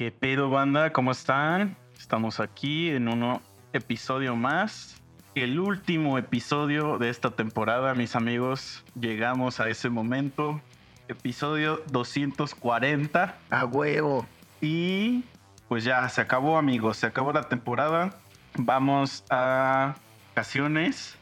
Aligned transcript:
¿Qué 0.00 0.10
pedo, 0.10 0.48
banda? 0.48 0.94
¿Cómo 0.94 1.10
están? 1.10 1.76
Estamos 1.98 2.40
aquí 2.40 2.88
en 2.88 3.06
un 3.06 3.38
episodio 3.74 4.34
más. 4.34 4.98
El 5.34 5.60
último 5.60 6.16
episodio 6.16 6.96
de 6.96 7.10
esta 7.10 7.32
temporada, 7.32 7.92
mis 7.92 8.16
amigos. 8.16 8.82
Llegamos 8.98 9.60
a 9.60 9.68
ese 9.68 9.90
momento. 9.90 10.62
Episodio 11.08 11.82
240. 11.90 13.36
A 13.50 13.64
huevo. 13.66 14.26
Y 14.62 15.22
pues 15.68 15.84
ya 15.84 16.08
se 16.08 16.22
acabó, 16.22 16.56
amigos. 16.56 16.96
Se 16.96 17.06
acabó 17.06 17.34
la 17.34 17.50
temporada. 17.50 18.08
Vamos 18.56 19.22
a 19.28 19.96
vacaciones. 20.30 21.18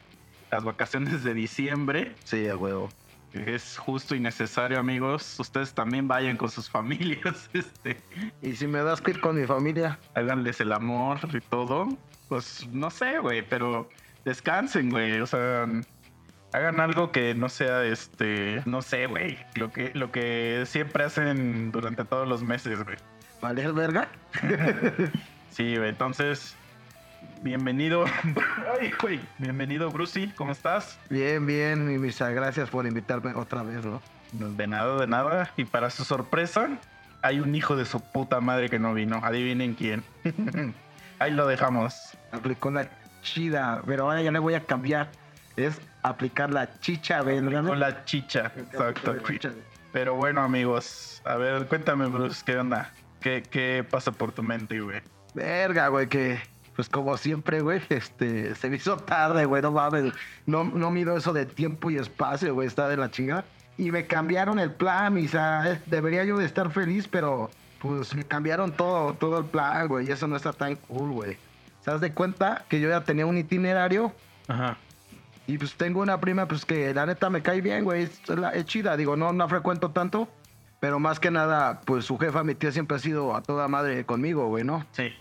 Las 0.51 0.63
vacaciones 0.63 1.25
de 1.25 1.33
diciembre. 1.33 2.15
Sí, 2.23 2.47
a 2.47 2.55
huevo. 2.55 2.87
Es 3.33 3.77
justo 3.77 4.15
y 4.15 4.19
necesario, 4.19 4.79
amigos. 4.79 5.39
Ustedes 5.39 5.73
también 5.73 6.07
vayan 6.07 6.37
con 6.37 6.49
sus 6.49 6.69
familias. 6.69 7.49
Este, 7.53 7.97
Y 8.41 8.55
si 8.55 8.67
me 8.67 8.81
das 8.81 9.01
que 9.01 9.11
ir 9.11 9.21
con 9.21 9.39
mi 9.39 9.45
familia, 9.45 9.99
háganles 10.15 10.59
el 10.61 10.71
amor 10.71 11.19
y 11.33 11.41
todo. 11.41 11.87
Pues 12.27 12.67
no 12.71 12.89
sé, 12.89 13.19
güey, 13.19 13.41
pero 13.47 13.89
descansen, 14.25 14.89
güey. 14.89 15.19
O 15.19 15.27
sea, 15.27 15.67
hagan 16.53 16.79
algo 16.79 17.11
que 17.11 17.35
no 17.35 17.49
sea 17.49 17.83
este, 17.83 18.61
no 18.65 18.81
sé, 18.81 19.07
güey. 19.07 19.37
Lo 19.55 19.71
que, 19.71 19.91
lo 19.93 20.11
que 20.11 20.63
siempre 20.65 21.03
hacen 21.03 21.71
durante 21.71 22.05
todos 22.05 22.27
los 22.27 22.43
meses, 22.43 22.83
güey. 22.83 22.97
¿vale, 23.41 23.71
verga? 23.71 24.09
Sí, 25.51 25.75
güey. 25.75 25.89
Entonces, 25.89 26.55
bienvenido. 27.41 28.05
Ay, 28.79 28.91
güey. 29.01 29.19
Bienvenido, 29.37 29.89
Brucey. 29.91 30.31
¿Cómo 30.35 30.51
estás? 30.51 30.99
Bien, 31.09 31.45
bien, 31.45 31.91
y 31.91 31.97
misa, 31.97 32.29
gracias 32.31 32.69
por 32.69 32.85
invitarme 32.85 33.33
otra 33.35 33.63
vez, 33.63 33.85
¿no? 33.85 34.01
De 34.31 34.67
nada, 34.67 34.99
de 34.99 35.07
nada. 35.07 35.51
Y 35.57 35.65
para 35.65 35.89
su 35.89 36.03
sorpresa, 36.03 36.69
hay 37.21 37.39
un 37.39 37.55
hijo 37.55 37.75
de 37.75 37.85
su 37.85 37.99
puta 37.99 38.39
madre 38.41 38.69
que 38.69 38.79
no 38.79 38.93
vino. 38.93 39.19
Adivinen 39.23 39.73
quién. 39.73 40.03
Ahí 41.19 41.31
lo 41.31 41.47
dejamos. 41.47 42.17
Aplicó 42.31 42.71
la 42.71 42.89
chida, 43.21 43.81
pero 43.85 44.03
ahora 44.03 44.21
ya 44.21 44.31
le 44.31 44.39
voy 44.39 44.53
a 44.53 44.65
cambiar. 44.65 45.09
Es 45.57 45.81
aplicar 46.03 46.51
la 46.51 46.79
chicha, 46.79 47.21
¿verdad? 47.21 47.65
Con 47.65 47.79
la 47.79 48.05
chicha. 48.05 48.51
Exacto. 48.55 49.15
Pero 49.91 50.15
bueno, 50.15 50.41
amigos. 50.41 51.21
A 51.25 51.35
ver, 51.35 51.65
cuéntame, 51.67 52.05
Bruce, 52.07 52.43
¿qué 52.45 52.57
onda? 52.57 52.91
¿Qué, 53.19 53.43
qué 53.43 53.85
pasa 53.89 54.11
por 54.11 54.31
tu 54.31 54.43
mente, 54.43 54.79
güey? 54.79 55.01
Verga, 55.33 55.89
güey, 55.89 56.07
que 56.07 56.39
pues 56.79 56.87
como 56.87 57.17
siempre, 57.17 57.59
güey, 57.59 57.81
este, 57.89 58.55
se 58.55 58.69
me 58.69 58.77
hizo 58.77 58.95
tarde, 58.95 59.43
güey, 59.43 59.61
no 59.61 59.69
mames. 59.73 60.13
No, 60.45 60.63
no 60.63 60.89
mido 60.91 61.17
eso 61.17 61.33
de 61.33 61.45
tiempo 61.45 61.91
y 61.91 61.97
espacio, 61.97 62.53
güey, 62.53 62.69
está 62.69 62.87
de 62.87 62.95
la 62.95 63.11
chingada. 63.11 63.43
Y 63.77 63.91
me 63.91 64.07
cambiaron 64.07 64.59
el 64.59 64.71
plan, 64.71 65.13
misa. 65.13 65.73
eh, 65.73 65.81
Debería 65.87 66.23
yo 66.23 66.37
de 66.37 66.45
estar 66.45 66.71
feliz, 66.71 67.05
pero 67.09 67.51
pues 67.81 68.15
me 68.15 68.23
cambiaron 68.23 68.71
todo, 68.71 69.13
todo 69.15 69.39
el 69.39 69.43
plan, 69.43 69.89
güey, 69.89 70.07
y 70.07 70.11
eso 70.13 70.25
no 70.29 70.37
está 70.37 70.53
tan 70.53 70.77
cool, 70.77 71.11
güey. 71.11 71.37
¿Se 71.83 71.91
das 71.91 71.99
de 71.99 72.13
cuenta 72.13 72.63
que 72.69 72.79
yo 72.79 72.87
ya 72.87 73.01
tenía 73.03 73.25
un 73.25 73.37
itinerario? 73.37 74.13
Ajá. 74.47 74.77
Y 75.47 75.57
pues 75.57 75.73
tengo 75.75 75.99
una 75.99 76.21
prima, 76.21 76.47
pues 76.47 76.63
que 76.63 76.93
la 76.93 77.05
neta 77.05 77.29
me 77.29 77.41
cae 77.41 77.59
bien, 77.59 77.83
güey. 77.83 78.03
Es, 78.03 78.21
es 78.53 78.65
chida, 78.67 78.95
digo, 78.95 79.17
no, 79.17 79.33
no 79.33 79.49
frecuento 79.49 79.91
tanto. 79.91 80.29
Pero 80.79 80.97
más 80.97 81.19
que 81.19 81.29
nada, 81.29 81.81
pues 81.83 82.05
su 82.05 82.17
jefa, 82.17 82.41
mi 82.45 82.55
tía, 82.55 82.71
siempre 82.71 82.95
ha 82.95 82.99
sido 83.01 83.35
a 83.35 83.41
toda 83.41 83.67
madre 83.67 84.05
conmigo, 84.05 84.47
güey, 84.47 84.63
¿no? 84.63 84.85
Sí. 84.93 85.11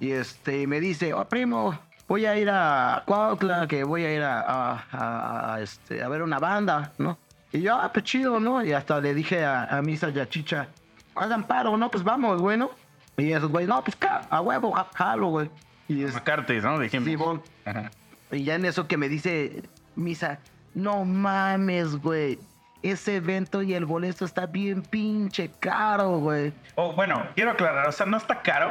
Y 0.00 0.10
este, 0.12 0.66
me 0.66 0.80
dice, 0.80 1.14
oh, 1.14 1.24
primo, 1.28 1.78
voy 2.08 2.26
a 2.26 2.36
ir 2.38 2.48
a 2.50 3.02
Cuautla, 3.06 3.66
que 3.66 3.82
voy 3.84 4.04
a 4.04 4.14
ir 4.14 4.22
a, 4.22 4.40
a- 4.40 4.84
a- 4.92 5.54
a, 5.54 5.60
este, 5.60 6.02
a 6.02 6.08
ver 6.08 6.22
una 6.22 6.38
banda, 6.38 6.92
¿no? 6.98 7.18
Y 7.52 7.62
yo, 7.62 7.74
ah, 7.76 7.90
pues 7.92 8.04
chido, 8.04 8.38
¿no? 8.40 8.62
Y 8.64 8.72
hasta 8.72 9.00
le 9.00 9.14
dije 9.14 9.44
a, 9.44 9.80
Misa 9.82 10.10
y 10.10 10.18
a 10.18 10.28
Chicha, 10.28 10.68
hagan 11.14 11.44
paro, 11.44 11.76
¿no? 11.76 11.90
Pues 11.90 12.04
vamos, 12.04 12.40
güey, 12.40 12.58
¿no? 12.58 12.70
Y 13.16 13.32
esos 13.32 13.50
güey, 13.50 13.66
no, 13.66 13.82
pues 13.82 13.96
a 14.30 14.40
huevo, 14.42 14.72
ja- 14.72 14.88
jalo, 14.94 15.28
güey. 15.28 15.50
Y 15.88 16.02
es, 16.04 16.12
McCarthy, 16.14 16.60
¿no? 16.60 16.78
Dijimos. 16.78 17.06
Simón. 17.08 17.42
Ajá. 17.64 17.90
y 18.32 18.44
ya 18.44 18.56
en 18.56 18.64
eso 18.66 18.86
que 18.88 18.96
me 18.98 19.08
dice 19.08 19.62
Misa, 19.94 20.40
no 20.74 21.04
mames, 21.06 21.96
güey. 21.96 22.38
Ese 22.82 23.16
evento 23.16 23.62
y 23.62 23.72
el 23.72 23.86
boleto 23.86 24.24
está 24.26 24.44
bien 24.46 24.82
pinche 24.82 25.50
caro, 25.58 26.18
güey. 26.18 26.52
Oh, 26.74 26.92
bueno, 26.92 27.24
quiero 27.34 27.52
aclarar, 27.52 27.88
o 27.88 27.92
sea, 27.92 28.04
no 28.04 28.16
está 28.18 28.42
caro. 28.42 28.70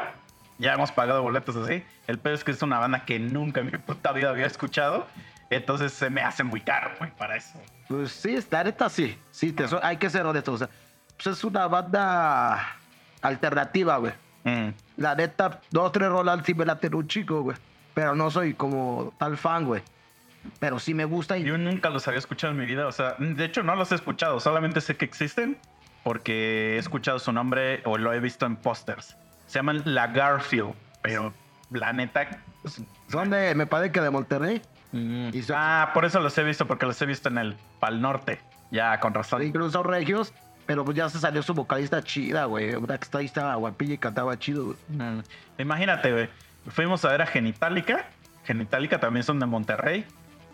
Ya 0.57 0.73
hemos 0.73 0.91
pagado 0.91 1.21
boletos 1.21 1.55
así. 1.55 1.83
El 2.07 2.17
pedo 2.19 2.33
es 2.33 2.43
que 2.43 2.51
es 2.51 2.61
una 2.61 2.79
banda 2.79 3.05
que 3.05 3.19
nunca 3.19 3.61
en 3.61 3.67
mi 3.67 3.77
puta 3.77 4.11
vida 4.11 4.29
había 4.29 4.45
escuchado. 4.45 5.07
Entonces 5.49 5.93
se 5.93 6.09
me 6.09 6.21
hace 6.21 6.43
muy 6.43 6.61
caro, 6.61 6.91
güey, 6.97 7.11
para 7.11 7.35
eso. 7.35 7.59
Pues 7.87 8.11
sí, 8.11 8.35
está 8.35 8.63
neta 8.63 8.89
sí. 8.89 9.17
Sí, 9.31 9.51
te 9.51 9.65
hay 9.81 9.97
que 9.97 10.09
ser 10.09 10.25
honesto. 10.25 10.53
O 10.53 10.57
sea, 10.57 10.69
pues 11.15 11.37
es 11.37 11.43
una 11.43 11.67
banda 11.67 12.77
alternativa, 13.21 13.97
güey. 13.97 14.13
Mm. 14.43 14.69
La 14.97 15.15
neta, 15.15 15.61
dos 15.71 15.91
tres 15.91 16.09
rolas 16.09 16.41
sí 16.45 16.53
me 16.53 16.65
laten 16.65 16.95
un 16.95 17.07
chico, 17.07 17.41
güey. 17.41 17.57
Pero 17.93 18.15
no 18.15 18.31
soy 18.31 18.53
como 18.53 19.13
tal 19.17 19.37
fan, 19.37 19.65
güey. 19.65 19.81
Pero 20.59 20.79
sí 20.79 20.93
me 20.93 21.05
gusta 21.05 21.37
y 21.37 21.43
Yo 21.43 21.57
nunca 21.57 21.89
los 21.89 22.07
había 22.07 22.19
escuchado 22.19 22.53
en 22.53 22.59
mi 22.59 22.65
vida. 22.65 22.87
O 22.87 22.91
sea, 22.91 23.15
de 23.19 23.45
hecho 23.45 23.63
no 23.63 23.75
los 23.75 23.91
he 23.91 23.95
escuchado. 23.95 24.39
Solamente 24.39 24.81
sé 24.81 24.95
que 24.95 25.05
existen 25.05 25.57
porque 26.03 26.75
he 26.75 26.77
escuchado 26.77 27.19
su 27.19 27.31
nombre 27.31 27.81
o 27.85 27.97
lo 27.97 28.13
he 28.13 28.19
visto 28.19 28.45
en 28.45 28.55
pósters. 28.55 29.17
Se 29.55 29.59
llaman 29.59 29.81
La 29.85 30.07
Garfield. 30.07 30.73
Pero 31.01 31.31
la 31.71 31.93
neta... 31.93 32.27
pues, 32.61 32.81
son 33.09 33.29
de, 33.29 33.55
me 33.55 33.65
parece 33.65 33.93
que 33.93 34.01
de 34.01 34.09
Monterrey. 34.09 34.61
mm. 34.91 35.29
Y 35.31 35.41
son- 35.43 35.55
Ah, 35.57 35.91
por 35.93 36.03
eso 36.03 36.19
los 36.19 36.37
he 36.37 36.43
visto, 36.43 36.67
porque 36.67 36.85
los 36.85 37.01
he 37.01 37.05
visto 37.05 37.29
en 37.29 37.37
el 37.37 37.55
Pal 37.79 38.01
Norte. 38.01 38.41
Ya, 38.69 38.99
con 38.99 39.13
razón. 39.13 39.43
Incluso 39.43 39.81
regios. 39.81 40.33
Pero 40.65 40.83
pues 40.83 40.97
ya 40.97 41.07
se 41.07 41.19
salió 41.19 41.41
su 41.41 41.53
vocalista 41.53 42.03
chida, 42.03 42.43
güey. 42.45 42.75
Una 42.75 42.97
que 42.97 43.05
está 43.05 43.19
ahí 43.19 43.27
estaba 43.27 43.55
guapilla 43.55 43.93
y 43.93 43.97
cantaba 43.97 44.37
chido, 44.37 44.65
güey. 44.65 44.77
Mm. 44.89 45.21
Imagínate, 45.59 46.11
güey. 46.11 46.29
Fuimos 46.67 47.05
a 47.05 47.09
ver 47.11 47.21
a 47.21 47.25
Genitalica. 47.27 48.07
Genitalica 48.43 48.99
también 48.99 49.23
son 49.23 49.39
de 49.39 49.45
Monterrey. 49.45 50.05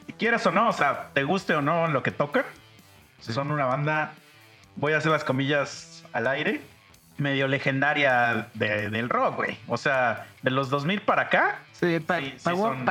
Y 0.06 0.14
quieras 0.14 0.46
o 0.46 0.52
no, 0.52 0.70
o 0.70 0.74
sea, 0.74 1.10
te 1.16 1.24
guste 1.24 1.56
o 1.56 1.62
no 1.64 1.88
lo 1.88 2.04
que 2.04 2.12
tocan, 2.12 2.44
son 3.20 3.50
una 3.52 3.66
banda, 3.66 4.14
voy 4.76 4.94
a 4.94 4.98
hacer 4.98 5.12
las 5.12 5.24
comillas 5.24 6.04
al 6.14 6.28
aire, 6.28 6.62
medio 7.18 7.48
legendaria 7.48 8.48
de- 8.54 8.90
del 8.90 9.10
rock, 9.10 9.36
güey. 9.38 9.58
O 9.68 9.78
sea, 9.78 10.26
de 10.42 10.52
los 10.52 10.70
2000 10.70 11.02
para 11.02 11.24
acá, 11.24 11.60
Sí, 11.74 12.00
pe- 12.00 12.20
Sí, 12.22 12.34
sí 12.38 12.44
son- 12.44 12.86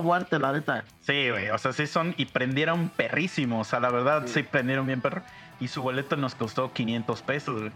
muerte, 0.00 0.38
la 0.38 0.52
neta. 0.52 0.84
sí, 1.00 1.30
güey. 1.30 1.50
O 1.50 1.58
sea, 1.58 1.72
sí 1.72 1.86
son 1.88 2.14
y 2.16 2.26
prendieron 2.26 2.88
perrísimo. 2.88 3.60
O 3.60 3.64
sea, 3.64 3.80
la 3.80 3.90
verdad, 3.90 4.22
sí, 4.26 4.44
prendieron 4.44 4.86
bien 4.86 5.00
perro. 5.00 5.22
Y 5.60 5.66
su 5.68 5.82
boleto 5.82 6.14
nos 6.16 6.36
costó 6.36 6.72
500 6.72 7.22
pesos, 7.22 7.58
güey. 7.60 7.72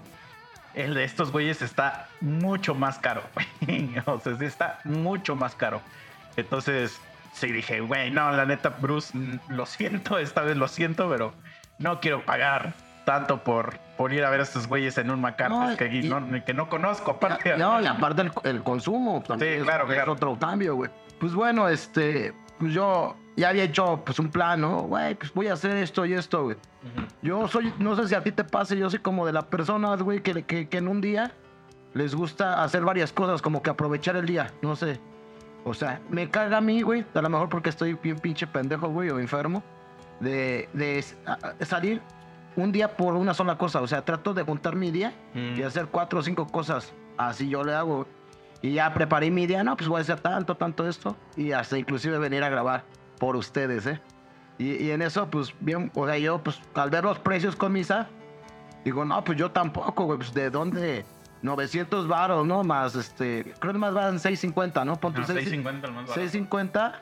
El 0.75 0.95
de 0.95 1.03
estos 1.05 1.33
güeyes 1.33 1.63
está 1.63 2.07
mucho 2.21 2.75
más 2.77 2.99
caro, 3.01 3.23
güey. 3.61 3.93
O 4.07 4.21
sea, 4.21 4.37
sí 4.39 4.45
está 4.45 4.79
mucho 4.85 5.35
más 5.35 5.55
caro. 5.57 5.83
Entonces, 6.37 7.01
sí 7.35 7.51
dije, 7.51 7.81
güey, 7.81 8.11
no, 8.13 8.31
la 8.31 8.45
neta, 8.47 8.69
Bruce, 8.71 9.13
lo 9.49 9.67
siento, 9.67 10.19
esta 10.19 10.43
vez 10.43 10.57
lo 10.57 10.69
siento, 10.69 11.11
pero 11.11 11.35
no 11.79 11.99
quiero 12.01 12.25
pagar 12.25 12.73
tanto 13.05 13.43
por, 13.43 13.79
por 13.97 14.13
ir 14.13 14.25
a 14.25 14.31
ver 14.31 14.41
a 14.41 14.43
estos 14.45 14.67
güeyes 14.69 14.97
en 14.99 15.11
un 15.11 15.21
McCarthy 15.21 15.55
No, 15.55 15.77
que, 15.77 15.87
y- 15.87 16.09
no, 16.09 16.45
que 16.45 16.55
no 16.55 16.69
conozco, 16.69 17.13
aparte. 17.13 17.57
No, 17.57 17.81
y 17.81 17.87
aparte 17.87 18.23
el, 18.23 18.33
el 18.45 18.63
consumo 18.63 19.23
también 19.27 19.53
Sí, 19.55 19.59
es- 19.59 19.65
claro, 19.65 19.87
es, 19.89 19.95
claro. 19.95 20.13
otro 20.13 20.39
cambio, 20.39 20.77
güey. 20.77 20.91
Pues 21.19 21.35
bueno, 21.35 21.69
este, 21.69 22.33
pues 22.59 22.73
yo 22.73 23.17
ya 23.37 23.49
había 23.51 23.65
hecho 23.65 24.03
pues 24.05 24.19
un 24.19 24.31
plan, 24.31 24.61
¿no? 24.61 24.83
Güey, 24.83 25.15
pues 25.15 25.33
voy 25.35 25.49
a 25.49 25.55
hacer 25.55 25.77
esto 25.77 26.05
y 26.07 26.15
esto, 26.15 26.45
güey. 26.45 26.57
Yo 27.23 27.47
soy, 27.49 27.73
no 27.79 27.95
sé 27.97 28.09
si 28.09 28.15
a 28.15 28.23
ti 28.23 28.33
te 28.33 28.45
pase, 28.45 28.77
yo 28.77 28.91
soy 28.91 28.99
como 28.99 29.25
de 29.27 29.33
las 29.33 29.45
personas, 29.45 30.03
güey, 30.03 30.21
que, 30.21 30.43
que, 30.43 30.69
que 30.69 30.79
en 30.79 30.89
un 30.89 31.01
día 31.01 31.33
les 31.95 32.15
gusta 32.15 32.63
hacer 32.63 32.83
varias 32.85 33.13
cosas, 33.13 33.41
como 33.43 33.63
que 33.63 33.71
aprovechar 33.71 34.17
el 34.17 34.27
día, 34.27 34.51
no 34.63 34.75
sé. 34.77 34.99
O 35.65 35.75
sea, 35.75 36.01
me 36.11 36.29
caga 36.29 36.57
a 36.59 36.61
mí, 36.61 36.83
güey, 36.83 37.05
a 37.15 37.23
lo 37.23 37.29
mejor 37.29 37.49
porque 37.49 37.69
estoy 37.71 37.95
bien 37.95 38.19
pinche 38.19 38.47
pendejo, 38.49 38.89
güey, 38.89 39.11
o 39.11 39.21
enfermo, 39.21 39.63
de, 40.19 40.69
de 40.73 41.05
salir 41.65 42.03
un 42.57 42.73
día 42.73 42.97
por 42.97 43.15
una 43.15 43.35
sola 43.35 43.57
cosa. 43.59 43.81
O 43.81 43.87
sea, 43.87 44.05
trato 44.05 44.35
de 44.35 44.43
juntar 44.43 44.77
mi 44.77 44.91
día 44.91 45.13
Mm. 45.35 45.59
y 45.59 45.63
hacer 45.63 45.87
cuatro 45.87 46.21
o 46.21 46.23
cinco 46.23 46.47
cosas. 46.47 46.93
Así 47.17 47.49
yo 47.49 47.65
le 47.65 47.75
hago. 47.75 48.07
Y 48.61 48.75
ya 48.75 48.93
preparé 48.95 49.31
mi 49.31 49.47
día, 49.47 49.65
no, 49.65 49.77
pues 49.77 49.89
voy 49.89 49.99
a 49.99 50.03
hacer 50.03 50.21
tanto, 50.21 50.57
tanto 50.57 50.87
esto. 50.89 51.17
Y 51.37 51.53
hasta 51.53 51.77
inclusive 51.79 52.19
venir 52.19 52.45
a 52.45 52.49
grabar 52.49 52.85
por 53.19 53.35
ustedes, 53.37 53.87
¿eh? 53.87 54.01
Y, 54.59 54.77
y 54.85 54.91
en 54.93 55.03
eso, 55.03 55.29
pues 55.29 55.53
bien, 55.61 55.91
o 55.95 56.07
sea, 56.07 56.17
yo, 56.19 56.39
pues 56.43 56.61
al 56.75 56.91
ver 56.91 57.03
los 57.05 57.19
precios 57.19 57.57
con 57.57 57.73
misa, 57.73 58.07
digo, 58.85 59.05
no, 59.05 59.25
pues 59.25 59.37
yo 59.39 59.51
tampoco, 59.51 60.05
güey, 60.05 60.19
pues 60.19 60.33
de 60.35 60.51
dónde 60.51 61.05
900 61.43 62.07
varos, 62.07 62.47
¿no? 62.47 62.63
Más, 62.63 62.95
este, 62.95 63.53
creo 63.59 63.73
que 63.73 63.79
más 63.81 63.95
van 63.95 64.21
650, 64.21 64.85
¿no? 64.85 64.97
Pon 65.01 65.13
tu 65.15 65.21
No, 65.23 65.27
seis- 65.27 65.39
650 65.49 65.87
el 65.89 65.93
más 65.95 66.03
barato. 66.05 66.21
650 66.21 67.01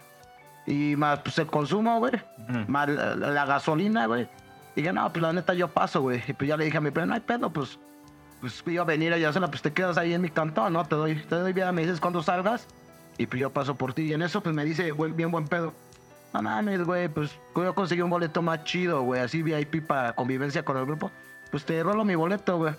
y 0.67 0.97
más, 0.97 1.19
pues 1.21 1.39
el 1.39 1.47
consumo, 1.49 1.99
güey. 1.99 2.15
Ujú. 2.49 2.59
Más 2.69 2.89
la, 2.89 3.17
la 3.17 3.45
gasolina, 3.45 4.07
güey. 4.07 4.29
Y 4.77 4.83
dije, 4.83 4.93
no, 4.93 5.11
pues 5.13 5.23
la 5.23 5.33
neta 5.33 5.55
yo 5.55 5.69
paso, 5.69 6.01
güey. 6.01 6.23
Y 6.27 6.33
pues 6.33 6.49
ya 6.49 6.57
le 6.57 6.65
dije 6.65 6.77
a 6.79 6.81
mi 6.81 6.91
primo, 6.91 7.07
no 7.07 7.15
hay 7.15 7.21
pedo, 7.21 7.51
pues, 7.51 7.79
pues 8.41 8.63
iba 8.67 8.83
a 8.83 8.87
venir 8.87 9.13
a 9.13 9.29
hacerla, 9.29 9.49
pues 9.49 9.63
te 9.63 9.73
quedas 9.73 9.99
ahí 9.99 10.15
en 10.15 10.21
mi 10.23 10.31
cantón, 10.31 10.73
¿no? 10.73 10.85
Te 10.87 10.95
doy, 10.95 11.17
te 11.17 11.35
doy 11.35 11.53
vida, 11.53 11.73
me 11.73 11.83
dices 11.83 12.01
cuando 12.01 12.23
salgas. 12.23 12.67
Y 13.19 13.27
pues 13.27 13.41
yo 13.41 13.51
paso 13.51 13.75
por 13.75 13.93
ti. 13.93 14.03
Y 14.03 14.13
en 14.15 14.23
eso, 14.23 14.41
pues 14.43 14.55
me 14.55 14.65
dice, 14.65 14.91
güey, 14.93 15.13
bien 15.13 15.31
buen 15.31 15.47
pedo. 15.47 15.75
No 16.33 16.41
mames, 16.43 16.85
güey, 16.85 17.09
pues 17.09 17.37
yo 17.57 17.75
conseguí 17.75 18.01
un 18.03 18.09
boleto 18.11 18.41
más 18.41 18.63
chido, 18.65 19.03
güey, 19.03 19.21
así 19.21 19.43
VIP 19.43 19.85
para 19.87 20.13
convivencia 20.15 20.63
con 20.65 20.77
el 20.77 20.87
grupo. 20.87 21.11
Pues 21.51 21.65
te 21.65 21.83
rolo 21.83 22.05
mi 22.05 22.15
boleto, 22.15 22.57
güey. 22.57 22.75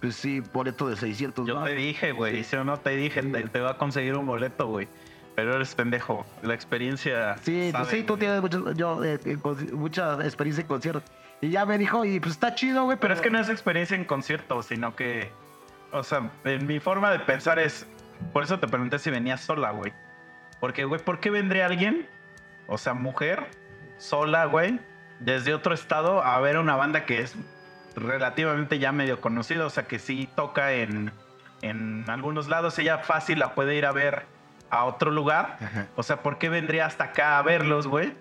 pues 0.00 0.16
sí, 0.16 0.40
boleto 0.52 0.88
de 0.88 0.96
600 0.96 1.46
Yo 1.46 1.62
te 1.62 1.74
dije, 1.74 2.10
güey, 2.12 2.42
si 2.44 2.56
o 2.56 2.64
no 2.64 2.76
te 2.78 2.90
dije, 2.90 3.22
te, 3.22 3.44
te 3.44 3.60
va 3.60 3.70
a 3.70 3.78
conseguir 3.78 4.16
un 4.16 4.26
boleto, 4.26 4.66
güey. 4.66 4.88
Pero 5.36 5.54
eres 5.54 5.72
pendejo. 5.76 6.26
La 6.42 6.54
experiencia. 6.54 7.36
Sí, 7.38 7.70
sabe, 7.70 7.90
sí, 7.90 8.02
tú 8.02 8.16
tienes 8.16 8.40
mucho- 8.42 8.72
yo, 8.72 9.02
eh, 9.04 9.20
eh, 9.24 9.36
mucha 9.72 10.14
experiencia 10.24 10.62
en 10.62 10.66
conciertos. 10.68 11.04
Y 11.40 11.50
ya 11.50 11.64
me 11.64 11.78
dijo, 11.78 12.04
y 12.04 12.18
pues 12.20 12.32
está 12.34 12.54
chido, 12.54 12.84
güey, 12.84 12.98
Pero 13.00 13.14
es 13.14 13.20
que 13.20 13.30
no 13.30 13.38
es 13.38 13.48
experiencia 13.48 13.96
en 13.96 14.04
concierto, 14.04 14.62
sino 14.62 14.96
que. 14.96 15.30
O 15.92 16.02
sea, 16.02 16.30
en 16.44 16.66
mi 16.66 16.80
forma 16.80 17.10
de 17.10 17.20
pensar 17.20 17.58
es. 17.58 17.86
Por 18.32 18.42
eso 18.42 18.58
te 18.58 18.66
pregunté 18.66 18.98
si 18.98 19.10
venías 19.10 19.40
sola, 19.40 19.70
güey. 19.70 19.92
Porque, 20.60 20.84
güey, 20.84 21.00
¿por 21.00 21.20
qué 21.20 21.30
vendría 21.30 21.66
alguien, 21.66 22.08
o 22.66 22.78
sea, 22.78 22.92
mujer, 22.94 23.46
sola, 23.96 24.46
güey, 24.46 24.80
desde 25.20 25.54
otro 25.54 25.72
estado 25.72 26.24
a 26.24 26.40
ver 26.40 26.58
una 26.58 26.74
banda 26.74 27.04
que 27.04 27.20
es 27.20 27.36
relativamente 27.94 28.80
ya 28.80 28.90
medio 28.90 29.20
conocida? 29.20 29.64
O 29.66 29.70
sea, 29.70 29.84
que 29.84 30.00
sí 30.00 30.28
toca 30.34 30.72
en, 30.72 31.12
en 31.62 32.04
algunos 32.08 32.48
lados. 32.48 32.76
Ella 32.80 32.98
fácil 32.98 33.38
la 33.38 33.54
puede 33.54 33.76
ir 33.76 33.86
a 33.86 33.92
ver 33.92 34.26
a 34.70 34.84
otro 34.84 35.12
lugar. 35.12 35.58
Ajá. 35.60 35.86
O 35.94 36.02
sea, 36.02 36.22
¿por 36.22 36.38
qué 36.38 36.48
vendría 36.48 36.86
hasta 36.86 37.04
acá 37.04 37.38
a 37.38 37.42
verlos, 37.42 37.86
güey? 37.86 38.12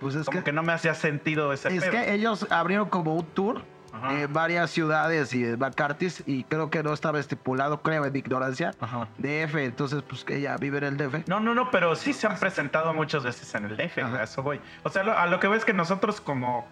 Pues 0.00 0.14
es 0.14 0.26
Como 0.26 0.38
que, 0.38 0.44
que 0.44 0.52
no 0.52 0.62
me 0.62 0.72
hacía 0.72 0.94
sentido 0.94 1.52
ese 1.52 1.68
es 1.74 1.80
pedo. 1.82 1.90
que 1.92 2.12
ellos 2.14 2.46
abrieron 2.50 2.88
como 2.88 3.14
un 3.16 3.24
tour 3.26 3.62
en 4.10 4.32
varias 4.32 4.70
ciudades 4.70 5.34
y 5.34 5.42
en 5.44 5.58
Bacartis 5.58 6.22
y 6.24 6.44
creo 6.44 6.70
que 6.70 6.82
no 6.84 6.92
estaba 6.92 7.18
estipulado, 7.18 7.82
creo, 7.82 8.04
en 8.04 8.12
mi 8.12 8.20
ignorancia, 8.20 8.72
Ajá. 8.80 9.08
DF. 9.18 9.56
Entonces, 9.56 10.02
pues 10.08 10.24
que 10.24 10.36
ella 10.36 10.56
vive 10.56 10.78
en 10.78 10.84
el 10.84 10.96
DF. 10.96 11.26
No, 11.26 11.40
no, 11.40 11.52
no, 11.54 11.70
pero 11.72 11.96
sí 11.96 12.12
se 12.12 12.26
han 12.28 12.38
presentado 12.38 12.94
muchas 12.94 13.24
veces 13.24 13.52
en 13.56 13.64
el 13.64 13.76
DF, 13.76 13.94
güey, 13.96 14.06
Ajá. 14.06 14.20
a 14.20 14.22
eso 14.24 14.42
voy. 14.42 14.60
O 14.84 14.90
sea, 14.90 15.02
lo- 15.02 15.18
a 15.18 15.26
lo 15.26 15.40
que 15.40 15.48
voy 15.48 15.58
es 15.58 15.64
que 15.64 15.72
nosotros 15.72 16.20
como 16.20 16.64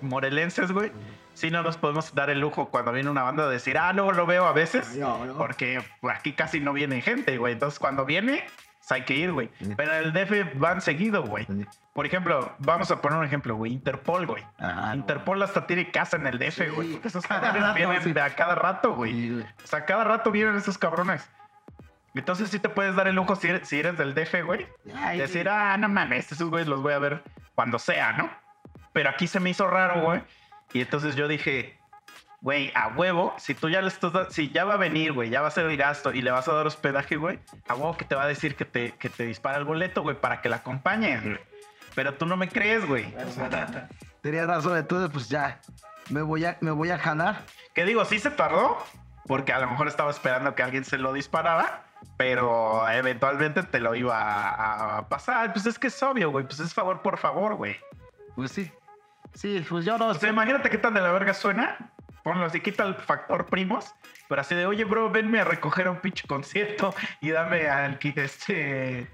morelenses, 0.00 0.72
güey, 0.72 0.90
sí 1.34 1.50
no 1.50 1.62
nos 1.62 1.76
podemos 1.76 2.14
dar 2.14 2.30
el 2.30 2.40
lujo 2.40 2.68
cuando 2.70 2.90
viene 2.90 3.08
una 3.10 3.22
banda 3.22 3.46
de 3.46 3.52
decir, 3.52 3.78
ah, 3.78 3.92
luego 3.92 4.10
lo 4.12 4.26
veo 4.26 4.46
a 4.46 4.52
veces, 4.52 4.96
No, 4.96 5.24
no. 5.24 5.34
porque 5.34 5.80
aquí 6.10 6.32
casi 6.32 6.58
no 6.58 6.72
viene 6.72 7.00
gente, 7.00 7.38
güey. 7.38 7.52
Entonces 7.52 7.78
cuando 7.78 8.04
viene, 8.04 8.44
hay 8.90 9.02
que 9.04 9.14
ir, 9.14 9.32
güey. 9.32 9.50
Pero 9.76 9.92
en 9.94 10.04
el 10.04 10.12
DF 10.12 10.58
van 10.58 10.80
seguido, 10.80 11.22
güey. 11.22 11.46
Por 11.92 12.06
ejemplo, 12.06 12.54
vamos 12.58 12.90
a 12.90 13.00
poner 13.00 13.18
un 13.18 13.24
ejemplo, 13.24 13.54
güey, 13.54 13.72
Interpol, 13.72 14.26
güey. 14.26 14.44
Interpol 14.94 15.42
hasta 15.42 15.66
tiene 15.66 15.90
casa 15.90 16.16
en 16.16 16.26
el 16.26 16.38
DF, 16.38 16.54
Sí. 16.56 16.66
güey. 16.74 16.92
porque 16.92 17.08
esos 17.08 17.26
cabrones 17.28 17.62
rato, 17.62 17.74
vienen 17.74 18.02
sí. 18.02 18.12
de 18.12 18.20
a 18.20 18.30
cada 18.34 18.54
rato, 18.54 18.94
güey. 18.94 19.12
Sí. 19.12 19.44
O 19.62 19.66
sea, 19.66 19.84
cada 19.84 20.04
rato 20.04 20.30
vienen 20.30 20.56
esos 20.56 20.78
cabrones. 20.78 21.30
Entonces 22.14 22.50
sí 22.50 22.58
te 22.58 22.68
puedes 22.68 22.94
dar 22.94 23.08
el 23.08 23.14
lujo 23.14 23.36
si 23.36 23.48
eres, 23.48 23.66
si 23.68 23.78
eres 23.78 23.96
del 23.96 24.14
DF, 24.14 24.42
güey. 24.44 24.66
Decir, 25.16 25.48
ah, 25.48 25.76
no 25.78 25.88
mames, 25.88 26.30
esos 26.32 26.50
güeyes 26.50 26.68
los 26.68 26.82
voy 26.82 26.92
a 26.92 26.98
ver 26.98 27.22
cuando 27.54 27.78
sea, 27.78 28.12
¿no? 28.12 28.30
Pero 28.92 29.08
aquí 29.08 29.26
se 29.26 29.40
me 29.40 29.50
hizo 29.50 29.66
raro, 29.66 30.02
güey. 30.02 30.22
Y 30.74 30.80
entonces 30.82 31.16
yo 31.16 31.28
dije, 31.28 31.78
güey, 32.42 32.72
a 32.74 32.88
huevo, 32.88 33.34
si 33.38 33.54
tú 33.54 33.68
ya 33.70 33.80
le 33.80 33.88
estás 33.88 34.12
si 34.34 34.50
ya 34.50 34.64
va 34.64 34.74
a 34.74 34.76
venir, 34.76 35.12
güey, 35.12 35.30
ya 35.30 35.40
va 35.40 35.48
a 35.48 35.50
ser 35.52 35.64
el 35.66 35.76
gasto 35.76 36.12
y 36.12 36.20
le 36.22 36.32
vas 36.32 36.48
a 36.48 36.52
dar 36.52 36.66
hospedaje, 36.66 37.16
güey, 37.16 37.38
a 37.68 37.74
huevo 37.74 37.96
que 37.96 38.04
te 38.04 38.16
va 38.16 38.24
a 38.24 38.26
decir 38.26 38.56
que 38.56 38.64
te, 38.64 38.92
que 38.92 39.08
te 39.08 39.24
dispara 39.24 39.58
el 39.58 39.64
boleto, 39.64 40.02
güey, 40.02 40.20
para 40.20 40.42
que 40.42 40.48
la 40.48 40.56
acompañes, 40.56 41.22
güey. 41.22 41.38
Pero 41.94 42.14
tú 42.14 42.26
no 42.26 42.36
me 42.36 42.48
crees, 42.48 42.84
güey. 42.86 43.14
Tenías 44.22 44.46
razón, 44.46 44.76
entonces 44.76 45.10
pues 45.12 45.28
ya 45.28 45.60
me 46.10 46.22
voy 46.22 46.44
a, 46.44 46.58
me 46.60 46.72
voy 46.72 46.90
a 46.90 46.98
jalar. 46.98 47.42
Que 47.74 47.84
digo, 47.84 48.04
sí 48.04 48.18
se 48.18 48.30
tardó, 48.30 48.76
porque 49.26 49.52
a 49.52 49.60
lo 49.60 49.70
mejor 49.70 49.86
estaba 49.86 50.10
esperando 50.10 50.54
que 50.54 50.64
alguien 50.64 50.84
se 50.84 50.98
lo 50.98 51.12
disparara, 51.12 51.84
pero 52.16 52.88
eventualmente 52.90 53.62
te 53.62 53.78
lo 53.78 53.94
iba 53.94 54.18
a, 54.18 54.98
a 54.98 55.08
pasar. 55.08 55.52
Pues 55.52 55.66
es 55.66 55.78
que 55.78 55.86
es 55.86 56.02
obvio, 56.02 56.30
güey, 56.30 56.44
pues 56.44 56.58
es 56.58 56.74
favor 56.74 57.02
por 57.02 57.18
favor, 57.18 57.54
güey. 57.54 57.76
Pues 58.34 58.50
sí. 58.50 58.72
Sí, 59.34 59.64
pues 59.68 59.84
yo 59.84 59.96
no 59.96 60.08
O 60.08 60.14
sea, 60.14 60.28
imagínate 60.28 60.68
qué 60.70 60.78
tan 60.78 60.94
de 60.94 61.00
la 61.00 61.12
verga 61.12 61.34
suena. 61.34 61.91
Ponlo 62.22 62.44
así, 62.46 62.60
quita 62.60 62.84
el 62.84 62.94
factor 62.94 63.46
primos. 63.46 63.92
Pero 64.28 64.40
así 64.40 64.54
de, 64.54 64.66
oye, 64.66 64.84
bro, 64.84 65.10
venme 65.10 65.40
a 65.40 65.44
recoger 65.44 65.86
a 65.88 65.90
un 65.90 65.98
pinche 66.00 66.26
concierto 66.26 66.94
y 67.20 67.30
dame 67.30 67.68
al 67.68 67.98
este. 68.02 69.08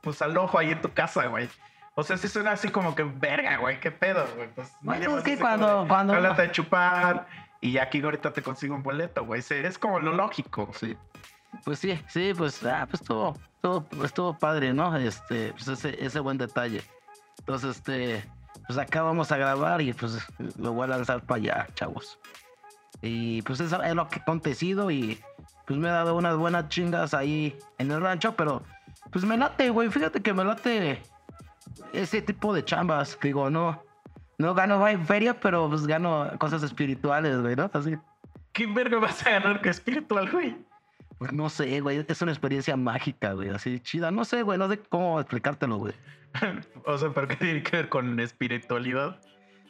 Pues 0.00 0.20
al 0.22 0.36
ojo 0.36 0.58
ahí 0.58 0.70
en 0.72 0.80
tu 0.82 0.92
casa, 0.92 1.26
güey. 1.26 1.48
O 1.94 2.02
sea, 2.02 2.16
sí 2.16 2.26
suena 2.28 2.52
así 2.52 2.68
como 2.70 2.94
que 2.94 3.04
verga, 3.04 3.56
güey, 3.58 3.78
qué 3.80 3.90
pedo, 3.90 4.26
güey. 4.36 4.48
Pues, 4.54 4.72
Bueno, 4.80 5.18
es 5.18 5.24
que 5.24 5.38
cuando- 5.38 5.82
de, 5.82 5.88
cuando- 5.88 6.12
"Jálate 6.14 6.42
a 6.42 6.50
chupar 6.52 7.26
y 7.60 7.78
aquí 7.78 8.02
ahorita 8.02 8.32
te 8.32 8.42
consigo 8.42 8.74
un 8.74 8.82
boleto, 8.82 9.24
güey. 9.24 9.42
Es 9.48 9.78
como 9.78 10.00
lo 10.00 10.12
lógico. 10.12 10.70
Sí. 10.74 10.96
Pues 11.64 11.78
sí, 11.78 12.02
sí, 12.08 12.32
pues, 12.36 12.64
ah, 12.64 12.86
pues 12.90 13.00
estuvo, 13.00 13.38
estuvo, 13.54 13.86
estuvo 14.04 14.36
padre, 14.38 14.74
¿no? 14.74 14.96
Este, 14.96 15.52
pues 15.52 15.68
ese, 15.68 16.04
ese 16.04 16.18
buen 16.18 16.36
detalle. 16.36 16.82
Entonces, 17.38 17.76
este, 17.76 18.24
pues 18.66 18.76
acá 18.78 19.02
vamos 19.02 19.30
a 19.30 19.36
grabar 19.36 19.80
y 19.80 19.92
pues 19.92 20.18
lo 20.58 20.72
voy 20.72 20.84
a 20.84 20.88
lanzar 20.88 21.22
para 21.22 21.36
allá, 21.40 21.68
chavos. 21.74 22.18
Y 23.04 23.42
pues 23.42 23.60
eso 23.60 23.82
es 23.82 23.94
lo 23.94 24.08
que 24.08 24.18
ha 24.18 24.22
acontecido 24.22 24.90
y 24.90 25.20
pues 25.66 25.78
me 25.78 25.88
he 25.88 25.92
dado 25.92 26.16
unas 26.16 26.36
buenas 26.36 26.68
chingas 26.70 27.12
ahí 27.12 27.56
en 27.78 27.90
el 27.90 28.00
rancho, 28.00 28.34
pero 28.34 28.62
pues 29.10 29.24
me 29.26 29.36
late, 29.36 29.68
güey, 29.68 29.90
fíjate 29.90 30.22
que 30.22 30.32
me 30.32 30.42
late 30.42 31.02
ese 31.92 32.22
tipo 32.22 32.54
de 32.54 32.64
chambas. 32.64 33.18
Digo, 33.22 33.50
no, 33.50 33.82
no 34.38 34.54
gano 34.54 34.82
feria, 35.04 35.38
pero 35.38 35.68
pues 35.68 35.86
gano 35.86 36.30
cosas 36.38 36.62
espirituales, 36.62 37.40
güey, 37.40 37.56
¿no? 37.56 37.70
Así. 37.72 37.96
¿Qué 38.52 38.66
verga 38.66 38.98
vas 38.98 39.24
a 39.26 39.30
ganar 39.30 39.60
que 39.60 39.68
espiritual, 39.68 40.30
güey? 40.30 40.56
Pues 41.18 41.32
no 41.32 41.50
sé, 41.50 41.80
güey. 41.80 42.04
Es 42.08 42.22
una 42.22 42.32
experiencia 42.32 42.76
mágica, 42.76 43.32
güey. 43.32 43.50
Así 43.50 43.80
chida. 43.80 44.10
No 44.10 44.24
sé, 44.24 44.42
güey. 44.42 44.58
No 44.58 44.68
sé 44.68 44.78
cómo 44.78 45.20
explicártelo, 45.20 45.76
güey. 45.76 45.94
o 46.86 46.98
sea, 46.98 47.10
¿pero 47.12 47.28
qué 47.28 47.36
tiene 47.36 47.62
que 47.62 47.76
ver 47.76 47.88
con 47.88 48.18
espiritualidad? 48.20 49.20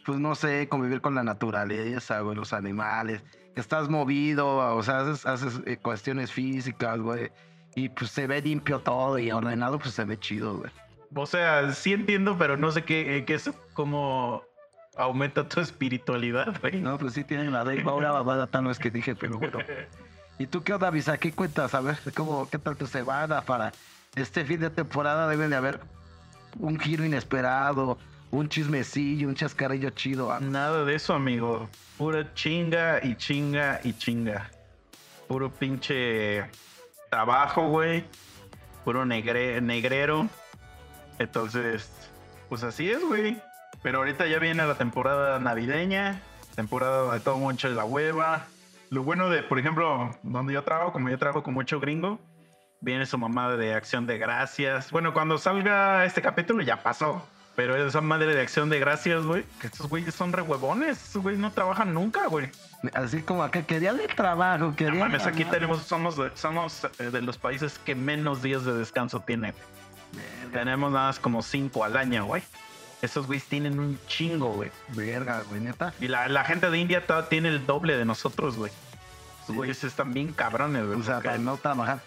Pues 0.04 0.18
no 0.18 0.34
sé, 0.34 0.68
convivir 0.68 1.00
con 1.00 1.14
la 1.14 1.24
naturaleza, 1.24 2.20
güey, 2.20 2.36
los 2.36 2.52
animales. 2.52 3.22
Que 3.54 3.60
estás 3.60 3.88
movido, 3.88 4.76
o 4.76 4.82
sea, 4.82 5.00
haces, 5.00 5.26
haces, 5.26 5.60
eh, 5.66 5.76
cuestiones 5.78 6.32
físicas, 6.32 6.98
güey. 7.00 7.30
Y 7.74 7.88
pues 7.88 8.10
se 8.10 8.26
ve 8.26 8.42
limpio 8.42 8.80
todo 8.80 9.18
y 9.18 9.30
ordenado, 9.30 9.78
pues 9.78 9.94
se 9.94 10.04
ve 10.04 10.18
chido, 10.18 10.58
güey. 10.58 10.70
O 11.14 11.26
sea, 11.26 11.72
sí 11.72 11.92
entiendo, 11.92 12.36
pero 12.38 12.56
no 12.56 12.70
sé 12.72 12.84
qué, 12.84 13.16
eh, 13.16 13.24
qué 13.24 13.34
es 13.34 13.50
cómo 13.72 14.42
aumenta 14.96 15.48
tu 15.48 15.60
espiritualidad, 15.60 16.54
güey. 16.60 16.80
No, 16.80 16.98
pues 16.98 17.14
sí 17.14 17.24
tienen 17.24 17.52
la 17.52 17.64
de 17.64 17.82
una 17.84 18.10
babada 18.10 18.46
tan 18.46 18.64
no 18.64 18.70
es 18.70 18.78
que 18.78 18.90
dije, 18.90 19.14
pero 19.14 19.38
bueno. 19.38 19.58
¿Y 20.38 20.46
tú 20.46 20.62
qué 20.62 20.74
onda, 20.74 20.90
Visa? 20.90 21.16
¿Qué 21.18 21.32
cuentas? 21.32 21.74
A 21.74 21.80
ver, 21.80 21.96
¿cómo, 22.14 22.48
¿qué 22.50 22.58
tal 22.58 22.76
tu 22.76 22.86
semana 22.86 23.42
para 23.42 23.72
este 24.16 24.44
fin 24.44 24.60
de 24.60 24.70
temporada? 24.70 25.28
Deben 25.28 25.50
de 25.50 25.56
haber 25.56 25.80
un 26.58 26.78
giro 26.78 27.04
inesperado, 27.04 27.98
un 28.30 28.48
chismecillo, 28.48 29.28
un 29.28 29.34
chascarrillo 29.34 29.90
chido. 29.90 30.32
ah. 30.32 30.40
Nada 30.40 30.84
de 30.84 30.94
eso, 30.94 31.14
amigo. 31.14 31.68
Pura 31.96 32.34
chinga 32.34 33.00
y 33.02 33.14
chinga 33.16 33.80
y 33.84 33.92
chinga. 33.92 34.50
Puro 35.28 35.50
pinche 35.50 36.44
trabajo, 37.10 37.68
güey. 37.68 38.04
Puro 38.84 39.04
negre- 39.04 39.60
negrero. 39.60 40.28
Entonces, 41.18 41.90
pues 42.48 42.62
así 42.64 42.90
es, 42.90 43.00
güey. 43.02 43.40
Pero 43.82 43.98
ahorita 43.98 44.26
ya 44.26 44.38
viene 44.38 44.66
la 44.66 44.74
temporada 44.74 45.38
navideña, 45.38 46.20
temporada 46.56 47.12
de 47.12 47.20
todo 47.20 47.36
mucho 47.38 47.68
de 47.68 47.74
la 47.74 47.84
hueva. 47.84 48.46
Lo 48.90 49.02
bueno 49.02 49.28
de, 49.30 49.42
por 49.42 49.58
ejemplo, 49.58 50.16
donde 50.22 50.52
yo 50.54 50.62
trabajo, 50.62 50.92
como 50.92 51.08
yo 51.08 51.18
trabajo 51.18 51.42
con 51.42 51.54
mucho 51.54 51.80
gringo, 51.80 52.18
viene 52.80 53.06
su 53.06 53.18
mamá 53.18 53.56
de 53.56 53.74
acción 53.74 54.06
de 54.06 54.18
gracias. 54.18 54.90
Bueno, 54.90 55.12
cuando 55.14 55.38
salga 55.38 56.04
este 56.04 56.20
capítulo 56.22 56.62
ya 56.62 56.82
pasó. 56.82 57.26
Pero 57.56 57.76
esa 57.76 58.00
madre 58.00 58.34
de 58.34 58.40
acción 58.42 58.68
de 58.68 58.80
gracias, 58.80 59.22
güey, 59.24 59.44
que 59.60 59.68
estos 59.68 59.88
güeyes 59.88 60.12
son 60.14 60.32
re 60.32 60.42
huevones. 60.42 61.00
Estos 61.00 61.22
güeyes 61.22 61.40
no 61.40 61.52
trabajan 61.52 61.94
nunca, 61.94 62.26
güey. 62.26 62.50
Así 62.94 63.22
como 63.22 63.44
acá 63.44 63.62
quería 63.62 63.94
de 63.94 64.08
trabajo, 64.08 64.64
No 64.66 64.76
quería. 64.76 64.98
mames, 65.04 65.24
aquí 65.26 65.44
tenemos, 65.44 65.82
somos, 65.82 66.16
de, 66.16 66.30
somos 66.34 66.84
eh, 66.98 67.10
de 67.10 67.22
los 67.22 67.38
países 67.38 67.78
que 67.78 67.94
menos 67.94 68.42
días 68.42 68.64
de 68.64 68.74
descanso 68.74 69.20
tienen. 69.20 69.54
Tenemos 70.52 70.92
nada 70.92 71.06
más 71.08 71.18
como 71.18 71.42
cinco 71.42 71.84
al 71.84 71.96
año, 71.96 72.24
güey. 72.26 72.42
Esos 73.02 73.26
güeyes 73.26 73.44
tienen 73.46 73.78
un 73.78 73.98
chingo, 74.06 74.48
güey. 74.52 74.70
Verga, 74.88 75.42
güey, 75.48 75.60
neta. 75.60 75.92
Y 76.00 76.08
la, 76.08 76.28
la 76.28 76.44
gente 76.44 76.70
de 76.70 76.78
India 76.78 77.06
toda 77.06 77.28
tiene 77.28 77.48
el 77.50 77.66
doble 77.66 77.96
de 77.96 78.04
nosotros, 78.04 78.56
güey. 78.56 78.72
Esos 79.44 79.54
güeyes 79.56 79.84
están 79.84 80.12
bien 80.14 80.32
cabrones, 80.32 80.86
güey. 80.86 80.98
O 80.98 81.02
sea, 81.02 81.16
porque- 81.16 81.28
para 81.28 81.38
no 81.38 81.56
trabajar. 81.56 82.00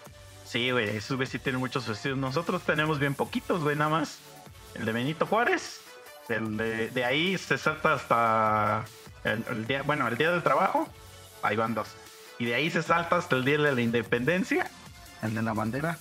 Sí, 0.45 0.71
güey, 0.71 0.89
esos 0.95 1.17
güeyes 1.17 1.29
sí 1.31 1.39
tienen 1.39 1.59
muchos 1.59 1.85
festivos. 1.85 2.17
Nosotros 2.17 2.61
tenemos 2.63 2.99
bien 2.99 3.13
poquitos, 3.15 3.61
güey, 3.63 3.75
nada 3.75 3.91
más. 3.91 4.19
El 4.75 4.85
de 4.85 4.91
Benito 4.91 5.25
Juárez. 5.25 5.81
El 6.29 6.57
de, 6.57 6.89
de 6.89 7.05
ahí 7.05 7.37
se 7.37 7.57
salta 7.57 7.93
hasta 7.93 8.83
el, 9.23 9.43
el 9.49 9.65
día, 9.67 9.81
bueno, 9.83 10.07
el 10.07 10.17
día 10.17 10.31
del 10.31 10.43
trabajo. 10.43 10.87
Ahí 11.41 11.55
van 11.55 11.73
dos. 11.73 11.95
Y 12.39 12.45
de 12.45 12.55
ahí 12.55 12.69
se 12.69 12.83
salta 12.83 13.15
hasta 13.17 13.35
el 13.35 13.45
día 13.45 13.57
de 13.57 13.71
la 13.73 13.81
independencia. 13.81 14.69
El 15.23 15.33
de 15.35 15.41
la 15.41 15.53
bandera. 15.53 15.97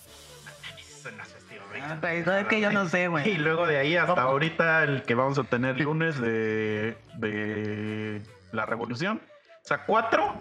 Ah, 1.83 1.99
pero 2.01 2.33
es 2.37 2.47
que 2.47 2.61
yo 2.61 2.73
no 2.73 2.89
sé, 2.89 3.05
Y 3.05 3.07
güey. 3.07 3.37
luego 3.39 3.67
de 3.67 3.79
ahí 3.79 3.97
hasta 3.97 4.21
ahorita 4.23 4.83
el 4.85 5.03
que 5.03 5.15
vamos 5.15 5.39
a 5.39 5.45
tener 5.45 5.79
lunes 5.81 6.19
de, 6.21 6.97
de 7.19 8.23
la 8.53 8.67
revolución. 8.67 9.21
O 9.63 9.67
sea, 9.69 9.85
cuatro 9.85 10.35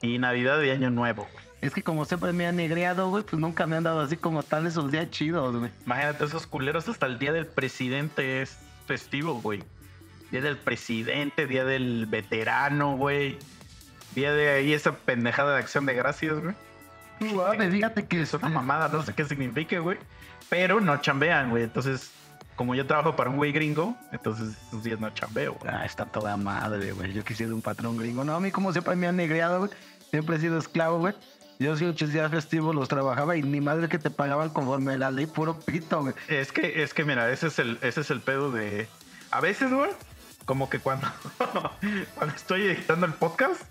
y 0.00 0.18
Navidad 0.18 0.60
y 0.62 0.70
Año 0.70 0.90
Nuevo. 0.90 1.26
güey. 1.32 1.44
Es 1.62 1.72
que 1.72 1.82
como 1.82 2.04
siempre 2.04 2.32
me 2.32 2.44
han 2.44 2.56
negreado, 2.56 3.08
güey, 3.08 3.22
pues 3.22 3.40
nunca 3.40 3.68
me 3.68 3.76
han 3.76 3.84
dado 3.84 4.00
así 4.00 4.16
como 4.16 4.42
tal 4.42 4.66
esos 4.66 4.90
días 4.90 5.08
chidos, 5.10 5.56
güey. 5.56 5.70
Imagínate 5.86 6.24
esos 6.24 6.44
culeros 6.44 6.88
hasta 6.88 7.06
el 7.06 7.20
día 7.20 7.32
del 7.32 7.46
presidente 7.46 8.42
es 8.42 8.58
festivo, 8.86 9.40
güey. 9.40 9.62
Día 10.32 10.40
del 10.40 10.56
presidente, 10.56 11.46
día 11.46 11.64
del 11.64 12.06
veterano, 12.06 12.96
güey. 12.96 13.38
Vi 14.16 14.22
de 14.22 14.50
ahí 14.50 14.72
esa 14.72 14.92
pendejada 14.92 15.54
de 15.54 15.60
acción 15.60 15.86
de 15.86 15.94
gracias, 15.94 16.34
güey. 16.40 16.54
fíjate 17.70 18.06
que 18.06 18.22
Es 18.22 18.34
una 18.34 18.48
mamada, 18.48 18.88
no 18.88 19.04
sé 19.04 19.14
qué 19.14 19.24
significa, 19.24 19.78
güey. 19.78 19.98
Pero 20.50 20.80
no 20.80 21.00
chambean, 21.00 21.50
güey. 21.50 21.62
Entonces, 21.62 22.10
como 22.56 22.74
yo 22.74 22.88
trabajo 22.88 23.14
para 23.14 23.30
un 23.30 23.36
güey 23.36 23.52
gringo, 23.52 23.96
entonces 24.10 24.56
esos 24.66 24.82
días 24.82 24.98
no 24.98 25.10
chambeo, 25.10 25.54
güey. 25.54 25.72
Ah, 25.72 25.86
está 25.86 26.06
toda 26.06 26.36
madre, 26.36 26.90
güey. 26.90 27.12
Yo 27.12 27.22
quisiera 27.22 27.54
un 27.54 27.62
patrón 27.62 27.96
gringo. 27.96 28.24
No, 28.24 28.34
a 28.34 28.40
mí 28.40 28.50
como 28.50 28.72
siempre 28.72 28.96
me 28.96 29.06
han 29.06 29.16
negreado, 29.16 29.60
güey. 29.60 29.70
Siempre 30.10 30.36
he 30.36 30.40
sido 30.40 30.58
esclavo, 30.58 30.98
güey. 30.98 31.14
Yo 31.62 31.76
sí 31.76 31.84
ocho 31.84 32.08
días 32.08 32.28
festivos 32.28 32.74
los 32.74 32.88
trabajaba 32.88 33.36
y 33.36 33.42
ni 33.42 33.60
madre 33.60 33.88
que 33.88 34.00
te 34.00 34.10
pagaban 34.10 34.50
conforme 34.50 34.98
la 34.98 35.12
ley 35.12 35.26
puro 35.26 35.60
pito, 35.60 36.00
güey. 36.00 36.14
Es 36.26 36.50
que, 36.50 36.82
es 36.82 36.92
que 36.92 37.04
mira, 37.04 37.30
ese 37.30 37.46
es 37.46 37.60
el, 37.60 37.78
ese 37.82 38.00
es 38.00 38.10
el 38.10 38.20
pedo 38.20 38.50
de. 38.50 38.88
A 39.30 39.40
veces, 39.40 39.72
güey, 39.72 39.92
como 40.44 40.68
que 40.68 40.80
cuando, 40.80 41.06
cuando 42.16 42.34
estoy 42.34 42.62
editando 42.62 43.06
el 43.06 43.12
podcast, 43.12 43.62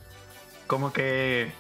como 0.67 0.93
que 0.93 1.51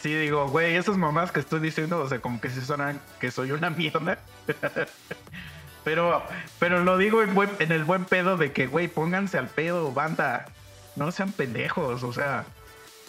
sí 0.00 0.14
digo, 0.14 0.48
güey, 0.48 0.74
esas 0.74 0.96
mamás 0.96 1.32
que 1.32 1.40
estoy 1.40 1.60
diciendo, 1.60 2.00
o 2.00 2.08
sea, 2.08 2.20
como 2.20 2.40
que 2.40 2.48
sí 2.48 2.62
suenan 2.62 2.98
que 3.20 3.30
soy 3.30 3.52
una 3.52 3.68
mierda. 3.68 4.20
pero, 5.84 6.22
pero 6.58 6.82
lo 6.82 6.96
digo 6.96 7.22
en, 7.22 7.36
en 7.58 7.72
el 7.72 7.84
buen 7.84 8.06
pedo 8.06 8.38
de 8.38 8.52
que, 8.52 8.68
güey, 8.68 8.88
pónganse 8.88 9.36
al 9.36 9.48
pedo, 9.48 9.92
banda. 9.92 10.46
No 10.96 11.12
sean 11.12 11.30
pendejos, 11.30 12.02
o 12.04 12.12
sea, 12.14 12.46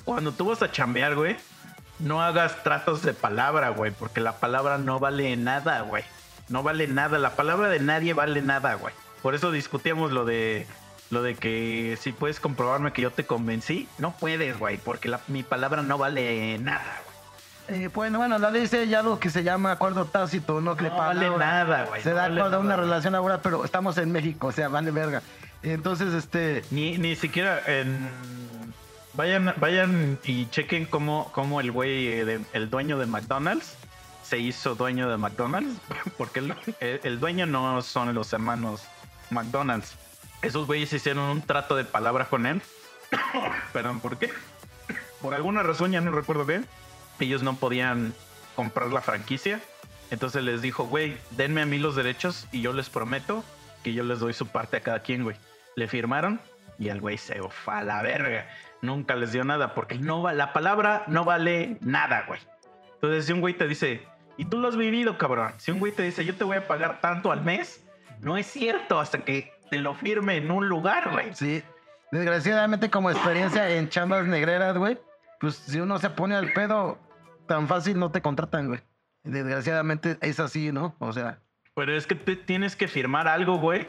cuando 0.03 0.33
tú 0.33 0.47
vas 0.47 0.61
a 0.61 0.71
chambear, 0.71 1.15
güey, 1.15 1.37
no 1.99 2.21
hagas 2.21 2.63
tratos 2.63 3.01
de 3.03 3.13
palabra, 3.13 3.69
güey, 3.69 3.91
porque 3.91 4.21
la 4.21 4.33
palabra 4.33 4.77
no 4.77 4.99
vale 4.99 5.35
nada, 5.37 5.81
güey. 5.81 6.03
No 6.47 6.63
vale 6.63 6.87
nada, 6.87 7.19
la 7.19 7.35
palabra 7.35 7.69
de 7.69 7.79
nadie 7.79 8.13
vale 8.13 8.41
nada, 8.41 8.73
güey. 8.75 8.93
Por 9.21 9.35
eso 9.35 9.51
discutíamos 9.51 10.11
lo 10.11 10.25
de 10.25 10.65
lo 11.11 11.23
de 11.23 11.35
que 11.35 11.97
si 11.99 12.11
puedes 12.11 12.39
comprobarme 12.39 12.93
que 12.93 13.01
yo 13.01 13.11
te 13.11 13.25
convencí, 13.25 13.87
no 13.97 14.11
puedes, 14.11 14.57
güey, 14.59 14.77
porque 14.77 15.09
la- 15.09 15.19
mi 15.27 15.41
palabra 15.43 15.81
no 15.81 15.97
vale 15.97 16.57
nada, 16.59 17.01
güey. 17.67 17.83
Eh, 17.83 17.87
bueno, 17.93 18.17
bueno, 18.19 18.37
la 18.39 18.49
ley 18.51 18.61
dice 18.63 18.87
ya 18.87 19.01
lo 19.03 19.19
que 19.19 19.29
se 19.29 19.43
llama 19.43 19.71
acuerdo 19.71 20.05
tácito, 20.05 20.61
no 20.61 20.75
que 20.75 20.83
le 20.83 20.89
No 20.89 20.97
pagan 20.97 21.15
vale 21.17 21.27
ahora. 21.27 21.45
nada, 21.45 21.85
güey. 21.85 22.01
Se 22.03 22.09
no 22.09 22.15
da 22.15 22.21
vale 22.23 22.39
acuerdo 22.39 22.57
a 22.57 22.59
una 22.61 22.75
relación 22.75 23.13
laboral, 23.13 23.39
pero 23.43 23.63
estamos 23.65 23.97
en 23.97 24.11
México, 24.11 24.47
o 24.47 24.51
sea, 24.51 24.69
vale 24.69 24.89
verga. 24.91 25.21
Entonces, 25.61 26.13
este, 26.13 26.63
Ni, 26.71 26.97
ni 26.97 27.15
siquiera 27.15 27.59
en... 27.67 28.09
Vayan, 29.13 29.53
vayan 29.57 30.19
y 30.23 30.45
chequen 30.49 30.85
cómo, 30.85 31.31
cómo 31.33 31.59
el 31.61 31.71
güey, 31.71 32.07
eh, 32.07 32.39
el 32.53 32.69
dueño 32.69 32.97
de 32.99 33.05
McDonald's, 33.05 33.75
se 34.23 34.37
hizo 34.37 34.75
dueño 34.75 35.09
de 35.09 35.17
McDonald's. 35.17 35.79
Porque 36.17 36.39
el, 36.39 36.55
el- 37.03 37.19
dueño 37.19 37.45
no 37.45 37.81
son 37.81 38.13
los 38.13 38.31
hermanos 38.33 38.83
McDonald's. 39.29 39.95
Esos 40.41 40.67
güeyes 40.67 40.93
hicieron 40.93 41.23
un 41.25 41.41
trato 41.41 41.75
de 41.75 41.83
palabra 41.83 42.25
con 42.25 42.45
él. 42.45 42.61
Perdón, 43.73 43.99
¿por 43.99 44.17
qué? 44.17 44.31
Por 45.21 45.33
alguna 45.33 45.63
razón, 45.63 45.91
ya 45.91 46.01
no 46.01 46.11
recuerdo 46.11 46.45
bien. 46.45 46.65
Ellos 47.19 47.43
no 47.43 47.55
podían 47.55 48.13
comprar 48.55 48.87
la 48.91 49.01
franquicia. 49.01 49.59
Entonces 50.11 50.43
les 50.43 50.61
dijo, 50.61 50.85
güey, 50.85 51.17
denme 51.31 51.61
a 51.61 51.65
mí 51.65 51.77
los 51.77 51.95
derechos 51.95 52.47
y 52.51 52.61
yo 52.61 52.71
les 52.73 52.89
prometo 52.89 53.43
que 53.83 53.93
yo 53.93 54.03
les 54.03 54.19
doy 54.19 54.33
su 54.33 54.47
parte 54.47 54.77
a 54.77 54.81
cada 54.81 55.01
quien, 55.01 55.23
güey. 55.23 55.35
Le 55.75 55.87
firmaron 55.87 56.39
y 56.77 56.87
el 56.89 57.01
güey 57.01 57.17
se 57.17 57.41
fue 57.49 57.73
a 57.75 57.83
la 57.83 58.01
verga. 58.01 58.47
Nunca 58.81 59.15
les 59.15 59.31
dio 59.31 59.43
nada 59.43 59.73
porque 59.73 59.95
no 59.95 60.21
va, 60.21 60.33
la 60.33 60.53
palabra 60.53 61.03
no 61.07 61.25
vale 61.25 61.77
nada, 61.81 62.23
güey. 62.27 62.39
Entonces, 62.95 63.25
si 63.25 63.33
un 63.33 63.41
güey 63.41 63.53
te 63.53 63.67
dice, 63.67 64.07
y 64.37 64.45
tú 64.45 64.57
lo 64.59 64.67
has 64.67 64.77
vivido, 64.77 65.17
cabrón. 65.17 65.53
Si 65.57 65.71
un 65.71 65.79
güey 65.79 65.91
te 65.91 66.03
dice, 66.03 66.23
yo 66.23 66.35
te 66.35 66.43
voy 66.43 66.57
a 66.57 66.67
pagar 66.67 67.01
tanto 67.01 67.31
al 67.31 67.43
mes, 67.43 67.85
no 68.21 68.37
es 68.37 68.47
cierto 68.47 68.99
hasta 68.99 69.19
que 69.19 69.51
te 69.69 69.79
lo 69.79 69.95
firme 69.95 70.37
en 70.37 70.49
un 70.51 70.67
lugar, 70.67 71.11
güey. 71.11 71.33
sí, 71.33 71.61
desgraciadamente 72.11 72.89
como 72.89 73.11
experiencia 73.11 73.69
en 73.69 73.89
chambas 73.89 74.25
negreras, 74.25 74.77
güey, 74.77 74.97
pues 75.39 75.55
si 75.55 75.79
uno 75.79 75.99
se 75.99 76.09
pone 76.09 76.35
al 76.35 76.53
pedo, 76.53 76.97
tan 77.47 77.67
fácil 77.67 77.99
no 77.99 78.11
te 78.11 78.21
contratan, 78.21 78.67
güey. 78.67 78.79
Desgraciadamente 79.23 80.17
es 80.21 80.39
así, 80.39 80.71
¿no? 80.71 80.95
O 80.99 81.13
sea, 81.13 81.39
Pero 81.75 81.95
es 81.95 82.07
que 82.07 82.15
te 82.15 82.35
tienes 82.35 82.75
que 82.75 82.87
firmar 82.87 83.27
algo, 83.27 83.57
güey. 83.57 83.87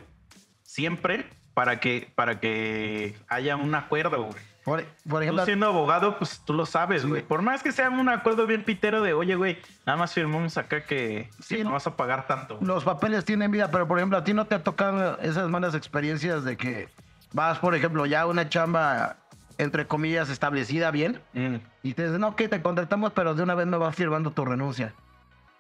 Siempre 0.63 1.27
para 1.55 1.81
que, 1.81 2.11
para 2.15 2.41
que 2.41 3.17
haya 3.29 3.57
un 3.57 3.75
acuerdo, 3.75 4.25
güey. 4.25 4.50
Por, 4.65 4.83
por 4.85 5.19
Tú 5.19 5.19
ejemplo, 5.23 5.45
siendo 5.45 5.67
abogado, 5.67 6.19
pues 6.19 6.43
tú 6.45 6.53
lo 6.53 6.67
sabes, 6.67 7.07
güey. 7.07 7.23
Por 7.23 7.43
más 7.43 7.63
que 7.63 7.73
sea 7.73 7.89
un 7.91 8.09
acuerdo 8.09 8.47
bien 8.47 8.63
pitero 8.65 9.01
de, 9.03 9.13
oye, 9.15 9.35
güey, 9.35 9.59
nada 9.87 9.99
más 9.99 10.13
firmamos 10.13 10.57
acá 10.59 10.85
que 10.85 11.31
Sí, 11.41 11.59
no 11.59 11.65
no. 11.65 11.71
vas 11.73 11.87
a 11.87 11.97
pagar 11.97 12.27
tanto. 12.27 12.59
los 12.61 12.85
papeles 12.85 13.25
tienen 13.25 13.51
vida, 13.51 13.71
pero 13.71 13.89
por 13.89 13.99
ejemplo, 13.99 14.19
a 14.19 14.25
ti 14.25 14.35
no 14.35 14.45
te 14.47 14.55
ha 14.55 14.63
tocado 14.63 15.19
esas 15.21 15.49
malas 15.49 15.75
experiencias 15.75 16.45
de 16.45 16.57
que 16.57 16.89
vas, 17.33 17.59
por 17.59 17.75
ejemplo, 17.75 18.05
ya 18.07 18.23
a 18.23 18.27
una 18.27 18.49
chamba, 18.49 19.17
entre 19.59 19.87
comillas, 19.87 20.29
establecida 20.31 20.91
bien, 20.91 21.21
Mm. 21.33 21.57
y 21.83 21.95
te 21.95 22.05
dicen, 22.07 22.23
ok, 22.25 22.37
te 22.49 22.61
contratamos, 22.63 23.13
pero 23.13 23.35
de 23.35 23.43
una 23.43 23.55
vez 23.55 23.67
me 23.67 23.77
vas 23.79 23.95
firmando 23.95 24.31
tu 24.31 24.45
renuncia. 24.45 24.93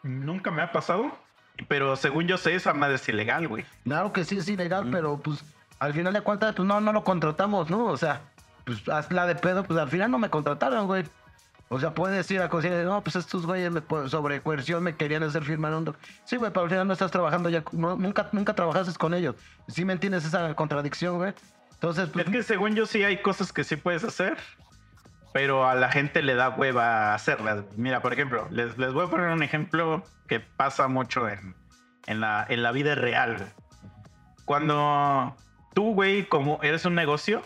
Nunca 0.02 0.50
me 0.50 0.62
ha 0.62 0.72
pasado, 0.72 1.10
pero 1.68 1.94
según 1.96 2.26
yo 2.26 2.38
sé, 2.38 2.54
esa 2.54 2.72
madre 2.72 2.94
es 2.96 3.08
ilegal, 3.08 3.48
güey. 3.48 3.64
Claro 3.84 4.12
que 4.12 4.24
sí 4.24 4.38
es 4.38 4.48
ilegal, 4.48 4.88
pero 4.90 5.18
pues 5.18 5.44
al 5.78 5.92
final 5.94 6.12
de 6.12 6.20
cuentas, 6.22 6.54
pues 6.54 6.66
no, 6.66 6.80
no 6.80 6.92
lo 6.92 7.04
contratamos, 7.04 7.70
¿no? 7.70 7.84
O 7.86 7.96
sea, 7.96 8.20
pues 8.64 8.88
hazla 8.88 9.26
de 9.26 9.34
pedo, 9.34 9.64
pues 9.64 9.78
al 9.78 9.88
final 9.88 10.10
no 10.10 10.18
me 10.18 10.30
contrataron, 10.30 10.86
güey. 10.86 11.04
O 11.72 11.78
sea, 11.78 11.94
puedes 11.94 12.28
ir 12.32 12.42
a 12.42 12.48
cocina 12.48 12.80
y 12.82 12.84
no, 12.84 13.00
pues 13.02 13.14
estos 13.14 13.46
güeyes 13.46 13.70
me- 13.70 13.80
por- 13.80 14.10
sobre 14.10 14.40
coerción 14.40 14.82
me 14.82 14.96
querían 14.96 15.22
hacer 15.22 15.44
firmar 15.44 15.72
un... 15.74 15.84
doc-". 15.84 15.96
Sí, 16.24 16.36
güey, 16.36 16.50
pero 16.52 16.64
al 16.64 16.68
final 16.70 16.86
no 16.88 16.92
estás 16.92 17.12
trabajando 17.12 17.48
ya, 17.48 17.62
no- 17.72 17.94
nunca, 17.96 18.28
nunca 18.32 18.54
trabajaste 18.54 18.92
con 18.98 19.14
ellos. 19.14 19.36
¿Sí 19.68 19.84
me 19.84 19.92
entiendes 19.92 20.24
esa 20.24 20.52
contradicción, 20.56 21.18
güey? 21.18 21.32
Entonces, 21.74 22.08
pues, 22.08 22.26
Es 22.26 22.32
que 22.32 22.42
según 22.42 22.74
yo 22.74 22.86
sí 22.86 23.04
hay 23.04 23.18
cosas 23.22 23.52
que 23.52 23.62
sí 23.62 23.76
puedes 23.76 24.02
hacer, 24.02 24.36
pero 25.32 25.68
a 25.68 25.76
la 25.76 25.90
gente 25.92 26.22
le 26.22 26.34
da 26.34 26.48
hueva 26.50 27.14
hacerlas. 27.14 27.62
Mira, 27.76 28.02
por 28.02 28.12
ejemplo, 28.12 28.48
les, 28.50 28.76
les 28.76 28.92
voy 28.92 29.06
a 29.06 29.08
poner 29.10 29.28
un 29.30 29.44
ejemplo 29.44 30.02
que 30.26 30.40
pasa 30.40 30.88
mucho 30.88 31.28
en, 31.28 31.54
en, 32.06 32.20
la, 32.20 32.44
en 32.48 32.64
la 32.64 32.72
vida 32.72 32.96
real. 32.96 33.46
Cuando 34.44 35.36
tú, 35.74 35.94
güey, 35.94 36.26
como 36.28 36.58
eres 36.62 36.84
un 36.84 36.94
negocio 36.96 37.42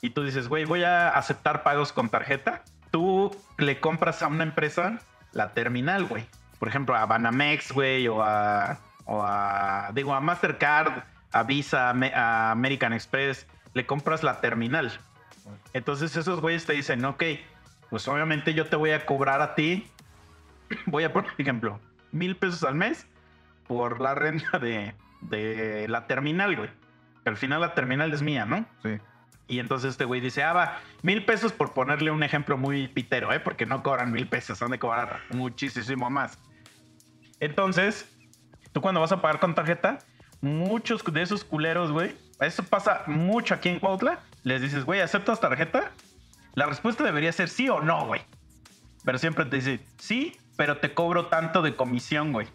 y 0.00 0.10
tú 0.10 0.22
dices, 0.24 0.48
güey, 0.48 0.64
voy 0.64 0.84
a 0.84 1.08
aceptar 1.10 1.62
pagos 1.62 1.92
con 1.92 2.08
tarjeta, 2.08 2.62
tú 2.90 3.34
le 3.58 3.80
compras 3.80 4.22
a 4.22 4.28
una 4.28 4.44
empresa 4.44 4.98
la 5.32 5.52
terminal, 5.52 6.04
güey. 6.04 6.26
Por 6.58 6.68
ejemplo, 6.68 6.94
a 6.96 7.06
Banamex, 7.06 7.72
güey, 7.72 8.08
o 8.08 8.22
a, 8.22 8.78
o 9.04 9.22
a, 9.24 9.90
digo, 9.94 10.14
a 10.14 10.20
Mastercard, 10.20 11.02
a 11.32 11.42
Visa, 11.42 11.90
a 11.90 11.94
Me- 11.94 12.12
a 12.14 12.50
American 12.50 12.92
Express, 12.92 13.46
le 13.74 13.86
compras 13.86 14.22
la 14.22 14.40
terminal. 14.40 14.90
Entonces 15.72 16.16
esos 16.16 16.40
güeyes 16.40 16.66
te 16.66 16.72
dicen, 16.72 17.04
ok, 17.04 17.22
pues 17.90 18.06
obviamente 18.08 18.54
yo 18.54 18.66
te 18.66 18.76
voy 18.76 18.90
a 18.90 19.04
cobrar 19.06 19.40
a 19.40 19.54
ti, 19.54 19.86
voy 20.86 21.04
a 21.04 21.12
poner 21.12 21.30
ejemplo, 21.38 21.80
mil 22.12 22.36
pesos 22.36 22.64
al 22.64 22.74
mes 22.74 23.06
por 23.66 24.00
la 24.00 24.14
renta 24.14 24.58
de, 24.58 24.94
de 25.22 25.86
la 25.88 26.06
terminal, 26.06 26.56
güey. 26.56 26.70
Al 27.24 27.36
final 27.36 27.60
la 27.60 27.74
terminal 27.74 28.12
es 28.12 28.22
mía, 28.22 28.44
¿no? 28.46 28.64
sí. 28.82 28.98
Y 29.48 29.60
entonces 29.60 29.92
este 29.92 30.04
güey 30.04 30.20
dice, 30.20 30.42
ah, 30.42 30.52
va, 30.52 30.80
mil 31.02 31.24
pesos 31.24 31.52
por 31.52 31.72
ponerle 31.72 32.10
un 32.10 32.22
ejemplo 32.22 32.58
muy 32.58 32.86
pitero, 32.86 33.32
¿eh? 33.32 33.40
Porque 33.40 33.64
no 33.64 33.82
cobran 33.82 34.12
mil 34.12 34.28
pesos, 34.28 34.60
han 34.60 34.70
de 34.70 34.78
cobrar 34.78 35.20
muchísimo 35.30 36.10
más. 36.10 36.38
Entonces, 37.40 38.14
tú 38.72 38.82
cuando 38.82 39.00
vas 39.00 39.10
a 39.10 39.22
pagar 39.22 39.40
con 39.40 39.54
tarjeta, 39.54 39.98
muchos 40.42 41.02
de 41.02 41.22
esos 41.22 41.44
culeros, 41.44 41.90
güey, 41.90 42.14
eso 42.40 42.62
pasa 42.62 43.04
mucho 43.06 43.54
aquí 43.54 43.70
en 43.70 43.80
Cuautla, 43.80 44.20
les 44.44 44.60
dices, 44.60 44.84
güey, 44.84 45.00
¿aceptas 45.00 45.40
tarjeta? 45.40 45.92
La 46.54 46.66
respuesta 46.66 47.02
debería 47.02 47.32
ser 47.32 47.48
sí 47.48 47.70
o 47.70 47.80
no, 47.80 48.06
güey. 48.06 48.20
Pero 49.04 49.16
siempre 49.16 49.46
te 49.46 49.56
dice, 49.56 49.80
sí, 49.96 50.36
pero 50.56 50.78
te 50.78 50.92
cobro 50.92 51.26
tanto 51.26 51.62
de 51.62 51.74
comisión, 51.74 52.32
güey. 52.32 52.48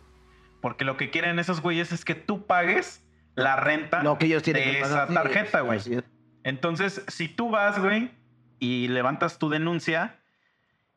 Porque 0.62 0.86
lo 0.86 0.96
que 0.96 1.10
quieren 1.10 1.40
esos 1.40 1.62
güeyes 1.62 1.92
es 1.92 2.06
que 2.06 2.14
tú 2.14 2.46
pagues 2.46 3.02
la 3.36 3.56
renta 3.56 4.04
Lo 4.04 4.18
que 4.18 4.28
ellos 4.28 4.44
tienen 4.44 4.64
de 4.64 4.72
que 4.72 4.80
esa 4.80 4.90
pagar, 4.90 5.08
sí, 5.08 5.14
tarjeta, 5.16 5.62
güey. 5.62 5.80
es. 5.80 6.04
Entonces, 6.44 7.04
si 7.08 7.28
tú 7.28 7.50
vas, 7.50 7.80
güey, 7.80 8.12
y 8.60 8.88
levantas 8.88 9.40
tu 9.40 9.50
denuncia, 9.50 10.16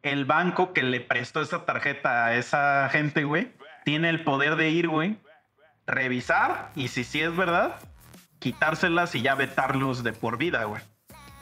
el 0.02 0.24
banco 0.24 0.72
que 0.72 0.82
le 0.82 1.00
prestó 1.00 1.40
esa 1.40 1.64
tarjeta 1.64 2.26
a 2.26 2.36
esa 2.36 2.88
gente, 2.90 3.24
güey, 3.24 3.52
tiene 3.84 4.08
el 4.08 4.22
poder 4.24 4.56
de 4.56 4.70
ir, 4.70 4.88
güey, 4.88 5.16
revisar 5.86 6.70
y 6.74 6.88
si 6.88 7.04
sí 7.04 7.20
es 7.20 7.36
verdad, 7.36 7.76
quitárselas 8.38 9.14
y 9.14 9.22
ya 9.22 9.34
vetarlos 9.34 10.02
de 10.02 10.12
por 10.12 10.38
vida, 10.38 10.64
güey, 10.64 10.82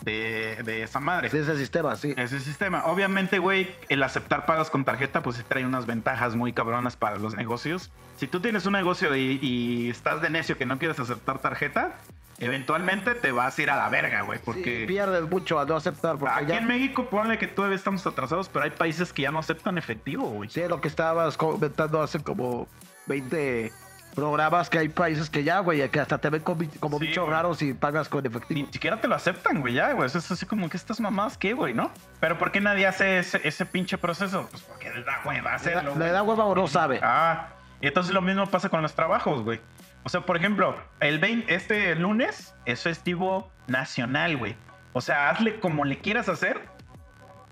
de, 0.02 0.62
de 0.64 0.82
esa 0.82 1.00
madre. 1.00 1.30
Sí, 1.30 1.38
ese 1.38 1.56
sistema, 1.56 1.96
sí. 1.96 2.14
Ese 2.16 2.40
sistema. 2.40 2.84
Obviamente, 2.86 3.38
güey, 3.38 3.70
el 3.88 4.02
aceptar 4.02 4.46
pagos 4.46 4.70
con 4.70 4.84
tarjeta, 4.84 5.22
pues 5.22 5.36
sí 5.36 5.42
trae 5.46 5.64
unas 5.64 5.86
ventajas 5.86 6.36
muy 6.36 6.52
cabronas 6.52 6.96
para 6.96 7.16
los 7.16 7.34
negocios. 7.34 7.90
Si 8.16 8.26
tú 8.26 8.40
tienes 8.40 8.66
un 8.66 8.74
negocio 8.74 9.14
y, 9.16 9.38
y 9.42 9.90
estás 9.90 10.20
de 10.22 10.30
necio 10.30 10.56
que 10.56 10.66
no 10.66 10.78
quieres 10.78 10.98
aceptar 11.00 11.38
tarjeta, 11.40 11.98
eventualmente 12.38 13.14
te 13.14 13.32
vas 13.32 13.58
a 13.58 13.62
ir 13.62 13.70
a 13.70 13.76
la 13.76 13.88
verga, 13.88 14.22
güey. 14.22 14.38
Porque 14.44 14.80
Sí, 14.80 14.86
pierdes 14.86 15.28
mucho 15.30 15.58
a 15.58 15.64
no 15.64 15.76
aceptar, 15.76 16.16
porque 16.18 16.34
aquí 16.34 16.46
ya... 16.46 16.58
en 16.58 16.66
México, 16.66 17.06
ponle 17.08 17.38
que 17.38 17.46
todavía 17.46 17.76
estamos 17.76 18.06
atrasados, 18.06 18.48
pero 18.48 18.64
hay 18.64 18.70
países 18.70 19.12
que 19.12 19.22
ya 19.22 19.30
no 19.30 19.38
aceptan 19.38 19.78
efectivo, 19.78 20.26
güey. 20.26 20.48
Sí, 20.50 20.62
lo 20.68 20.80
que 20.80 20.88
estabas 20.88 21.36
comentando 21.36 22.02
hace 22.02 22.20
como 22.22 22.66
20 23.06 23.72
programas 24.14 24.70
que 24.70 24.78
hay 24.78 24.88
países 24.88 25.28
que 25.28 25.42
ya, 25.42 25.58
güey, 25.58 25.88
que 25.90 25.98
hasta 25.98 26.18
te 26.18 26.30
ven 26.30 26.40
como, 26.42 26.62
como 26.78 26.98
Sí, 27.00 27.06
bichos 27.08 27.24
güey. 27.24 27.36
raros 27.36 27.62
y 27.62 27.74
pagas 27.74 28.08
con 28.08 28.24
efectivo. 28.24 28.60
Ni 28.66 28.72
siquiera 28.72 29.00
te 29.00 29.08
lo 29.08 29.16
aceptan, 29.16 29.60
güey, 29.60 29.74
ya, 29.74 29.92
güey. 29.92 30.06
Es 30.06 30.14
así 30.30 30.46
como 30.46 30.68
que 30.68 30.76
estas 30.76 31.00
mamás, 31.00 31.36
¿qué, 31.36 31.52
güey, 31.52 31.74
no? 31.74 31.90
Pero 32.20 32.38
¿por 32.38 32.52
qué 32.52 32.60
nadie 32.60 32.86
hace 32.86 33.18
ese, 33.18 33.40
ese 33.42 33.66
pinche 33.66 33.98
proceso? 33.98 34.46
Pues 34.50 34.62
porque 34.62 34.90
le 34.90 35.02
da 35.02 35.20
hueva 35.24 35.34
Le 35.36 35.42
da, 35.42 35.54
hacerlo. 35.56 35.94
le 35.96 36.10
da 36.12 36.22
hueva 36.22 36.44
o 36.44 36.54
no 36.54 36.68
sabe. 36.68 37.00
Ah, 37.02 37.48
y 37.80 37.88
entonces 37.88 38.14
lo 38.14 38.22
mismo 38.22 38.46
pasa 38.46 38.68
con 38.68 38.82
los 38.82 38.94
trabajos, 38.94 39.42
güey. 39.42 39.60
O 40.04 40.08
sea, 40.08 40.20
por 40.22 40.36
ejemplo, 40.36 40.76
el 41.00 41.18
20, 41.18 41.54
este 41.54 41.94
lunes 41.96 42.54
es 42.66 42.82
festivo 42.82 43.50
nacional, 43.66 44.36
güey. 44.36 44.54
O 44.92 45.00
sea, 45.00 45.30
hazle 45.30 45.58
como 45.60 45.84
le 45.84 45.98
quieras 45.98 46.28
hacer, 46.28 46.60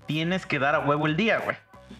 tienes 0.05 0.45
que 0.45 0.59
dar 0.59 0.75
a 0.75 0.79
huevo 0.79 1.07
el 1.07 1.15
día, 1.15 1.39
güey. 1.39 1.57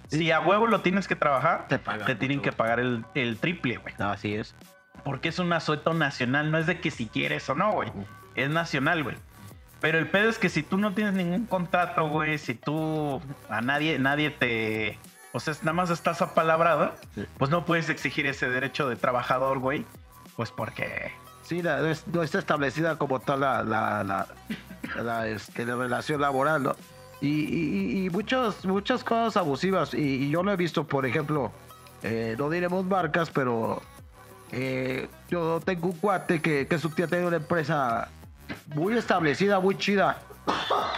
Si 0.08 0.32
a 0.32 0.40
huevo 0.40 0.68
lo 0.68 0.82
tienes 0.82 1.08
que 1.08 1.16
trabajar, 1.16 1.68
Te 1.68 1.80
pagan 1.80 2.06
te 2.06 2.16
tienen 2.16 2.38
mucho, 2.38 2.52
que 2.52 2.56
pagar 2.56 2.80
el, 2.80 3.04
el 3.16 3.38
triple, 3.38 3.78
güey. 3.78 3.94
No, 4.00 4.12
así 4.12 4.36
es. 4.36 4.56
Porque 5.04 5.30
es 5.30 5.40
un 5.40 5.52
asueto 5.54 5.94
nacional, 5.94 6.52
no 6.52 6.58
es 6.58 6.66
de 6.68 6.80
que 6.80 6.92
si 6.92 7.08
quieres 7.08 7.50
o 7.50 7.56
no, 7.56 7.72
güey. 7.74 7.92
Es 8.36 8.50
nacional, 8.50 9.04
güey. 9.04 9.18
Pero 9.82 9.98
el 10.00 10.08
pedo 10.08 10.30
es 10.30 10.40
que 10.40 10.50
si 10.50 10.64
tú 10.64 10.78
no 10.78 10.94
tienes 10.94 11.14
ningún 11.14 11.46
contrato, 11.46 12.08
güey, 12.08 12.38
si 12.38 12.54
tú 12.56 13.22
a 13.50 13.62
nadie, 13.62 14.00
nadie 14.00 14.30
te. 14.30 14.98
O 15.34 15.40
sea, 15.40 15.54
nada 15.62 15.74
más 15.74 15.90
estás 15.90 16.22
apalabrado, 16.22 16.94
Sí. 17.16 17.26
pues 17.38 17.52
no 17.52 17.66
puedes 17.66 17.90
exigir 17.90 18.26
ese 18.28 18.50
derecho 18.50 18.88
de 18.88 18.96
trabajador, 18.96 19.60
güey. 19.60 19.86
Pues 20.36 20.52
porque. 20.52 21.12
Sí, 21.44 21.62
la- 21.62 21.78
no, 21.80 21.88
es- 21.88 22.08
no 22.08 22.24
está 22.24 22.40
establecida 22.40 22.98
como 22.98 23.20
tal 23.20 23.42
la, 23.42 23.64
la, 23.64 24.04
la, 24.04 24.28
la, 25.04 25.28
este, 25.28 25.66
la 25.66 25.76
relación 25.76 26.22
laboral, 26.22 26.64
¿no? 26.64 26.76
Y, 27.22 27.28
y- 27.28 28.06
y 28.06 28.10
muchas, 28.10 28.66
muchas 28.66 29.04
cosas 29.04 29.38
abusivas. 29.38 29.94
Y, 29.94 30.26
y 30.26 30.30
yo 30.30 30.44
lo 30.44 30.52
he 30.52 30.56
visto, 30.56 30.86
por 30.86 31.06
ejemplo, 31.06 31.52
eh, 32.02 32.36
no 32.38 32.50
diremos 32.50 32.86
marcas, 32.86 33.30
pero 33.30 33.82
eh, 34.52 35.08
yo 35.30 35.60
tengo 35.64 35.88
un 35.88 35.94
cuate 35.98 36.42
que, 36.42 36.68
que 36.68 36.78
su 36.80 36.90
tía 36.90 37.08
tiene 37.08 37.26
una 37.28 37.38
empresa 37.38 38.10
muy 38.76 38.98
establecida, 38.98 39.60
muy 39.60 39.78
chida. 39.78 40.18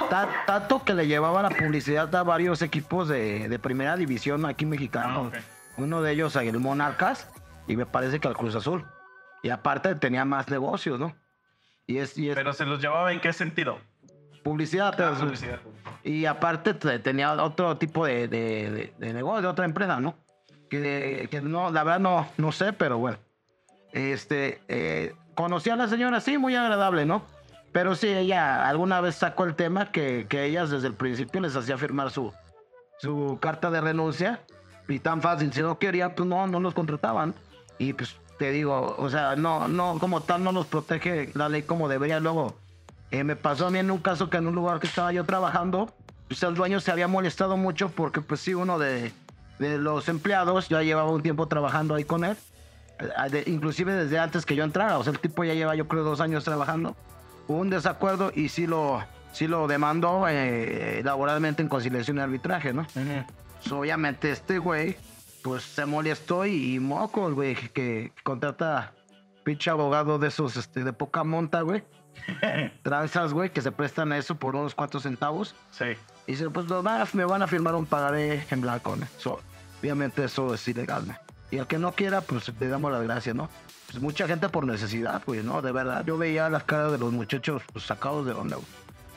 Ta- 0.09 0.43
tanto 0.47 0.83
que 0.83 0.93
le 0.93 1.07
llevaba 1.07 1.41
la 1.43 1.49
publicidad 1.49 2.13
a 2.15 2.23
varios 2.23 2.61
equipos 2.61 3.07
de, 3.07 3.47
de 3.49 3.59
primera 3.59 3.95
división 3.97 4.45
aquí 4.45 4.65
mexicano. 4.65 5.31
Ah. 5.33 5.39
Uno 5.77 6.01
de 6.01 6.11
ellos 6.13 6.35
el 6.35 6.59
Monarcas 6.59 7.27
y 7.67 7.75
me 7.75 7.85
parece 7.85 8.19
que 8.19 8.27
al 8.27 8.35
Cruz 8.37 8.55
Azul. 8.55 8.85
Y 9.45 9.51
aparte 9.51 9.93
tenía 9.93 10.25
más 10.25 10.49
negocios, 10.49 10.99
¿no? 10.99 11.15
Y 11.85 11.99
es, 11.99 12.17
y 12.17 12.29
es 12.29 12.35
Pero 12.35 12.51
se 12.51 12.65
los 12.65 12.81
llevaba 12.81 13.11
en 13.13 13.19
qué 13.21 13.31
sentido? 13.31 13.77
publicidad. 14.43 14.87
Ah, 14.99 15.13
te- 15.13 15.19
publicidad. 15.23 15.59
Y 16.03 16.25
aparte 16.25 16.73
te- 16.73 16.97
tenía 16.97 17.31
otro 17.33 17.77
tipo 17.77 18.07
de, 18.07 18.27
de, 18.27 18.71
de- 18.71 18.93
de 18.97 19.13
negocio, 19.13 19.43
de 19.43 19.47
otra 19.49 19.65
empresa, 19.65 19.99
¿no? 19.99 20.15
Que, 20.67 21.27
que 21.29 21.41
no, 21.41 21.69
la 21.69 21.83
verdad 21.83 21.99
no, 21.99 22.27
no 22.37 22.51
sé, 22.51 22.73
pero 22.73 22.97
bueno. 22.97 23.19
Este, 23.91 24.61
eh, 24.67 25.13
conocí 25.35 25.69
a 25.69 25.75
la 25.75 25.87
señora, 25.87 26.21
sí, 26.21 26.39
muy 26.39 26.55
agradable, 26.55 27.05
¿no? 27.05 27.23
Pero 27.71 27.93
sí, 27.93 28.07
ella 28.07 28.67
alguna 28.67 28.99
vez 28.99 29.13
sacó 29.13 29.43
el 29.43 29.53
tema 29.53 29.91
que, 29.91 30.25
que 30.27 30.45
ellas 30.45 30.71
desde 30.71 30.87
el 30.87 30.95
principio 30.95 31.39
les 31.41 31.55
hacía 31.55 31.77
firmar 31.77 32.09
su, 32.09 32.33
su 32.97 33.37
carta 33.39 33.69
de 33.69 33.79
renuncia. 33.81 34.39
Y 34.87 34.97
tan 34.99 35.21
fácil, 35.21 35.53
si 35.53 35.61
no 35.61 35.77
querían, 35.77 36.15
pues 36.15 36.27
no, 36.27 36.47
no 36.47 36.59
los 36.59 36.73
contrataban. 36.73 37.35
Y 37.77 37.93
pues 37.93 38.15
te 38.37 38.51
digo, 38.51 38.95
o 38.97 39.09
sea, 39.09 39.35
no, 39.35 39.67
no, 39.67 39.97
como 39.99 40.21
tal 40.21 40.43
no 40.43 40.51
los 40.51 40.65
protege 40.65 41.31
la 41.35 41.49
ley 41.49 41.63
como 41.63 41.87
debería. 41.87 42.19
Luego, 42.19 42.55
eh, 43.11 43.23
me 43.23 43.35
pasó 43.35 43.67
a 43.67 43.71
mí 43.71 43.79
en 43.79 43.91
un 43.91 43.99
caso 43.99 44.29
que 44.29 44.37
en 44.37 44.47
un 44.47 44.55
lugar 44.55 44.79
que 44.79 44.87
estaba 44.87 45.11
yo 45.13 45.23
trabajando, 45.23 45.93
pues 46.27 46.41
el 46.43 46.55
dueño 46.55 46.79
se 46.79 46.91
había 46.91 47.07
molestado 47.07 47.55
mucho 47.57 47.89
porque 47.89 48.21
pues 48.21 48.41
sí, 48.41 48.53
uno 48.53 48.77
de, 48.79 49.11
de 49.59 49.77
los 49.77 50.09
empleados 50.09 50.67
ya 50.69 50.81
llevaba 50.81 51.09
un 51.11 51.21
tiempo 51.21 51.47
trabajando 51.47 51.95
ahí 51.95 52.03
con 52.03 52.23
él. 52.25 52.35
eh, 52.99 53.29
de- 53.29 53.43
inclusive 53.47 53.93
desde 53.93 54.19
antes 54.19 54.45
que 54.45 54.55
yo 54.55 54.63
entrara, 54.63 54.97
o 54.97 55.03
sea, 55.03 55.13
el 55.13 55.19
tipo 55.19 55.43
ya 55.43 55.53
lleva 55.53 55.75
yo 55.75 55.87
creo 55.87 56.03
dos 56.03 56.19
años 56.21 56.43
trabajando. 56.43 56.95
Hubo 57.47 57.59
un 57.59 57.69
desacuerdo 57.69 58.31
y 58.35 58.49
sí 58.49 58.65
lo, 58.67 59.03
sí 59.31 59.47
lo 59.47 59.67
demandó 59.67 60.25
eh, 60.27 61.01
laboralmente 61.05 61.61
en 61.61 61.69
conciliación 61.69 62.17
y 62.17 62.21
arbitraje, 62.21 62.73
¿no? 62.73 62.85
Pues, 63.61 63.71
obviamente 63.71 64.31
este 64.31 64.57
güey, 64.59 64.97
pues 65.45 65.61
se 65.61 65.85
molestó 65.85 66.43
y, 66.47 66.73
y 66.73 66.79
moco, 66.79 67.27
el 67.27 67.35
güey, 67.35 67.53
que, 67.53 67.69
que 67.69 68.11
contrata 68.23 68.93
pinche 69.43 69.69
abogado 69.69 70.17
de 70.17 70.29
esos, 70.29 70.57
este, 70.57 70.83
de 70.83 70.91
poca 70.91 71.23
monta, 71.23 71.61
güey. 71.61 71.83
Tranzas, 72.81 73.31
güey, 73.31 73.51
que 73.51 73.61
se 73.61 73.71
prestan 73.71 74.11
a 74.11 74.17
eso 74.17 74.33
por 74.33 74.55
unos 74.55 74.73
cuantos 74.73 75.03
centavos. 75.03 75.53
sí. 75.69 75.85
Y 76.27 76.31
dice, 76.31 76.49
pues 76.49 76.65
a- 76.71 77.07
me 77.13 77.25
van 77.25 77.43
a 77.43 77.47
firmar 77.47 77.75
un 77.75 77.85
pagaré 77.85 78.43
en 78.49 78.61
blanco, 78.61 78.95
¿no? 78.95 79.05
So, 79.19 79.39
obviamente 79.79 80.23
eso 80.23 80.51
es 80.55 80.67
ilegal, 80.67 81.07
¿no? 81.07 81.15
Y 81.51 81.59
al 81.59 81.67
que 81.67 81.77
no 81.77 81.91
quiera, 81.91 82.21
pues 82.21 82.51
le 82.59 82.67
damos 82.67 82.91
las 82.91 83.03
gracias, 83.03 83.35
¿no? 83.35 83.47
Pues 83.91 84.01
mucha 84.01 84.27
gente 84.27 84.49
por 84.49 84.65
necesidad, 84.65 85.21
güey, 85.27 85.43
¿no? 85.43 85.61
De 85.61 85.71
verdad, 85.71 86.03
yo 86.03 86.17
veía 86.17 86.49
las 86.49 86.63
caras 86.63 86.91
de 86.91 86.97
los 86.97 87.13
muchachos 87.13 87.61
pues, 87.71 87.85
sacados 87.85 88.25
de 88.25 88.31
onda, 88.31 88.55
güey. 88.55 88.67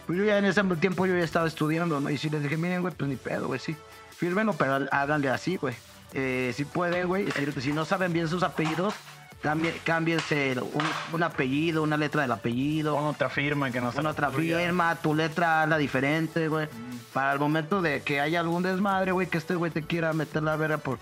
Pues 0.07 0.19
yo 0.19 0.25
ya 0.27 0.37
en 0.37 0.45
ese 0.45 0.63
tiempo 0.79 1.07
yo 1.07 1.17
ya 1.17 1.25
estaba 1.25 1.47
estudiando, 1.49 1.99
¿no? 1.99 2.11
Y 2.11 2.19
si 2.19 2.29
les 2.29 2.43
dije, 2.43 2.59
miren, 2.59 2.83
güey, 2.83 2.93
pues 2.93 3.09
ni 3.09 3.17
pedo, 3.17 3.47
güey, 3.47 3.59
sí. 3.59 3.75
Fírmenlo, 4.11 4.53
pero 4.53 4.87
háganle 4.93 5.31
así, 5.31 5.57
güey. 5.57 5.75
Eh, 6.13 6.53
si 6.57 6.65
pueden, 6.65 7.07
güey, 7.07 7.27
si, 7.61 7.73
no 7.73 7.85
saben 7.85 8.13
bien 8.13 8.29
sus 8.29 8.43
apellidos, 8.43 8.95
cámbiense 9.85 10.57
un, 10.61 10.85
un 11.13 11.23
apellido, 11.23 11.83
una 11.83 11.97
letra 11.97 12.23
del 12.23 12.33
apellido. 12.33 12.95
Pon 12.95 13.05
otra 13.05 13.29
firma 13.29 13.71
que 13.71 13.81
no 13.81 13.91
Pon 13.93 14.07
otra 14.07 14.31
firma, 14.31 14.97
tu 14.97 15.15
letra 15.15 15.67
la 15.67 15.79
diferente, 15.79 16.49
güey. 16.49 16.69
Para 17.13 17.33
el 17.33 17.39
momento 17.39 17.83
de 17.83 18.03
que 18.03 18.21
haya 18.21 18.41
algún 18.41 18.63
desmadre, 18.63 19.13
güey, 19.13 19.27
que 19.27 19.39
este 19.39 19.55
güey 19.55 19.71
te 19.71 19.83
quiera 19.83 20.13
meter 20.13 20.43
la 20.43 20.57
verga 20.57 20.79
por, 20.79 20.99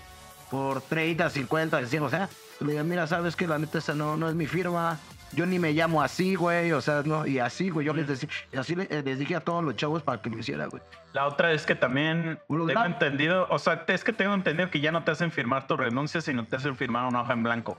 por 0.49 0.81
30, 0.81 1.29
50, 1.29 1.85
100, 1.85 2.03
o 2.03 2.09
sea, 2.09 2.29
le 2.59 2.71
digan, 2.71 2.87
mira, 2.87 3.07
sabes 3.07 3.35
que 3.35 3.47
la 3.47 3.57
neta 3.59 3.77
esa 3.77 3.93
no, 3.93 4.17
no 4.17 4.29
es 4.29 4.35
mi 4.35 4.47
firma. 4.47 4.99
Yo 5.33 5.45
ni 5.45 5.59
me 5.59 5.73
llamo 5.73 6.01
así, 6.01 6.35
güey, 6.35 6.71
o 6.71 6.79
sea, 6.81 7.03
no, 7.05 7.27
y 7.27 7.39
así, 7.39 7.69
güey, 7.69 7.85
yo 7.85 7.93
les 7.93 8.07
decía, 8.07 8.29
así 8.57 8.75
eh, 8.79 9.01
les 9.03 9.19
dije 9.19 9.35
a 9.35 9.41
todos 9.41 9.63
los 9.63 9.75
chavos 9.75 10.01
para 10.01 10.21
que 10.21 10.29
lo 10.29 10.39
hicieran, 10.39 10.69
güey. 10.69 10.81
La 11.13 11.27
otra 11.27 11.51
es 11.51 11.65
que 11.65 11.75
también 11.75 12.39
tengo 12.47 12.65
da- 12.67 12.85
entendido, 12.85 13.45
o 13.49 13.59
sea, 13.59 13.83
es 13.87 14.03
que 14.05 14.13
tengo 14.13 14.33
entendido 14.33 14.69
que 14.69 14.79
ya 14.79 14.91
no 14.91 15.03
te 15.03 15.11
hacen 15.11 15.31
firmar 15.31 15.67
tu 15.67 15.75
renuncia, 15.75 16.21
sino 16.21 16.45
te 16.45 16.55
hacen 16.55 16.75
firmar 16.77 17.05
una 17.07 17.21
hoja 17.21 17.33
en 17.33 17.43
blanco. 17.43 17.77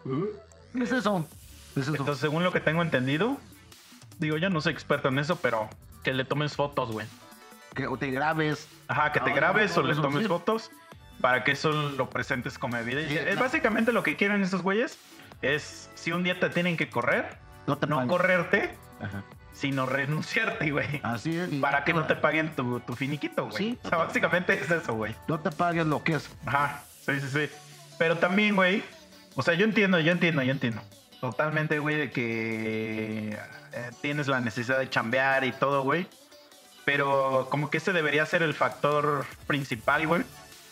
¿Qué 0.75 0.83
es 0.85 0.93
eso? 0.93 1.27
¿Qué 1.75 1.81
es 1.81 1.89
eso? 1.89 1.97
Entonces, 1.97 2.19
según 2.21 2.45
lo 2.45 2.53
que 2.53 2.61
tengo 2.61 2.83
entendido, 2.83 3.39
digo, 4.19 4.37
yo 4.37 4.51
no 4.51 4.61
soy 4.61 4.73
experto 4.75 5.09
en 5.09 5.19
eso, 5.19 5.37
pero 5.37 5.69
que 6.05 6.13
le 6.13 6.25
tomes 6.27 6.55
fotos, 6.55 6.93
güey. 6.93 7.07
que 7.75 7.87
o 7.87 7.97
te 7.97 8.11
grabes. 8.11 8.69
Ajá, 8.89 9.11
que 9.13 9.21
te 9.21 9.31
Ah, 9.31 9.35
grabes 9.35 9.77
o 9.79 9.83
le 9.83 9.95
tomes 9.95 10.27
fotos 10.29 10.71
para 11.23 11.45
que 11.45 11.53
eso 11.53 11.71
lo 11.73 12.11
presentes 12.11 12.59
como 12.59 12.77
evidencia. 12.77 13.29
Es 13.29 13.39
básicamente 13.39 13.93
lo 13.93 14.03
que 14.03 14.17
quieren 14.17 14.43
estos 14.43 14.63
güeyes 14.63 14.99
es 15.43 15.91
si 15.95 16.13
un 16.13 16.23
día 16.23 16.39
te 16.39 16.49
tienen 16.51 16.77
que 16.77 16.89
correr, 16.89 17.39
No 17.67 17.79
te 17.79 17.87
no 17.87 18.07
correrte, 18.07 18.75
Ajá. 19.01 19.23
sino 19.53 19.87
renunciarte, 19.87 20.71
güey. 20.71 21.01
Así 21.03 21.37
es. 21.37 21.49
Para 21.61 21.85
que 21.85 21.93
no 21.93 22.07
te 22.07 22.17
paguen 22.17 22.55
tu, 22.57 22.81
tu 22.81 22.95
finiquito, 22.95 23.45
güey. 23.47 23.57
Sí. 23.57 23.79
O 23.83 23.89
sea, 23.89 23.99
básicamente 23.99 24.55
es 24.55 24.71
eso, 24.71 24.95
güey. 24.95 25.15
No 25.27 25.39
te 25.41 25.51
paguen 25.51 25.91
lo 25.91 26.03
que 26.03 26.15
es. 26.15 26.31
Ajá, 26.47 26.83
sí, 27.05 27.21
sí, 27.21 27.29
sí. 27.29 27.51
Pero 27.99 28.17
también, 28.19 28.57
güey, 28.57 28.83
o 29.35 29.43
sea, 29.43 29.55
yo 29.55 29.65
entiendo, 29.65 29.99
yo 30.01 30.13
entiendo, 30.13 30.43
yo 30.43 30.53
entiendo. 30.53 30.81
Totalmente, 31.21 31.79
güey, 31.81 31.97
de 31.97 32.11
que 32.11 33.37
eh, 33.73 33.91
tienes 34.01 34.29
la 34.29 34.41
necesidad 34.41 34.79
de 34.79 34.89
chambear 34.89 35.45
y 35.45 35.53
todo, 35.53 35.83
güey. 35.83 36.07
Pero 36.85 37.49
como 37.51 37.69
que 37.71 37.79
ese 37.79 37.93
debería 37.93 38.25
ser 38.25 38.43
el 38.43 38.55
factor 38.55 39.27
principal, 39.47 40.07
güey, 40.07 40.23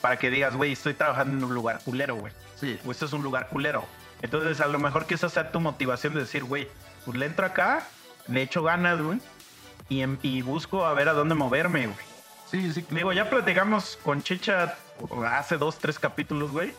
para 0.01 0.19
que 0.19 0.31
digas, 0.31 0.55
güey, 0.55 0.73
estoy 0.73 0.95
trabajando 0.95 1.37
en 1.37 1.45
un 1.45 1.53
lugar 1.55 1.81
culero, 1.85 2.15
güey. 2.15 2.33
Sí. 2.55 2.79
O 2.87 2.91
esto 2.93 3.05
es 3.05 3.13
un 3.13 3.23
lugar 3.23 3.49
culero. 3.49 3.85
Entonces, 4.23 4.61
a 4.61 4.67
lo 4.67 4.79
mejor 4.79 5.07
que 5.07 5.15
esa 5.15 5.29
sea 5.29 5.51
tu 5.53 5.61
motivación 5.61 6.15
de 6.15 6.21
decir, 6.21 6.45
güey, 6.45 6.69
pues 7.05 7.17
le 7.17 7.27
entro 7.27 7.47
acá, 7.47 7.87
le 8.29 8.43
echo 8.43 8.63
ganas, 8.63 9.01
güey, 9.01 9.21
y, 9.89 10.01
em- 10.03 10.19
y 10.23 10.43
busco 10.43 10.85
a 10.87 10.95
ver 10.95 11.09
a 11.09 11.13
dónde 11.13 11.35
moverme, 11.35 11.87
güey. 11.87 12.07
Sí, 12.51 12.73
sí. 12.73 12.85
Digo, 12.91 13.13
ya 13.13 13.29
platicamos 13.29 13.99
con 14.03 14.23
Chicha 14.23 14.75
hace 15.29 15.57
dos, 15.59 15.79
tres 15.79 15.99
capítulos, 15.99 16.51
güey. 16.53 16.73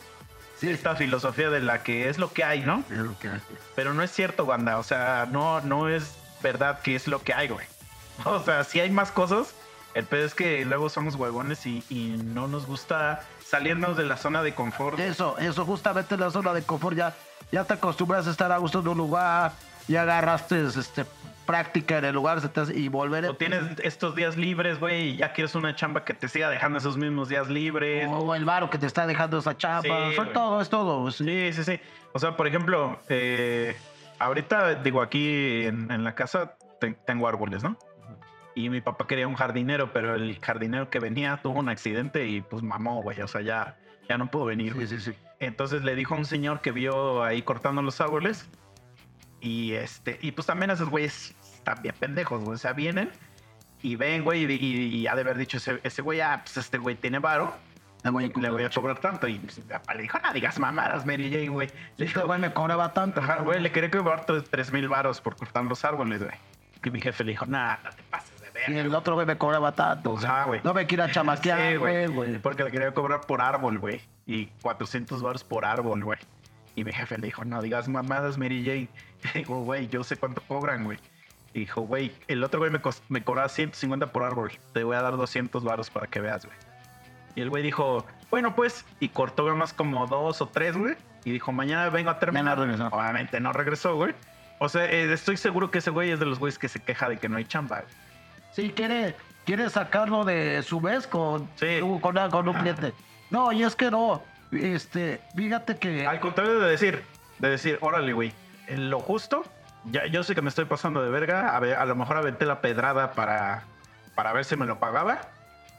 Sí, 0.59 0.69
Esta 0.69 0.95
filosofía 0.95 1.49
de 1.51 1.59
la 1.61 1.83
que 1.83 2.09
es 2.09 2.17
lo 2.17 2.31
que 2.33 2.43
hay, 2.43 2.61
¿no? 2.61 2.83
Es 2.89 2.97
lo 2.97 3.17
que 3.19 3.27
hace. 3.27 3.43
Pero 3.75 3.93
no 3.93 4.01
es 4.01 4.09
cierto, 4.11 4.43
Wanda. 4.45 4.79
O 4.79 4.83
sea, 4.83 5.27
no, 5.31 5.61
no 5.61 5.87
es 5.87 6.15
verdad 6.41 6.81
que 6.81 6.95
es 6.95 7.07
lo 7.07 7.21
que 7.21 7.33
hay, 7.33 7.47
güey. 7.49 7.65
O 8.25 8.41
sea, 8.43 8.63
sí 8.63 8.79
hay 8.79 8.89
más 8.89 9.11
cosas. 9.11 9.53
El 9.93 10.05
pedo 10.05 10.25
es 10.25 10.33
que 10.33 10.65
luego 10.65 10.89
somos 10.89 11.15
huevones 11.15 11.65
y, 11.67 11.83
y 11.89 12.17
no 12.23 12.47
nos 12.47 12.65
gusta 12.65 13.21
salirnos 13.45 13.97
de 13.97 14.05
la 14.05 14.17
zona 14.17 14.41
de 14.41 14.55
confort. 14.55 14.97
Eso, 14.99 15.37
eso, 15.37 15.65
justamente 15.65 16.17
la 16.17 16.31
zona 16.31 16.53
de 16.53 16.63
confort 16.63 16.97
ya, 16.97 17.15
ya 17.51 17.63
te 17.63 17.73
acostumbras 17.75 18.27
a 18.27 18.31
estar 18.31 18.51
a 18.51 18.57
gusto 18.57 18.79
en 18.79 18.87
un 18.89 18.97
lugar, 18.97 19.51
ya 19.87 20.01
agarraste 20.03 20.65
este, 20.65 21.05
práctica 21.45 21.97
en 21.99 22.05
el 22.05 22.13
lugar 22.13 22.39
y 22.75 22.89
volver 22.89 23.25
O 23.25 23.35
tienes 23.35 23.63
estos 23.83 24.15
días 24.15 24.35
libres, 24.35 24.79
güey, 24.79 25.09
y 25.11 25.17
ya 25.17 25.31
quieres 25.33 25.55
una 25.55 25.73
chamba 25.75 26.03
que 26.03 26.13
te 26.13 26.27
siga 26.27 26.49
dejando 26.49 26.77
esos 26.79 26.97
mismos 26.97 27.29
días 27.29 27.47
libres. 27.49 28.07
o 28.11 28.35
el 28.35 28.43
varo 28.45 28.69
que 28.69 28.77
te 28.77 28.85
está 28.85 29.07
dejando 29.07 29.37
esa 29.37 29.55
chapa, 29.57 29.81
Sí, 29.83 30.15
güey. 30.17 30.33
todo, 30.33 30.61
es 30.61 30.69
todo. 30.69 31.09
sí. 31.11 31.23
Sí, 31.23 31.53
sí, 31.53 31.63
sí. 31.63 31.79
O 32.13 32.19
sea, 32.19 32.35
por 32.35 32.47
ejemplo, 32.47 32.99
eh, 33.07 33.75
ahorita, 34.19 34.75
digo, 34.75 35.01
aquí 35.01 35.63
en, 35.65 35.89
en 35.91 36.03
la 36.03 36.15
casa 36.15 36.55
te- 36.79 36.93
tengo 37.05 37.27
árboles, 37.27 37.63
¿no? 37.63 37.77
Y 38.55 38.69
mi 38.69 38.81
papá 38.81 39.05
quería 39.07 39.27
un 39.27 39.35
jardinero, 39.35 39.93
pero 39.93 40.15
el 40.15 40.39
jardinero 40.39 40.89
que 40.89 40.99
venía 40.99 41.39
tuvo 41.43 41.59
un 41.59 41.69
accidente 41.69 42.25
y 42.27 42.41
pues 42.41 42.63
mamó, 42.63 43.03
güey. 43.03 43.21
O 43.21 43.27
sea, 43.27 43.41
ya, 43.41 43.77
ya 44.09 44.17
no 44.17 44.31
pudo 44.31 44.45
venir. 44.45 44.73
Sí, 44.73 44.87
sí, 44.87 44.99
sí. 44.99 45.13
Entonces 45.39 45.83
le 45.83 45.95
dijo 45.95 46.15
a 46.15 46.17
un 46.17 46.25
señor 46.25 46.61
que 46.61 46.71
vio 46.71 47.23
ahí 47.23 47.41
cortando 47.41 47.81
los 47.81 48.01
árboles. 48.01 48.47
Y 49.39 49.73
este, 49.73 50.17
y 50.21 50.31
pues 50.31 50.47
también 50.47 50.71
esos 50.71 50.89
güeyes 50.89 51.35
están 51.53 51.81
bien 51.81 51.95
pendejos, 51.99 52.41
güey. 52.43 52.55
O 52.55 52.57
sea, 52.57 52.73
vienen 52.73 53.11
y 53.83 53.95
ven, 53.95 54.23
güey, 54.23 54.45
y, 54.45 54.53
y- 54.53 54.95
y 54.97 55.07
ha 55.07 55.15
de 55.15 55.21
haber 55.21 55.37
dicho 55.37 55.57
ese, 55.57 55.79
ese 55.83 56.01
güey, 56.01 56.21
ah, 56.21 56.41
pues 56.43 56.57
este 56.57 56.79
güey 56.79 56.95
tiene 56.95 57.19
varo, 57.19 57.53
Le 58.03 58.09
voy 58.09 58.23
a 58.23 58.27
le 58.27 58.33
cobrar. 58.33 58.51
voy 58.53 58.63
a 58.63 58.69
cobrar 58.71 58.99
tanto. 58.99 59.27
Y 59.27 59.37
pues, 59.37 59.61
le 59.95 60.01
dijo, 60.01 60.17
no 60.23 60.33
digas 60.33 60.57
mamadas, 60.59 61.05
Mary 61.05 61.29
Jane, 61.29 61.49
güey. 61.49 61.67
Le 61.67 62.05
Este 62.05 62.05
dijo, 62.05 62.25
güey 62.25 62.39
me 62.39 62.51
cobraba 62.51 62.93
tanto. 62.93 63.21
Ajá, 63.21 63.41
güey, 63.43 63.59
le 63.61 63.71
quería 63.71 63.91
cobrar 63.91 64.25
tres- 64.25 64.49
tres 64.49 64.73
mil 64.73 64.87
varos 64.89 65.21
por 65.21 65.35
cortar 65.35 65.63
los 65.65 65.85
árboles, 65.85 66.23
güey. 66.23 66.35
Y 66.83 66.89
mi 66.89 66.99
jefe 67.01 67.23
le 67.23 67.31
dijo, 67.33 67.45
nada, 67.45 67.79
no 67.83 67.89
te 67.91 68.01
pases 68.03 68.41
de 68.41 68.47
Y 68.67 68.73
ver. 68.73 68.85
el 68.87 68.95
otro 68.95 69.13
güey 69.13 69.27
me 69.27 69.37
cobraba 69.37 69.73
tanto. 69.73 70.13
O 70.13 70.19
sea, 70.19 70.45
güey. 70.45 70.61
no 70.63 70.73
me 70.73 70.87
quiera 70.87 71.11
chamaquear, 71.11 71.71
Sí, 71.73 71.75
güey, 71.77 72.07
güey. 72.07 72.39
Porque 72.39 72.63
le 72.63 72.71
quería 72.71 72.91
cobrar 72.93 73.21
por 73.21 73.41
árbol, 73.41 73.77
güey. 73.77 74.01
Y 74.27 74.47
400 74.61 75.21
baros 75.21 75.43
por 75.43 75.65
árbol, 75.65 76.03
güey. 76.03 76.19
Y 76.75 76.83
mi 76.83 76.91
jefe 76.93 77.17
le 77.17 77.27
dijo, 77.27 77.43
no 77.45 77.61
digas 77.61 77.87
mamadas, 77.87 78.37
Mary 78.37 78.63
Jane. 78.63 78.89
Y 79.33 79.37
digo, 79.39 79.63
güey, 79.63 79.87
yo 79.87 80.03
sé 80.03 80.17
cuánto 80.17 80.41
cobran, 80.41 80.83
güey. 80.83 80.99
Y 81.53 81.61
dijo, 81.61 81.81
güey, 81.81 82.11
el 82.27 82.43
otro 82.43 82.59
güey 82.59 82.69
me, 82.69 82.79
me 83.09 83.23
cobraba 83.23 83.49
150 83.49 84.11
por 84.11 84.23
árbol. 84.23 84.51
Te 84.73 84.83
voy 84.83 84.95
a 84.95 85.01
dar 85.01 85.17
200 85.17 85.63
baros 85.63 85.89
para 85.89 86.07
que 86.07 86.19
veas, 86.19 86.45
güey. 86.45 86.57
Y 87.35 87.41
el 87.41 87.49
güey 87.49 87.63
dijo, 87.63 88.05
bueno, 88.29 88.53
pues. 88.55 88.85
Y 88.99 89.09
cortó 89.09 89.43
más 89.55 89.73
como 89.73 90.05
dos 90.07 90.41
o 90.41 90.47
tres, 90.47 90.75
güey. 90.77 90.95
Y 91.23 91.31
dijo, 91.31 91.51
mañana 91.51 91.89
vengo 91.89 92.09
a 92.09 92.19
terminar. 92.19 92.59
Regresó. 92.59 92.87
Obviamente 92.87 93.39
no 93.39 93.53
regresó, 93.53 93.95
güey. 93.95 94.13
O 94.59 94.69
sea, 94.69 94.85
eh, 94.85 95.11
estoy 95.13 95.37
seguro 95.37 95.71
que 95.71 95.77
ese 95.79 95.89
güey 95.91 96.11
es 96.11 96.19
de 96.19 96.25
los 96.25 96.39
güeyes 96.39 96.57
que 96.59 96.67
se 96.67 96.79
queja 96.79 97.09
de 97.09 97.17
que 97.17 97.29
no 97.29 97.37
hay 97.37 97.45
chamba, 97.45 97.81
güey. 97.81 97.93
Sí, 98.51 98.71
quiere, 98.75 99.15
quiere 99.45 99.69
sacarlo 99.69 100.25
de 100.25 100.63
su 100.63 100.81
vez 100.81 101.05
con, 101.05 101.47
Sí. 101.55 101.79
con, 102.01 102.29
con 102.29 102.49
un 102.49 102.55
cliente. 102.55 102.93
No, 103.29 103.51
y 103.51 103.63
es 103.63 103.75
que 103.75 103.91
no. 103.91 104.23
Este, 104.51 105.19
fíjate 105.35 105.77
que. 105.77 106.07
Al 106.07 106.19
contrario 106.19 106.59
de 106.59 106.69
decir, 106.69 107.03
de 107.39 107.49
decir, 107.49 107.77
órale, 107.81 108.13
güey, 108.13 108.31
en 108.67 108.89
lo 108.89 108.99
justo, 108.99 109.43
ya, 109.91 110.05
yo 110.07 110.23
sé 110.23 110.35
que 110.35 110.41
me 110.41 110.49
estoy 110.49 110.65
pasando 110.65 111.01
de 111.03 111.09
verga, 111.09 111.55
a, 111.55 111.59
ver, 111.59 111.75
a 111.75 111.85
lo 111.85 111.95
mejor 111.95 112.17
aventé 112.17 112.45
la 112.45 112.61
pedrada 112.61 113.11
para, 113.11 113.63
para 114.15 114.33
ver 114.33 114.45
si 114.45 114.55
me 114.55 114.65
lo 114.65 114.79
pagaba, 114.79 115.21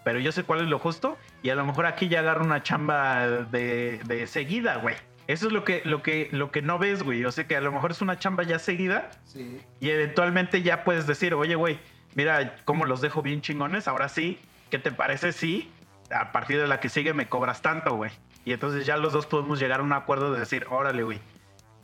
pero 0.04 0.18
yo 0.18 0.32
sé 0.32 0.44
cuál 0.44 0.60
es 0.60 0.68
lo 0.68 0.78
justo 0.78 1.16
y 1.42 1.50
a 1.50 1.54
lo 1.54 1.64
mejor 1.64 1.86
aquí 1.86 2.08
ya 2.08 2.20
agarro 2.20 2.44
una 2.44 2.62
chamba 2.62 3.26
de, 3.28 4.00
de 4.04 4.26
seguida, 4.26 4.76
güey. 4.76 4.94
Eso 5.26 5.46
es 5.48 5.52
lo 5.52 5.62
que, 5.64 5.82
lo, 5.84 6.02
que, 6.02 6.30
lo 6.32 6.50
que 6.50 6.62
no 6.62 6.78
ves, 6.78 7.02
güey. 7.02 7.18
Yo 7.20 7.30
sé 7.32 7.46
que 7.46 7.54
a 7.56 7.60
lo 7.60 7.70
mejor 7.70 7.90
es 7.90 8.00
una 8.00 8.18
chamba 8.18 8.44
ya 8.44 8.58
seguida 8.58 9.10
Sí. 9.24 9.60
y 9.78 9.90
eventualmente 9.90 10.62
ya 10.62 10.84
puedes 10.84 11.06
decir, 11.06 11.34
oye, 11.34 11.54
güey, 11.54 11.78
mira 12.14 12.56
cómo 12.64 12.86
los 12.86 13.02
dejo 13.02 13.20
bien 13.20 13.42
chingones, 13.42 13.88
ahora 13.88 14.08
sí, 14.08 14.38
¿qué 14.70 14.78
te 14.78 14.90
parece 14.90 15.32
si 15.32 15.70
a 16.10 16.32
partir 16.32 16.58
de 16.60 16.66
la 16.66 16.80
que 16.80 16.88
sigue 16.88 17.14
me 17.14 17.28
cobras 17.28 17.62
tanto, 17.62 17.94
güey? 17.96 18.10
Y 18.44 18.52
entonces 18.52 18.86
ya 18.86 18.96
los 18.96 19.12
dos 19.12 19.26
podemos 19.26 19.58
llegar 19.60 19.80
a 19.80 19.82
un 19.82 19.92
acuerdo 19.92 20.32
de 20.32 20.40
decir, 20.40 20.66
órale, 20.70 21.02
güey, 21.02 21.20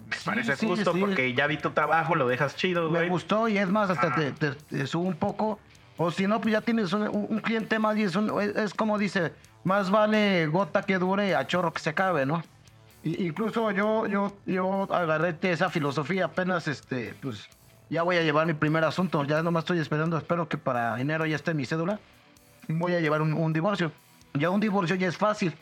me 0.09 0.17
parece 0.25 0.57
sí, 0.57 0.67
justo 0.67 0.93
sí. 0.93 1.01
porque 1.01 1.35
ya 1.35 1.47
vi 1.47 1.57
tu 1.59 1.71
trabajo, 1.71 2.15
lo 2.15 2.27
dejas 2.29 2.57
chido, 2.57 2.85
Me 2.91 2.99
güey. 3.01 3.09
gustó 3.09 3.49
y 3.49 3.59
es 3.59 3.69
más, 3.69 3.91
hasta 3.91 4.15
te, 4.15 4.33
te- 4.33 4.53
te 4.53 4.87
subo 4.87 5.05
un 5.05 5.17
poco. 5.17 5.59
O 5.97 6.11
si 6.11 6.27
no, 6.27 6.41
pues 6.41 6.53
ya 6.53 6.61
tienes 6.61 6.93
un, 6.93 7.39
cliente 7.41 7.79
más 7.79 7.97
y 7.97 8.03
es, 8.05 8.17
un- 8.17 8.41
es, 8.41 8.57
es 8.57 8.75
como 8.75 8.99
dice, 8.99 9.33
más 9.63 9.91
vale 9.91 10.47
gota 10.47 10.83
que 10.83 10.99
dure 10.99 11.35
a 11.37 11.47
chorro 11.47 11.73
que 11.73 11.81
se 11.81 11.91
acabe, 11.91 12.27
¿no? 12.27 12.43
Y- 13.03 13.27
incluso 13.27 13.71
yo, 13.71 14.07
yo, 14.07 14.37
yo 14.47 14.93
agarré 14.93 15.37
esa 15.43 15.71
filosofía 15.71 16.27
apenas, 16.27 16.67
este, 16.69 17.15
pues 17.23 17.49
ya 17.91 18.03
voy 18.03 18.17
a 18.17 18.23
llevar 18.23 18.47
mi 18.47 18.55
primer 18.55 18.85
asunto, 18.85 19.23
ya 19.25 19.43
nomás 19.43 19.63
estoy 19.65 19.79
esperando, 19.79 20.17
espero 20.19 20.49
que 20.49 20.57
para 20.59 20.99
enero 21.01 21.27
ya 21.27 21.37
esté 21.37 21.53
mi 21.55 21.67
cédula. 21.67 22.01
Voy 22.69 22.95
a 22.95 23.01
llevar 23.01 23.21
un, 23.23 23.35
un 23.35 23.53
divorcio. 23.53 23.93
Ya 24.35 24.51
un 24.51 24.59
divorcio 24.61 24.97
ya 24.97 25.07
es 25.07 25.17
fácil, 25.17 25.55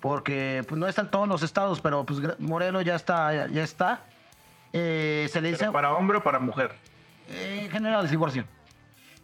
porque 0.00 0.64
pues 0.68 0.78
no 0.78 0.86
está 0.86 1.02
en 1.02 1.10
todos 1.10 1.26
los 1.28 1.42
estados, 1.42 1.80
pero 1.80 2.04
pues 2.04 2.20
Morelos 2.38 2.84
ya 2.84 2.94
está, 2.94 3.34
ya, 3.34 3.46
ya 3.48 3.64
está. 3.64 4.00
Eh, 4.72 5.28
se 5.30 5.40
le 5.40 5.50
dice... 5.50 5.70
Para 5.72 5.92
hombre 5.92 6.18
o 6.18 6.22
para 6.22 6.38
mujer. 6.38 6.72
Eh, 7.28 7.62
en 7.64 7.70
general, 7.70 8.04
el 8.04 8.10
divorcio. 8.10 8.44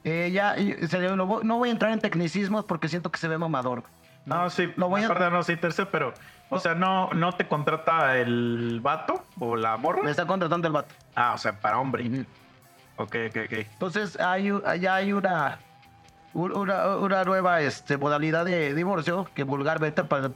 Eh, 0.03 0.31
ya, 0.33 0.57
se 0.89 0.99
le- 0.99 1.15
voy- 1.17 1.45
no 1.45 1.59
voy 1.59 1.69
a 1.69 1.73
entrar 1.73 1.93
en 1.93 2.01
tecnicismos 2.01 2.65
porque 2.65 2.89
siento 2.89 3.11
que 3.13 3.19
se 3.19 3.29
ve 3.29 3.39
mamador. 3.39 3.85
No, 4.27 4.51
sí, 4.51 4.73
Lo 4.77 4.89
voy 4.89 5.03
a- 5.05 5.09
no, 5.31 5.43
sí, 5.45 5.57
tercer, 5.57 5.89
pero, 5.91 6.13
o 6.51 6.59
sea, 6.59 6.75
no, 6.75 7.11
no 7.15 7.33
te 7.33 7.47
contrata 7.47 8.19
el 8.19 8.81
vato 8.83 9.25
o 9.39 9.55
la 9.57 9.77
Me 9.77 9.83
morra. 9.85 10.11
está 10.11 10.27
contratando 10.27 10.67
el 10.67 10.73
vato. 10.75 10.95
Ah, 11.15 11.33
o 11.35 11.39
sea, 11.39 11.59
para 11.61 11.79
hombre. 11.79 12.07
Ujú. 12.09 12.27
Ok, 12.97 13.17
ok, 13.31 13.37
ok. 13.47 13.53
Entonces, 13.53 14.19
hay, 14.21 14.51
ya 14.81 14.97
hay 14.97 15.13
una, 15.13 15.59
una, 16.35 16.97
una 16.97 17.25
nueva 17.25 17.61
este, 17.62 17.97
modalidad 17.97 18.45
de 18.45 18.75
divorcio 18.75 19.29
que 19.35 19.45
vulgarmente, 19.45 20.05
para 20.05 20.31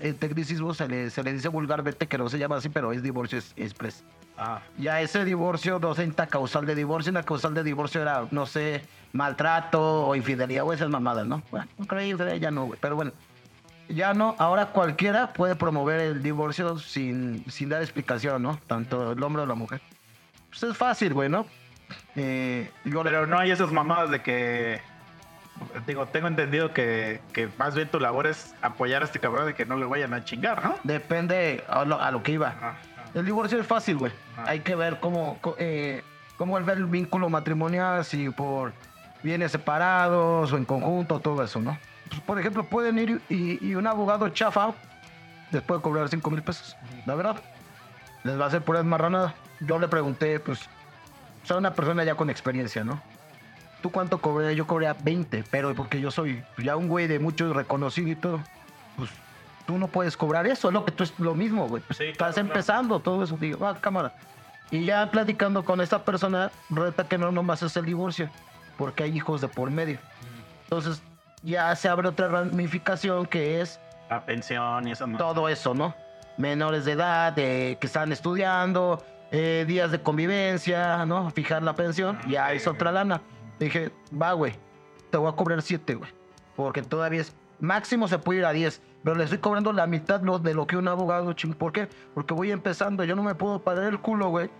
en 0.00 0.16
tecnicismo, 0.16 0.72
se 0.74 0.88
le, 0.88 1.10
se 1.10 1.22
le 1.22 1.32
dice 1.32 1.48
vulgarmente, 1.48 2.06
que 2.06 2.16
no 2.18 2.28
se 2.28 2.38
llama 2.38 2.56
así, 2.56 2.68
pero 2.68 2.92
es 2.92 3.02
divorcio 3.02 3.38
es- 3.38 3.52
express. 3.56 4.04
Ah, 4.38 4.60
Ya 4.78 5.00
ese 5.00 5.24
divorcio 5.24 5.78
no 5.78 5.94
se 5.94 6.02
necesita 6.02 6.26
causal 6.26 6.64
de 6.64 6.74
divorcio. 6.74 7.10
Una 7.10 7.22
causal 7.22 7.54
de 7.54 7.62
divorcio 7.62 8.00
era, 8.00 8.26
no 8.30 8.46
sé, 8.46 8.82
maltrato 9.12 10.06
o 10.06 10.16
infidelidad 10.16 10.64
o 10.64 10.72
esas 10.72 10.88
mamadas, 10.88 11.26
¿no? 11.26 11.42
Bueno, 11.50 11.66
no 11.76 11.84
infidelidad 12.02 12.36
ya 12.40 12.50
no, 12.50 12.64
güey. 12.66 12.78
Pero 12.80 12.96
bueno, 12.96 13.12
ya 13.88 14.14
no. 14.14 14.34
Ahora 14.38 14.66
cualquiera 14.66 15.32
puede 15.34 15.54
promover 15.54 16.00
el 16.00 16.22
divorcio 16.22 16.78
sin, 16.78 17.44
sin 17.50 17.68
dar 17.68 17.82
explicación, 17.82 18.42
¿no? 18.42 18.58
Tanto 18.66 19.12
el 19.12 19.22
hombre 19.22 19.42
o 19.42 19.46
la 19.46 19.54
mujer. 19.54 19.80
Pues 20.48 20.62
es 20.62 20.76
fácil, 20.76 21.12
güey, 21.12 21.28
¿no? 21.28 21.46
Eh, 22.16 22.70
yo 22.84 23.02
le- 23.04 23.10
Pero 23.10 23.26
no 23.26 23.38
hay 23.38 23.50
esas 23.50 23.70
mamadas 23.70 24.10
de 24.10 24.22
que. 24.22 24.80
Digo, 25.86 26.06
tengo 26.06 26.28
entendido 26.28 26.72
que, 26.72 27.20
que 27.32 27.48
más 27.58 27.74
bien 27.74 27.88
tu 27.88 28.00
labor 28.00 28.26
es 28.26 28.54
apoyar 28.62 29.02
a 29.02 29.04
este 29.04 29.20
cabrón 29.20 29.46
de 29.46 29.54
que 29.54 29.64
no 29.64 29.76
le 29.76 29.86
vayan 29.86 30.12
a 30.14 30.24
chingar, 30.24 30.64
¿no? 30.64 30.74
depende 30.82 31.62
a 31.68 31.84
lo, 31.84 32.00
a 32.00 32.10
lo 32.10 32.22
que 32.22 32.32
iba. 32.32 32.48
Ajá. 32.48 32.76
El 33.14 33.26
divorcio 33.26 33.60
es 33.60 33.66
fácil, 33.66 33.98
güey. 33.98 34.12
Hay 34.46 34.60
que 34.60 34.74
ver 34.74 34.98
cómo, 34.98 35.38
eh, 35.58 36.02
cómo 36.38 36.52
volver 36.52 36.78
el 36.78 36.86
vínculo 36.86 37.28
matrimonial, 37.28 38.04
si 38.04 38.30
por 38.30 38.72
bienes 39.22 39.52
separados 39.52 40.52
o 40.52 40.56
en 40.56 40.64
conjunto, 40.64 41.20
todo 41.20 41.42
eso, 41.42 41.60
¿no? 41.60 41.78
Pues, 42.08 42.20
por 42.22 42.38
ejemplo, 42.38 42.64
pueden 42.64 42.98
ir 42.98 43.20
y, 43.28 43.64
y 43.66 43.74
un 43.74 43.86
abogado 43.86 44.28
chafa 44.30 44.74
les 45.50 45.62
puede 45.62 45.82
cobrar 45.82 46.08
5 46.08 46.30
mil 46.30 46.42
pesos, 46.42 46.76
la 47.04 47.14
verdad. 47.14 47.36
Les 48.24 48.38
va 48.40 48.44
a 48.44 48.48
hacer 48.48 48.62
pura 48.62 48.82
marranada. 48.82 49.34
Yo 49.60 49.78
le 49.78 49.88
pregunté, 49.88 50.40
pues, 50.40 50.62
o 51.42 51.46
sea, 51.46 51.58
una 51.58 51.74
persona 51.74 52.04
ya 52.04 52.14
con 52.14 52.30
experiencia, 52.30 52.84
¿no? 52.84 53.02
¿Tú 53.82 53.90
cuánto 53.90 54.18
cobré? 54.18 54.54
Yo 54.54 54.66
cobré 54.66 54.86
a 54.86 54.94
20, 54.94 55.44
pero 55.50 55.74
porque 55.74 56.00
yo 56.00 56.10
soy 56.10 56.42
ya 56.58 56.76
un 56.76 56.88
güey 56.88 57.08
de 57.08 57.18
mucho 57.18 57.52
reconocido 57.52 58.08
y 58.08 58.14
todo, 58.14 58.40
pues 58.96 59.10
tú 59.66 59.76
no 59.76 59.88
puedes 59.88 60.16
cobrar 60.16 60.46
eso, 60.46 60.68
es 60.68 60.74
lo 60.74 60.84
que 60.84 60.92
tú 60.92 61.02
es 61.04 61.18
lo 61.18 61.34
mismo, 61.34 61.68
güey. 61.68 61.82
Pues, 61.82 61.98
Sí, 61.98 62.04
estás 62.04 62.16
claro, 62.16 62.32
claro. 62.34 62.48
empezando, 62.48 63.00
todo 63.00 63.24
eso. 63.24 63.36
Digo, 63.36 63.66
ah, 63.66 63.76
cámara. 63.80 64.12
Y 64.70 64.84
ya 64.84 65.10
platicando 65.10 65.64
con 65.64 65.80
esta 65.80 66.04
persona, 66.04 66.50
reta 66.70 67.04
que 67.08 67.18
no 67.18 67.30
nomás 67.32 67.62
es 67.62 67.76
el 67.76 67.84
divorcio, 67.84 68.30
porque 68.78 69.02
hay 69.02 69.16
hijos 69.16 69.40
de 69.40 69.48
por 69.48 69.70
medio. 69.70 69.98
Entonces, 70.64 71.02
ya 71.42 71.74
se 71.76 71.88
abre 71.88 72.08
otra 72.08 72.28
ramificación 72.28 73.26
que 73.26 73.60
es 73.60 73.80
La 74.08 74.24
pensión 74.24 74.86
y 74.86 74.92
eso 74.92 75.06
no. 75.06 75.18
todo 75.18 75.48
eso, 75.48 75.74
¿no? 75.74 75.94
Menores 76.38 76.84
de 76.84 76.92
edad, 76.92 77.32
de, 77.32 77.76
que 77.80 77.86
están 77.86 78.12
estudiando, 78.12 79.04
eh, 79.32 79.64
días 79.66 79.90
de 79.90 80.00
convivencia, 80.00 81.04
¿no? 81.04 81.30
Fijar 81.32 81.62
la 81.62 81.74
pensión, 81.74 82.18
ya 82.28 82.52
es 82.52 82.66
otra 82.66 82.92
lana. 82.92 83.20
Dije, 83.62 83.92
va, 84.20 84.32
güey, 84.32 84.54
te 85.10 85.18
voy 85.18 85.28
a 85.28 85.36
cobrar 85.36 85.62
7, 85.62 85.94
güey. 85.94 86.10
Porque 86.56 86.82
todavía 86.82 87.20
es, 87.20 87.34
máximo 87.60 88.08
se 88.08 88.18
puede 88.18 88.40
ir 88.40 88.44
a 88.44 88.52
10, 88.52 88.82
pero 89.04 89.16
le 89.16 89.24
estoy 89.24 89.38
cobrando 89.38 89.72
la 89.72 89.86
mitad 89.86 90.20
de 90.20 90.54
lo 90.54 90.66
que 90.66 90.76
un 90.76 90.88
abogado, 90.88 91.32
ching. 91.32 91.54
¿Por 91.54 91.72
qué? 91.72 91.88
Porque 92.14 92.34
voy 92.34 92.50
empezando, 92.50 93.04
yo 93.04 93.14
no 93.14 93.22
me 93.22 93.34
puedo 93.34 93.60
parar 93.60 93.84
el 93.84 94.00
culo, 94.00 94.28
güey, 94.28 94.50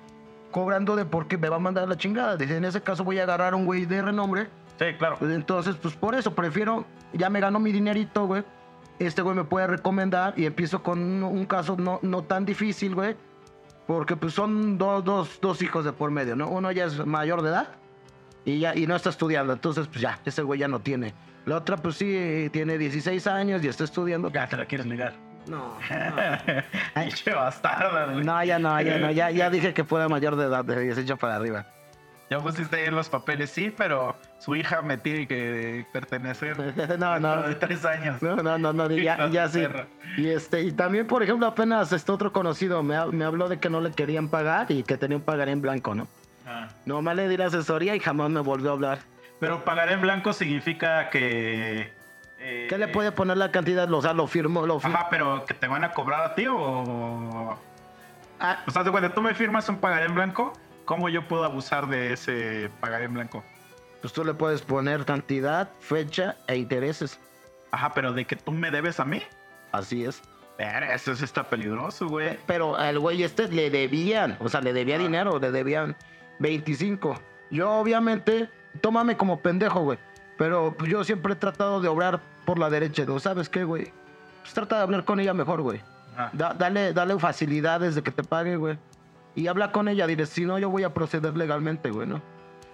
cobrando 0.52 0.94
de 0.94 1.04
porque 1.04 1.36
me 1.36 1.48
va 1.48 1.56
a 1.56 1.58
mandar 1.58 1.88
la 1.88 1.96
chingada. 1.96 2.36
Dice, 2.36 2.56
en 2.56 2.64
ese 2.64 2.80
caso 2.80 3.02
voy 3.02 3.18
a 3.18 3.24
agarrar 3.24 3.54
a 3.54 3.56
un 3.56 3.66
güey 3.66 3.86
de 3.86 4.02
renombre 4.02 4.48
Sí, 4.78 4.86
claro. 4.98 5.16
pues 5.18 5.32
entonces, 5.32 5.76
pues 5.76 5.94
por 5.94 6.14
eso 6.14 6.34
prefiero, 6.34 6.84
ya 7.12 7.28
me 7.28 7.40
ganó 7.40 7.58
mi 7.58 7.72
dinerito, 7.72 8.26
güey. 8.26 8.44
Este 8.98 9.20
güey 9.20 9.34
me 9.34 9.44
puede 9.44 9.66
recomendar 9.66 10.34
y 10.38 10.46
empiezo 10.46 10.82
con 10.82 11.00
un, 11.00 11.22
un 11.24 11.44
caso 11.46 11.76
no, 11.76 11.98
no 12.02 12.22
tan 12.22 12.44
difícil, 12.44 12.94
güey. 12.94 13.16
Porque 13.86 14.14
pues 14.14 14.32
son 14.32 14.78
dos, 14.78 15.02
dos, 15.04 15.38
dos 15.40 15.60
hijos 15.60 15.84
de 15.84 15.92
por 15.92 16.10
medio, 16.12 16.36
¿no? 16.36 16.48
Uno 16.48 16.70
ya 16.70 16.84
es 16.84 17.04
mayor 17.04 17.42
de 17.42 17.48
edad 17.48 17.81
y 18.44 18.58
ya 18.60 18.74
y 18.76 18.86
no 18.86 18.96
está 18.96 19.10
estudiando, 19.10 19.52
entonces 19.52 19.86
pues 19.88 20.00
ya, 20.00 20.18
ese 20.24 20.42
güey 20.42 20.60
ya 20.60 20.68
no 20.68 20.80
tiene. 20.80 21.14
La 21.46 21.56
otra 21.56 21.76
pues 21.76 21.96
sí, 21.96 22.48
tiene 22.52 22.78
16 22.78 23.26
años 23.26 23.64
y 23.64 23.68
está 23.68 23.84
estudiando. 23.84 24.30
Ya 24.30 24.46
te 24.48 24.56
la 24.56 24.64
quieres 24.66 24.86
negar. 24.86 25.14
No, 25.46 25.76
bastarda, 27.34 28.06
güey. 28.12 28.24
no, 28.24 28.44
ya 28.44 28.58
no, 28.58 28.80
ya 28.80 28.98
no, 28.98 29.10
ya, 29.10 29.30
ya 29.30 29.50
dije 29.50 29.74
que 29.74 29.84
fuera 29.84 30.08
mayor 30.08 30.36
de 30.36 30.44
edad, 30.46 30.64
de 30.64 30.80
18 30.80 31.16
para 31.16 31.36
arriba. 31.36 31.66
Ya 32.30 32.38
pusiste 32.38 32.76
ahí 32.76 32.86
en 32.86 32.94
los 32.94 33.10
papeles, 33.10 33.50
sí, 33.50 33.74
pero 33.76 34.16
su 34.38 34.54
hija 34.56 34.80
me 34.80 34.96
tiene 34.96 35.26
que 35.26 35.84
pertenecer. 35.92 36.56
No, 36.98 37.18
no. 37.20 37.42
De 37.42 37.54
tres 37.56 37.84
años. 37.84 38.22
No, 38.22 38.36
no, 38.36 38.56
no, 38.56 38.72
no, 38.72 38.88
ya, 38.90 39.28
ya 39.28 39.48
sí. 39.48 39.64
Y 40.16 40.28
este, 40.28 40.62
y 40.62 40.72
también, 40.72 41.06
por 41.06 41.22
ejemplo, 41.22 41.46
apenas 41.46 41.92
este 41.92 42.10
otro 42.10 42.32
conocido 42.32 42.82
me, 42.82 42.96
ha- 42.96 43.06
me 43.06 43.24
habló 43.24 43.48
de 43.50 43.58
que 43.58 43.68
no 43.68 43.80
le 43.82 43.90
querían 43.90 44.28
pagar 44.28 44.70
y 44.70 44.82
que 44.82 44.96
tenía 44.96 45.16
un 45.18 45.22
pagar 45.24 45.48
en 45.50 45.60
blanco, 45.60 45.94
¿no? 45.94 46.06
Ah. 46.52 46.68
Nomás 46.84 47.16
le 47.16 47.28
di 47.28 47.36
la 47.36 47.46
asesoría 47.46 47.94
y 47.96 48.00
jamás 48.00 48.30
me 48.30 48.40
volvió 48.40 48.70
a 48.70 48.72
hablar. 48.74 48.98
Pero 49.40 49.64
pagar 49.64 49.90
en 49.90 50.00
blanco 50.00 50.32
significa 50.32 51.10
que. 51.10 51.92
eh, 52.38 52.66
¿Qué 52.68 52.78
le 52.78 52.88
puede 52.88 53.12
poner 53.12 53.36
la 53.36 53.50
cantidad? 53.50 53.90
O 53.92 54.02
sea, 54.02 54.12
lo 54.12 54.26
firmo, 54.26 54.66
lo 54.66 54.78
firmo. 54.80 54.96
Ajá, 54.96 55.08
pero 55.10 55.44
que 55.44 55.54
te 55.54 55.66
van 55.66 55.84
a 55.84 55.90
cobrar 55.92 56.22
a 56.22 56.34
ti 56.34 56.46
o. 56.48 57.58
Ah, 58.40 58.58
O 58.66 58.70
sea, 58.70 58.84
cuando 58.84 59.10
tú 59.10 59.22
me 59.22 59.34
firmas 59.34 59.68
un 59.68 59.78
pagar 59.78 60.02
en 60.02 60.14
blanco, 60.14 60.52
¿cómo 60.84 61.08
yo 61.08 61.26
puedo 61.26 61.44
abusar 61.44 61.86
de 61.88 62.12
ese 62.12 62.70
pagar 62.80 63.02
en 63.02 63.14
blanco? 63.14 63.44
pues 64.00 64.12
tú 64.12 64.24
le 64.24 64.34
puedes 64.34 64.62
poner 64.62 65.04
cantidad, 65.04 65.70
fecha 65.78 66.34
e 66.48 66.56
intereses. 66.56 67.20
Ajá, 67.70 67.94
pero 67.94 68.12
de 68.12 68.24
que 68.24 68.34
tú 68.34 68.50
me 68.50 68.70
debes 68.72 68.98
a 68.98 69.04
mí. 69.04 69.22
Así 69.70 70.04
es. 70.04 70.20
Pero 70.56 70.86
eso 70.86 71.14
sí 71.14 71.24
está 71.24 71.44
peligroso, 71.44 72.08
güey. 72.08 72.36
Pero 72.46 72.76
al 72.76 72.98
güey 72.98 73.22
este 73.22 73.46
le 73.46 73.70
debían, 73.70 74.36
o 74.40 74.48
sea, 74.48 74.60
le 74.60 74.72
debía 74.72 74.98
dinero, 74.98 75.38
le 75.38 75.52
debían 75.52 75.96
25. 76.42 77.14
Yo 77.50 77.70
obviamente, 77.70 78.48
tómame 78.80 79.16
como 79.16 79.40
pendejo, 79.40 79.80
güey. 79.80 79.98
Pero 80.36 80.74
pues, 80.76 80.90
yo 80.90 81.04
siempre 81.04 81.32
he 81.32 81.36
tratado 81.36 81.80
de 81.80 81.88
obrar 81.88 82.20
por 82.44 82.58
la 82.58 82.68
derecha. 82.68 83.04
¿no? 83.06 83.18
¿Sabes 83.18 83.48
qué, 83.48 83.64
güey? 83.64 83.92
Pues 84.42 84.52
trata 84.52 84.76
de 84.76 84.82
hablar 84.82 85.04
con 85.04 85.20
ella 85.20 85.32
mejor, 85.32 85.62
güey. 85.62 85.80
Da- 86.32 86.52
dale, 86.52 86.92
dale 86.92 87.18
facilidades 87.18 87.94
de 87.94 88.02
que 88.02 88.10
te 88.10 88.22
pague, 88.22 88.56
güey. 88.56 88.76
Y 89.34 89.46
habla 89.46 89.72
con 89.72 89.88
ella, 89.88 90.06
dile, 90.06 90.26
si 90.26 90.44
no, 90.44 90.58
yo 90.58 90.68
voy 90.68 90.82
a 90.82 90.92
proceder 90.92 91.34
legalmente, 91.36 91.90
güey, 91.90 92.06
¿no? 92.06 92.20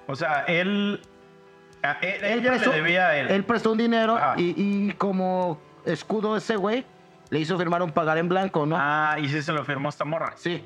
O 0.08 0.16
sea, 0.16 0.40
él. 0.48 1.00
él, 2.02 2.42
prestó, 2.42 2.70
le 2.70 2.76
debía 2.76 3.06
a 3.08 3.16
él. 3.16 3.28
él 3.28 3.44
prestó 3.44 3.72
un 3.72 3.78
dinero 3.78 4.18
y, 4.36 4.54
y 4.56 4.92
como 4.94 5.60
escudo 5.84 6.36
ese 6.36 6.56
güey, 6.56 6.84
le 7.30 7.38
hizo 7.38 7.56
firmar 7.56 7.82
un 7.82 7.92
pagar 7.92 8.18
en 8.18 8.28
blanco, 8.28 8.66
¿no? 8.66 8.76
Ah, 8.76 9.16
y 9.20 9.28
sí 9.28 9.40
se 9.42 9.52
lo 9.52 9.64
firmó 9.64 9.88
esta 9.88 10.04
morra. 10.04 10.32
Sí, 10.36 10.64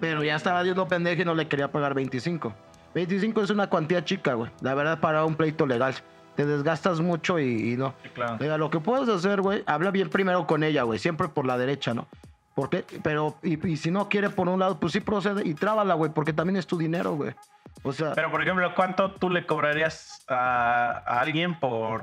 pero 0.00 0.22
ya 0.24 0.36
estaba 0.36 0.62
Dios 0.62 0.76
pendejo 0.88 1.22
y 1.22 1.24
no 1.24 1.34
le 1.34 1.48
quería 1.48 1.70
pagar 1.70 1.94
25. 1.94 2.54
25 2.94 3.42
es 3.42 3.50
una 3.50 3.68
cuantía 3.68 4.04
chica, 4.04 4.34
güey. 4.34 4.50
La 4.60 4.74
verdad, 4.74 5.00
para 5.00 5.24
un 5.24 5.34
pleito 5.34 5.66
legal. 5.66 5.94
Te 6.34 6.44
desgastas 6.44 7.00
mucho 7.00 7.38
y, 7.38 7.72
y 7.72 7.76
no. 7.76 7.94
Sí, 8.02 8.08
claro. 8.10 8.36
Mira, 8.40 8.58
lo 8.58 8.68
que 8.70 8.80
puedes 8.80 9.08
hacer, 9.08 9.40
güey, 9.40 9.62
habla 9.66 9.90
bien 9.90 10.08
primero 10.10 10.46
con 10.46 10.62
ella, 10.62 10.82
güey. 10.82 10.98
Siempre 10.98 11.28
por 11.28 11.46
la 11.46 11.56
derecha, 11.58 11.94
¿no? 11.94 12.06
Porque, 12.54 12.84
pero, 13.02 13.36
y, 13.42 13.66
y 13.68 13.76
si 13.76 13.90
no 13.90 14.08
quiere 14.08 14.30
por 14.30 14.48
un 14.48 14.58
lado, 14.60 14.78
pues 14.80 14.92
sí 14.92 15.00
procede 15.00 15.46
y 15.46 15.54
trábala, 15.54 15.94
güey, 15.94 16.10
porque 16.12 16.32
también 16.32 16.56
es 16.56 16.66
tu 16.66 16.78
dinero, 16.78 17.12
güey. 17.14 17.34
O 17.82 17.92
sea, 17.92 18.12
Pero, 18.14 18.30
por 18.30 18.42
ejemplo, 18.42 18.74
¿cuánto 18.74 19.12
tú 19.12 19.28
le 19.30 19.44
cobrarías 19.46 20.24
a, 20.28 21.02
a 21.06 21.20
alguien 21.20 21.58
por. 21.60 22.02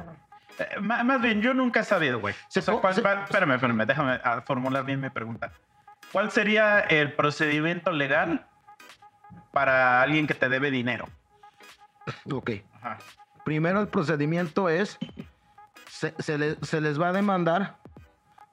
Eh, 0.59 0.79
má- 0.79 1.03
más 1.03 1.21
bien, 1.21 1.41
yo 1.41 1.53
nunca 1.55 1.79
he 1.79 1.83
sabido, 1.83 2.19
güey. 2.19 2.33
O 2.33 2.37
sea, 2.49 2.61
co- 2.73 2.81
¿cuál- 2.81 2.93
se- 2.93 3.01
espérame, 3.01 3.53
espérame, 3.55 3.85
déjame 3.87 4.19
formular 4.45 4.85
bien 4.85 5.01
mi 5.01 5.09
pregunta. 5.09 5.51
¿Cuál 6.13 6.31
sería 6.31 6.79
el 6.79 7.11
procedimiento 7.13 7.91
legal 7.91 8.47
para 9.51 10.01
alguien 10.01 10.27
que 10.27 10.33
te 10.35 10.47
debe 10.47 10.71
dinero? 10.71 11.09
ok. 12.31 12.51
Ajá. 12.81 12.97
Primero 13.43 13.81
el 13.81 13.87
procedimiento 13.89 14.69
es, 14.69 14.97
se, 15.89 16.13
se 16.19 16.37
le- 16.37 16.55
se 16.61 16.79
les 16.79 16.99
va 17.01 17.09
a 17.09 17.13
demandar 17.13 17.77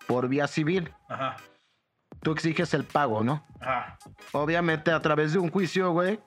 por 0.08 0.26
vía 0.28 0.46
civil. 0.48 0.92
Ajá. 1.08 1.36
Tú 2.22 2.32
exiges 2.32 2.74
el 2.74 2.84
pago, 2.84 3.22
¿no? 3.22 3.44
Ajá. 3.60 3.96
Obviamente 4.32 4.90
a 4.90 5.00
través 5.00 5.32
de 5.32 5.38
un 5.38 5.50
juicio, 5.50 5.92
güey, 5.92 6.18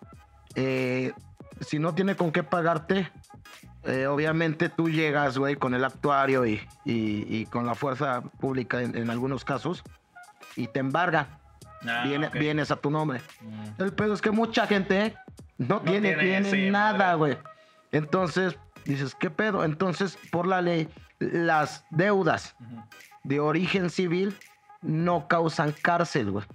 eh, 0.56 1.13
si 1.62 1.80
no 1.80 1.93
tiene 1.93 2.15
con 2.15 2.32
qué 2.32 2.43
pagarte, 2.43 3.12
eh, 3.84 4.08
obviamente 4.08 4.69
tú 4.69 4.89
llegas, 4.89 5.38
güey, 5.38 5.56
con 5.56 5.74
el 5.74 5.84
actuario 5.84 6.46
y, 6.46 6.54
y- 6.86 7.26
y 7.41 7.46
con 7.48 7.65
la 7.65 7.76
fuerza 7.76 8.22
pública 8.22 8.82
en, 8.82 8.96
en 8.96 9.10
algunos 9.10 9.43
casos 9.43 9.84
y 10.56 10.68
te 10.68 10.80
embarga. 10.80 11.39
Ah, 11.88 12.04
Viene-. 12.06 12.30
Vienes 12.30 12.72
a 12.72 12.76
tu 12.76 12.89
nombre. 12.89 13.22
Mm. 13.42 13.82
El 13.82 13.94
pedo 13.94 14.13
es 14.13 14.22
que 14.22 14.32
mucha 14.32 14.68
gente 14.68 15.16
no, 15.58 15.82
tiene, 15.82 16.13
tiene, 16.16 16.24
tiene 16.24 16.50
sí, 16.52 16.70
nada, 16.72 17.13
güey. 17.16 17.38
Entonces, 17.92 18.58
dices, 18.86 19.16
¿qué 19.16 19.30
pedo? 19.30 19.63
Entonces, 19.63 20.18
por 20.32 20.48
la 20.48 20.62
ley, 20.62 20.88
las 21.20 21.86
deudas 21.89 22.56
de 23.24 23.39
origen 23.39 23.89
civil 23.89 24.36
no 24.82 25.28
causan 25.28 25.72
cárcel, 25.74 26.32
güey. 26.32 26.46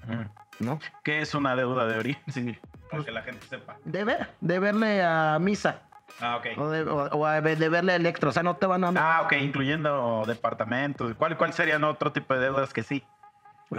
¿no? 0.58 0.80
¿Qué 1.04 1.20
es 1.20 1.34
una 1.34 1.54
deuda 1.54 1.86
de 1.86 1.98
origen? 1.98 2.22
Sí, 2.28 2.58
para 2.90 3.04
que 3.04 3.10
la 3.12 3.22
gente 3.22 3.46
sepa. 3.46 3.76
Deber, 3.84 4.28
deberle 4.40 5.04
a 5.04 5.38
misa 5.38 5.82
Ah, 6.20 6.36
ok. 6.36 6.46
o, 6.58 6.68
de- 6.70 6.82
o- 6.82 7.06
o 7.10 7.26
a 7.26 7.40
deberle 7.40 7.92
a 7.92 7.96
electro, 7.96 8.30
o 8.30 8.32
sea, 8.32 8.42
no 8.42 8.56
te 8.56 8.66
van 8.66 8.82
a... 8.82 8.88
Ah, 8.96 9.22
ok, 9.22 9.34
incluyendo 9.40 10.24
departamentos. 10.26 11.14
¿Cuál, 11.16 11.36
¿Cuál 11.36 11.52
serían 11.52 11.84
otro 11.84 12.10
tipo 12.12 12.34
de 12.34 12.40
deudas 12.40 12.72
que 12.72 12.82
sí? 12.82 13.04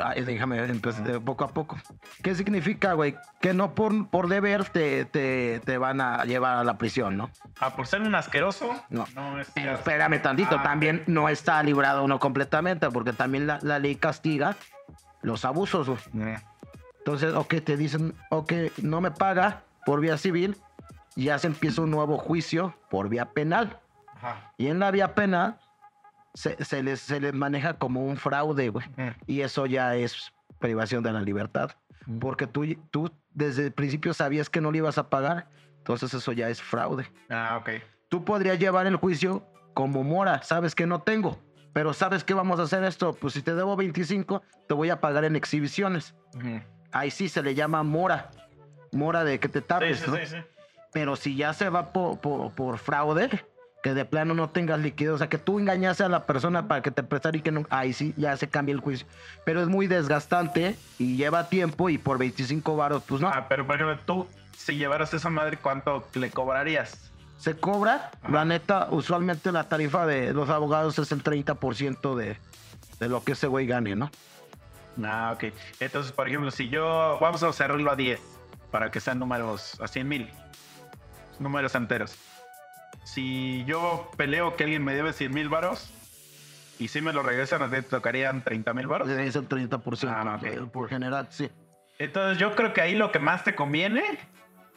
Ay, 0.03 0.23
déjame 0.23 0.63
empezar 0.65 1.03
de 1.03 1.19
poco 1.19 1.43
a 1.43 1.47
poco. 1.47 1.77
¿Qué 2.21 2.35
significa, 2.35 2.93
güey? 2.93 3.15
Que 3.41 3.53
no 3.53 3.73
por, 3.73 4.07
por 4.09 4.27
deber 4.27 4.65
te, 4.65 5.05
te, 5.05 5.61
te 5.65 5.77
van 5.79 5.99
a 5.99 6.25
llevar 6.25 6.57
a 6.57 6.63
la 6.63 6.77
prisión, 6.77 7.17
¿no? 7.17 7.31
Ah, 7.59 7.75
por 7.75 7.87
ser 7.87 8.01
un 8.01 8.13
asqueroso. 8.13 8.69
No. 8.89 9.05
es. 9.39 9.49
Pero 9.55 9.73
espérame 9.73 10.21
tantito, 10.21 10.57
Ah, 10.59 10.63
también 10.63 11.03
no 11.07 11.27
está 11.27 11.63
librado 11.63 12.03
uno 12.03 12.19
completamente, 12.19 12.89
porque 12.91 13.13
también 13.13 13.47
la, 13.47 13.57
la 13.63 13.79
ley 13.79 13.95
castiga 13.95 14.55
los 15.21 15.43
abusos, 15.43 15.87
güey. 15.87 15.99
Mm. 16.13 16.35
Entonces, 16.99 17.33
o 17.33 17.47
que 17.47 17.59
te 17.61 17.75
dicen, 17.75 18.13
o 18.29 18.45
que 18.45 18.71
no 18.83 19.01
me 19.01 19.09
paga 19.09 19.63
por 19.85 20.01
vía 20.01 20.17
civil, 20.17 20.55
ya 21.15 21.39
se 21.39 21.47
empieza 21.47 21.81
un 21.81 21.89
nuevo 21.89 22.17
juicio 22.19 22.75
por 22.89 23.09
vía 23.09 23.25
penal. 23.25 23.79
Ajá. 24.15 24.51
Y 24.57 24.67
en 24.67 24.79
la 24.79 24.91
vía 24.91 25.15
penal 25.15 25.57
se, 26.33 26.63
se 26.63 26.83
les, 26.83 26.99
se 26.99 27.19
les 27.19 27.33
maneja 27.33 27.73
como 27.77 28.05
un 28.05 28.17
fraude, 28.17 28.69
güey. 28.69 28.87
Mm. 28.97 29.09
Y 29.27 29.41
eso 29.41 29.65
ya 29.65 29.95
es 29.95 30.33
privación 30.59 31.03
de 31.03 31.13
la 31.13 31.21
libertad. 31.21 31.71
Porque 32.19 32.47
tú, 32.47 32.65
tú 32.89 33.11
desde 33.33 33.67
el 33.67 33.71
principio 33.71 34.13
sabías 34.13 34.49
que 34.49 34.61
no 34.61 34.71
le 34.71 34.79
ibas 34.79 34.97
a 34.97 35.09
pagar, 35.09 35.47
entonces 35.77 36.13
eso 36.13 36.31
ya 36.31 36.49
es 36.49 36.61
fraude. 36.61 37.11
Ah, 37.29 37.57
ok. 37.61 37.69
Tú 38.09 38.25
podrías 38.25 38.57
llevar 38.57 38.87
el 38.87 38.95
juicio 38.95 39.45
como 39.73 40.03
mora, 40.03 40.41
sabes 40.41 40.73
que 40.73 40.87
no 40.87 41.01
tengo, 41.01 41.39
pero 41.73 41.93
sabes 41.93 42.23
que 42.23 42.33
vamos 42.33 42.59
a 42.59 42.63
hacer 42.63 42.83
esto, 42.83 43.13
pues 43.13 43.33
si 43.33 43.41
te 43.41 43.53
debo 43.53 43.75
25, 43.75 44.41
te 44.67 44.73
voy 44.73 44.89
a 44.89 44.99
pagar 44.99 45.23
en 45.23 45.35
exhibiciones. 45.35 46.15
Ahí 46.91 47.11
sí 47.11 47.29
se 47.29 47.43
le 47.43 47.53
llama 47.53 47.83
mora, 47.83 48.31
mora 48.91 49.23
de 49.23 49.39
que 49.39 49.47
te 49.47 49.61
tapes, 49.61 49.99
sí, 49.99 50.09
¿no? 50.09 50.17
sí. 50.17 50.35
Pero 50.91 51.15
si 51.15 51.35
ya 51.35 51.53
se 51.53 51.69
va 51.69 51.93
por, 51.93 52.19
por, 52.19 52.51
por 52.53 52.79
fraude, 52.79 53.29
que 53.81 53.93
de 53.93 54.05
plano 54.05 54.33
no 54.33 54.49
tengas 54.49 54.79
liquidez, 54.79 55.13
o 55.13 55.17
sea, 55.17 55.29
que 55.29 55.37
tú 55.37 55.59
engañaste 55.59 56.03
a 56.03 56.09
la 56.09 56.25
persona 56.25 56.67
para 56.67 56.81
que 56.81 56.91
te 56.91 57.03
prestara 57.03 57.37
y 57.37 57.41
que 57.41 57.51
no, 57.51 57.65
ahí 57.69 57.93
sí 57.93 58.13
ya 58.17 58.35
se 58.37 58.47
cambia 58.49 58.73
el 58.73 58.81
juicio. 58.81 59.07
Pero 59.45 59.61
es 59.61 59.67
muy 59.67 59.87
desgastante 59.87 60.75
y 60.97 61.15
lleva 61.15 61.47
tiempo 61.49 61.89
y 61.89 61.97
por 61.97 62.17
25 62.17 62.75
varos, 62.75 63.03
pues 63.07 63.21
no. 63.21 63.29
Ah, 63.29 63.45
pero 63.47 63.65
por 63.65 63.75
ejemplo, 63.75 63.97
tú, 64.05 64.27
si 64.57 64.75
llevaras 64.75 65.13
esa 65.13 65.29
madre, 65.29 65.57
¿cuánto 65.57 66.07
le 66.13 66.29
cobrarías? 66.29 67.11
Se 67.37 67.55
cobra, 67.55 68.11
Ajá. 68.21 68.31
la 68.33 68.43
neta, 68.45 68.87
usualmente 68.91 69.51
la 69.53 69.63
tarifa 69.69 70.05
de 70.05 70.33
los 70.33 70.49
abogados 70.49 70.99
es 70.99 71.11
el 71.13 71.23
30% 71.23 72.15
de, 72.15 72.37
de 72.99 73.07
lo 73.07 73.23
que 73.23 73.31
ese 73.31 73.47
güey 73.47 73.65
gane, 73.65 73.95
¿no? 73.95 74.11
Ah, 75.01 75.31
ok. 75.33 75.53
Entonces, 75.79 76.11
por 76.11 76.27
ejemplo, 76.27 76.51
si 76.51 76.67
yo. 76.67 77.17
Vamos 77.21 77.41
a 77.43 77.53
cerrarlo 77.53 77.89
a 77.89 77.95
10 77.95 78.19
para 78.71 78.91
que 78.91 78.99
sean 78.99 79.19
números 79.19 79.79
a 79.79 79.87
100 79.87 80.07
mil. 80.07 80.29
Números 81.39 81.73
enteros. 81.75 82.15
Si 83.03 83.63
yo 83.65 84.09
peleo 84.17 84.55
que 84.55 84.63
alguien 84.65 84.83
me 84.83 84.93
debe 84.93 85.13
100 85.13 85.33
mil 85.33 85.49
varos 85.49 85.91
y 86.77 86.87
si 86.89 87.01
me 87.01 87.11
lo 87.13 87.23
regresan, 87.23 87.61
¿a 87.61 87.65
ti 87.69 87.75
te 87.77 87.81
tocarían 87.83 88.43
30 88.43 88.73
mil 88.73 88.87
varos? 88.87 89.09
Es 89.09 89.35
el 89.35 89.47
30%. 89.49 90.07
Ah, 90.09 90.39
eh, 90.43 90.61
Por 90.71 90.89
general, 90.89 91.27
sí. 91.31 91.49
Entonces, 91.97 92.37
yo 92.37 92.55
creo 92.55 92.73
que 92.73 92.81
ahí 92.81 92.95
lo 92.95 93.11
que 93.11 93.19
más 93.19 93.43
te 93.43 93.55
conviene, 93.55 94.03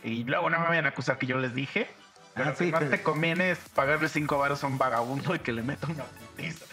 y 0.02 0.24
luego 0.24 0.50
no 0.50 0.58
me 0.58 0.66
vayan 0.66 0.86
a 0.86 0.88
acusar 0.88 1.18
que 1.18 1.26
yo 1.26 1.38
les 1.38 1.54
dije, 1.54 1.88
pero 2.34 2.46
Ah, 2.48 2.50
lo 2.52 2.56
que 2.56 2.72
más 2.72 2.90
te 2.90 3.02
conviene 3.02 3.50
es 3.52 3.58
pagarle 3.74 4.08
5 4.08 4.38
varos 4.38 4.64
a 4.64 4.66
un 4.66 4.78
vagabundo 4.78 5.34
y 5.34 5.38
que 5.38 5.52
le 5.52 5.62
meta 5.62 5.86
una 5.86 6.04
putiza. 6.04 6.64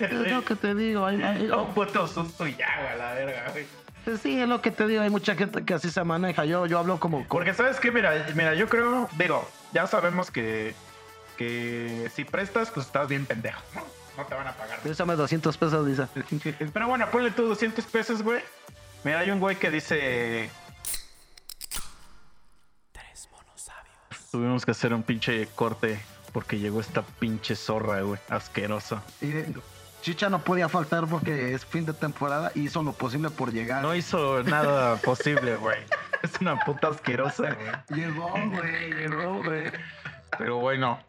Es 0.00 0.12
lo 0.30 0.44
que 0.44 0.54
te 0.54 0.74
digo. 0.74 1.04
hay- 1.06 1.22
hay- 1.22 1.50
Un 1.50 1.72
puto 1.74 2.06
susto 2.06 2.46
y 2.46 2.54
ya, 2.54 2.68
güey, 2.82 2.98
la 2.98 3.14
verga, 3.14 3.50
güey. 3.50 3.64
Pues 4.04 4.20
sí, 4.20 4.38
es 4.38 4.48
lo 4.48 4.60
que 4.60 4.70
te 4.70 4.86
digo. 4.86 5.02
Hay 5.02 5.10
mucha 5.10 5.34
gente 5.34 5.64
que 5.64 5.74
así 5.74 5.90
se 5.90 6.04
maneja. 6.04 6.44
Yo, 6.44 6.66
yo 6.66 6.78
hablo 6.78 7.00
como... 7.00 7.26
Porque 7.26 7.54
sabes 7.54 7.80
qué, 7.80 7.90
mira, 7.90 8.26
mira, 8.34 8.54
yo 8.54 8.68
creo, 8.68 9.08
digo, 9.18 9.48
ya 9.72 9.86
sabemos 9.86 10.30
que, 10.30 10.74
que 11.38 12.10
si 12.14 12.24
prestas, 12.24 12.70
pues 12.70 12.86
estás 12.86 13.08
bien 13.08 13.24
pendejo, 13.24 13.62
¿no? 13.74 13.82
No 14.16 14.24
te 14.26 14.34
van 14.34 14.46
a 14.46 14.52
pagar. 14.52 14.78
Préstame 14.80 15.16
200 15.16 15.56
pesos, 15.56 15.86
dice. 15.86 16.06
Pero 16.72 16.88
bueno, 16.88 17.08
ponle 17.10 17.30
tú 17.30 17.46
200 17.46 17.84
pesos, 17.86 18.22
güey. 18.22 18.40
Mira, 19.02 19.20
hay 19.20 19.30
un 19.30 19.40
güey 19.40 19.56
que 19.56 19.70
dice... 19.70 20.50
Tuvimos 24.30 24.64
que 24.64 24.72
hacer 24.72 24.92
un 24.92 25.04
pinche 25.04 25.46
corte 25.54 26.00
porque 26.32 26.58
llegó 26.58 26.80
esta 26.80 27.02
pinche 27.02 27.54
zorra, 27.54 28.00
güey, 28.00 28.20
asquerosa. 28.28 29.02
Y, 29.20 29.32
Chicha 30.04 30.28
no 30.28 30.40
podía 30.44 30.68
faltar 30.68 31.06
porque 31.06 31.54
es 31.54 31.64
fin 31.64 31.86
de 31.86 31.94
temporada 31.94 32.52
y 32.54 32.64
hizo 32.66 32.82
lo 32.82 32.92
posible 32.92 33.30
por 33.30 33.50
llegar. 33.54 33.82
No 33.82 33.94
hizo 33.94 34.42
nada 34.42 34.96
posible, 34.96 35.56
güey. 35.56 35.78
Es 36.22 36.32
una 36.42 36.58
puta 36.60 36.88
asquerosa, 36.88 37.54
güey. 37.54 38.00
Llegó, 38.00 38.28
güey, 38.30 38.92
llegó, 38.92 39.42
güey. 39.42 39.72
Pero 40.36 40.58
bueno, 40.58 41.00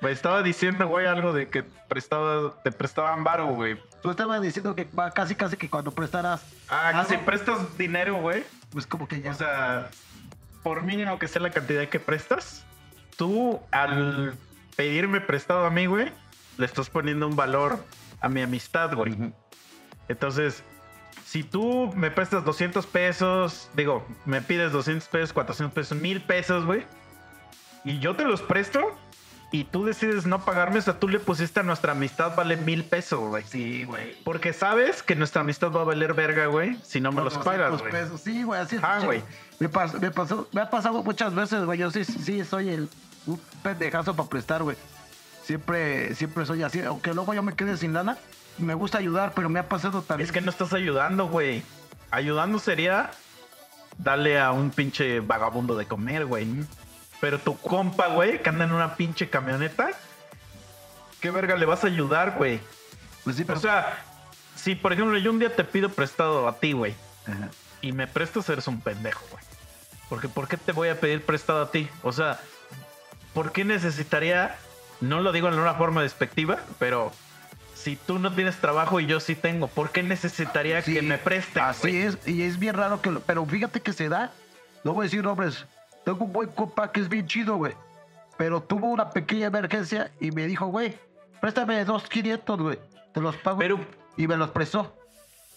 me 0.00 0.12
estaba 0.12 0.42
diciendo, 0.42 0.88
güey, 0.88 1.04
algo 1.06 1.34
de 1.34 1.48
que 1.48 1.62
prestaba, 1.62 2.54
te 2.62 2.72
prestaban 2.72 3.22
varo, 3.22 3.48
güey. 3.48 3.78
Tú 4.02 4.10
estabas 4.10 4.40
diciendo 4.40 4.74
que 4.74 4.88
casi, 5.14 5.34
casi 5.34 5.58
que 5.58 5.68
cuando 5.68 5.90
prestaras, 5.90 6.42
Ah, 6.70 6.88
Algo- 6.88 7.06
que 7.06 7.16
si 7.18 7.22
prestas 7.22 7.76
dinero, 7.76 8.14
güey. 8.14 8.44
pues 8.70 8.86
como 8.86 9.06
que 9.06 9.20
ya... 9.20 9.32
O 9.32 9.34
sea, 9.34 9.90
por 10.62 10.84
mínimo 10.84 11.18
que 11.18 11.28
sea 11.28 11.42
la 11.42 11.50
cantidad 11.50 11.86
que 11.86 12.00
prestas, 12.00 12.64
tú 13.18 13.60
al 13.72 14.32
pedirme 14.74 15.20
prestado 15.20 15.66
a 15.66 15.70
mí, 15.70 15.84
güey, 15.84 16.10
le 16.56 16.64
estás 16.64 16.88
poniendo 16.88 17.26
un 17.28 17.36
valor 17.36 17.84
a 18.20 18.28
mi 18.28 18.42
amistad, 18.42 18.94
güey. 18.94 19.14
Entonces, 20.08 20.62
si 21.26 21.42
tú 21.44 21.92
me 21.94 22.10
prestas 22.10 22.44
200 22.44 22.86
pesos, 22.86 23.68
digo, 23.74 24.06
me 24.24 24.40
pides 24.40 24.72
200 24.72 25.08
pesos, 25.08 25.32
400 25.32 25.74
pesos, 25.74 25.98
1000 25.98 26.22
pesos, 26.22 26.64
güey, 26.64 26.84
y 27.84 27.98
yo 27.98 28.16
te 28.16 28.24
los 28.24 28.40
presto, 28.42 28.80
y 29.50 29.64
tú 29.64 29.84
decides 29.84 30.26
no 30.26 30.44
pagarme, 30.44 30.78
o 30.78 30.82
sea, 30.82 30.98
tú 30.98 31.08
le 31.08 31.20
pusiste 31.20 31.60
a 31.60 31.62
nuestra 31.62 31.92
amistad 31.92 32.34
vale 32.36 32.56
mil 32.58 32.84
pesos, 32.84 33.20
güey. 33.20 33.44
Sí, 33.44 33.84
güey. 33.84 34.14
Porque 34.24 34.52
sabes 34.52 35.02
que 35.02 35.14
nuestra 35.16 35.40
amistad 35.40 35.70
va 35.70 35.82
a 35.82 35.84
valer 35.84 36.12
verga, 36.12 36.46
güey, 36.46 36.76
si 36.82 37.00
no 37.00 37.12
me 37.12 37.22
los 37.22 37.38
pagas, 37.38 37.70
200 37.72 38.08
güey. 38.10 38.18
Sí, 38.18 38.42
güey, 38.42 38.60
así 38.60 38.76
es. 38.76 38.84
Ah, 38.84 39.00
güey. 39.04 39.22
Me, 39.58 39.70
pas- 39.70 39.98
me 39.98 40.10
pasó, 40.10 40.46
me 40.52 40.60
ha 40.60 40.68
pasado 40.68 41.02
muchas 41.02 41.34
veces, 41.34 41.64
güey. 41.64 41.78
Yo 41.78 41.90
sí, 41.90 42.04
sí 42.04 42.44
soy 42.44 42.68
el 42.70 42.88
un 43.26 43.40
pendejazo 43.62 44.14
para 44.14 44.28
prestar, 44.28 44.62
güey. 44.62 44.76
Siempre, 45.48 46.14
siempre 46.14 46.44
soy 46.44 46.62
así. 46.62 46.82
Aunque 46.82 47.14
luego 47.14 47.32
yo 47.32 47.42
me 47.42 47.54
quede 47.54 47.78
sin 47.78 47.94
lana, 47.94 48.18
me 48.58 48.74
gusta 48.74 48.98
ayudar, 48.98 49.32
pero 49.34 49.48
me 49.48 49.58
ha 49.58 49.66
pasado 49.66 50.02
también. 50.02 50.26
Es 50.26 50.30
que 50.30 50.42
no 50.42 50.50
estás 50.50 50.74
ayudando, 50.74 51.26
güey. 51.26 51.62
Ayudando 52.10 52.58
sería 52.58 53.12
darle 53.96 54.38
a 54.38 54.52
un 54.52 54.68
pinche 54.68 55.20
vagabundo 55.20 55.74
de 55.74 55.86
comer, 55.86 56.26
güey. 56.26 56.46
Pero 57.18 57.38
tu 57.38 57.56
compa, 57.56 58.08
güey, 58.08 58.42
que 58.42 58.50
anda 58.50 58.66
en 58.66 58.72
una 58.72 58.94
pinche 58.96 59.30
camioneta, 59.30 59.88
¿qué 61.18 61.30
verga 61.30 61.56
le 61.56 61.64
vas 61.64 61.82
a 61.82 61.86
ayudar, 61.86 62.34
güey? 62.36 62.60
Pues 63.24 63.36
sí, 63.36 63.44
pero... 63.44 63.58
O 63.58 63.62
sea, 63.62 64.04
si 64.54 64.74
por 64.74 64.92
ejemplo 64.92 65.16
yo 65.16 65.30
un 65.30 65.38
día 65.38 65.56
te 65.56 65.64
pido 65.64 65.88
prestado 65.88 66.46
a 66.46 66.60
ti, 66.60 66.72
güey, 66.72 66.94
Ajá. 67.26 67.48
y 67.80 67.92
me 67.92 68.06
prestas, 68.06 68.50
eres 68.50 68.68
un 68.68 68.82
pendejo, 68.82 69.24
güey. 69.30 69.42
Porque 70.10 70.28
¿por 70.28 70.46
qué 70.46 70.58
te 70.58 70.72
voy 70.72 70.90
a 70.90 71.00
pedir 71.00 71.24
prestado 71.24 71.62
a 71.62 71.70
ti? 71.70 71.88
O 72.02 72.12
sea, 72.12 72.38
¿por 73.32 73.50
qué 73.50 73.64
necesitaría, 73.64 74.54
no 75.00 75.20
lo 75.20 75.32
digo 75.32 75.48
en 75.48 75.58
una 75.58 75.74
forma 75.74 76.02
despectiva, 76.02 76.58
pero 76.78 77.12
si 77.74 77.96
tú 77.96 78.18
no 78.18 78.32
tienes 78.32 78.56
trabajo 78.56 79.00
y 79.00 79.06
yo 79.06 79.20
sí 79.20 79.34
tengo, 79.34 79.68
¿por 79.68 79.90
qué 79.90 80.02
necesitaría 80.02 80.82
Sí, 80.82 80.94
que 80.94 81.02
me 81.02 81.18
presten? 81.18 81.62
Así 81.62 81.96
es, 82.02 82.18
y 82.26 82.42
es 82.42 82.58
bien 82.58 82.74
raro 82.74 83.00
que 83.00 83.10
lo... 83.10 83.20
Pero 83.20 83.44
fíjate 83.46 83.80
que 83.80 83.92
se 83.92 84.08
da. 84.08 84.32
No 84.84 84.92
voy 84.94 85.02
a 85.02 85.04
decir 85.04 85.22
nombres. 85.22 85.64
Tengo 86.04 86.24
un 86.24 86.32
buen 86.32 86.48
compa 86.50 86.90
que 86.92 87.00
es 87.00 87.08
bien 87.08 87.26
chido, 87.26 87.56
güey. 87.56 87.74
Pero 88.36 88.62
tuvo 88.62 88.88
una 88.88 89.10
pequeña 89.10 89.46
emergencia 89.46 90.10
y 90.20 90.30
me 90.30 90.46
dijo, 90.46 90.66
güey, 90.66 90.96
préstame 91.40 91.84
dos 91.84 92.04
500, 92.08 92.60
güey. 92.60 92.78
Te 93.12 93.20
los 93.20 93.36
pago. 93.36 93.58
Pero- 93.58 93.80
Y 94.16 94.26
me 94.26 94.36
los 94.36 94.50
prestó. 94.50 94.94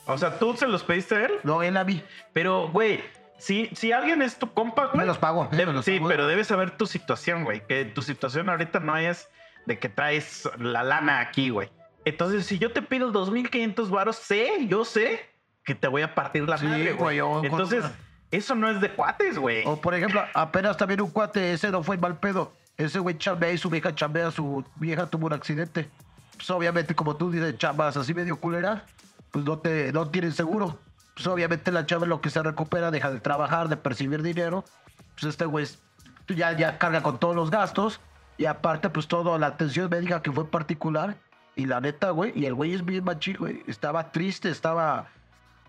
O 0.07 0.17
sea, 0.17 0.37
tú 0.39 0.55
se 0.57 0.67
los 0.67 0.83
pediste 0.83 1.15
a 1.15 1.25
él, 1.25 1.31
No, 1.43 1.61
él 1.63 1.77
a 1.77 1.83
mí. 1.83 2.03
pero, 2.33 2.69
güey, 2.69 3.03
si, 3.41 3.69
si 3.73 3.91
alguien 3.91 4.21
es 4.21 4.37
tu 4.37 4.53
compa, 4.53 4.85
güey. 4.85 4.99
Me 4.99 5.05
los 5.05 5.17
pagó. 5.17 5.47
de- 5.47 5.65
me 5.65 5.73
los 5.73 5.83
sí, 5.83 5.99
pero 6.07 6.27
debes 6.27 6.47
saber 6.47 6.71
tu 6.77 6.85
situación, 6.85 7.43
güey. 7.43 7.65
Que 7.65 7.85
tu 7.85 8.01
situación 8.01 8.49
ahorita 8.49 8.79
no 8.79 8.95
es 8.97 9.29
de 9.65 9.79
que 9.79 9.89
traes 9.89 10.47
la 10.59 10.83
lana 10.83 11.19
aquí, 11.19 11.49
güey. 11.49 11.69
Entonces, 12.05 12.45
si 12.45 12.57
yo 12.59 12.71
te 12.71 12.81
pido 12.81 13.11
2.500 13.11 13.89
varos, 13.89 14.15
sé, 14.15 14.67
yo 14.67 14.85
sé 14.85 15.19
que 15.63 15.75
te 15.75 15.87
voy 15.87 16.01
a 16.01 16.13
partir 16.15 16.47
la 16.47 16.57
Sí, 16.57 16.65
madre, 16.65 16.93
güey, 16.93 17.19
Entonces, 17.43 17.85
eso 18.31 18.55
no 18.55 18.69
es 18.69 18.79
de 18.79 18.91
cuates, 18.91 19.37
güey. 19.37 19.63
O 19.65 19.79
por 19.79 19.93
ejemplo, 19.93 20.23
apenas 20.33 20.77
también 20.77 21.01
un 21.01 21.09
cuate, 21.11 21.53
ese 21.53 21.69
no 21.71 21.83
fue 21.83 21.97
mal 21.97 22.19
pedo. 22.19 22.53
Ese 22.77 22.99
güey 22.99 23.17
chambea 23.17 23.51
y 23.51 23.57
su 23.57 23.69
vieja 23.69 23.93
chambea, 23.93 24.31
su 24.31 24.63
vieja 24.75 25.05
tuvo 25.07 25.27
un 25.27 25.33
accidente. 25.33 25.89
Pues 26.35 26.49
obviamente, 26.49 26.95
como 26.95 27.15
tú 27.15 27.29
dices, 27.31 27.57
chambas 27.57 27.95
así 27.97 28.13
medio 28.13 28.35
culera, 28.39 28.85
pues 29.31 29.45
no, 29.45 29.59
te, 29.59 29.91
no 29.93 30.09
tienen 30.09 30.31
seguro. 30.31 30.79
Pues 31.21 31.31
obviamente 31.31 31.71
la 31.71 31.85
chava 31.85 32.07
lo 32.07 32.19
que 32.19 32.31
se 32.31 32.41
recupera, 32.41 32.89
deja 32.89 33.11
de 33.11 33.19
trabajar, 33.19 33.69
de 33.69 33.77
percibir 33.77 34.23
dinero. 34.23 34.65
Pues 35.13 35.25
este 35.25 35.45
güey 35.45 35.65
es- 35.65 35.77
tú 36.25 36.33
ya, 36.33 36.53
ya 36.57 36.79
carga 36.79 37.03
con 37.03 37.19
todos 37.19 37.35
los 37.35 37.51
gastos. 37.51 37.99
Y 38.39 38.45
aparte, 38.45 38.89
pues 38.89 39.07
toda 39.07 39.37
la 39.37 39.45
atención 39.45 39.87
médica 39.87 40.23
que 40.23 40.31
fue 40.31 40.49
particular. 40.49 41.15
Y 41.55 41.67
la 41.67 41.79
neta, 41.79 42.09
güey, 42.09 42.31
y 42.33 42.47
el 42.47 42.55
güey 42.55 42.73
es 42.73 42.83
bien 42.83 43.03
machín, 43.03 43.35
güey. 43.37 43.61
Estaba 43.67 44.11
triste, 44.11 44.49
estaba, 44.49 45.09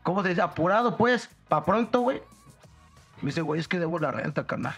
¿cómo 0.02 0.22
se 0.22 0.30
dice? 0.30 0.40
Apurado, 0.40 0.96
pues, 0.96 1.28
pa' 1.48 1.66
pronto, 1.66 2.00
güey. 2.00 2.22
Me 3.20 3.26
dice, 3.26 3.42
güey, 3.42 3.60
es 3.60 3.68
que 3.68 3.78
debo 3.78 3.98
la 3.98 4.10
renta, 4.10 4.46
carnal. 4.46 4.74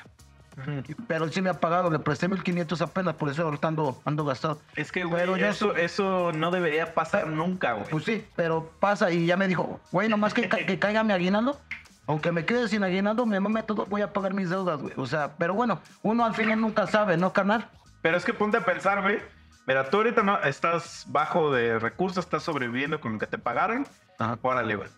Pero 1.09 1.25
él 1.25 1.33
sí 1.33 1.43
me 1.43 1.51
ha 1.51 1.55
pagado, 1.61 1.91
le 1.91 1.99
presté 1.99 2.29
1500 2.29 2.81
apenas, 2.83 3.15
por 3.15 3.29
eso 3.29 3.43
ahorita 3.43 3.69
ando, 3.69 4.01
ando 4.05 4.25
gastado. 4.25 4.61
Es 4.77 4.93
que, 4.93 5.05
güey, 5.05 5.21
Pero 5.23 5.37
eso, 5.37 5.75
eso 5.77 6.33
no 6.33 6.51
debería 6.51 6.95
pasar 6.95 7.27
nunca, 7.27 7.73
güey. 7.73 7.89
Pues 7.91 8.05
sí, 8.05 8.25
pero 8.37 8.71
pasa 8.81 9.11
y 9.11 9.27
ya 9.27 9.37
me 9.37 9.49
dijo, 9.49 9.81
güey, 9.93 10.09
nomás 10.09 10.33
que, 10.35 10.49
ca- 10.49 10.59
que 10.67 10.79
caiga 10.79 11.03
mi 11.05 11.13
aguinaldo. 11.13 11.59
Aunque 12.07 12.33
me 12.33 12.45
quede 12.45 12.69
sin 12.69 12.85
aguinaldo, 12.85 13.25
me 13.25 13.41
mame 13.41 13.63
todo, 13.63 13.87
voy 13.87 14.03
a 14.03 14.13
pagar 14.13 14.35
mis 14.35 14.51
deudas, 14.51 14.79
güey. 14.81 14.93
O 14.99 15.07
sea, 15.07 15.37
pero 15.39 15.55
bueno, 15.55 15.81
uno 16.03 16.25
al 16.25 16.35
final 16.35 16.61
nunca 16.61 16.87
sabe, 16.87 17.17
¿no, 17.17 17.33
carnal? 17.33 17.67
Pero 18.03 18.17
es 18.19 18.25
que 18.27 18.35
ponte 18.35 18.59
a 18.59 18.65
pensar, 18.65 19.01
güey. 19.01 19.19
Mira, 19.67 19.89
tú 19.89 19.97
ahorita 19.97 20.23
no 20.23 20.39
estás 20.43 21.07
bajo 21.09 21.51
de 21.51 21.79
recursos, 21.79 22.23
estás 22.23 22.43
sobreviviendo 22.43 23.01
con 23.01 23.15
lo 23.15 23.19
que 23.19 23.27
te 23.27 23.39
pagaron. 23.39 23.87
Ajá. 24.19 24.39
Órale, 24.43 24.77
güey. 24.77 24.89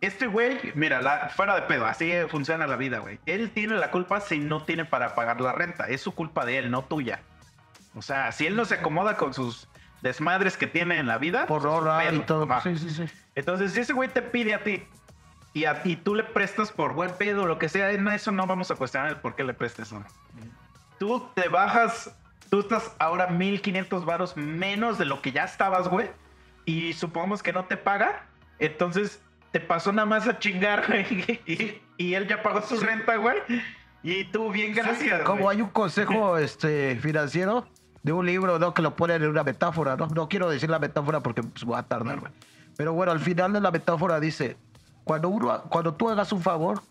Este 0.00 0.26
güey, 0.26 0.58
mira, 0.74 1.00
la- 1.00 1.28
fuera 1.30 1.54
de 1.54 1.62
pedo, 1.62 1.86
así 1.86 2.12
funciona 2.28 2.66
la 2.66 2.76
vida, 2.76 2.98
güey. 2.98 3.18
Él 3.26 3.50
tiene 3.50 3.76
la 3.76 3.90
culpa 3.90 4.20
si 4.20 4.38
no 4.38 4.62
tiene 4.64 4.84
para 4.84 5.14
pagar 5.14 5.40
la 5.40 5.52
renta. 5.52 5.84
Es 5.88 6.02
su 6.02 6.14
culpa 6.14 6.44
de 6.44 6.58
él, 6.58 6.70
no 6.70 6.84
tuya. 6.84 7.20
O 7.94 8.02
sea, 8.02 8.32
si 8.32 8.46
él 8.46 8.56
no 8.56 8.64
se 8.64 8.74
acomoda 8.74 9.16
con 9.16 9.32
sus 9.32 9.68
desmadres 10.02 10.56
que 10.56 10.66
tiene 10.66 10.98
en 10.98 11.06
la 11.06 11.18
vida. 11.18 11.46
Por 11.46 11.62
pues, 11.62 11.72
ahorrar 11.72 12.12
y 12.12 12.20
todo. 12.20 12.46
Va. 12.46 12.60
Sí, 12.60 12.76
sí, 12.76 12.90
sí. 12.90 13.04
Entonces, 13.34 13.72
si 13.72 13.80
ese 13.80 13.92
güey 13.92 14.08
te 14.08 14.20
pide 14.20 14.54
a 14.54 14.62
ti 14.62 14.84
y 15.54 15.64
a 15.64 15.82
ti 15.82 15.96
tú 15.96 16.14
le 16.14 16.24
prestas 16.24 16.70
por 16.70 16.92
buen 16.92 17.10
pedo, 17.16 17.46
lo 17.46 17.58
que 17.58 17.68
sea, 17.68 17.90
en 17.92 18.06
eso 18.08 18.30
no 18.30 18.46
vamos 18.46 18.70
a 18.70 18.74
cuestionar 18.74 19.08
el 19.10 19.16
por 19.16 19.34
qué 19.34 19.44
le 19.44 19.54
prestes 19.54 19.92
no. 19.92 20.04
Tú 20.98 21.28
te 21.34 21.48
bajas, 21.48 22.14
tú 22.50 22.60
estás 22.60 22.94
ahora 22.98 23.28
1500 23.28 24.04
varos 24.04 24.36
menos 24.36 24.98
de 24.98 25.04
lo 25.04 25.22
que 25.22 25.32
ya 25.32 25.44
estabas, 25.44 25.88
güey, 25.88 26.10
y 26.64 26.92
supongamos 26.92 27.42
que 27.42 27.52
no 27.52 27.64
te 27.64 27.76
paga, 27.76 28.26
entonces 28.58 29.22
te 29.54 29.60
pasó 29.60 29.92
nada 29.92 30.04
más 30.04 30.26
a 30.26 30.36
chingar, 30.40 30.84
güey, 30.88 31.06
y, 31.46 31.80
y 31.96 32.14
él 32.14 32.26
ya 32.26 32.42
pagó 32.42 32.60
su 32.60 32.76
renta, 32.80 33.14
güey, 33.14 33.36
y 34.02 34.24
tú 34.24 34.50
bien 34.50 34.74
gracias. 34.74 35.22
Como 35.22 35.42
güey. 35.44 35.56
hay 35.58 35.62
un 35.62 35.68
consejo 35.70 36.38
este, 36.38 36.96
financiero 36.96 37.64
de 38.02 38.12
un 38.12 38.26
libro, 38.26 38.58
¿no? 38.58 38.74
Que 38.74 38.82
lo 38.82 38.96
ponen 38.96 39.22
en 39.22 39.28
una 39.28 39.44
metáfora, 39.44 39.94
¿no? 39.96 40.08
No 40.08 40.28
quiero 40.28 40.50
decir 40.50 40.68
la 40.70 40.80
metáfora 40.80 41.20
porque 41.20 41.44
pues, 41.44 41.62
voy 41.62 41.78
a 41.78 41.84
tardar, 41.84 42.18
güey. 42.18 42.32
Pero 42.76 42.94
bueno, 42.94 43.12
al 43.12 43.20
final 43.20 43.52
de 43.52 43.60
la 43.60 43.70
metáfora 43.70 44.18
dice, 44.18 44.56
cuando, 45.04 45.28
uno, 45.28 45.62
cuando 45.68 45.94
tú 45.94 46.10
hagas 46.10 46.32
un 46.32 46.42
favor, 46.42 46.82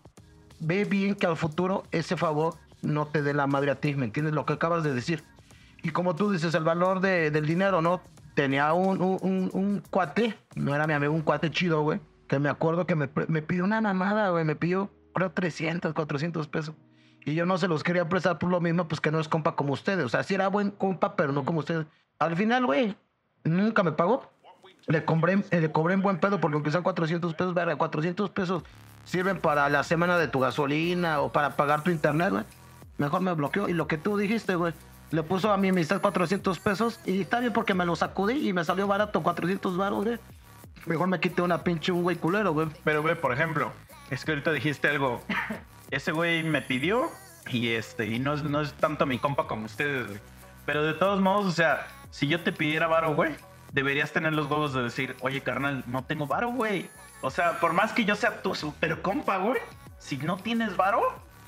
ve 0.62 0.86
bien 0.86 1.16
que 1.16 1.26
al 1.26 1.36
futuro 1.36 1.84
ese 1.92 2.16
favor 2.16 2.56
no 2.82 3.08
te 3.08 3.22
dé 3.24 3.34
la 3.34 3.46
madre 3.46 3.72
a 3.72 3.76
ti, 3.76 3.94
¿me 3.94 4.06
entiendes? 4.06 4.34
Lo 4.34 4.46
que 4.46 4.54
acabas 4.54 4.86
de 4.86 4.94
decir. 4.94 5.22
Y 5.82 5.90
como 5.90 6.16
tú 6.16 6.32
dices, 6.32 6.54
el 6.56 6.64
valor 6.64 7.02
de- 7.02 7.30
del 7.30 7.46
dinero, 7.46 7.82
¿no? 7.82 8.00
Tenía 8.36 8.72
un, 8.72 9.02
un, 9.02 9.20
un- 9.22 9.50
un 9.52 9.84
cuate, 9.90 10.38
no 10.56 10.74
era 10.74 10.88
mi 10.88 10.94
amigo, 10.94 11.12
un 11.14 11.22
cuate 11.24 11.52
chido, 11.52 11.82
güey, 11.82 12.00
que 12.34 12.40
me 12.40 12.50
acuerdo 12.50 12.88
que 12.88 12.96
me, 12.96 13.10
me 13.28 13.44
pidió 13.44 13.64
una 13.64 13.80
mamada, 13.80 14.32
güey, 14.32 14.44
me 14.44 14.56
pidió, 14.56 14.90
creo, 15.14 15.32
300, 15.32 15.94
400 15.94 16.48
pesos. 16.48 16.74
Y 17.26 17.36
yo 17.36 17.46
no 17.46 17.60
se 17.60 17.68
los 17.68 17.84
quería 17.84 18.10
prestar 18.10 18.40
por 18.40 18.50
lo 18.50 18.60
mismo, 18.60 18.88
pues 18.88 19.00
que 19.00 19.12
no 19.12 19.20
es 19.20 19.28
compa 19.28 19.56
como 19.56 19.74
ustedes. 19.74 20.04
O 20.04 20.10
sea, 20.10 20.24
sí 20.24 20.34
era 20.34 20.48
buen 20.48 20.72
compa, 20.72 21.16
pero 21.16 21.32
no 21.32 21.46
como 21.46 21.60
ustedes. 21.60 21.86
Al 22.18 22.36
final, 22.36 22.66
güey, 22.66 22.96
nunca 23.44 23.84
me 23.84 23.92
pagó. 23.92 24.32
Le 24.88 25.06
cobré, 25.06 25.44
eh, 25.52 25.62
le 25.62 25.72
cobré 25.72 25.94
en 25.94 26.02
buen 26.02 26.18
pedo 26.18 26.42
porque 26.42 26.56
aunque 26.56 26.72
sean 26.72 26.82
400 26.82 27.36
pesos, 27.36 27.54
verga, 27.54 27.76
400 27.76 28.32
pesos 28.32 28.64
sirven 29.06 29.40
para 29.40 29.70
la 29.70 29.84
semana 29.84 30.18
de 30.18 30.28
tu 30.28 30.40
gasolina 30.40 31.22
o 31.22 31.32
para 31.32 31.56
pagar 31.56 31.84
tu 31.84 31.92
internet, 31.92 32.32
güey. 32.32 32.44
Mejor 32.98 33.22
me 33.22 33.32
bloqueó. 33.34 33.70
Y 33.70 33.74
lo 33.74 33.88
que 33.88 34.00
tú 34.00 34.18
dijiste, 34.18 34.56
güey, 34.56 34.74
le 35.12 35.22
puso 35.22 35.54
a 35.54 35.58
mi 35.58 35.70
amistad 35.70 36.02
400 36.02 36.58
pesos 36.58 37.00
y 37.06 37.22
está 37.22 37.40
bien 37.40 37.54
porque 37.54 37.76
me 37.76 37.86
lo 37.86 37.96
sacudí 37.96 38.50
y 38.50 38.54
me 38.54 38.66
salió 38.66 38.88
barato 38.88 39.22
400 39.22 39.78
baros, 39.78 40.04
güey. 40.04 40.18
Mejor 40.86 41.08
me 41.08 41.20
quité 41.20 41.42
una 41.42 41.64
pinche 41.64 41.92
güey 41.92 42.18
culero, 42.18 42.54
güey. 42.54 42.68
Pero, 42.84 43.02
güey, 43.02 43.16
por 43.16 43.34
ejemplo, 43.34 43.72
es 44.10 44.26
que 44.26 44.32
ahorita 44.32 44.52
dijiste 44.52 44.90
algo. 44.90 45.22
Ese 45.92 46.12
güey 46.12 46.44
me 46.44 46.62
pidió 46.62 47.10
y 47.50 47.70
este, 47.70 48.08
y 48.08 48.20
no 48.20 48.36
no 48.38 48.62
es 48.62 48.74
tanto 48.74 49.06
mi 49.06 49.20
compa 49.20 49.48
como 49.48 49.66
ustedes, 49.66 50.08
güey. 50.08 50.20
Pero 50.66 50.84
de 50.84 50.94
todos 50.94 51.22
modos, 51.22 51.46
o 51.46 51.52
sea, 51.52 51.88
si 52.10 52.28
yo 52.28 52.42
te 52.42 52.52
pidiera 52.52 52.88
varo, 52.88 53.16
güey, 53.16 53.36
deberías 53.72 54.12
tener 54.12 54.34
los 54.34 54.50
huevos 54.50 54.74
de 54.74 54.84
decir, 54.84 55.16
oye, 55.22 55.42
carnal, 55.42 55.84
no 55.88 56.04
tengo 56.04 56.28
varo, 56.28 56.52
güey. 56.52 56.90
O 57.22 57.30
sea, 57.30 57.60
por 57.60 57.74
más 57.74 57.92
que 57.92 58.06
yo 58.06 58.16
sea 58.16 58.42
tu 58.42 58.56
super 58.56 59.02
compa, 59.02 59.38
güey, 59.38 59.60
si 59.98 60.18
no 60.18 60.38
tienes 60.38 60.76
varo, 60.78 61.02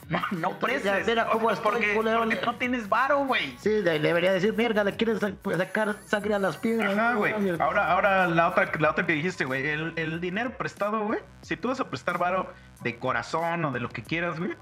no, 0.09 0.21
no 0.31 0.59
prestes. 0.59 1.07
mira 1.07 1.27
cómo 1.27 1.49
porque, 1.63 1.99
no 2.45 2.55
tienes 2.55 2.87
varo, 2.87 3.25
güey. 3.25 3.55
Sí, 3.59 3.81
le 3.81 3.99
debería 3.99 4.33
decir, 4.33 4.53
verga, 4.53 4.83
le 4.83 4.95
quieres 4.95 5.19
pues, 5.41 5.57
sacar 5.57 5.95
sangre 6.05 6.35
a 6.35 6.39
las 6.39 6.57
piedras. 6.57 6.97
Ajá, 6.97 7.13
güey. 7.15 7.33
Ahora, 7.59 7.91
ahora 7.91 8.27
la 8.27 8.49
otra, 8.49 8.71
la 8.79 8.91
otra 8.91 9.05
que 9.05 9.13
dijiste, 9.13 9.45
güey. 9.45 9.67
El, 9.67 9.93
el 9.95 10.21
dinero 10.21 10.57
prestado, 10.57 11.05
güey. 11.05 11.19
Si 11.41 11.57
tú 11.57 11.69
vas 11.69 11.79
a 11.79 11.89
prestar 11.89 12.17
varo 12.17 12.53
de 12.81 12.97
corazón 12.97 13.65
o 13.65 13.71
de 13.71 13.79
lo 13.79 13.89
que 13.89 14.03
quieras, 14.03 14.39
güey. 14.39 14.55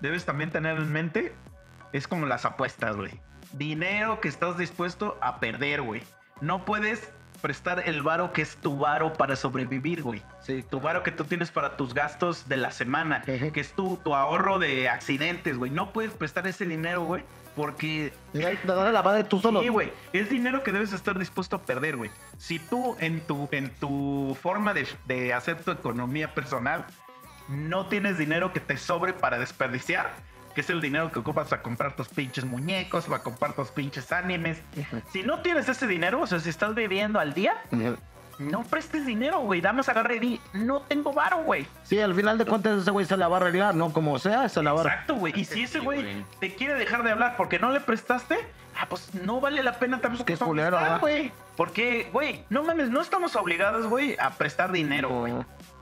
Debes 0.00 0.24
también 0.24 0.50
tener 0.50 0.76
en 0.76 0.92
mente. 0.92 1.34
Es 1.92 2.06
como 2.06 2.26
las 2.26 2.44
apuestas, 2.44 2.96
güey. 2.96 3.20
Dinero 3.52 4.20
que 4.20 4.28
estás 4.28 4.58
dispuesto 4.58 5.18
a 5.20 5.40
perder, 5.40 5.82
güey. 5.82 6.02
No 6.40 6.64
puedes 6.64 7.12
prestar 7.46 7.84
el 7.86 8.02
varo 8.02 8.32
que 8.32 8.42
es 8.42 8.56
tu 8.56 8.76
varo 8.76 9.12
para 9.12 9.36
sobrevivir, 9.36 10.02
güey. 10.02 10.20
Sí. 10.42 10.64
Tu 10.68 10.80
varo 10.80 11.04
que 11.04 11.12
tú 11.12 11.22
tienes 11.22 11.52
para 11.52 11.76
tus 11.76 11.94
gastos 11.94 12.48
de 12.48 12.56
la 12.56 12.72
semana, 12.72 13.22
que 13.22 13.60
es 13.60 13.70
tu, 13.70 13.98
tu 13.98 14.16
ahorro 14.16 14.58
de 14.58 14.88
accidentes, 14.88 15.56
güey. 15.56 15.70
No 15.70 15.92
puedes 15.92 16.10
prestar 16.10 16.48
ese 16.48 16.66
dinero, 16.66 17.04
güey, 17.04 17.22
porque 17.54 18.12
dale 18.32 18.90
la 18.90 19.00
madre 19.00 19.22
tú 19.22 19.38
solo. 19.38 19.62
Sí, 19.62 19.68
güey. 19.68 19.92
Es 20.12 20.28
dinero 20.28 20.64
que 20.64 20.72
debes 20.72 20.92
estar 20.92 21.16
dispuesto 21.16 21.54
a 21.54 21.62
perder, 21.62 21.96
güey. 21.96 22.10
Si 22.36 22.58
tú 22.58 22.96
en 22.98 23.20
tu, 23.20 23.48
en 23.52 23.70
tu 23.70 24.36
forma 24.42 24.74
de, 24.74 24.88
de 25.04 25.32
hacer 25.32 25.62
tu 25.62 25.70
economía 25.70 26.34
personal 26.34 26.84
no 27.46 27.86
tienes 27.86 28.18
dinero 28.18 28.52
que 28.52 28.58
te 28.58 28.76
sobre 28.76 29.12
para 29.12 29.38
desperdiciar, 29.38 30.10
que 30.56 30.62
es 30.62 30.70
el 30.70 30.80
dinero 30.80 31.12
que 31.12 31.18
ocupas 31.18 31.48
para 31.48 31.60
comprar 31.60 31.94
tus 31.94 32.08
pinches 32.08 32.46
muñecos, 32.46 33.04
para 33.04 33.22
comprar 33.22 33.52
tus 33.52 33.68
pinches 33.68 34.10
animes. 34.10 34.62
Si 35.12 35.22
no 35.22 35.40
tienes 35.42 35.68
ese 35.68 35.86
dinero, 35.86 36.22
o 36.22 36.26
sea, 36.26 36.40
si 36.40 36.48
estás 36.48 36.74
viviendo 36.74 37.20
al 37.20 37.34
día, 37.34 37.62
no 38.38 38.62
prestes 38.64 39.04
dinero, 39.04 39.40
güey. 39.40 39.60
Damos 39.60 39.86
agarre 39.90 40.16
y 40.16 40.40
no 40.54 40.80
tengo 40.80 41.12
varo, 41.12 41.42
güey. 41.42 41.66
Sí, 41.82 42.00
al 42.00 42.14
final 42.14 42.38
de 42.38 42.46
cuentas 42.46 42.80
ese 42.80 42.90
güey 42.90 43.04
se 43.04 43.18
la 43.18 43.28
va 43.28 43.36
a 43.36 43.40
arreglar, 43.40 43.74
¿no? 43.74 43.92
Como 43.92 44.18
sea, 44.18 44.48
se 44.48 44.62
la 44.62 44.72
va 44.72 44.80
a 44.80 44.84
Exacto, 44.84 45.16
güey. 45.16 45.38
Y 45.38 45.44
si 45.44 45.64
ese 45.64 45.78
güey 45.78 46.24
te 46.40 46.54
quiere 46.54 46.72
dejar 46.72 47.02
de 47.02 47.10
hablar 47.10 47.36
porque 47.36 47.58
no 47.58 47.70
le 47.70 47.80
prestaste, 47.80 48.38
ah, 48.80 48.86
pues 48.88 49.12
no 49.12 49.42
vale 49.42 49.62
la 49.62 49.78
pena 49.78 50.00
tampoco. 50.00 50.24
Qué 50.24 50.38
culero, 50.38 50.78
güey. 51.00 51.32
Porque, 51.54 52.08
güey, 52.14 52.44
no 52.48 52.62
mames, 52.62 52.88
no 52.88 53.02
estamos 53.02 53.36
obligados, 53.36 53.88
güey, 53.88 54.16
a 54.18 54.30
prestar 54.30 54.72
dinero, 54.72 55.10
güey. 55.10 55.34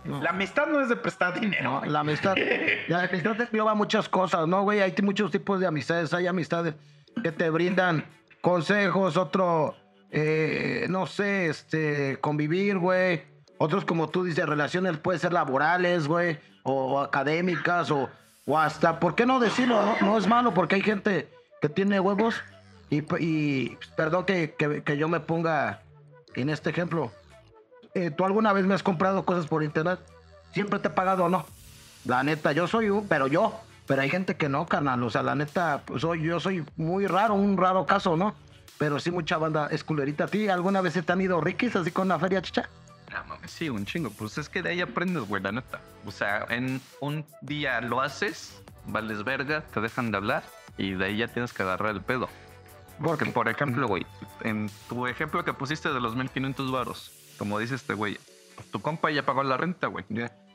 No. 0.04 0.22
La 0.22 0.30
amistad 0.30 0.66
no 0.66 0.80
es 0.80 0.88
de 0.88 0.96
prestar 0.96 1.38
dinero. 1.40 1.80
No, 1.80 1.84
la 1.86 2.00
amistad, 2.00 2.34
la 2.88 3.04
amistad 3.04 3.40
engloba 3.40 3.74
muchas 3.74 4.08
cosas, 4.08 4.46
¿no, 4.46 4.62
güey? 4.62 4.80
Hay 4.80 4.94
muchos 5.02 5.30
tipos 5.30 5.60
de 5.60 5.66
amistades. 5.66 6.12
Hay 6.12 6.26
amistades 6.26 6.74
que 7.22 7.32
te 7.32 7.48
brindan 7.50 8.04
consejos, 8.42 9.16
otro, 9.16 9.74
eh, 10.10 10.86
no 10.90 11.06
sé, 11.06 11.46
este, 11.48 12.18
convivir, 12.20 12.78
güey. 12.78 13.22
Otros, 13.58 13.84
como 13.84 14.08
tú 14.08 14.24
dices, 14.24 14.46
relaciones 14.46 14.98
pueden 14.98 15.20
ser 15.20 15.32
laborales, 15.32 16.06
güey, 16.06 16.38
o, 16.64 17.00
académicas, 17.00 17.90
o, 17.90 18.10
o 18.46 18.58
hasta, 18.58 19.00
¿por 19.00 19.14
qué 19.14 19.24
no 19.24 19.40
decirlo? 19.40 19.80
No, 20.00 20.06
No 20.06 20.18
es 20.18 20.26
malo, 20.26 20.52
porque 20.52 20.74
hay 20.74 20.82
gente 20.82 21.28
que 21.62 21.68
tiene 21.70 21.98
huevos 22.00 22.42
y, 22.90 23.02
y 23.18 23.78
perdón 23.96 24.26
que, 24.26 24.54
que- 24.58 24.82
que 24.82 24.96
yo 24.98 25.08
me 25.08 25.20
ponga 25.20 25.80
en 26.34 26.50
este 26.50 26.68
ejemplo. 26.70 27.10
Eh, 27.94 28.10
¿Tú 28.10 28.24
alguna 28.24 28.52
vez 28.52 28.66
me 28.66 28.74
has 28.74 28.82
comprado 28.82 29.24
cosas 29.24 29.46
por 29.46 29.62
internet? 29.62 30.00
¿Siempre 30.52 30.78
te 30.80 30.88
he 30.88 30.90
pagado 30.90 31.24
o 31.24 31.28
no? 31.28 31.46
La 32.04 32.22
neta, 32.22 32.52
yo 32.52 32.66
soy 32.66 32.90
un, 32.90 33.06
pero 33.06 33.26
yo. 33.26 33.60
Pero 33.86 34.02
hay 34.02 34.10
gente 34.10 34.36
que 34.36 34.48
no, 34.48 34.66
carnal. 34.66 35.02
O 35.02 35.10
sea, 35.10 35.22
la 35.22 35.34
neta, 35.34 35.82
pues, 35.84 36.02
soy, 36.02 36.22
yo 36.22 36.40
soy 36.40 36.64
muy 36.76 37.06
raro, 37.06 37.34
un 37.34 37.56
raro 37.56 37.86
caso, 37.86 38.16
¿no? 38.16 38.34
Pero 38.78 38.98
sí, 38.98 39.10
mucha 39.10 39.36
banda 39.36 39.68
es 39.70 39.84
culerita. 39.84 40.24
¿A 40.24 40.28
ti 40.28 40.48
alguna 40.48 40.80
vez 40.80 40.94
se 40.94 41.02
te 41.02 41.12
han 41.12 41.20
ido 41.20 41.40
riquis 41.40 41.76
así 41.76 41.90
con 41.90 42.08
la 42.08 42.18
feria, 42.18 42.42
chicha? 42.42 42.68
Ah, 43.14 43.24
mames, 43.28 43.50
sí, 43.50 43.68
un 43.68 43.84
chingo. 43.84 44.10
Pues 44.10 44.38
es 44.38 44.48
que 44.48 44.62
de 44.62 44.70
ahí 44.70 44.80
aprendes, 44.80 45.24
güey, 45.28 45.42
la 45.42 45.52
neta. 45.52 45.80
O 46.06 46.10
sea, 46.10 46.46
en 46.48 46.80
un 47.00 47.24
día 47.42 47.80
lo 47.80 48.00
haces, 48.00 48.60
vales 48.86 49.22
verga, 49.22 49.62
te 49.72 49.80
dejan 49.80 50.10
de 50.10 50.16
hablar 50.16 50.42
y 50.76 50.94
de 50.94 51.04
ahí 51.04 51.18
ya 51.18 51.28
tienes 51.28 51.52
que 51.52 51.62
agarrar 51.62 51.94
el 51.94 52.00
pedo. 52.00 52.28
Porque, 53.02 53.26
por 53.26 53.48
ejemplo, 53.48 53.86
güey, 53.86 54.06
en 54.42 54.70
tu 54.88 55.06
ejemplo 55.06 55.44
que 55.44 55.52
pusiste 55.52 55.92
de 55.92 56.00
los 56.00 56.16
1500 56.16 56.70
varos, 56.70 57.12
como 57.38 57.58
dice 57.58 57.74
este 57.74 57.94
güey, 57.94 58.18
tu 58.70 58.80
compa 58.80 59.10
ya 59.10 59.24
pagó 59.24 59.42
la 59.42 59.56
renta, 59.56 59.88
güey. 59.88 60.04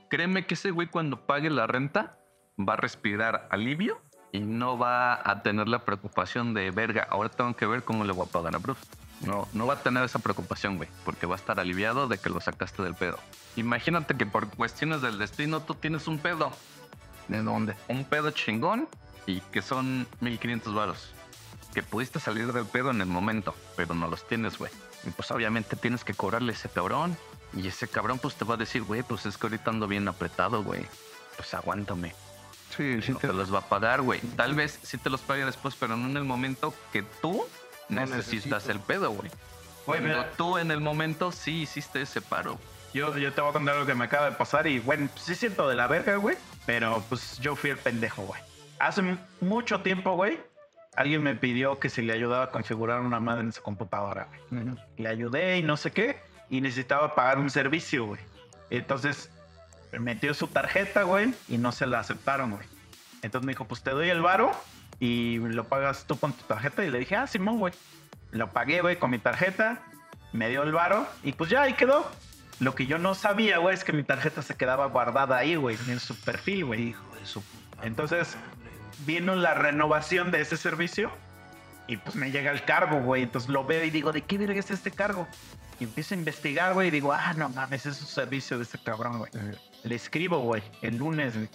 Créeme 0.10 0.46
que 0.46 0.56
ese 0.56 0.72
güey 0.72 0.88
cuando 0.88 1.26
pague 1.26 1.50
la 1.50 1.68
renta 1.68 2.18
va 2.58 2.74
a 2.74 2.78
respirar 2.78 3.48
alivio 3.52 4.02
y 4.32 4.40
no 4.40 4.78
va 4.78 5.20
a 5.30 5.42
tener 5.44 5.68
la 5.68 5.86
preocupación 5.86 6.54
de 6.54 6.72
verga, 6.72 7.08
ahora 7.10 7.30
tengo 7.30 7.56
que 7.56 7.66
ver 7.66 7.84
cómo 7.84 8.04
le 8.04 8.14
voy 8.14 8.28
a 8.28 8.32
pagar 8.32 8.56
a 8.56 8.60
Bruce. 8.60 8.82
No, 9.22 9.48
no 9.54 9.68
va 9.68 9.74
a 9.74 9.84
tener 9.84 10.04
esa 10.04 10.20
preocupación, 10.20 10.78
güey, 10.78 10.88
porque 11.04 11.26
va 11.26 11.36
a 11.36 11.38
estar 11.38 11.60
aliviado 11.60 12.08
de 12.08 12.18
que 12.18 12.30
lo 12.30 12.40
sacaste 12.40 12.84
del 12.84 12.96
pedo. 12.96 13.18
Imagínate 13.56 14.16
que 14.16 14.26
por 14.26 14.48
cuestiones 14.50 15.02
del 15.02 15.18
destino 15.18 15.62
tú 15.62 15.76
tienes 15.76 16.08
un 16.08 16.20
pedo, 16.20 16.52
¿De 17.28 17.44
dónde? 17.44 17.76
un 17.88 18.06
pedo 18.06 18.32
chingón 18.32 18.88
y 19.26 19.42
que 19.42 19.62
son 19.62 20.08
1500 20.22 20.74
varos. 20.74 21.14
Que 21.74 21.84
pudiste 21.84 22.20
salir 22.20 22.52
del 22.52 22.66
pedo 22.66 22.92
en 22.92 23.02
el 23.02 23.08
momento, 23.08 23.54
pero 23.76 23.94
no 23.94 24.08
los 24.08 24.28
tienes, 24.28 24.58
güey. 24.58 24.72
Y 25.06 25.10
pues 25.12 25.32
obviamente 25.32 25.76
tienes 25.76 26.04
que 26.04 26.14
cobrarle 26.14 26.52
a 26.52 26.56
ese 26.56 26.70
cabrón. 26.70 27.18
Y 27.54 27.68
ese 27.68 27.88
cabrón 27.88 28.20
pues 28.20 28.36
te 28.36 28.46
va 28.46 28.54
a 28.56 28.58
decir, 28.58 28.84
güey, 28.84 29.02
pues 29.04 29.26
es 29.26 29.38
que 29.38 29.48
ahorita 29.48 29.72
ando 29.72 29.88
bien 29.88 30.08
apretado, 30.08 30.64
güey. 30.64 30.86
Pues 31.38 31.54
aguántame. 31.54 32.14
Sí, 32.76 33.00
No 33.10 33.18
te 33.18 33.34
los 33.34 33.54
va 33.54 33.60
a 33.60 33.70
pagar, 33.70 34.02
güey. 34.02 34.20
Tal 34.36 34.54
vez 34.54 34.80
sí 34.84 34.98
te 34.98 35.10
los 35.10 35.22
pague 35.22 35.44
después, 35.46 35.76
pero 35.80 35.98
no 35.98 36.08
en 36.08 36.18
el 36.18 36.24
momento 36.24 36.74
que 36.94 37.02
tú 37.22 37.46
No 37.90 38.02
necesitas 38.06 38.66
necesito. 38.68 38.72
el 38.72 38.80
pedo, 38.80 39.12
güey. 39.12 39.32
Cuando 39.86 40.08
mira. 40.08 40.32
tú 40.38 40.58
en 40.60 40.70
el 40.70 40.80
momento 40.82 41.32
sí 41.32 41.62
hiciste 41.62 42.02
ese 42.02 42.22
paro. 42.22 42.60
Yo, 42.94 43.18
yo 43.18 43.34
te 43.34 43.42
voy 43.42 43.50
a 43.50 43.54
contar 43.54 43.76
algo 43.76 43.88
que 43.88 43.96
me 43.96 44.06
acaba 44.06 44.30
de 44.30 44.36
pasar 44.36 44.68
y, 44.68 44.80
bueno, 44.80 45.10
sí 45.16 45.34
siento 45.36 45.68
de 45.68 45.76
la 45.76 45.88
verga, 45.88 46.16
güey. 46.18 46.38
Pero, 46.66 47.04
pues, 47.10 47.40
yo 47.40 47.56
fui 47.56 47.70
el 47.72 47.78
pendejo, 47.78 48.24
güey. 48.24 48.42
Hace 48.80 49.18
mucho 49.42 49.82
tiempo, 49.82 50.14
güey, 50.16 50.40
alguien 51.00 51.24
me 51.24 51.34
pidió 51.34 51.80
que 51.80 51.90
si 51.90 52.02
le 52.02 52.12
ayudaba 52.12 52.44
a 52.44 52.52
configurar 52.52 53.00
una 53.00 53.22
madre 53.22 53.44
en 53.44 53.54
su 53.54 53.62
computadora, 53.62 54.28
güey. 54.50 54.66
Le 54.98 55.08
ayudé 55.08 55.58
y 55.58 55.64
no 55.64 55.78
sé 55.78 55.92
qué. 55.92 56.18
Y 56.50 56.60
necesitaba 56.60 57.16
pagar 57.16 57.40
un 57.40 57.50
servicio, 57.50 58.06
güey. 58.06 58.20
Entonces, 58.70 59.30
metió 59.98 60.34
su 60.34 60.48
tarjeta, 60.48 61.04
güey, 61.04 61.34
y 61.48 61.58
no 61.58 61.72
se 61.72 61.88
la 61.88 62.00
aceptaron, 62.00 62.52
güey. 62.52 62.68
Entonces 63.22 63.46
me 63.46 63.54
dijo, 63.54 63.64
pues 63.64 63.82
te 63.82 63.92
doy 63.92 64.10
el 64.10 64.22
varo 64.22 64.52
y 65.00 65.38
lo 65.38 65.64
pagas 65.64 66.04
tú 66.06 66.20
con 66.20 66.34
tu 66.34 66.44
tarjeta. 66.44 66.84
Y 66.84 66.92
le 66.92 67.00
dije, 67.00 67.16
ah, 67.16 67.28
Simón, 67.28 67.60
güey. 67.60 67.74
Lo 68.32 68.52
pagué, 68.52 68.82
güey, 68.82 68.98
con 68.98 69.10
mi 69.10 69.20
tarjeta. 69.20 69.82
Me 70.34 70.50
dio 70.50 70.64
el 70.64 70.74
varo 70.74 71.08
y 71.24 71.32
pues 71.32 71.50
ya 71.50 71.62
ahí 71.62 71.76
quedó. 71.76 72.12
Lo 72.60 72.76
que 72.76 72.88
yo 72.88 72.98
no 72.98 73.16
sabía, 73.16 73.60
güey, 73.60 73.74
es 73.74 73.86
que 73.86 73.94
mi 73.94 74.04
tarjeta 74.04 74.42
se 74.42 74.58
quedaba 74.58 74.88
guardada 74.88 75.38
ahí, 75.38 75.56
güey, 75.56 75.78
en 75.88 76.02
su 76.02 76.14
perfil, 76.20 76.66
güey. 76.66 76.90
Hijo 76.90 77.06
de 77.18 77.26
su... 77.26 77.42
Entonces, 77.84 78.36
vino 79.06 79.36
la 79.36 79.54
renovación 79.54 80.32
de 80.32 80.42
ese 80.42 80.58
servicio 80.58 81.12
y 81.88 81.98
pues 81.98 82.16
me 82.16 82.32
llega 82.32 82.52
el 82.52 82.64
cargo, 82.64 83.02
güey. 83.02 83.24
Entonces 83.24 83.50
lo 83.50 83.66
veo 83.66 83.84
y 83.84 83.90
digo, 83.90 84.12
¿de 84.12 84.22
qué 84.22 84.38
verga 84.38 84.60
es 84.60 84.70
este 84.70 84.92
cargo? 84.92 85.28
Y 85.80 85.86
empiezo 85.86 86.14
a 86.14 86.18
investigar, 86.18 86.74
güey, 86.74 86.90
y 86.90 86.92
digo, 86.92 87.12
ah, 87.14 87.34
no 87.36 87.50
mames, 87.50 87.86
es 87.86 88.00
un 88.02 88.08
servicio 88.08 88.58
de 88.58 88.64
este 88.64 88.78
cabrón, 88.78 89.18
güey. 89.18 89.32
Le 89.84 89.96
escribo, 89.96 90.40
güey, 90.40 90.62
el 90.82 90.98
lunes, 90.98 91.36
güey. 91.36 91.50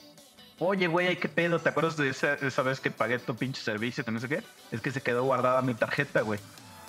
Oye, 0.58 0.86
güey, 0.86 1.16
¿qué 1.18 1.28
pedo? 1.28 1.58
¿Te 1.60 1.68
acuerdas 1.68 1.96
de 1.96 2.08
esa, 2.08 2.34
esa 2.34 2.62
vez 2.62 2.80
que 2.80 2.90
pagué 2.90 3.18
tu 3.18 3.36
pinche 3.36 3.60
servicio? 3.60 4.04
que 4.04 4.10
No 4.10 4.20
sé 4.20 4.28
qué. 4.28 4.42
Es 4.72 4.80
que 4.80 4.90
se 4.90 5.02
quedó 5.02 5.24
guardada 5.24 5.62
mi 5.62 5.74
tarjeta, 5.74 6.22
güey. 6.22 6.40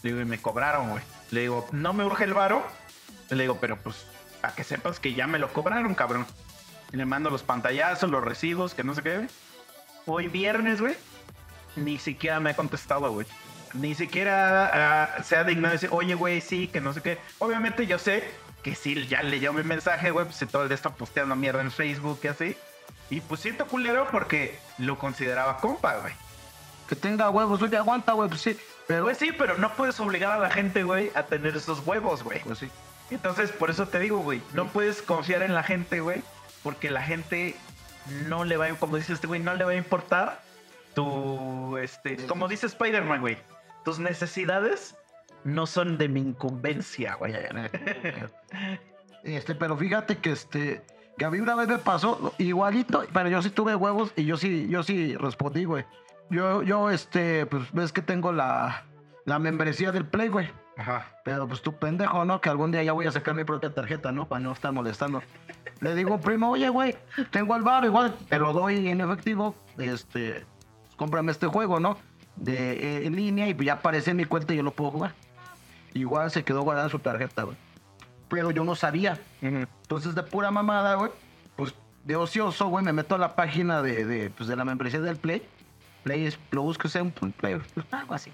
Le 0.01 0.11
digo, 0.11 0.21
y 0.21 0.25
me 0.25 0.39
cobraron, 0.39 0.89
güey. 0.89 1.03
Le 1.31 1.41
digo, 1.41 1.67
no 1.71 1.93
me 1.93 2.03
urge 2.05 2.23
el 2.23 2.33
varo. 2.33 2.65
Le 3.29 3.43
digo, 3.43 3.57
pero 3.59 3.77
pues, 3.77 4.05
a 4.43 4.53
que 4.53 4.63
sepas 4.63 4.99
que 4.99 5.13
ya 5.13 5.27
me 5.27 5.39
lo 5.39 5.51
cobraron, 5.51 5.93
cabrón. 5.93 6.25
Y 6.93 6.97
le 6.97 7.05
mando 7.05 7.29
los 7.29 7.43
pantallazos, 7.43 8.09
los 8.09 8.23
recibos, 8.23 8.73
que 8.73 8.83
no 8.83 8.93
sé 8.95 9.03
qué, 9.03 9.17
güey. 9.17 9.27
Hoy 10.05 10.27
viernes, 10.27 10.81
güey, 10.81 10.95
ni 11.75 11.97
siquiera 11.97 12.39
me 12.39 12.51
ha 12.51 12.55
contestado, 12.55 13.11
güey. 13.11 13.27
Ni 13.73 13.95
siquiera 13.95 14.69
ah, 14.73 15.23
se 15.23 15.35
ha 15.35 15.43
dignado 15.43 15.73
de 15.73 15.73
decir, 15.73 15.89
oye, 15.91 16.13
güey, 16.15 16.41
sí, 16.41 16.67
que 16.67 16.79
no 16.79 16.93
sé 16.93 17.01
qué. 17.01 17.17
Obviamente 17.39 17.87
yo 17.87 17.99
sé 17.99 18.23
que 18.63 18.75
sí, 18.75 19.05
ya 19.07 19.21
leyó 19.21 19.53
mi 19.53 19.63
mensaje, 19.63 20.11
güey, 20.11 20.25
pues 20.25 20.37
si 20.37 20.45
todo 20.45 20.63
el 20.63 20.69
día 20.69 20.75
está 20.75 20.91
posteando 20.91 21.35
mierda 21.35 21.61
en 21.61 21.71
Facebook 21.71 22.19
y 22.23 22.27
así. 22.27 22.57
Y 23.09 23.21
pues 23.21 23.41
siento 23.41 23.67
culero 23.67 24.07
porque 24.11 24.57
lo 24.77 24.97
consideraba 24.97 25.57
compa, 25.57 25.97
güey. 25.97 26.13
Que 26.87 26.95
tenga 26.95 27.29
huevos, 27.29 27.61
oye, 27.61 27.77
aguanta, 27.77 28.13
güey, 28.13 28.29
pues 28.29 28.41
sí. 28.41 28.57
Pero, 28.87 29.03
Pues 29.03 29.17
sí, 29.17 29.31
pero 29.37 29.57
no 29.57 29.73
puedes 29.73 29.99
obligar 29.99 30.31
a 30.31 30.39
la 30.39 30.49
gente, 30.49 30.83
güey, 30.83 31.11
a 31.15 31.23
tener 31.23 31.55
esos 31.55 31.85
huevos, 31.85 32.23
güey. 32.23 32.39
pues 32.43 32.59
sí. 32.59 32.69
Entonces, 33.11 33.51
por 33.51 33.69
eso 33.69 33.87
te 33.87 33.99
digo, 33.99 34.19
güey, 34.19 34.41
no 34.53 34.67
puedes 34.67 35.01
confiar 35.01 35.41
en 35.43 35.53
la 35.53 35.63
gente, 35.63 35.99
güey, 35.99 36.23
porque 36.63 36.89
la 36.89 37.03
gente 37.03 37.55
no 38.27 38.43
le 38.43 38.57
va 38.57 38.67
como 38.69 38.97
dice 38.97 39.13
este 39.13 39.27
güey, 39.27 39.41
no 39.41 39.53
le 39.53 39.63
va 39.63 39.71
a 39.71 39.75
importar 39.75 40.41
tu, 40.93 41.77
este, 41.77 42.17
como 42.27 42.47
dice 42.47 42.67
Spider-Man, 42.67 43.21
güey, 43.21 43.37
tus 43.83 43.99
necesidades 43.99 44.95
no 45.43 45.67
son 45.67 45.97
de 45.97 46.09
mi 46.09 46.21
incumbencia, 46.21 47.15
güey. 47.15 47.33
Este, 49.23 49.55
pero 49.55 49.75
fíjate 49.75 50.17
que 50.17 50.33
este, 50.33 50.83
que 51.17 51.25
a 51.25 51.31
mí 51.31 51.39
una 51.39 51.55
vez 51.55 51.67
me 51.67 51.79
pasó 51.79 52.31
igualito, 52.37 53.03
pero 53.11 53.27
yo 53.27 53.41
sí 53.41 53.49
tuve 53.49 53.75
huevos 53.75 54.13
y 54.15 54.25
yo 54.25 54.37
sí, 54.37 54.67
yo 54.69 54.83
sí 54.83 55.15
respondí, 55.15 55.65
güey. 55.65 55.83
Yo, 56.29 56.61
yo, 56.61 56.91
este, 56.91 57.47
pues 57.47 57.71
ves 57.71 57.91
que 57.91 58.03
tengo 58.03 58.31
la, 58.31 58.85
la 59.25 59.39
membresía 59.39 59.91
del 59.91 60.05
Play, 60.05 60.29
güey. 60.29 60.47
Ajá. 60.77 61.07
Pero 61.23 61.47
pues 61.47 61.61
tú 61.61 61.73
pendejo, 61.73 62.25
¿no? 62.25 62.41
Que 62.41 62.49
algún 62.49 62.71
día 62.71 62.83
ya 62.83 62.93
voy 62.93 63.07
a 63.07 63.11
sacar 63.11 63.33
mi 63.33 63.43
propia 63.43 63.73
tarjeta, 63.73 64.11
¿no? 64.11 64.27
Para 64.27 64.41
no 64.41 64.51
estar 64.51 64.71
molestando. 64.71 65.21
Le 65.79 65.95
digo, 65.95 66.19
primo, 66.19 66.51
oye, 66.51 66.69
güey, 66.69 66.95
tengo 67.31 67.55
el 67.55 67.63
bar, 67.63 67.83
igual 67.85 68.15
te 68.29 68.39
lo 68.39 68.53
doy 68.53 68.87
en 68.87 69.01
efectivo. 69.01 69.55
Este, 69.77 70.45
cómprame 70.95 71.31
este 71.31 71.47
juego, 71.47 71.79
¿no? 71.79 71.97
De, 72.35 72.73
eh, 72.73 73.05
en 73.05 73.15
línea 73.15 73.47
y 73.47 73.55
ya 73.63 73.73
aparece 73.73 74.11
en 74.11 74.17
mi 74.17 74.25
cuenta 74.25 74.53
y 74.53 74.57
yo 74.57 74.63
lo 74.63 74.71
puedo 74.71 74.91
jugar. 74.91 75.13
Igual 75.93 76.29
se 76.31 76.43
quedó 76.43 76.61
guardada 76.61 76.89
su 76.89 76.99
tarjeta, 76.99 77.43
güey. 77.43 77.57
Pero 78.27 78.51
yo 78.51 78.63
no 78.63 78.75
sabía. 78.75 79.19
Entonces, 79.41 80.15
de 80.15 80.23
pura 80.23 80.51
mamada, 80.51 80.95
güey, 80.95 81.11
pues 81.55 81.73
de 82.03 82.15
ocioso, 82.15 82.67
güey, 82.67 82.83
me 82.83 82.91
meto 82.91 83.15
a 83.15 83.17
la 83.17 83.35
página 83.35 83.81
de, 83.81 84.05
de, 84.05 84.29
pues, 84.29 84.49
de 84.49 84.55
la 84.55 84.65
membresía 84.65 84.99
del 84.99 85.15
Play. 85.15 85.47
Play 86.03 86.25
es, 86.25 86.37
lo 86.51 86.63
busco, 86.63 86.89
sea 86.89 87.01
un 87.03 87.11
Play, 87.11 87.61
pues, 87.73 87.87
algo 87.91 88.13
así. 88.13 88.31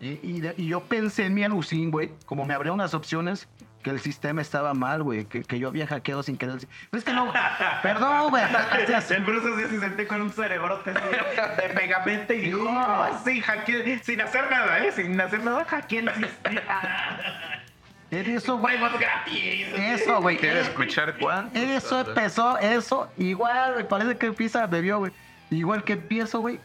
Y, 0.00 0.18
y 0.22 0.40
de- 0.40 0.54
y 0.56 0.68
yo 0.68 0.80
pensé 0.80 1.26
en 1.26 1.34
mi 1.34 1.42
alucín, 1.44 1.90
güey, 1.90 2.10
como 2.26 2.44
me 2.44 2.54
abrieron 2.54 2.78
las 2.78 2.94
opciones, 2.94 3.48
que 3.82 3.90
el 3.90 4.00
sistema 4.00 4.40
estaba 4.42 4.74
mal, 4.74 5.02
güey, 5.02 5.24
que, 5.24 5.42
que 5.42 5.58
yo 5.58 5.68
había 5.68 5.86
hackeado 5.86 6.22
sin 6.22 6.36
querer. 6.36 6.58
Pero 6.90 6.98
es 6.98 7.04
que 7.04 7.12
no, 7.12 7.32
perdón, 7.82 8.30
güey. 8.30 8.42
El 8.44 9.24
Bruce 9.24 9.48
así 9.66 9.74
se 9.74 9.80
sentó 9.80 10.06
con 10.08 10.22
un 10.22 10.30
cerebrote 10.32 10.92
de 10.92 11.72
megamente 11.74 12.34
y 12.36 12.40
dijo, 12.42 12.58
"Oh, 12.68 13.06
sí, 13.24 13.40
hackeé, 13.40 13.98
sin 14.04 14.20
hacer 14.20 14.50
nada, 14.50 14.78
¿eh? 14.84 14.92
Sin 14.92 15.20
hacer 15.20 15.42
nada, 15.44 15.64
hackeé 15.64 16.00
el 16.00 16.14
sistema. 16.14 16.60
Eso, 18.10 18.56
güey. 18.58 18.78
Gratis. 18.78 19.66
Eso, 19.76 20.20
güey. 20.22 20.36
¿Quieres 20.38 20.68
escuchar 20.68 21.16
cuánto? 21.18 21.58
Eso 21.58 22.00
empezó, 22.00 22.56
eso, 22.58 23.10
igual, 23.18 23.76
me 23.76 23.84
parece 23.84 24.16
que 24.16 24.26
empieza, 24.26 24.66
bebió, 24.66 24.98
güey. 24.98 25.12
Igual 25.50 25.84
que 25.84 25.92
empiezo, 25.94 26.40
güey, 26.40 26.58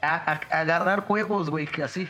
a, 0.00 0.14
a- 0.32 0.40
a 0.50 0.60
agarrar 0.60 1.00
juegos, 1.00 1.50
güey, 1.50 1.66
que 1.66 1.82
así. 1.82 2.08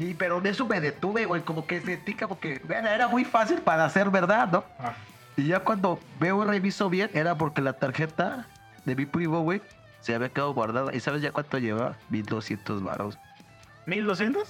Y, 0.00 0.14
pero 0.14 0.40
de 0.40 0.50
eso 0.50 0.66
me 0.66 0.80
detuve, 0.80 1.26
güey, 1.26 1.42
como 1.42 1.66
que 1.66 1.80
sentí 1.82 2.14
como 2.14 2.40
que 2.40 2.62
era, 2.68 3.06
muy 3.06 3.24
fácil 3.24 3.60
para 3.60 3.84
hacer 3.84 4.08
verdad, 4.10 4.48
¿no? 4.50 4.64
Ah. 4.78 4.94
Y 5.36 5.48
ya 5.48 5.60
cuando 5.60 6.00
veo 6.18 6.42
y 6.42 6.46
reviso 6.46 6.88
bien, 6.88 7.10
era 7.12 7.36
porque 7.36 7.60
la 7.60 7.74
tarjeta 7.74 8.46
de 8.86 8.96
mi 8.96 9.04
primo, 9.04 9.42
güey, 9.42 9.60
se 10.00 10.14
había 10.14 10.30
quedado 10.30 10.54
guardada. 10.54 10.94
¿Y 10.94 11.00
sabes 11.00 11.20
ya 11.20 11.32
cuánto 11.32 11.58
lleva? 11.58 11.98
1200 12.08 12.82
baros. 12.82 13.18
¿1200? 13.86 14.46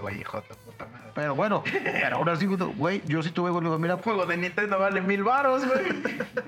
Güey, 0.00 0.20
hijo 0.20 0.40
de 0.40 0.54
puta 0.64 0.86
madre. 0.86 1.10
Pero 1.14 1.34
bueno, 1.34 1.62
pero 1.82 2.16
ahora 2.16 2.36
sí, 2.36 2.46
güey, 2.46 3.02
yo 3.06 3.22
sí 3.22 3.30
tuve, 3.30 3.50
güey, 3.50 3.78
mira, 3.78 3.96
Juego 3.98 4.26
de 4.26 4.36
Nintendo 4.36 4.78
vale 4.78 5.00
mil 5.00 5.22
baros, 5.22 5.64
güey. 5.66 5.84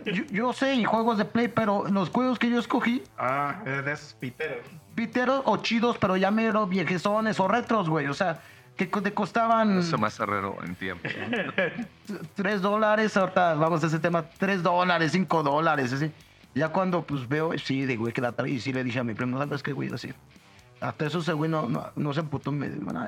yo, 0.17 0.25
yo 0.31 0.53
sé, 0.53 0.75
y 0.75 0.85
juegos 0.85 1.19
de 1.19 1.25
Play, 1.25 1.49
pero 1.49 1.85
los 1.91 2.09
juegos 2.11 2.39
que 2.39 2.49
yo 2.49 2.59
escogí, 2.59 3.03
Ah, 3.19 3.57
de 3.65 3.93
esos 3.93 4.15
piteros. 4.15 4.67
piteros 4.95 5.43
o 5.45 5.57
chidos, 5.59 5.99
pero 5.99 6.17
ya 6.17 6.31
mero 6.31 6.67
viejezones 6.67 7.39
o 7.41 7.49
retros, 7.49 7.89
güey. 7.89 8.07
O 8.07 8.15
sea, 8.15 8.41
que 8.77 8.87
te 8.87 9.13
costaban 9.13 9.79
Eso 9.81 9.99
más 9.99 10.19
herrero 10.19 10.57
en 10.65 10.75
tiempo. 10.75 11.07
3 12.35 12.63
dólares, 12.63 13.17
ahorita 13.17 13.55
vamos 13.55 13.85
a 13.85 13.87
ese 13.87 13.99
tema, 13.99 14.25
3 14.39 14.63
dólares, 14.63 15.13
5 15.13 15.43
dólares, 15.43 15.93
así. 15.93 16.11
Ya 16.55 16.69
cuando 16.69 17.03
pues 17.03 17.29
veo, 17.29 17.57
sí, 17.59 17.85
de 17.87 17.97
güey, 17.97 18.13
que 18.13 18.21
la 18.21 18.33
trae, 18.33 18.51
y 18.51 18.61
sí 18.61 18.73
le 18.73 18.85
dije 18.85 18.99
a 18.99 19.05
mi 19.05 19.15
primo, 19.15 19.39
¿sabes 19.39 19.63
qué, 19.63 19.73
güey? 19.73 19.93
Así. 19.93 20.13
Hasta 20.83 21.07
eso 21.07 21.21
ese 21.21 21.33
güey 21.33 21.51
no, 21.51 21.69
no, 21.69 21.91
no 21.95 22.13
se 22.13 22.21
emputó. 22.21 22.53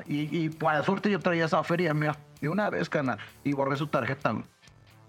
Y, 0.07 0.45
y 0.45 0.49
para 0.49 0.81
suerte 0.83 1.11
yo 1.11 1.19
traía 1.19 1.45
esa 1.45 1.63
feria, 1.63 1.93
mira, 1.93 2.17
de 2.39 2.49
una 2.49 2.69
vez, 2.69 2.89
canal, 2.89 3.17
y 3.43 3.53
borré 3.53 3.75
su 3.75 3.87
tarjeta, 3.87 4.31
güey. 4.31 4.45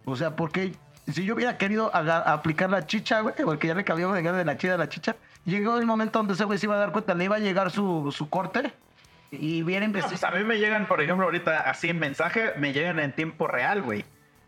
O 0.04 0.16
sea, 0.16 0.34
porque 0.34 0.72
si 1.08 1.24
yo 1.24 1.34
hubiera 1.34 1.56
querido 1.58 1.90
aplicar 1.94 2.70
la 2.70 2.86
chicha, 2.86 3.20
güey, 3.20 3.34
porque 3.44 3.68
ya 3.68 3.74
le 3.74 3.84
cambiamos 3.84 4.16
de 4.16 4.22
de 4.22 4.44
la 4.44 4.56
chida 4.56 4.74
a 4.74 4.78
la 4.78 4.88
chicha, 4.88 5.16
llegó 5.44 5.78
el 5.78 5.86
momento 5.86 6.18
donde 6.18 6.34
ese 6.34 6.44
güey 6.44 6.58
se 6.58 6.66
iba 6.66 6.74
a 6.74 6.78
dar 6.78 6.92
cuenta, 6.92 7.14
le 7.14 7.24
iba 7.24 7.36
a 7.36 7.40
llegar 7.40 7.70
su, 7.70 8.12
su 8.12 8.28
corte 8.28 8.72
y 9.30 9.62
viera 9.62 9.86
No, 9.86 9.92
pues 9.92 10.24
a 10.24 10.30
mí 10.30 10.44
me 10.44 10.58
llegan, 10.58 10.86
por 10.86 11.00
ejemplo, 11.00 11.24
ahorita 11.24 11.60
así 11.60 11.88
en 11.88 11.98
mensaje, 11.98 12.52
me 12.58 12.72
llegan 12.72 12.98
en 12.98 13.12
tiempo 13.12 13.46
real, 13.46 13.82
güey. 13.82 14.04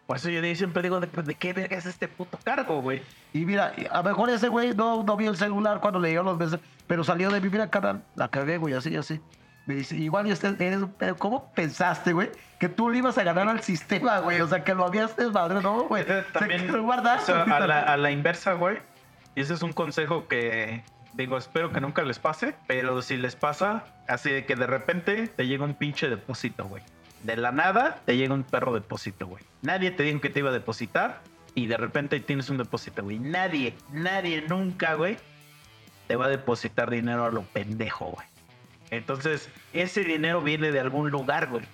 Por 0.06 0.16
eso 0.16 0.30
yo 0.30 0.42
siempre 0.54 0.82
digo, 0.82 1.00
¿de, 1.00 1.06
de 1.06 1.34
qué 1.34 1.52
verga 1.52 1.76
es 1.76 1.84
este 1.84 2.08
puto 2.08 2.38
cargo, 2.42 2.80
güey? 2.80 3.02
Y 3.32 3.44
mira, 3.44 3.74
a 3.90 3.98
lo 3.98 4.04
mejor 4.04 4.30
ese 4.30 4.48
güey 4.48 4.74
no, 4.74 5.02
no 5.02 5.16
vio 5.16 5.30
el 5.30 5.36
celular 5.36 5.80
cuando 5.80 6.00
le 6.00 6.10
dio 6.10 6.22
los 6.22 6.38
besos, 6.38 6.60
pero 6.88 7.04
salió 7.04 7.30
de 7.30 7.38
vivir 7.40 7.60
a 7.60 7.70
canal, 7.70 8.02
la 8.16 8.28
cagué, 8.28 8.58
güey, 8.58 8.74
así, 8.74 8.96
así. 8.96 9.20
Me 9.66 9.74
dice, 9.74 9.96
igual 9.96 10.26
y 10.26 10.32
usted 10.32 10.58
eres, 10.60 10.80
pero 10.98 11.14
¿cómo 11.16 11.52
pensaste, 11.52 12.14
güey? 12.14 12.30
Que 12.58 12.70
tú 12.70 12.88
le 12.88 12.98
ibas 12.98 13.18
a 13.18 13.22
ganar 13.22 13.48
al 13.48 13.60
sistema, 13.60 14.18
güey. 14.20 14.40
O 14.40 14.48
sea, 14.48 14.64
que 14.64 14.74
lo 14.74 14.86
habías 14.86 15.14
desmadre, 15.14 15.60
¿no, 15.60 15.82
güey? 15.82 16.02
Eh, 16.08 16.24
Se 16.26 16.38
También, 16.38 16.66
quedó 16.66 16.82
guardado. 16.82 17.20
o 17.22 17.24
sea, 17.26 17.42
a, 17.42 17.66
la, 17.66 17.80
a 17.80 17.96
la 17.98 18.10
inversa, 18.10 18.54
güey. 18.54 18.78
Y 19.34 19.42
ese 19.42 19.52
es 19.52 19.62
un 19.62 19.74
consejo 19.74 20.26
que 20.26 20.82
digo, 21.12 21.36
espero 21.36 21.70
que 21.70 21.80
nunca 21.82 22.02
les 22.02 22.18
pase, 22.18 22.54
pero 22.66 23.02
si 23.02 23.18
les 23.18 23.36
pasa, 23.36 23.84
así 24.08 24.30
de 24.30 24.46
que 24.46 24.56
de 24.56 24.66
repente 24.66 25.28
te 25.28 25.46
llega 25.46 25.64
un 25.66 25.74
pinche 25.74 26.08
depósito, 26.08 26.64
güey. 26.64 26.82
De 27.24 27.36
la 27.36 27.52
nada 27.52 27.98
te 28.06 28.16
llega 28.16 28.32
un 28.32 28.44
perro 28.44 28.72
depósito, 28.72 29.26
güey. 29.26 29.44
Nadie 29.60 29.90
te 29.90 30.04
dijo 30.04 30.20
que 30.20 30.30
te 30.30 30.38
iba 30.38 30.48
a 30.48 30.52
depositar 30.52 31.20
y 31.54 31.66
de 31.66 31.76
repente 31.76 32.20
tienes 32.20 32.48
un 32.48 32.56
depósito, 32.56 33.02
güey. 33.02 33.18
Nadie, 33.18 33.74
nadie 33.92 34.42
nunca, 34.48 34.94
güey, 34.94 35.18
te 36.08 36.16
va 36.16 36.24
a 36.24 36.28
depositar 36.28 36.90
dinero 36.90 37.24
a 37.24 37.30
lo 37.30 37.42
pendejo, 37.42 38.06
güey. 38.06 38.26
Entonces, 38.90 39.48
ese 39.74 40.02
dinero 40.02 40.40
viene 40.40 40.72
de 40.72 40.80
algún 40.80 41.10
lugar, 41.10 41.48
güey. 41.48 41.64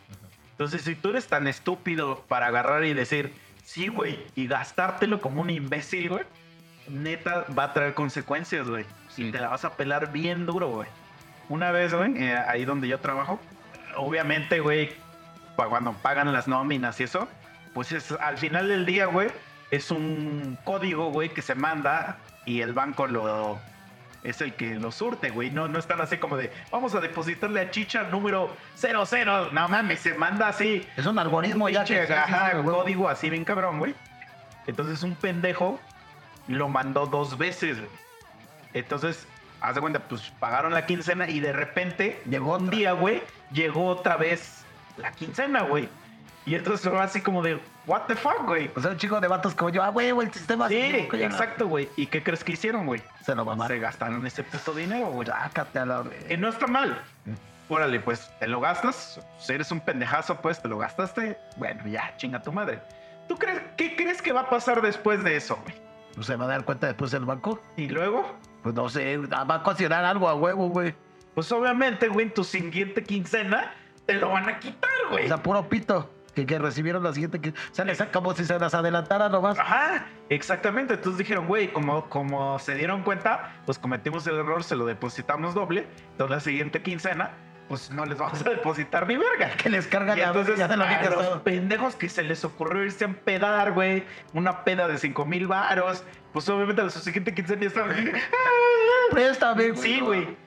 Entonces, 0.51 0.83
si 0.83 0.97
tú 0.97 1.11
eres 1.11 1.29
tan 1.29 1.47
estúpido 1.47 2.25
para 2.29 2.47
agarrar 2.47 2.85
y 2.85 2.93
decir, 2.93 3.33
sí, 3.65 3.89
güey, 3.89 4.19
y 4.35 4.47
gastártelo 4.49 5.21
como 5.21 5.41
un 5.41 5.51
imbécil, 5.51 6.09
güey, 6.09 6.25
neta 6.89 7.47
va 7.57 7.65
a 7.65 7.73
traer 7.73 7.95
consecuencias, 7.95 8.69
güey. 8.69 8.85
Y 9.17 9.31
te 9.31 9.39
la 9.39 9.49
vas 9.49 9.65
a 9.65 9.77
pelar 9.77 10.13
bien 10.13 10.45
duro, 10.47 10.69
güey. 10.69 10.89
Una 11.49 11.71
vez, 11.71 11.95
güey, 11.95 12.23
eh, 12.23 12.37
ahí 12.49 12.65
donde 12.65 12.89
yo 12.89 12.99
trabajo, 12.99 13.39
obviamente, 13.97 14.61
güey, 14.61 14.91
cuando 15.57 15.93
pagan 15.93 16.33
las 16.33 16.49
nóminas 16.49 16.99
y 17.01 17.05
eso, 17.05 17.29
pues 17.73 17.93
es 17.93 18.13
al 18.13 18.39
final 18.39 18.69
del 18.69 18.87
día, 18.87 19.07
güey, 19.07 19.29
es 19.71 19.91
un 19.91 20.59
código, 20.65 21.11
güey, 21.11 21.29
que 21.29 21.43
se 21.43 21.55
manda 21.55 22.19
y 22.45 22.61
el 22.61 22.73
banco 22.73 23.07
lo 23.07 23.61
es 24.25 24.41
el 24.41 24.55
que 24.55 24.75
lo 24.75 24.91
surte, 24.91 25.31
güey. 25.31 25.51
No, 25.51 25.69
no 25.69 25.79
están 25.79 26.01
así 26.01 26.17
como 26.17 26.37
de, 26.37 26.51
vamos 26.73 26.95
a 26.95 27.01
depositarle 27.01 27.61
a 27.61 27.71
Chicha 27.71 28.05
número 28.05 28.57
00. 28.77 29.51
No 29.53 29.69
mames, 29.69 30.01
se 30.01 30.15
manda 30.15 30.49
así. 30.49 30.85
Es 30.97 31.07
un 31.07 31.19
algoritmo 31.19 31.69
ya 31.69 31.85
que... 31.85 32.01
ajá, 32.01 32.63
código 32.63 33.09
así 33.09 33.31
bien 33.31 33.45
cabrón, 33.45 33.79
güey. 33.79 33.95
Entonces 34.67 35.03
un 35.03 35.15
pendejo 35.15 35.79
lo 36.49 36.69
mandó 36.69 37.07
dos 37.07 37.37
veces, 37.37 37.79
güey. 37.79 37.91
Entonces, 38.73 39.29
haz 39.61 39.75
de 39.75 39.81
cuenta, 39.81 40.01
pues 40.01 40.33
pagaron 40.41 40.73
la 40.73 40.87
quincena 40.87 41.29
y 41.29 41.41
de 41.41 41.53
repente, 41.53 42.21
Llegó 42.29 42.57
un 42.57 42.71
día, 42.71 42.93
güey, 42.93 43.23
llegó 43.53 43.87
otra 43.87 44.17
vez 44.17 44.65
la 44.97 45.13
quincena, 45.13 45.63
güey. 45.63 45.89
Y 46.47 46.55
entonces 46.55 46.89
fue 46.89 47.01
así 47.01 47.21
como 47.21 47.43
de, 47.43 47.61
what 47.87 48.03
the 48.07 48.15
fuck, 48.15 48.45
güey. 48.47 48.71
O 48.77 48.81
sea, 48.81 48.93
un 48.93 48.97
chico 48.97 49.21
de 49.21 49.29
vatos 49.29 49.55
como 49.55 49.71
yo, 49.71 49.83
ah, 49.83 49.89
güey, 49.91 50.09
el 50.11 50.33
sistema... 50.33 50.69
Sí, 50.69 50.77
exacto, 51.13 51.67
güey. 51.69 51.89
¿Y 51.97 52.07
qué 52.07 52.23
crees 52.23 52.43
que 52.45 52.53
hicieron, 52.53 52.87
güey? 52.87 53.03
Se 53.25 53.35
lo 53.35 53.45
mamaron. 53.45 53.77
Se 53.77 53.81
gastaron 53.81 54.27
ese 54.27 54.43
puto 54.45 54.73
dinero, 54.75 55.07
güey. 55.09 55.27
Sácate 55.27 55.79
a 55.79 55.87
la... 55.87 56.05
Y 56.29 56.37
no 56.37 56.49
está 56.49 56.67
mal. 56.67 57.01
Órale, 57.69 58.01
pues 58.01 58.31
te 58.39 58.47
lo 58.47 58.61
gastas. 58.61 59.21
Si 59.39 59.53
eres 59.53 59.71
un 59.73 59.81
pendejazo, 59.81 60.37
pues 60.41 60.61
te 60.61 60.69
lo 60.69 60.79
gastaste. 60.79 61.39
Bueno, 61.57 61.87
ya, 61.87 62.15
chinga 62.17 62.43
tu 62.43 62.53
madre. 62.53 62.81
¿Tú 63.29 63.37
crees, 63.37 63.61
qué 63.77 63.97
crees 63.97 64.21
que 64.21 64.33
va 64.33 64.43
a 64.43 64.51
pasar 64.51 64.83
después 64.83 65.25
de 65.25 65.37
eso, 65.37 65.57
güey? 65.63 65.75
Pues 66.15 66.27
se 66.27 66.37
va 66.37 66.45
a 66.45 66.49
dar 66.49 66.65
cuenta 66.65 66.87
después 66.87 67.13
el 67.15 67.25
banco. 67.25 67.59
Y 67.77 67.89
luego, 67.89 68.25
Pues 68.63 68.75
no 68.75 68.89
sé, 68.89 69.17
va 69.17 69.55
a 69.55 69.63
considerar 69.63 70.05
algo 70.05 70.29
a 70.29 70.35
huevo, 70.35 70.69
güey. 70.69 70.95
pues 71.35 71.51
obviamente, 71.53 72.09
güey, 72.09 72.27
en 72.27 72.35
tu 72.35 72.45
siguiente 72.45 73.03
quincena 73.03 73.73
te 74.07 74.15
lo 74.15 74.29
van 74.29 74.49
a 74.49 74.59
quitar, 74.61 74.91
güey. 75.11 75.25
O 75.25 75.29
sea, 75.29 75.43
puro 75.43 75.67
pito. 75.69 76.11
Que, 76.35 76.47
que 76.47 76.59
recibieron 76.59 77.03
la 77.03 77.13
siguiente 77.13 77.41
que... 77.41 77.51
O 77.51 77.55
sea, 77.73 77.85
les 77.85 78.03
como 78.13 78.35
si 78.35 78.45
se 78.45 78.59
las 78.59 78.75
adelantara 78.75 79.29
nomás. 79.29 79.59
Ajá, 79.59 80.07
exactamente. 80.29 80.95
Entonces 80.95 81.19
dijeron, 81.19 81.47
güey, 81.47 81.73
como, 81.73 82.09
como 82.09 82.59
se 82.59 82.75
dieron 82.75 83.03
cuenta, 83.03 83.61
pues 83.67 83.79
cometimos 83.79 84.27
el 84.27 84.37
error, 84.37 84.65
se 84.65 84.77
lo 84.77 84.85
depositamos 84.85 85.55
doble. 85.55 85.87
Entonces 86.13 86.31
la 86.31 86.41
siguiente 86.41 86.83
quincena, 86.83 87.31
pues 87.69 87.91
no 87.91 88.05
les 88.05 88.19
vamos 88.19 88.45
a 88.45 88.51
depositar 88.51 89.07
ni 89.07 89.17
verga. 89.17 89.51
Que 89.57 89.71
les 89.71 89.87
cargan 89.87 90.19
Y 90.19 90.21
la 90.23 90.29
entonces, 90.29 90.59
ya 90.59 90.69
se 90.69 90.77
lo 90.77 90.85
a 90.85 90.89
habían 90.89 91.13
los 91.13 91.43
pendejos 91.43 91.95
que 91.97 92.09
se 92.09 92.23
les 92.23 92.45
ocurrió 92.45 92.85
irse 92.85 93.05
a 93.05 93.09
empedar, 93.09 93.73
güey, 93.73 94.05
una 94.33 94.65
peda 94.65 94.89
de 94.89 94.99
5 94.99 95.25
mil 95.27 95.47
varos, 95.47 96.05
pues 96.33 96.49
obviamente 96.49 96.83
a 96.83 96.91
su 96.91 96.99
siguiente 96.99 97.33
quincena 97.35 97.63
ya 97.63 97.69
estaban... 97.69 98.13
Préstame, 99.11 99.71
güey. 99.71 99.83
Sí, 99.83 100.01
güey. 100.01 100.44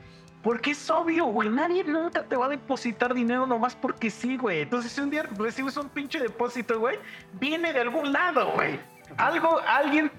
Porque 0.48 0.72
es 0.72 0.90
obvio, 0.90 1.26
güey. 1.26 1.50
Nadie 1.50 1.84
nunca 1.84 2.24
te 2.24 2.38
va 2.38 2.46
a 2.46 2.48
depositar 2.48 3.14
dinero 3.14 3.46
nomás 3.46 3.76
porque 3.76 4.10
sí, 4.10 4.38
güey. 4.38 4.62
Entonces, 4.62 4.94
si 4.94 5.02
un 5.02 5.10
día 5.10 5.24
recibes 5.38 5.76
un 5.76 5.90
pinche 5.90 6.22
depósito, 6.22 6.80
güey, 6.80 6.98
viene 7.34 7.74
de 7.74 7.82
algún 7.82 8.14
lado, 8.14 8.54
güey. 8.54 8.80
Algo, 9.18 9.60
alguien 9.68 10.10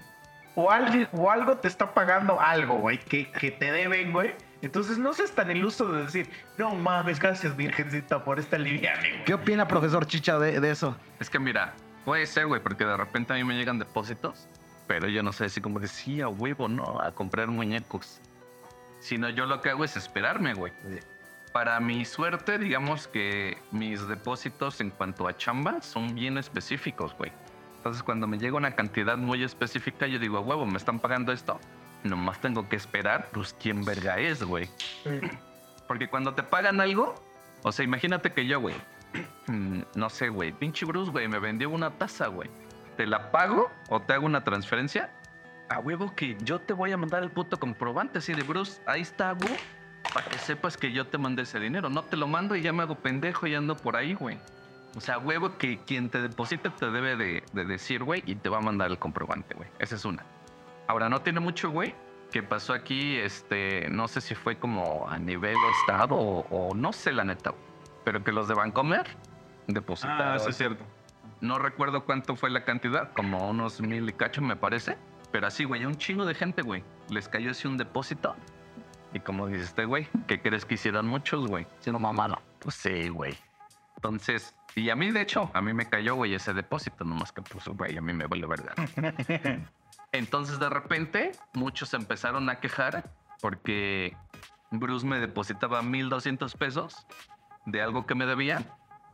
o 0.55 0.71
alguien 0.71 1.09
o 1.13 1.31
algo 1.31 1.57
te 1.57 1.69
está 1.69 1.95
pagando 1.95 2.39
algo, 2.39 2.75
güey, 2.75 2.99
que, 2.99 3.33
que 3.33 3.53
te 3.53 3.73
deben, 3.73 4.13
güey. 4.13 4.35
Entonces, 4.61 4.99
no 4.99 5.15
seas 5.15 5.31
tan 5.31 5.51
iluso 5.51 5.91
de 5.91 6.03
decir, 6.03 6.29
no 6.59 6.75
mames, 6.75 7.19
gracias, 7.19 7.57
Virgencita, 7.57 8.23
por 8.23 8.39
esta 8.39 8.59
liviane, 8.59 9.09
güey. 9.09 9.25
¿Qué 9.25 9.33
opina, 9.33 9.67
profesor 9.67 10.07
Chicha, 10.07 10.39
de, 10.39 10.61
de 10.61 10.71
eso? 10.71 10.95
Es 11.21 11.31
que 11.31 11.39
mira, 11.39 11.73
puede 12.05 12.27
ser, 12.27 12.49
güey, 12.49 12.63
porque 12.63 12.85
de 12.85 12.99
repente 12.99 13.33
a 13.33 13.37
mí 13.37 13.45
me 13.45 13.57
llegan 13.57 13.79
depósitos, 13.79 14.47
pero 14.87 15.09
yo 15.09 15.23
no 15.23 15.33
sé 15.33 15.47
así 15.47 15.63
como 15.63 15.81
decía, 15.81 16.29
huevo, 16.29 16.69
no, 16.69 17.01
a 17.01 17.13
comprar 17.13 17.49
muñecos. 17.49 18.21
Sino 19.01 19.29
yo 19.29 19.47
lo 19.47 19.61
que 19.61 19.71
hago 19.71 19.85
es 19.85 19.97
esperarme, 19.97 20.55
güey. 20.55 20.73
Para 21.53 21.81
mi 21.81 22.05
suerte, 22.05 22.59
digamos 22.59 23.09
que 23.09 23.59
mis 23.71 24.07
depósitos 24.07 24.81
en 24.81 24.91
cuanto 24.91 25.27
a 25.27 25.37
chamba 25.37 25.81
son 25.83 26.15
bien 26.15 26.37
específicos, 26.37 27.15
güey. 27.17 27.33
Entonces, 27.77 28.03
cuando 28.03 28.27
me 28.27 28.39
llega 28.39 28.57
una 28.57 28.73
cantidad 28.73 29.17
muy 29.17 29.43
específica, 29.45 30.07
yo 30.07 30.19
digo, 30.19 30.41
huevo, 30.41 30.67
me 30.67 30.77
están 30.77 30.99
pagando 30.99 31.33
esto. 31.33 31.59
Nomás 32.05 32.41
tengo 32.41 32.69
que 32.69 32.77
esperar, 32.77 33.29
pues, 33.33 33.55
quién 33.61 33.85
verga 33.85 34.19
es, 34.19 34.43
güey. 34.43 34.69
Porque 35.87 36.09
cuando 36.09 36.35
te 36.35 36.43
pagan 36.43 36.81
algo, 36.81 37.15
o 37.63 37.73
sea, 37.73 37.85
imagínate 37.85 38.33
que 38.33 38.47
yo, 38.47 38.61
güey, 38.61 38.75
no 39.95 40.11
sé, 40.11 40.29
güey, 40.29 40.53
pinche 40.53 40.85
Bruce, 40.85 41.11
güey, 41.11 41.29
me 41.29 41.39
vendió 41.39 41.71
una 41.71 41.91
taza, 41.91 42.27
güey. 42.27 42.51
¿Te 42.97 43.07
la 43.07 43.31
pago 43.31 43.71
o 43.89 44.01
te 44.01 44.13
hago 44.13 44.27
una 44.27 44.45
transferencia? 44.45 45.11
A 45.69 45.81
huevo 45.81 46.15
que 46.15 46.37
yo 46.43 46.61
te 46.61 46.73
voy 46.73 46.93
a 46.93 46.97
mandar 46.97 47.23
el 47.23 47.31
puto 47.31 47.59
comprobante 47.59 48.19
así 48.19 48.33
de 48.33 48.43
Bruce, 48.43 48.81
ahí 48.87 49.03
está, 49.03 49.33
güey. 49.33 49.57
para 50.15 50.27
que 50.27 50.39
sepas 50.39 50.77
que 50.77 50.93
yo 50.93 51.07
te 51.07 51.19
mandé 51.19 51.43
ese 51.43 51.61
dinero. 51.61 51.91
No 51.91 52.03
te 52.05 52.17
lo 52.17 52.27
mando 52.27 52.57
y 52.57 52.63
ya 52.63 52.73
me 52.73 52.83
hago 52.83 52.95
pendejo 52.97 53.47
y 53.47 53.55
ando 53.55 53.77
por 53.77 53.97
ahí, 53.97 54.15
güey. 54.15 54.39
O 54.97 55.01
sea, 55.01 55.19
huevo 55.19 55.59
que 55.59 55.79
quien 55.85 56.09
te 56.09 56.23
deposite 56.23 56.71
te 56.71 56.91
debe 56.91 57.17
de, 57.17 57.43
de 57.53 57.65
decir, 57.65 58.03
güey, 58.03 58.23
y 58.27 58.35
te 58.37 58.49
va 58.49 58.59
a 58.59 58.61
mandar 58.63 58.91
el 58.91 58.99
comprobante, 58.99 59.55
güey. 59.55 59.69
Esa 59.79 59.97
es 59.97 60.05
una. 60.05 60.25
Ahora, 60.87 61.11
no 61.11 61.21
tiene 61.21 61.41
mucho, 61.41 61.71
güey, 61.71 61.95
que 62.33 62.43
pasó 62.43 62.73
aquí, 62.73 63.17
este, 63.17 63.89
no 63.91 64.09
sé 64.09 64.23
si 64.23 64.35
fue 64.35 64.57
como 64.57 65.07
a 65.09 65.19
nivel 65.19 65.57
estado 65.81 66.15
o, 66.17 66.47
o 66.49 66.75
no 66.75 66.95
sé 66.95 67.13
la 67.13 67.25
neta, 67.25 67.51
güey, 67.51 67.63
pero 68.05 68.25
que 68.25 68.33
los 68.33 68.49
de 68.49 68.55
Bancomer 68.55 69.07
depositaron. 69.67 70.29
Ah, 70.29 70.37
eso 70.37 70.49
es 70.49 70.57
cierto. 70.57 70.83
No 71.43 71.59
recuerdo 71.59 72.05
cuánto 72.05 72.35
fue 72.35 72.49
la 72.49 72.65
cantidad, 72.65 73.13
como 73.13 73.49
unos 73.49 73.83
mil 73.83 74.09
y 74.09 74.13
cacho 74.15 74.41
me 74.41 74.57
parece. 74.57 74.97
Pero 75.33 75.47
así, 75.47 75.65
güey, 75.65 75.85
un 75.85 75.97
chingo 75.97 76.25
de 76.25 76.35
gente, 76.35 76.63
güey. 76.63 76.85
Les 77.11 77.29
cayó 77.29 77.51
así 77.51 77.69
un 77.69 77.77
depósito. 77.77 78.35
Y 79.13 79.21
como 79.21 79.47
dice 79.47 79.65
este 79.65 79.85
güey, 79.85 80.09
¿qué 80.27 80.41
crees 80.41 80.65
que 80.65 80.75
hicieran 80.75 81.07
muchos, 81.07 81.47
güey? 81.47 81.67
Si 81.81 81.91
no, 81.91 81.99
mamá, 81.99 82.29
no. 82.29 82.41
Pues 82.59 82.75
sí, 82.75 83.09
güey. 83.09 83.37
Entonces, 83.97 84.55
y 84.75 84.91
a 84.91 84.97
mí, 84.97 85.11
de 85.11 85.23
hecho, 85.23 85.51
a 85.55 85.61
mí 85.61 85.73
me 85.73 85.89
cayó, 85.89 86.15
güey, 86.15 86.35
ese 86.35 86.53
depósito, 86.53 87.05
nomás 87.05 87.33
que, 87.33 87.43
pues, 87.43 87.67
güey, 87.69 87.97
a 87.97 88.01
mí 88.01 88.13
me 88.13 88.27
vale 88.27 88.47
verga. 88.47 88.75
Entonces, 90.13 90.59
de 90.59 90.69
repente, 90.69 91.33
muchos 91.55 91.95
empezaron 91.95 92.49
a 92.49 92.61
quejar 92.61 93.11
porque 93.41 94.17
Bruce 94.71 95.07
me 95.07 95.19
depositaba 95.19 95.83
1.200 95.83 96.57
pesos 96.57 97.07
de 97.67 97.83
algo 97.83 98.07
que 98.07 98.15
me 98.15 98.27
debían 98.27 98.67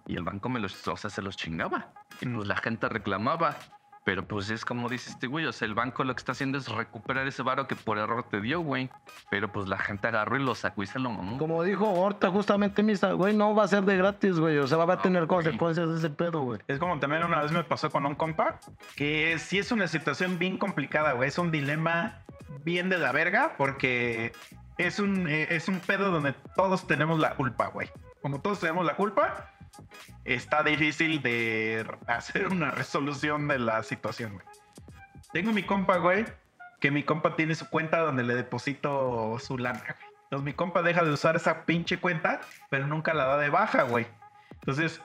y 0.07 0.17
el 0.17 0.23
banco 0.23 0.49
me 0.49 0.61
los, 0.61 0.87
o 0.87 0.97
sea, 0.97 1.11
se 1.11 1.23
los 1.23 1.37
chingaba. 1.37 1.93
Y 2.21 2.27
pues 2.27 2.47
la 2.47 2.57
gente 2.57 2.89
reclamaba. 2.89 3.57
Pero 4.05 4.27
pues 4.27 4.51
es 4.51 4.65
como 4.67 4.91
dice 4.91 5.11
este 5.11 5.27
güey, 5.27 5.47
o 5.47 5.53
sea, 5.53 5.67
el 5.67 5.75
banco 5.75 6.05
lo 6.05 6.15
que 6.15 6.19
está 6.19 6.33
haciendo 6.33 6.59
es 6.59 6.69
recuperar 6.69 7.27
ese 7.27 7.43
varo 7.43 7.67
que 7.67 7.75
por 7.75 7.99
error 7.99 8.25
te 8.31 8.41
dio, 8.41 8.61
güey. 8.61 8.91
Pero 9.31 9.51
pues 9.51 9.67
la 9.67 9.79
gente 9.79 10.07
agarró 10.09 10.37
y 10.37 10.45
lo 10.45 10.55
sacó 10.55 10.83
y 10.83 10.87
se 10.87 10.99
lo 10.99 11.11
mamó. 11.11 11.39
Como 11.39 11.63
dijo 11.63 11.87
ahorita 11.87 12.31
justamente 12.31 12.83
Misa, 12.83 13.13
güey, 13.13 13.35
no 13.35 13.55
va 13.55 13.65
a 13.65 13.69
ser 13.69 13.83
de 13.85 13.97
gratis, 13.97 14.39
güey. 14.39 14.59
O 14.59 14.67
sea, 14.67 14.77
va 14.79 14.95
a 14.95 15.03
tener 15.03 15.25
güey. 15.27 15.43
consecuencias 15.43 15.89
ese 15.89 16.11
pedo, 16.11 16.43
güey. 16.43 16.61
Es 16.69 16.79
como 16.79 16.99
también 17.01 17.25
una 17.25 17.41
vez 17.41 17.51
me 17.51 17.65
pasó 17.65 17.91
con 17.91 18.05
un 18.05 18.15
compa, 18.15 18.61
que 18.95 19.39
sí 19.39 19.59
es 19.59 19.73
una 19.73 19.89
situación 19.89 20.39
bien 20.39 20.59
complicada, 20.59 21.13
güey. 21.13 21.29
Es 21.29 21.39
un 21.39 21.51
dilema 21.51 22.23
bien 22.63 22.91
de 22.91 22.99
la 22.99 23.11
verga, 23.13 23.55
porque 23.57 24.33
es 24.77 24.99
un, 24.99 25.29
eh, 25.29 25.47
es 25.51 25.69
un 25.69 25.81
pedo 25.81 26.11
donde 26.11 26.35
todos 26.57 26.87
tenemos 26.87 27.19
la 27.21 27.35
culpa, 27.37 27.69
güey. 27.69 27.89
Como 28.21 28.41
todos 28.41 28.61
tenemos 28.61 28.85
la 28.85 28.97
culpa, 28.97 29.54
está 30.25 30.63
difícil 30.63 31.23
de 31.23 31.87
hacer 32.07 32.49
una 32.49 32.71
resolución 32.71 33.49
de 33.49 33.59
la 33.59 33.83
situación, 33.83 34.35
güey. 34.35 34.47
Tengo 35.33 35.53
mi 35.53 35.63
compa, 35.63 35.97
güey, 35.99 36.25
que 36.81 36.91
mi 36.91 37.03
compa 37.03 37.37
tiene 37.37 37.55
su 37.55 37.69
cuenta 37.69 38.01
donde 38.01 38.23
le 38.23 38.35
deposito 38.35 39.37
su 39.39 39.59
lana, 39.59 39.81
güey. 39.81 40.15
Entonces 40.25 40.45
mi 40.45 40.53
compa 40.53 40.83
deja 40.83 41.05
de 41.05 41.13
usar 41.13 41.37
esa 41.37 41.65
pinche 41.65 41.99
cuenta, 41.99 42.41
pero 42.71 42.87
nunca 42.87 43.15
la 43.15 43.25
da 43.27 43.39
de 43.39 43.51
baja, 43.51 43.83
güey. 43.83 44.07
Entonces, 44.53 45.01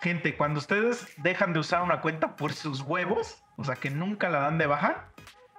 gente, 0.00 0.36
cuando 0.36 0.58
ustedes 0.58 1.08
dejan 1.18 1.52
de 1.52 1.60
usar 1.60 1.82
una 1.82 2.00
cuenta 2.00 2.36
por 2.36 2.52
sus 2.52 2.80
huevos, 2.82 3.42
o 3.56 3.64
sea, 3.64 3.76
que 3.76 3.90
nunca 3.90 4.28
la 4.28 4.40
dan 4.40 4.58
de 4.58 4.66
baja, 4.66 5.08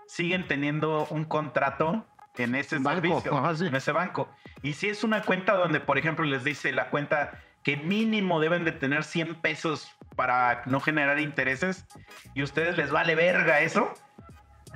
siguen 0.08 0.48
teniendo 0.48 1.08
un 1.10 1.26
contrato 1.26 2.06
en 2.38 2.56
ese 2.56 2.78
Banco, 2.80 3.02
servicio, 3.02 3.56
sí. 3.56 3.68
en 3.68 3.76
ese 3.76 3.92
banco. 3.92 4.30
Y 4.62 4.74
si 4.74 4.90
es 4.90 5.04
una 5.04 5.24
cuenta 5.24 5.54
donde, 5.54 5.80
por 5.80 5.98
ejemplo, 5.98 6.26
les 6.26 6.44
dice 6.44 6.72
la 6.72 6.90
cuenta 6.90 7.42
que 7.68 7.76
mínimo 7.76 8.40
deben 8.40 8.64
de 8.64 8.72
tener 8.72 9.04
100 9.04 9.42
pesos 9.42 9.92
para 10.16 10.62
no 10.68 10.80
generar 10.80 11.20
intereses 11.20 11.86
y 12.34 12.42
ustedes 12.42 12.78
les 12.78 12.92
vale 12.92 13.14
verga 13.14 13.60
eso 13.60 13.94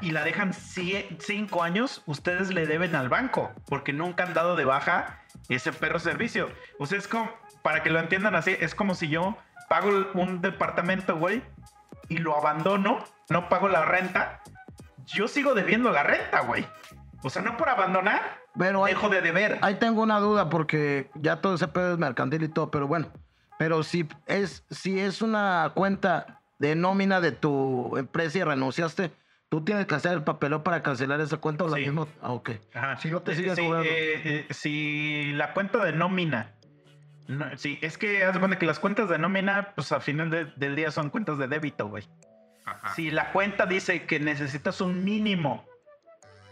y 0.01 0.11
la 0.11 0.25
dejan 0.25 0.51
5 0.51 1.63
años, 1.63 2.03
ustedes 2.05 2.53
le 2.53 2.67
deben 2.67 2.93
al 2.93 3.07
banco 3.07 3.49
porque 3.67 3.93
nunca 3.93 4.25
han 4.25 4.33
dado 4.33 4.57
de 4.57 4.65
baja 4.65 5.21
ese 5.47 5.71
perro 5.71 5.99
servicio. 5.99 6.51
O 6.79 6.85
sea, 6.85 6.97
es 6.97 7.07
como, 7.07 7.31
para 7.61 7.81
que 7.81 7.91
lo 7.91 7.97
entiendan 7.97 8.35
así, 8.35 8.57
es 8.59 8.75
como 8.75 8.93
si 8.93 9.07
yo 9.07 9.37
pago 9.69 10.11
un 10.13 10.41
departamento, 10.41 11.15
güey, 11.15 11.41
y 12.09 12.17
lo 12.17 12.37
abandono, 12.37 13.05
no 13.29 13.47
pago 13.47 13.69
la 13.69 13.85
renta, 13.85 14.41
yo 15.05 15.29
sigo 15.29 15.53
debiendo 15.53 15.91
la 15.91 16.03
renta, 16.03 16.41
güey. 16.41 16.67
O 17.23 17.29
sea, 17.29 17.41
no 17.41 17.55
por 17.55 17.69
abandonar, 17.69 18.40
Pero 18.57 18.83
hay- 18.85 18.93
dejo 18.93 19.09
de 19.09 19.21
deber. 19.21 19.59
Ahí 19.61 19.75
tengo 19.75 20.01
una 20.01 20.19
duda 20.19 20.49
porque 20.49 21.09
ya 21.15 21.37
todo 21.41 21.55
ese 21.55 21.67
pedo 21.67 21.93
es 21.93 21.97
mercantil 21.99 22.43
y 22.43 22.47
todo, 22.49 22.69
pero 22.71 22.87
bueno. 22.87 23.07
Pero 23.57 23.83
si 23.83 24.07
es, 24.25 24.65
si 24.69 24.99
es 24.99 25.21
una 25.21 25.71
cuenta 25.75 26.41
de 26.59 26.75
nómina 26.75 27.21
de 27.21 27.31
tu 27.31 27.95
empresa 27.97 28.39
y 28.39 28.43
renunciaste, 28.43 29.11
tú 29.49 29.63
tienes 29.63 29.85
que 29.85 29.95
hacer 29.95 30.13
el 30.13 30.23
papeleo 30.23 30.63
para 30.63 30.81
cancelar 30.83 31.21
esa 31.21 31.37
cuenta 31.37 31.63
o 31.63 31.67
la 31.69 31.77
Sí. 31.77 31.83
misma. 31.83 32.07
Ah, 32.21 32.31
ok. 32.33 32.51
Ajá. 32.73 32.97
Si 32.97 33.09
no 33.11 33.21
te 33.21 33.35
sigues 33.35 33.55
sí, 33.55 33.61
eh, 33.63 34.21
eh, 34.25 34.53
si 34.53 35.31
la 35.33 35.53
cuenta 35.53 35.83
de 35.83 35.91
nómina. 35.93 36.51
no, 37.27 37.45
sí, 37.57 37.77
es 37.81 37.97
que 37.97 38.23
haz 38.25 38.33
de 38.33 38.39
cuenta 38.39 38.57
que 38.59 38.65
las 38.65 38.79
cuentas 38.79 39.07
de 39.09 39.17
nómina, 39.17 39.69
pues 39.75 39.91
al 39.93 40.01
final 40.01 40.29
de- 40.29 40.45
del 40.57 40.75
día 40.75 40.91
son 40.91 41.09
cuentas 41.09 41.37
de 41.37 41.47
débito, 41.47 41.87
güey. 41.87 42.03
Ajá. 42.65 42.93
Si 42.95 43.09
la 43.11 43.31
cuenta 43.31 43.65
dice 43.65 44.05
que 44.05 44.19
necesitas 44.19 44.81
un 44.81 45.03
mínimo 45.05 45.63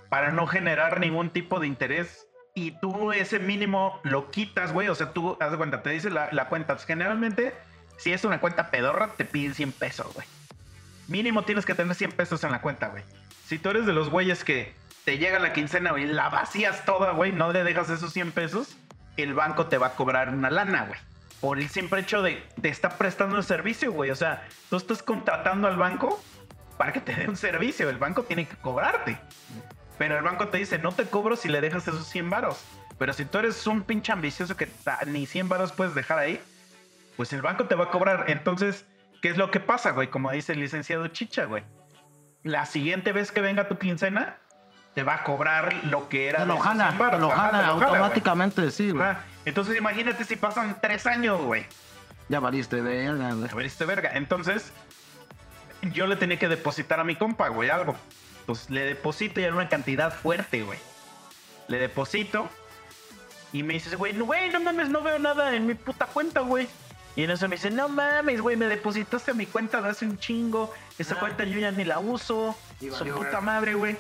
para 0.10 0.32
no 0.32 0.47
generar 0.47 0.99
ningún 0.99 1.30
tipo 1.30 1.60
de 1.60 1.68
interés 1.68 2.28
y 2.55 2.72
tú 2.72 3.12
ese 3.12 3.39
mínimo 3.39 3.99
lo 4.03 4.32
quitas, 4.32 4.74
güey, 4.74 4.89
o 4.89 4.95
sea, 4.95 5.14
tú, 5.14 5.38
haz 5.39 5.51
de 5.51 5.57
cuenta, 5.57 5.82
te 5.82 5.91
dice 5.91 6.10
la, 6.10 6.49
cuenta, 6.49 6.76
pues, 6.76 6.86
generalmente, 6.86 7.53
si 7.97 8.12
es 8.12 8.26
una 8.26 8.41
cuenta 8.41 8.72
pedorra, 8.72 9.10
te 9.16 9.24
piden 9.24 9.53
100 9.53 9.72
pesos, 9.74 10.14
güey. 10.14 10.28
Mínimo 11.07 11.43
tienes 11.43 11.66
que 11.66 11.74
tener 11.74 11.95
100 11.95 12.12
pesos 12.12 12.43
en 12.43 12.51
la 12.51 12.62
cuenta, 12.62 12.89
güey. 12.89 13.03
Si 13.45 13.57
tú 13.57 13.70
eres 13.70 13.86
de 13.86 13.93
los 13.93 14.10
güeyes 14.10 14.43
que 14.43 14.74
te 15.05 15.18
llega 15.18 15.39
la 15.39 15.53
quincena, 15.53 15.91
güey, 15.91 16.05
la 16.05 16.30
vacías 16.30 16.86
toda, 16.86 17.12
güey, 17.12 17.32
no 17.32 17.51
le 17.51 17.64
dejas 17.64 17.89
esos 17.89 18.14
100 18.14 18.32
pesos, 18.32 18.78
el 19.16 19.34
banco 19.34 19.68
te 19.68 19.78
va 19.78 19.88
a 19.88 19.95
cobrar 19.95 20.30
una 20.30 20.49
lana, 20.49 20.86
güey. 20.86 20.99
Por 21.41 21.60
el 21.60 21.70
simple 21.70 22.01
hecho 22.01 22.22
de 22.22 22.43
te 22.62 22.68
está 22.68 22.89
prestando 22.97 23.38
el 23.38 23.43
servicio, 23.43 23.91
güey. 23.93 24.12
O 24.12 24.16
sea, 24.16 24.45
tú 24.70 24.76
estás 24.76 25.01
contratando 25.01 25.68
al 25.68 25.78
banco 25.78 26.22
para 26.78 26.91
que 26.91 26.99
te 26.99 27.16
dé 27.16 27.30
un 27.30 27.38
servicio. 27.38 27.89
El 27.89 27.97
banco 27.97 28.24
tiene 28.24 28.45
que 28.45 28.57
cobrarte. 28.57 29.18
Pero 30.00 30.18
el 30.18 30.24
banco 30.24 30.47
te 30.47 30.58
dice, 30.58 30.80
no 30.80 30.93
te 30.93 31.04
cobro 31.04 31.36
si 31.36 31.50
le 31.50 31.60
dejas 31.60 31.88
esos 31.88 32.08
100 32.08 32.30
varos. 32.30 32.64
Pero 32.97 33.12
si 33.12 33.26
tú 33.26 33.38
eres 33.38 33.68
un 33.68 33.84
pinche 33.84 34.14
ambicioso 34.14 34.56
que 34.56 34.68
ni 35.06 35.26
100 35.26 35.50
varos 35.50 35.74
puedes 35.74 35.93
dejar 35.93 36.18
ahí, 36.18 36.41
pues 37.18 37.34
el 37.34 37.41
banco 37.41 37.66
te 37.66 37.76
va 37.76 37.86
a 37.86 37.91
cobrar. 37.91 38.26
Entonces, 38.30 38.86
¿qué 39.22 39.28
es 39.28 39.38
lo 39.38 39.52
que 39.52 39.60
pasa, 39.60 39.91
güey? 39.91 40.08
Como 40.08 40.32
dice 40.32 40.54
el 40.54 40.62
licenciado 40.62 41.06
Chicha, 41.10 41.43
güey. 41.45 41.64
La 42.43 42.66
siguiente 42.66 43.12
vez 43.12 43.34
que 43.34 43.41
venga 43.41 43.68
tu 43.68 43.78
quincena, 43.78 44.38
te 44.95 45.04
va 45.04 45.16
a 45.16 45.24
cobrar 45.26 45.74
lo 45.84 46.08
que 46.08 46.30
era 46.30 46.45
lo 46.45 46.58
jala, 46.58 46.88
100 46.88 46.97
varos. 46.97 47.16
te 47.16 47.20
lo 47.20 47.30
jala 47.32 47.68
automáticamente, 47.68 48.72
sí, 48.72 48.91
güey. 48.91 49.06
Entonces, 49.43 49.78
imagínate 49.78 50.24
si 50.24 50.38
pasan 50.38 50.78
tres 50.82 51.06
años, 51.08 51.41
güey. 51.41 51.66
Ya 52.30 52.39
valiste, 52.39 52.80
verga, 52.80 53.34
güey. 53.34 53.52
A 53.52 53.56
ver, 53.56 53.66
este 53.66 53.84
verga. 53.84 54.12
Entonces, 54.14 54.72
yo 55.91 56.08
le 56.08 56.16
tenía 56.16 56.39
que 56.39 56.47
depositar 56.47 57.02
a 57.02 57.04
mi 57.04 57.18
compa, 57.18 57.50
güey, 57.50 57.70
algo. 57.70 57.97
Pues 58.50 58.68
le 58.72 58.82
deposito 58.84 59.39
y 59.39 59.43
era 59.43 59.54
una 59.54 59.70
cantidad 59.70 60.12
fuerte, 60.12 60.64
güey. 60.64 60.80
Le 61.68 61.78
deposito 61.78 62.50
y 63.54 63.62
me 63.62 63.76
dices, 63.76 63.95
güey, 63.95 64.14
no, 64.14 64.26
güey, 64.26 64.50
no 64.50 64.60
mames, 64.60 64.89
no 64.89 65.04
veo 65.04 65.20
nada 65.20 65.56
en 65.56 65.68
mi 65.68 65.76
puta 65.76 66.08
cuenta, 66.08 66.39
güey. 66.39 66.68
Y 67.16 67.26
en 67.26 67.30
eso 67.30 67.47
me 67.47 67.58
dice, 67.58 67.70
no 67.70 67.89
mames, 67.89 68.41
güey, 68.41 68.58
me 68.58 68.66
depositaste 68.66 69.30
a 69.30 69.34
mi 69.36 69.45
cuenta 69.45 69.84
de 69.84 69.89
hace 69.89 70.06
un 70.06 70.18
chingo. 70.18 70.74
Esa 70.97 71.20
cuenta 71.20 71.43
yo 71.43 71.60
ya 71.60 71.70
ni 71.70 71.86
la 71.86 72.00
uso. 72.00 72.58
Su 72.80 73.06
puta 73.10 73.39
madre, 73.39 73.76
güey. 73.76 73.95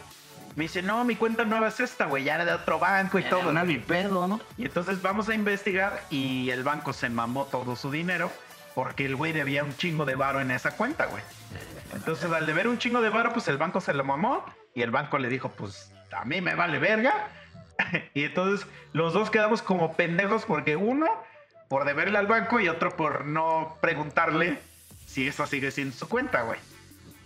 Me 0.55 0.63
dice, 0.63 0.81
no, 0.81 1.05
mi 1.05 1.15
cuenta 1.15 1.45
nueva 1.45 1.67
es 1.67 1.79
esta, 1.79 2.07
güey, 2.07 2.23
ya 2.23 2.33
era 2.33 2.45
de 2.45 2.53
otro 2.53 2.79
banco 2.79 3.19
y 3.19 3.23
todo. 3.25 3.53
No, 3.53 3.63
mi 3.65 3.77
pedo, 3.77 4.27
¿no? 4.27 4.41
Y 4.57 4.65
entonces 4.65 4.99
vamos 5.03 5.29
a 5.29 5.35
investigar 5.35 6.01
y 6.09 6.49
el 6.49 6.63
banco 6.63 6.91
se 6.91 7.07
mamó 7.07 7.45
todo 7.45 7.75
su 7.75 7.91
dinero 7.91 8.31
porque 8.79 9.05
el 9.05 9.17
güey 9.17 9.33
debía 9.33 9.65
un 9.65 9.75
chingo 9.75 10.05
de 10.05 10.15
varo 10.15 10.39
en 10.39 10.51
esa 10.51 10.77
cuenta, 10.77 11.07
güey. 11.07 11.21
Entonces 11.93 12.31
al 12.31 12.45
deber 12.45 12.65
un 12.69 12.77
chingo 12.77 13.01
de 13.01 13.09
varo, 13.09 13.33
pues 13.33 13.49
el 13.49 13.57
banco 13.57 13.81
se 13.81 13.93
lo 13.93 14.05
mamó 14.05 14.45
y 14.73 14.83
el 14.83 14.89
banco 14.89 15.17
le 15.17 15.27
dijo, 15.27 15.49
pues 15.49 15.91
a 16.17 16.23
mí 16.23 16.39
me 16.39 16.55
vale 16.55 16.79
verga. 16.79 17.27
y 18.13 18.23
entonces 18.23 18.65
los 18.93 19.11
dos 19.11 19.29
quedamos 19.31 19.61
como 19.61 19.97
pendejos 19.97 20.45
porque 20.45 20.77
uno 20.77 21.07
por 21.67 21.83
deberle 21.83 22.19
al 22.19 22.27
banco 22.27 22.61
y 22.61 22.69
otro 22.69 22.95
por 22.95 23.25
no 23.25 23.77
preguntarle 23.81 24.59
si 25.05 25.27
esa 25.27 25.45
sigue 25.45 25.71
siendo 25.71 25.93
su 25.93 26.07
cuenta, 26.07 26.43
güey. 26.43 26.59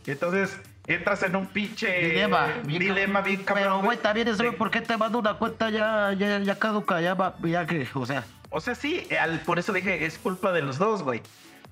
Y 0.07 0.11
entonces 0.11 0.57
entras 0.87 1.21
en 1.21 1.35
un 1.35 1.45
pinche 1.45 2.09
Dilema, 2.09 2.47
bien 2.63 2.79
dilema 2.79 3.21
bien 3.21 3.43
cabrón. 3.43 3.63
Pero, 3.63 3.81
güey, 3.83 3.97
también 3.99 4.27
eso, 4.27 4.41
Sí. 4.41 4.49
¿por 4.57 4.71
qué 4.71 4.81
te 4.81 4.97
mando 4.97 5.19
una 5.19 5.35
cuenta 5.35 5.69
ya, 5.69 6.13
ya, 6.13 6.39
ya 6.39 6.57
caduca? 6.57 6.99
Ya 6.99 7.15
ya 7.43 7.67
que, 7.67 7.87
o 7.93 8.07
sea, 8.07 8.23
O 8.55 8.61
sea, 8.61 8.75
sí, 8.75 9.07
por 9.47 9.57
eso 9.57 9.73
dije, 9.73 10.05
es 10.05 10.19
culpa 10.19 10.51
de 10.51 10.61
los 10.61 10.77
dos, 10.77 11.01
güey. 11.01 11.23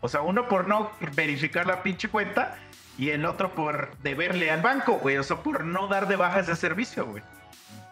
O 0.02 0.10
sea, 0.10 0.22
uno 0.22 0.48
por 0.48 0.68
no 0.68 0.92
verificar 1.14 1.68
la 1.68 1.84
pinche 1.84 2.10
cuenta 2.10 2.58
y 2.98 3.12
el 3.12 3.24
otro 3.26 3.54
por 3.54 3.96
deberle 4.00 4.50
al 4.50 4.64
banco, 4.64 4.94
güey. 4.94 5.18
O 5.18 5.24
sea, 5.24 5.38
por 5.38 5.64
no 5.64 5.88
dar 5.88 6.08
de 6.08 6.16
baja 6.16 6.40
ese 6.40 6.56
servicio, 6.56 7.06
güey. 7.06 7.22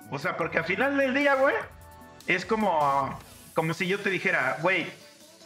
O 0.10 0.18
sea, 0.18 0.36
porque 0.38 0.58
al 0.58 0.66
final 0.66 0.98
del 0.98 1.14
día, 1.14 1.36
güey, 1.36 1.54
es 2.26 2.48
como, 2.48 3.20
como 3.54 3.76
si 3.76 3.86
yo 3.86 4.00
te 4.00 4.10
dijera, 4.10 4.58
güey, 4.64 4.88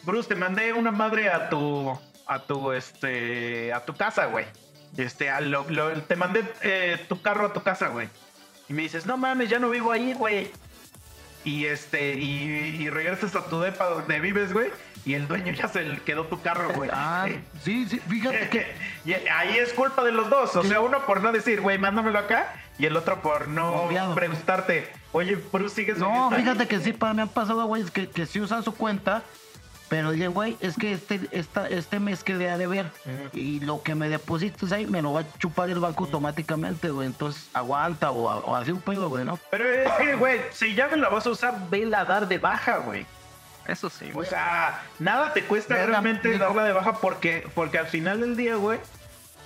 Bruce, 0.03 0.29
te 0.29 0.35
mandé 0.35 0.71
una 0.71 0.91
madre 0.91 1.29
a 1.29 1.49
tu, 1.49 1.99
a 2.25 2.39
tu, 2.39 2.71
este, 2.71 3.73
a 3.73 3.83
tu 3.83 3.93
casa, 3.93 4.27
güey. 4.27 4.45
Este, 4.95 5.29
te 6.07 6.15
mandé 6.15 6.49
eh, 6.61 7.05
tu 7.09 7.21
carro 7.21 7.47
a 7.47 7.51
tu 7.51 7.61
casa, 7.61 7.89
güey. 7.89 8.07
Y 8.69 8.73
me 8.73 8.83
dices, 8.83 9.05
no 9.05 9.17
mames, 9.17 9.49
ya 9.49 9.59
no 9.59 9.69
vivo 9.69 9.91
ahí, 9.91 10.13
güey. 10.13 10.49
Y 11.45 11.65
este 11.65 12.13
y, 12.15 12.77
y 12.81 12.89
regresas 12.89 13.35
a 13.35 13.45
tu 13.45 13.59
depa 13.59 13.85
donde 13.85 14.19
vives, 14.19 14.53
güey, 14.53 14.69
y 15.05 15.13
el 15.15 15.27
dueño 15.27 15.51
ya 15.53 15.67
se 15.67 15.85
quedó 16.05 16.25
tu 16.25 16.41
carro, 16.41 16.69
güey. 16.73 16.89
Ah, 16.93 17.27
sí, 17.63 17.85
sí, 17.89 17.99
fíjate 17.99 18.49
que. 18.51 18.65
Y 19.05 19.13
ahí 19.13 19.57
es 19.57 19.73
culpa 19.73 20.03
de 20.03 20.11
los 20.11 20.29
dos. 20.29 20.55
O 20.55 20.63
sea, 20.63 20.79
uno 20.81 21.05
por 21.05 21.21
no 21.21 21.31
decir, 21.31 21.59
güey, 21.61 21.77
mándamelo 21.77 22.19
acá. 22.19 22.53
Y 22.79 22.85
el 22.87 22.97
otro 22.97 23.21
por 23.21 23.47
no 23.49 23.87
preguntarte, 24.15 24.89
oye, 25.11 25.35
Bruce, 25.51 25.75
sigues 25.75 25.97
No, 25.99 26.31
ahí?" 26.31 26.39
fíjate 26.41 26.67
que 26.67 26.79
sí, 26.79 26.91
pa- 26.93 27.13
me 27.13 27.21
han 27.21 27.29
pasado, 27.29 27.65
güey, 27.65 27.83
que, 27.83 28.09
que 28.09 28.25
sí 28.25 28.39
usan 28.39 28.63
su 28.63 28.73
cuenta, 28.73 29.21
pero 29.93 30.09
dicen, 30.09 30.33
güey, 30.33 30.57
es 30.59 30.75
que 30.75 30.91
este, 30.93 31.19
esta, 31.29 31.67
este 31.67 31.99
mes 31.99 32.23
que 32.23 32.35
de 32.35 32.65
ver 32.65 32.87
y 33.31 33.59
lo 33.59 33.83
que 33.83 33.93
me 33.93 34.09
deposites 34.09 34.71
ahí 34.71 34.87
me 34.87 35.03
lo 35.03 35.13
va 35.13 35.19
a 35.19 35.37
chupar 35.37 35.69
el 35.69 35.77
banco 35.77 36.05
automáticamente, 36.05 36.89
güey. 36.89 37.05
Entonces 37.05 37.47
aguanta 37.53 38.09
o, 38.09 38.23
o 38.23 38.55
así 38.55 38.71
un 38.71 38.81
pedo, 38.81 39.07
güey, 39.07 39.23
¿no? 39.23 39.37
Pero 39.51 39.69
es 39.69 39.91
que, 39.91 40.15
güey, 40.15 40.39
si 40.51 40.73
ya 40.73 40.87
me 40.87 40.97
la 40.97 41.09
vas 41.09 41.27
a 41.27 41.29
usar, 41.29 41.69
vela 41.69 41.99
a 41.99 42.05
dar 42.05 42.27
de 42.27 42.39
baja, 42.39 42.77
güey. 42.77 43.05
Eso 43.67 43.87
sí, 43.87 44.09
O 44.09 44.13
güey. 44.15 44.27
sea, 44.27 44.81
nada 44.97 45.31
te 45.31 45.43
cuesta 45.43 45.75
Verga, 45.75 45.89
realmente 45.91 46.39
darla 46.39 46.63
de 46.63 46.73
baja 46.73 46.93
porque, 46.93 47.47
porque 47.53 47.77
al 47.77 47.85
final 47.85 48.21
del 48.21 48.35
día, 48.35 48.55
güey, 48.55 48.79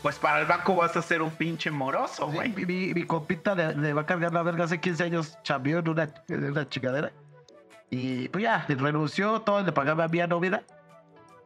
pues 0.02 0.16
para 0.16 0.40
el 0.40 0.46
banco 0.46 0.78
vas 0.78 0.96
a 0.96 1.02
ser 1.02 1.22
un 1.22 1.32
pinche 1.32 1.72
moroso, 1.72 2.28
güey. 2.28 2.54
Mi, 2.54 2.66
mi, 2.66 2.94
mi 2.94 3.04
compita 3.04 3.54
le, 3.54 3.76
le 3.76 3.92
va 3.92 4.04
a 4.04 4.06
cargar 4.06 4.32
la 4.34 4.44
verga 4.44 4.64
hace 4.64 4.80
15 4.80 5.04
años, 5.04 5.38
chambeó 5.44 5.80
en 5.80 5.90
una, 5.90 6.08
en 6.30 6.52
una 6.52 6.70
chingadera. 6.70 7.12
Y 7.90 8.28
pues 8.30 8.44
ya, 8.44 8.66
renunció, 8.68 9.42
todo 9.42 9.64
le 9.64 9.72
pagaba 9.72 10.08
vía 10.08 10.28
nómina. 10.28 10.64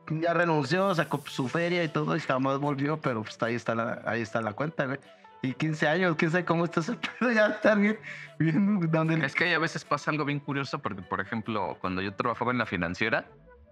Ya 0.09 0.33
renunció, 0.33 0.93
sacó 0.95 1.23
su 1.27 1.47
feria 1.47 1.83
y 1.83 1.87
todo, 1.87 2.15
y 2.15 2.19
jamás 2.19 2.57
volvió, 2.59 2.99
pero 2.99 3.21
pues 3.21 3.41
ahí 3.43 3.55
está 3.55 3.75
la, 3.75 4.01
ahí 4.05 4.21
está 4.21 4.41
la 4.41 4.53
cuenta, 4.53 4.85
güey. 4.85 4.99
Y 5.43 5.53
15 5.53 5.87
años, 5.87 6.15
quién 6.17 6.31
sabe 6.31 6.45
cómo 6.45 6.65
está 6.65 6.81
ese 6.81 6.93
pedo, 7.19 7.31
ya 7.31 7.47
está 7.47 7.75
bien, 7.75 7.97
bien, 8.37 8.91
donde 8.91 9.25
Es 9.25 9.33
que 9.33 9.53
a 9.53 9.59
veces 9.59 9.83
pasa 9.85 10.11
algo 10.11 10.25
bien 10.25 10.39
curioso 10.39 10.79
porque, 10.79 11.01
por 11.01 11.19
ejemplo, 11.19 11.77
cuando 11.81 12.01
yo 12.01 12.13
trabajaba 12.13 12.51
en 12.51 12.57
la 12.57 12.65
financiera, 12.65 13.25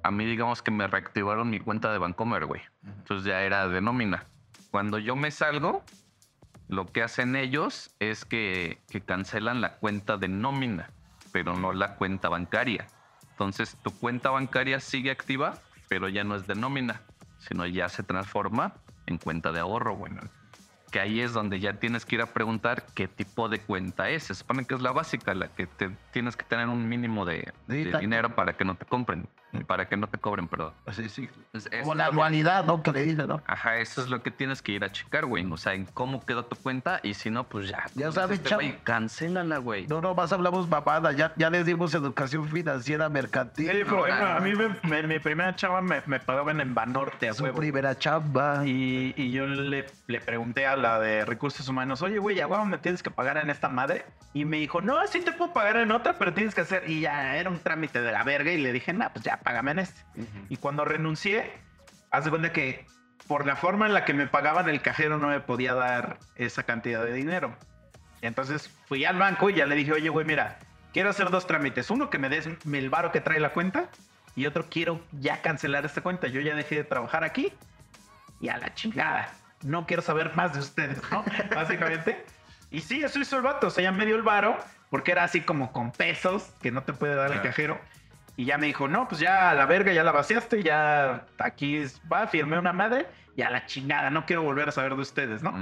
a 0.04 0.12
mí 0.12 0.26
digamos 0.26 0.62
que 0.62 0.72
me 0.72 0.88
reactivaron 0.88 1.50
mi 1.50 1.60
cuenta 1.60 1.92
de 1.92 1.98
Bancomer, 1.98 2.46
güey. 2.46 2.62
Entonces 2.84 3.26
ya 3.26 3.42
era 3.42 3.68
de 3.68 3.82
nómina. 3.82 4.26
Cuando 4.72 4.98
yo 4.98 5.16
me 5.16 5.30
salgo, 5.32 5.84
lo 6.68 6.86
que 6.86 7.04
hacen 7.04 7.36
ellos 7.36 7.96
es 8.00 8.26
que, 8.26 8.80
que 8.90 9.02
cancelan 9.02 9.62
la 9.62 9.76
cuenta 9.78 10.18
de 10.18 10.28
nómina, 10.28 10.90
pero 11.32 11.56
no 11.56 11.74
la 11.74 11.96
cuenta 11.96 12.30
bancaria. 12.30 12.88
Entonces 13.32 13.78
tu 13.82 13.92
cuenta 13.92 14.30
bancaria 14.30 14.80
sigue 14.80 15.12
activa, 15.12 15.60
pero 15.88 16.10
ya 16.10 16.24
no 16.24 16.36
es 16.36 16.48
de 16.48 16.56
nómina, 16.56 17.02
sino 17.38 17.66
ya 17.66 17.90
se 17.90 18.04
transforma 18.04 18.74
en 19.06 19.18
cuenta 19.18 19.52
de 19.52 19.60
ahorro, 19.60 19.96
bueno. 19.96 20.22
Que 20.92 21.00
ahí 21.00 21.22
es 21.22 21.34
donde 21.34 21.60
ya 21.60 21.74
tienes 21.74 22.06
que 22.06 22.16
ir 22.16 22.22
a 22.22 22.34
preguntar 22.34 22.86
qué 22.96 23.08
tipo 23.08 23.48
de 23.48 23.60
cuenta 23.60 24.10
es. 24.10 24.24
Se 24.24 24.36
supone 24.36 24.66
que 24.66 24.74
es 24.74 24.82
la 24.82 24.92
básica, 24.92 25.34
la 25.36 25.48
que 25.50 25.68
te, 25.68 25.90
tienes 26.12 26.36
que 26.36 26.44
tener 26.46 26.68
un 26.68 26.90
mínimo 26.90 27.26
de, 27.26 27.54
de 27.68 27.98
dinero 28.00 28.36
para 28.36 28.58
que 28.58 28.66
no 28.66 28.76
te 28.76 28.86
compren, 28.86 29.28
para 29.68 29.88
que 29.88 29.98
no 29.98 30.08
te 30.08 30.18
cobren, 30.18 30.48
perdón. 30.48 30.74
Sí, 30.92 31.10
sí. 31.10 31.30
Es- 31.54 31.66
eso 31.68 31.80
Como 31.82 31.94
es 31.94 31.98
la 31.98 32.06
anualidad, 32.08 32.66
¿no? 32.66 32.82
Que 32.84 32.92
le 32.92 33.04
dice, 33.04 33.26
¿no? 33.26 33.42
Ajá, 33.48 33.78
eso 33.78 34.02
es 34.04 34.10
lo 34.10 34.22
que 34.22 34.32
tienes 34.32 34.62
que 34.62 34.72
ir 34.74 34.84
a 34.84 34.92
checar, 34.92 35.26
güey. 35.26 35.46
O 35.52 35.58
sea, 35.58 35.74
en 35.74 35.86
cómo 35.86 36.26
quedó 36.26 36.46
tu 36.46 36.56
cuenta 36.56 37.00
y 37.04 37.14
si 37.16 37.30
no, 37.30 37.44
pues 37.46 37.70
ya. 37.70 37.86
Ya 37.96 38.12
sabes, 38.12 38.40
este 38.40 38.54
güey, 38.56 38.78
Cancélala, 38.84 39.58
güey. 39.58 39.88
No, 39.88 40.02
no, 40.02 40.14
más 40.14 40.32
hablamos 40.34 40.70
babada, 40.70 41.12
ya, 41.14 41.34
ya 41.36 41.50
les 41.50 41.66
dimos 41.66 41.94
educación 41.94 42.48
financiera 42.48 43.10
mercantil. 43.10 43.66
Sí, 43.66 43.72
ejemplo, 43.72 44.06
a 44.06 44.40
mí 44.40 44.54
me- 44.54 44.76
me- 44.90 45.04
mi 45.08 45.20
primera 45.20 45.56
chava 45.56 45.82
me, 45.82 46.02
me 46.06 46.20
pagaban 46.20 46.62
en 46.62 46.74
Banorte 46.76 47.30
a 47.30 47.34
su 47.34 47.44
huevo. 47.44 47.58
primera 47.58 47.98
chamba. 47.98 48.66
Y, 48.66 49.14
y 49.18 49.32
yo 49.32 49.48
le, 49.48 49.86
le 50.08 50.22
pregunté 50.22 50.68
a 50.68 50.76
la 50.76 51.00
de 51.00 51.26
recursos 51.26 51.68
humanos, 51.68 52.02
oye, 52.02 52.20
güey, 52.20 52.40
¿a 52.42 52.48
huevo 52.48 52.66
me 52.66 52.78
tienes 52.78 53.02
que 53.04 53.10
pagar 53.12 53.38
en 53.38 53.50
esta 53.50 53.70
madre? 53.70 54.06
Y 54.34 54.46
me 54.46 54.58
dijo, 54.58 54.82
no, 54.82 54.96
sí 55.08 55.22
te 55.22 55.32
puedo 55.32 55.54
pagar 55.54 55.78
en 55.78 55.92
otra, 55.92 56.18
pero 56.20 56.34
tienes 56.34 56.54
que 56.54 56.62
hacer. 56.62 56.84
Y 56.88 57.02
ya 57.02 57.36
era 57.38 57.50
un 57.50 57.58
trámite 57.60 58.00
de 58.02 58.12
la 58.12 58.24
verga. 58.24 58.52
Y 58.52 58.58
le 58.60 58.72
dije, 58.72 58.94
nah, 58.94 59.10
pues 59.10 59.26
ya, 59.26 59.39
págame 59.44 59.72
en 59.72 59.80
este. 59.80 60.02
Y 60.50 60.58
cuando 60.58 60.86
renuncié, 60.86 61.52
haz 62.12 62.24
de 62.26 62.30
cuenta 62.30 62.52
que 62.52 62.86
por 63.28 63.46
la 63.46 63.56
forma 63.56 63.86
en 63.86 63.94
la 63.94 64.06
que 64.06 64.14
me 64.14 64.28
pagaban, 64.28 64.68
el 64.70 64.82
cajero 64.82 65.18
no 65.18 65.28
me 65.28 65.40
podía 65.40 65.74
dar 65.74 66.18
esa 66.36 66.64
cantidad 66.64 67.04
de 67.04 67.14
dinero. 67.14 67.56
Entonces 68.22 68.70
fui 68.88 69.06
al 69.06 69.18
banco 69.18 69.50
y 69.50 69.54
ya 69.56 69.66
le 69.66 69.76
dije, 69.76 69.94
oye, 69.94 70.10
güey, 70.10 70.26
mira, 70.26 70.58
quiero 70.94 71.10
hacer 71.10 71.30
dos 71.30 71.48
trámites. 71.48 71.90
Uno, 71.90 72.10
que 72.10 72.18
me 72.18 72.30
des 72.30 72.48
el 72.48 72.90
varo 72.90 73.12
que 73.12 73.22
trae 73.22 73.40
la 73.40 73.50
cuenta. 73.54 73.90
Y 74.36 74.46
otro, 74.46 74.66
quiero 74.70 75.02
ya 75.12 75.42
cancelar 75.42 75.86
esta 75.86 76.02
cuenta. 76.02 76.28
Yo 76.28 76.42
ya 76.42 76.56
dejé 76.56 76.76
de 76.76 76.84
trabajar 76.84 77.24
aquí 77.24 77.54
y 78.42 78.50
a 78.50 78.58
la 78.58 78.74
chingada. 78.74 79.32
No 79.64 79.86
quiero 79.86 80.02
saber 80.02 80.36
más 80.36 80.54
de 80.54 80.60
ustedes, 80.60 81.00
¿no? 81.12 81.24
Básicamente. 81.56 82.26
Y 82.72 82.82
sí, 82.82 83.04
eso 83.04 83.20
hizo 83.20 83.36
el 83.38 83.42
vato. 83.42 83.68
O 83.68 83.70
sea, 83.70 83.84
ya 83.84 83.92
me 83.92 84.06
dio 84.06 84.16
el 84.16 84.22
varo 84.22 84.58
porque 84.90 85.12
era 85.12 85.24
así 85.24 85.42
como 85.42 85.72
con 85.72 85.92
pesos 85.92 86.44
que 86.62 86.72
no 86.72 86.84
te 86.84 86.94
puede 86.94 87.16
dar 87.16 87.32
el 87.32 87.40
Ah. 87.40 87.42
cajero. 87.44 87.80
Y 88.40 88.46
ya 88.46 88.58
me 88.58 88.68
dijo, 88.68 88.88
no, 88.88 89.06
pues 89.06 89.20
ya 89.20 89.50
a 89.50 89.54
la 89.54 89.66
verga, 89.66 89.92
ya 89.92 90.02
la 90.02 90.14
vaciaste, 90.14 90.64
ya 90.64 91.26
aquí 91.40 91.84
va, 92.10 92.26
firmé 92.26 92.58
una 92.58 92.72
madre 92.72 93.06
y 93.36 93.42
a 93.42 93.50
la 93.50 93.66
chingada, 93.66 94.10
no 94.10 94.26
quiero 94.26 94.44
volver 94.44 94.70
a 94.70 94.72
saber 94.72 94.96
de 94.96 95.02
ustedes, 95.02 95.44
¿no? 95.44 95.54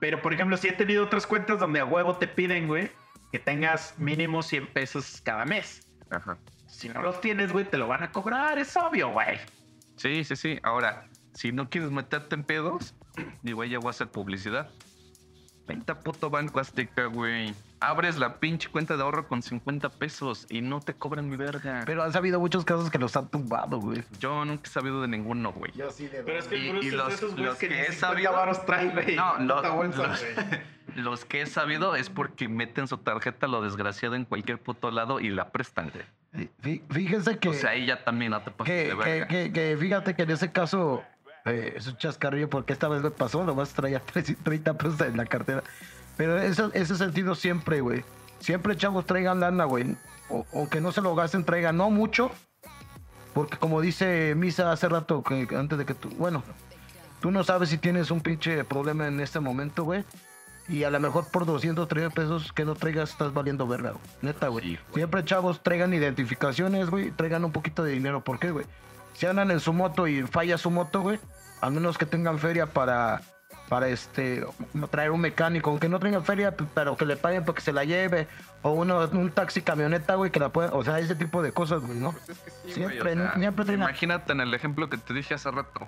Pero, 0.00 0.22
por 0.22 0.32
ejemplo, 0.32 0.56
sí 0.56 0.68
he 0.68 0.72
tenido 0.72 1.04
otras 1.04 1.26
cuentas 1.26 1.58
donde 1.58 1.80
a 1.80 1.84
huevo 1.84 2.16
te 2.16 2.26
piden, 2.26 2.66
güey, 2.66 2.90
que 3.30 3.38
tengas 3.38 3.94
mínimo 3.98 4.42
100 4.42 4.68
pesos 4.68 5.20
cada 5.22 5.44
mes. 5.44 5.86
Ajá. 6.08 6.38
Si 6.66 6.88
no 6.88 7.02
los 7.02 7.20
tienes, 7.20 7.52
güey, 7.52 7.66
te 7.66 7.76
lo 7.76 7.88
van 7.88 8.02
a 8.02 8.10
cobrar, 8.10 8.58
es 8.58 8.74
obvio, 8.74 9.10
güey. 9.10 9.38
Sí, 9.96 10.24
sí, 10.24 10.34
sí. 10.34 10.58
Ahora, 10.62 11.10
si 11.34 11.52
no 11.52 11.68
quieres 11.68 11.90
meterte 11.90 12.36
en 12.36 12.44
pedos, 12.44 12.94
digo, 13.42 13.64
ya 13.64 13.78
voy 13.78 13.88
a 13.88 13.90
hacer 13.90 14.08
publicidad. 14.08 14.70
Vente 15.66 15.92
a 15.92 16.00
puto 16.00 16.30
Banco 16.30 16.58
Azteca, 16.58 17.04
güey. 17.04 17.54
Abres 17.82 18.16
la 18.18 18.38
pinche 18.38 18.68
cuenta 18.68 18.96
de 18.96 19.02
ahorro 19.02 19.26
con 19.26 19.42
50 19.42 19.88
pesos 19.90 20.46
y 20.48 20.60
no 20.60 20.80
te 20.80 20.94
cobran 20.94 21.28
mi 21.28 21.36
verga. 21.36 21.82
Pero 21.84 22.02
han 22.02 22.12
sabido 22.12 22.38
muchos 22.40 22.64
casos 22.64 22.90
que 22.90 22.98
los 22.98 23.16
han 23.16 23.28
tumbado, 23.28 23.78
güey. 23.80 24.04
Yo 24.20 24.44
nunca 24.44 24.62
he 24.64 24.72
sabido 24.72 25.00
de 25.02 25.08
ninguno, 25.08 25.52
güey. 25.52 25.72
sí 25.90 26.06
de 26.06 26.22
Pero 26.22 26.38
es 26.38 26.46
que 26.46 26.56
Y- 26.56 26.70
y 26.84 26.88
es 26.88 26.92
los- 26.94 27.08
de 27.08 27.14
esos 27.14 27.30
güeyes 27.32 27.46
los 27.48 27.58
que, 27.58 27.66
he 27.66 27.70
50 27.92 27.94
sabido- 28.06 28.32
varos 28.32 28.64
trae, 28.64 28.88
güey. 28.90 29.16
No, 29.16 29.38
los, 29.40 29.62
bolsa, 29.74 30.06
los- 30.06 30.20
güey. 30.34 30.60
los 30.96 31.24
que 31.24 31.42
he 31.42 31.46
sabido 31.46 31.96
es 31.96 32.08
porque 32.10 32.48
meten 32.48 32.86
su 32.88 32.98
tarjeta 32.98 33.46
lo 33.48 33.62
desgraciado 33.62 34.14
en 34.14 34.24
cualquier 34.24 34.58
puto 34.58 34.90
lado 34.90 35.20
y 35.20 35.30
la 35.30 35.50
prestan, 35.50 35.90
güey. 35.90 36.48
Fí- 36.62 36.82
Fíjense 36.90 37.38
que, 37.38 37.48
O 37.48 37.52
sea, 37.52 37.70
ahí 37.70 37.86
ya 37.86 38.04
también 38.04 38.30
no 38.30 38.40
te 38.42 38.50
pases 38.50 38.72
que, 38.72 38.82
de 38.84 38.88
que, 38.90 38.94
verga. 38.94 39.28
que- 39.28 39.52
que 39.52 39.76
fíjate 39.78 40.14
que 40.14 40.22
en 40.22 40.30
ese 40.30 40.50
caso 40.52 41.02
eh, 41.44 41.74
es 41.76 41.86
un 41.88 41.96
chascarrillo 41.96 42.48
porque 42.48 42.72
esta 42.72 42.86
vez 42.88 43.02
me 43.02 43.10
pasó, 43.10 43.42
nomás 43.44 43.72
traía 43.74 44.00
30 44.00 44.78
pesos 44.78 45.00
en 45.00 45.16
la 45.16 45.26
cartera. 45.26 45.62
Pero 46.16 46.38
ese 46.38 46.96
sentido 46.96 47.34
siempre, 47.34 47.80
güey. 47.80 48.04
Siempre, 48.40 48.76
chavos, 48.76 49.06
traigan 49.06 49.40
lana, 49.40 49.64
güey. 49.64 49.96
O, 50.28 50.46
o 50.52 50.68
que 50.68 50.80
no 50.80 50.92
se 50.92 51.00
lo 51.00 51.14
gasten, 51.14 51.44
traigan, 51.44 51.76
no 51.76 51.90
mucho. 51.90 52.30
Porque 53.34 53.56
como 53.56 53.80
dice 53.80 54.34
Misa 54.36 54.72
hace 54.72 54.88
rato, 54.88 55.22
que 55.22 55.48
antes 55.56 55.78
de 55.78 55.86
que 55.86 55.94
tú, 55.94 56.10
bueno, 56.10 56.42
tú 57.20 57.30
no 57.30 57.44
sabes 57.44 57.70
si 57.70 57.78
tienes 57.78 58.10
un 58.10 58.20
pinche 58.20 58.64
problema 58.64 59.06
en 59.06 59.20
este 59.20 59.40
momento, 59.40 59.84
güey. 59.84 60.04
Y 60.68 60.84
a 60.84 60.90
lo 60.90 61.00
mejor 61.00 61.26
por 61.30 61.44
200, 61.44 61.88
300 61.88 62.14
pesos 62.14 62.52
que 62.52 62.64
no 62.64 62.74
traigas 62.74 63.10
estás 63.10 63.32
valiendo 63.32 63.66
verga, 63.66 63.92
güey. 63.92 64.04
Neta, 64.20 64.48
güey. 64.48 64.64
Sí, 64.64 64.78
güey. 64.88 64.94
Siempre, 64.94 65.24
chavos, 65.24 65.62
traigan 65.62 65.92
identificaciones, 65.92 66.88
güey. 66.88 67.10
Traigan 67.10 67.44
un 67.44 67.52
poquito 67.52 67.82
de 67.82 67.92
dinero. 67.92 68.22
¿Por 68.22 68.38
qué, 68.38 68.50
güey? 68.50 68.66
Si 69.14 69.26
andan 69.26 69.50
en 69.50 69.60
su 69.60 69.72
moto 69.72 70.06
y 70.06 70.22
falla 70.22 70.58
su 70.58 70.70
moto, 70.70 71.00
güey, 71.00 71.18
al 71.60 71.72
menos 71.72 71.98
que 71.98 72.06
tengan 72.06 72.38
feria 72.38 72.66
para, 72.66 73.22
para 73.68 73.88
este, 73.88 74.44
traer 74.90 75.10
un 75.10 75.20
mecánico, 75.20 75.70
aunque 75.70 75.88
no 75.88 75.98
tengan 75.98 76.24
feria, 76.24 76.54
pero 76.74 76.96
que 76.96 77.06
le 77.06 77.16
paguen 77.16 77.44
porque 77.44 77.62
se 77.62 77.72
la 77.72 77.84
lleve, 77.84 78.28
o 78.62 78.72
uno, 78.72 79.08
un 79.12 79.30
taxi 79.30 79.62
camioneta, 79.62 80.14
güey, 80.16 80.30
que 80.30 80.40
la 80.40 80.50
pueda, 80.50 80.72
o 80.74 80.84
sea, 80.84 80.98
ese 80.98 81.14
tipo 81.14 81.42
de 81.42 81.52
cosas, 81.52 81.80
güey, 81.82 81.98
¿no? 81.98 82.12
Sí, 82.66 82.72
siempre, 82.74 83.00
güey, 83.00 83.12
o 83.18 83.22
sea, 83.22 83.34
siempre 83.34 83.64
tengan- 83.64 83.88
Imagínate 83.88 84.32
en 84.32 84.40
el 84.40 84.52
ejemplo 84.54 84.90
que 84.90 84.98
te 84.98 85.14
dije 85.14 85.34
hace 85.34 85.50
rato. 85.50 85.86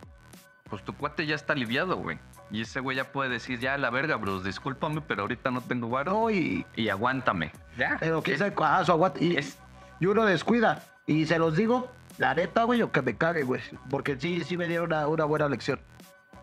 Pues 0.71 0.83
tu 0.83 0.95
cuate 0.95 1.27
ya 1.27 1.35
está 1.35 1.53
aliviado, 1.53 1.97
güey. 1.97 2.19
Y 2.51 2.63
ese 2.63 2.81
güey 2.81 2.97
ya 2.97 3.05
puede 3.13 3.29
decir, 3.29 3.61
ya 3.61 3.77
la 3.77 3.91
verga, 3.91 4.17
bros, 4.17 4.45
discúlpame, 4.45 5.03
pero 5.03 5.23
ahorita 5.23 5.51
no 5.51 5.61
tengo 5.61 5.89
varo. 5.91 6.13
No, 6.13 6.31
y, 6.31 6.65
Y 6.75 6.89
aguántame. 6.89 7.53
Ya. 7.77 7.99
pero 8.01 8.23
que 8.23 8.33
Es- 8.33 8.39
se, 8.39 8.53
ah, 8.57 8.83
y, 9.21 9.37
es- 9.37 9.59
y 10.01 10.07
uno 10.07 10.25
descuida, 10.25 10.83
y 11.07 11.27
se 11.27 11.39
los 11.39 11.55
digo, 11.57 11.93
la 12.17 12.35
neta, 12.35 12.65
güey, 12.65 12.81
o 12.81 12.91
que 12.91 13.03
me 13.03 13.15
cague, 13.15 13.43
güey, 13.43 13.61
porque 13.91 14.19
sí, 14.19 14.43
sí 14.43 14.57
me 14.57 14.67
dieron 14.67 14.87
una, 14.87 15.07
una 15.07 15.25
buena 15.27 15.49
lección. 15.49 15.79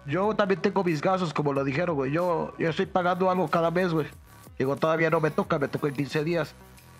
Yo 0.05 0.33
también 0.35 0.61
tengo 0.61 0.83
mis 0.83 1.01
gastos, 1.01 1.33
como 1.33 1.53
lo 1.53 1.63
dijeron, 1.63 1.95
güey. 1.95 2.11
Yo, 2.11 2.53
yo 2.57 2.69
estoy 2.69 2.85
pagando 2.85 3.29
algo 3.29 3.47
cada 3.47 3.71
mes, 3.71 3.93
güey. 3.93 4.07
Digo, 4.57 4.75
todavía 4.75 5.09
no 5.09 5.19
me 5.19 5.31
toca, 5.31 5.59
me 5.59 5.67
toca 5.67 5.87
en 5.87 5.95
15 5.95 6.23
días. 6.23 6.53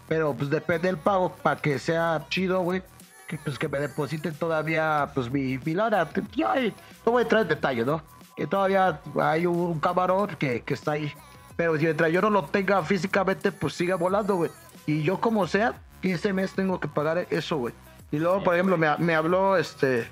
Pero 0.08 0.34
pues 0.34 0.50
depende 0.50 0.88
del 0.88 0.98
pago 0.98 1.34
para 1.42 1.60
que 1.62 1.80
sea 1.80 2.26
chido, 2.30 2.62
güey. 2.62 2.84
Que, 3.28 3.38
pues 3.38 3.58
que 3.58 3.70
me 3.70 3.80
depositen 3.80 4.34
todavía, 4.34 5.10
pues 5.14 5.32
mi, 5.32 5.58
mi 5.60 5.74
lana. 5.74 6.08
Yo 6.36 6.50
ahí 6.50 6.74
no 7.06 7.14
voy 7.14 7.22
a 7.22 7.24
entrar 7.24 7.42
en 7.44 7.48
detalle, 7.48 7.86
¿no? 7.86 8.02
Que 8.36 8.46
todavía 8.46 9.00
hay 9.20 9.46
un 9.46 9.80
camarón 9.80 10.36
que, 10.38 10.62
que 10.62 10.74
está 10.74 10.94
ahí. 10.94 11.14
Pero 11.56 11.78
si 11.78 11.86
mientras 11.86 12.12
yo 12.12 12.22
no 12.22 12.30
lo 12.30 12.44
tenga 12.46 12.84
físicamente, 12.84 13.52
pues 13.52 13.74
siga 13.74 13.96
volando, 13.96 14.36
güey. 14.36 14.52
Y 14.86 15.04
yo 15.04 15.20
como 15.22 15.48
sea, 15.48 15.76
15 16.02 16.34
meses 16.34 16.56
tengo 16.56 16.80
que 16.80 16.88
pagar 16.88 17.26
eso, 17.30 17.58
güey. 17.58 17.74
Y 18.12 18.20
luego, 18.20 18.44
por 18.44 18.56
ejemplo, 18.56 18.78
me, 18.78 18.96
me 18.98 19.16
habló 19.16 19.56
este... 19.56 20.10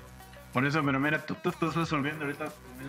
Por 0.52 0.64
eso, 0.64 0.80
pero 0.84 0.98
mira, 0.98 1.24
tú, 1.24 1.36
tú 1.42 1.50
estás 1.50 1.76
resolviendo 1.76 2.24
ahorita. 2.24 2.46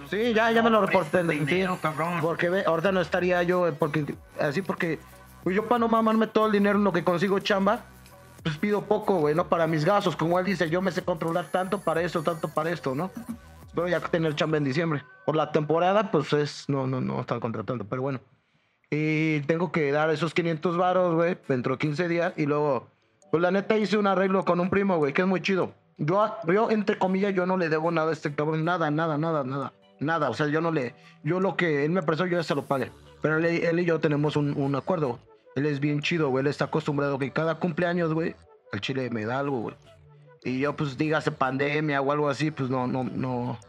Sí, 0.10 0.34
ya, 0.34 0.52
ya 0.52 0.62
me 0.62 0.70
lo 0.70 0.86
reporté. 0.86 1.24
Dinero, 1.24 1.78
cabrón. 1.82 2.20
Porque 2.22 2.50
ve, 2.50 2.64
ahorita 2.66 2.92
no 2.92 3.02
estaría 3.02 3.42
yo, 3.44 3.68
eh, 3.68 3.72
porque 3.72 4.16
así 4.40 4.62
porque 4.62 5.00
pues 5.44 5.56
yo 5.56 5.68
para 5.68 5.80
no 5.80 5.88
mamarme 5.88 6.28
todo 6.28 6.48
el 6.48 6.52
dinero 6.52 6.78
en 6.78 6.84
lo 6.84 6.92
que 6.92 7.04
consigo 7.04 7.40
chamba, 7.40 7.82
pues 8.44 8.58
pido 8.58 8.84
poco, 8.84 9.16
güey, 9.16 9.36
¿no? 9.36 9.48
Para 9.48 9.68
mis 9.68 9.86
gastos. 9.86 10.16
Como 10.16 10.40
él 10.40 10.46
dice, 10.46 10.70
yo 10.70 10.82
me 10.82 10.92
sé 10.92 11.04
controlar 11.04 11.46
tanto 11.46 11.80
para 11.80 12.02
esto, 12.02 12.24
tanto 12.24 12.50
para 12.50 12.72
esto, 12.72 12.96
¿no? 12.96 13.12
Espero 13.66 13.88
ya 13.88 14.00
tener 14.02 14.36
chamba 14.36 14.58
en 14.58 14.66
diciembre. 14.66 15.04
Por 15.26 15.36
la 15.36 15.52
temporada, 15.52 16.12
pues 16.12 16.34
es, 16.34 16.66
no, 16.68 16.88
no, 16.88 17.00
no 17.00 17.22
están 17.22 17.40
contratando, 17.40 17.86
pero 17.86 18.02
bueno. 18.02 18.20
Y 18.90 19.40
tengo 19.42 19.72
que 19.72 19.92
dar 19.92 20.10
esos 20.10 20.34
500 20.34 20.76
varos, 20.76 21.16
güey, 21.16 21.38
dentro 21.48 21.76
de 21.76 21.80
15 21.80 22.08
días. 22.10 22.34
Y 22.36 22.46
luego, 22.46 22.88
pues 23.32 23.42
la 23.42 23.50
neta 23.50 23.78
hice 23.78 23.98
un 23.98 24.08
arreglo 24.08 24.44
con 24.44 24.60
un 24.60 24.70
primo, 24.70 24.98
güey, 24.98 25.14
que 25.14 25.22
es 25.22 25.28
muy 25.28 25.42
chido. 25.42 25.74
Yo, 25.98 26.36
yo, 26.48 26.70
entre 26.72 26.98
comillas, 26.98 27.34
yo 27.34 27.46
no 27.46 27.58
le 27.58 27.70
debo 27.70 27.92
nada 27.92 28.10
a 28.10 28.14
este 28.14 28.34
cabrón, 28.34 28.66
nada, 28.66 28.92
nada, 28.92 29.18
nada, 29.18 29.44
nada, 29.44 29.72
nada. 30.02 30.30
O 30.30 30.34
sea, 30.34 30.48
yo 30.48 30.60
no 30.60 30.72
le, 30.72 30.94
yo 31.24 31.40
lo 31.40 31.56
que 31.56 31.86
él 31.86 31.92
me 31.92 32.04
prestó, 32.04 32.26
yo 32.26 32.38
ya 32.38 32.44
se 32.44 32.56
lo 32.56 32.66
pagué. 32.66 32.92
Pero 33.22 33.38
él, 33.38 33.80
y 33.80 33.86
yo 33.86 34.00
tenemos 34.00 34.36
un, 34.36 34.76
acuerdo. 34.76 35.20
Él 35.56 35.66
es 35.66 35.80
bien 35.80 36.02
chido, 36.02 36.30
güey. 36.30 36.42
Él 36.42 36.48
está 36.48 36.66
acostumbrado 36.66 37.20
que 37.20 37.32
cada 37.32 37.56
cumpleaños, 37.56 38.14
güey, 38.14 38.36
el 38.74 38.82
chile 38.82 39.10
me 39.10 39.26
da 39.26 39.40
algo, 39.40 39.62
güey. 39.62 39.76
Y 40.44 40.60
yo, 40.60 40.76
pues, 40.76 40.98
dígase 40.98 41.32
pandemia 41.32 42.02
o 42.02 42.12
algo 42.12 42.30
así, 42.30 42.50
pues 42.50 42.70
no, 42.70 42.88
no, 42.88 43.04
no, 43.04 43.60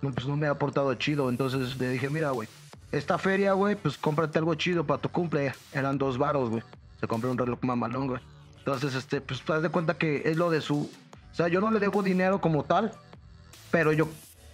no, 0.00 0.10
pues 0.12 0.26
no 0.26 0.36
me 0.36 0.46
ha 0.46 0.52
aportado 0.52 0.94
chido. 0.94 1.28
Entonces 1.28 1.78
le 1.78 1.90
dije, 1.90 2.08
mira, 2.08 2.30
güey, 2.30 2.48
esta 2.90 3.18
feria, 3.18 3.52
güey, 3.52 3.76
pues 3.76 3.98
cómprate 3.98 4.38
algo 4.38 4.54
chido 4.54 4.84
para 4.84 5.00
tu 5.00 5.10
cumple. 5.10 5.52
Eran 5.72 5.98
dos 5.98 6.16
varos, 6.16 6.48
güey. 6.48 6.62
Se 7.00 7.06
compró 7.06 7.30
un 7.30 7.38
reloj 7.38 7.58
mamalón, 7.62 8.06
güey. 8.06 8.20
Entonces, 8.58 8.94
este, 8.94 9.20
pues, 9.20 9.42
te 9.42 9.52
das 9.52 9.62
de 9.62 9.68
cuenta 9.68 9.94
que 9.94 10.22
es 10.24 10.36
lo 10.38 10.48
de 10.48 10.62
su. 10.62 10.90
O 11.32 11.34
sea, 11.34 11.48
yo 11.48 11.60
no 11.60 11.70
le 11.70 11.80
debo 11.80 12.02
dinero 12.02 12.40
como 12.40 12.64
tal, 12.64 12.92
pero 13.70 13.92
yo 13.92 14.08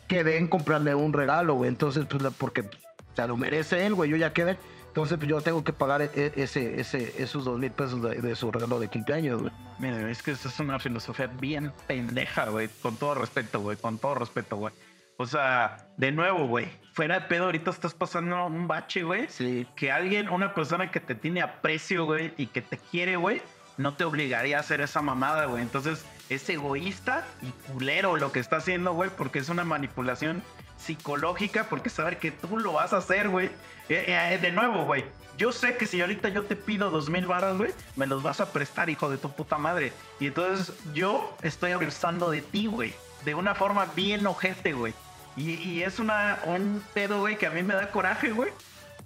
quedé 0.08 0.38
en 0.38 0.48
comprarle 0.48 0.94
un 0.94 1.12
regalo, 1.12 1.54
güey. 1.54 1.68
Entonces, 1.68 2.06
pues, 2.06 2.22
porque 2.36 2.62
o 2.62 3.14
sea, 3.14 3.26
lo 3.26 3.36
merece 3.36 3.86
él, 3.86 3.94
güey. 3.94 4.10
Yo 4.10 4.16
ya 4.16 4.32
quedé. 4.32 4.56
Entonces, 4.88 5.18
pues 5.18 5.28
yo 5.28 5.40
tengo 5.40 5.62
que 5.62 5.72
pagar 5.72 6.02
e- 6.02 6.10
e- 6.14 6.32
ese, 6.36 6.80
ese, 6.80 7.22
esos 7.22 7.44
dos 7.44 7.58
mil 7.58 7.70
pesos 7.70 8.02
de, 8.02 8.20
de 8.20 8.34
su 8.34 8.50
regalo 8.50 8.80
de 8.80 8.88
cumpleaños, 8.88 9.40
güey. 9.42 9.52
Mira, 9.78 10.10
es 10.10 10.22
que 10.22 10.32
esa 10.32 10.48
es 10.48 10.58
una 10.58 10.78
filosofía 10.80 11.26
bien 11.26 11.72
pendeja, 11.86 12.46
güey. 12.48 12.68
Con 12.82 12.96
todo 12.96 13.14
respeto, 13.14 13.60
güey. 13.60 13.76
Con 13.76 13.98
todo 13.98 14.14
respeto, 14.16 14.56
güey. 14.56 14.74
O 15.18 15.26
sea, 15.26 15.88
de 15.96 16.10
nuevo, 16.10 16.46
güey. 16.46 16.68
Fuera 16.94 17.20
de 17.20 17.26
pedo, 17.26 17.44
ahorita 17.44 17.70
estás 17.70 17.94
pasando 17.94 18.46
un 18.46 18.66
bache, 18.66 19.02
güey. 19.02 19.26
Sí. 19.28 19.66
Que 19.76 19.92
alguien, 19.92 20.28
una 20.28 20.54
persona 20.54 20.90
que 20.90 21.00
te 21.00 21.14
tiene 21.14 21.42
aprecio, 21.42 22.04
güey, 22.06 22.32
y 22.36 22.46
que 22.46 22.62
te 22.62 22.78
quiere, 22.78 23.16
güey, 23.16 23.42
no 23.76 23.94
te 23.94 24.04
obligaría 24.04 24.56
a 24.56 24.60
hacer 24.60 24.80
esa 24.80 25.02
mamada, 25.02 25.46
güey. 25.46 25.62
Entonces, 25.62 26.04
es 26.28 26.48
egoísta 26.48 27.26
y 27.42 27.50
culero 27.70 28.16
lo 28.16 28.32
que 28.32 28.40
está 28.40 28.56
haciendo, 28.56 28.92
güey, 28.92 29.10
porque 29.10 29.38
es 29.38 29.48
una 29.48 29.64
manipulación 29.64 30.42
psicológica, 30.76 31.64
porque 31.64 31.90
saber 31.90 32.18
que 32.18 32.30
tú 32.30 32.58
lo 32.58 32.74
vas 32.74 32.92
a 32.92 32.98
hacer, 32.98 33.28
güey. 33.28 33.46
Eh, 33.88 34.04
eh, 34.06 34.38
de 34.40 34.52
nuevo, 34.52 34.84
güey. 34.84 35.04
Yo 35.36 35.52
sé 35.52 35.76
que 35.76 35.86
si 35.86 36.00
ahorita 36.00 36.28
yo 36.30 36.44
te 36.44 36.56
pido 36.56 36.90
dos 36.90 37.08
mil 37.08 37.26
baros, 37.26 37.58
güey, 37.58 37.72
me 37.96 38.06
los 38.06 38.22
vas 38.22 38.40
a 38.40 38.52
prestar, 38.52 38.90
hijo 38.90 39.08
de 39.08 39.18
tu 39.18 39.30
puta 39.30 39.56
madre. 39.56 39.92
Y 40.20 40.26
entonces 40.26 40.74
yo 40.92 41.36
estoy 41.42 41.72
abusando 41.72 42.30
de 42.30 42.42
ti, 42.42 42.66
güey. 42.66 42.92
De 43.24 43.34
una 43.34 43.54
forma 43.54 43.86
bien 43.96 44.26
ojete, 44.26 44.72
güey. 44.72 44.94
Y, 45.36 45.52
y 45.52 45.82
es 45.82 45.98
una, 45.98 46.38
un 46.44 46.82
pedo, 46.92 47.20
güey, 47.20 47.38
que 47.38 47.46
a 47.46 47.50
mí 47.50 47.62
me 47.62 47.74
da 47.74 47.90
coraje, 47.90 48.30
güey. 48.30 48.52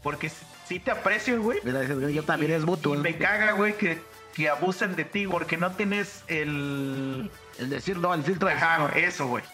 Porque 0.03 0.31
si, 0.31 0.45
si 0.67 0.81
te 0.81 0.91
aprecio, 0.91 1.41
güey. 1.41 1.61
Yo 2.13 2.23
también 2.23 2.53
es 2.53 2.65
mutuo. 2.65 2.95
Y 2.95 2.99
me 2.99 3.17
caga, 3.17 3.53
güey, 3.53 3.77
que, 3.77 4.01
que 4.35 4.49
abusen 4.49 4.97
de 4.97 5.05
ti 5.05 5.27
porque 5.27 5.57
no 5.57 5.73
tienes 5.73 6.25
el... 6.29 7.31
El 7.59 7.71
decir 7.71 7.99
no, 7.99 8.15
el 8.15 8.23
filtro 8.23 8.49
de 8.49 8.55
Ajá, 8.55 8.91
eso, 8.97 9.27
güey. 9.27 9.45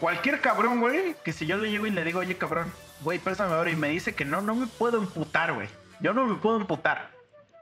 Cualquier 0.00 0.40
cabrón, 0.40 0.80
güey, 0.80 1.14
que 1.24 1.32
si 1.32 1.46
yo 1.46 1.58
le 1.58 1.70
llego 1.70 1.86
y 1.86 1.90
le 1.90 2.04
digo, 2.04 2.20
oye, 2.20 2.36
cabrón, 2.36 2.72
güey, 3.02 3.18
préstame 3.18 3.54
ahora 3.54 3.70
y 3.70 3.76
me 3.76 3.88
dice 3.88 4.14
que 4.14 4.24
no, 4.24 4.40
no 4.40 4.54
me 4.54 4.66
puedo 4.66 4.98
emputar, 4.98 5.52
güey. 5.52 5.68
Yo 6.00 6.14
no 6.14 6.24
me 6.24 6.36
puedo 6.36 6.56
emputar. 6.56 7.10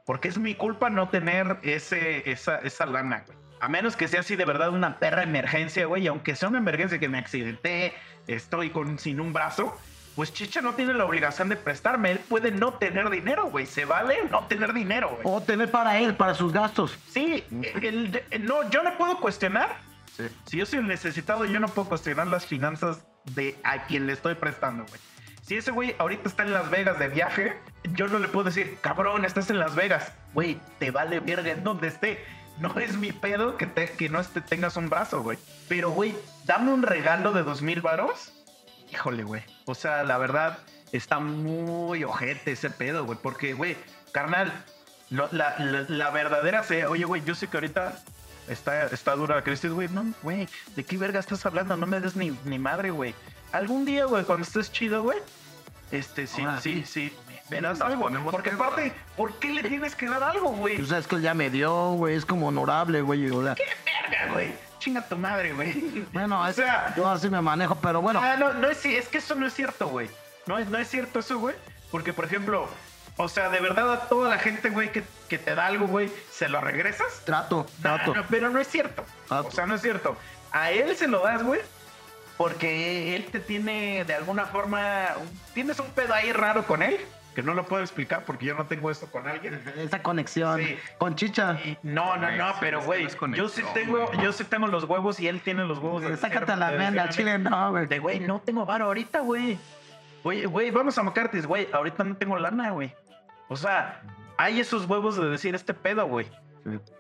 Porque 0.05 0.29
es 0.29 0.39
mi 0.39 0.55
culpa 0.55 0.89
no 0.89 1.09
tener 1.09 1.59
ese, 1.63 2.31
esa, 2.31 2.59
esa 2.59 2.87
lana, 2.87 3.25
güey. 3.27 3.37
A 3.59 3.69
menos 3.69 3.97
que 3.97 4.07
sea 4.07 4.21
así 4.21 4.37
de 4.37 4.45
verdad 4.45 4.71
una 4.71 4.99
perra 4.99 5.23
emergencia, 5.23 5.87
güey. 5.87 6.05
Y 6.05 6.07
aunque 6.07 6.37
sea 6.37 6.49
una 6.49 6.59
emergencia 6.59 6.99
que 6.99 7.09
me 7.09 7.19
accidenté, 7.19 7.95
estoy 8.27 8.71
con, 8.71 8.99
sin 8.99 9.19
un 9.19 9.33
brazo, 9.33 9.77
pues 10.17 10.33
Chicha 10.33 10.61
no 10.63 10.75
tiene 10.75 10.95
la 10.95 11.05
obligación 11.05 11.49
de 11.49 11.57
prestarme. 11.57 12.11
Él 12.11 12.19
puede 12.19 12.51
no 12.51 12.73
tener 12.75 13.09
dinero, 13.11 13.49
güey. 13.51 13.67
Se 13.67 13.85
vale 13.85 14.17
no 14.31 14.45
tener 14.47 14.73
dinero, 14.73 15.11
güey. 15.11 15.21
O 15.25 15.41
tener 15.43 15.71
para 15.71 15.99
él, 15.99 16.15
para 16.17 16.35
sus 16.35 16.53
gastos. 16.53 16.99
Sí, 17.11 17.45
el- 17.83 18.23
el- 18.31 18.45
no, 18.47 18.69
yo 18.71 18.83
le 18.83 18.91
puedo 18.93 19.19
cuestionar. 19.21 19.77
Si 20.47 20.57
yo 20.57 20.65
soy 20.67 20.79
el 20.79 20.87
necesitado, 20.89 21.45
yo 21.45 21.61
no 21.61 21.69
puedo 21.69 21.89
cuestionar 21.91 22.27
las 22.27 22.47
finanzas 22.47 23.05
de 23.35 23.57
a 23.63 23.85
quien 23.85 24.07
le 24.07 24.15
estoy 24.15 24.35
prestando, 24.35 24.85
güey. 24.89 25.01
Si 25.43 25.57
ese 25.57 25.71
güey 25.71 25.95
ahorita 25.99 26.29
está 26.29 26.43
en 26.43 26.53
Las 26.55 26.71
Vegas 26.71 26.99
de 26.99 27.09
viaje, 27.09 27.57
yo 27.93 28.09
no 28.09 28.19
le 28.19 28.27
puedo 28.27 28.45
decir, 28.47 28.79
cabrón, 28.81 29.25
estás 29.25 29.49
en 29.51 29.59
Las 29.61 29.75
Vegas. 29.77 30.13
Güey, 30.33 30.59
te 30.81 30.91
vale 30.91 31.21
verga 31.21 31.51
en 31.53 31.63
donde 31.63 31.87
esté. 31.89 32.25
No 32.59 32.75
es 32.81 32.97
mi 32.97 33.13
pedo 33.13 33.57
que, 33.59 33.67
te, 33.67 33.91
que 33.91 34.09
no 34.09 34.19
esté, 34.19 34.41
tengas 34.41 34.77
un 34.79 34.89
brazo, 34.89 35.23
güey. 35.23 35.39
Pero, 35.69 35.91
güey, 35.91 36.17
dame 36.47 36.73
un 36.73 36.83
regalo 36.83 37.33
de 37.33 37.43
dos 37.43 37.61
mil 37.63 37.83
varos. 37.83 38.33
Híjole, 38.91 39.23
güey. 39.23 39.43
O 39.67 39.75
sea, 39.75 40.03
la 40.05 40.17
verdad, 40.19 40.59
está 40.93 41.19
muy 41.19 42.03
ojete 42.05 42.53
ese 42.53 42.71
pedo, 42.71 43.05
güey. 43.05 43.19
Porque, 43.23 43.53
güey, 43.53 43.77
carnal, 44.13 44.53
lo- 45.11 45.29
la, 45.33 45.57
la- 45.59 45.85
la 45.89 46.11
verdadera 46.11 46.63
fe, 46.63 46.87
oye, 46.87 47.05
güey, 47.05 47.23
yo 47.25 47.35
sé 47.35 47.49
que 47.49 47.57
ahorita 47.59 47.99
está, 48.49 48.87
está 48.87 49.15
dura 49.17 49.37
la 49.37 49.43
crisis, 49.43 49.71
güey. 49.71 49.89
No, 49.89 50.05
güey, 50.23 50.49
¿de 50.75 50.85
qué 50.85 50.97
verga 50.97 51.21
estás 51.21 51.45
hablando? 51.47 51.77
No 51.77 51.87
me 51.87 52.01
des 52.01 52.17
ni, 52.17 52.31
ni 52.45 52.59
madre, 52.59 52.91
güey. 52.91 53.15
Algún 53.53 53.85
día, 53.85 54.05
güey, 54.07 54.25
cuando 54.25 54.45
estés 54.45 54.71
chido, 54.73 55.03
güey, 55.03 55.19
este, 55.91 56.27
sí, 56.27 56.43
Ahora 56.43 56.61
sí, 56.61 56.85
sí. 56.87 57.13
Nos 57.63 57.81
algo. 57.81 58.11
Porque 58.33 58.51
aparte, 58.51 58.93
¿por 59.17 59.39
qué 59.39 59.51
le 59.53 59.63
tienes 59.63 59.95
que 59.95 60.09
dar 60.09 60.21
algo, 60.25 60.49
güey? 60.51 60.79
Tú 60.79 60.87
sabes 60.87 61.07
que 61.07 61.15
él 61.15 61.23
ya 61.23 61.33
me 61.33 61.49
dio, 61.49 61.93
güey. 61.93 62.17
Es 62.17 62.25
como 62.27 62.49
honorable, 62.49 63.03
güey. 63.03 63.31
o 63.31 63.41
sea, 63.45 63.55
Verga, 63.55 64.33
güey. 64.33 64.53
Chinga 64.87 65.03
tu 65.03 65.17
madre, 65.17 65.53
güey. 65.53 66.07
Bueno, 66.13 66.41
o 66.41 66.53
sea, 66.53 66.95
yo 66.97 67.09
así 67.09 67.29
me 67.29 67.41
manejo, 67.41 67.75
pero 67.75 68.01
bueno. 68.01 68.21
Ah, 68.23 68.37
no, 68.37 68.53
no 68.53 68.69
es, 68.69 68.85
es 68.85 69.09
que 69.09 69.19
eso 69.19 69.35
no 69.35 69.45
es 69.45 69.53
cierto, 69.53 69.89
güey. 69.89 70.09
No 70.47 70.59
es, 70.59 70.69
no 70.69 70.79
es 70.79 70.87
cierto 70.87 71.19
eso, 71.19 71.41
güey. 71.41 71.57
Porque, 71.91 72.13
por 72.13 72.25
ejemplo, 72.25 72.69
o 73.17 73.29
sea, 73.29 73.49
de 73.49 73.59
verdad 73.59 73.93
a 73.93 74.01
toda 74.03 74.31
la 74.31 74.39
gente, 74.39 74.71
güey, 74.71 74.93
que, 74.93 75.03
que 75.29 75.39
te 75.39 75.57
da 75.57 75.67
algo, 75.67 75.89
güey, 75.89 76.09
¿se 76.31 76.49
lo 76.49 76.61
regresas? 76.61 77.23
Trato, 77.25 77.67
trato. 77.83 78.13
Ah, 78.13 78.19
no, 78.19 78.25
pero 78.31 78.49
no 78.49 78.61
es 78.61 78.69
cierto. 78.69 79.05
Trato. 79.27 79.49
O 79.49 79.51
sea, 79.51 79.67
no 79.67 79.75
es 79.75 79.83
cierto. 79.83 80.17
A 80.53 80.71
él 80.71 80.97
se 80.97 81.09
lo 81.09 81.25
das, 81.25 81.43
güey. 81.43 81.63
Porque 82.37 83.17
él 83.17 83.27
te 83.27 83.41
tiene 83.41 84.05
de 84.05 84.15
alguna 84.15 84.47
forma. 84.47 85.09
Tienes 85.53 85.81
un 85.81 85.91
pedo 85.91 86.15
ahí 86.15 86.31
raro 86.31 86.65
con 86.65 86.85
él. 86.85 86.97
Que 87.37 87.43
no 87.43 87.53
lo 87.55 87.67
puedo 87.67 87.83
explicar 87.83 88.25
porque 88.25 88.47
yo 88.47 88.55
no 88.55 88.65
tengo 88.67 88.91
esto 88.91 89.07
con 89.09 89.29
alguien. 89.29 89.63
Esa 89.77 90.03
conexión 90.03 90.59
Sí. 90.59 90.77
con 90.99 91.15
chicha. 91.17 91.59
Y- 91.65 91.77
no, 91.83 92.17
no, 92.17 92.31
no, 92.33 92.53
pero 92.59 92.79
es 92.79 92.85
que 93.15 93.27
güey, 93.27 93.37
yo 93.37 93.49
sí 93.51 93.63
tengo, 93.75 94.07
güey. 94.07 94.23
yo 94.25 94.33
sí 94.33 94.43
tengo 94.45 94.67
los 94.69 94.85
huevos 94.85 95.21
y 95.21 95.29
él 95.29 95.41
tiene 95.43 95.65
los 95.65 95.79
huevos. 95.79 96.03
de 96.03 96.17
Sácate 96.17 96.57
la 96.57 96.71
venda, 96.71 97.11
chile 97.11 97.39
no, 97.39 97.71
güey. 97.73 97.87
De 97.87 97.99
güey, 97.99 98.21
no 98.21 98.41
tengo 98.41 98.65
varo 98.65 98.87
ahorita, 98.87 99.21
güey. 99.21 99.59
Oye, 100.23 100.47
güey, 100.47 100.71
vamos 100.71 100.97
a 100.97 101.03
Macartis, 101.03 101.47
güey. 101.47 101.69
Ahorita 101.73 102.03
no 102.05 102.17
tengo 102.17 102.39
lana, 102.39 102.71
güey. 102.71 102.93
O 103.49 103.57
sea, 103.57 104.01
hay 104.39 104.59
esos 104.59 104.87
huevos 104.87 105.17
de 105.17 105.29
decir 105.29 105.55
este 105.55 105.75
pedo, 105.75 106.07
güey. 106.07 106.27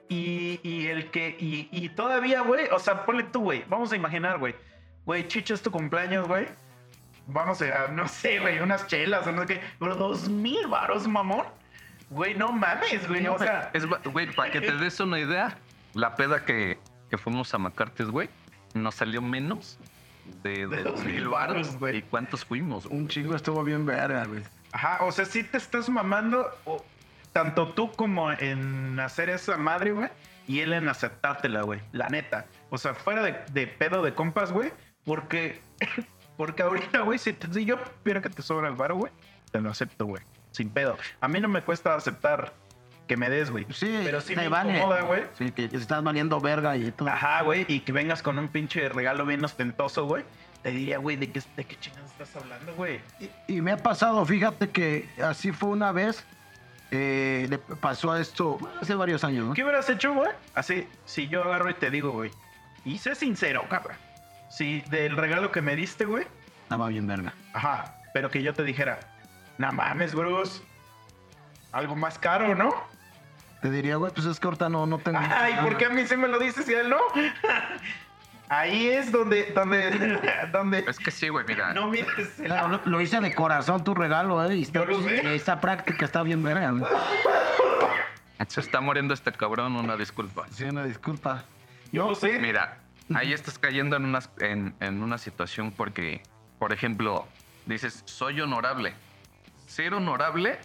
Y, 0.08 0.60
y 0.62 0.86
el 0.88 1.10
que, 1.10 1.34
y, 1.40 1.68
y 1.72 1.88
todavía, 1.88 2.42
güey, 2.42 2.66
o 2.72 2.78
sea, 2.78 3.04
ponle 3.06 3.24
tú, 3.24 3.40
güey. 3.40 3.64
Vamos 3.68 3.90
a 3.90 3.96
imaginar, 3.96 4.38
güey. 4.38 4.54
Güey, 5.06 5.26
chicho, 5.26 5.54
es 5.54 5.62
tu 5.62 5.70
cumpleaños, 5.70 6.28
güey. 6.28 6.46
Vamos 7.26 7.60
a, 7.62 7.88
no 7.88 8.06
sé, 8.08 8.38
güey, 8.38 8.60
unas 8.60 8.86
chelas 8.86 9.26
o 9.26 9.32
no 9.32 9.42
sé 9.42 9.54
qué. 9.54 9.60
Pero 9.78 9.94
dos 9.96 10.28
mil 10.28 10.66
varos, 10.68 11.08
mamón. 11.08 11.46
Güey, 12.10 12.34
no 12.34 12.52
mames, 12.52 13.08
güey. 13.08 13.26
O 13.26 13.38
sea, 13.38 13.70
Es, 13.72 13.84
güey, 13.86 14.30
para 14.32 14.52
que 14.52 14.60
te 14.60 14.72
des 14.72 15.00
una 15.00 15.18
idea, 15.18 15.58
la 15.94 16.14
peda 16.14 16.44
que, 16.44 16.78
que 17.10 17.18
fuimos 17.18 17.52
a 17.52 17.58
Macartes, 17.58 18.08
güey, 18.08 18.28
nos 18.74 18.94
salió 18.94 19.20
menos 19.20 19.78
de, 20.42 20.66
De 20.66 20.76
de 20.76 20.82
dos 20.84 21.04
mil 21.04 21.28
varos, 21.28 21.54
baros, 21.56 21.76
güey. 21.78 21.96
¿Y 21.96 22.02
cuántos 22.02 22.44
fuimos? 22.44 22.86
güey? 22.86 23.00
Un 23.00 23.08
chingo 23.08 23.34
estuvo 23.34 23.62
bien 23.64 23.84
verga, 23.86 24.24
güey. 24.24 24.42
Ajá, 24.72 25.04
o 25.04 25.10
sea, 25.10 25.24
sí 25.24 25.42
te 25.42 25.56
estás 25.56 25.88
mamando, 25.88 26.46
tanto 27.32 27.68
tú 27.72 27.90
como 27.92 28.30
en 28.32 28.98
hacer 29.00 29.30
esa 29.30 29.56
madre, 29.56 29.92
güey, 29.92 30.08
y 30.46 30.60
él 30.60 30.72
en 30.72 30.88
aceptártela, 30.88 31.62
güey, 31.62 31.80
la 31.92 32.08
neta. 32.08 32.46
O 32.70 32.78
sea, 32.78 32.94
fuera 32.94 33.22
de, 33.22 33.36
de 33.52 33.66
pedo 33.66 34.02
de 34.02 34.14
compas, 34.14 34.52
güey, 34.52 34.72
porque, 35.04 35.60
porque 36.36 36.62
ahorita, 36.62 37.00
güey, 37.00 37.18
si, 37.18 37.36
yo 37.64 37.76
viera 38.04 38.20
que 38.20 38.28
te 38.30 38.42
sobra 38.42 38.68
el 38.68 38.74
varo, 38.74 38.96
güey, 38.96 39.12
te 39.50 39.60
lo 39.60 39.70
acepto, 39.70 40.04
güey, 40.06 40.22
sin 40.52 40.70
pedo. 40.70 40.96
A 41.20 41.28
mí 41.28 41.40
no 41.40 41.48
me 41.48 41.62
cuesta 41.62 41.94
aceptar 41.94 42.52
que 43.06 43.16
me 43.16 43.30
des, 43.30 43.50
güey. 43.50 43.66
Sí, 43.72 44.00
pero 44.04 44.20
sí 44.20 44.34
me 44.36 44.48
vale. 44.48 44.76
incomoda, 44.76 45.02
güey. 45.02 45.22
Sí, 45.38 45.52
que 45.52 45.68
que 45.68 45.76
estás 45.76 46.02
valiendo 46.02 46.40
verga 46.40 46.76
y 46.76 46.90
todo. 46.92 47.08
Ajá, 47.08 47.42
güey, 47.42 47.64
y 47.68 47.80
que 47.80 47.92
vengas 47.92 48.22
con 48.22 48.38
un 48.38 48.48
pinche 48.48 48.88
regalo 48.88 49.24
bien 49.24 49.44
ostentoso, 49.44 50.06
güey. 50.06 50.24
Te 50.62 50.70
diría, 50.72 50.98
güey, 50.98 51.16
¿de 51.16 51.30
qué, 51.30 51.40
de 51.56 51.64
qué 51.64 51.76
chingados 51.78 52.10
estás 52.10 52.34
hablando, 52.42 52.74
güey? 52.74 53.00
Y, 53.20 53.54
y 53.58 53.60
me 53.60 53.70
ha 53.72 53.76
pasado, 53.76 54.24
fíjate 54.26 54.70
que 54.70 55.08
así 55.22 55.52
fue 55.52 55.68
una 55.68 55.92
vez. 55.92 56.24
eh, 56.90 57.46
le 57.48 57.58
pasó 57.58 58.10
a 58.12 58.20
esto 58.20 58.58
hace 58.80 58.94
varios 58.94 59.22
años, 59.24 59.46
¿no? 59.46 59.54
¿Qué 59.54 59.62
hubieras 59.62 59.88
hecho, 59.88 60.12
güey? 60.14 60.30
Así, 60.54 60.88
si 61.04 61.28
yo 61.28 61.44
agarro 61.44 61.70
y 61.70 61.74
te 61.74 61.90
digo, 61.90 62.10
güey. 62.10 62.30
Y 62.84 62.98
sé 62.98 63.14
sincero, 63.14 63.64
cabrón. 63.68 63.96
Si 64.48 64.80
del 64.82 65.16
regalo 65.16 65.50
que 65.52 65.60
me 65.62 65.76
diste, 65.76 66.04
güey. 66.04 66.26
Estaba 66.62 66.88
bien 66.88 67.06
verga. 67.06 67.32
Ajá. 67.52 67.94
Pero 68.12 68.30
que 68.30 68.42
yo 68.42 68.54
te 68.54 68.62
dijera, 68.64 68.98
no 69.58 69.72
mames, 69.72 70.14
Bruce. 70.14 70.62
Algo 71.72 71.94
más 71.96 72.18
caro, 72.18 72.54
¿no? 72.54 72.72
Te 73.60 73.70
diría, 73.70 73.96
güey, 73.96 74.12
pues 74.12 74.26
es 74.26 74.38
que 74.40 74.46
ahorita 74.46 74.68
no, 74.68 74.86
no 74.86 74.98
tengo. 74.98 75.18
Ay, 75.20 75.54
¿por 75.62 75.76
qué 75.76 75.86
a 75.86 75.90
mí 75.90 76.06
sí 76.06 76.16
me 76.16 76.28
lo 76.28 76.38
dices 76.38 76.68
y 76.68 76.74
a 76.74 76.80
él 76.80 76.90
no? 76.90 76.98
Ahí 78.48 78.86
es 78.88 79.10
donde, 79.10 79.50
donde, 79.52 80.20
donde. 80.52 80.84
Es 80.88 80.98
que 80.98 81.10
sí, 81.10 81.28
güey, 81.28 81.44
mira. 81.48 81.74
No 81.74 81.88
mires. 81.88 82.38
el- 82.38 82.44
Claro, 82.46 82.68
lo, 82.68 82.80
lo 82.84 83.00
hice 83.00 83.20
de 83.20 83.34
corazón 83.34 83.82
tu 83.82 83.94
regalo, 83.94 84.44
eh. 84.48 84.56
Y 84.56 84.62
está, 84.62 84.80
Yo 84.80 84.84
lo 84.84 85.02
sé. 85.02 85.34
esta 85.34 85.60
práctica 85.60 86.04
está 86.04 86.22
bien 86.22 86.42
verga, 86.42 86.70
güey. 86.70 86.84
Se 88.48 88.60
está 88.60 88.80
muriendo 88.80 89.12
este 89.14 89.32
cabrón, 89.32 89.74
una 89.76 89.96
disculpa. 89.96 90.46
Sí, 90.52 90.64
una 90.64 90.84
disculpa. 90.84 91.42
Yo 91.90 92.08
lo 92.08 92.14
sé. 92.14 92.38
Mira, 92.38 92.78
ahí 93.14 93.32
estás 93.32 93.58
cayendo 93.58 93.96
en 93.96 94.04
una, 94.04 94.20
en, 94.40 94.74
en 94.80 95.02
una 95.02 95.18
situación 95.18 95.72
porque, 95.72 96.22
por 96.58 96.72
ejemplo, 96.72 97.26
dices, 97.66 98.02
soy 98.06 98.40
honorable. 98.40 98.94
Ser 99.66 99.94
honorable 99.94 100.58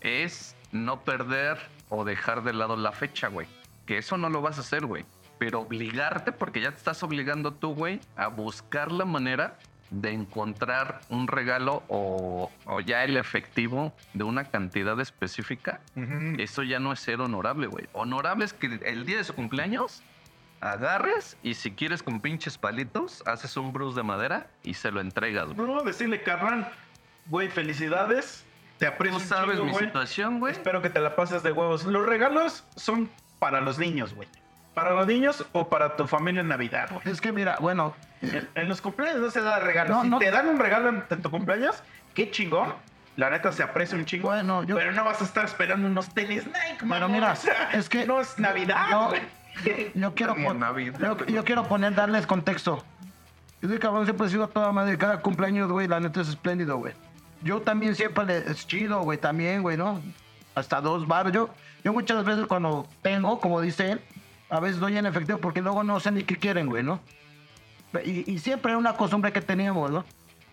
es 0.00 0.56
no 0.72 1.00
perder 1.00 1.58
o 1.88 2.04
dejar 2.04 2.42
de 2.42 2.52
lado 2.52 2.76
la 2.76 2.92
fecha, 2.92 3.28
güey. 3.28 3.46
Que 3.86 3.98
eso 3.98 4.16
no 4.16 4.28
lo 4.28 4.40
vas 4.42 4.58
a 4.58 4.60
hacer, 4.60 4.86
güey. 4.86 5.04
Pero 5.38 5.60
obligarte, 5.60 6.32
porque 6.32 6.60
ya 6.60 6.70
te 6.70 6.76
estás 6.76 7.02
obligando 7.02 7.52
tú, 7.52 7.74
güey, 7.74 8.00
a 8.16 8.28
buscar 8.28 8.92
la 8.92 9.04
manera 9.04 9.58
de 9.90 10.10
encontrar 10.10 11.00
un 11.10 11.28
regalo 11.28 11.82
o, 11.88 12.50
o 12.64 12.80
ya 12.80 13.04
el 13.04 13.16
efectivo 13.18 13.92
de 14.14 14.24
una 14.24 14.44
cantidad 14.44 14.98
específica. 15.00 15.80
Eso 16.38 16.62
ya 16.62 16.78
no 16.78 16.92
es 16.92 17.00
ser 17.00 17.20
honorable, 17.20 17.66
güey. 17.66 17.86
Honorable 17.92 18.44
es 18.44 18.54
que 18.54 18.80
el 18.84 19.04
día 19.04 19.18
de 19.18 19.24
su 19.24 19.34
cumpleaños 19.34 20.02
agarres 20.62 21.36
y 21.42 21.54
si 21.54 21.72
quieres 21.72 22.02
con 22.02 22.20
pinches 22.20 22.56
palitos, 22.56 23.22
haces 23.26 23.56
un 23.56 23.72
bruce 23.72 23.96
de 23.96 24.02
madera 24.04 24.46
y 24.62 24.74
se 24.74 24.90
lo 24.90 25.00
entregas, 25.00 25.52
güey. 25.52 25.68
No, 25.68 25.82
decirle, 25.82 26.22
carnal, 26.22 26.70
güey, 27.26 27.48
felicidades. 27.48 28.44
Te 28.78 28.86
aprecio 28.86 29.18
Tú 29.18 29.24
sabes 29.24 29.50
chingo, 29.56 29.64
mi 29.66 29.72
güey. 29.72 29.84
situación, 29.86 30.38
güey. 30.40 30.52
Espero 30.52 30.80
que 30.82 30.90
te 30.90 31.00
la 31.00 31.14
pases 31.16 31.42
de 31.42 31.52
huevos. 31.52 31.84
Los 31.84 32.06
regalos 32.06 32.64
son 32.76 33.10
para 33.38 33.60
los 33.60 33.78
niños, 33.78 34.14
güey. 34.14 34.28
Para 34.74 34.92
los 34.92 35.06
niños 35.06 35.44
o 35.52 35.68
para 35.68 35.96
tu 35.96 36.06
familia 36.06 36.40
en 36.40 36.48
Navidad, 36.48 36.88
güey. 36.90 37.02
Es 37.06 37.20
que 37.20 37.30
mira, 37.32 37.56
bueno, 37.60 37.94
En, 38.22 38.48
en 38.54 38.68
los 38.68 38.80
cumpleaños 38.80 39.20
no 39.20 39.30
se 39.30 39.40
da 39.42 39.58
regalo. 39.58 39.94
No, 39.96 40.02
si 40.02 40.08
no. 40.08 40.18
te 40.18 40.30
dan 40.30 40.48
un 40.48 40.58
regalo 40.58 40.88
en, 40.88 41.04
en 41.10 41.22
tu 41.22 41.30
cumpleaños, 41.30 41.82
qué 42.14 42.30
chingón. 42.30 42.72
La 43.16 43.28
neta 43.28 43.52
se 43.52 43.62
aprecia 43.62 43.98
un 43.98 44.06
chingo. 44.06 44.28
Bueno, 44.28 44.62
yo- 44.64 44.74
Pero 44.76 44.92
no 44.92 45.04
vas 45.04 45.20
a 45.20 45.24
estar 45.24 45.44
esperando 45.44 45.86
unos 45.86 46.14
tenis 46.14 46.46
Nike, 46.46 46.76
Pero 46.78 46.86
mamón. 46.86 47.12
mira, 47.12 47.32
O 47.32 47.36
sea, 47.36 47.70
es 47.72 47.88
que- 47.90 48.06
No 48.06 48.20
es 48.20 48.38
Navidad, 48.38 49.08
güey. 49.10 49.20
yo 49.94 50.14
quiero, 50.14 50.36
yo, 50.36 51.26
yo 51.26 51.44
quiero 51.44 51.64
poner, 51.64 51.94
darles 51.94 52.26
contexto. 52.26 52.82
Yo 53.60 53.68
soy 53.68 53.78
cabrón, 53.78 54.04
siempre 54.04 54.26
he 54.26 54.30
sido 54.30 54.44
a 54.44 54.48
toda 54.48 54.72
madre. 54.72 54.98
Cada 54.98 55.20
cumpleaños, 55.20 55.70
güey, 55.70 55.86
la 55.86 56.00
neta 56.00 56.20
es 56.20 56.28
espléndido, 56.28 56.78
güey. 56.78 56.94
Yo 57.42 57.60
también 57.60 57.94
siempre 57.94 58.24
le, 58.24 58.38
es 58.38 58.66
chido, 58.66 59.02
güey, 59.02 59.18
también, 59.18 59.62
güey, 59.62 59.76
¿no? 59.76 60.00
Hasta 60.54 60.80
dos 60.80 61.06
baros. 61.06 61.32
Yo, 61.32 61.50
yo 61.84 61.92
muchas 61.92 62.24
veces 62.24 62.46
cuando 62.46 62.88
tengo, 63.02 63.40
como 63.40 63.60
dice 63.60 63.92
él, 63.92 64.00
a 64.50 64.60
veces 64.60 64.80
doy 64.80 64.96
en 64.96 65.06
efectivo 65.06 65.38
porque 65.38 65.62
luego 65.62 65.84
no 65.84 66.00
sé 66.00 66.10
ni 66.10 66.24
qué 66.24 66.36
quieren, 66.36 66.66
güey, 66.66 66.82
¿no? 66.82 67.00
Y, 68.04 68.30
y 68.30 68.38
siempre 68.38 68.72
era 68.72 68.78
una 68.78 68.94
costumbre 68.94 69.32
que 69.32 69.40
teníamos, 69.40 69.90
¿no? 69.90 70.04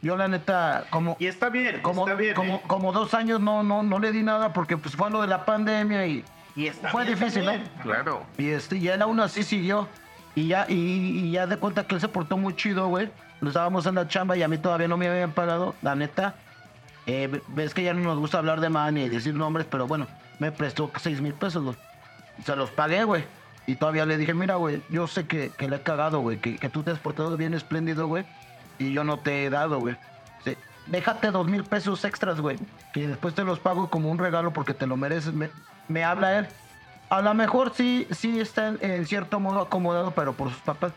Yo, 0.01 0.15
la 0.15 0.27
neta, 0.27 0.85
como, 0.89 1.17
Y 1.19 1.27
está 1.27 1.49
bien, 1.49 1.81
como, 1.81 2.07
está 2.07 2.17
bien. 2.17 2.33
como, 2.33 2.55
¿eh? 2.55 2.61
como 2.67 2.93
dos 2.93 3.13
años 3.13 3.41
no, 3.41 3.63
no, 3.63 3.83
no 3.83 3.99
le 3.99 4.11
di 4.11 4.23
nada 4.23 4.53
porque 4.53 4.77
pues 4.77 4.95
fue 4.95 5.09
lo 5.09 5.21
de 5.21 5.27
la 5.27 5.45
pandemia 5.45 6.05
y 6.07 6.23
Y 6.59 6.67
está 6.67 6.89
fue 6.89 7.05
difícil. 7.05 7.45
¿no? 7.45 7.53
Claro. 7.81 8.23
Y 8.37 8.49
este, 8.49 8.77
y 8.77 8.87
él 8.87 9.01
aún 9.01 9.19
así 9.19 9.43
siguió. 9.43 9.87
Y 10.35 10.47
ya, 10.47 10.65
y, 10.69 10.73
y 10.73 11.31
ya 11.31 11.47
de 11.47 11.57
cuenta 11.57 11.85
que 11.85 11.95
él 11.95 12.01
se 12.01 12.07
portó 12.07 12.37
muy 12.37 12.55
chido, 12.55 12.87
güey. 12.87 13.09
Lo 13.41 13.49
estábamos 13.49 13.85
en 13.85 13.95
la 13.95 14.07
chamba 14.07 14.35
y 14.37 14.43
a 14.43 14.47
mí 14.47 14.57
todavía 14.57 14.87
no 14.87 14.97
me 14.97 15.07
habían 15.07 15.31
pagado, 15.31 15.73
la 15.81 15.95
neta. 15.95 16.35
Eh, 17.07 17.27
ve- 17.31 17.41
ves 17.47 17.73
que 17.73 17.83
ya 17.83 17.93
no 17.93 18.01
nos 18.01 18.19
gusta 18.19 18.37
hablar 18.37 18.59
de 18.59 18.69
man 18.69 18.97
y 18.97 19.07
decir 19.09 19.33
nombres, 19.33 19.65
pero 19.69 19.87
bueno, 19.87 20.07
me 20.39 20.51
prestó 20.51 20.91
6 20.95 21.21
mil 21.21 21.33
pesos, 21.33 21.63
güey. 21.63 21.75
Se 22.45 22.55
los 22.55 22.69
pagué, 22.71 23.03
güey. 23.05 23.23
Y 23.65 23.75
todavía 23.75 24.05
le 24.05 24.17
dije, 24.17 24.33
mira, 24.33 24.55
güey, 24.55 24.81
yo 24.89 25.07
sé 25.07 25.25
que, 25.25 25.51
que 25.57 25.69
le 25.69 25.77
he 25.77 25.81
cagado, 25.81 26.19
güey, 26.19 26.37
que, 26.39 26.57
que 26.57 26.69
tú 26.69 26.83
te 26.83 26.91
has 26.91 26.99
portado 26.99 27.35
bien 27.37 27.53
espléndido, 27.53 28.07
güey. 28.07 28.25
Y 28.77 28.91
yo 28.93 29.03
no 29.03 29.17
te 29.19 29.45
he 29.45 29.49
dado, 29.49 29.79
güey. 29.79 29.95
Sí, 30.43 30.55
Déjate 30.87 31.31
dos 31.31 31.47
mil 31.47 31.63
pesos 31.63 32.03
extras, 32.05 32.39
güey. 32.41 32.57
Que 32.93 33.07
después 33.07 33.33
te 33.35 33.43
los 33.43 33.59
pago 33.59 33.89
como 33.89 34.09
un 34.11 34.17
regalo 34.17 34.51
porque 34.51 34.73
te 34.73 34.85
lo 34.87 34.97
mereces. 34.97 35.33
Me, 35.33 35.49
me 35.89 36.03
habla 36.05 36.39
él. 36.39 36.47
A 37.09 37.21
lo 37.21 37.33
mejor 37.33 37.73
sí, 37.75 38.07
sí 38.11 38.39
está 38.39 38.69
en, 38.79 39.05
cierto 39.05 39.39
modo 39.39 39.61
acomodado, 39.61 40.11
pero 40.11 40.33
por 40.33 40.49
sus 40.49 40.61
papás. 40.61 40.93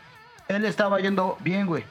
Él 0.47 0.63
estaba 0.63 0.99
yendo 0.99 1.37
bien, 1.41 1.65
güey. 1.65 1.83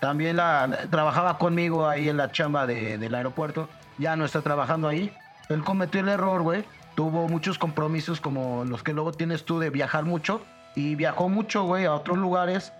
También 0.00 0.36
la, 0.36 0.86
trabajaba 0.90 1.38
conmigo 1.38 1.88
ahí 1.88 2.08
en 2.08 2.16
la 2.16 2.30
chamba 2.30 2.66
de- 2.66 2.98
del 2.98 3.14
aeropuerto. 3.14 3.68
Ya 3.98 4.16
no 4.16 4.24
está 4.24 4.42
trabajando 4.42 4.86
ahí. 4.86 5.12
Él 5.48 5.64
cometió 5.64 6.00
el 6.00 6.08
error, 6.08 6.42
güey. 6.42 6.64
Tuvo 6.94 7.28
muchos 7.28 7.58
compromisos 7.58 8.20
como 8.20 8.64
los 8.64 8.82
que 8.82 8.92
luego 8.92 9.12
tienes 9.12 9.44
tú 9.44 9.58
de 9.58 9.70
viajar 9.70 10.04
mucho. 10.04 10.42
Y 10.74 10.94
viajó 10.94 11.28
mucho, 11.28 11.64
güey, 11.64 11.86
a 11.86 11.94
otros 11.94 12.18
lugares. 12.18 12.72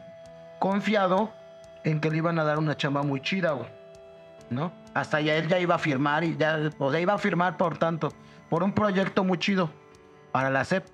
Confiado 0.59 1.31
en 1.85 2.01
que 2.01 2.11
le 2.11 2.19
iban 2.19 2.39
a 2.39 2.45
dar 2.45 2.59
una 2.59 2.77
chamba 2.77 3.03
muy 3.03 3.21
chida, 3.23 3.53
güey. 3.53 3.69
¿No? 4.51 4.73
Hasta 4.95 5.21
ya 5.21 5.37
él 5.37 5.49
ya 5.49 5.59
iba 5.59 5.77
a 5.77 5.79
firmar 5.79 6.25
y 6.25 6.37
ya, 6.37 6.59
o 6.79 6.91
sea, 6.91 7.01
iba 7.01 7.15
a 7.15 7.19
firmar 7.19 7.57
por 7.57 7.79
tanto, 7.79 8.13
por 8.51 8.63
un 8.63 8.73
proyecto 8.73 9.25
muy 9.25 9.39
chido 9.39 9.71
para 10.33 10.51
la 10.51 10.65
CEP. 10.65 10.85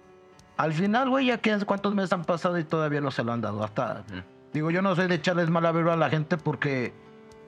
Al 0.57 0.72
final, 0.72 1.11
güey, 1.11 1.26
ya 1.26 1.38
que 1.38 1.59
cuántos 1.66 1.94
meses 1.94 2.12
han 2.12 2.24
pasado 2.24 2.59
y 2.59 2.64
todavía 2.64 3.00
no 3.00 3.11
se 3.11 3.24
lo 3.24 3.32
han 3.32 3.40
dado. 3.40 3.64
Hasta, 3.64 4.04
digo, 4.52 4.70
yo 4.70 4.80
no 4.82 4.94
soy 4.94 5.09
de 5.09 5.16
echarles 5.16 5.50
mala 5.50 5.72
vibra 5.72 5.94
a 5.94 5.96
la 5.96 6.09
gente 6.09 6.36
porque, 6.38 6.94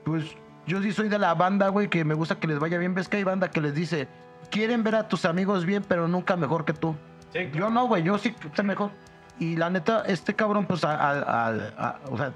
pues, 0.05 0.25
yo 0.67 0.83
sí 0.83 0.93
soy 0.93 1.09
de 1.09 1.19
la 1.19 1.35
banda, 1.35 1.69
güey, 1.69 1.89
que 1.89 2.05
me 2.05 2.15
gusta 2.15 2.39
que 2.39 2.47
les 2.49 2.59
vaya 2.59 2.77
bien. 2.79 2.95
Ves 2.95 3.09
que 3.09 3.17
hay 3.19 3.25
banda 3.25 3.51
que 3.51 3.61
les 3.63 3.75
dice, 3.75 4.09
quieren 4.51 4.83
ver 4.83 4.97
a 4.97 5.09
tus 5.09 5.25
amigos 5.25 5.65
bien, 5.65 5.83
pero 5.87 6.09
nunca 6.09 6.37
mejor 6.37 6.65
que 6.65 6.75
tú. 6.75 6.95
Sí, 7.33 7.51
Yo 7.55 7.71
no, 7.71 7.87
güey, 7.87 8.03
yo 8.03 8.19
sí 8.19 8.35
sé 8.55 8.63
mejor. 8.63 8.91
Y 9.39 9.57
la 9.57 9.71
neta, 9.71 10.03
este 10.07 10.35
cabrón, 10.35 10.67
pues, 10.67 10.85
a- 10.85 10.95
a- 10.97 11.49
a- 11.49 11.73
a- 11.79 12.01
o 12.11 12.17
sea, 12.19 12.33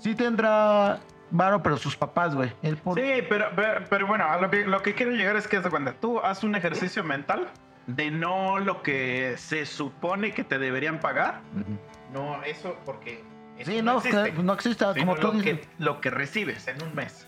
sí 0.00 0.14
tendrá 0.16 0.98
varo, 1.30 1.62
pero 1.62 1.76
sus 1.76 1.96
papás, 1.96 2.34
güey. 2.34 2.52
Él 2.62 2.76
por... 2.76 2.98
Sí, 2.98 3.22
pero, 3.28 3.46
pero, 3.54 3.84
pero 3.88 4.06
bueno, 4.06 4.24
a 4.24 4.38
lo 4.38 4.50
que, 4.50 4.66
lo 4.66 4.82
que 4.82 4.94
quiero 4.94 5.12
llegar 5.12 5.36
es 5.36 5.48
que 5.48 5.60
cuenta, 5.62 5.94
tú 5.94 6.20
haz 6.20 6.44
un 6.44 6.54
ejercicio 6.54 7.02
mental 7.04 7.48
de 7.86 8.10
no 8.10 8.58
lo 8.58 8.82
que 8.82 9.34
se 9.36 9.66
supone 9.66 10.32
que 10.32 10.44
te 10.44 10.58
deberían 10.58 11.00
pagar. 11.00 11.40
Ujú. 11.54 11.78
No, 12.12 12.42
eso 12.42 12.76
porque. 12.84 13.24
eso 13.58 13.70
Sí, 13.70 13.82
no, 13.82 13.98
existe. 13.98 14.32
que 14.32 14.42
no 14.42 14.52
existe, 14.52 14.84
como 14.98 15.14
tú 15.16 15.28
lo 15.28 15.32
dices. 15.34 15.60
que, 15.60 15.68
lo 15.78 16.00
que 16.00 16.10
recibes 16.10 16.68
en 16.68 16.82
un 16.82 16.94
mes. 16.94 17.26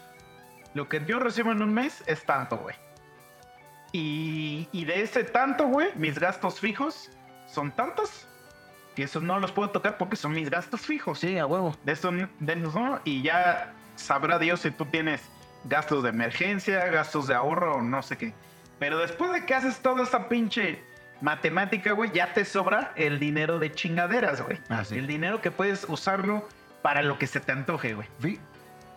Lo 0.74 0.88
que 0.88 1.04
yo 1.06 1.18
recibo 1.18 1.52
en 1.52 1.62
un 1.62 1.72
mes 1.72 2.02
es 2.06 2.24
tanto, 2.24 2.58
güey. 2.58 2.76
Y, 3.92 4.68
y 4.72 4.84
de 4.84 5.02
ese 5.02 5.24
tanto, 5.24 5.66
güey, 5.66 5.88
mis 5.96 6.18
gastos 6.18 6.60
fijos 6.60 7.10
son 7.46 7.70
tantos 7.72 8.28
que 8.94 9.04
esos 9.04 9.22
no 9.22 9.38
los 9.38 9.52
puedo 9.52 9.70
tocar 9.70 9.96
porque 9.96 10.16
son 10.16 10.32
mis 10.32 10.50
gastos 10.50 10.80
fijos. 10.82 11.20
Sí, 11.20 11.38
a 11.38 11.46
huevo. 11.46 11.74
De 11.84 11.92
eso, 11.92 12.10
de 12.10 12.52
esos 12.52 12.74
no. 12.74 13.00
Y 13.04 13.22
ya 13.22 13.72
sabrá 13.98 14.38
Dios 14.38 14.60
si 14.60 14.70
tú 14.70 14.86
tienes 14.86 15.20
gastos 15.64 16.02
de 16.02 16.10
emergencia, 16.10 16.86
gastos 16.86 17.26
de 17.26 17.34
ahorro 17.34 17.76
o 17.76 17.82
no 17.82 18.02
sé 18.02 18.16
qué. 18.16 18.32
Pero 18.78 18.98
después 18.98 19.32
de 19.32 19.44
que 19.44 19.54
haces 19.54 19.80
toda 19.80 20.04
esa 20.04 20.28
pinche 20.28 20.80
matemática, 21.20 21.92
güey, 21.92 22.12
ya 22.12 22.32
te 22.32 22.44
sobra 22.44 22.92
el 22.96 23.18
dinero 23.18 23.58
de 23.58 23.72
chingaderas, 23.72 24.40
güey. 24.40 24.58
Ah, 24.68 24.84
sí. 24.84 24.96
El 24.96 25.06
dinero 25.06 25.40
que 25.40 25.50
puedes 25.50 25.84
usarlo 25.88 26.48
para 26.80 27.02
lo 27.02 27.18
que 27.18 27.26
se 27.26 27.40
te 27.40 27.52
antoje, 27.52 27.94
güey. 27.94 28.08
Sí. 28.22 28.38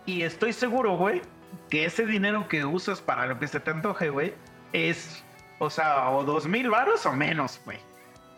Y 0.06 0.22
estoy 0.22 0.52
seguro, 0.52 0.96
güey, 0.96 1.20
que 1.68 1.84
ese 1.84 2.06
dinero 2.06 2.48
que 2.48 2.64
usas 2.64 3.00
para 3.00 3.26
lo 3.26 3.38
que 3.38 3.48
se 3.48 3.60
te 3.60 3.70
antoje, 3.70 4.10
güey, 4.10 4.34
es, 4.72 5.24
o 5.58 5.68
sea, 5.68 6.10
o 6.10 6.24
dos 6.24 6.46
mil 6.46 6.70
varos 6.70 7.04
o 7.06 7.12
menos, 7.12 7.60
güey. 7.64 7.78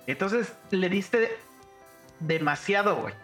Entonces 0.07 0.55
le 0.71 0.89
diste 0.89 1.37
demasiado, 2.21 2.97
güey 2.97 3.15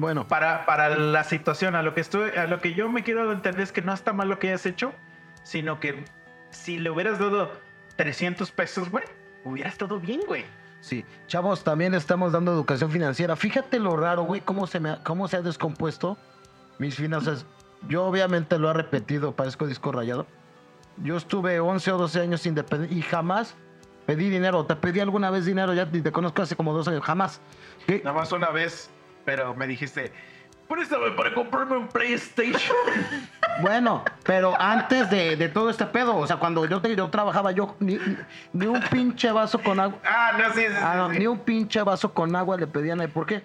Bueno, 0.00 0.26
para, 0.26 0.64
para 0.64 0.88
la 0.88 1.24
situación. 1.24 1.74
A 1.74 1.82
lo 1.82 1.92
que 1.92 2.00
estoy, 2.00 2.30
a 2.30 2.46
lo 2.46 2.58
que 2.58 2.72
yo 2.72 2.88
me 2.88 3.02
quiero 3.02 3.30
entender 3.30 3.60
es 3.60 3.70
que 3.70 3.82
no 3.82 3.92
está 3.92 4.14
mal 4.14 4.30
lo 4.30 4.38
que 4.38 4.48
hayas 4.48 4.64
hecho, 4.64 4.94
sino 5.42 5.78
que 5.78 6.04
si 6.48 6.78
le 6.78 6.88
hubieras 6.88 7.18
dado 7.18 7.52
300 7.96 8.50
pesos, 8.50 8.90
güey, 8.90 9.04
hubiera 9.44 9.68
estado 9.68 10.00
bien, 10.00 10.22
güey. 10.26 10.46
Sí, 10.80 11.04
chavos, 11.26 11.62
también 11.62 11.92
estamos 11.92 12.32
dando 12.32 12.50
educación 12.50 12.90
financiera. 12.90 13.36
Fíjate 13.36 13.78
lo 13.78 13.94
raro, 13.94 14.22
güey, 14.22 14.40
cómo 14.40 14.66
se 14.66 14.80
me 14.80 14.96
cómo 15.02 15.28
se 15.28 15.36
ha 15.36 15.42
descompuesto 15.42 16.16
mis 16.78 16.96
finanzas. 16.96 17.44
Yo 17.86 18.06
obviamente 18.06 18.58
lo 18.58 18.70
he 18.70 18.72
repetido, 18.72 19.32
parezco 19.36 19.66
disco 19.66 19.92
rayado. 19.92 20.26
Yo 20.96 21.18
estuve 21.18 21.60
11 21.60 21.92
o 21.92 21.98
12 21.98 22.20
años 22.22 22.46
independiente 22.46 22.96
y 22.96 23.02
jamás 23.02 23.54
pedí 24.06 24.30
dinero. 24.30 24.64
Te 24.64 24.76
pedí 24.76 25.00
alguna 25.00 25.30
vez 25.30 25.44
dinero, 25.44 25.74
ya 25.74 25.84
te, 25.90 26.00
te 26.00 26.10
conozco 26.10 26.40
hace 26.40 26.56
como 26.56 26.72
dos 26.72 26.88
años, 26.88 27.04
jamás. 27.04 27.42
¿Qué? 27.86 28.00
Nada 28.02 28.16
más 28.16 28.32
una 28.32 28.48
vez, 28.48 28.90
pero 29.24 29.54
me 29.54 29.66
dijiste, 29.66 30.12
préstame 30.68 31.10
para 31.12 31.32
comprarme 31.34 31.76
un 31.76 31.88
PlayStation. 31.88 32.76
Bueno, 33.62 34.04
pero 34.24 34.54
antes 34.58 35.10
de, 35.10 35.36
de 35.36 35.48
todo 35.50 35.68
este 35.68 35.84
pedo, 35.84 36.16
o 36.16 36.26
sea, 36.26 36.36
cuando 36.36 36.64
yo, 36.64 36.80
te- 36.80 36.96
yo 36.96 37.10
trabajaba, 37.10 37.50
yo 37.52 37.76
ni, 37.78 37.98
ni 38.54 38.66
un 38.66 38.80
pinche 38.80 39.30
vaso 39.32 39.58
con 39.58 39.78
agua. 39.78 39.98
ah, 40.04 40.32
no, 40.38 40.50
sí, 40.54 40.60
sí, 40.60 40.74
Ah, 40.80 40.94
no, 40.96 41.10
sí, 41.10 41.18
ni 41.18 41.26
un 41.26 41.40
pinche 41.40 41.82
vaso 41.82 42.14
con 42.14 42.34
agua 42.36 42.56
le 42.56 42.66
pedían 42.66 43.02
ahí. 43.02 43.08
¿Por 43.08 43.26
qué? 43.26 43.42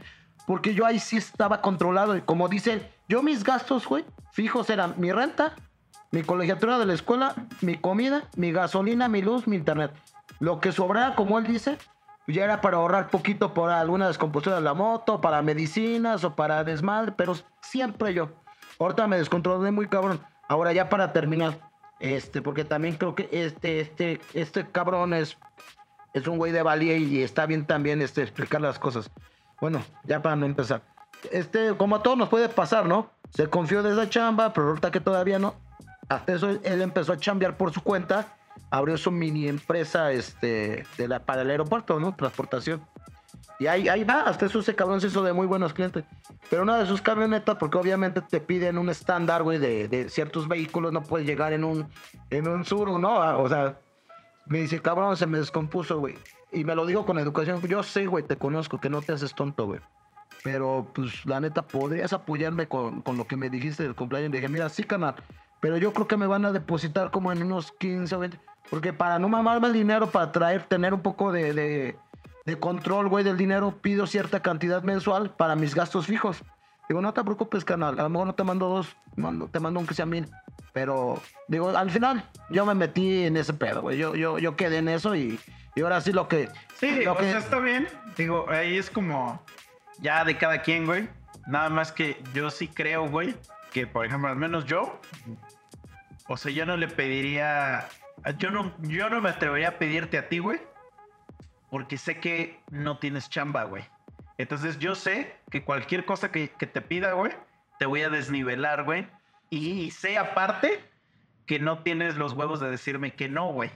Porque 0.48 0.74
yo 0.74 0.86
ahí 0.86 1.00
sí 1.00 1.18
estaba 1.18 1.60
controlado. 1.60 2.16
Y 2.16 2.22
como 2.22 2.48
dicen, 2.48 2.88
yo 3.10 3.24
mis 3.24 3.44
gastos, 3.44 3.86
güey, 3.88 4.06
fijos 4.32 4.70
eran 4.70 4.94
mi 4.98 5.12
renta, 5.12 5.54
mi 6.12 6.22
colegiatura 6.24 6.78
de 6.80 6.86
la 6.86 6.94
escuela, 6.94 7.34
mi 7.60 7.76
comida, 7.76 8.24
mi 8.38 8.54
gasolina, 8.54 9.10
mi 9.10 9.22
luz, 9.22 9.48
mi 9.48 9.58
internet. 9.58 9.92
Lo 10.40 10.62
que 10.62 10.72
sobraba, 10.72 11.16
como 11.16 11.40
él 11.40 11.48
dice, 11.48 11.78
ya 12.34 12.44
era 12.44 12.62
para 12.62 12.78
ahorrar 12.78 13.10
poquito 13.10 13.54
por 13.54 13.70
alguna 13.70 14.08
descomposición 14.08 14.56
de 14.56 14.62
la 14.62 14.74
moto, 14.74 15.22
para 15.22 15.42
medicinas 15.42 16.24
o 16.24 16.36
para 16.36 16.64
desmadre, 16.64 17.12
pero 17.12 17.36
siempre 17.62 18.14
yo. 18.14 18.30
Ahorita 18.80 19.08
me 19.08 19.18
descontrolé 19.18 19.72
muy 19.72 19.88
cabrón. 19.88 20.20
Ahora 20.48 20.74
ya 20.74 20.90
para 20.90 21.14
terminar, 21.14 21.58
este, 22.00 22.42
porque 22.42 22.66
también 22.66 22.96
creo 22.96 23.16
que 23.16 23.30
este, 23.32 23.80
este, 23.80 24.22
este 24.34 24.68
cabrón 24.68 25.14
es, 25.14 25.38
es 26.14 26.28
un 26.28 26.38
güey 26.38 26.52
de 26.52 26.62
valía 26.62 26.98
y 26.98 27.22
está 27.22 27.46
bien 27.46 27.66
también 27.66 28.02
este, 28.02 28.22
explicar 28.22 28.62
las 28.62 28.80
cosas. 28.80 29.12
Bueno, 29.62 29.84
ya 30.04 30.22
para 30.22 30.36
no 30.36 30.46
empezar. 30.46 30.82
Este, 31.32 31.76
como 31.78 31.96
a 31.96 32.04
todos 32.04 32.18
nos 32.18 32.30
puede 32.30 32.50
pasar, 32.50 32.86
¿no? 32.86 33.10
Se 33.30 33.48
confió 33.48 33.82
de 33.82 33.94
esa 33.94 34.10
chamba, 34.10 34.54
pero 34.54 34.70
ahorita 34.70 34.92
que 34.92 35.00
todavía 35.00 35.40
no. 35.40 35.56
Hasta 36.10 36.34
eso 36.34 36.50
él 36.50 36.82
empezó 36.82 37.14
a 37.14 37.18
chambear 37.18 37.58
por 37.58 37.74
su 37.74 37.82
cuenta, 37.82 38.38
abrió 38.70 38.98
su 38.98 39.12
mini 39.12 39.48
empresa 39.48 40.12
este, 40.12 40.86
de 40.98 41.08
la, 41.08 41.20
para 41.20 41.42
el 41.42 41.50
aeropuerto, 41.50 42.00
¿no? 42.00 42.16
Transportación. 42.16 42.82
Y 43.60 43.68
ahí, 43.68 43.88
ahí 43.88 44.04
va, 44.04 44.22
hasta 44.22 44.48
eso 44.48 44.60
ese 44.60 44.76
cabrón 44.76 45.00
se 45.00 45.08
hizo 45.08 45.24
de 45.24 45.32
muy 45.32 45.48
buenos 45.48 45.74
clientes. 45.74 46.04
Pero 46.50 46.64
una 46.64 46.78
de 46.78 46.86
sus 46.86 47.02
camionetas, 47.02 47.56
porque 47.56 47.78
obviamente 47.78 48.22
te 48.22 48.42
piden 48.42 48.78
un 48.78 48.90
estándar, 48.90 49.44
güey, 49.44 49.60
de, 49.60 49.88
de 49.88 50.10
ciertos 50.10 50.48
vehículos, 50.48 50.92
no 50.92 51.04
puedes 51.04 51.26
llegar 51.26 51.54
en 51.54 51.64
un, 51.64 51.88
en 52.30 52.48
un 52.48 52.66
sur, 52.66 53.00
¿no? 53.00 53.22
Ah, 53.22 53.38
O 53.38 53.48
sea, 53.48 53.80
me 54.46 54.60
dice, 54.60 54.82
cabrón, 54.82 55.16
se 55.16 55.26
me 55.26 55.38
descompuso, 55.38 56.00
güey. 56.00 56.16
Y 56.52 56.64
me 56.66 56.76
lo 56.76 56.86
digo 56.86 57.06
con 57.06 57.18
educación. 57.18 57.62
Yo 57.62 57.82
sé, 57.84 58.08
güey, 58.08 58.26
te 58.26 58.36
conozco, 58.36 58.80
que 58.80 58.90
no 58.90 59.02
te 59.02 59.14
haces 59.14 59.34
tonto, 59.34 59.66
güey. 59.66 59.80
Pero, 60.44 60.92
pues, 60.94 61.26
la 61.26 61.40
neta, 61.40 61.64
podrías 61.64 62.14
apoyarme 62.14 62.68
con, 62.68 63.02
con 63.02 63.18
lo 63.18 63.26
que 63.26 63.38
me 63.38 63.50
dijiste 63.50 63.84
del 63.84 63.96
cumpleaños. 63.96 64.32
dije, 64.32 64.48
mira, 64.50 64.70
sí, 64.70 64.84
canal. 64.84 65.16
Pero 65.60 65.78
yo 65.78 65.94
creo 65.94 66.08
que 66.08 66.18
me 66.18 66.28
van 66.28 66.46
a 66.46 66.52
depositar 66.52 67.12
como 67.12 67.32
en 67.32 67.42
unos 67.44 67.72
15 67.74 68.16
o 68.16 68.20
20. 68.20 68.40
Porque 68.70 68.94
para 68.94 69.20
no 69.20 69.30
mamarme 69.30 69.68
el 69.68 69.74
dinero, 69.74 70.10
para 70.10 70.32
traer, 70.32 70.64
tener 70.64 70.94
un 70.94 71.02
poco 71.02 71.32
de, 71.32 71.54
de, 71.54 71.98
de 72.46 72.60
control, 72.60 73.08
güey, 73.10 73.24
del 73.24 73.38
dinero, 73.38 73.76
pido 73.82 74.08
cierta 74.08 74.42
cantidad 74.42 74.84
mensual 74.84 75.30
para 75.32 75.56
mis 75.56 75.74
gastos 75.76 76.08
fijos. 76.08 76.44
Digo, 76.90 77.02
no 77.02 77.14
te 77.14 77.24
preocupes, 77.24 77.66
canal. 77.66 78.00
A 78.00 78.04
lo 78.04 78.10
mejor 78.10 78.28
no 78.28 78.36
te 78.36 78.44
mando 78.44 78.68
dos, 78.70 78.96
mando- 79.16 79.48
te 79.48 79.60
mando 79.60 79.80
un 79.80 79.88
que 79.88 79.94
sea 79.96 80.06
mil. 80.06 80.30
Pero, 80.74 81.22
digo, 81.48 81.70
al 81.76 81.90
final, 81.90 82.24
yo 82.50 82.66
me 82.66 82.76
metí 82.76 83.24
en 83.24 83.38
ese 83.38 83.54
pedo, 83.54 83.82
güey. 83.82 83.98
Yo, 83.98 84.16
yo, 84.16 84.38
yo 84.40 84.56
quedé 84.56 84.78
en 84.80 84.90
eso 84.90 85.16
y, 85.16 85.40
y 85.76 85.82
ahora 85.82 86.02
sí 86.02 86.12
lo 86.12 86.28
que. 86.28 86.50
Sí, 86.76 87.04
lo 87.04 87.14
o 87.14 87.18
que, 87.18 87.24
sea, 87.30 87.40
está 87.40 87.60
bien. 87.60 87.88
Digo, 88.18 88.46
ahí 88.50 88.78
es 88.78 88.90
como 88.90 89.42
ya 90.00 90.24
de 90.26 90.38
cada 90.38 90.62
quien, 90.62 90.86
güey. 90.86 91.08
Nada 91.48 91.70
más 91.70 91.92
que 91.92 92.22
yo 92.34 92.50
sí 92.52 92.68
creo, 92.68 93.08
güey, 93.10 93.36
que 93.76 93.86
por 93.86 94.06
ejemplo, 94.06 94.30
al 94.30 94.38
menos 94.38 94.64
yo, 94.64 95.02
o 96.30 96.38
sea, 96.38 96.50
yo 96.50 96.66
no 96.66 96.78
le 96.78 96.88
pediría, 96.88 97.90
yo 98.38 98.50
no, 98.50 98.74
yo 98.84 99.10
no 99.10 99.20
me 99.20 99.28
atrevería 99.28 99.68
a 99.68 99.78
pedirte 99.78 100.18
a 100.18 100.30
ti, 100.30 100.40
güey, 100.40 100.62
porque 101.70 101.98
sé 101.98 102.22
que 102.22 102.58
no 102.72 103.00
tienes 103.00 103.30
chamba, 103.30 103.66
güey. 103.66 103.84
Entonces 104.38 104.80
yo 104.80 104.96
sé 104.96 105.36
que 105.52 105.66
cualquier 105.66 106.06
cosa 106.06 106.32
que, 106.32 106.52
que 106.52 106.68
te 106.68 106.80
pida, 106.80 107.12
güey, 107.12 107.34
te 107.78 107.86
voy 107.86 108.02
a 108.04 108.10
desnivelar, 108.10 108.86
güey. 108.86 109.10
Y 109.50 109.92
sé 109.92 110.18
aparte 110.18 110.80
que 111.46 111.60
no 111.60 111.84
tienes 111.84 112.16
los 112.16 112.32
huevos 112.32 112.62
de 112.62 112.70
decirme 112.70 113.12
que 113.12 113.28
no, 113.28 113.52
güey. 113.52 113.72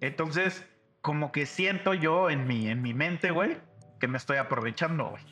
Entonces, 0.00 0.66
como 1.02 1.30
que 1.30 1.46
siento 1.46 1.94
yo 1.94 2.30
en 2.30 2.48
mi, 2.48 2.68
en 2.68 2.82
mi 2.82 2.94
mente, 2.94 3.30
güey, 3.30 3.58
que 4.00 4.08
me 4.08 4.18
estoy 4.18 4.38
aprovechando, 4.38 5.10
güey. 5.10 5.22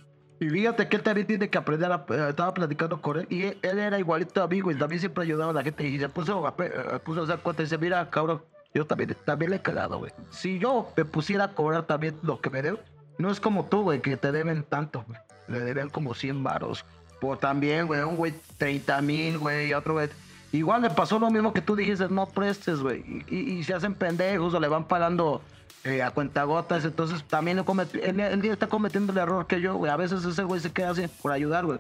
Y 0.41 0.49
fíjate 0.49 0.89
que 0.89 0.97
él 0.97 1.03
también 1.03 1.27
tiene 1.27 1.49
que 1.51 1.59
aprender 1.59 1.91
a... 1.91 2.05
eh, 2.11 2.27
Estaba 2.31 2.55
platicando 2.55 3.01
con 3.01 3.19
él 3.21 3.27
y 3.29 3.43
él, 3.45 3.59
era 3.63 3.99
igualito 3.99 4.43
a 4.43 4.47
mí, 4.49 4.61
güey. 4.61 4.77
También 4.79 5.01
siempre 5.01 5.25
ayudaba 5.25 5.51
a 5.51 5.55
la 5.55 5.63
gente 5.63 5.87
y 5.87 5.99
se 5.99 6.09
puso 6.09 6.47
a, 6.47 6.55
eh, 6.59 6.99
puso 7.05 7.23
a 7.23 7.25
hacer 7.25 7.39
cuenta 7.41 7.63
y 7.63 7.65
dice, 7.67 7.79
mira, 7.79 8.09
cabrón, 8.11 8.43
yo 8.75 8.87
también, 8.87 9.17
también 9.25 9.51
le 9.51 9.57
he 9.57 9.63
cagado, 9.63 9.99
güey. 9.99 10.13
Si 10.31 10.59
yo 10.59 10.93
me 10.97 11.05
pusiera 11.05 11.45
a 11.45 11.49
cobrar 11.55 11.85
también 11.87 12.15
lo 12.23 12.41
que 12.41 12.51
me 12.51 12.63
debo, 12.63 12.79
no 13.19 13.31
es 13.31 13.41
como 13.41 13.65
tú, 13.67 13.83
güey, 13.83 14.01
que 14.01 14.17
te 14.17 14.31
deben 14.31 14.63
tanto, 14.63 15.05
güey. 15.09 15.19
Le 15.49 15.61
deben 15.61 15.89
como 15.89 16.15
100 16.15 16.43
varos. 16.45 16.85
Por 17.21 17.39
también, 17.39 17.87
güey, 17.89 18.03
un 18.03 18.17
güey 18.17 18.33
30 18.59 19.01
mil, 19.03 19.39
güey, 19.39 19.69
y 19.71 19.75
otro 19.75 19.95
güey... 19.95 20.09
Igual 20.53 20.81
le 20.83 20.91
pasó 20.91 21.19
lo 21.19 21.31
mismo 21.31 21.53
que 21.53 21.61
tú 21.61 21.75
dijiste, 21.77 22.09
no 22.09 22.27
prestes, 22.27 22.79
güey. 22.81 23.01
Y, 23.29 23.37
y- 23.37 23.59
y 23.59 23.65
se 23.65 23.75
hacen 23.75 23.95
pendejos 23.95 24.55
o 24.55 24.61
le 24.61 24.69
van 24.69 24.87
pagando 24.87 25.43
eh, 25.85 26.03
a 26.03 26.11
cuentagotas. 26.11 26.85
Entonces 26.85 27.23
también 27.25 27.59
él, 27.59 27.65
cometi- 27.65 28.01
él, 28.03 28.19
él 28.21 28.45
está 28.47 28.67
cometiendo 28.67 29.13
el 29.13 29.19
error 29.19 29.47
que 29.47 29.61
yo, 29.61 29.75
güey. 29.77 29.91
A 29.91 29.97
veces 29.97 30.25
ese 30.25 30.43
güey 30.43 30.61
se 30.61 30.73
queda 30.73 30.91
así 30.91 31.07
por 31.23 31.33
ayudar, 31.33 31.65
güey. 31.67 31.79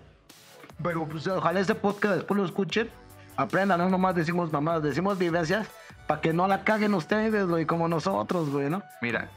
Pero 0.83 1.07
pues 1.07 1.27
ojalá 1.27 1.61
este 1.61 1.75
podcast 1.75 2.17
después 2.17 2.39
lo 2.39 2.45
escuchen. 2.47 2.89
Aprendan, 3.37 3.79
no 3.79 3.89
nomás 3.89 4.15
decimos 4.17 4.53
mamadas, 4.53 4.83
decimos 4.83 5.17
vivencias 5.17 5.69
para 6.09 6.21
que 6.21 6.33
no 6.33 6.49
la 6.49 6.65
caguen 6.65 6.95
ustedes, 6.95 7.47
güey, 7.47 7.67
como 7.67 7.87
nosotros, 7.87 8.51
güey, 8.51 8.69
¿no? 8.69 8.83
Mira, 9.01 9.31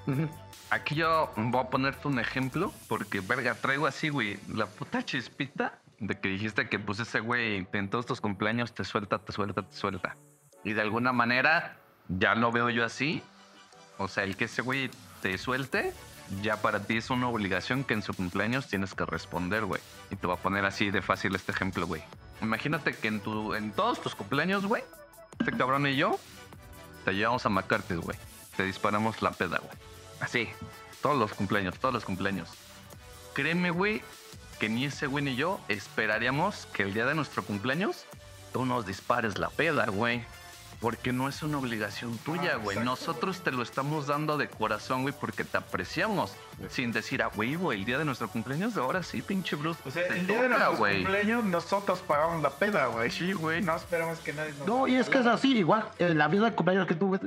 aquí 0.72 0.96
yo 0.96 1.32
voy 1.36 1.62
a 1.62 1.70
ponerte 1.70 2.08
un 2.08 2.18
ejemplo 2.20 2.72
porque, 2.88 3.20
verga, 3.20 3.54
traigo 3.54 3.86
así, 3.86 4.10
güey, 4.10 4.40
la 4.48 4.66
puta 4.66 5.04
chispita 5.04 5.74
de 6.00 6.20
que 6.20 6.30
dijiste 6.30 6.68
que 6.68 6.80
pues 6.80 7.00
ese 7.00 7.20
güey 7.20 7.68
en 7.74 7.90
todos 7.92 8.08
tus 8.08 8.20
cumpleaños 8.22 8.74
te 8.74 8.84
suelta, 8.84 9.20
te 9.20 9.32
suelta, 9.32 9.62
te 9.62 9.76
suelta. 9.76 10.16
Y 10.64 10.74
de 10.74 10.82
alguna 10.82 11.12
manera 11.12 11.78
ya 12.08 12.34
lo 12.34 12.52
veo 12.52 12.70
yo 12.72 12.84
así. 12.84 13.22
O 14.02 14.08
sea, 14.08 14.24
el 14.24 14.36
que 14.36 14.46
ese 14.46 14.62
güey 14.62 14.90
te 15.22 15.38
suelte, 15.38 15.94
ya 16.42 16.62
para 16.62 16.84
ti 16.84 16.98
es 16.98 17.10
una 17.10 17.28
obligación 17.28 17.84
que 17.84 17.94
en 17.94 18.02
su 18.02 18.14
cumpleaños 18.14 18.68
tienes 18.68 18.94
que 18.94 19.06
responder, 19.06 19.66
güey. 19.66 19.82
Y 20.10 20.16
te 20.16 20.28
voy 20.28 20.36
a 20.36 20.40
poner 20.40 20.66
así 20.66 20.90
de 20.90 21.02
fácil 21.02 21.36
este 21.36 21.52
ejemplo, 21.52 21.86
güey. 21.86 22.02
Imagínate 22.42 22.94
que 22.94 23.08
en, 23.08 23.20
tu, 23.20 23.54
en 23.54 23.72
todos 23.72 24.02
tus 24.02 24.16
cumpleaños, 24.16 24.66
güey, 24.66 24.84
este 25.40 25.52
cabrón 25.52 25.86
y 25.88 25.96
yo 25.96 26.20
te 27.06 27.14
llevamos 27.14 27.46
a 27.46 27.50
Macartes, 27.50 28.00
güey. 28.00 28.18
Te 28.56 28.64
disparamos 28.64 29.22
la 29.22 29.32
peda, 29.32 29.60
güey. 29.60 29.78
Así. 30.20 30.50
Todos 31.02 31.18
los 31.18 31.34
cumpleaños, 31.34 31.80
todos 31.80 31.94
los 31.94 32.06
cumpleaños. 32.06 32.50
Créeme, 33.34 33.72
güey, 33.72 34.04
que 34.60 34.70
ni 34.70 34.86
ese 34.86 35.08
güey 35.08 35.24
ni 35.24 35.36
yo 35.36 35.60
esperaríamos 35.68 36.68
que 36.74 36.84
el 36.84 36.94
día 36.94 37.06
de 37.06 37.16
nuestro 37.16 37.44
cumpleaños 37.44 38.06
tú 38.54 38.66
nos 38.66 38.86
dispares 38.86 39.40
la 39.40 39.50
peda, 39.50 39.86
güey. 39.88 40.24
Porque 40.82 41.14
no 41.14 41.30
es 41.30 41.44
una 41.44 41.60
obligación 41.60 42.18
tuya, 42.18 42.56
güey. 42.56 42.80
Nosotros 42.80 43.42
te 43.42 43.52
lo 43.52 43.62
estamos 43.62 44.08
dando 44.08 44.38
de 44.38 44.50
corazón, 44.50 45.04
güey, 45.04 45.14
porque 45.18 45.44
te 45.44 45.56
apreciamos. 45.58 46.34
Sin 46.70 46.92
decir, 46.92 47.22
ah, 47.22 47.30
güey, 47.34 47.54
güey, 47.56 47.80
el 47.80 47.86
día 47.86 48.00
de 48.00 48.04
nuestro 48.06 48.28
cumpleaños, 48.30 48.76
ahora 48.78 49.04
sí, 49.04 49.22
pinche 49.22 49.56
Bruce. 49.56 49.80
O 49.86 49.92
sea, 49.92 50.08
el 50.08 50.26
día 50.26 50.42
de 50.42 50.50
nuestro 50.50 50.78
güey. 50.78 51.04
cumpleaños 51.04 51.44
nosotros 51.44 52.00
pagamos 52.00 52.42
la 52.42 52.50
peda, 52.50 52.88
güey. 52.88 53.12
Sí, 53.12 53.32
güey. 53.34 53.62
No 53.62 53.76
esperamos 53.76 54.18
que 54.20 54.34
nadie 54.34 54.54
nos... 54.58 54.68
No, 54.68 54.88
y 54.88 54.96
es 54.96 55.08
que 55.08 55.20
es 55.20 55.28
así, 55.28 55.56
igual. 55.56 55.88
En 56.00 56.18
la 56.18 56.28
vida 56.28 56.46
de 56.46 56.54
cumpleaños 56.56 56.88
que 56.88 56.96
tuve, 56.96 57.20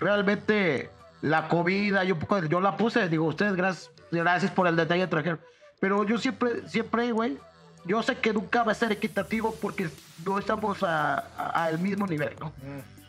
realmente 0.00 0.90
la 1.22 1.48
comida, 1.48 2.04
yo, 2.04 2.14
un 2.14 2.20
poco, 2.20 2.42
yo 2.44 2.60
la 2.60 2.76
puse, 2.76 3.08
digo, 3.08 3.24
ustedes, 3.26 3.54
gracias, 3.54 3.90
gracias 4.10 4.50
por 4.50 4.66
el 4.66 4.76
detalle 4.76 5.06
trajeron. 5.06 5.40
Pero 5.80 6.04
yo 6.04 6.18
siempre, 6.18 6.68
siempre, 6.68 7.12
güey, 7.12 7.38
yo 7.84 8.02
sé 8.02 8.16
que 8.18 8.32
nunca 8.32 8.62
va 8.64 8.72
a 8.72 8.74
ser 8.74 8.90
equitativo 8.92 9.54
porque 9.60 9.88
no 10.24 10.38
estamos 10.38 10.82
a- 10.82 11.18
a- 11.38 11.64
al 11.66 11.78
mismo 11.78 12.06
nivel, 12.06 12.34
¿no? 12.40 12.52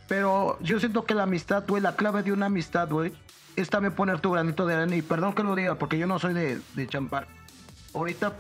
Pero 0.08 0.58
yo 0.62 0.80
siento 0.80 1.06
que 1.06 1.14
la 1.14 1.24
amistad, 1.24 1.64
güey, 1.68 1.82
la 1.82 1.96
clave 1.96 2.24
de 2.24 2.32
una 2.32 2.46
amistad, 2.46 2.90
güey, 2.90 3.14
es 3.56 3.70
también 3.70 3.94
poner 3.94 4.20
tu 4.20 4.32
granito 4.32 4.66
de 4.66 4.76
arena. 4.76 4.96
Y 4.96 5.02
perdón 5.02 5.34
que 5.34 5.44
lo 5.44 5.56
diga, 5.56 5.76
porque 5.76 5.98
yo 5.98 6.08
no 6.08 6.20
soy 6.20 6.34
de, 6.34 6.88
champar. 6.88 7.28
Ahorita, 7.94 8.34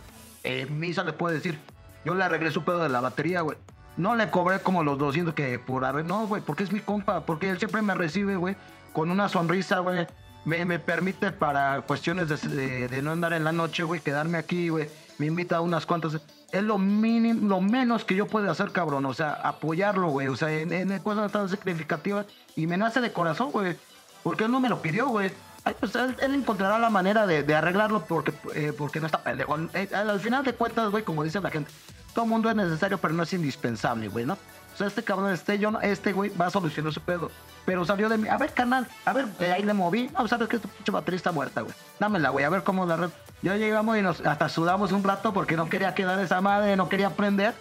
en 0.43 0.79
misa 0.79 1.03
le 1.03 1.13
puedo 1.13 1.33
decir, 1.33 1.59
yo 2.05 2.15
le 2.15 2.23
arreglé 2.23 2.51
su 2.51 2.63
pedo 2.63 2.79
de 2.79 2.89
la 2.89 3.01
batería, 3.01 3.41
güey. 3.41 3.57
No 3.97 4.15
le 4.15 4.29
cobré 4.29 4.59
como 4.59 4.83
los 4.83 4.97
200 4.97 5.33
que 5.33 5.57
por 5.59 5.83
arreglar. 5.83 6.05
No, 6.05 6.27
güey, 6.27 6.41
porque 6.41 6.63
es 6.63 6.71
mi 6.71 6.79
compa. 6.79 7.25
Porque 7.25 7.49
él 7.49 7.57
siempre 7.57 7.81
me 7.81 7.95
recibe, 7.95 8.35
güey, 8.35 8.55
con 8.93 9.11
una 9.11 9.27
sonrisa, 9.27 9.79
güey. 9.79 10.07
Me, 10.45 10.63
me 10.63 10.79
permite 10.79 11.31
para 11.31 11.81
cuestiones 11.81 12.29
de 12.29 13.01
no 13.01 13.11
andar 13.11 13.33
en 13.33 13.43
la 13.43 13.51
noche, 13.51 13.83
güey, 13.83 13.99
quedarme 13.99 14.37
aquí, 14.37 14.69
güey. 14.69 14.87
Me 15.17 15.25
invita 15.25 15.57
a 15.57 15.61
unas 15.61 15.85
cuantas. 15.85 16.21
Es 16.51 16.63
lo 16.63 16.77
mínimo, 16.77 17.47
lo 17.49 17.61
menos 17.61 18.05
que 18.05 18.15
yo 18.15 18.27
puedo 18.27 18.49
hacer, 18.49 18.71
cabrón. 18.71 19.05
O 19.05 19.13
sea, 19.13 19.33
apoyarlo, 19.33 20.09
güey. 20.09 20.27
O 20.27 20.35
sea, 20.35 20.51
en, 20.51 20.97
cosas 20.99 21.31
tan 21.31 21.49
significativas. 21.49 22.25
Y 22.55 22.67
me 22.67 22.77
nace 22.77 23.01
de 23.01 23.11
corazón, 23.11 23.51
güey. 23.51 23.75
Porque 24.23 24.45
él 24.45 24.51
no 24.51 24.59
me 24.59 24.69
lo 24.69 24.81
pidió, 24.81 25.07
güey. 25.07 25.31
Pues 25.79 25.93
él, 25.95 26.15
encontrará 26.33 26.79
la 26.79 26.89
manera 26.89 27.27
de, 27.27 27.43
de 27.43 27.53
arreglarlo 27.53 28.05
porque, 28.05 28.33
eh, 28.55 28.73
porque 28.77 28.99
no 29.01 29.07
está 29.07 29.21
pendejo. 29.21 29.57
Eh, 29.73 29.89
al 29.93 30.19
final 30.19 30.45
de 30.45 30.53
cuentas, 30.53 30.89
güey, 30.89 31.03
como 31.03 31.23
dice 31.23 31.41
la 31.41 31.51
gente, 31.51 31.69
todo 32.13 32.25
mundo 32.25 32.49
es 32.49 32.55
necesario, 32.55 32.97
pero 32.97 33.13
no 33.13 33.23
es 33.23 33.33
indispensable, 33.33 34.07
güey, 34.07 34.25
¿no? 34.25 34.37
O 34.77 34.79
sea, 34.79 34.85
este 34.87 35.03
cabrón, 35.03 35.33
este, 35.33 35.57
yo, 35.57 35.71
no- 35.71 35.81
este 35.81 36.13
güey 36.13 36.29
va 36.37 36.45
a 36.45 36.49
solucionar 36.51 36.93
su 36.93 37.01
pedo. 37.01 37.31
Pero 37.65 37.83
salió 37.83 38.09
de 38.09 38.17
mí. 38.19 38.27
A 38.29 38.37
ver, 38.37 38.53
canal, 38.53 38.87
a 39.05 39.11
ver, 39.11 39.25
eh, 39.39 39.51
ahí 39.51 39.63
le 39.63 39.73
moví. 39.73 40.07
No, 40.17 40.27
sabes 40.27 40.47
que 40.47 40.57
esta 40.57 40.67
pinche 40.67 40.91
batería 40.91 41.15
está 41.17 41.31
muerta, 41.31 41.61
güey. 41.61 41.73
Dámela, 41.99 42.29
güey, 42.29 42.45
a 42.45 42.49
ver 42.49 42.63
cómo 42.63 42.85
la 42.85 42.95
red. 42.95 43.09
Ya 43.41 43.55
llegamos 43.55 43.97
y 43.97 44.03
nos 44.03 44.21
hasta 44.23 44.47
sudamos 44.49 44.91
un 44.91 45.03
rato 45.03 45.33
porque 45.33 45.57
no 45.57 45.67
quería 45.67 45.95
quedar 45.95 46.19
esa 46.19 46.41
madre, 46.41 46.75
no 46.75 46.89
quería 46.89 47.09
prender. 47.09 47.55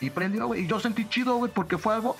Y 0.00 0.10
prendió, 0.10 0.48
güey. 0.48 0.62
Y 0.62 0.66
yo 0.66 0.80
sentí 0.80 1.08
chido, 1.08 1.36
güey, 1.36 1.52
porque 1.52 1.78
fue 1.78 1.94
algo 1.94 2.16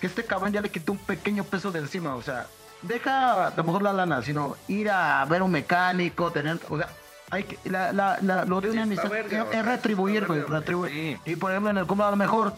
que 0.00 0.06
este 0.08 0.24
cabrón 0.24 0.52
ya 0.52 0.60
le 0.60 0.68
quitó 0.70 0.92
un 0.92 0.98
pequeño 0.98 1.42
peso 1.44 1.72
de 1.72 1.78
encima. 1.78 2.14
O 2.16 2.22
sea, 2.22 2.46
deja 2.82 3.46
a 3.46 3.52
lo 3.56 3.64
mejor 3.64 3.82
la 3.82 3.94
lana, 3.94 4.20
sino 4.20 4.56
ir 4.68 4.90
a 4.90 5.24
ver 5.24 5.42
un 5.42 5.50
mecánico, 5.50 6.30
tener. 6.32 6.60
O 6.68 6.76
sea, 6.76 6.88
hay 7.30 7.44
que. 7.44 7.58
La, 7.68 7.92
la, 7.94 8.18
la- 8.20 8.44
lo 8.44 8.60
de 8.60 8.68
una 8.70 8.82
Sí, 8.82 8.88
amistad 8.92 9.08
verga, 9.10 9.46
es, 9.50 9.64
retribuir, 9.64 10.26
güey. 10.26 10.42
Retribuir. 10.42 10.92
sí. 10.92 11.32
Y 11.32 11.36
por 11.36 11.50
ejemplo, 11.50 11.70
en 11.70 11.78
el 11.78 11.86
cumple 11.86 12.06
a 12.06 12.10
lo 12.10 12.16
mejor, 12.16 12.54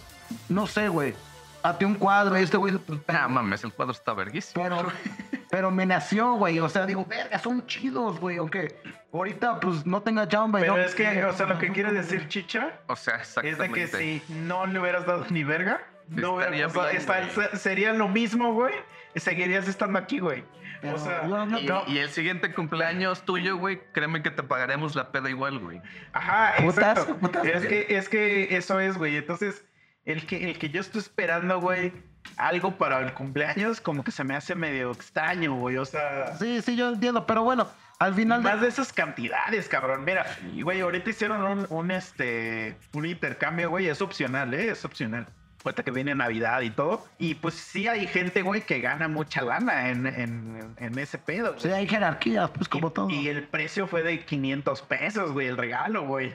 no 0.50 0.66
sé, 0.66 0.88
güey. 0.88 1.14
Hazte 1.62 1.84
un 1.84 1.94
cuadro 1.94 2.38
y 2.38 2.42
este 2.42 2.56
güey. 2.56 2.76
pues, 2.78 3.00
Ah, 3.08 3.26
mames, 3.28 3.64
el 3.64 3.72
cuadro 3.72 3.92
está 3.92 4.12
verguísimo. 4.14 4.62
pero, 4.62 4.86
pero 5.50 5.70
me 5.70 5.84
nació, 5.86 6.34
güey. 6.34 6.60
O 6.60 6.68
sea, 6.68 6.86
digo, 6.86 7.04
verga, 7.04 7.38
son 7.38 7.66
chidos, 7.66 8.20
güey. 8.20 8.36
Aunque 8.38 8.80
ahorita, 9.12 9.60
pues, 9.60 9.84
no 9.84 10.00
tenga 10.02 10.28
chamba. 10.28 10.60
y 10.60 10.62
Pero 10.62 10.76
no- 10.76 10.82
es 10.82 10.94
que, 10.94 11.24
o 11.24 11.32
sea, 11.32 11.46
lo 11.46 11.58
que 11.58 11.70
quiere 11.72 11.92
decir 11.92 12.28
Chicha 12.28 12.72
O 12.86 12.94
sea, 12.96 13.16
es 13.16 13.34
de 13.34 13.48
exactamente. 13.50 13.74
que 13.74 13.86
si 13.88 14.22
no 14.34 14.66
le 14.66 14.78
hubieras 14.78 15.04
dado 15.06 15.24
ni 15.30 15.42
verga, 15.44 15.80
no 16.08 16.40
Estaría 16.40 16.66
hubiera- 16.68 16.80
o 16.96 17.02
sea, 17.02 17.18
bien, 17.18 17.28
está- 17.30 17.56
sería 17.56 17.92
lo 17.92 18.08
mismo, 18.08 18.52
güey. 18.54 18.74
Seguirías 19.16 19.66
estando 19.66 19.98
aquí, 19.98 20.20
güey. 20.20 20.44
Pero 20.80 20.94
O 20.94 20.98
sea, 20.98 21.26
yo 21.26 21.44
no- 21.44 21.58
Y, 21.58 21.66
no. 21.66 21.82
y 21.88 21.98
el 21.98 22.08
siguiente 22.10 22.54
cumpleaños 22.54 23.22
tuyo, 23.22 23.56
güey, 23.56 23.80
créeme 23.92 24.22
que 24.22 24.30
te 24.30 24.44
pagaremos 24.44 24.94
la 24.94 25.10
peda 25.10 25.28
igual, 25.28 25.58
güey. 25.58 25.82
Ajá, 26.12 26.54
Putas, 26.62 26.98
exacto. 26.98 27.16
putas. 27.16 27.44
Es 27.44 27.66
que, 27.66 27.86
es 27.96 28.08
que 28.08 28.56
eso 28.56 28.78
es, 28.78 28.96
güey. 28.96 29.16
Entonces, 29.16 29.64
el 30.04 30.26
que, 30.26 30.50
el 30.50 30.58
que 30.58 30.70
yo 30.70 30.80
estoy 30.80 31.00
esperando, 31.00 31.60
güey, 31.60 31.92
algo 32.36 32.76
para 32.76 33.00
el 33.00 33.12
cumpleaños, 33.14 33.80
como 33.80 34.04
que 34.04 34.10
se 34.10 34.24
me 34.24 34.34
hace 34.36 34.54
medio 34.54 34.90
extraño, 34.92 35.54
güey. 35.54 35.76
O 35.76 35.84
sea, 35.84 36.36
Sí, 36.38 36.60
sí, 36.62 36.76
yo 36.76 36.88
entiendo, 36.90 37.26
pero 37.26 37.42
bueno, 37.42 37.68
al 37.98 38.14
final. 38.14 38.42
de- 38.42 38.48
más 38.50 38.60
de 38.60 38.68
esas 38.68 38.92
cantidades, 38.92 39.68
cabrón. 39.68 40.04
Mira, 40.04 40.24
güey, 40.62 40.80
ahorita 40.80 41.10
hicieron 41.10 41.42
un, 41.42 41.66
un, 41.70 41.90
este, 41.90 42.76
un 42.92 43.06
intercambio, 43.06 43.70
güey. 43.70 43.88
Es 43.88 44.00
opcional, 44.02 44.52
¿eh? 44.54 44.70
Es 44.70 44.84
opcional. 44.84 45.26
Ahorita 45.64 45.82
que 45.82 45.90
viene 45.90 46.14
Navidad 46.14 46.60
y 46.60 46.70
todo. 46.70 47.04
Y 47.18 47.34
pues 47.34 47.54
sí 47.54 47.88
hay 47.88 48.06
gente, 48.06 48.42
güey, 48.42 48.62
que 48.62 48.80
gana 48.80 49.08
mucha 49.08 49.42
lana 49.42 49.90
en, 49.90 50.06
en, 50.06 50.74
en 50.78 50.98
ese 50.98 51.18
pedo. 51.18 51.48
güey. 51.54 51.60
Sí, 51.60 51.68
hay 51.70 51.86
jerarquías, 51.88 52.48
pues, 52.50 52.68
como 52.68 52.88
y, 52.88 52.92
todo. 52.92 53.10
Y 53.10 53.28
el 53.28 53.42
precio 53.42 53.86
fue 53.88 54.02
de 54.02 54.24
500 54.24 54.82
pesos, 54.82 55.32
güey, 55.32 55.48
el 55.48 55.56
regalo, 55.56 56.06
güey. 56.06 56.34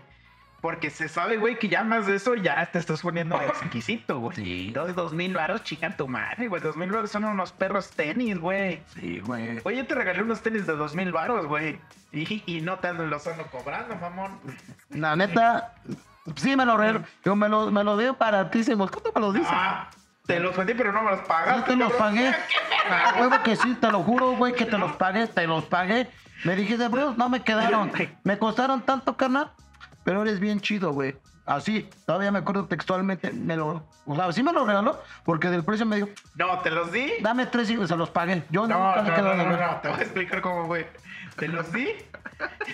Porque 0.64 0.90
se 0.90 1.10
sabe, 1.10 1.36
güey, 1.36 1.60
que 1.60 1.68
ya 1.68 1.84
más 1.84 2.08
de 2.08 2.16
eso 2.16 2.36
ya 2.36 2.66
te 2.68 2.80
estás 2.80 3.02
poniendo 3.02 3.36
exquisito, 3.42 4.20
güey. 4.20 4.36
Sí. 4.38 4.72
Dos, 4.72 4.96
dos 4.96 5.12
mil 5.12 5.34
varos, 5.34 5.62
chica 5.64 5.90
tu 5.98 6.08
madre, 6.08 6.48
güey. 6.48 6.62
Dos 6.62 6.78
mil 6.78 6.90
varos 6.90 7.12
son 7.12 7.26
unos 7.26 7.52
perros 7.52 7.90
tenis, 7.90 8.40
güey. 8.40 8.82
Sí, 8.94 9.20
güey. 9.20 9.60
Oye, 9.66 9.84
te 9.84 9.94
regalé 9.94 10.22
unos 10.22 10.40
tenis 10.42 10.66
de 10.66 10.78
dos 10.78 10.96
mil 10.96 11.12
varos, 11.12 11.48
güey. 11.48 11.82
Y, 12.14 12.42
y 12.46 12.62
no 12.62 12.80
te 12.80 12.94
los 12.94 13.28
ando 13.28 13.46
cobrando, 13.48 13.94
mamón. 13.98 14.40
La 14.92 15.18
neta, 15.18 15.74
sí 16.38 16.56
me 16.56 16.66
lo 16.66 16.78
re... 16.78 17.02
Yo 17.26 17.36
me 17.36 17.50
lo, 17.50 17.70
me 17.70 17.84
lo 17.84 17.98
dio 17.98 18.16
baratísimos. 18.16 18.90
¿Cuánto 18.90 19.12
me 19.14 19.20
lo 19.20 19.34
dice? 19.34 19.50
Ah, 19.52 19.90
te 20.26 20.40
los 20.40 20.56
vendí, 20.56 20.76
pero 20.76 20.94
no 20.94 21.04
me 21.04 21.12
los 21.12 21.28
pagaste. 21.28 21.72
te 21.72 21.76
los 21.76 21.92
pagué. 21.92 22.30
A 22.90 23.20
huevo 23.20 23.36
que 23.44 23.58
sí, 23.58 23.76
te 23.82 23.92
lo 23.92 24.02
juro, 24.02 24.38
güey, 24.38 24.54
que 24.54 24.66
te 24.66 24.78
los 24.78 24.94
pagué, 24.94 25.28
te 25.28 25.46
los 25.46 25.66
pagué. 25.66 26.10
Me 26.46 26.56
dijiste, 26.56 26.88
bro, 26.88 27.16
no 27.18 27.28
me 27.28 27.42
quedaron. 27.42 27.92
Me 28.24 28.38
costaron 28.38 28.82
tanto, 28.82 29.18
carnal, 29.18 29.52
pero 30.04 30.22
eres 30.22 30.40
bien 30.40 30.62
chido, 30.62 30.92
güey. 30.92 31.16
Así, 31.46 31.90
todavía 32.06 32.32
me 32.32 32.40
acuerdo 32.40 32.66
textualmente, 32.68 33.32
me 33.32 33.58
lo, 33.58 33.86
o 34.06 34.16
sea, 34.16 34.32
sí 34.32 34.42
me 34.44 34.54
lo 34.54 34.66
regaló, 34.66 35.02
porque 35.26 35.50
del 35.50 35.66
precio 35.66 35.86
me 35.86 35.98
dijo, 35.98 36.08
No, 36.36 36.60
te 36.60 36.70
los 36.72 36.90
di. 36.92 37.12
dame 37.22 37.48
tres 37.48 37.70
y 37.70 37.86
se 37.88 37.98
los 37.98 38.10
pagué. 38.10 38.44
Yo 38.50 38.66
No, 38.66 38.96
nunca 38.96 39.22
no, 39.22 39.34
le 39.34 39.46
no, 39.46 39.76
te 39.82 39.90
voy 39.90 40.00
a 40.00 40.04
explicar 40.04 40.42
cómo, 40.42 40.68
güey. 40.68 40.86
Te 41.36 41.50
los 41.50 41.72
di. 41.74 41.88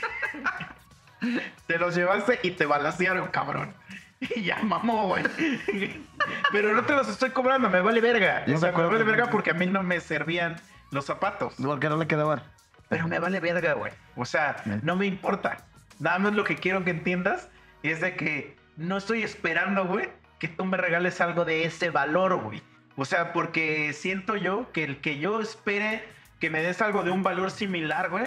te 1.67 1.77
los 1.77 1.95
llevaste 1.95 2.39
y 2.43 2.51
te 2.51 2.65
balasearon, 2.65 3.27
cabrón. 3.29 3.73
Y 4.19 4.41
ya 4.43 4.61
mamó, 4.63 5.07
güey. 5.07 5.23
Pero 6.51 6.73
no 6.73 6.83
te 6.83 6.93
los 6.93 7.07
estoy 7.07 7.29
cobrando, 7.31 7.69
me 7.69 7.81
vale 7.81 8.01
verga. 8.01 8.45
Yo 8.45 8.53
O 8.53 8.55
me 8.55 8.59
sea, 8.59 8.71
me 8.71 8.85
vale 8.85 9.03
verga 9.03 9.29
porque 9.29 9.51
a 9.51 9.53
mí 9.53 9.65
no 9.65 9.83
me 9.83 9.99
servían 9.99 10.55
los 10.91 11.05
zapatos. 11.05 11.55
Porque 11.63 11.89
no 11.89 11.97
le 11.97 12.07
quedaban. 12.07 12.41
Pero 12.89 13.07
me 13.07 13.19
vale 13.19 13.39
verga, 13.39 13.73
güey. 13.73 13.91
O 14.15 14.25
sea, 14.25 14.57
no 14.83 14.95
me 14.95 15.05
importa. 15.05 15.57
Nada 15.99 16.19
más 16.19 16.33
lo 16.33 16.43
que 16.43 16.55
quiero 16.55 16.83
que 16.83 16.91
entiendas 16.91 17.49
es 17.83 18.01
de 18.01 18.15
que 18.15 18.55
no 18.77 18.97
estoy 18.97 19.23
esperando, 19.23 19.85
güey, 19.85 20.09
que 20.39 20.47
tú 20.47 20.65
me 20.65 20.77
regales 20.77 21.19
algo 21.21 21.45
de 21.45 21.65
ese 21.65 21.89
valor, 21.89 22.41
güey. 22.41 22.61
O 22.95 23.05
sea, 23.05 23.33
porque 23.33 23.93
siento 23.93 24.35
yo 24.35 24.71
que 24.71 24.83
el 24.83 25.01
que 25.01 25.19
yo 25.19 25.39
espere 25.41 26.03
que 26.39 26.49
me 26.49 26.61
des 26.61 26.81
algo 26.81 27.03
de 27.03 27.11
un 27.11 27.23
valor 27.23 27.51
similar, 27.51 28.09
güey, 28.09 28.25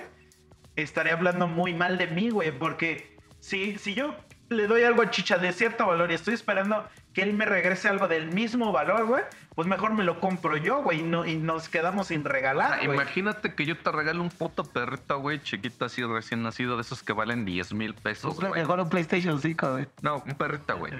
estaré 0.76 1.10
hablando 1.10 1.48
muy 1.48 1.74
mal 1.74 1.98
de 1.98 2.06
mí, 2.06 2.30
güey. 2.30 2.52
Porque 2.52 3.16
si, 3.40 3.78
si 3.78 3.94
yo 3.94 4.14
le 4.50 4.66
doy 4.66 4.82
algo 4.82 5.02
a 5.02 5.10
Chicha 5.10 5.38
de 5.38 5.52
cierto 5.52 5.86
valor 5.86 6.10
y 6.10 6.14
estoy 6.14 6.34
esperando 6.34 6.86
que 7.12 7.22
él 7.22 7.34
me 7.34 7.44
regrese 7.44 7.88
algo 7.88 8.08
del 8.08 8.32
mismo 8.32 8.72
valor, 8.72 9.06
güey, 9.06 9.22
pues 9.54 9.68
mejor 9.68 9.92
me 9.92 10.04
lo 10.04 10.18
compro 10.20 10.56
yo, 10.56 10.82
güey, 10.82 11.00
y, 11.00 11.02
no, 11.02 11.26
y 11.26 11.36
nos 11.36 11.68
quedamos 11.68 12.08
sin 12.08 12.24
regalar, 12.24 12.78
Ah, 12.80 12.84
imagínate 12.84 13.54
que 13.54 13.66
yo 13.66 13.76
te 13.76 13.92
regalo 13.92 14.22
un 14.22 14.30
puto 14.30 14.64
perrito, 14.64 15.18
güey, 15.20 15.40
chiquito 15.42 15.84
así 15.84 16.02
recién 16.02 16.42
nacido, 16.42 16.76
de 16.76 16.82
esos 16.82 17.02
que 17.02 17.12
valen 17.12 17.44
10 17.44 17.74
mil 17.74 17.94
pesos, 17.94 18.40
güey. 18.40 18.52
Mejor 18.52 18.80
un 18.80 18.88
PlayStation 18.88 19.40
5, 19.40 19.72
güey. 19.72 19.86
No, 20.00 20.22
un 20.26 20.34
perrito, 20.34 20.76
güey. 20.78 20.92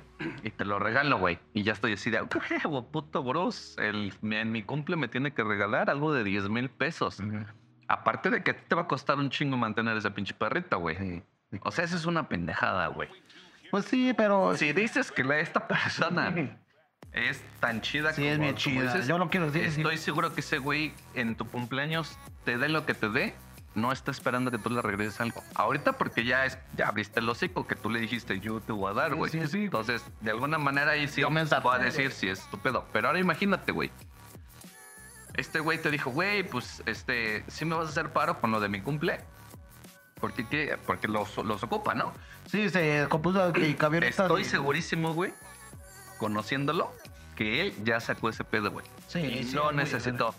Y 0.43 0.51
te 0.51 0.65
lo 0.65 0.79
regalo, 0.79 1.19
güey. 1.19 1.39
Y 1.55 1.63
ya 1.63 1.73
estoy 1.73 1.95
así 1.95 2.11
de, 2.11 2.21
huevo, 2.23 2.87
puto 2.91 3.23
bros. 3.23 3.77
El, 3.79 4.13
en 4.23 4.53
mi 4.53 4.63
cumple 4.63 4.97
me 4.97 5.09
tiene 5.09 5.33
que 5.33 5.45
regalar 5.45 5.89
algo 5.91 6.13
de 6.13 6.25
10 6.25 6.49
mil 6.49 6.69
pesos. 6.69 7.19
Aparte 7.89 8.31
de 8.31 8.43
que 8.43 8.53
a 8.53 8.57
ti 8.57 8.63
te 8.69 8.75
va 8.75 8.83
a 8.83 8.87
costar 8.87 9.19
un 9.19 9.31
chingo 9.31 9.57
mantener 9.57 9.97
ese 9.97 10.11
pinche 10.11 10.35
perrito, 10.35 10.79
güey. 10.79 11.23
O 11.63 11.71
sea, 11.71 11.85
eso 11.85 11.97
es 11.97 12.07
una 12.07 12.29
pendejada, 12.29 12.87
güey. 12.89 13.09
Pues 13.73 13.87
sí, 13.87 14.13
pero 14.17 14.55
Si 14.57 14.73
dices 14.75 15.11
que 15.11 15.25
la- 15.25 15.39
esta 15.41 15.67
persona 15.67 16.33
es 17.13 17.43
tan 17.59 17.81
chida 17.81 18.13
Sí, 18.13 18.27
es 18.27 18.39
bien 18.39 18.51
como 18.53 18.59
chida. 18.59 18.93
dices, 18.93 19.09
Yo 19.09 19.19
no 19.19 19.31
quiero 19.31 19.51
decir- 19.51 19.65
Estoy 19.67 19.97
seguro 19.97 20.35
que 20.35 20.43
ese 20.43 20.59
güey 20.59 20.93
en 21.15 21.35
tu 21.37 21.49
cumpleaños 21.49 22.17
te 22.45 22.59
dé 22.59 22.69
lo 22.69 22.85
que 22.87 22.93
te 22.95 23.09
dé. 23.09 23.35
No 23.75 23.91
está 23.91 24.11
esperando 24.11 24.51
que 24.51 24.59
tú 24.59 24.69
le 24.69 24.83
regreses 24.83 25.19
algo. 25.23 25.43
Ahorita 25.55 25.93
porque 25.93 26.25
ya 26.27 26.45
es, 26.45 26.59
ya 26.77 26.89
abriste 26.89 27.21
el 27.21 27.29
hocico 27.31 27.67
que 27.67 27.75
tú 27.75 27.89
le 27.89 27.99
dijiste 28.01 28.39
yo 28.41 28.61
te 28.61 28.73
voy 28.73 28.91
a 28.91 28.95
dar, 28.95 29.13
Sí, 29.13 29.17
güey. 29.17 29.31
sí, 29.33 29.47
sí. 29.47 29.65
Entonces, 29.65 30.05
de 30.21 30.31
alguna 30.31 30.59
manera 30.59 30.91
ahí 30.91 31.09
sí 31.09 31.23
voy 31.25 31.39
a 31.75 31.79
decir 31.79 32.13
si 32.13 32.29
es 32.29 32.41
estúpido. 32.41 32.85
Pero 32.93 33.09
ahora 33.09 33.19
imagínate, 33.21 33.73
güey. 33.73 33.91
Este 35.35 35.61
güey 35.61 35.81
te 35.81 35.91
dijo, 35.91 36.11
güey, 36.11 36.43
pues 36.43 36.83
este, 36.85 37.43
sí 37.49 37.65
me 37.65 37.75
vas 37.75 37.87
a 37.87 37.91
hacer 37.91 38.13
paro 38.13 38.39
con 38.39 38.51
lo 38.51 38.61
de 38.61 38.69
mi 38.69 38.83
cumple. 38.83 39.19
Porque, 40.23 40.47
¿qué? 40.47 40.79
Porque 40.87 41.09
los, 41.09 41.37
los 41.39 41.65
ocupa, 41.65 41.95
¿no? 41.97 42.13
sí, 42.47 42.71
se 42.71 43.07
compuso 43.09 43.53
y 43.57 43.75
camionetas. 43.75 44.21
Estoy 44.21 44.45
segurísimo, 44.45 45.15
güey, 45.15 45.35
conociéndolo, 46.19 46.93
que 47.35 47.61
él 47.61 47.75
ya 47.83 47.99
sacó 47.99 48.29
ese 48.29 48.45
pedo, 48.45 48.71
güey. 48.71 48.87
Sí, 49.09 49.19
y 49.19 49.43
sí, 49.43 49.57
lo 49.57 49.65
muy 49.65 49.75
necesitó. 49.75 50.33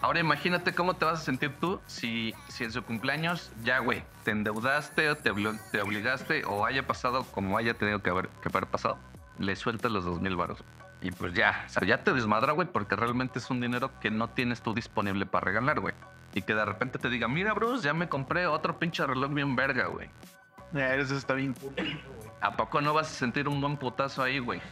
Ahora 0.00 0.18
imagínate 0.18 0.74
cómo 0.74 0.94
te 0.94 1.04
vas 1.04 1.20
a 1.20 1.24
sentir 1.24 1.54
tú 1.60 1.80
si, 1.86 2.34
si 2.48 2.64
en 2.64 2.72
su 2.72 2.82
cumpleaños 2.82 3.52
ya, 3.62 3.78
güey, 3.78 4.02
te 4.24 4.32
endeudaste 4.32 5.10
o 5.10 5.14
te, 5.14 5.30
te 5.70 5.80
obligaste 5.80 6.44
o 6.46 6.66
haya 6.66 6.84
pasado 6.88 7.22
como 7.30 7.56
haya 7.56 7.74
tenido 7.74 8.02
que 8.02 8.10
haber, 8.10 8.28
que 8.42 8.48
haber 8.48 8.66
pasado. 8.66 8.98
Le 9.38 9.54
sueltas 9.54 9.92
los 9.92 10.04
dos 10.04 10.20
mil 10.20 10.34
baros. 10.34 10.58
Y 11.02 11.12
pues 11.12 11.34
ya, 11.34 11.66
o 11.68 11.70
sea, 11.70 11.86
ya 11.86 12.02
te 12.02 12.12
desmadra, 12.12 12.52
güey, 12.52 12.66
porque 12.66 12.96
realmente 12.96 13.38
es 13.38 13.48
un 13.48 13.60
dinero 13.60 13.92
que 14.00 14.10
no 14.10 14.28
tienes 14.28 14.60
tú 14.60 14.74
disponible 14.74 15.24
para 15.24 15.44
regalar, 15.44 15.78
güey. 15.78 15.94
Y 16.34 16.42
que 16.42 16.54
de 16.54 16.64
repente 16.64 16.98
te 16.98 17.08
diga, 17.10 17.26
mira, 17.28 17.52
Bruce, 17.54 17.84
ya 17.84 17.92
me 17.94 18.08
compré 18.08 18.46
otro 18.46 18.78
pinche 18.78 19.04
reloj 19.06 19.32
bien 19.32 19.56
verga, 19.56 19.86
güey. 19.86 20.08
Ya, 20.72 20.94
Eso 20.94 21.16
está 21.16 21.34
bien 21.34 21.54
cool. 21.54 21.74
¿A 22.40 22.52
poco 22.56 22.80
no 22.80 22.94
vas 22.94 23.08
a 23.08 23.14
sentir 23.14 23.48
un 23.48 23.60
buen 23.60 23.76
putazo 23.76 24.22
ahí, 24.22 24.38
güey? 24.38 24.62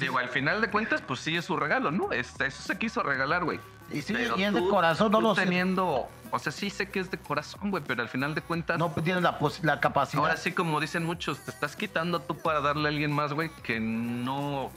Digo, 0.00 0.18
al 0.18 0.28
final 0.30 0.60
de 0.60 0.70
cuentas, 0.70 1.00
pues 1.02 1.20
sí 1.20 1.36
es 1.36 1.44
su 1.44 1.56
regalo, 1.56 1.90
¿no? 1.90 2.10
Es- 2.12 2.40
eso 2.40 2.62
se 2.62 2.76
quiso 2.78 3.02
regalar, 3.02 3.44
güey. 3.44 3.60
Y 3.92 4.02
sí, 4.02 4.14
Pero 4.14 4.36
y 4.38 4.42
es 4.44 4.52
de 4.54 4.60
tú- 4.60 4.68
corazón, 4.70 5.12
no 5.12 5.20
lo 5.20 5.34
sé. 5.34 5.44
teniendo, 5.44 6.08
o 6.30 6.38
sea, 6.38 6.50
sí 6.50 6.70
sé 6.70 6.88
que 6.90 6.98
es 7.00 7.10
de 7.10 7.18
corazón, 7.18 7.70
güey, 7.70 7.82
pero 7.86 8.02
al 8.02 8.08
final 8.08 8.34
de 8.34 8.40
cuentas, 8.42 8.78
No 8.78 8.90
tienes 8.90 9.22
la, 9.22 9.38
la 9.62 9.80
capacidad. 9.80 10.22
ahora 10.22 10.36
sí 10.36 10.52
como 10.52 10.80
dicen 10.80 11.04
muchos, 11.04 11.38
te 11.40 11.50
estás 11.52 11.76
quitando 11.76 12.20
tú 12.20 12.36
para 12.36 12.60
darle 12.60 12.88
a 12.88 12.90
alguien 12.90 13.12
más, 13.12 13.32
güey, 13.32 13.50
que 13.62 13.78
no 13.80 14.70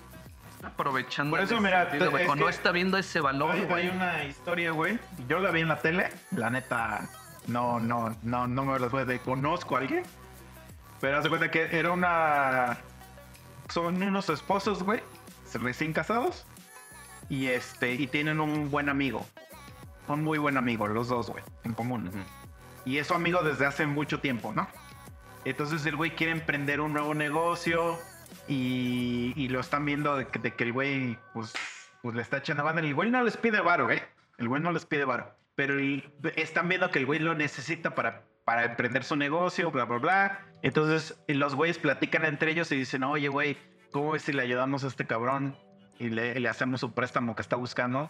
aprovechando. 0.64 1.36
Por 1.36 1.44
eso, 1.44 1.60
mira, 1.60 1.84
sentido, 1.84 2.06
te- 2.06 2.12
güey, 2.12 2.24
es 2.24 2.30
o 2.30 2.36
no 2.36 2.46
que 2.46 2.52
está 2.52 2.72
viendo 2.72 2.98
ese 2.98 3.20
valor, 3.20 3.56
Hay, 3.74 3.90
una 3.90 4.24
historia, 4.24 4.72
güey. 4.72 5.00
Yo 5.28 5.40
la 5.40 5.52
vi 5.52 5.62
en 5.62 5.68
la 5.68 5.80
tele. 5.80 6.10
La 6.32 6.50
neta, 6.50 7.10
no, 7.48 7.80
no, 7.80 8.16
no, 8.24 8.48
no 8.48 8.66
me 8.66 8.80
las 8.80 8.92
voy 8.92 9.04
a. 9.04 9.20
Conozco 9.20 9.76
a 9.76 9.80
alguien. 9.80 10.04
Pero 11.00 11.18
haz 11.18 11.24
de 11.24 11.30
cuenta 11.30 11.50
que 11.52 11.78
era 11.78 11.92
una. 11.92 12.78
Son 13.70 14.02
unos 14.02 14.30
esposos, 14.30 14.84
güey. 14.84 15.02
Recién 15.54 15.94
casados. 15.94 16.46
Y 17.30 17.48
este, 17.48 17.94
y 17.94 18.08
tienen 18.08 18.40
un 18.40 18.70
buen 18.70 18.90
amigo. 18.90 19.26
Un 20.08 20.24
muy 20.24 20.38
buen 20.38 20.58
amigo, 20.58 20.88
los 20.88 21.08
dos, 21.08 21.30
güey, 21.30 21.44
en 21.64 21.74
común. 21.74 22.12
Y 22.84 22.98
es 22.98 23.08
su 23.08 23.14
amigo 23.14 23.42
desde 23.44 23.66
hace 23.66 23.86
mucho 23.86 24.20
tiempo, 24.20 24.52
¿no? 24.54 24.68
Entonces 25.46 25.86
el 25.86 25.96
güey 25.96 26.12
quiere 26.16 26.34
emprender 26.34 26.82
un 26.82 26.94
nuevo 26.94 27.14
negocio 27.14 27.98
y, 28.48 29.34
y 29.36 29.48
lo 29.50 29.60
están 29.60 29.86
viendo 29.86 30.16
de 30.18 30.28
que, 30.28 30.40
de 30.40 30.54
que 30.54 30.64
el 30.66 30.74
güey 30.74 31.18
pues, 31.34 31.54
pues 32.02 32.16
le 32.16 32.22
está 32.22 32.38
echando 32.38 32.64
banda. 32.64 32.82
El 32.82 32.94
güey 32.96 33.10
no 33.12 33.24
les 33.24 33.38
pide 33.38 33.62
varo, 33.62 33.92
¿eh? 33.92 34.04
El 34.38 34.48
güey 34.50 34.62
no 34.62 34.72
les 34.72 34.86
pide 34.86 35.06
varo. 35.06 35.34
Pero 35.56 35.78
el- 35.80 36.12
están 36.36 36.68
viendo 36.70 36.90
que 36.92 37.00
el 37.00 37.06
güey 37.06 37.20
lo 37.20 37.36
necesita 37.36 37.94
para, 37.96 38.24
para 38.46 38.66
emprender 38.66 39.04
su 39.04 39.16
negocio, 39.16 39.72
bla, 39.72 39.86
bla, 39.86 39.98
bla. 39.98 40.40
Entonces 40.64 41.20
los 41.28 41.56
güeyes 41.56 41.78
platican 41.78 42.26
entre 42.26 42.52
ellos 42.52 42.72
y 42.72 42.76
dicen, 42.76 43.04
oye, 43.04 43.28
güey, 43.28 43.58
¿cómo 43.92 44.12
ves 44.12 44.24
si 44.24 44.34
le 44.34 44.42
ayudamos 44.42 44.84
a 44.84 44.88
este 44.88 45.06
cabrón 45.06 45.58
y 46.00 46.10
le, 46.10 46.40
le 46.40 46.50
hacemos 46.50 46.80
su 46.80 46.94
préstamo 46.94 47.36
que 47.36 47.42
está 47.42 47.56
buscando 47.56 48.10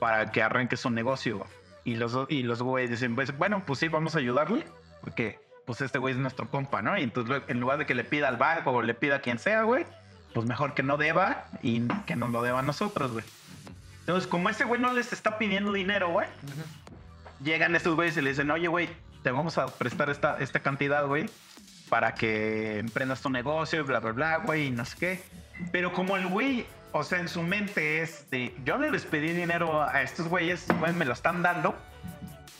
para 0.00 0.30
que 0.32 0.42
arranque 0.42 0.76
su 0.76 0.90
negocio? 0.90 1.44
Y 1.84 1.94
los, 1.94 2.26
y 2.28 2.42
los 2.42 2.62
güeyes 2.62 2.90
dicen, 2.90 3.14
pues, 3.14 3.36
bueno, 3.38 3.62
pues 3.64 3.78
sí, 3.78 3.88
vamos 3.88 4.16
a 4.16 4.18
ayudarle, 4.18 4.64
porque 5.02 5.38
pues 5.66 5.80
este 5.80 5.98
güey 5.98 6.14
es 6.14 6.20
nuestro 6.20 6.48
compa, 6.48 6.80
¿no? 6.80 6.96
Y 6.96 7.02
entonces 7.02 7.42
en 7.48 7.60
lugar 7.60 7.78
de 7.78 7.86
que 7.86 7.94
le 7.94 8.04
pida 8.04 8.28
al 8.28 8.36
banco 8.36 8.70
o 8.70 8.82
le 8.82 8.94
pida 8.94 9.16
a 9.16 9.18
quien 9.20 9.38
sea, 9.38 9.64
güey, 9.64 9.84
pues 10.32 10.46
mejor 10.46 10.74
que 10.74 10.82
no 10.82 10.96
deba 10.96 11.46
y 11.62 11.86
que 12.06 12.16
nos 12.16 12.30
lo 12.30 12.42
deba 12.42 12.60
a 12.60 12.62
nosotros, 12.62 13.12
güey. 13.12 13.24
Entonces, 14.00 14.28
como 14.28 14.48
ese 14.48 14.64
güey 14.64 14.80
no 14.80 14.92
les 14.92 15.12
está 15.12 15.36
pidiendo 15.36 15.72
dinero, 15.72 16.10
güey, 16.10 16.28
llegan 17.42 17.74
estos 17.74 17.96
güeyes 17.96 18.16
y 18.16 18.22
le 18.22 18.30
dicen, 18.30 18.50
oye, 18.52 18.68
güey, 18.68 18.88
te 19.24 19.32
vamos 19.32 19.58
a 19.58 19.66
prestar 19.66 20.10
esta, 20.10 20.38
esta 20.38 20.60
cantidad, 20.60 21.04
güey, 21.06 21.28
para 21.88 22.14
que 22.14 22.78
emprendas 22.78 23.20
tu 23.20 23.30
negocio, 23.30 23.80
y 23.80 23.82
bla, 23.82 23.98
bla, 23.98 24.12
bla, 24.12 24.36
güey, 24.36 24.66
y 24.66 24.70
no 24.70 24.84
sé 24.84 24.96
qué. 24.96 25.24
Pero 25.72 25.92
como 25.92 26.16
el 26.16 26.28
güey, 26.28 26.66
o 26.92 27.02
sea, 27.02 27.18
en 27.18 27.28
su 27.28 27.42
mente 27.42 28.00
es 28.00 28.30
de, 28.30 28.54
yo 28.64 28.78
no 28.78 28.88
les 28.88 29.04
pedí 29.04 29.32
dinero 29.32 29.82
a 29.82 30.02
estos 30.02 30.28
güeyes, 30.28 30.66
güey, 30.78 30.92
me 30.92 31.04
lo 31.04 31.12
están 31.12 31.42
dando. 31.42 31.74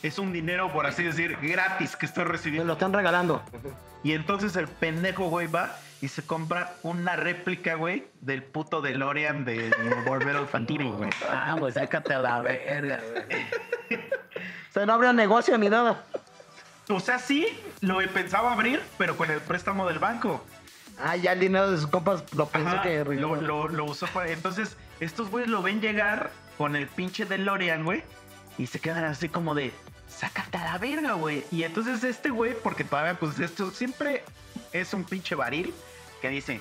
Es 0.06 0.20
un 0.20 0.32
dinero, 0.32 0.72
por 0.72 0.86
así 0.86 1.02
decir, 1.02 1.36
gratis 1.42 1.96
que 1.96 2.06
estoy 2.06 2.24
Me 2.24 2.30
recibiendo. 2.32 2.66
lo 2.68 2.74
están 2.74 2.92
regalando. 2.92 3.42
Y 4.04 4.12
entonces 4.12 4.54
el 4.54 4.68
pendejo, 4.68 5.28
güey, 5.28 5.48
va 5.48 5.76
y 6.00 6.06
se 6.08 6.24
compra 6.24 6.74
una 6.84 7.16
réplica, 7.16 7.74
güey, 7.74 8.06
del 8.20 8.44
puto 8.44 8.80
DeLorean 8.80 9.44
de 9.44 9.74
Volver 10.06 10.36
al 10.36 10.46
Futuro, 10.46 10.92
güey. 10.92 11.10
Ah, 11.28 11.56
pues 11.58 11.74
sácate 11.74 12.14
a 12.14 12.20
la 12.20 12.40
verga, 12.40 13.00
güey. 13.10 14.00
O 14.70 14.72
sea, 14.78 14.84
no 14.84 14.92
habría 14.92 15.14
negocio 15.14 15.56
ni 15.56 15.70
nada. 15.70 16.04
O 16.90 17.00
sea, 17.00 17.18
sí, 17.18 17.48
lo 17.80 17.98
pensaba 18.12 18.52
abrir, 18.52 18.82
pero 18.98 19.16
con 19.16 19.30
el 19.30 19.40
préstamo 19.40 19.88
del 19.88 19.98
banco. 19.98 20.44
Ah, 21.02 21.16
ya 21.16 21.32
el 21.32 21.40
dinero 21.40 21.70
de 21.70 21.78
sus 21.78 21.86
compas 21.86 22.22
lo 22.34 22.46
pensé 22.46 22.68
Ajá, 22.68 22.82
que... 22.82 23.02
lo, 23.04 23.36
lo, 23.36 23.68
lo 23.68 23.84
usó 23.86 24.06
para... 24.08 24.30
Entonces, 24.30 24.76
estos 25.00 25.30
güeyes 25.30 25.50
lo 25.50 25.62
ven 25.62 25.80
llegar 25.80 26.30
con 26.58 26.76
el 26.76 26.86
pinche 26.88 27.24
DeLorean, 27.24 27.84
güey, 27.84 28.02
y 28.58 28.66
se 28.66 28.78
quedan 28.78 29.04
así 29.04 29.30
como 29.30 29.54
de, 29.54 29.72
sácate 30.16 30.59
a 30.59 30.64
la 30.64 30.78
verga, 30.78 31.12
güey. 31.12 31.44
Y 31.51 31.62
entonces 31.64 32.02
este 32.05 32.30
güey, 32.30 32.55
porque 32.55 32.84
todavía, 32.84 33.14
pues 33.14 33.38
esto 33.38 33.70
siempre 33.70 34.24
es 34.72 34.93
un 34.94 35.05
pinche 35.05 35.34
baril 35.34 35.74
que 36.22 36.28
dice, 36.28 36.60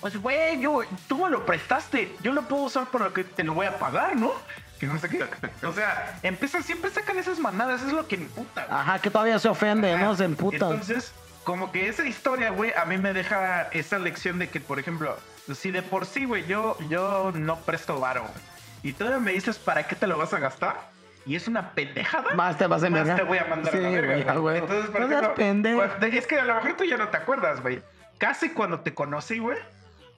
pues 0.00 0.20
güey, 0.20 0.60
yo, 0.60 0.82
tú 1.08 1.24
me 1.24 1.30
lo 1.30 1.44
prestaste, 1.44 2.14
yo 2.22 2.32
lo 2.32 2.42
puedo 2.42 2.64
usar 2.64 2.86
para 2.86 3.06
lo 3.06 3.12
que 3.12 3.24
te 3.24 3.42
lo 3.44 3.54
voy 3.54 3.66
a 3.66 3.78
pagar, 3.78 4.16
¿no? 4.16 4.32
Que 4.78 4.86
no 4.86 4.98
sé 4.98 5.08
qué. 5.08 5.26
O 5.66 5.72
sea, 5.72 6.18
empiezan, 6.22 6.62
siempre 6.62 6.90
sacan 6.90 7.18
esas 7.18 7.38
manadas, 7.38 7.82
es 7.82 7.92
lo 7.92 8.06
que 8.06 8.18
me 8.18 8.26
puta. 8.26 8.66
güey. 8.66 8.78
Ajá, 8.80 8.98
que 8.98 9.10
todavía 9.10 9.38
se 9.38 9.48
ofende, 9.48 9.96
¿no? 9.96 10.14
Se 10.14 10.24
emputa. 10.24 10.56
Entonces, 10.56 11.12
como 11.44 11.72
que 11.72 11.88
esa 11.88 12.04
historia, 12.04 12.50
güey, 12.50 12.72
a 12.76 12.84
mí 12.84 12.98
me 12.98 13.12
deja 13.12 13.68
esa 13.72 13.98
lección 13.98 14.38
de 14.38 14.50
que, 14.50 14.60
por 14.60 14.78
ejemplo, 14.78 15.16
si 15.54 15.70
de 15.70 15.82
por 15.82 16.04
sí, 16.04 16.24
güey, 16.24 16.46
yo, 16.46 16.76
yo 16.88 17.32
no 17.34 17.56
presto 17.60 17.98
varo, 17.98 18.22
güey, 18.22 18.34
y 18.82 18.92
todavía 18.92 19.20
me 19.20 19.32
dices 19.32 19.56
para 19.56 19.86
qué 19.86 19.96
te 19.96 20.06
lo 20.06 20.18
vas 20.18 20.32
a 20.34 20.38
gastar, 20.38 20.90
y 21.26 21.36
es 21.36 21.48
una 21.48 21.70
pendejada, 21.72 22.34
Más 22.34 22.56
te 22.56 22.66
vas 22.66 22.82
a 22.82 22.88
más 22.90 23.00
envergar. 23.00 23.16
te 23.16 23.22
voy 23.24 23.38
a 23.38 23.44
mandar 23.46 23.74
a 23.74 23.78
la 23.78 23.88
Sí, 23.88 23.94
verga, 23.94 24.32
güey, 24.34 24.38
güey. 24.38 24.58
Entonces, 24.58 24.90
por 24.90 25.00
No 25.00 25.06
ejemplo, 25.06 25.34
pendejo. 25.34 25.82
pues, 25.98 26.14
es 26.14 26.26
que 26.26 26.38
a 26.40 26.44
lo 26.44 26.54
mejor 26.54 26.76
tú 26.76 26.84
ya 26.84 26.96
no 26.96 27.08
te 27.08 27.16
acuerdas, 27.16 27.60
güey. 27.60 27.82
Casi 28.18 28.50
cuando 28.50 28.80
te 28.80 28.94
conocí, 28.94 29.38
güey, 29.38 29.58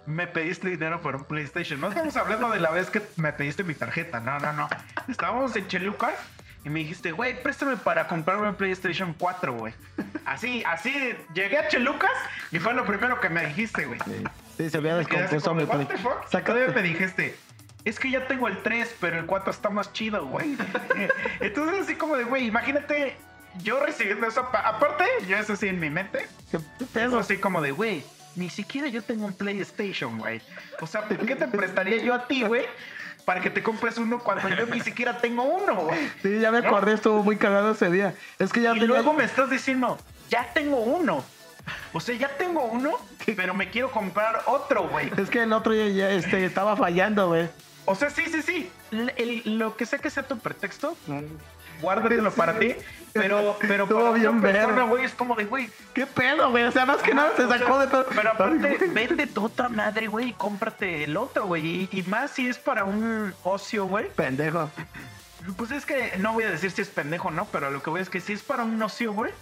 me 0.06 0.26
pediste 0.26 0.68
dinero 0.68 1.00
por 1.00 1.16
un 1.16 1.24
PlayStation. 1.24 1.80
No 1.80 1.88
estamos 1.88 2.16
hablando 2.16 2.50
de 2.50 2.60
la 2.60 2.70
vez 2.70 2.90
que 2.90 3.02
me 3.16 3.32
pediste 3.32 3.64
mi 3.64 3.74
tarjeta. 3.74 4.20
No, 4.20 4.38
no, 4.38 4.52
no. 4.52 4.68
Estábamos 5.08 5.54
en 5.56 5.66
Cheluca 5.66 6.10
y 6.64 6.70
me 6.70 6.80
dijiste, 6.80 7.12
güey, 7.12 7.42
préstame 7.42 7.76
para 7.76 8.06
comprarme 8.06 8.48
un 8.48 8.54
PlayStation 8.54 9.14
4, 9.18 9.52
güey. 9.54 9.74
Así, 10.24 10.62
así, 10.66 11.14
llegué 11.34 11.58
a 11.58 11.68
Chelucas 11.68 12.10
y 12.52 12.58
fue 12.58 12.74
lo 12.74 12.84
primero 12.84 13.20
que 13.20 13.28
me 13.28 13.46
dijiste, 13.46 13.84
güey. 13.86 13.98
Sí, 14.56 14.68
se 14.70 14.76
había 14.78 14.96
descompuesto 14.96 15.54
mi 15.54 15.64
"What 15.64 15.74
play. 15.74 15.86
the 15.86 15.98
fuck?". 15.98 16.24
Sácate. 16.28 16.52
Todavía 16.60 16.74
me 16.74 16.82
dijiste, 16.82 17.36
es 17.84 17.98
que 17.98 18.10
ya 18.10 18.26
tengo 18.26 18.48
el 18.48 18.62
3, 18.62 18.96
pero 19.00 19.18
el 19.18 19.26
4 19.26 19.50
está 19.50 19.70
más 19.70 19.92
chido, 19.92 20.26
güey. 20.26 20.56
Entonces, 21.40 21.80
así 21.82 21.94
como 21.94 22.16
de, 22.16 22.24
güey, 22.24 22.46
imagínate 22.46 23.16
yo 23.62 23.80
recibiendo 23.80 24.26
eso. 24.26 24.48
pa- 24.50 24.60
Aparte, 24.60 25.04
yo 25.26 25.36
eso 25.38 25.56
sí 25.56 25.68
en 25.68 25.80
mi 25.80 25.90
mente. 25.90 26.26
¿Qué 26.50 26.58
Eso 27.02 27.18
así 27.18 27.38
como 27.38 27.60
de, 27.62 27.70
güey, 27.72 28.04
ni 28.36 28.50
siquiera 28.50 28.88
yo 28.88 29.02
tengo 29.02 29.26
un 29.26 29.32
PlayStation, 29.32 30.18
güey. 30.18 30.40
O 30.80 30.86
sea, 30.86 31.02
¿por 31.02 31.18
qué 31.26 31.34
te 31.36 31.48
prestaría 31.48 31.96
yo 32.02 32.14
a 32.14 32.26
ti, 32.26 32.42
güey? 32.44 32.66
Para 33.24 33.40
que 33.40 33.50
te 33.50 33.62
compres 33.62 33.98
uno 33.98 34.20
cuando 34.20 34.48
yo 34.48 34.66
ni 34.66 34.80
siquiera 34.80 35.18
tengo 35.18 35.42
uno, 35.44 35.74
güey. 35.76 35.98
Sí, 36.22 36.40
ya 36.40 36.50
me 36.50 36.60
¿No? 36.62 36.68
acordé, 36.68 36.94
estuvo 36.94 37.22
muy 37.22 37.36
cagado 37.36 37.72
ese 37.72 37.90
día. 37.90 38.14
Es 38.38 38.52
que 38.52 38.62
ya 38.62 38.70
Y 38.70 38.74
tenía- 38.80 38.86
luego 38.88 39.12
me 39.12 39.24
estás 39.24 39.50
diciendo, 39.50 39.98
ya 40.30 40.50
tengo 40.54 40.78
uno. 40.78 41.22
O 41.92 42.00
sea, 42.00 42.14
ya 42.16 42.28
tengo 42.38 42.64
uno, 42.64 42.92
pero 43.36 43.52
me 43.52 43.68
quiero 43.68 43.90
comprar 43.90 44.42
otro, 44.46 44.88
güey. 44.88 45.10
Es 45.18 45.28
que 45.28 45.42
el 45.42 45.52
otro 45.52 45.74
ya, 45.74 45.86
ya, 45.88 46.10
este, 46.10 46.42
estaba 46.46 46.74
fallando, 46.76 47.28
güey. 47.28 47.50
O 47.88 47.94
sea, 47.94 48.10
sí, 48.10 48.22
sí, 48.30 48.42
sí. 48.42 48.70
El- 49.16 49.58
lo 49.58 49.76
que 49.76 49.86
sé 49.86 49.98
que 49.98 50.10
sea 50.10 50.22
tu 50.22 50.38
pretexto, 50.38 50.96
guárdatelo 51.80 52.30
para 52.32 52.58
ti. 52.58 52.74
Pero, 53.14 53.56
pero 53.60 53.88
para 53.88 54.10
bien 54.12 54.40
persona, 54.40 54.82
güey, 54.84 55.04
es 55.04 55.12
como 55.14 55.34
de, 55.34 55.44
güey. 55.46 55.70
¿Qué 55.94 56.06
pedo, 56.06 56.50
güey? 56.50 56.64
O 56.64 56.72
sea, 56.72 56.84
más 56.86 56.98
que 56.98 57.14
nada 57.14 57.32
se 57.36 57.48
sacó 57.48 57.78
de 57.78 57.86
todo. 57.86 58.06
Pero 58.14 58.30
aparte, 58.30 58.78
vende 58.92 59.26
tu 59.26 59.46
otra 59.46 59.68
madre, 59.68 60.06
güey, 60.06 60.28
y 60.28 60.32
cómprate 60.34 61.04
el 61.04 61.16
otro, 61.16 61.46
güey. 61.46 61.66
Y, 61.66 61.88
y 61.92 62.02
más 62.04 62.30
si 62.32 62.48
es 62.48 62.58
para 62.58 62.84
un 62.84 63.34
ocio, 63.42 63.86
güey. 63.86 64.08
Pendejo. 64.10 64.70
Pues 65.56 65.70
es 65.70 65.86
que 65.86 66.12
no 66.18 66.34
voy 66.34 66.44
a 66.44 66.50
decir 66.50 66.70
si 66.70 66.82
es 66.82 66.88
pendejo 66.88 67.28
o 67.28 67.30
no, 67.30 67.46
pero 67.46 67.70
lo 67.70 67.82
que 67.82 67.90
voy 67.90 68.02
es 68.02 68.10
que 68.10 68.20
si 68.20 68.34
es 68.34 68.42
para 68.42 68.64
un 68.64 68.80
ocio, 68.82 69.12
güey, 69.14 69.32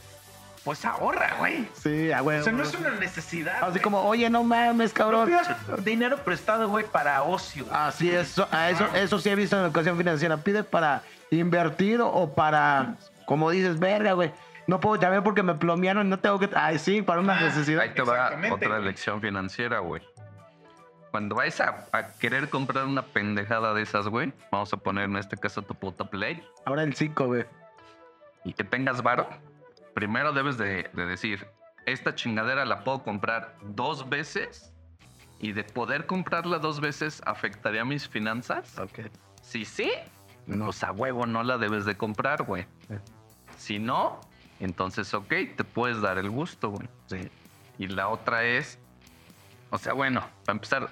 pues 0.66 0.84
ahorra, 0.84 1.36
güey. 1.38 1.66
Sí, 1.72 2.12
a 2.12 2.20
güey. 2.20 2.40
O 2.40 2.43
sea, 2.43 2.52
no 2.52 2.62
es 2.64 2.74
una 2.74 2.90
necesidad. 2.90 3.56
Así 3.62 3.70
güey. 3.70 3.80
como, 3.82 4.02
oye, 4.02 4.28
no 4.28 4.44
mames, 4.44 4.90
No 4.90 4.94
cabrón. 4.94 5.26
pidas 5.28 5.48
dinero 5.84 6.18
prestado, 6.18 6.68
güey, 6.68 6.84
para 6.84 7.22
ocio. 7.22 7.64
Así 7.72 8.10
es, 8.10 8.38
a 8.51 8.68
eso, 8.70 8.86
eso 8.94 9.18
sí 9.18 9.30
he 9.30 9.34
visto 9.34 9.56
en 9.56 9.62
la 9.62 9.68
educación 9.68 9.97
financiera. 9.97 10.36
Pide 10.36 10.62
para 10.64 11.02
invertir 11.30 12.01
o 12.02 12.34
para, 12.34 12.97
como 13.24 13.51
dices, 13.51 13.78
verga, 13.78 14.12
güey. 14.12 14.32
No 14.66 14.80
puedo 14.80 15.01
llamar 15.01 15.22
porque 15.22 15.43
me 15.44 15.55
plomearon, 15.55 16.10
no 16.10 16.18
tengo 16.18 16.38
que. 16.40 16.51
Ay, 16.55 16.78
sí, 16.80 17.01
para 17.01 17.20
una 17.20 17.40
necesidad. 17.40 17.80
Ahí 17.82 17.90
te 17.94 18.02
va 18.02 18.32
otra 18.51 18.78
lección 18.80 19.20
financiera, 19.22 19.78
güey. 19.78 20.02
Cuando 21.12 21.36
vayas 21.36 21.60
a, 21.60 21.86
a 21.93 22.09
querer 22.18 22.51
comprar 22.51 22.84
una 22.84 23.02
pendejada 23.02 23.72
de 23.72 23.82
esas, 23.82 24.09
güey, 24.09 24.32
vamos 24.51 24.72
a 24.72 24.76
poner 24.76 25.05
en 25.05 25.16
este 25.16 25.36
caso 25.36 25.62
tu 25.62 25.74
puta 25.74 26.05
Play 26.10 26.43
Ahora 26.66 26.82
el 26.82 26.94
5, 26.94 27.26
güey. 27.26 27.47
y 28.44 28.52
que 28.52 28.64
tengas 28.64 29.02
varo, 29.02 29.26
primero 29.97 30.35
debes 30.35 30.59
de, 30.59 30.90
de 30.93 31.06
decir, 31.06 31.48
esta 31.86 32.14
chingadera 32.14 32.66
la 32.66 32.85
puedo 32.85 33.02
comprar 33.02 33.56
dos 33.62 34.10
veces 34.10 34.70
y 35.40 35.52
de 35.52 35.64
poder 35.64 36.05
comprarla 36.05 36.59
dos 36.59 36.81
veces 36.81 37.23
afectaría 37.24 37.82
mis 37.82 38.06
finanzas. 38.06 38.78
Ok. 38.78 39.10
Si 39.40 39.64
sí, 39.64 39.90
pues 40.47 40.85
a 40.85 40.93
huevo 40.93 41.24
no 41.24 41.43
la 41.43 41.56
debes 41.56 41.86
de 41.86 41.97
comprar, 41.97 42.43
güey. 42.43 42.66
Si 43.56 43.78
no, 43.78 44.20
entonces 44.60 45.14
ok, 45.14 45.32
te 45.56 45.64
puedes 45.64 46.02
dar 46.02 46.18
el 46.18 46.28
gusto, 46.28 46.73
güey. 46.73 46.86
Sí. 47.06 47.31
Y 47.78 47.86
la 47.86 48.09
otra 48.09 48.44
es, 48.44 48.78
o 49.70 49.78
sea, 49.78 49.94
bueno, 49.94 50.28
para 50.44 50.56
empezar, 50.56 50.90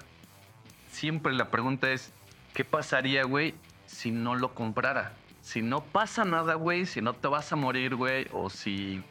siempre 0.89 1.31
la 1.33 1.51
pregunta 1.51 1.91
es, 1.91 2.11
¿qué 2.55 2.65
pasaría, 2.65 3.23
güey, 3.23 3.53
si 3.85 4.09
no 4.09 4.33
lo 4.33 4.55
comprara? 4.55 5.13
Si 5.45 5.61
no 5.61 5.81
pasa 5.81 6.25
nada, 6.25 6.55
güey, 6.55 6.87
si 6.87 7.01
no 7.01 7.13
te 7.13 7.27
vas 7.27 7.53
a 7.53 7.55
morir, 7.55 7.93
güey, 7.95 8.25
o 8.33 8.49
si 8.49 9.03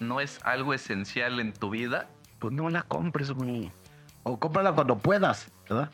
no 0.00 0.20
es 0.20 0.40
algo 0.42 0.72
esencial 0.72 1.38
en 1.38 1.52
tu 1.52 1.68
vida, 1.68 2.08
Pues 2.38 2.54
no 2.54 2.70
la 2.70 2.82
compres, 2.82 3.30
güey. 3.30 3.70
O 4.22 4.38
cómprala 4.38 4.72
cuando 4.72 4.96
puedas, 4.96 5.52
¿verdad? 5.68 5.90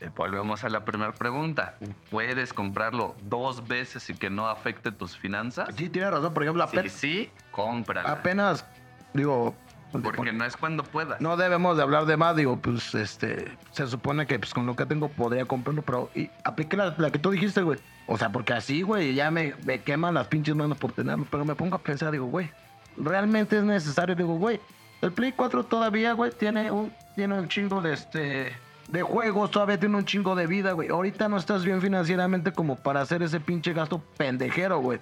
eh, 0.00 0.10
volvemos 0.16 0.64
a 0.64 0.68
la 0.68 0.84
primera 0.84 1.12
pregunta. 1.12 1.76
¿Puedes 2.10 2.52
comprarlo 2.52 3.14
dos 3.22 3.68
veces 3.68 4.10
y 4.10 4.14
que 4.14 4.30
no 4.30 4.48
afecte 4.48 4.90
tus 4.90 5.16
finanzas? 5.16 5.68
Sí, 5.76 5.88
tienes 5.88 6.10
razón. 6.10 6.34
Por 6.34 6.42
ejemplo, 6.42 6.66
Si 6.66 6.76
apenas, 6.76 6.92
sí, 6.92 7.30
cómprala. 7.52 8.10
apenas 8.10 8.66
digo, 9.14 9.54
Porque 9.92 10.32
no 10.32 10.44
es 10.44 10.56
cuando 10.56 10.82
puedas. 10.84 11.20
no 11.20 11.36
debemos 11.36 11.76
de 11.76 11.82
hablar 11.82 12.06
de 12.06 12.16
más, 12.16 12.36
digo, 12.36 12.56
pues 12.56 12.94
este, 12.94 13.56
se 13.72 13.86
supone 13.86 14.26
que 14.26 14.38
pues 14.38 14.54
con 14.54 14.66
lo 14.66 14.76
que 14.76 14.86
tengo 14.86 15.08
podría 15.08 15.44
comprarlo, 15.44 15.82
pero 15.82 16.10
y 16.14 16.30
apliqué 16.44 16.76
la, 16.76 16.94
la 16.96 17.10
que 17.10 17.18
tú 17.18 17.30
dijiste, 17.30 17.62
güey. 17.62 17.78
O 18.06 18.16
sea, 18.18 18.30
porque 18.30 18.52
así, 18.52 18.82
güey, 18.82 19.14
ya 19.14 19.30
me, 19.30 19.54
me 19.64 19.82
queman 19.82 20.14
las 20.14 20.28
pinches 20.28 20.54
manos 20.54 20.78
por 20.78 20.92
tenerlo, 20.92 21.26
pero 21.30 21.44
me 21.44 21.54
pongo 21.54 21.76
a 21.76 21.78
pensar, 21.78 22.10
digo, 22.12 22.26
güey, 22.26 22.50
realmente 22.96 23.58
es 23.58 23.64
necesario, 23.64 24.14
digo, 24.14 24.36
güey, 24.36 24.60
el 25.00 25.12
Play 25.12 25.32
4 25.32 25.64
todavía, 25.64 26.12
güey, 26.12 26.30
tiene 26.32 26.70
un, 26.70 26.92
tiene 27.14 27.38
un 27.38 27.48
chingo 27.48 27.80
de 27.80 27.94
este, 27.94 28.52
de 28.88 29.02
juegos, 29.02 29.50
todavía 29.50 29.78
tiene 29.78 29.96
un 29.96 30.04
chingo 30.04 30.34
de 30.34 30.46
vida, 30.46 30.72
güey. 30.72 30.88
Ahorita 30.88 31.28
no 31.28 31.36
estás 31.36 31.64
bien 31.64 31.80
financieramente 31.80 32.52
como 32.52 32.76
para 32.76 33.00
hacer 33.00 33.22
ese 33.22 33.40
pinche 33.40 33.72
gasto 33.72 34.02
pendejero, 34.16 34.80
güey. 34.80 35.00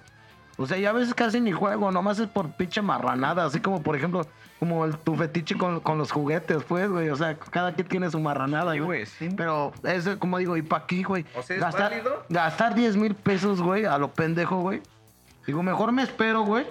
O 0.59 0.67
sea, 0.67 0.77
ya 0.77 0.89
a 0.89 0.93
veces 0.93 1.13
casi 1.13 1.39
ni 1.39 1.51
juego, 1.53 1.89
nomás 1.91 2.19
es 2.19 2.27
por 2.27 2.51
pinche 2.51 2.81
marranada, 2.81 3.45
así 3.45 3.61
como 3.61 3.81
por 3.81 3.95
ejemplo, 3.95 4.25
como 4.59 4.83
el, 4.83 4.97
tu 4.97 5.15
fetiche 5.15 5.57
con, 5.57 5.79
con 5.79 5.97
los 5.97 6.11
juguetes, 6.11 6.63
pues, 6.67 6.89
güey. 6.89 7.09
O 7.09 7.15
sea, 7.15 7.37
cada 7.39 7.73
quien 7.73 7.87
tiene 7.87 8.11
su 8.11 8.19
marranada, 8.19 8.73
Sí, 8.73 8.79
güey. 8.79 9.05
sí. 9.05 9.29
Pero 9.37 9.71
es 9.83 10.05
como 10.19 10.37
digo, 10.37 10.57
¿y 10.57 10.61
para 10.61 10.85
qué, 10.85 11.01
güey? 11.03 11.25
O 11.37 11.41
sea, 11.41 11.55
¿es 11.55 11.61
gastar, 11.61 11.91
válido? 11.91 12.25
gastar 12.27 12.75
10 12.75 12.97
mil 12.97 13.15
pesos, 13.15 13.61
güey, 13.61 13.85
a 13.85 13.97
lo 13.97 14.11
pendejo, 14.11 14.57
güey. 14.59 14.81
Digo, 15.47 15.63
mejor 15.63 15.93
me 15.93 16.03
espero, 16.03 16.41
güey, 16.43 16.67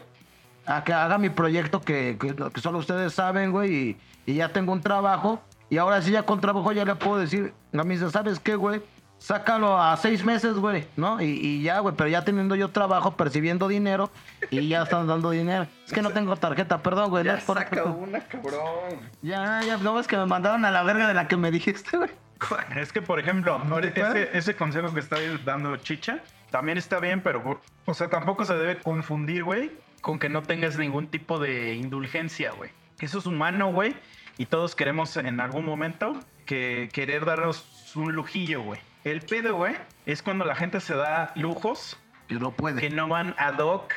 a 0.67 0.85
que 0.85 0.93
haga 0.93 1.17
mi 1.17 1.31
proyecto 1.31 1.81
que, 1.81 2.19
que, 2.21 2.37
que 2.53 2.61
solo 2.61 2.79
ustedes 2.79 3.15
saben, 3.15 3.51
güey, 3.53 3.73
y, 3.73 3.97
y 4.27 4.35
ya 4.35 4.51
tengo 4.53 4.73
un 4.73 4.83
trabajo. 4.83 5.41
Y 5.71 5.79
ahora 5.79 6.01
sí, 6.03 6.11
ya 6.13 6.25
con 6.25 6.41
trabajo, 6.43 6.73
ya 6.73 6.85
le 6.85 6.95
puedo 6.95 7.19
decir, 7.19 7.55
a 7.73 7.85
mí, 7.85 7.97
¿sabes 7.97 8.39
qué, 8.39 8.55
güey? 8.55 8.83
Sácalo 9.19 9.81
a 9.81 9.97
seis 9.97 10.25
meses, 10.25 10.55
güey, 10.57 10.87
¿no? 10.97 11.21
Y, 11.21 11.27
y 11.27 11.63
ya, 11.63 11.81
güey, 11.81 11.95
pero 11.97 12.09
ya 12.09 12.25
teniendo 12.25 12.55
yo 12.55 12.69
trabajo, 12.69 13.17
percibiendo 13.17 13.67
dinero, 13.69 14.11
y 14.51 14.69
ya 14.69 14.85
están 14.85 15.07
dando 15.07 15.31
dinero. 15.31 15.67
Es 15.85 15.93
que 15.93 16.03
no 16.03 16.11
tengo 16.11 16.37
tarjeta, 16.37 16.83
perdón, 16.83 17.11
güey. 17.11 17.25
no 17.25 17.33
es 17.35 17.45
por- 17.45 17.59
una, 17.59 18.21
cabrón. 18.21 19.01
Ya, 19.21 19.61
ya, 19.67 19.77
no 19.79 19.99
es 19.99 20.07
que 20.07 20.17
me 20.17 20.27
mandaron 20.27 20.65
a 20.65 20.71
la 20.71 20.83
verga 20.85 21.09
de 21.09 21.15
la 21.15 21.27
que 21.29 21.37
me 21.37 21.51
dijiste, 21.51 21.97
güey. 21.97 22.11
Es 22.77 22.93
que, 22.93 23.03
por 23.03 23.19
ejemplo, 23.19 23.61
ese, 23.83 24.31
ese 24.39 24.55
consejo 24.55 24.95
que 24.95 25.01
está 25.01 25.17
dando 25.45 25.77
Chicha 25.79 26.21
también 26.51 26.79
está 26.79 27.01
bien, 27.01 27.21
pero, 27.21 27.61
o 27.85 27.95
sea, 27.95 28.09
tampoco 28.09 28.45
se 28.45 28.55
debe 28.55 28.79
confundir, 28.79 29.43
güey, 29.43 29.73
con 30.01 30.21
que 30.21 30.29
no 30.29 30.43
tengas 30.43 30.79
ningún 30.79 31.09
tipo 31.09 31.41
de 31.41 31.75
indulgencia, 31.75 32.53
güey. 32.53 32.71
Eso 33.01 33.19
es 33.19 33.27
humano, 33.27 33.73
güey, 33.73 33.97
y 34.39 34.47
todos 34.47 34.77
queremos 34.77 35.17
en 35.17 35.41
algún 35.41 35.65
momento 35.65 36.13
que 36.47 36.89
querer 36.93 37.25
darnos 37.25 37.93
un 37.97 38.13
lujillo, 38.13 38.63
güey. 38.63 38.81
El 39.11 39.21
pedo, 39.23 39.57
güey, 39.57 39.75
es 40.07 40.23
cuando 40.23 40.45
la 40.45 40.55
gente 40.55 40.81
se 40.81 40.95
da 40.95 41.33
lujos 41.35 41.99
Que 42.29 42.35
no 42.35 42.51
puede. 42.53 42.81
que 42.81 42.91
no 42.91 43.09
van 43.09 43.35
ad 43.39 43.59
hoc 43.59 43.93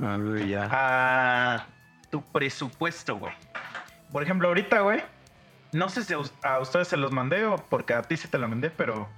Ah, 0.00 0.16
güey, 0.20 0.48
ya. 0.48 0.68
a 0.70 1.66
tu 2.10 2.22
presupuesto, 2.22 3.16
güey. 3.16 3.32
Por 4.10 4.22
ejemplo, 4.22 4.48
ahorita, 4.48 4.80
güey, 4.80 5.00
no 5.72 5.88
sé 5.88 6.02
si 6.04 6.12
a 6.12 6.18
us- 6.18 6.34
a 6.42 6.58
ustedes 6.58 6.88
se 6.88 6.96
los 6.96 7.12
mandé 7.12 7.44
o 7.46 7.56
porque 7.56 7.94
a 7.94 8.02
ti 8.02 8.16
sí 8.16 8.28
te 8.28 8.38
la 8.38 8.46
mandé, 8.48 8.68
pero 8.70 9.08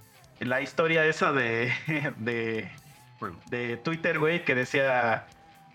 la 0.41 0.61
historia 0.61 1.05
esa 1.07 1.33
de, 1.33 1.73
de, 2.19 2.71
de 3.47 3.77
Twitter, 3.79 4.19
güey, 4.19 4.45
que 4.45 4.55
decía 4.55 5.27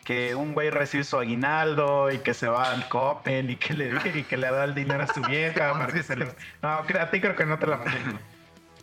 que 0.06 0.36
un 0.36 0.54
güey 0.54 0.70
recibe 0.70 1.04
su 1.04 1.18
aguinaldo 1.18 2.12
y 2.12 2.20
que 2.20 2.34
se 2.34 2.48
va 2.48 2.72
al 2.72 2.88
Coppel 2.88 3.50
y 3.52 3.56
que 3.58 3.74
le, 3.74 3.92
y 4.20 4.24
que 4.24 4.38
le 4.38 4.50
da 4.50 4.64
el 4.64 4.76
dinero 4.76 5.04
a 5.04 5.08
su 5.08 5.22
vieja. 5.22 5.74
para 5.78 5.88
que 5.92 6.04
se 6.04 6.16
le- 6.16 6.34
No, 6.62 6.70
a 6.70 6.86
ti 7.12 7.20
creo 7.20 7.36
que 7.36 7.46
no 7.46 7.58
te 7.60 7.68
la 7.68 7.78
mandé. 7.78 8.00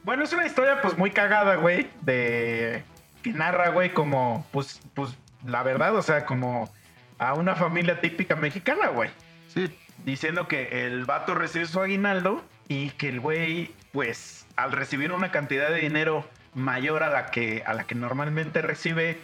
Bueno, 0.06 0.22
es 0.22 0.32
una 0.32 0.46
historia 0.46 0.80
pues 0.82 0.96
muy 0.96 1.10
cagada, 1.10 1.56
güey, 1.56 1.88
de 2.02 2.84
que 3.24 3.32
narra, 3.32 3.70
güey, 3.70 3.90
como 3.92 4.46
pues 4.52 4.80
pues 4.94 5.10
la 5.44 5.64
verdad, 5.64 5.96
o 5.96 6.00
sea, 6.02 6.24
como 6.24 6.72
a 7.18 7.34
una 7.34 7.56
familia 7.56 8.00
típica 8.00 8.36
mexicana, 8.36 8.86
güey, 8.86 9.10
Sí. 9.48 9.76
diciendo 10.04 10.46
que 10.46 10.86
el 10.86 11.06
vato 11.06 11.34
recibe 11.34 11.66
su 11.66 11.80
aguinaldo 11.80 12.44
y 12.68 12.90
que 12.90 13.08
el 13.08 13.18
güey 13.18 13.74
pues 13.90 14.46
al 14.54 14.70
recibir 14.70 15.10
una 15.10 15.32
cantidad 15.32 15.70
de 15.70 15.80
dinero 15.80 16.24
mayor 16.54 17.02
a 17.02 17.10
la 17.10 17.26
que 17.26 17.64
a 17.66 17.74
la 17.74 17.82
que 17.82 17.96
normalmente 17.96 18.62
recibe 18.62 19.18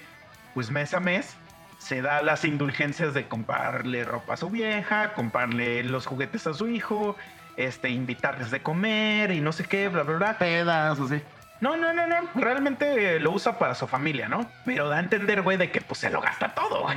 pues 0.52 0.72
mes 0.72 0.94
a 0.94 0.98
mes 1.00 1.36
se 1.78 2.02
da 2.02 2.22
las 2.22 2.44
indulgencias 2.44 3.14
de 3.14 3.28
comprarle 3.28 4.02
ropa 4.02 4.34
a 4.34 4.36
su 4.36 4.50
vieja, 4.50 5.12
comprarle 5.14 5.84
los 5.84 6.06
juguetes 6.06 6.48
a 6.48 6.54
su 6.54 6.66
hijo, 6.66 7.16
este, 7.56 7.90
invitarles 7.90 8.50
de 8.50 8.62
comer 8.62 9.30
y 9.32 9.40
no 9.40 9.52
sé 9.52 9.64
qué, 9.64 9.88
bla, 9.88 10.02
bla, 10.02 10.16
bla. 10.18 10.38
Pedas, 10.38 10.98
o 10.98 11.08
sí. 11.08 11.20
No, 11.60 11.76
no, 11.76 11.92
no, 11.92 12.06
no. 12.08 12.16
Realmente 12.34 13.20
lo 13.20 13.30
usa 13.30 13.58
para 13.58 13.74
su 13.76 13.86
familia, 13.86 14.28
¿no? 14.28 14.50
Pero 14.64 14.88
da 14.88 14.96
a 14.96 15.00
entender, 15.00 15.42
güey, 15.42 15.56
de 15.56 15.70
que 15.70 15.80
pues 15.80 16.00
se 16.00 16.10
lo 16.10 16.20
gasta 16.20 16.54
todo, 16.54 16.82
güey. 16.82 16.96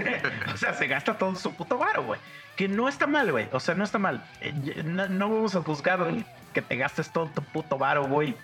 o 0.54 0.56
sea, 0.56 0.72
se 0.74 0.86
gasta 0.86 1.14
todo 1.18 1.34
su 1.36 1.54
puto 1.54 1.76
varo, 1.76 2.02
güey. 2.04 2.18
Que 2.56 2.66
no 2.68 2.88
está 2.88 3.06
mal, 3.06 3.30
güey. 3.30 3.46
O 3.52 3.60
sea, 3.60 3.74
no 3.74 3.84
está 3.84 3.98
mal. 3.98 4.24
Eh, 4.40 4.54
No, 4.84 5.06
no 5.08 5.28
vamos 5.28 5.54
a 5.54 5.60
juzgar 5.62 5.98
que 6.54 6.62
te 6.62 6.76
gastes 6.76 7.10
todo 7.10 7.26
tu 7.26 7.42
puto 7.42 7.76
varo, 7.76 8.04
güey, 8.06 8.34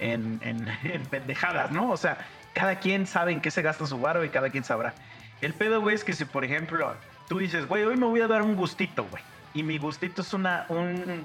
en, 0.00 0.38
en- 0.42 0.68
en 0.84 1.02
pendejadas, 1.06 1.70
¿no? 1.70 1.90
O 1.90 1.96
sea, 1.96 2.18
cada 2.52 2.76
quien 2.78 3.06
sabe 3.06 3.32
en 3.32 3.40
qué 3.40 3.50
se 3.50 3.62
gasta 3.62 3.86
su 3.86 3.98
varo 3.98 4.24
y 4.24 4.28
cada 4.28 4.50
quien 4.50 4.64
sabrá. 4.64 4.92
El 5.40 5.54
pedo, 5.54 5.80
güey, 5.80 5.94
es 5.94 6.04
que 6.04 6.12
si, 6.12 6.26
por 6.26 6.44
ejemplo, 6.44 6.94
tú 7.30 7.38
dices, 7.38 7.66
güey, 7.66 7.84
hoy 7.84 7.96
me 7.96 8.04
voy 8.06 8.20
a 8.20 8.28
dar 8.28 8.42
un 8.42 8.54
gustito, 8.54 9.04
güey. 9.10 9.22
Y 9.54 9.62
mi 9.62 9.78
gustito 9.78 10.22
es 10.22 10.32
una, 10.34 10.66
un 10.68 11.24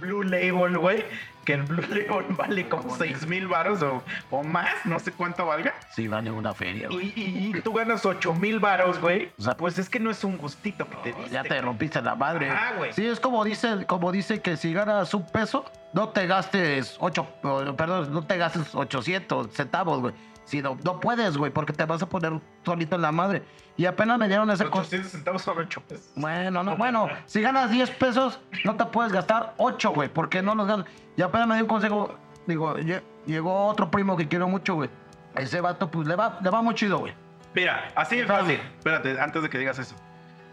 Blue 0.00 0.22
Label, 0.22 0.78
güey. 0.78 1.04
Que 1.44 1.54
el 1.54 1.62
Blue 1.62 1.80
Label 1.88 2.26
vale 2.36 2.68
como 2.68 2.94
6 2.94 3.26
mil 3.26 3.48
varos 3.48 3.82
o, 3.82 4.02
o 4.30 4.42
más, 4.44 4.68
no 4.84 4.98
sé 4.98 5.12
cuánto 5.12 5.46
valga. 5.46 5.72
Sí, 5.94 6.06
vale 6.06 6.30
una 6.30 6.52
feria, 6.52 6.88
güey. 6.88 7.12
Y, 7.16 7.20
y- 7.22 7.56
y 7.56 7.60
tú 7.62 7.72
ganas 7.72 8.04
8 8.04 8.34
mil 8.34 8.58
varos, 8.58 9.00
güey. 9.00 9.30
O 9.38 9.42
sea, 9.42 9.56
pues 9.56 9.78
es 9.78 9.88
que 9.88 9.98
no 9.98 10.10
es 10.10 10.22
un 10.24 10.36
gustito 10.36 10.86
que 10.88 10.96
te 10.96 11.12
diste. 11.14 11.30
Ya 11.30 11.42
te 11.42 11.58
rompiste 11.62 12.02
la 12.02 12.14
madre. 12.14 12.50
Ajá, 12.50 12.74
güey. 12.76 12.92
Sí, 12.92 13.06
es 13.06 13.18
como 13.18 13.42
dice, 13.44 13.86
como 13.86 14.12
dice 14.12 14.40
que 14.42 14.56
si 14.58 14.74
ganas 14.74 15.12
un 15.14 15.24
peso, 15.26 15.64
no 15.94 16.10
te 16.10 16.26
gastes 16.26 16.96
ocho, 17.00 17.26
o, 17.42 17.74
perdón, 17.74 18.12
no 18.12 18.22
te 18.26 18.36
gastes 18.36 18.74
800 18.74 19.50
centavos, 19.54 20.00
güey. 20.00 20.14
Si 20.48 20.62
no, 20.62 20.78
no 20.82 20.98
puedes, 20.98 21.36
güey, 21.36 21.52
porque 21.52 21.74
te 21.74 21.84
vas 21.84 22.02
a 22.02 22.08
poner 22.08 22.32
solito 22.64 22.96
en 22.96 23.02
la 23.02 23.12
madre. 23.12 23.42
Y 23.76 23.84
apenas 23.84 24.18
me 24.18 24.28
dieron 24.28 24.50
ese 24.50 24.64
co- 24.64 24.78
800 24.78 25.10
centavos 25.12 25.42
son 25.42 25.58
8 25.58 25.82
pesos. 25.86 26.10
Bueno, 26.16 26.62
no, 26.64 26.74
bueno, 26.78 27.06
si 27.26 27.42
ganas 27.42 27.70
10 27.70 27.90
pesos, 27.90 28.40
no 28.64 28.74
te 28.76 28.86
puedes 28.86 29.12
gastar 29.12 29.52
8, 29.58 29.90
güey, 29.90 30.08
porque 30.08 30.40
no 30.40 30.54
los 30.54 30.66
ganas. 30.66 30.86
Y 31.18 31.22
apenas 31.22 31.48
me 31.48 31.54
dio 31.56 31.64
un 31.64 31.68
consejo, 31.68 32.14
digo, 32.46 32.76
lle- 32.78 33.02
llegó 33.26 33.66
otro 33.66 33.90
primo 33.90 34.16
que 34.16 34.26
quiero 34.26 34.48
mucho, 34.48 34.74
güey. 34.76 34.88
Ese 35.36 35.60
vato, 35.60 35.90
pues 35.90 36.08
le 36.08 36.16
va, 36.16 36.38
le 36.42 36.48
va 36.48 36.62
muy 36.62 36.74
chido, 36.74 36.98
güey. 36.98 37.12
Mira, 37.54 37.92
así 37.94 38.16
de 38.16 38.26
fácil. 38.26 38.58
Espérate, 38.78 39.20
antes 39.20 39.42
de 39.42 39.50
que 39.50 39.58
digas 39.58 39.78
eso. 39.78 39.94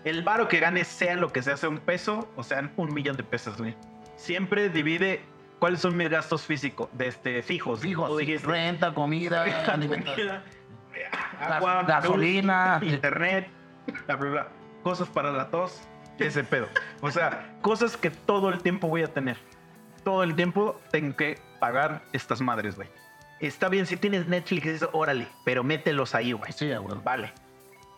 El 0.03 0.23
varo 0.23 0.49
que 0.49 0.59
ganes, 0.59 0.87
sea 0.89 1.15
lo 1.15 1.31
que 1.31 1.41
sea, 1.41 1.55
sea 1.55 1.69
un 1.69 1.79
peso 1.79 2.27
o 2.35 2.43
sean 2.43 2.73
un 2.75 2.93
millón 2.93 3.15
de 3.15 3.23
pesos, 3.23 3.57
güey. 3.57 3.75
Siempre 4.17 4.67
divide 4.69 5.23
cuáles 5.59 5.79
son 5.81 5.95
mis 5.97 6.09
gastos 6.09 6.43
físicos, 6.43 6.89
de 6.93 7.07
este, 7.07 7.41
fijos. 7.43 7.79
Fijos, 7.81 8.17
dijiste, 8.17 8.47
renta, 8.47 8.93
comida, 8.93 9.43
alimentación. 9.67 10.27
comida, 10.27 10.43
agua, 11.39 11.75
Gas- 11.83 11.87
gasolina. 12.03 12.79
luz, 12.81 12.93
internet, 12.93 13.47
bla, 14.05 14.15
bla, 14.15 14.29
bla. 14.29 14.47
cosas 14.83 15.07
para 15.09 15.31
la 15.31 15.49
tos, 15.49 15.81
ese 16.19 16.43
pedo. 16.43 16.67
O 17.01 17.11
sea, 17.11 17.55
cosas 17.61 17.97
que 17.97 18.09
todo 18.11 18.49
el 18.49 18.61
tiempo 18.61 18.87
voy 18.87 19.03
a 19.03 19.07
tener. 19.13 19.37
Todo 20.03 20.23
el 20.23 20.35
tiempo 20.35 20.79
tengo 20.91 21.15
que 21.15 21.39
pagar 21.59 22.03
estas 22.13 22.39
madres, 22.41 22.75
güey. 22.75 22.87
Está 23.39 23.67
bien, 23.69 23.85
si 23.85 23.97
tienes 23.97 24.27
Netflix, 24.27 24.85
órale, 24.93 25.27
pero 25.43 25.63
mételos 25.63 26.15
ahí, 26.15 26.31
güey. 26.31 26.51
Sí, 26.53 26.73
güey. 26.73 26.97
Vale. 27.03 27.33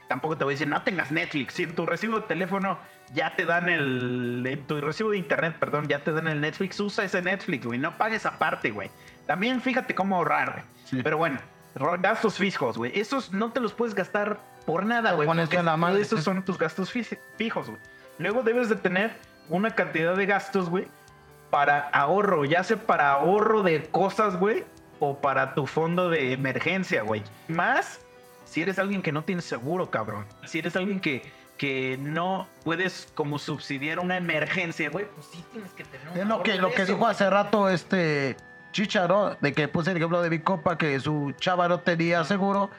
Tampoco 0.07 0.37
te 0.37 0.43
voy 0.43 0.53
a 0.53 0.55
decir, 0.55 0.67
no 0.67 0.81
tengas 0.83 1.11
Netflix. 1.11 1.55
Si 1.55 1.63
en 1.63 1.75
tu 1.75 1.85
recibo 1.85 2.21
de 2.21 2.27
teléfono 2.27 2.79
ya 3.13 3.35
te 3.35 3.45
dan 3.45 3.69
el. 3.69 4.45
En 4.45 4.63
tu 4.65 4.79
recibo 4.79 5.11
de 5.11 5.17
internet, 5.17 5.55
perdón, 5.59 5.87
ya 5.87 6.03
te 6.03 6.11
dan 6.11 6.27
el 6.27 6.41
Netflix, 6.41 6.79
usa 6.79 7.03
ese 7.03 7.21
Netflix, 7.21 7.65
güey. 7.65 7.79
No 7.79 7.97
pagues 7.97 8.25
aparte, 8.25 8.71
güey. 8.71 8.89
También 9.25 9.61
fíjate 9.61 9.93
cómo 9.95 10.15
ahorrar, 10.15 10.53
güey. 10.53 10.63
Sí. 10.85 11.01
Pero 11.03 11.17
bueno, 11.17 11.39
gastos 11.99 12.37
fijos, 12.37 12.77
güey. 12.77 12.97
Esos 12.97 13.33
no 13.33 13.51
te 13.51 13.59
los 13.59 13.73
puedes 13.73 13.93
gastar 13.93 14.39
por 14.65 14.85
nada, 14.85 15.13
güey. 15.13 15.29
Esos 15.99 16.23
son 16.23 16.43
tus 16.43 16.57
gastos 16.57 16.91
fijos, 16.91 17.69
güey. 17.69 17.81
Luego 18.17 18.43
debes 18.43 18.69
de 18.69 18.75
tener 18.75 19.15
una 19.49 19.71
cantidad 19.71 20.15
de 20.15 20.25
gastos, 20.25 20.69
güey, 20.69 20.87
para 21.49 21.87
ahorro, 21.89 22.45
ya 22.45 22.63
sea 22.63 22.77
para 22.77 23.11
ahorro 23.11 23.63
de 23.63 23.83
cosas, 23.83 24.37
güey, 24.37 24.65
o 24.99 25.19
para 25.19 25.53
tu 25.53 25.67
fondo 25.67 26.09
de 26.09 26.33
emergencia, 26.33 27.03
güey. 27.03 27.23
Más 27.47 28.01
si 28.49 28.61
eres 28.61 28.79
alguien 28.79 29.01
que 29.01 29.11
no 29.11 29.23
tiene 29.23 29.41
seguro, 29.41 29.89
cabrón. 29.91 30.25
Si 30.45 30.59
eres 30.59 30.75
alguien 30.75 30.99
que, 30.99 31.21
que 31.57 31.97
no 31.99 32.47
puedes 32.63 33.11
como 33.13 33.39
subsidiar 33.39 33.99
una 33.99 34.17
emergencia, 34.17 34.89
güey, 34.89 35.05
pues 35.13 35.27
sí 35.31 35.43
tienes 35.51 35.71
que 35.73 35.83
tener 35.83 36.07
un 36.09 36.17
Es 36.17 36.25
lo 36.27 36.43
que, 36.43 36.55
lo 36.55 36.71
que 36.71 36.83
eso, 36.83 36.93
dijo 36.93 37.07
hace 37.07 37.29
rato 37.29 37.69
este 37.69 38.37
Chicharo, 38.71 39.35
de 39.41 39.53
que 39.53 39.67
puse 39.67 39.91
el 39.91 39.97
ejemplo 39.97 40.21
de 40.21 40.29
mi 40.29 40.39
copa, 40.39 40.77
que 40.77 40.99
su 40.99 41.33
chava 41.39 41.67
no 41.67 41.79
tenía 41.79 42.23
seguro 42.23 42.69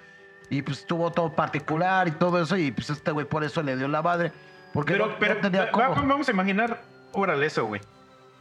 y 0.51 0.63
pues 0.63 0.87
tuvo 0.87 1.11
todo 1.13 1.33
particular 1.35 2.09
y 2.09 2.13
todo 2.13 2.43
eso 2.43 2.57
y 2.57 2.71
pues 2.71 2.89
este 2.91 3.11
güey 3.11 3.27
por 3.27 3.45
eso 3.45 3.63
le 3.63 3.77
dio 3.77 3.89
la 3.89 4.03
madre. 4.03 4.33
Porque 4.73 4.93
Pero, 4.93 5.07
no- 5.07 5.41
tenía 5.41 5.71
vamos 5.73 6.29
a 6.29 6.33
imaginar, 6.33 6.83
órale 7.13 7.47
eso, 7.47 7.67
güey. 7.67 7.81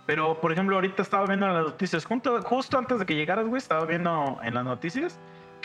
Pero, 0.05 0.39
por 0.39 0.53
ejemplo, 0.53 0.75
ahorita 0.75 1.01
estaba 1.01 1.25
viendo 1.25 1.47
en 1.47 1.53
las 1.53 1.65
noticias, 1.65 2.05
justo, 2.05 2.41
justo 2.41 2.77
antes 2.77 2.99
de 2.99 3.05
que 3.05 3.15
llegaras, 3.15 3.45
güey, 3.45 3.57
estaba 3.57 3.85
viendo 3.85 4.39
en 4.41 4.53
las 4.53 4.63
noticias 4.63 5.17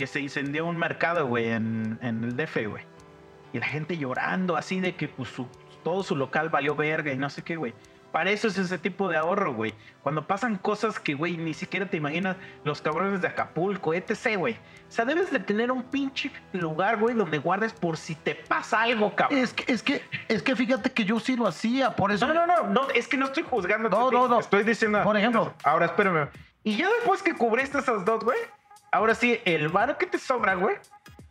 que 0.03 0.09
se 0.09 0.19
incendió 0.19 0.67
un 0.67 0.77
mercado, 0.77 1.29
güey, 1.29 1.51
en, 1.53 1.97
en 2.03 2.25
el 2.25 2.37
DF, 2.37 2.57
güey. 2.69 2.83
Y 3.53 3.61
la 3.61 3.67
gente 3.67 3.97
llorando 3.97 4.57
así 4.57 4.81
de 4.81 4.97
que 4.97 5.07
pues, 5.07 5.29
su- 5.29 5.47
todo 5.85 6.03
su 6.03 6.17
local 6.17 6.49
valió 6.49 6.75
verga 6.75 7.13
y 7.13 7.17
no 7.17 7.31
sé 7.31 7.43
qué, 7.43 7.55
güey. 7.55 7.73
Para 8.11 8.33
eso 8.33 8.49
es 8.49 8.59
ese 8.59 8.79
tipo 8.79 9.09
de 9.09 9.17
ahorro, 9.17 9.55
güey. 9.55 9.75
Cuando 10.03 10.27
pasan 10.27 10.57
cosas 10.57 10.99
que, 10.99 11.15
güey, 11.15 11.37
ni 11.37 11.55
siquiera 11.55 11.87
te 11.89 11.99
imaginas, 11.99 12.37
los 12.65 12.83
cabrones 12.83 13.23
de 13.23 13.29
Acapulco, 13.29 13.95
etc., 13.95 14.37
güey. 14.39 14.55
O 14.55 14.91
sea, 14.93 15.05
debes 15.05 15.31
de 15.31 15.39
tener 15.39 15.71
un 15.71 15.85
pinche 15.85 16.33
lugar, 16.53 16.97
güey, 16.99 17.15
donde 17.15 17.39
guardes 17.39 17.73
por 17.73 17.97
si 17.97 18.17
te 18.17 18.35
pasa 18.35 18.83
algo, 18.83 19.15
cabrón. 19.15 19.39
Es 19.39 19.55
que, 19.55 19.73
es 19.73 19.85
que, 19.85 20.03
es 20.27 20.43
que 20.43 20.57
fíjate 20.57 20.91
que 20.91 21.05
yo 21.05 21.21
sí 21.21 21.37
lo 21.37 21.47
hacía, 21.47 21.95
por 21.95 22.11
eso. 22.11 22.27
No, 22.27 22.35
no, 22.35 22.45
no, 22.49 22.65
no, 22.71 22.91
es 22.91 23.07
que 23.07 23.17
no 23.17 23.27
estoy 23.27 23.45
juzgando. 23.45 23.89
No, 23.89 24.11
no, 24.11 24.27
no. 24.27 24.41
Estoy 24.41 24.65
diciendo. 24.65 25.01
Por 25.05 25.17
ejemplo. 25.17 25.55
Ahora, 25.63 25.87
espérame. 25.87 26.29
Y 26.65 26.77
ya 26.77 26.89
después 26.91 27.23
que 27.23 27.35
cubriste 27.35 27.79
esas 27.79 28.05
dos, 28.05 28.25
güey, 28.25 28.39
ahora 28.93 29.15
sí, 29.17 29.41
el 29.45 29.69
varo 29.69 29.99
que 29.99 30.07
te 30.07 30.19
sobra, 30.19 30.55
güey, 30.55 30.77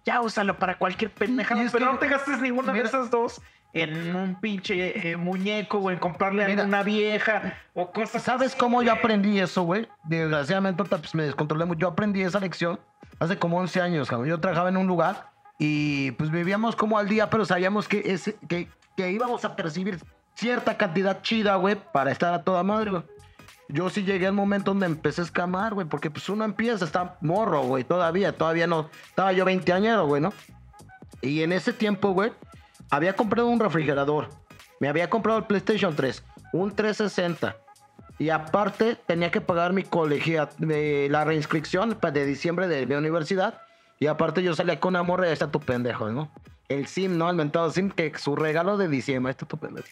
ya 0.03 0.19
úsalo 0.21 0.57
para 0.59 0.77
cualquier 0.77 1.11
pendejada. 1.11 1.61
Pero 1.71 1.85
que- 1.87 1.91
no 1.93 1.99
te 1.99 2.07
gastes 2.09 2.41
ninguna 2.41 2.73
mira- 2.73 2.83
de 2.83 2.89
esas 2.89 3.09
dos 3.09 3.41
en 3.73 4.13
un 4.15 4.35
pinche 4.41 5.11
eh, 5.11 5.15
muñeco, 5.15 5.77
o 5.77 5.89
en 5.91 5.97
comprarle 5.99 6.45
Mira. 6.45 6.63
a 6.63 6.65
una 6.65 6.83
vieja 6.83 7.53
o 7.73 7.89
cosas 7.91 8.21
¿Sabes 8.21 8.49
así, 8.49 8.57
cómo 8.59 8.77
güey. 8.77 8.87
yo 8.87 8.93
aprendí 8.93 9.39
eso, 9.39 9.63
güey? 9.63 9.87
Desgraciadamente 10.03 10.83
pues, 10.83 11.15
me 11.15 11.23
descontrolé 11.23 11.63
mucho. 11.63 11.79
Yo 11.79 11.87
aprendí 11.87 12.21
esa 12.21 12.41
lección 12.41 12.79
hace 13.19 13.37
como 13.37 13.57
11 13.59 13.79
años, 13.81 14.09
cabrón. 14.09 14.27
Yo 14.27 14.39
trabajaba 14.41 14.67
en 14.67 14.75
un 14.75 14.87
lugar 14.87 15.29
y 15.57 16.11
pues 16.11 16.29
vivíamos 16.31 16.75
como 16.75 16.97
al 16.97 17.07
día, 17.07 17.29
pero 17.29 17.45
sabíamos 17.45 17.87
que, 17.87 18.01
ese, 18.05 18.35
que, 18.49 18.67
que 18.97 19.09
íbamos 19.11 19.45
a 19.45 19.55
percibir 19.55 19.99
cierta 20.35 20.75
cantidad 20.75 21.21
chida, 21.21 21.55
güey, 21.55 21.77
para 21.93 22.11
estar 22.11 22.33
a 22.33 22.43
toda 22.43 22.63
madre, 22.63 22.89
güey. 22.91 23.03
Yo 23.71 23.89
sí 23.89 24.03
llegué 24.03 24.27
al 24.27 24.33
momento 24.33 24.71
donde 24.71 24.85
empecé 24.85 25.21
a 25.21 25.23
escamar, 25.23 25.73
güey, 25.73 25.87
porque 25.87 26.11
pues 26.11 26.27
uno 26.29 26.43
empieza, 26.43 26.85
está 26.85 27.17
morro, 27.21 27.63
güey, 27.63 27.83
todavía, 27.83 28.35
todavía 28.35 28.67
no. 28.67 28.89
Estaba 29.07 29.31
yo 29.31 29.45
20 29.45 29.71
años, 29.71 30.05
güey, 30.05 30.21
¿no? 30.21 30.33
Y 31.21 31.41
en 31.43 31.51
ese 31.51 31.71
tiempo, 31.71 32.11
güey, 32.11 32.33
había 32.89 33.15
comprado 33.15 33.47
un 33.47 33.59
refrigerador. 33.59 34.29
Me 34.79 34.89
había 34.89 35.09
comprado 35.09 35.39
el 35.39 35.45
PlayStation 35.45 35.95
3, 35.95 36.23
un 36.53 36.75
360. 36.75 37.55
Y 38.19 38.29
aparte 38.29 38.97
tenía 39.07 39.31
que 39.31 39.41
pagar 39.41 39.73
mi 39.73 39.83
colegia, 39.83 40.49
de 40.57 41.07
la 41.09 41.23
reinscripción 41.23 41.97
de 41.99 42.25
diciembre 42.25 42.67
de 42.67 42.85
mi 42.85 42.95
universidad. 42.95 43.61
Y 43.99 44.07
aparte 44.07 44.43
yo 44.43 44.53
salía 44.53 44.79
con 44.79 44.95
y 44.95 44.97
ahí 44.97 45.31
está 45.31 45.51
tu 45.51 45.59
pendejo, 45.59 46.09
¿no? 46.09 46.31
El 46.67 46.87
sim, 46.87 47.17
¿no? 47.17 47.29
El 47.29 47.35
mentado 47.35 47.69
sim, 47.71 47.89
que 47.89 48.11
su 48.17 48.35
regalo 48.35 48.77
de 48.77 48.87
diciembre, 48.87 49.31
está 49.31 49.45
tu 49.45 49.57
pendejo. 49.57 49.87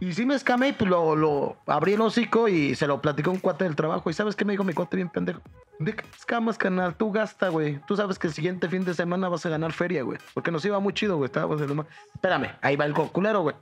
Y 0.00 0.12
sí 0.12 0.26
me 0.26 0.34
escamé 0.34 0.72
pues 0.72 0.90
lo, 0.90 1.14
lo 1.16 1.56
abrí 1.66 1.94
el 1.94 2.00
hocico 2.00 2.48
y 2.48 2.74
se 2.74 2.86
lo 2.86 3.00
platicó 3.00 3.30
un 3.30 3.38
cuate 3.38 3.64
del 3.64 3.76
trabajo. 3.76 4.10
¿Y 4.10 4.12
sabes 4.12 4.36
qué 4.36 4.44
me 4.44 4.52
dijo 4.52 4.64
mi 4.64 4.72
cuate 4.72 4.96
bien 4.96 5.08
pendejo? 5.08 5.40
¿De 5.78 5.94
qué 5.94 6.04
escamas, 6.16 6.58
canal? 6.58 6.94
Tú 6.94 7.12
gasta, 7.12 7.48
güey. 7.48 7.80
Tú 7.86 7.96
sabes 7.96 8.18
que 8.18 8.26
el 8.26 8.32
siguiente 8.32 8.68
fin 8.68 8.84
de 8.84 8.94
semana 8.94 9.28
vas 9.28 9.44
a 9.46 9.48
ganar 9.48 9.72
feria, 9.72 10.02
güey. 10.02 10.18
Porque 10.34 10.50
nos 10.50 10.64
iba 10.64 10.78
muy 10.80 10.92
chido, 10.92 11.16
güey. 11.16 11.26
Estábamos 11.26 11.60
en 11.60 11.76
mar. 11.76 11.86
Espérame, 12.14 12.50
ahí 12.60 12.76
va 12.76 12.84
el 12.84 12.94
culero, 12.94 13.42
güey. 13.42 13.56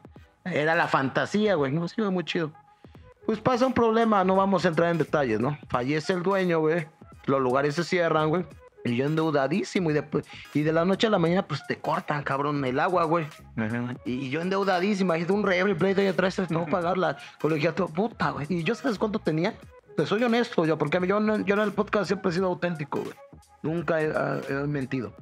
Era 0.44 0.74
la 0.74 0.89
fantasía, 0.89 1.55
güey. 1.55 1.73
Nos 1.73 1.97
iba 1.97 2.11
muy 2.11 2.24
chido. 2.24 2.52
Pues 3.27 3.39
pasa 3.39 3.66
un 3.66 3.73
problema, 3.73 4.24
no 4.24 4.36
vamos 4.36 4.65
a 4.65 4.69
entrar 4.69 4.90
en 4.90 4.98
detalles, 4.98 5.40
¿no? 5.40 5.59
Fallece 5.69 6.12
el 6.12 6.23
dueño, 6.23 6.61
güey. 6.61 6.86
Los 7.27 7.40
lugares 7.40 7.74
se 7.74 7.85
cierran, 7.85 8.28
güey. 8.28 8.44
Y 8.85 8.97
yo 8.97 9.05
endeudadísimo. 9.07 9.90
Y 9.90 9.94
de, 9.94 10.05
y 10.55 10.62
de 10.62 10.73
la 10.73 10.85
noche 10.85 11.07
a 11.07 11.11
la 11.11 11.19
mañana, 11.19 11.47
pues 11.47 11.66
te 11.66 11.77
cortan, 11.78 12.23
cabrón, 12.23 12.65
el 12.65 12.81
agua, 12.81 13.05
güey. 13.05 13.27
Y 14.05 14.31
yo 14.31 14.40
endeudadísimo. 14.40 15.12
Hay 15.12 15.27
un 15.28 15.47
River 15.47 15.77
Plate 15.77 16.01
ahí 16.02 16.07
atrás, 16.09 16.40
no 16.51 16.66
pagar 16.66 16.97
la 16.98 17.19
colegiatura. 17.40 17.93
Puta, 17.93 18.31
güey. 18.31 18.47
Y 18.48 18.62
yo, 18.65 18.74
¿sabes 18.74 18.98
cuánto 18.98 19.19
tenía? 19.19 19.55
Te 19.97 20.07
soy 20.07 20.23
honesto, 20.23 20.65
yo, 20.65 20.78
porque 20.78 20.98
yo, 21.07 21.20
no- 21.20 21.40
yo 21.44 21.55
en 21.55 21.61
el 21.61 21.73
podcast 21.73 22.07
siempre 22.07 22.31
he 22.31 22.35
sido 22.35 22.47
auténtico, 22.47 23.01
güey. 23.01 23.15
Nunca 23.62 24.01
he, 24.01 24.11
he 24.48 24.55
mentido. 24.66 25.15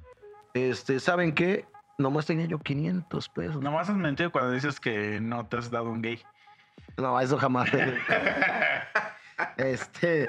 Este, 0.54 1.00
¿saben 1.00 1.34
qué? 1.34 1.64
Nomás 1.98 2.26
tenía 2.26 2.46
yo 2.46 2.58
500 2.60 3.28
pesos. 3.30 3.56
No, 3.56 3.62
Nomás 3.62 3.88
has 3.88 3.96
mentido 3.96 4.30
cuando 4.30 4.52
dices 4.52 4.78
que 4.78 5.20
no 5.20 5.46
te 5.46 5.56
has 5.56 5.70
dado 5.70 5.90
un 5.90 6.00
gay. 6.00 6.20
no 6.96 7.18
eso 7.20 7.36
jamás. 7.38 7.70
este, 9.56 10.28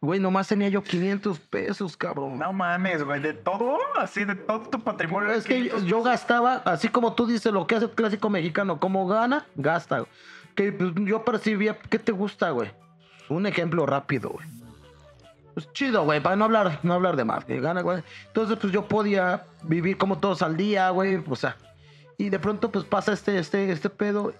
güey, 0.00 0.20
nomás 0.20 0.48
tenía 0.48 0.68
yo 0.68 0.82
500 0.82 1.38
pesos, 1.40 1.96
cabrón. 1.96 2.38
No 2.38 2.52
mames, 2.52 3.02
güey, 3.02 3.20
de 3.20 3.34
todo, 3.34 3.78
así 3.98 4.24
de 4.24 4.34
todo 4.34 4.60
tu 4.60 4.80
patrimonio. 4.80 5.30
Es 5.32 5.44
que 5.44 5.64
yo, 5.64 5.78
yo 5.80 6.02
gastaba, 6.02 6.62
así 6.64 6.88
como 6.88 7.14
tú 7.14 7.26
dices, 7.26 7.52
lo 7.52 7.66
que 7.66 7.76
hace 7.76 7.86
el 7.86 7.90
clásico 7.92 8.30
mexicano, 8.30 8.78
como 8.78 9.06
gana, 9.06 9.46
gasta. 9.56 10.04
Que 10.54 10.72
pues, 10.72 10.92
yo 10.96 11.24
percibía, 11.24 11.78
¿qué 11.78 11.98
te 11.98 12.12
gusta, 12.12 12.50
güey? 12.50 12.70
Un 13.28 13.46
ejemplo 13.46 13.86
rápido, 13.86 14.30
güey. 14.30 14.46
Pues 15.54 15.72
chido, 15.72 16.04
güey, 16.04 16.20
para 16.20 16.36
no 16.36 16.44
hablar, 16.44 16.78
no 16.84 16.94
hablar 16.94 17.16
de 17.16 17.24
más, 17.24 17.44
que 17.44 17.60
gana, 17.60 17.80
güey. 17.80 18.02
Entonces, 18.28 18.58
pues 18.60 18.72
yo 18.72 18.86
podía 18.86 19.46
vivir 19.64 19.98
como 19.98 20.18
todos 20.18 20.42
al 20.42 20.56
día, 20.56 20.90
güey, 20.90 21.20
o 21.28 21.36
sea. 21.36 21.56
Y 22.16 22.30
de 22.30 22.38
pronto, 22.38 22.70
pues 22.70 22.84
pasa 22.84 23.12
este, 23.12 23.38
este, 23.38 23.70
este 23.72 23.90
pedo. 23.90 24.32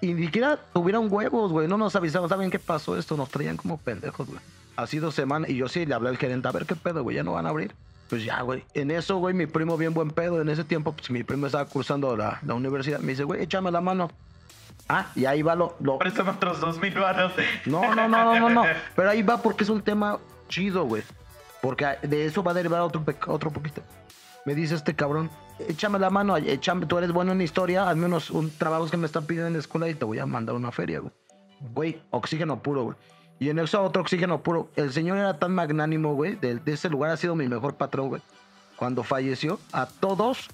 Y 0.00 0.14
ni 0.14 0.26
siquiera 0.26 0.58
tuvieron 0.72 1.08
huevos, 1.10 1.52
güey. 1.52 1.66
No 1.68 1.78
nos 1.78 1.96
avisaron, 1.96 2.28
¿saben 2.28 2.50
qué 2.50 2.58
pasó 2.58 2.96
esto? 2.98 3.16
Nos 3.16 3.30
traían 3.30 3.56
como 3.56 3.78
pendejos, 3.78 4.28
güey. 4.28 4.40
Así 4.78 5.00
dos 5.00 5.16
semanas. 5.16 5.50
Y 5.50 5.56
yo 5.56 5.66
sí 5.66 5.84
le 5.86 5.94
hablé 5.94 6.08
al 6.08 6.18
gerente, 6.18 6.46
a 6.46 6.52
ver 6.52 6.64
qué 6.64 6.76
pedo, 6.76 7.02
güey, 7.02 7.16
ya 7.16 7.24
no 7.24 7.32
van 7.32 7.46
a 7.46 7.48
abrir. 7.48 7.74
Pues 8.08 8.24
ya, 8.24 8.40
güey. 8.42 8.62
En 8.74 8.92
eso, 8.92 9.16
güey, 9.16 9.34
mi 9.34 9.46
primo 9.46 9.76
bien 9.76 9.92
buen 9.92 10.12
pedo. 10.12 10.40
En 10.40 10.48
ese 10.48 10.62
tiempo, 10.62 10.92
pues 10.92 11.10
mi 11.10 11.24
primo 11.24 11.46
estaba 11.46 11.64
cursando 11.64 12.16
la, 12.16 12.38
la 12.46 12.54
universidad. 12.54 13.00
Me 13.00 13.08
dice, 13.08 13.24
güey, 13.24 13.42
échame 13.42 13.72
la 13.72 13.80
mano. 13.80 14.08
Ah, 14.88 15.06
y 15.16 15.24
ahí 15.24 15.42
va 15.42 15.56
lo... 15.56 15.74
lo... 15.80 15.98
Préstame 15.98 16.30
otros 16.30 16.60
dos 16.60 16.80
mil 16.80 16.94
baros. 16.94 17.32
No, 17.66 17.92
no, 17.92 18.06
no, 18.06 18.24
no, 18.24 18.38
no, 18.38 18.50
no. 18.50 18.64
Pero 18.94 19.10
ahí 19.10 19.22
va 19.22 19.42
porque 19.42 19.64
es 19.64 19.70
un 19.70 19.82
tema 19.82 20.20
chido, 20.48 20.84
güey. 20.84 21.02
Porque 21.60 21.84
de 22.02 22.26
eso 22.26 22.44
va 22.44 22.52
a 22.52 22.54
derivar 22.54 22.80
otro, 22.82 23.04
otro 23.26 23.50
poquito. 23.50 23.82
Me 24.44 24.54
dice 24.54 24.76
este 24.76 24.94
cabrón, 24.94 25.28
échame 25.68 25.98
la 25.98 26.08
mano, 26.08 26.36
échame, 26.36 26.86
tú 26.86 26.98
eres 26.98 27.10
bueno 27.10 27.32
en 27.32 27.42
historia, 27.42 27.90
hazme 27.90 28.06
unos 28.06 28.30
un 28.30 28.48
trabajos 28.56 28.92
que 28.92 28.96
me 28.96 29.06
están 29.06 29.26
pidiendo 29.26 29.48
en 29.48 29.54
la 29.54 29.58
escuela 29.58 29.88
y 29.88 29.94
te 29.94 30.04
voy 30.04 30.20
a 30.20 30.26
mandar 30.26 30.54
una 30.54 30.70
feria, 30.70 31.00
güey. 31.00 31.12
Güey, 31.74 32.02
oxígeno 32.10 32.62
puro, 32.62 32.84
güey. 32.84 32.96
Y 33.40 33.50
en 33.50 33.58
eso 33.58 33.82
otro 33.82 34.02
oxígeno 34.02 34.42
puro. 34.42 34.68
El 34.76 34.92
señor 34.92 35.18
era 35.18 35.38
tan 35.38 35.54
magnánimo, 35.54 36.14
güey. 36.14 36.34
De, 36.36 36.56
de 36.56 36.72
ese 36.72 36.88
lugar 36.88 37.10
ha 37.10 37.16
sido 37.16 37.34
mi 37.36 37.48
mejor 37.48 37.74
patrón, 37.76 38.08
güey. 38.08 38.22
Cuando 38.76 39.02
falleció, 39.04 39.60
a 39.72 39.86
todos 39.86 40.48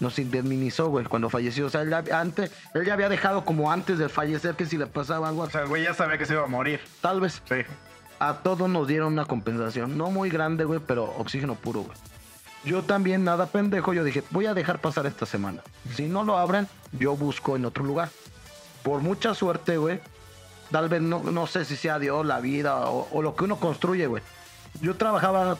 nos 0.00 0.18
indemnizó, 0.18 0.88
güey, 0.88 1.04
cuando 1.06 1.30
falleció. 1.30 1.66
O 1.66 1.70
sea, 1.70 1.82
él 1.82 1.90
ya, 1.90 2.20
antes, 2.20 2.50
él 2.74 2.84
ya 2.84 2.94
había 2.94 3.08
dejado 3.08 3.44
como 3.44 3.70
antes 3.70 3.98
de 3.98 4.08
fallecer 4.08 4.54
que 4.54 4.66
si 4.66 4.76
le 4.76 4.86
pasaba 4.86 5.28
algo, 5.28 5.42
O 5.42 5.50
sea, 5.50 5.62
el 5.62 5.68
güey 5.68 5.84
ya 5.84 5.94
sabía 5.94 6.18
que 6.18 6.26
se 6.26 6.34
iba 6.34 6.44
a 6.44 6.48
morir. 6.48 6.80
tal 7.00 7.20
vez. 7.20 7.42
Sí. 7.48 7.56
A 8.18 8.34
todos 8.38 8.68
nos 8.68 8.86
dieron 8.86 9.12
una 9.12 9.24
compensación. 9.24 9.98
No 9.98 10.10
muy 10.10 10.30
grande, 10.30 10.64
güey, 10.64 10.80
pero 10.84 11.04
oxígeno 11.18 11.54
puro, 11.56 11.80
güey. 11.80 11.96
Yo 12.64 12.82
también, 12.82 13.24
nada 13.24 13.46
pendejo, 13.46 13.92
yo 13.92 14.04
dije, 14.04 14.22
voy 14.30 14.46
a 14.46 14.54
dejar 14.54 14.80
pasar 14.80 15.04
esta 15.06 15.26
semana. 15.26 15.62
Si 15.94 16.06
no 16.06 16.24
lo 16.24 16.38
abren, 16.38 16.66
yo 16.92 17.16
busco 17.16 17.56
en 17.56 17.66
otro 17.66 17.84
lugar. 17.84 18.08
Por 18.82 19.02
mucha 19.02 19.34
suerte, 19.34 19.76
güey. 19.76 20.00
Tal 20.70 20.88
vez 20.88 21.02
no, 21.02 21.22
no 21.22 21.46
sé 21.46 21.64
si 21.64 21.76
sea 21.76 21.98
Dios, 21.98 22.24
la 22.26 22.40
vida 22.40 22.88
o, 22.88 23.08
o 23.12 23.22
lo 23.22 23.36
que 23.36 23.44
uno 23.44 23.56
construye, 23.56 24.06
güey. 24.06 24.22
Yo 24.80 24.96
trabajaba, 24.96 25.56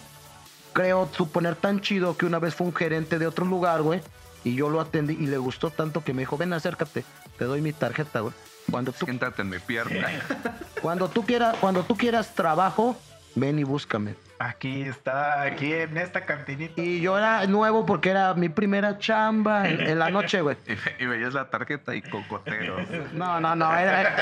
creo 0.73 1.09
suponer 1.13 1.57
tan 1.57 1.81
chido 1.81 2.17
que 2.17 2.27
una 2.27 2.39
vez 2.39 2.55
fue 2.55 2.67
un 2.67 2.75
gerente 2.75 3.19
de 3.19 3.27
otro 3.27 3.47
lugar, 3.47 3.83
güey. 3.83 4.01
Y 4.45 4.55
yo 4.55 4.69
lo 4.69 4.81
atendí 4.81 5.15
y 5.15 5.27
le 5.27 5.39
gustó 5.39 5.71
tanto 5.71 6.05
que 6.05 6.13
me 6.13 6.23
dijo, 6.23 6.37
ven, 6.37 6.53
acércate, 6.53 7.05
te 7.39 7.45
doy 7.45 7.61
mi 7.61 7.73
tarjeta, 7.73 8.21
güey. 8.21 8.35
Cuando 8.71 8.93
tú 8.93 9.05
Siéntate 9.05 9.43
en 9.43 9.51
mi 9.51 9.59
pierna. 9.59 10.09
cuando 10.83 11.09
tú 11.09 11.25
quieras, 11.25 11.57
cuando 11.61 11.83
tú 11.83 11.97
quieras 11.97 12.35
trabajo, 12.35 12.97
ven 13.35 13.59
y 13.59 13.65
búscame. 13.65 14.15
Aquí 14.39 14.83
está, 14.83 15.43
aquí 15.43 15.73
en 15.73 15.97
esta 15.97 16.23
cantinita. 16.27 16.81
Y 16.81 17.01
yo 17.01 17.17
era 17.17 17.47
nuevo 17.47 17.87
porque 17.87 18.11
era 18.11 18.35
mi 18.35 18.49
primera 18.49 18.99
chamba 18.99 19.69
en, 19.69 19.81
en 19.81 19.99
la 19.99 20.11
noche, 20.11 20.41
güey. 20.41 20.57
Y, 20.67 20.75
ve- 20.75 20.97
y 21.01 21.07
veías 21.07 21.35
la 21.35 21.49
tarjeta 21.51 21.95
y 21.95 22.03
cocotero. 22.03 22.77
No, 23.13 23.41
no, 23.41 23.55
no, 23.55 23.77
era... 23.77 24.15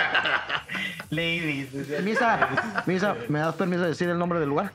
Ladies. 1.10 1.72
Misa, 2.02 2.48
Misa, 2.86 3.16
¿me 3.28 3.38
das 3.38 3.54
permiso 3.54 3.82
de 3.82 3.88
decir 3.88 4.08
el 4.08 4.18
nombre 4.18 4.38
del 4.38 4.48
lugar? 4.50 4.72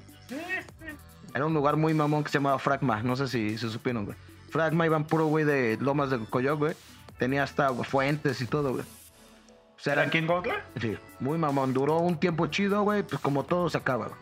Era 1.34 1.46
un 1.46 1.54
lugar 1.54 1.76
muy 1.76 1.94
mamón 1.94 2.24
que 2.24 2.30
se 2.32 2.40
llamaba 2.40 2.58
Fragma, 2.60 3.02
no 3.04 3.16
sé 3.16 3.28
si 3.28 3.58
se 3.58 3.70
supieron, 3.70 4.06
güey. 4.06 4.18
Fragma 4.50 4.86
iban 4.86 5.04
puro, 5.06 5.26
güey, 5.28 5.46
de 5.46 5.78
Lomas 5.80 6.10
de 6.10 6.20
Coyoc, 6.26 6.58
güey. 6.60 6.74
Tenía 7.20 7.44
hasta 7.44 7.72
fuentes 7.74 8.42
y 8.42 8.46
todo, 8.48 8.72
güey. 8.72 8.84
O 8.84 9.80
sea, 9.80 9.94
¿Era 9.94 10.02
era 10.04 10.10
aquí 10.10 10.18
en 10.18 10.28
Gotla? 10.28 10.56
Sí, 10.82 10.98
muy 11.20 11.38
mamón. 11.38 11.74
Duró 11.74 11.98
un 12.00 12.20
tiempo 12.20 12.48
chido, 12.48 12.82
güey, 12.84 13.04
pues 13.04 13.22
como 13.22 13.44
todo 13.44 13.70
se 13.70 13.78
acaba. 13.78 14.08
güey. 14.08 14.20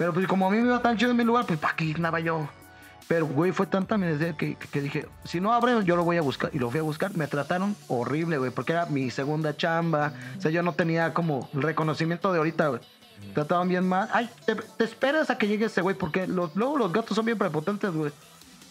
Pero 0.00 0.14
pues 0.14 0.26
como 0.26 0.46
a 0.46 0.50
mí 0.50 0.56
me 0.56 0.68
iba 0.68 0.80
tan 0.80 0.96
chido 0.96 1.10
en 1.10 1.18
mi 1.18 1.24
lugar, 1.24 1.44
pues 1.44 1.58
¿para 1.58 1.76
qué 1.76 1.92
andaba 1.94 2.20
yo? 2.20 2.48
Pero, 3.06 3.26
güey, 3.26 3.52
fue 3.52 3.66
tanta 3.66 3.98
mi 3.98 4.06
que, 4.16 4.34
que, 4.34 4.56
que 4.56 4.80
dije, 4.80 5.06
si 5.24 5.42
no 5.42 5.52
abren, 5.52 5.84
yo 5.84 5.94
lo 5.94 6.04
voy 6.04 6.16
a 6.16 6.22
buscar. 6.22 6.48
Y 6.54 6.58
lo 6.58 6.70
fui 6.70 6.80
a 6.80 6.82
buscar. 6.82 7.14
Me 7.14 7.26
trataron 7.26 7.76
horrible, 7.86 8.38
güey, 8.38 8.50
porque 8.50 8.72
era 8.72 8.86
mi 8.86 9.10
segunda 9.10 9.54
chamba. 9.54 10.14
O 10.38 10.40
sea, 10.40 10.50
yo 10.50 10.62
no 10.62 10.72
tenía 10.72 11.12
como 11.12 11.50
el 11.52 11.60
reconocimiento 11.60 12.32
de 12.32 12.38
ahorita, 12.38 12.68
güey. 12.68 12.80
Trataban 13.34 13.68
bien 13.68 13.86
mal. 13.86 14.08
Ay, 14.14 14.30
te, 14.46 14.54
te 14.54 14.84
esperas 14.84 15.28
a 15.28 15.36
que 15.36 15.46
llegue 15.46 15.66
ese 15.66 15.82
güey, 15.82 15.94
porque 15.94 16.26
los, 16.26 16.56
luego 16.56 16.78
los 16.78 16.90
gatos 16.90 17.14
son 17.14 17.26
bien 17.26 17.36
prepotentes, 17.36 17.90
güey. 17.92 18.10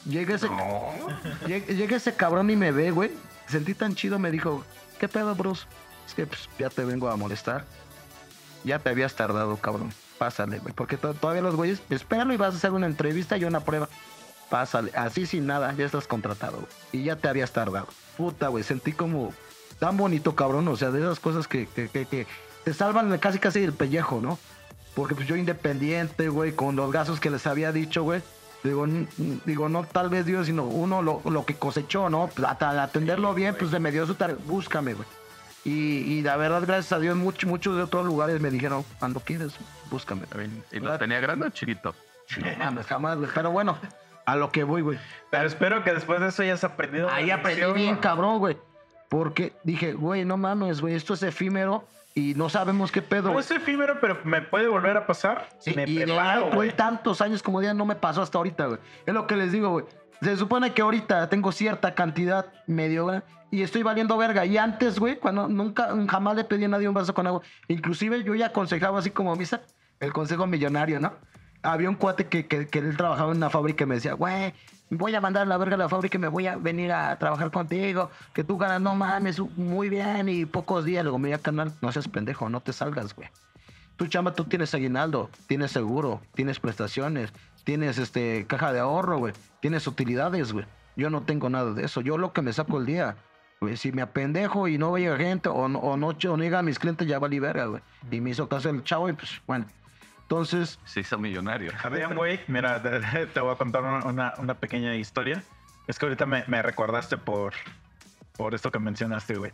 Llega 0.06 0.34
ese, 0.34 0.50
llega, 1.46 1.68
llega 1.68 1.96
ese 1.96 2.16
cabrón 2.16 2.50
y 2.50 2.56
me 2.56 2.72
ve, 2.72 2.90
güey. 2.90 3.12
Sentí 3.46 3.76
tan 3.76 3.94
chido, 3.94 4.18
me 4.18 4.32
dijo, 4.32 4.64
¿qué 5.00 5.08
pedo, 5.08 5.36
Bruce? 5.36 5.68
Es 6.08 6.16
que 6.16 6.26
pues, 6.26 6.50
ya 6.58 6.72
te 6.72 6.84
vengo 6.86 7.08
a 7.08 7.16
molestar. 7.16 7.66
Ya 8.64 8.80
te 8.80 8.90
habías 8.90 9.14
tardado, 9.14 9.56
cabrón. 9.58 9.94
Pásale, 10.20 10.60
güey. 10.60 10.74
Porque 10.76 10.98
to- 10.98 11.16
todavía 11.16 11.42
los 11.42 11.56
güeyes, 11.56 11.82
espéralo 11.90 12.34
y 12.34 12.38
vas 12.38 12.54
a 12.54 12.58
hacer 12.58 12.72
una 12.72 12.86
entrevista 12.86 13.38
y 13.38 13.46
una 13.46 13.62
prueba. 13.62 13.90
Pásale. 14.50 14.92
Así 14.96 15.26
sin 15.26 15.48
nada, 15.48 15.74
ya 15.74 15.86
estás 15.86 16.06
contratado. 16.08 16.58
güey. 16.58 16.68
Y 16.92 17.04
ya 17.06 17.16
te 17.16 17.28
habías 17.28 17.52
tardado. 17.52 17.88
Puta, 18.18 18.50
güey. 18.50 18.64
Sentí 18.64 18.92
como 18.92 19.34
tan 19.80 19.96
bonito, 19.98 20.36
cabrón. 20.36 20.68
O 20.68 20.76
sea, 20.76 20.92
de 20.92 21.00
esas 21.02 21.20
cosas 21.20 21.48
que, 21.48 21.66
que, 21.68 21.88
que- 21.90 22.06
que 22.06 22.28
te 22.66 22.74
salvan 22.74 23.18
casi 23.18 23.40
casi 23.40 23.64
el 23.64 23.74
pellejo, 23.74 24.20
¿no? 24.22 24.38
Porque 24.96 25.16
pues 25.16 25.28
yo 25.28 25.36
independiente, 25.38 26.28
güey, 26.30 26.52
con 26.52 26.76
los 26.76 26.92
gastos 26.92 27.20
que 27.20 27.30
les 27.30 27.48
había 27.48 27.72
dicho, 27.72 28.04
güey. 28.04 28.22
Digo, 28.64 28.86
digo, 29.46 29.70
no 29.70 29.86
tal 29.86 30.10
vez 30.10 30.26
Dios, 30.26 30.48
sino 30.48 30.66
uno 30.66 31.02
lo, 31.02 31.22
lo 31.24 31.46
que 31.46 31.56
cosechó, 31.56 32.10
¿no? 32.10 32.30
Pues, 32.36 32.46
al 32.46 32.80
atenderlo 32.80 33.34
bien, 33.34 33.56
pues 33.58 33.72
se 33.72 33.80
me 33.80 33.90
dio 33.92 34.06
su 34.06 34.16
tarea. 34.16 34.36
Búscame, 34.46 34.96
güey. 34.96 35.08
Y, 35.66 35.72
y 35.72 36.22
la 36.22 36.38
verdad, 36.38 36.64
gracias 36.66 36.92
a 36.94 37.00
Dios, 37.00 37.16
muchos 37.16 37.50
muchos 37.50 37.76
de 37.76 37.84
otros 37.84 38.06
lugares 38.06 38.40
me 38.40 38.50
dijeron, 38.50 38.84
cuando 38.98 39.20
quieres, 39.20 39.54
búscame. 39.90 40.24
¿Y 40.72 40.80
lo 40.80 40.98
tenía 40.98 41.20
grande 41.20 41.48
o 41.48 41.50
chiquito? 41.50 41.94
No 42.38 42.58
mames, 42.58 42.86
jamás, 42.86 43.18
güey. 43.18 43.30
Pero 43.34 43.52
bueno, 43.52 43.78
a 44.26 44.36
lo 44.36 44.52
que 44.52 44.64
voy, 44.64 44.82
güey. 44.82 45.00
Pero 45.30 45.48
espero 45.48 45.84
que 45.84 45.94
después 45.94 46.20
de 46.22 46.28
eso 46.28 46.44
hayas 46.44 46.64
aprendido. 46.64 47.10
Ahí 47.10 47.32
aprendí 47.32 47.62
lección, 47.62 47.76
bien, 47.76 47.96
¿no? 47.96 48.02
cabrón, 48.02 48.40
güey. 48.40 48.58
Porque 49.10 49.54
dije, 49.64 49.94
güey, 49.94 50.24
no 50.24 50.38
mames, 50.38 50.82
güey, 50.82 50.94
esto 50.94 51.16
es 51.16 51.24
efímero 51.24 51.88
y 52.14 52.36
no 52.36 52.50
sabemos 52.50 52.92
qué 52.92 53.02
pedo. 53.02 53.32
No 53.32 53.40
es 53.40 53.50
efímero, 53.50 54.00
pero 54.00 54.20
me 54.24 54.42
puede 54.42 54.68
volver 54.68 54.98
a 54.98 55.08
pasar. 55.08 55.50
Sí, 55.60 55.74
me 55.76 55.86
y 55.88 56.04
preparo, 56.04 56.52
tantos 56.76 57.22
años 57.22 57.42
como 57.42 57.60
día 57.60 57.74
no 57.74 57.86
me 57.86 57.96
pasó 57.96 58.22
hasta 58.22 58.38
ahorita, 58.38 58.68
güey. 58.68 58.80
Es 59.06 59.14
lo 59.14 59.26
que 59.26 59.36
les 59.36 59.52
digo, 59.52 59.70
güey. 59.70 59.86
Se 60.22 60.36
supone 60.38 60.74
que 60.74 60.82
ahorita 60.82 61.30
tengo 61.30 61.52
cierta 61.52 61.96
cantidad 61.96 62.48
medio 62.68 63.24
y 63.52 63.62
estoy 63.62 63.84
valiendo 63.84 64.18
verga. 64.18 64.46
Y 64.46 64.58
antes, 64.58 65.00
güey, 65.00 65.18
cuando 65.18 65.48
nunca, 65.48 65.90
jamás 66.08 66.36
le 66.36 66.44
pedí 66.44 66.66
a 66.66 66.68
nadie 66.68 66.88
un 66.88 66.94
vaso 66.94 67.14
con 67.14 67.26
agua. 67.26 67.42
Inclusive 67.68 68.24
yo 68.24 68.36
ya 68.36 68.48
aconsejaba 68.48 69.00
así 69.00 69.12
como 69.12 69.36
misa, 69.36 69.62
el 70.00 70.14
consejo 70.14 70.46
millonario, 70.46 71.00
¿no? 71.00 71.14
Había 71.62 71.90
un 71.90 71.96
cuate 71.96 72.28
que, 72.28 72.46
que, 72.46 72.68
que 72.68 72.80
él 72.80 72.96
trabajaba 72.96 73.32
en 73.32 73.38
una 73.38 73.50
fábrica 73.50 73.84
y 73.84 73.88
me 73.88 73.96
decía, 73.96 74.14
güey, 74.14 74.54
voy 74.90 75.14
a 75.16 75.22
mandar 75.22 75.48
la 75.48 75.58
verga 75.58 75.76
a 75.76 75.80
la 75.80 75.90
fábrica 75.90 76.18
y 76.18 76.22
me 76.22 76.28
voy 76.28 76.48
a 76.48 76.56
venir 76.56 76.92
a 76.92 77.18
trabajar 77.18 77.52
contigo, 77.52 78.10
que 78.34 78.44
tú 78.44 78.58
ganas, 78.58 78.82
no 78.82 78.96
mames, 78.96 79.40
muy 79.58 79.90
bien 79.90 80.30
y 80.30 80.46
pocos 80.46 80.86
días. 80.86 81.04
Luego, 81.04 81.20
mira, 81.20 81.38
canal, 81.38 81.74
no 81.82 81.92
seas 81.92 82.08
pendejo, 82.08 82.50
no 82.50 82.62
te 82.62 82.74
salgas, 82.74 83.16
güey. 83.16 83.30
Tu 83.98 84.08
chamba, 84.08 84.34
tú 84.34 84.46
tienes 84.46 84.74
aguinaldo, 84.74 85.30
tienes 85.48 85.72
seguro, 85.72 86.22
tienes 86.34 86.60
prestaciones. 86.60 87.34
Tienes 87.64 87.98
este 87.98 88.46
caja 88.48 88.74
de 88.74 88.80
ahorro, 88.80 89.18
güey, 89.20 89.34
tienes 89.62 89.86
utilidades, 89.88 90.54
güey. 90.54 90.66
Yo 90.96 91.10
no 91.10 91.22
tengo 91.22 91.50
nada 91.50 91.74
de 91.74 91.86
eso. 91.86 92.02
Yo 92.02 92.18
lo 92.18 92.34
que 92.34 92.42
me 92.42 92.52
saco 92.54 92.78
el 92.80 92.86
día, 92.86 93.16
güey, 93.62 93.78
si 93.78 93.92
me 93.92 94.02
apendejo 94.02 94.68
y 94.68 94.78
no 94.78 94.92
vaya 94.92 95.16
gente 95.18 95.50
o 95.50 95.68
no, 95.68 95.80
o 95.80 95.96
no, 95.98 96.08
o 96.10 96.14
no 96.14 96.38
llegan 96.38 96.66
mis 96.66 96.80
clientes, 96.80 97.08
ya 97.08 97.20
valí 97.20 97.40
verga, 97.40 97.66
güey. 97.66 97.82
Y 98.12 98.20
me 98.22 98.32
hizo 98.32 98.50
caso 98.50 98.70
el 98.70 98.84
chavo 98.84 99.10
y 99.10 99.14
pues, 99.14 99.42
bueno. 99.48 99.66
Entonces, 100.24 100.80
Se 100.86 101.00
hizo 101.00 101.18
millonario. 101.18 101.72
Habían, 101.84 102.16
güey, 102.16 102.40
mira, 102.48 102.82
te, 102.84 103.26
te 103.28 103.40
voy 103.40 103.52
a 103.54 103.56
contar 103.56 103.82
una, 103.84 104.06
una- 104.06 104.34
una 104.38 104.54
pequeña 104.54 104.96
historia. 104.96 105.42
Es 105.88 105.98
que 105.98 106.06
ahorita 106.06 106.26
me, 106.28 106.44
me 106.48 106.62
recordaste 106.62 107.18
por, 107.18 107.54
por 108.38 108.54
esto 108.54 108.70
que 108.72 108.78
mencionaste, 108.78 109.36
güey. 109.36 109.52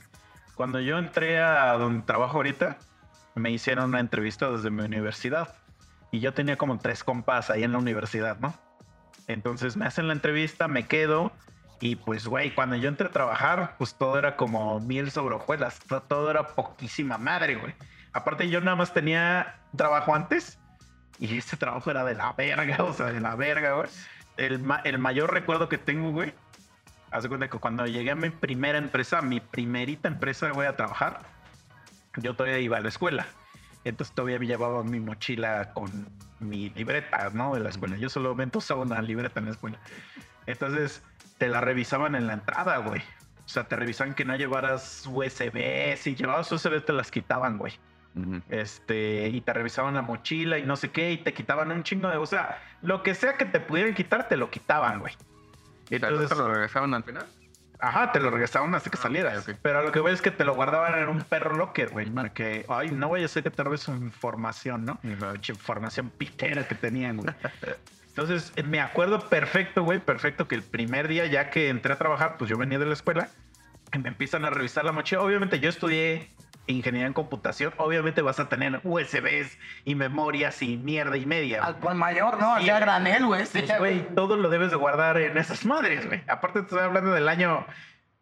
Cuando 0.55 0.79
yo 0.81 0.97
entré 0.97 1.39
a 1.39 1.71
donde 1.73 2.01
trabajo 2.05 2.37
ahorita, 2.37 2.77
me 3.35 3.51
hicieron 3.51 3.85
una 3.89 3.99
entrevista 4.01 4.49
desde 4.51 4.69
mi 4.69 4.83
universidad. 4.83 5.55
Y 6.11 6.19
yo 6.19 6.33
tenía 6.33 6.57
como 6.57 6.77
tres 6.77 7.03
compas 7.03 7.49
ahí 7.49 7.63
en 7.63 7.71
la 7.71 7.77
universidad, 7.77 8.37
¿no? 8.39 8.53
Entonces 9.27 9.75
me 9.75 9.85
hacen 9.85 10.07
la 10.07 10.13
entrevista, 10.13 10.67
me 10.67 10.85
quedo. 10.87 11.31
Y 11.81 11.95
pues, 11.97 12.27
güey, 12.27 12.53
cuando 12.53 12.75
yo 12.77 12.87
entré 12.87 13.07
a 13.07 13.11
trabajar, 13.11 13.75
pues 13.77 13.95
todo 13.95 14.17
era 14.17 14.35
como 14.37 14.79
miel 14.79 15.11
sobre 15.11 15.35
hojuelas. 15.35 15.79
to- 15.79 16.01
Todo 16.01 16.31
era 16.31 16.47
poquísima 16.55 17.17
madre, 17.17 17.55
güey. 17.55 17.73
Aparte, 18.13 18.49
yo 18.49 18.61
nada 18.61 18.77
más 18.77 18.93
tenía 18.93 19.55
trabajo 19.75 20.15
antes. 20.15 20.57
Y 21.19 21.37
este 21.37 21.57
trabajo 21.57 21.89
era 21.91 22.03
de 22.05 22.13
la 22.15 22.31
verga, 22.33 22.77
o 22.83 22.93
sea, 22.93 23.07
de 23.07 23.19
la 23.19 23.35
verga, 23.35 23.73
güey. 23.73 23.89
El, 24.37 24.59
ma- 24.59 24.81
el 24.85 24.99
mayor 24.99 25.33
recuerdo 25.33 25.67
que 25.69 25.77
tengo, 25.77 26.11
güey. 26.11 26.33
Haz 27.11 27.23
de 27.23 27.29
cuenta 27.29 27.49
que 27.49 27.57
cuando 27.59 27.85
llegué 27.87 28.11
a 28.11 28.15
mi 28.15 28.29
primera 28.29 28.77
empresa, 28.77 29.21
mi 29.21 29.39
primerita 29.39 30.07
empresa, 30.07 30.51
voy 30.51 30.65
a 30.65 30.75
trabajar, 30.75 31.21
yo 32.17 32.33
todavía 32.35 32.59
iba 32.59 32.77
a 32.77 32.81
la 32.81 32.89
escuela. 32.89 33.25
Entonces 33.85 34.13
todavía 34.13 34.39
me 34.39 34.47
llevaba 34.47 34.83
mi 34.83 34.99
mochila 34.99 35.71
con 35.73 35.89
mi 36.39 36.71
libreta, 36.71 37.29
¿no? 37.33 37.53
De 37.53 37.61
la 37.61 37.69
escuela. 37.69 37.95
Yo 37.97 38.09
solamente 38.09 38.57
usaba 38.57 38.81
una 38.81 39.01
libreta 39.01 39.39
en 39.39 39.45
la 39.45 39.51
escuela. 39.51 39.79
Entonces 40.47 41.03
te 41.37 41.47
la 41.47 41.61
revisaban 41.61 42.15
en 42.15 42.27
la 42.27 42.33
entrada, 42.33 42.77
güey. 42.77 43.01
O 43.45 43.47
sea, 43.47 43.65
te 43.65 43.75
revisaban 43.75 44.15
que 44.15 44.25
no 44.25 44.35
llevaras 44.35 45.07
USB. 45.07 45.95
Si 45.97 46.15
llevabas 46.15 46.51
USB 46.51 46.83
te 46.83 46.93
las 46.93 47.11
quitaban, 47.11 47.57
güey. 47.57 47.73
Este, 48.49 49.27
y 49.27 49.41
te 49.41 49.53
revisaban 49.53 49.93
la 49.93 50.01
mochila 50.01 50.57
y 50.57 50.63
no 50.63 50.77
sé 50.77 50.89
qué, 50.89 51.11
y 51.11 51.17
te 51.17 51.33
quitaban 51.33 51.71
un 51.71 51.83
chingo 51.83 52.09
de. 52.09 52.17
O 52.17 52.25
sea, 52.25 52.61
lo 52.81 53.03
que 53.03 53.13
sea 53.13 53.37
que 53.37 53.45
te 53.45 53.59
pudieran 53.59 53.93
quitar, 53.93 54.27
te 54.27 54.37
lo 54.37 54.49
quitaban, 54.49 54.99
güey. 54.99 55.13
Entonces, 55.89 56.21
Entonces, 56.21 56.29
¿te 56.29 56.35
lo 56.35 56.53
regresaron 56.53 56.93
al 56.93 57.03
final? 57.03 57.25
Ajá, 57.79 58.11
te 58.11 58.19
lo 58.19 58.29
regresaban 58.29 58.73
hasta 58.75 58.89
que 58.89 58.97
salieras. 58.97 59.47
ok. 59.47 59.55
Pero 59.61 59.83
lo 59.83 59.91
que 59.91 59.99
voy 59.99 60.13
es 60.13 60.21
que 60.21 60.31
te 60.31 60.43
lo 60.43 60.55
guardaban 60.55 60.97
en 60.97 61.09
un 61.09 61.21
perro 61.21 61.55
locker, 61.55 61.89
güey. 61.89 62.09
Para 62.09 62.33
que, 62.33 62.65
ay, 62.69 62.91
no 62.91 63.09
vaya 63.09 63.25
a 63.25 63.27
ser 63.27 63.43
que 63.43 63.51
te 63.51 63.63
robes 63.63 63.81
su 63.81 63.91
información, 63.91 64.85
¿no? 64.85 64.99
Información 65.03 66.09
pitera 66.09 66.67
que 66.67 66.75
tenían, 66.75 67.17
güey. 67.17 67.33
Entonces, 68.09 68.53
eh, 68.55 68.63
me 68.63 68.79
acuerdo 68.79 69.27
perfecto, 69.27 69.83
güey, 69.83 69.99
perfecto 69.99 70.47
que 70.47 70.55
el 70.55 70.63
primer 70.63 71.09
día 71.09 71.25
ya 71.25 71.49
que 71.49 71.67
entré 71.67 71.91
a 71.91 71.97
trabajar, 71.97 72.37
pues 72.37 72.49
yo 72.49 72.57
venía 72.57 72.79
de 72.79 72.85
la 72.85 72.93
escuela 72.93 73.27
y 73.93 73.99
me 73.99 74.07
empiezan 74.07 74.45
a 74.45 74.49
revisar 74.49 74.85
la 74.85 74.93
mochila. 74.93 75.21
Obviamente 75.21 75.59
yo 75.59 75.69
estudié 75.69 76.29
ingeniería 76.67 77.07
en 77.07 77.13
computación. 77.13 77.73
Obviamente 77.77 78.21
vas 78.21 78.39
a 78.39 78.49
tener 78.49 78.81
USBs 78.83 79.57
y 79.83 79.95
memorias 79.95 80.61
y 80.61 80.77
mierda 80.77 81.17
y 81.17 81.25
media. 81.25 81.63
al 81.63 81.77
por 81.77 81.93
mayor, 81.95 82.39
¿no? 82.39 82.57
Sí. 82.59 82.65
Ya 82.65 82.79
granel, 82.79 83.25
güey. 83.25 83.45
sí, 83.45 83.63
Pues, 83.65 83.77
güey, 83.79 84.15
todo 84.15 84.37
lo 84.37 84.49
debes 84.49 84.71
de 84.71 84.77
guardar 84.77 85.17
en 85.17 85.37
esas 85.37 85.65
madres, 85.65 86.05
güey. 86.05 86.21
Aparte, 86.27 86.59
te 86.59 86.65
estoy 86.65 86.79
hablando 86.81 87.11
del 87.11 87.27
año 87.29 87.65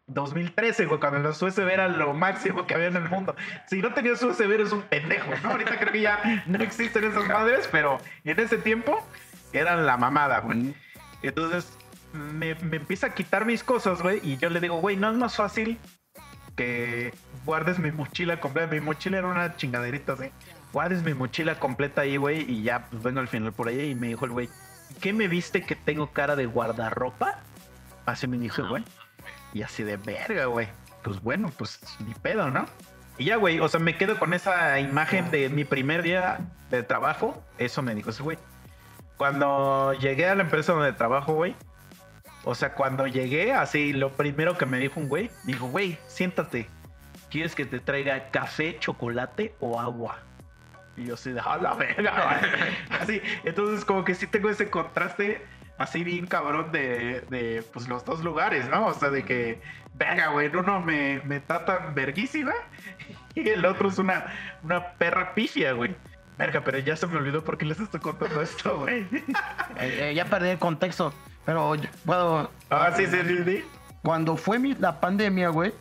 2013, 0.06 0.84
güey, 0.86 1.00
cuando 1.00 1.20
los 1.20 1.40
USB 1.40 1.60
eran 1.70 1.98
lo 1.98 2.12
máximo 2.12 2.66
que 2.66 2.74
había 2.74 2.88
en 2.88 2.96
el 2.96 3.08
mundo. 3.08 3.34
Si 3.66 3.80
no 3.80 3.94
tenías 3.94 4.22
USB, 4.22 4.52
eres 4.52 4.72
un 4.72 4.82
pendejo, 4.82 5.30
¿no? 5.42 5.50
Ahorita 5.50 5.78
creo 5.78 5.92
que 5.92 6.02
ya 6.02 6.44
no 6.46 6.62
existen 6.62 7.04
esas 7.04 7.26
madres, 7.26 7.68
pero 7.72 7.98
en 8.24 8.38
ese 8.38 8.58
tiempo 8.58 9.06
eran 9.52 9.86
la 9.86 9.96
mamada, 9.96 10.40
güey. 10.40 10.74
Entonces, 11.22 11.78
me, 12.12 12.54
me 12.56 12.76
empieza 12.76 13.08
a 13.08 13.14
quitar 13.14 13.46
mis 13.46 13.64
cosas, 13.64 14.02
güey, 14.02 14.20
y 14.22 14.36
yo 14.36 14.50
le 14.50 14.60
digo, 14.60 14.76
güey, 14.76 14.96
no 14.96 15.10
es 15.10 15.16
más 15.16 15.36
fácil 15.36 15.78
que 16.56 17.12
guardes 17.44 17.78
mi 17.78 17.90
mochila 17.90 18.40
completa. 18.40 18.72
Mi 18.72 18.80
mochila 18.80 19.18
era 19.18 19.26
una 19.26 19.56
chingaderita, 19.56 20.14
así. 20.14 20.30
Guardes 20.72 21.02
mi 21.02 21.14
mochila 21.14 21.58
completa 21.58 22.02
ahí, 22.02 22.16
güey, 22.16 22.50
y 22.50 22.62
ya 22.62 22.86
pues, 22.86 23.02
vengo 23.02 23.20
al 23.20 23.28
final 23.28 23.52
por 23.52 23.68
ahí. 23.68 23.90
Y 23.90 23.94
me 23.94 24.08
dijo 24.08 24.24
el 24.24 24.32
güey, 24.32 24.48
¿qué 25.00 25.12
me 25.12 25.28
viste 25.28 25.62
que 25.62 25.76
tengo 25.76 26.12
cara 26.12 26.36
de 26.36 26.46
guardarropa? 26.46 27.40
Así 28.06 28.26
me 28.26 28.38
dijo, 28.38 28.66
güey. 28.68 28.84
Y 29.52 29.62
así 29.62 29.82
de 29.82 29.96
verga, 29.96 30.46
güey. 30.46 30.68
Pues 31.02 31.20
bueno, 31.22 31.50
pues 31.56 31.80
ni 32.00 32.14
pedo, 32.14 32.50
¿no? 32.50 32.66
Y 33.18 33.26
ya, 33.26 33.36
güey, 33.36 33.60
o 33.60 33.68
sea, 33.68 33.78
me 33.78 33.96
quedo 33.96 34.18
con 34.18 34.34
esa 34.34 34.80
imagen 34.80 35.30
de 35.30 35.48
mi 35.48 35.64
primer 35.64 36.02
día 36.02 36.40
de 36.70 36.82
trabajo. 36.82 37.44
Eso 37.58 37.82
me 37.82 37.94
dijo 37.94 38.10
ese 38.10 38.22
güey. 38.22 38.38
Cuando 39.16 39.92
llegué 39.94 40.28
a 40.28 40.34
la 40.34 40.42
empresa 40.42 40.72
donde 40.72 40.92
trabajo, 40.92 41.34
güey, 41.34 41.54
o 42.44 42.54
sea, 42.54 42.74
cuando 42.74 43.06
llegué, 43.06 43.52
así, 43.52 43.92
lo 43.92 44.12
primero 44.12 44.56
que 44.56 44.66
me 44.66 44.78
dijo 44.78 45.00
un 45.00 45.08
güey, 45.08 45.30
me 45.44 45.52
dijo, 45.52 45.66
güey, 45.66 45.98
siéntate. 46.06 46.68
¿Quieres 47.30 47.54
que 47.54 47.64
te 47.64 47.80
traiga 47.80 48.30
café, 48.30 48.78
chocolate 48.78 49.54
o 49.60 49.80
agua? 49.80 50.18
Y 50.96 51.06
yo 51.06 51.14
así 51.14 51.32
de, 51.32 51.40
a 51.40 51.56
la 51.56 51.74
verga, 51.74 52.40
güey". 52.90 53.00
Así, 53.00 53.22
entonces 53.44 53.84
como 53.84 54.04
que 54.04 54.14
sí 54.14 54.26
tengo 54.26 54.50
ese 54.50 54.70
contraste 54.70 55.42
así 55.78 56.04
bien 56.04 56.26
cabrón 56.26 56.70
de, 56.70 57.22
de, 57.30 57.64
pues, 57.72 57.88
los 57.88 58.04
dos 58.04 58.22
lugares, 58.22 58.68
¿no? 58.68 58.86
O 58.86 58.94
sea, 58.94 59.10
de 59.10 59.24
que, 59.24 59.60
verga, 59.94 60.28
güey, 60.28 60.54
uno 60.54 60.80
me, 60.80 61.20
me 61.24 61.40
tratan 61.40 61.94
verguísima 61.94 62.52
y 63.34 63.48
el 63.48 63.64
otro 63.64 63.88
es 63.88 63.98
una, 63.98 64.26
una 64.62 64.92
perra 64.92 65.34
pifia, 65.34 65.72
güey. 65.72 65.94
Verga, 66.36 66.62
pero 66.64 66.78
ya 66.78 66.96
se 66.96 67.06
me 67.06 67.16
olvidó 67.16 67.44
por 67.44 67.56
qué 67.56 67.64
les 67.64 67.78
estoy 67.78 68.00
contando 68.00 68.42
esto, 68.42 68.78
güey. 68.80 69.06
Eh, 69.80 70.10
eh, 70.10 70.14
ya 70.14 70.24
perdí 70.26 70.50
el 70.50 70.58
contexto. 70.58 71.12
Pero 71.44 71.74
yo 71.74 71.88
puedo. 72.04 72.50
Ah, 72.70 72.90
sí, 72.96 73.06
sí, 73.06 73.18
sí, 73.26 73.44
sí. 73.44 73.64
Cuando 74.02 74.36
fue 74.36 74.58
mi- 74.58 74.74
la 74.74 75.00
pandemia, 75.00 75.48
güey, 75.50 75.72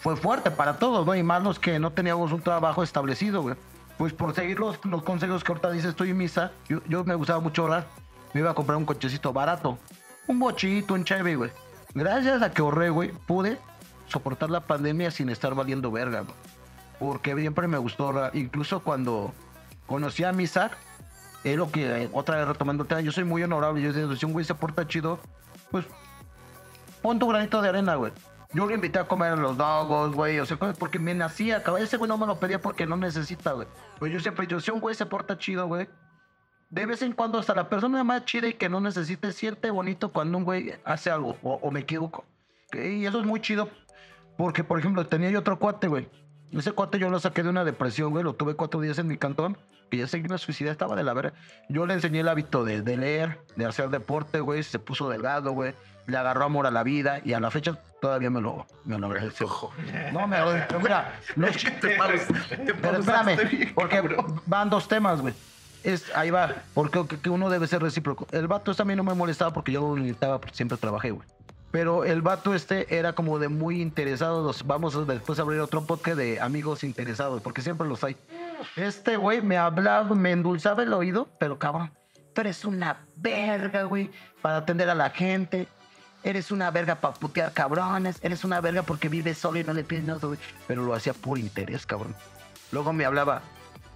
fue 0.00 0.16
fuerte 0.16 0.50
para 0.50 0.78
todos, 0.78 1.06
¿no? 1.06 1.14
Y 1.14 1.22
más 1.22 1.42
los 1.42 1.58
que 1.58 1.78
no 1.78 1.90
teníamos 1.92 2.32
un 2.32 2.40
trabajo 2.40 2.82
establecido, 2.82 3.42
güey. 3.42 3.56
Pues 3.96 4.12
por 4.12 4.34
seguir 4.34 4.58
los, 4.60 4.78
los 4.84 5.02
consejos 5.02 5.42
que 5.42 5.52
ahorita 5.52 5.70
dices, 5.72 5.90
estoy 5.90 6.10
en 6.10 6.18
misa, 6.18 6.52
yo, 6.68 6.80
yo 6.88 7.04
me 7.04 7.14
gustaba 7.14 7.40
mucho 7.40 7.62
ahorrar. 7.62 7.86
Me 8.32 8.40
iba 8.40 8.50
a 8.50 8.54
comprar 8.54 8.76
un 8.76 8.84
cochecito 8.84 9.32
barato. 9.32 9.78
Un 10.26 10.38
bochito, 10.38 10.94
un 10.94 11.04
Chevy, 11.04 11.34
güey. 11.34 11.50
Gracias 11.94 12.42
a 12.42 12.50
que 12.52 12.60
ahorré, 12.62 12.90
güey, 12.90 13.10
pude 13.26 13.58
soportar 14.06 14.50
la 14.50 14.60
pandemia 14.60 15.10
sin 15.10 15.30
estar 15.30 15.54
valiendo 15.54 15.90
verga, 15.90 16.20
güey. 16.20 16.34
Porque 16.98 17.34
siempre 17.34 17.66
me 17.66 17.78
gustó 17.78 18.04
ahorrar. 18.04 18.36
Incluso 18.36 18.80
cuando 18.80 19.32
conocí 19.86 20.22
a 20.24 20.32
Misa, 20.32 20.70
es 21.52 21.58
lo 21.58 21.70
que, 21.70 22.04
eh, 22.04 22.10
otra 22.12 22.36
vez 22.36 22.48
retomando 22.48 22.82
el 22.82 22.88
tema, 22.88 23.00
yo 23.00 23.12
soy 23.12 23.24
muy 23.24 23.42
honorable. 23.42 23.82
Yo 23.82 23.92
digo, 23.92 24.14
si 24.16 24.26
un 24.26 24.32
güey 24.32 24.44
se 24.44 24.54
porta 24.54 24.86
chido, 24.86 25.18
pues 25.70 25.84
pon 27.02 27.18
tu 27.18 27.28
granito 27.28 27.60
de 27.62 27.68
arena, 27.68 27.94
güey. 27.96 28.12
Yo 28.52 28.66
lo 28.66 28.74
invité 28.74 28.98
a 28.98 29.04
comer 29.04 29.38
los 29.38 29.58
dogos, 29.58 30.14
güey, 30.14 30.40
o 30.40 30.46
sea, 30.46 30.56
porque 30.56 30.98
me 30.98 31.14
nacía, 31.14 31.62
cabrón. 31.62 31.82
Ese 31.82 31.98
güey 31.98 32.08
no 32.08 32.16
me 32.16 32.26
lo 32.26 32.40
pedía 32.40 32.60
porque 32.60 32.86
no 32.86 32.96
necesita, 32.96 33.52
güey. 33.52 33.68
Pues 33.98 34.12
yo 34.12 34.20
siempre, 34.20 34.46
yo, 34.46 34.58
si 34.58 34.70
un 34.70 34.80
güey 34.80 34.94
se 34.94 35.04
porta 35.04 35.36
chido, 35.36 35.66
güey, 35.66 35.88
de 36.70 36.86
vez 36.86 37.02
en 37.02 37.12
cuando 37.12 37.38
hasta 37.38 37.54
la 37.54 37.68
persona 37.68 38.02
más 38.04 38.24
chida 38.24 38.48
y 38.48 38.54
que 38.54 38.68
no 38.68 38.80
necesite 38.80 39.32
siente 39.32 39.70
bonito 39.70 40.12
cuando 40.12 40.38
un 40.38 40.44
güey 40.44 40.74
hace 40.84 41.10
algo, 41.10 41.36
o, 41.42 41.54
o 41.54 41.70
me 41.70 41.80
equivoco. 41.80 42.24
Y 42.72 43.04
eso 43.04 43.20
es 43.20 43.26
muy 43.26 43.40
chido, 43.40 43.68
porque, 44.38 44.64
por 44.64 44.78
ejemplo, 44.78 45.06
tenía 45.06 45.30
yo 45.30 45.40
otro 45.40 45.58
cuate, 45.58 45.88
güey. 45.88 46.08
Ese 46.52 46.72
cuate 46.72 46.98
yo 46.98 47.10
lo 47.10 47.20
saqué 47.20 47.42
de 47.42 47.50
una 47.50 47.64
depresión, 47.64 48.10
güey, 48.10 48.24
lo 48.24 48.34
tuve 48.34 48.54
cuatro 48.54 48.80
días 48.80 48.98
en 48.98 49.06
mi 49.06 49.18
cantón, 49.18 49.58
que 49.90 49.98
ya 49.98 50.06
se 50.06 50.18
iba 50.18 50.34
a 50.34 50.38
suicidar, 50.38 50.72
estaba 50.72 50.96
de 50.96 51.04
la 51.04 51.12
verga. 51.12 51.32
Yo 51.68 51.86
le 51.86 51.94
enseñé 51.94 52.20
el 52.20 52.28
hábito 52.28 52.64
de, 52.64 52.82
de 52.82 52.96
leer, 52.96 53.40
de 53.56 53.66
hacer 53.66 53.90
deporte, 53.90 54.40
güey, 54.40 54.62
se 54.62 54.78
puso 54.78 55.08
delgado, 55.08 55.52
güey, 55.52 55.74
le 56.06 56.16
agarró 56.16 56.44
amor 56.44 56.66
a 56.66 56.70
la 56.70 56.82
vida 56.82 57.20
y 57.24 57.34
a 57.34 57.40
la 57.40 57.50
fecha 57.50 57.78
todavía 58.00 58.30
me 58.30 58.40
lo, 58.40 58.66
me 58.84 58.98
lo 58.98 59.06
agradece. 59.06 59.44
No, 60.12 60.26
me 60.26 60.38
lo, 60.38 60.52
mira, 60.80 61.20
los 61.36 61.50
pero 61.80 62.98
espérame, 62.98 63.74
porque 63.74 64.16
van 64.46 64.70
dos 64.70 64.88
temas, 64.88 65.20
güey. 65.20 65.34
Es, 65.84 66.10
ahí 66.16 66.30
va, 66.30 66.54
porque 66.74 67.06
que, 67.22 67.30
uno 67.30 67.50
debe 67.50 67.66
ser 67.66 67.82
recíproco. 67.82 68.26
El 68.32 68.48
vato 68.48 68.72
a 68.76 68.84
mí 68.84 68.96
no 68.96 69.04
me 69.04 69.14
molestaba 69.14 69.52
porque 69.52 69.72
yo 69.72 69.80
lo 69.80 69.96
necesitaba, 69.96 70.40
porque 70.40 70.56
siempre 70.56 70.78
trabajé, 70.78 71.10
güey. 71.10 71.28
Pero 71.70 72.04
el 72.04 72.22
vato 72.22 72.54
este 72.54 72.98
era 72.98 73.12
como 73.12 73.38
de 73.38 73.48
muy 73.48 73.82
interesado. 73.82 74.42
Los, 74.42 74.66
vamos 74.66 74.96
a 74.96 75.00
después 75.00 75.38
a 75.38 75.42
abrir 75.42 75.60
otro 75.60 75.84
podcast 75.84 76.16
de 76.16 76.40
amigos 76.40 76.82
interesados, 76.82 77.42
porque 77.42 77.60
siempre 77.60 77.86
los 77.86 78.02
hay. 78.04 78.16
Este 78.76 79.16
güey 79.16 79.42
me 79.42 79.58
hablaba, 79.58 80.14
me 80.14 80.32
endulzaba 80.32 80.82
el 80.82 80.92
oído, 80.92 81.28
pero 81.38 81.58
cabrón, 81.58 81.92
tú 82.34 82.40
eres 82.40 82.64
una 82.64 83.04
verga, 83.16 83.82
güey, 83.82 84.10
para 84.40 84.58
atender 84.58 84.88
a 84.88 84.94
la 84.94 85.10
gente. 85.10 85.68
Eres 86.24 86.50
una 86.50 86.70
verga 86.70 86.96
para 86.96 87.14
putear 87.14 87.52
cabrones. 87.52 88.18
Eres 88.22 88.44
una 88.44 88.60
verga 88.60 88.82
porque 88.82 89.08
vives 89.08 89.38
solo 89.38 89.58
y 89.58 89.64
no 89.64 89.72
le 89.72 89.84
pides 89.84 90.04
nada, 90.04 90.26
güey. 90.26 90.38
Pero 90.66 90.82
lo 90.82 90.94
hacía 90.94 91.12
por 91.12 91.38
interés, 91.38 91.86
cabrón. 91.86 92.14
Luego 92.72 92.92
me 92.92 93.04
hablaba 93.04 93.42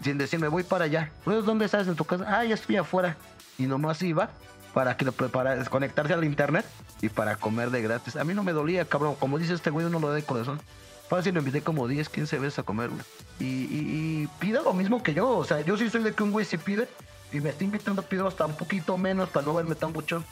sin 0.03 0.19
decirme, 0.19 0.49
voy 0.49 0.63
para 0.63 0.85
allá. 0.85 1.11
Pues, 1.25 1.45
¿dónde 1.45 1.65
estás 1.65 1.89
en 1.89 1.97
tu 1.97 2.05
casa? 2.05 2.25
Ah, 2.29 2.45
ya 2.45 2.55
estoy 2.55 2.77
afuera. 2.77 3.17
Y 3.59 3.67
nomás 3.67 4.03
iba 4.03 4.31
para 4.75 4.97
que 4.97 5.05
lo 5.05 5.13
prepara, 5.13 5.57
desconectarse 5.57 6.15
al 6.15 6.25
internet 6.25 6.65
y 7.03 7.09
para 7.09 7.37
comer 7.37 7.71
de 7.71 7.83
gratis. 7.83 8.17
A 8.17 8.25
mí 8.25 8.33
no 8.33 8.45
me 8.45 8.53
dolía, 8.53 8.85
cabrón. 8.87 9.17
Como 9.17 9.39
dice 9.39 9.53
este 9.53 9.71
güey, 9.71 9.85
uno 9.85 9.99
lo 9.99 10.09
da 10.09 10.15
de 10.15 10.23
corazón. 10.23 10.61
Fácil, 11.09 11.35
lo 11.35 11.41
invité 11.41 11.61
como 11.61 11.89
10, 11.89 12.09
15 12.09 12.39
veces 12.39 12.59
a 12.61 12.63
comer, 12.63 12.89
güey. 12.89 13.03
Y, 13.41 14.29
pide 14.39 14.63
lo 14.63 14.73
mismo 14.73 15.03
que 15.03 15.13
yo. 15.13 15.29
O 15.29 15.45
sea, 15.45 15.61
yo 15.61 15.77
sí 15.77 15.91
soy 15.91 16.05
de 16.05 16.15
que 16.15 16.23
un 16.23 16.31
güey 16.31 16.47
se 16.47 16.59
pide, 16.59 16.89
y 17.33 17.41
me 17.41 17.51
está 17.51 17.65
invitando, 17.65 18.03
pido 18.03 18.27
hasta 18.27 18.47
un 18.47 18.55
poquito 18.55 18.97
menos 18.97 19.29
para 19.29 19.45
no 19.45 19.53
verme 19.53 19.75
tan 19.75 19.93
mucho. 19.93 20.23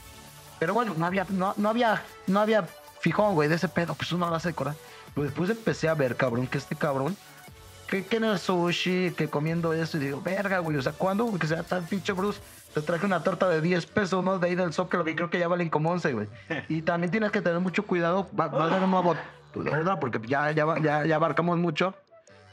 Pero 0.61 0.73
bueno, 0.73 0.95
no 0.97 1.05
había, 1.05 1.27
no, 1.29 1.55
no 1.57 1.69
había, 1.69 2.03
no 2.29 2.41
había 2.41 2.67
fijón, 3.01 3.35
güey, 3.35 3.49
de 3.49 3.57
ese 3.57 3.69
pedo, 3.69 3.95
pues 3.95 4.13
uno 4.13 4.31
lo 4.31 4.37
hace 4.37 4.49
de 4.51 4.55
corazón. 4.55 4.81
Pero 5.13 5.25
después 5.25 5.51
empecé 5.51 5.89
a 5.89 5.95
ver, 5.95 6.17
cabrón, 6.17 6.47
que 6.47 6.59
este 6.59 6.77
cabrón, 6.77 7.17
que, 7.91 8.05
que 8.05 8.17
en 8.17 8.25
el 8.25 8.39
sushi, 8.39 9.13
que 9.17 9.29
comiendo 9.29 9.73
eso, 9.73 9.97
y 9.97 10.01
digo, 10.01 10.23
verga, 10.23 10.61
güey, 10.61 10.77
o 10.77 10.83
sea, 10.83 10.93
¿cuándo? 10.93 11.31
Que 11.39 11.47
sea 11.47 11.63
tan 11.65 11.85
pinche 11.85 12.13
Bruce. 12.13 12.41
Te 12.73 12.81
traje 12.81 13.05
una 13.05 13.23
torta 13.25 13.49
de 13.49 13.61
10 13.61 13.85
pesos, 13.87 14.25
¿no? 14.25 14.39
De 14.39 14.47
ahí 14.47 14.55
del 14.55 14.73
Zócalo, 14.73 15.05
que 15.05 15.17
creo 15.17 15.29
que 15.29 15.41
ya 15.41 15.49
valen 15.49 15.69
como 15.69 15.91
11, 15.91 16.13
güey. 16.13 16.29
Y 16.69 16.83
también 16.83 17.11
tienes 17.11 17.33
que 17.33 17.43
tener 17.43 17.59
mucho 17.59 17.85
cuidado, 17.85 18.29
va, 18.39 18.47
va 18.47 18.65
a 18.65 18.69
dar 18.69 18.85
un 18.85 18.91
nuevo, 18.93 19.17
¿verdad? 19.57 19.99
Porque 19.99 20.21
ya, 20.27 20.53
ya, 20.53 20.67
ya, 20.81 21.05
ya 21.05 21.17
abarcamos 21.17 21.59
mucho 21.59 21.95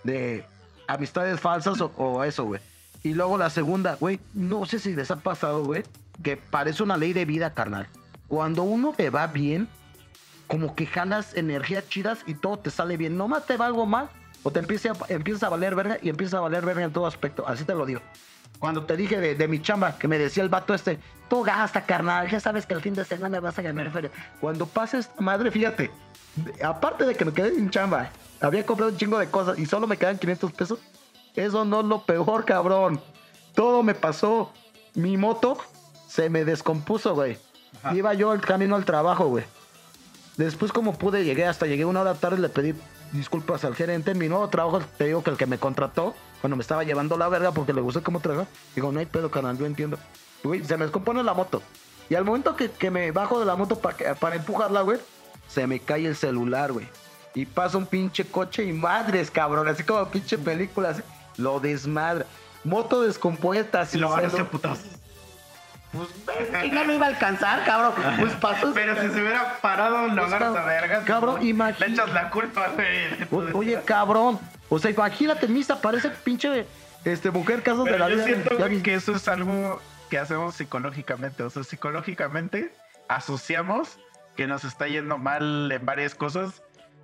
de 0.04 0.44
amistades 0.88 1.40
falsas 1.40 1.80
o, 1.82 1.92
o 1.96 2.24
eso, 2.24 2.46
güey. 2.46 2.60
Y 3.04 3.14
luego 3.14 3.38
la 3.38 3.52
segunda, 3.52 3.96
güey, 3.96 4.20
no 4.34 4.66
sé 4.66 4.80
si 4.80 4.96
les 4.96 5.12
ha 5.12 5.18
pasado, 5.18 5.64
güey, 5.64 5.84
que 6.24 6.36
parece 6.36 6.82
una 6.82 6.98
ley 6.98 7.14
de 7.14 7.26
vida, 7.26 7.54
carnal. 7.54 7.88
Cuando 8.28 8.64
uno 8.64 8.94
te 8.98 9.12
va 9.12 9.28
bien, 9.28 9.70
como 10.48 10.74
que 10.74 10.88
jalas 10.88 11.36
energías 11.36 11.88
chidas 11.88 12.20
y 12.26 12.34
todo 12.34 12.58
te 12.58 12.72
sale 12.72 12.98
bien. 12.98 13.18
Nomás 13.18 13.46
te 13.46 13.56
va 13.56 13.68
algo 13.68 13.86
mal 13.86 14.10
o 14.44 14.52
te 14.52 14.60
empieza, 14.60 14.92
a- 14.92 14.96
empieza 15.10 15.48
a 15.48 15.50
valer 15.50 15.76
verga 15.76 15.98
y 16.02 16.10
empieza 16.10 16.38
a 16.38 16.42
valer 16.42 16.66
verga 16.66 16.84
en 16.84 16.92
todo 16.94 17.06
aspecto. 17.08 17.48
Así 17.48 17.64
te 17.64 17.74
lo 17.74 17.86
digo. 17.86 18.02
Cuando 18.60 18.86
te 18.86 18.96
dije 18.98 19.20
de, 19.20 19.36
de 19.36 19.48
mi 19.48 19.62
chamba, 19.62 19.98
que 19.98 20.08
me 20.08 20.18
decía 20.18 20.42
el 20.44 20.50
vato 20.50 20.74
este, 20.74 21.00
tú 21.30 21.44
gasta, 21.44 21.86
carnal, 21.86 22.28
ya 22.30 22.40
sabes 22.40 22.66
que 22.66 22.74
el 22.74 22.82
fin 22.82 22.94
de 22.96 23.06
semana 23.06 23.40
vas 23.40 23.58
a 23.60 23.62
ganar 23.62 23.92
feria. 23.92 24.10
Cuando 24.42 24.66
pases, 24.66 25.10
madre, 25.20 25.52
fíjate, 25.52 25.92
aparte 26.64 27.06
de 27.06 27.14
que 27.16 27.26
me 27.26 27.34
quedé 27.34 27.54
sin 27.54 27.70
chamba, 27.70 28.10
había 28.42 28.66
comprado 28.66 28.92
un 28.92 28.98
chingo 28.98 29.20
de 29.20 29.30
cosas 29.30 29.60
y 29.60 29.66
solo 29.66 29.86
me 29.86 29.98
quedan 29.98 30.18
500 30.18 30.52
pesos. 30.54 30.80
Eso 31.36 31.66
no 31.66 31.82
es 31.82 31.86
lo 31.86 32.02
peor, 32.04 32.46
cabrón. 32.46 33.00
Todo 33.54 33.84
me 33.84 33.94
pasó. 33.94 34.52
Mi 34.96 35.18
moto 35.18 35.58
se 36.08 36.30
me 36.32 36.44
descompuso, 36.46 37.14
güey. 37.14 37.38
Iba 37.94 38.16
yo 38.16 38.34
el 38.34 38.42
camino 38.42 38.76
al 38.76 38.86
trabajo, 38.86 39.28
güey. 39.28 39.44
Después, 40.38 40.72
como 40.72 40.94
pude, 40.98 41.24
llegué 41.26 41.46
hasta 41.46 41.66
llegué 41.66 41.84
una 41.86 42.02
hora 42.02 42.14
tarde, 42.14 42.38
le 42.38 42.50
pedí 42.50 42.74
disculpas 43.12 43.66
al 43.66 43.76
gerente. 43.76 44.12
En 44.12 44.18
mi 44.20 44.30
nuevo 44.30 44.48
trabajo, 44.50 44.82
te 44.98 45.06
digo 45.06 45.24
que 45.24 45.32
el 45.32 45.38
que 45.38 45.48
me 45.48 45.58
contrató, 45.58 46.16
cuando 46.42 46.56
me 46.56 46.62
estaba 46.62 46.84
llevando 46.84 47.18
la 47.18 47.28
verga 47.28 47.52
porque 47.52 47.74
le 47.74 47.82
gustó 47.82 48.04
cómo 48.04 48.20
trabaja, 48.20 48.48
digo, 48.76 48.92
no 48.92 49.00
hay 49.00 49.08
pedo, 49.08 49.32
canal, 49.32 49.58
yo 49.58 49.66
entiendo. 49.66 49.98
Güey, 50.44 50.64
se 50.64 50.78
me 50.78 50.86
descompone 50.86 51.24
la 51.24 51.34
moto. 51.34 51.62
Y 52.10 52.16
al 52.16 52.24
momento 52.24 52.56
que, 52.56 52.70
que 52.72 52.92
me 52.92 53.12
bajo 53.12 53.40
de 53.40 53.46
la 53.46 53.56
moto 53.56 53.80
pa- 53.80 53.94
que- 53.98 54.14
para 54.16 54.36
empujarla, 54.36 54.82
güey, 54.82 55.00
se 55.48 55.66
me 55.66 55.80
cae 55.80 56.06
el 56.06 56.16
celular, 56.16 56.72
güey. 56.72 56.88
Y 57.34 57.46
pasa 57.46 57.78
un 57.78 57.86
pinche 57.88 58.26
coche 58.26 58.64
y 58.64 58.74
madres, 58.74 59.32
cabrón, 59.32 59.68
así 59.68 59.84
como 59.84 60.06
pinche 60.10 60.38
película, 60.38 60.90
así, 60.90 61.02
lo 61.38 61.60
desmadra. 61.60 62.26
Moto 62.64 63.02
descompuesta, 63.02 63.86
sin 63.86 64.02
lo 64.02 64.10
van 64.10 64.26
a 64.26 64.50
putas. 64.50 64.80
Pues 65.92 66.10
es 66.40 66.50
que 66.72 66.72
no 66.86 66.94
iba 66.94 67.06
a 67.06 67.10
alcanzar, 67.10 67.64
cabrón. 67.66 67.94
Pues 68.20 68.34
pasó. 68.36 68.74
Pero 68.74 68.96
si 69.02 69.10
se 69.10 69.22
hubiera 69.22 69.58
parado, 69.62 70.08
lo 70.08 70.16
Pues, 70.16 70.34
agarras 70.34 70.56
a 70.58 70.66
vergas. 70.66 71.04
cabrón, 71.06 71.40
Le 71.42 71.48
imagínate. 71.50 71.92
echas 71.94 72.14
la 72.14 72.30
culpa, 72.30 72.68
güey. 73.30 73.52
Oye, 73.54 73.82
cabrón. 73.86 74.40
O 74.70 74.80
sea, 74.80 74.92
imagínate, 74.92 75.48
Misa, 75.48 75.82
parece 75.82 76.10
pinche 76.10 76.66
este, 77.06 77.32
mujer 77.32 77.64
casos 77.64 77.86
de 77.86 77.92
Pero 77.92 78.04
la 78.04 78.10
yo 78.10 78.16
vida. 78.18 78.26
siento 78.26 78.58
Ya 78.58 78.68
güey, 78.68 78.82
que 78.84 78.96
eso 78.96 79.14
es 79.16 79.28
algo 79.30 79.82
que 80.10 80.18
hacemos 80.20 80.56
psicológicamente. 80.56 81.44
O 81.44 81.50
sea, 81.50 81.64
psicológicamente 81.64 82.74
asociamos 83.08 83.98
que 84.36 84.46
nos 84.46 84.64
está 84.66 84.88
yendo 84.88 85.18
mal 85.18 85.72
en 85.72 85.86
varias 85.86 86.14
cosas, 86.16 86.62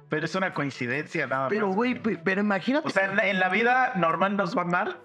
pero 0.10 0.26
es 0.26 0.36
una 0.36 0.54
coincidencia 0.54 1.26
nada 1.26 1.48
Pero, 1.48 1.68
más. 1.68 1.76
güey, 1.76 1.96
pe- 1.96 2.20
pero 2.24 2.42
imagínate. 2.42 2.88
O 2.88 2.92
sea, 2.92 3.06
en 3.06 3.16
la, 3.16 3.26
en 3.28 3.40
la 3.40 3.50
vida 3.50 3.94
normal 3.96 4.36
nos 4.38 4.56
va 4.58 4.66
mal, 4.66 4.98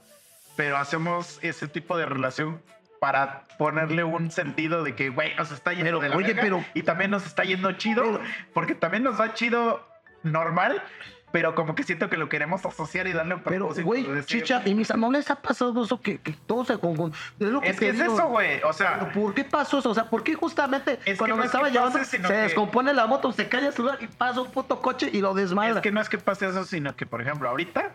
pero 0.57 0.77
hacemos 0.77 1.39
ese 1.43 1.69
tipo 1.69 1.97
de 1.97 2.05
relación 2.07 2.61
para 3.01 3.45
ponerle 3.59 4.05
un 4.05 4.31
sentido 4.31 4.83
de 4.83 4.95
que, 4.95 5.11
güey, 5.11 5.35
nos 5.37 5.51
está 5.53 5.73
yendo 5.73 5.85
Pero, 5.85 6.01
de 6.01 6.09
la 6.09 6.17
oye, 6.17 6.27
verga 6.29 6.43
pero- 6.43 6.65
y 6.75 6.83
también 6.83 7.11
nos 7.11 7.27
está 7.27 7.45
yendo 7.45 7.73
chido, 7.73 8.03
Pero- 8.03 8.21
porque 8.53 8.75
también 8.75 9.03
nos 9.05 9.21
va 9.21 9.35
chido 9.35 9.87
normal, 10.23 10.83
pero 11.31 11.55
como 11.55 11.75
que 11.75 11.83
siento 11.83 12.09
que 12.09 12.17
lo 12.17 12.29
queremos 12.29 12.65
asociar 12.65 13.07
y 13.07 13.13
darle 13.13 13.35
un 13.35 13.43
pero, 13.43 13.69
güey, 13.85 14.07
chicha, 14.25 14.63
y 14.65 14.75
Misa, 14.75 14.97
¿no 14.97 15.13
les 15.13 15.31
ha 15.31 15.37
pasado 15.37 15.85
eso 15.85 16.01
que, 16.01 16.19
que 16.19 16.33
todo 16.33 16.65
se 16.65 16.79
confunde? 16.79 17.17
Es 17.39 17.49
lo 17.49 17.61
que 17.61 17.69
Es 17.69 17.79
que 17.79 17.91
es 17.91 18.01
eso, 18.01 18.29
güey. 18.29 18.63
O 18.63 18.73
sea, 18.73 19.13
¿Por 19.13 19.35
qué 19.35 19.45
pasó 19.45 19.79
eso? 19.79 19.91
O 19.91 19.95
sea, 19.95 20.05
¿por 20.09 20.23
qué 20.25 20.35
justamente 20.35 20.99
cuando 21.19 21.37
me 21.37 21.45
estaba 21.45 21.69
llevando 21.69 21.99
pase, 21.99 22.19
se 22.21 22.33
descompone 22.33 22.95
la 22.95 23.07
moto, 23.07 23.31
se 23.33 23.49
cae 23.49 23.67
el 23.67 23.73
celular 23.73 23.99
y 24.01 24.07
pasa 24.07 24.41
un 24.41 24.51
puto 24.51 24.81
coche 24.81 25.11
y 25.13 25.21
lo 25.21 25.35
desmadra? 25.35 25.77
es 25.77 25.81
que 25.83 25.93
no 25.93 26.01
es 26.01 26.09
que 26.09 26.19
pase 26.19 26.49
eso, 26.49 26.65
sino 26.65 26.97
que, 26.97 27.05
por 27.07 27.21
ejemplo, 27.21 27.49
ahorita, 27.49 27.93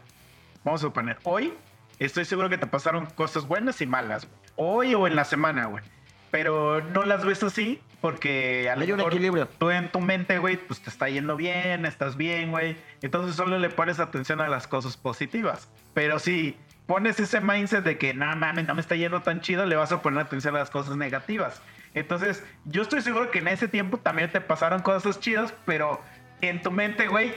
vamos 0.63 0.81
a 0.81 0.83
suponer, 0.83 1.17
hoy 1.23 1.53
estoy 1.99 2.25
seguro 2.25 2.49
que 2.49 2.57
te 2.59 2.67
pasaron 2.67 3.07
cosas 3.07 3.47
buenas 3.47 3.81
y 3.81 3.87
malas, 3.87 4.27
güey. 4.27 4.42
Hoy 4.55 4.93
o 4.93 5.07
en 5.07 5.15
la 5.15 5.25
semana, 5.25 5.65
güey. 5.65 5.83
Pero 6.31 6.81
no 6.81 7.03
las 7.03 7.25
ves 7.25 7.43
así 7.43 7.79
porque 8.01 8.69
a 8.69 8.75
lo 8.75 8.81
Hay 8.81 8.91
un 8.91 8.97
mejor 8.97 9.13
equilibrio. 9.13 9.47
tú 9.47 9.69
en 9.69 9.89
tu 9.89 10.01
mente, 10.01 10.37
güey, 10.37 10.57
pues 10.57 10.81
te 10.81 10.89
está 10.89 11.07
yendo 11.07 11.37
bien, 11.37 11.85
estás 11.85 12.17
bien, 12.17 12.51
güey. 12.51 12.75
Entonces 13.01 13.35
solo 13.35 13.57
le 13.59 13.69
pones 13.69 13.99
atención 13.99 14.41
a 14.41 14.49
las 14.49 14.67
cosas 14.67 14.97
positivas. 14.97 15.69
Pero 15.93 16.19
si 16.19 16.57
pones 16.85 17.19
ese 17.19 17.39
mindset 17.39 17.83
de 17.83 17.97
que, 17.97 18.13
no 18.13 18.35
mames, 18.35 18.67
no 18.67 18.75
me 18.75 18.81
está 18.81 18.95
yendo 18.95 19.21
tan 19.21 19.41
chido, 19.41 19.65
le 19.65 19.75
vas 19.75 19.91
a 19.91 20.01
poner 20.01 20.19
atención 20.19 20.55
a 20.55 20.59
las 20.59 20.69
cosas 20.69 20.97
negativas. 20.97 21.61
Entonces, 21.93 22.43
yo 22.65 22.81
estoy 22.81 23.01
seguro 23.01 23.31
que 23.31 23.39
en 23.39 23.47
ese 23.47 23.67
tiempo 23.67 23.97
también 23.97 24.31
te 24.31 24.41
pasaron 24.41 24.81
cosas 24.81 25.19
chidas, 25.19 25.53
pero 25.65 26.01
en 26.41 26.61
tu 26.61 26.71
mente, 26.71 27.07
güey, 27.07 27.33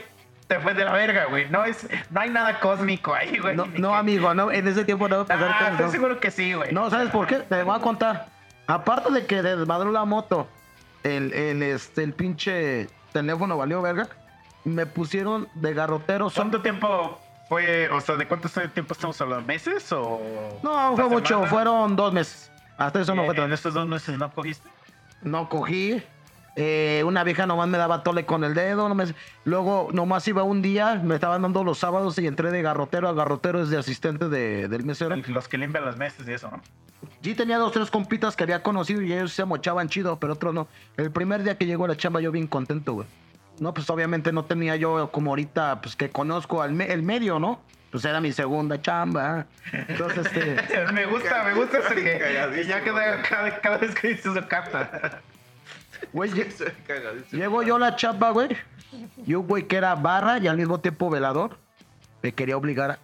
te 0.47 0.59
fue 0.59 0.73
de 0.73 0.85
la 0.85 0.93
verga, 0.93 1.25
güey. 1.25 1.49
No, 1.49 1.65
es, 1.65 1.87
no 2.09 2.19
hay 2.21 2.29
nada 2.29 2.59
cósmico 2.59 3.13
ahí, 3.13 3.37
güey. 3.39 3.55
No, 3.55 3.65
Ni 3.65 3.79
no, 3.79 3.91
que- 3.91 3.95
amigo, 3.97 4.33
no, 4.33 4.51
en 4.51 4.67
ese 4.67 4.85
tiempo 4.85 5.07
no 5.07 5.25
pasar 5.25 5.55
Ah, 5.59 5.67
estoy 5.71 5.85
no. 5.87 5.91
seguro 5.91 6.19
que 6.19 6.31
sí, 6.31 6.53
güey. 6.53 6.71
No, 6.73 6.89
¿sabes 6.89 7.09
por 7.09 7.27
qué? 7.27 7.37
Te 7.39 7.63
voy 7.63 7.75
a 7.75 7.79
contar. 7.81 8.27
Aparte 8.67 9.11
de 9.11 9.25
que 9.25 9.41
desmadró 9.41 9.91
la 9.91 10.05
moto, 10.05 10.47
el, 11.03 11.33
el, 11.33 11.61
este, 11.63 12.03
el 12.03 12.13
pinche 12.13 12.87
teléfono 13.13 13.57
valió 13.57 13.81
verga, 13.81 14.07
me 14.63 14.85
pusieron 14.85 15.47
de 15.55 15.73
garrotero. 15.73 16.29
¿Cuánto 16.33 16.61
tiempo 16.61 17.19
fue? 17.47 17.87
O 17.89 18.01
sea, 18.01 18.15
¿de 18.15 18.27
cuánto 18.27 18.49
tiempo 18.49 18.93
estamos 18.93 19.19
hablando? 19.21 19.45
¿Meses 19.47 19.89
o.? 19.93 20.59
No, 20.63 20.95
fue 20.95 21.05
¿Una 21.05 21.13
mucho, 21.15 21.27
semana? 21.35 21.47
fueron 21.49 21.95
dos 21.95 22.11
meses. 22.13 22.51
Hasta 22.77 23.01
eso 23.01 23.15
no 23.15 23.25
fue 23.25 23.35
¿En 23.37 23.51
estos 23.53 23.73
dos 23.73 23.87
meses 23.87 24.17
no 24.17 24.29
cogiste? 24.31 24.69
No 25.21 25.47
cogí. 25.49 26.03
Eh, 26.59 27.03
una 27.05 27.23
vieja 27.23 27.45
nomás 27.45 27.67
me 27.69 27.77
daba 27.77 28.01
tole 28.01 28.25
con 28.25 28.43
el 28.43 28.55
dedo. 28.55 28.89
No 28.89 28.95
me... 28.95 29.05
Luego 29.45 29.89
nomás 29.93 30.27
iba 30.27 30.41
un 30.41 30.63
día, 30.63 30.95
me 30.95 31.13
estaban 31.13 31.43
dando 31.43 31.63
los 31.63 31.77
sábados 31.77 32.17
y 32.17 32.25
entré 32.25 32.49
de 32.49 32.63
garrotero 32.63 33.07
a 33.07 33.13
garrotero 33.13 33.61
es 33.61 33.69
de 33.69 33.77
asistente 33.77 34.27
de, 34.27 34.67
del 34.67 34.83
mesero. 34.83 35.15
Los 35.27 35.47
que 35.47 35.59
limpian 35.59 35.85
las 35.85 35.97
mesas 35.97 36.27
y 36.27 36.33
eso, 36.33 36.49
¿no? 36.49 36.59
Sí 37.21 37.35
tenía 37.35 37.59
dos, 37.59 37.71
tres 37.73 37.91
compitas 37.91 38.35
que 38.35 38.43
había 38.43 38.63
conocido 38.63 39.03
y 39.03 39.13
ellos 39.13 39.31
se 39.33 39.45
mochaban 39.45 39.87
chido, 39.87 40.17
pero 40.19 40.33
otros 40.33 40.51
no. 40.53 40.67
El 40.97 41.11
primer 41.11 41.43
día 41.43 41.55
que 41.59 41.67
llegó 41.67 41.85
a 41.85 41.89
la 41.89 41.95
chamba 41.95 42.21
yo 42.21 42.31
bien 42.31 42.47
contento, 42.47 42.93
güey. 42.93 43.07
No, 43.59 43.71
pues 43.73 43.87
obviamente 43.91 44.31
no 44.31 44.45
tenía 44.45 44.75
yo 44.77 45.11
como 45.11 45.29
ahorita, 45.31 45.79
pues 45.81 45.95
que 45.95 46.09
conozco 46.09 46.63
al 46.63 46.73
me- 46.73 46.91
el 46.91 47.03
medio, 47.03 47.37
¿no? 47.39 47.61
Pues 47.91 48.03
era 48.03 48.19
mi 48.19 48.31
segunda 48.31 48.81
chamba. 48.81 49.45
Entonces, 49.71 50.25
este... 50.25 50.91
me 50.93 51.05
gusta, 51.05 51.43
me 51.43 51.53
gusta 51.53 51.77
ese 51.79 51.95
que, 51.95 52.65
ya 52.67 52.83
cada, 52.83 53.21
cada, 53.21 53.61
cada 53.61 53.77
vez 53.77 53.93
que 53.93 54.07
dices 54.09 54.25
eso 54.25 54.47
capta. 54.47 55.21
Güey, 56.13 56.31
llego 57.31 57.63
yo 57.63 57.75
a 57.75 57.79
la 57.79 57.95
chamba, 57.95 58.31
güey. 58.31 58.49
Y 59.25 59.33
un 59.35 59.47
güey 59.47 59.67
que 59.67 59.75
era 59.75 59.95
barra 59.95 60.37
y 60.39 60.47
al 60.47 60.57
mismo 60.57 60.79
tiempo 60.79 61.09
velador, 61.09 61.57
me 62.21 62.31
quería 62.31 62.57
obligar 62.57 62.99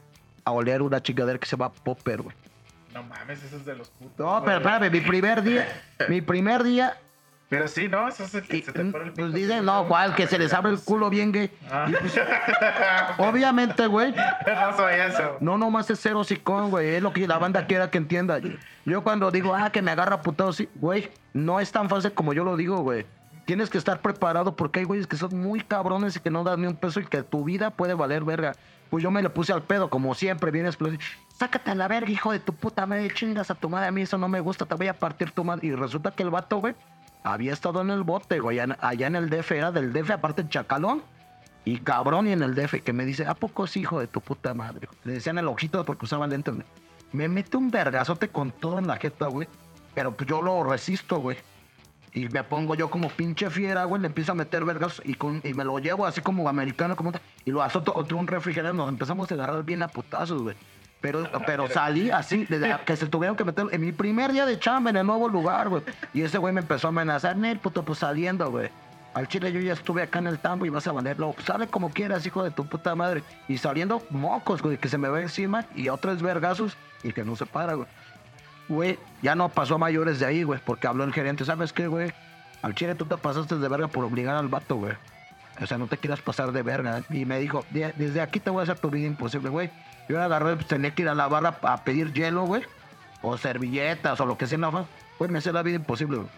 a 0.45 0.51
oler 0.51 0.81
una 0.81 1.01
chingadera 1.01 1.37
que 1.39 1.45
se 1.45 1.55
llama 1.55 1.71
Popper, 1.71 2.21
güey. 2.21 2.35
No 2.93 3.03
mames, 3.03 3.43
eso 3.43 3.57
es 3.57 3.65
de 3.65 3.75
los 3.75 3.89
putos. 3.89 4.19
No, 4.19 4.43
pero 4.45 4.57
espérame, 4.57 4.91
mi 4.91 5.01
primer 5.01 5.41
día, 5.41 5.67
mi 6.09 6.21
primer 6.21 6.63
día, 6.63 6.97
Pero 7.53 7.67
sí, 7.67 7.87
¿no? 7.87 8.07
Eso 8.07 8.27
se, 8.27 8.39
y, 8.49 8.63
se 8.63 8.71
te 8.71 8.83
pone 8.85 9.05
el 9.05 9.13
pues 9.13 9.31
dicen, 9.31 9.63
no, 9.63 9.87
cual, 9.87 10.15
que 10.15 10.25
se 10.25 10.39
les 10.39 10.51
abre 10.53 10.71
el 10.71 10.79
culo 10.79 11.11
bien 11.11 11.31
gay. 11.31 11.51
Ah. 11.69 11.85
Pues, 11.87 12.19
obviamente, 13.19 13.85
güey, 13.85 14.11
no 14.11 14.75
soy 14.75 14.95
eso. 14.95 15.37
no 15.39 15.59
nomás 15.59 15.87
es 15.91 15.99
cero 15.99 16.23
sicón, 16.23 16.71
güey, 16.71 16.95
es 16.95 17.03
lo 17.03 17.13
que 17.13 17.27
la 17.27 17.37
banda 17.37 17.67
quiera 17.67 17.91
que 17.91 17.99
entienda. 17.99 18.39
Yo 18.85 19.03
cuando 19.03 19.29
digo, 19.29 19.53
ah, 19.53 19.69
que 19.71 19.83
me 19.83 19.91
agarra 19.91 20.23
putado, 20.23 20.51
sí, 20.51 20.67
güey, 20.75 21.11
no 21.33 21.59
es 21.59 21.71
tan 21.71 21.89
fácil 21.89 22.11
como 22.13 22.33
yo 22.33 22.43
lo 22.43 22.57
digo, 22.57 22.77
güey. 22.77 23.05
Tienes 23.45 23.69
que 23.69 23.77
estar 23.77 24.01
preparado 24.01 24.55
porque 24.55 24.79
hay 24.79 24.85
güeyes 24.85 25.05
que 25.05 25.17
son 25.17 25.37
muy 25.39 25.61
cabrones 25.61 26.15
y 26.15 26.21
que 26.21 26.31
no 26.31 26.43
dan 26.43 26.61
ni 26.61 26.67
un 26.67 26.75
peso 26.75 27.01
y 27.01 27.05
que 27.05 27.21
tu 27.21 27.43
vida 27.43 27.69
puede 27.69 27.93
valer 27.93 28.23
verga. 28.23 28.53
Pues 28.89 29.03
yo 29.03 29.11
me 29.11 29.21
le 29.21 29.29
puse 29.29 29.53
al 29.53 29.61
pedo, 29.61 29.89
como 29.89 30.15
siempre, 30.15 30.49
bien 30.49 30.65
explosivo. 30.65 31.01
Sácate 31.37 31.69
a 31.69 31.75
la 31.75 31.87
verga, 31.87 32.09
hijo 32.09 32.31
de 32.31 32.39
tu 32.39 32.53
puta 32.53 32.85
madre, 32.85 33.11
chingas 33.13 33.51
a 33.51 33.55
tu 33.55 33.69
madre, 33.69 33.87
a 33.87 33.91
mí 33.91 34.01
eso 34.01 34.17
no 34.17 34.27
me 34.27 34.39
gusta, 34.39 34.65
te 34.65 34.75
voy 34.75 34.87
a 34.87 34.97
partir 34.97 35.31
tu 35.31 35.43
madre. 35.43 35.67
Y 35.67 35.75
resulta 35.75 36.11
que 36.11 36.23
el 36.23 36.29
vato, 36.29 36.57
güey, 36.57 36.73
había 37.23 37.53
estado 37.53 37.81
en 37.81 37.89
el 37.89 38.03
bote, 38.03 38.39
güey, 38.39 38.59
allá, 38.59 39.07
en 39.07 39.15
el 39.15 39.29
DF, 39.29 39.51
era 39.51 39.71
del 39.71 39.93
DF, 39.93 40.11
aparte 40.11 40.41
en 40.41 40.49
Chacalón. 40.49 41.03
Y 41.65 41.77
cabrón, 41.77 42.27
y 42.27 42.33
en 42.33 42.43
el 42.43 42.55
DF, 42.55 42.83
que 42.83 42.91
me 42.91 43.05
dice, 43.05 43.25
¿a 43.25 43.33
poco 43.33 43.63
es 43.63 43.77
hijo 43.77 43.99
de 43.99 44.07
tu 44.07 44.19
puta 44.19 44.53
madre? 44.53 44.89
Le 45.05 45.13
decían 45.13 45.37
el 45.37 45.47
ojito 45.47 45.85
porque 45.85 46.05
usaba 46.05 46.27
lentes. 46.27 46.53
Me 47.13 47.29
mete 47.29 47.55
un 47.55 47.71
vergazote 47.71 48.27
con 48.27 48.51
todo 48.51 48.79
en 48.79 48.87
la 48.87 48.97
jeta, 48.97 49.27
güey. 49.27 49.47
Pero 49.95 50.13
pues 50.13 50.27
yo 50.27 50.41
lo 50.41 50.63
resisto, 50.63 51.19
güey. 51.19 51.37
Y 52.11 52.27
me 52.27 52.43
pongo 52.43 52.75
yo 52.75 52.89
como 52.89 53.07
pinche 53.09 53.49
fiera, 53.49 53.85
güey. 53.85 54.01
Le 54.01 54.07
empiezo 54.07 54.33
a 54.33 54.35
meter 54.35 54.65
vergas 54.65 55.01
y, 55.05 55.13
con, 55.13 55.39
y 55.43 55.53
me 55.53 55.63
lo 55.63 55.79
llevo 55.79 56.05
así 56.05 56.21
como 56.21 56.49
americano, 56.49 56.95
como 56.95 57.13
y 57.45 57.51
lo 57.51 57.63
azoto 57.63 57.93
contra 57.93 58.17
un 58.17 58.27
refrigerador. 58.27 58.75
Nos 58.75 58.89
empezamos 58.89 59.31
a 59.31 59.33
agarrar 59.35 59.63
bien 59.63 59.83
a 59.83 59.87
putazos, 59.87 60.41
güey. 60.41 60.55
Pero, 61.03 61.29
pero 61.45 61.67
salí 61.67 62.11
así, 62.11 62.45
desde 62.45 62.77
que 62.85 62.95
se 62.95 63.07
tuvieron 63.07 63.35
que 63.35 63.43
meter 63.43 63.65
en 63.73 63.81
mi 63.81 63.91
primer 63.91 64.31
día 64.31 64.45
de 64.45 64.57
chamba 64.57 64.89
en 64.89 64.95
el 64.95 65.05
nuevo 65.05 65.27
lugar, 65.27 65.67
güey. 65.67 65.83
Y 66.13 66.21
ese 66.21 66.37
güey 66.37 66.53
me 66.53 66.61
empezó 66.61 66.87
a 66.87 66.91
amenazar, 66.91 67.35
Nel, 67.35 67.59
puto, 67.59 67.83
pues 67.83 67.99
saliendo, 67.99 68.49
güey. 68.49 68.69
Al 69.13 69.27
chile 69.27 69.51
yo 69.51 69.59
ya 69.59 69.73
estuve 69.73 70.01
acá 70.01 70.19
en 70.19 70.27
el 70.27 70.39
tambo 70.39 70.65
y 70.65 70.69
vas 70.69 70.87
a 70.87 70.93
valerlo. 70.93 71.35
Sale 71.45 71.67
como 71.67 71.89
quieras, 71.89 72.25
hijo 72.25 72.41
de 72.41 72.51
tu 72.51 72.65
puta 72.65 72.95
madre. 72.95 73.21
Y 73.49 73.57
saliendo 73.57 74.01
mocos, 74.11 74.61
güey, 74.61 74.77
que 74.77 74.87
se 74.87 74.97
me 74.97 75.09
ve 75.09 75.23
encima 75.23 75.65
y 75.75 75.89
otros 75.89 76.21
vergazos 76.21 76.77
y 77.03 77.11
que 77.11 77.25
no 77.25 77.35
se 77.35 77.45
para, 77.45 77.73
güey. 77.73 77.87
Güey, 78.69 78.99
ya 79.21 79.35
no 79.35 79.49
pasó 79.49 79.75
a 79.75 79.79
mayores 79.79 80.21
de 80.21 80.25
ahí, 80.25 80.43
güey, 80.43 80.61
porque 80.65 80.87
habló 80.87 81.03
el 81.03 81.11
gerente. 81.11 81.43
¿Sabes 81.43 81.73
qué, 81.73 81.87
güey? 81.87 82.13
Al 82.61 82.75
chile 82.75 82.95
tú 82.95 83.03
te 83.03 83.17
pasaste 83.17 83.57
de 83.57 83.67
verga 83.67 83.89
por 83.89 84.05
obligar 84.05 84.37
al 84.37 84.47
vato, 84.47 84.77
güey. 84.77 84.93
O 85.61 85.67
sea, 85.67 85.77
no 85.77 85.87
te 85.87 85.97
quieras 85.97 86.21
pasar 86.21 86.51
de 86.51 86.63
verga. 86.63 87.03
Y 87.09 87.25
me 87.25 87.39
dijo, 87.39 87.65
"De- 87.69 87.93
desde 87.95 88.21
aquí 88.21 88.39
te 88.39 88.49
voy 88.49 88.61
a 88.61 88.63
hacer 88.63 88.79
tu 88.79 88.89
vida 88.89 89.05
imposible, 89.07 89.49
güey. 89.49 89.69
Yo 90.09 90.21
agarré, 90.21 90.55
pues 90.55 90.67
tenía 90.67 90.91
que 90.93 91.03
ir 91.03 91.09
a 91.09 91.15
la 91.15 91.27
barra 91.27 91.57
a 91.61 91.83
pedir 91.83 92.11
hielo, 92.13 92.43
güey. 92.45 92.63
O 93.21 93.37
servilletas 93.37 94.19
o 94.19 94.25
lo 94.25 94.37
que 94.37 94.47
sea, 94.47 94.57
no, 94.57 94.87
güey, 95.19 95.31
me 95.31 95.37
hacía 95.39 95.53
la 95.53 95.63
vida 95.63 95.75
imposible, 95.75 96.17
güey. 96.17 96.29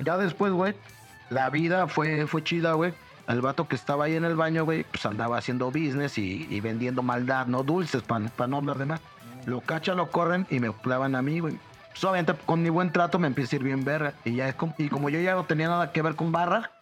Ya 0.00 0.16
después, 0.18 0.52
güey, 0.52 0.74
la 1.30 1.48
vida 1.50 1.86
fue, 1.86 2.26
fue 2.26 2.42
chida, 2.42 2.72
güey. 2.74 2.92
El 3.28 3.40
vato 3.40 3.68
que 3.68 3.76
estaba 3.76 4.04
ahí 4.06 4.16
en 4.16 4.24
el 4.24 4.34
baño, 4.34 4.64
güey, 4.64 4.82
pues 4.84 5.06
andaba 5.06 5.38
haciendo 5.38 5.66
business 5.70 6.18
y, 6.18 6.46
y 6.50 6.60
vendiendo 6.60 7.02
maldad, 7.02 7.46
no 7.46 7.62
dulces, 7.62 8.02
para 8.02 8.20
no 8.48 8.56
hablar 8.56 8.78
de 8.78 8.86
más. 8.86 9.00
Lo 9.46 9.60
cachan, 9.60 9.96
lo 9.96 10.10
corren 10.10 10.46
y 10.50 10.58
me 10.60 10.72
clavan 10.72 11.14
a 11.14 11.22
mí, 11.22 11.38
güey. 11.40 11.58
Pues, 11.92 12.02
obviamente, 12.04 12.34
con 12.44 12.62
mi 12.62 12.68
buen 12.68 12.90
trato 12.90 13.18
me 13.18 13.28
empieza 13.28 13.54
a 13.54 13.58
ir 13.58 13.62
bien 13.64 13.84
verga. 13.84 14.12
Y, 14.24 14.34
ya 14.34 14.48
es 14.48 14.54
como, 14.56 14.74
y 14.76 14.88
como 14.88 15.08
yo 15.08 15.20
ya 15.20 15.34
no 15.34 15.44
tenía 15.44 15.68
nada 15.68 15.92
que 15.92 16.02
ver 16.02 16.16
con 16.16 16.32
barra, 16.32 16.72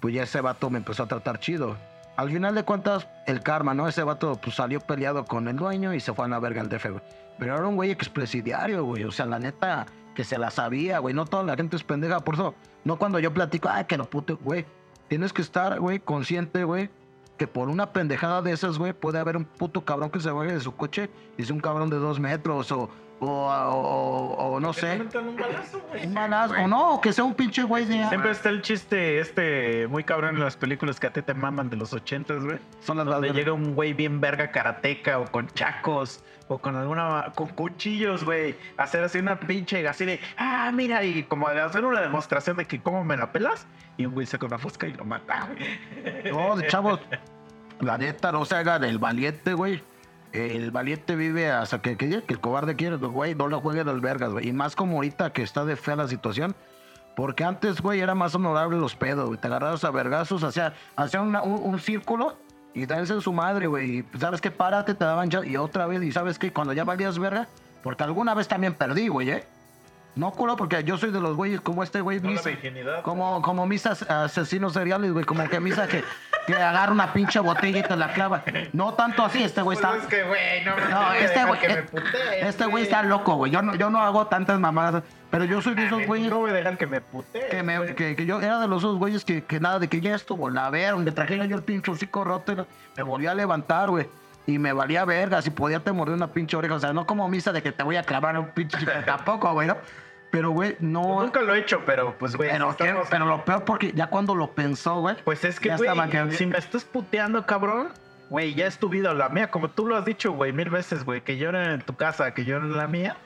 pues 0.00 0.14
ya 0.14 0.22
ese 0.22 0.40
vato 0.40 0.70
me 0.70 0.78
empezó 0.78 1.04
a 1.04 1.06
tratar 1.06 1.38
chido. 1.38 1.76
Al 2.16 2.30
final 2.30 2.54
de 2.54 2.64
cuentas, 2.64 3.06
el 3.26 3.42
karma, 3.42 3.74
¿no? 3.74 3.88
Ese 3.88 4.02
vato 4.02 4.38
pues 4.42 4.56
salió 4.56 4.80
peleado 4.80 5.24
con 5.24 5.48
el 5.48 5.56
dueño 5.56 5.94
y 5.94 6.00
se 6.00 6.12
fue 6.12 6.24
a 6.24 6.28
la 6.28 6.38
verga 6.38 6.60
al 6.60 6.68
DF, 6.68 6.90
güey. 6.90 7.02
Pero 7.38 7.56
era 7.56 7.66
un 7.66 7.76
güey 7.76 7.90
expresidiario, 7.90 8.84
güey. 8.84 9.04
O 9.04 9.12
sea, 9.12 9.26
la 9.26 9.38
neta, 9.38 9.86
que 10.14 10.24
se 10.24 10.36
la 10.36 10.50
sabía, 10.50 10.98
güey. 10.98 11.14
No 11.14 11.24
toda 11.24 11.44
la 11.44 11.56
gente 11.56 11.76
es 11.76 11.84
pendeja. 11.84 12.20
Por 12.20 12.34
eso, 12.34 12.54
no 12.84 12.98
cuando 12.98 13.18
yo 13.18 13.32
platico, 13.32 13.68
ay, 13.70 13.84
que 13.84 13.96
lo 13.96 14.08
puto, 14.08 14.38
güey. 14.42 14.66
Tienes 15.08 15.32
que 15.32 15.42
estar, 15.42 15.80
güey, 15.80 15.98
consciente, 15.98 16.64
güey, 16.64 16.90
que 17.36 17.46
por 17.46 17.68
una 17.68 17.92
pendejada 17.92 18.42
de 18.42 18.52
esas, 18.52 18.78
güey, 18.78 18.92
puede 18.92 19.18
haber 19.18 19.36
un 19.36 19.44
puto 19.44 19.84
cabrón 19.84 20.10
que 20.10 20.20
se 20.20 20.30
vaya 20.30 20.52
de 20.52 20.60
su 20.60 20.76
coche 20.76 21.08
y 21.38 21.42
es 21.42 21.50
un 21.50 21.60
cabrón 21.60 21.90
de 21.90 21.96
dos 21.96 22.20
metros 22.20 22.70
o, 22.70 22.90
o, 23.20 23.26
o- 23.26 24.54
o 24.54 24.60
no 24.60 24.72
sé. 24.72 25.00
un 25.00 25.36
balazo, 25.36 25.82
güey. 25.90 26.06
Un 26.06 26.14
balazo, 26.14 26.54
o 26.54 26.66
no, 26.68 26.94
o 26.94 27.00
que 27.00 27.12
sea 27.12 27.24
un 27.24 27.34
pinche 27.34 27.62
güey 27.62 27.84
de... 27.84 28.08
Siempre 28.08 28.30
está 28.30 28.48
el 28.48 28.62
chiste 28.62 29.20
este 29.20 29.86
muy 29.88 30.04
cabrón 30.04 30.36
en 30.36 30.40
las 30.44 30.56
películas 30.56 30.98
que 30.98 31.06
a 31.06 31.12
ti 31.12 31.20
te 31.22 31.34
maman 31.34 31.68
de 31.70 31.76
los 31.76 31.92
ochentas, 31.92 32.42
güey. 32.42 32.58
Son 32.80 32.96
las 32.96 33.06
Donde 33.06 33.28
balas. 33.28 33.36
llega 33.36 33.52
un 33.52 33.74
güey 33.74 33.92
bien 33.92 34.20
verga 34.20 34.50
karateca 34.50 35.18
o 35.18 35.26
con 35.26 35.48
chacos 35.48 36.24
o 36.48 36.58
con 36.58 36.74
alguna 36.76 37.32
con 37.34 37.48
cuchillos, 37.48 38.24
güey. 38.24 38.56
Hacer 38.76 39.04
así 39.04 39.18
una 39.18 39.38
pinche 39.38 39.86
así 39.86 40.04
de, 40.04 40.18
ah, 40.36 40.70
mira, 40.72 41.04
y 41.04 41.22
como 41.24 41.48
de 41.50 41.60
hacer 41.60 41.84
una 41.84 42.00
demostración 42.00 42.56
de 42.56 42.64
que 42.66 42.80
cómo 42.80 43.04
me 43.04 43.16
la 43.16 43.30
pelas. 43.32 43.66
Y 43.96 44.06
un 44.06 44.14
güey 44.14 44.26
saca 44.26 44.46
una 44.46 44.58
fosca 44.58 44.86
y 44.88 44.94
lo 44.94 45.04
mata, 45.04 45.46
güey. 45.54 46.32
No, 46.32 46.56
de 46.56 46.66
chavos, 46.66 47.00
la 47.80 47.98
neta, 47.98 48.32
no 48.32 48.44
se 48.46 48.56
hagan 48.56 48.82
el 48.84 48.98
valiente, 48.98 49.52
güey. 49.52 49.82
El 50.32 50.70
valiente 50.70 51.16
vive 51.16 51.50
hasta 51.50 51.82
que, 51.82 51.96
que, 51.96 52.22
que 52.22 52.34
el 52.34 52.40
cobarde 52.40 52.76
quiere, 52.76 52.96
güey, 52.96 53.34
no 53.34 53.48
lo 53.48 53.60
jueguen 53.60 53.88
al 53.88 54.00
vergas, 54.00 54.30
güey. 54.30 54.48
Y 54.48 54.52
más 54.52 54.76
como 54.76 54.96
ahorita 54.96 55.32
que 55.32 55.42
está 55.42 55.64
de 55.64 55.76
fea 55.76 55.96
la 55.96 56.06
situación. 56.08 56.54
Porque 57.16 57.42
antes, 57.44 57.80
güey, 57.82 58.00
era 58.00 58.14
más 58.14 58.34
honorable 58.34 58.78
los 58.78 58.94
pedos, 58.94 59.26
güey. 59.26 59.38
Te 59.40 59.48
agarrabas 59.48 59.82
a 59.84 59.90
vergazos, 59.90 60.42
hacía, 60.44 60.74
hacía 60.96 61.20
una- 61.20 61.42
un, 61.42 61.60
un 61.72 61.78
círculo 61.80 62.36
y 62.72 62.86
danse 62.86 63.12
en 63.14 63.20
su 63.20 63.32
madre, 63.32 63.66
güey. 63.66 63.98
Y 63.98 64.02
pues, 64.04 64.20
sabes 64.20 64.40
qué, 64.40 64.50
párate, 64.52 64.94
te 64.94 65.04
daban 65.04 65.28
ya. 65.28 65.44
Y 65.44 65.56
otra 65.56 65.86
vez, 65.86 66.02
y 66.02 66.12
sabes 66.12 66.38
que 66.38 66.52
cuando 66.52 66.72
ya 66.72 66.84
valías 66.84 67.18
verga, 67.18 67.48
porque 67.82 68.04
alguna 68.04 68.32
vez 68.34 68.46
también 68.46 68.74
perdí, 68.74 69.08
güey, 69.08 69.30
¿eh? 69.30 69.44
No 70.14 70.30
culo, 70.32 70.56
porque 70.56 70.82
yo 70.84 70.96
soy 70.98 71.10
de 71.10 71.20
los 71.20 71.36
güeyes 71.36 71.60
como 71.60 71.82
este 71.82 72.00
güey. 72.00 72.18
No 72.20 72.28
la 72.28 72.32
mis- 72.36 72.44
virginidad. 72.44 73.02
como, 73.02 73.42
como 73.42 73.66
mis 73.66 73.84
as- 73.86 74.02
asesinos 74.08 74.72
seriales, 74.72 75.12
güey. 75.12 75.24
Como 75.24 75.46
que 75.48 75.60
misa 75.60 75.88
que, 75.88 76.02
que 76.56 76.62
agarra 76.62 76.92
una 76.92 77.12
pinche 77.12 77.38
botella 77.40 77.78
y 77.78 77.82
te 77.82 77.96
la 77.96 78.12
clava. 78.12 78.42
No 78.72 78.94
tanto 78.94 79.24
así, 79.24 79.42
este 79.42 79.62
güey 79.62 79.76
está. 79.76 79.90
Pues 79.90 80.02
es 80.02 80.08
que, 80.08 80.22
güey, 80.22 80.64
no, 80.64 80.76
No, 80.88 81.12
este 81.12 81.44
güey. 81.44 81.60
que 81.60 81.68
me 81.68 81.74
eh, 81.74 81.82
putee, 81.82 82.48
Este 82.48 82.66
güey 82.66 82.84
está 82.84 83.02
loco, 83.02 83.34
güey. 83.36 83.50
Yo 83.52 83.62
no, 83.62 83.74
yo 83.74 83.90
no 83.90 84.00
hago 84.00 84.26
tantas 84.26 84.58
mamadas. 84.60 85.02
Pero 85.30 85.44
yo 85.44 85.62
soy 85.62 85.74
de 85.74 85.86
esos 85.86 86.06
güeyes 86.06 86.30
No 86.30 86.50
a 86.50 86.52
dejar 86.52 86.76
que 86.76 86.86
me 86.86 87.00
putee. 87.00 87.48
que, 87.48 87.62
me, 87.62 87.94
que, 87.94 88.16
que 88.16 88.26
yo 88.26 88.40
era 88.40 88.58
de 88.58 88.66
los 88.66 88.82
esos 88.82 88.98
güeyes 88.98 89.24
que, 89.24 89.44
que 89.44 89.60
nada, 89.60 89.78
de 89.78 89.88
que 89.88 90.00
ya 90.00 90.14
estuvo 90.14 90.50
la 90.50 90.70
ver, 90.70 90.92
donde 90.92 91.12
trajera 91.12 91.44
yo 91.46 91.54
el 91.56 91.62
pinche 91.62 91.90
hocico 91.90 92.24
roto, 92.24 92.52
y 92.52 92.56
me 92.96 93.02
volví 93.02 93.26
a 93.26 93.34
levantar, 93.34 93.90
güey. 93.90 94.08
Y 94.46 94.58
me 94.58 94.72
valía 94.72 95.04
verga, 95.04 95.40
si 95.42 95.50
podía 95.50 95.78
te 95.80 95.92
morder 95.92 96.16
una 96.16 96.28
pinche 96.28 96.56
oreja. 96.56 96.74
O 96.74 96.80
sea, 96.80 96.92
no 96.92 97.06
como 97.06 97.28
misa 97.28 97.52
de 97.52 97.62
que 97.62 97.70
te 97.70 97.82
voy 97.84 97.96
a 97.96 98.02
clavar 98.02 98.36
un 98.38 98.48
pinche. 98.48 98.78
Tampoco, 99.06 99.52
güey, 99.52 99.68
¿no? 99.68 99.76
Pero, 100.30 100.50
güey, 100.50 100.76
no. 100.80 101.22
Nunca 101.22 101.40
lo 101.42 101.54
he 101.54 101.58
hecho, 101.58 101.82
pero 101.84 102.16
pues, 102.18 102.36
güey. 102.36 102.50
Pero, 102.50 102.70
estamos- 102.70 103.08
pero 103.10 103.26
lo 103.26 103.44
peor 103.44 103.64
porque 103.64 103.92
ya 103.92 104.06
cuando 104.08 104.34
lo 104.34 104.52
pensó, 104.52 105.00
güey. 105.00 105.16
Pues 105.24 105.44
es 105.44 105.58
que, 105.58 105.74
güey, 105.76 105.90
que- 106.10 106.30
si 106.32 106.46
me 106.46 106.56
estás 106.58 106.84
puteando, 106.84 107.44
cabrón, 107.46 107.88
güey, 108.28 108.54
ya 108.54 108.66
es 108.66 108.78
tu 108.78 108.88
vida 108.88 109.10
o 109.10 109.14
la 109.14 109.28
mía, 109.28 109.50
como 109.50 109.70
tú 109.70 109.86
lo 109.86 109.96
has 109.96 110.04
dicho, 110.04 110.30
güey, 110.32 110.52
mil 110.52 110.70
veces, 110.70 111.04
güey, 111.04 111.20
que 111.22 111.40
era 111.42 111.74
en 111.74 111.80
tu 111.82 111.96
casa, 111.96 112.32
que 112.32 112.42
era 112.42 112.58
en 112.58 112.76
la 112.76 112.86
mía. 112.86 113.16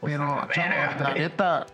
pues, 0.00 0.14
Pero, 0.14 0.24
la 0.36 0.46
verga, 0.46 0.52
chavo, 0.54 1.02
la 1.04 1.10
güey. 1.10 1.22
neta, 1.22 1.66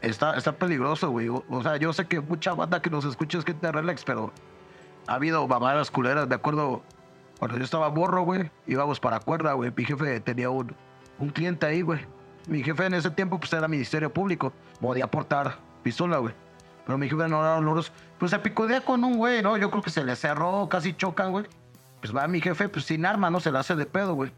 está, 0.00 0.36
está 0.36 0.52
peligroso, 0.52 1.10
güey. 1.10 1.28
O, 1.28 1.44
o 1.48 1.62
sea, 1.62 1.76
yo 1.76 1.92
sé 1.92 2.06
que 2.06 2.20
mucha 2.20 2.54
banda 2.54 2.80
que 2.82 2.88
nos 2.90 3.04
escucha 3.04 3.38
es 3.38 3.44
que 3.44 3.52
te 3.54 3.70
relax, 3.72 4.02
pero 4.04 4.32
ha 5.06 5.14
habido 5.14 5.46
mamadas 5.46 5.90
culeras. 5.90 6.28
De 6.28 6.34
acuerdo, 6.34 6.82
cuando 7.38 7.56
yo 7.58 7.64
estaba 7.64 7.88
borro, 7.88 8.22
güey, 8.22 8.50
íbamos 8.66 8.98
para 9.00 9.20
cuerda, 9.20 9.52
güey. 9.54 9.70
Mi 9.76 9.84
jefe 9.84 10.20
tenía 10.20 10.48
un, 10.50 10.74
un 11.18 11.28
cliente 11.30 11.64
ahí, 11.66 11.82
güey. 11.82 12.00
Mi 12.48 12.62
jefe 12.62 12.86
en 12.86 12.94
ese 12.94 13.10
tiempo, 13.10 13.38
pues 13.38 13.52
era 13.52 13.68
Ministerio 13.68 14.12
Público. 14.12 14.52
Podía 14.80 15.06
portar 15.06 15.56
pistola, 15.82 16.18
güey. 16.18 16.34
Pero 16.86 16.98
mi 16.98 17.08
jefe 17.08 17.28
no 17.28 17.40
era 17.40 17.60
loros. 17.60 17.92
Pues 18.18 18.30
se 18.30 18.38
picodea 18.38 18.80
con 18.80 19.04
un 19.04 19.16
güey, 19.18 19.42
¿no? 19.42 19.56
Yo 19.58 19.70
creo 19.70 19.82
que 19.82 19.90
se 19.90 20.02
le 20.04 20.16
cerró, 20.16 20.68
casi 20.68 20.94
chocan, 20.94 21.30
güey. 21.30 21.44
Pues 22.00 22.14
va 22.16 22.26
mi 22.26 22.40
jefe, 22.40 22.68
pues 22.68 22.86
sin 22.86 23.04
arma, 23.04 23.28
¿no? 23.30 23.38
Se 23.40 23.52
la 23.52 23.60
hace 23.60 23.76
de 23.76 23.84
pedo, 23.86 24.14
güey. 24.14 24.32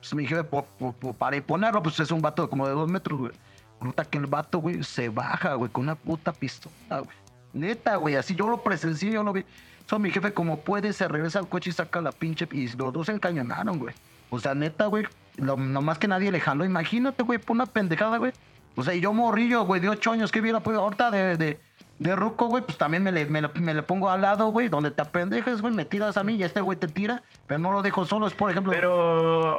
Pues 0.00 0.12
mi 0.14 0.26
jefe, 0.26 0.42
po- 0.44 0.66
po- 0.78 0.92
po- 0.92 1.12
para 1.12 1.36
imponerlo, 1.36 1.82
pues 1.82 2.00
es 2.00 2.10
un 2.10 2.20
vato 2.20 2.50
como 2.50 2.66
de 2.66 2.74
dos 2.74 2.90
metros, 2.90 3.18
güey. 3.20 3.32
Nota 3.80 4.04
que 4.04 4.18
el 4.18 4.26
vato, 4.26 4.58
güey, 4.58 4.82
se 4.82 5.08
baja, 5.08 5.54
güey, 5.54 5.70
con 5.70 5.84
una 5.84 5.94
puta 5.94 6.32
pistola, 6.32 7.00
güey. 7.00 7.16
Neta, 7.52 7.96
güey, 7.96 8.16
así 8.16 8.34
yo 8.34 8.48
lo 8.48 8.62
presencié, 8.62 9.10
yo 9.12 9.22
lo 9.22 9.32
vi. 9.32 9.44
So, 9.86 9.98
mi 9.98 10.10
jefe, 10.10 10.32
como 10.32 10.58
puede, 10.60 10.92
se 10.92 11.06
regresa 11.06 11.38
al 11.40 11.48
coche 11.48 11.70
y 11.70 11.72
saca 11.72 12.00
la 12.00 12.12
pinche. 12.12 12.48
Y 12.52 12.68
los 12.76 12.92
dos 12.92 13.06
se 13.06 13.12
encañonaron, 13.12 13.78
güey. 13.78 13.94
O 14.30 14.38
sea, 14.40 14.54
neta, 14.54 14.86
güey, 14.86 15.04
lo, 15.36 15.56
nomás 15.56 15.98
que 15.98 16.08
nadie 16.08 16.30
le 16.32 16.40
jaló. 16.40 16.64
Imagínate, 16.64 17.22
güey, 17.22 17.38
por 17.38 17.54
una 17.54 17.66
pendejada, 17.66 18.18
güey. 18.18 18.32
O 18.76 18.82
sea, 18.82 18.94
y 18.94 19.00
yo 19.00 19.12
morrillo, 19.12 19.64
güey, 19.64 19.80
de 19.80 19.88
ocho 19.90 20.12
años, 20.12 20.32
que 20.32 20.40
hubiera 20.40 20.60
podido 20.60 20.80
ahorita 20.82 21.10
de, 21.10 21.36
de, 21.36 21.60
de 21.98 22.16
ruco, 22.16 22.46
güey, 22.46 22.64
pues 22.64 22.78
también 22.78 23.02
me 23.02 23.12
le, 23.12 23.26
me, 23.26 23.42
le, 23.42 23.48
me 23.54 23.74
le 23.74 23.82
pongo 23.82 24.08
al 24.10 24.22
lado, 24.22 24.46
güey, 24.48 24.68
donde 24.68 24.90
te 24.90 25.02
apendejes, 25.02 25.60
güey, 25.60 25.74
me 25.74 25.84
tiras 25.84 26.16
a 26.16 26.24
mí 26.24 26.36
y 26.36 26.42
este 26.42 26.60
güey 26.62 26.78
te 26.78 26.88
tira, 26.88 27.22
pero 27.46 27.58
no 27.60 27.70
lo 27.72 27.82
dejo 27.82 28.06
solo, 28.06 28.26
es 28.26 28.32
por 28.32 28.50
ejemplo. 28.50 28.72
Pero, 28.72 29.58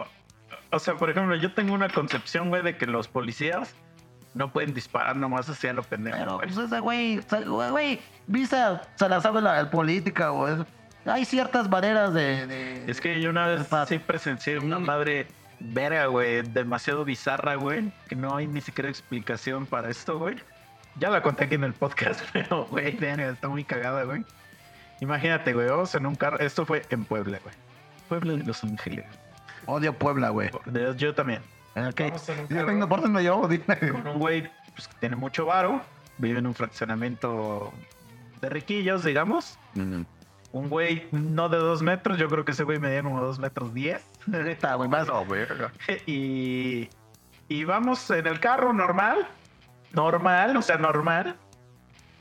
o 0.72 0.80
sea, 0.80 0.96
por 0.96 1.12
ejemplo, 1.12 1.36
yo 1.36 1.54
tengo 1.54 1.74
una 1.76 1.90
concepción, 1.90 2.50
güey, 2.50 2.64
de 2.64 2.76
que 2.76 2.88
los 2.88 3.08
policías 3.08 3.76
no 4.34 4.52
pueden 4.52 4.74
disparar 4.74 5.16
nomás 5.16 5.48
hacia 5.48 5.74
lo 5.74 5.84
pendejo. 5.84 6.18
Pero, 6.18 6.36
güey. 6.38 6.48
pues 6.52 6.66
ese 6.66 6.80
güey, 6.80 7.22
güey, 7.46 7.70
güey, 7.70 8.00
visa, 8.26 8.82
se 8.96 9.08
la 9.08 9.22
sabe 9.22 9.42
la 9.42 9.70
política, 9.70 10.32
o 10.32 10.48
es- 10.48 10.66
hay 11.06 11.24
ciertas 11.26 11.70
maneras 11.70 12.16
de, 12.16 12.48
de- 12.48 12.86
Es 12.90 13.00
que 13.00 13.22
yo 13.22 13.30
una 13.30 13.46
vez 13.46 13.68
sí 13.88 14.00
presencié 14.00 14.58
una 14.58 14.80
madre 14.80 15.28
verga, 15.64 16.06
güey, 16.08 16.42
demasiado 16.42 17.06
bizarra, 17.06 17.56
güey, 17.56 17.92
que 18.08 18.16
no 18.16 18.36
hay 18.36 18.48
ni 18.48 18.62
siquiera 18.62 18.90
explicación 18.90 19.66
para 19.66 19.90
esto, 19.90 20.20
güey. 20.20 20.36
Ya 20.98 21.10
la 21.10 21.22
conté 21.22 21.46
aquí 21.46 21.56
en 21.56 21.64
el 21.64 21.74
podcast, 21.74 22.22
pero, 22.34 22.66
güey, 22.66 22.96
verga, 22.98 23.30
está 23.30 23.48
muy 23.50 23.64
cagada, 23.64 24.04
güey. 24.04 24.24
Imagínate, 25.00 25.54
güey, 25.54 25.68
vamos 25.70 25.94
en 25.96 26.06
un 26.06 26.16
carro, 26.16 26.40
esto 26.40 26.66
fue 26.66 26.84
en 26.90 27.04
Puebla, 27.06 27.40
güey. 27.44 27.56
Puebla 28.10 28.34
de 28.34 28.44
Los 28.44 28.64
Ángeles. 28.64 29.06
Odio 29.66 29.94
Puebla, 29.98 30.30
güey. 30.30 30.50
De- 30.66 30.94
Yo 30.98 31.16
también. 31.16 31.42
Ok. 31.76 32.00
Vamos 32.02 32.30
en 32.30 32.40
un 32.42 32.48
Yo 32.48 32.66
tengo 32.66 32.88
por 32.90 33.02
dónde 33.02 33.24
yo, 33.24 33.48
dime. 33.48 33.80
Con 33.92 34.08
un 34.08 34.20
güey 34.20 34.50
pues, 34.76 34.88
que 34.88 34.94
tiene 35.00 35.16
mucho 35.16 35.46
varo, 35.46 35.82
vive 36.18 36.40
en 36.40 36.46
un 36.48 36.54
fraccionamiento 36.54 37.74
de 38.42 38.50
riquillos, 38.50 39.04
digamos. 39.04 39.58
Mm. 39.74 40.02
Un 40.54 40.70
güey 40.70 41.08
no 41.12 41.50
de 41.50 41.58
dos 41.58 41.82
metros, 41.82 42.20
yo 42.20 42.30
creo 42.30 42.46
que 42.46 42.52
ese 42.52 42.64
güey 42.64 42.78
medía 42.78 43.02
como 43.02 43.20
dos 43.20 43.40
metros 43.40 43.74
diez. 43.74 44.06
Neta, 44.28 44.76
güey, 44.76 44.88
más. 44.88 45.08
No, 45.08 45.26
y, 46.06 46.88
y 47.50 47.64
vamos 47.64 48.10
en 48.12 48.28
el 48.28 48.40
carro 48.40 48.72
normal, 48.72 49.28
normal, 49.94 50.56
o 50.56 50.62
sea, 50.62 50.78
normal. 50.78 51.36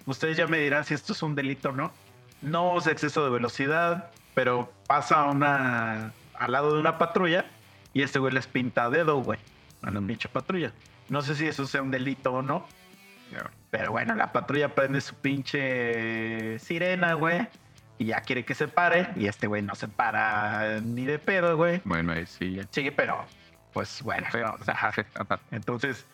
Ustedes 0.07 0.39
ya 0.39 0.47
me 0.47 0.59
dirán 0.59 0.85
si 0.85 0.95
esto 0.95 1.13
es 1.13 1.23
un 1.23 1.35
delito 1.35 1.69
o 1.69 1.73
no. 1.73 1.93
No 2.41 2.79
es 2.79 2.87
exceso 2.87 3.23
de 3.23 3.31
velocidad, 3.31 4.11
pero 4.35 4.73
pasa 4.87 5.25
una 5.25 6.15
al 6.39 6.53
lado 6.53 6.73
de 6.73 6.81
una 6.81 6.97
patrulla 6.97 7.45
y 7.93 8.01
este 8.01 8.19
güey 8.19 8.33
les 8.33 8.47
pinta 8.47 8.89
dedo, 8.89 9.19
güey, 9.23 9.39
a 9.83 9.91
la 9.91 10.01
pinche 10.01 10.31
patrulla. 10.31 10.73
No 11.11 11.21
sé 11.21 11.35
si 11.35 11.47
eso 11.47 11.67
sea 11.67 11.83
un 11.83 11.91
delito 11.91 12.33
o 12.33 12.41
no. 12.41 12.67
Pero 13.71 13.93
bueno, 13.93 14.15
la 14.15 14.33
patrulla 14.33 14.75
prende 14.75 15.03
su 15.03 15.15
pinche 15.17 16.59
sirena, 16.59 17.13
güey. 17.13 17.47
Y 18.03 18.07
ya 18.07 18.21
quiere 18.21 18.45
que 18.45 18.57
se 18.57 18.67
pare. 18.67 19.11
Y 19.15 19.29
este 19.29 19.47
güey 19.47 19.63
no 19.63 19.77
se 19.77 19.87
para 19.87 20.81
ni 20.81 21.05
de 21.05 21.21
pedo, 21.21 21.57
güey. 21.57 21.81
Bueno, 21.85 22.13
ahí 22.13 22.27
sí, 22.27 22.55
ya. 22.55 22.65
Sí, 22.69 22.91
pero 22.91 23.25
Pues 23.73 24.03
bueno. 24.03 24.27
Ajá, 24.67 24.91
sí, 24.93 25.03
ajá. 25.15 25.39
entonces 25.53 26.05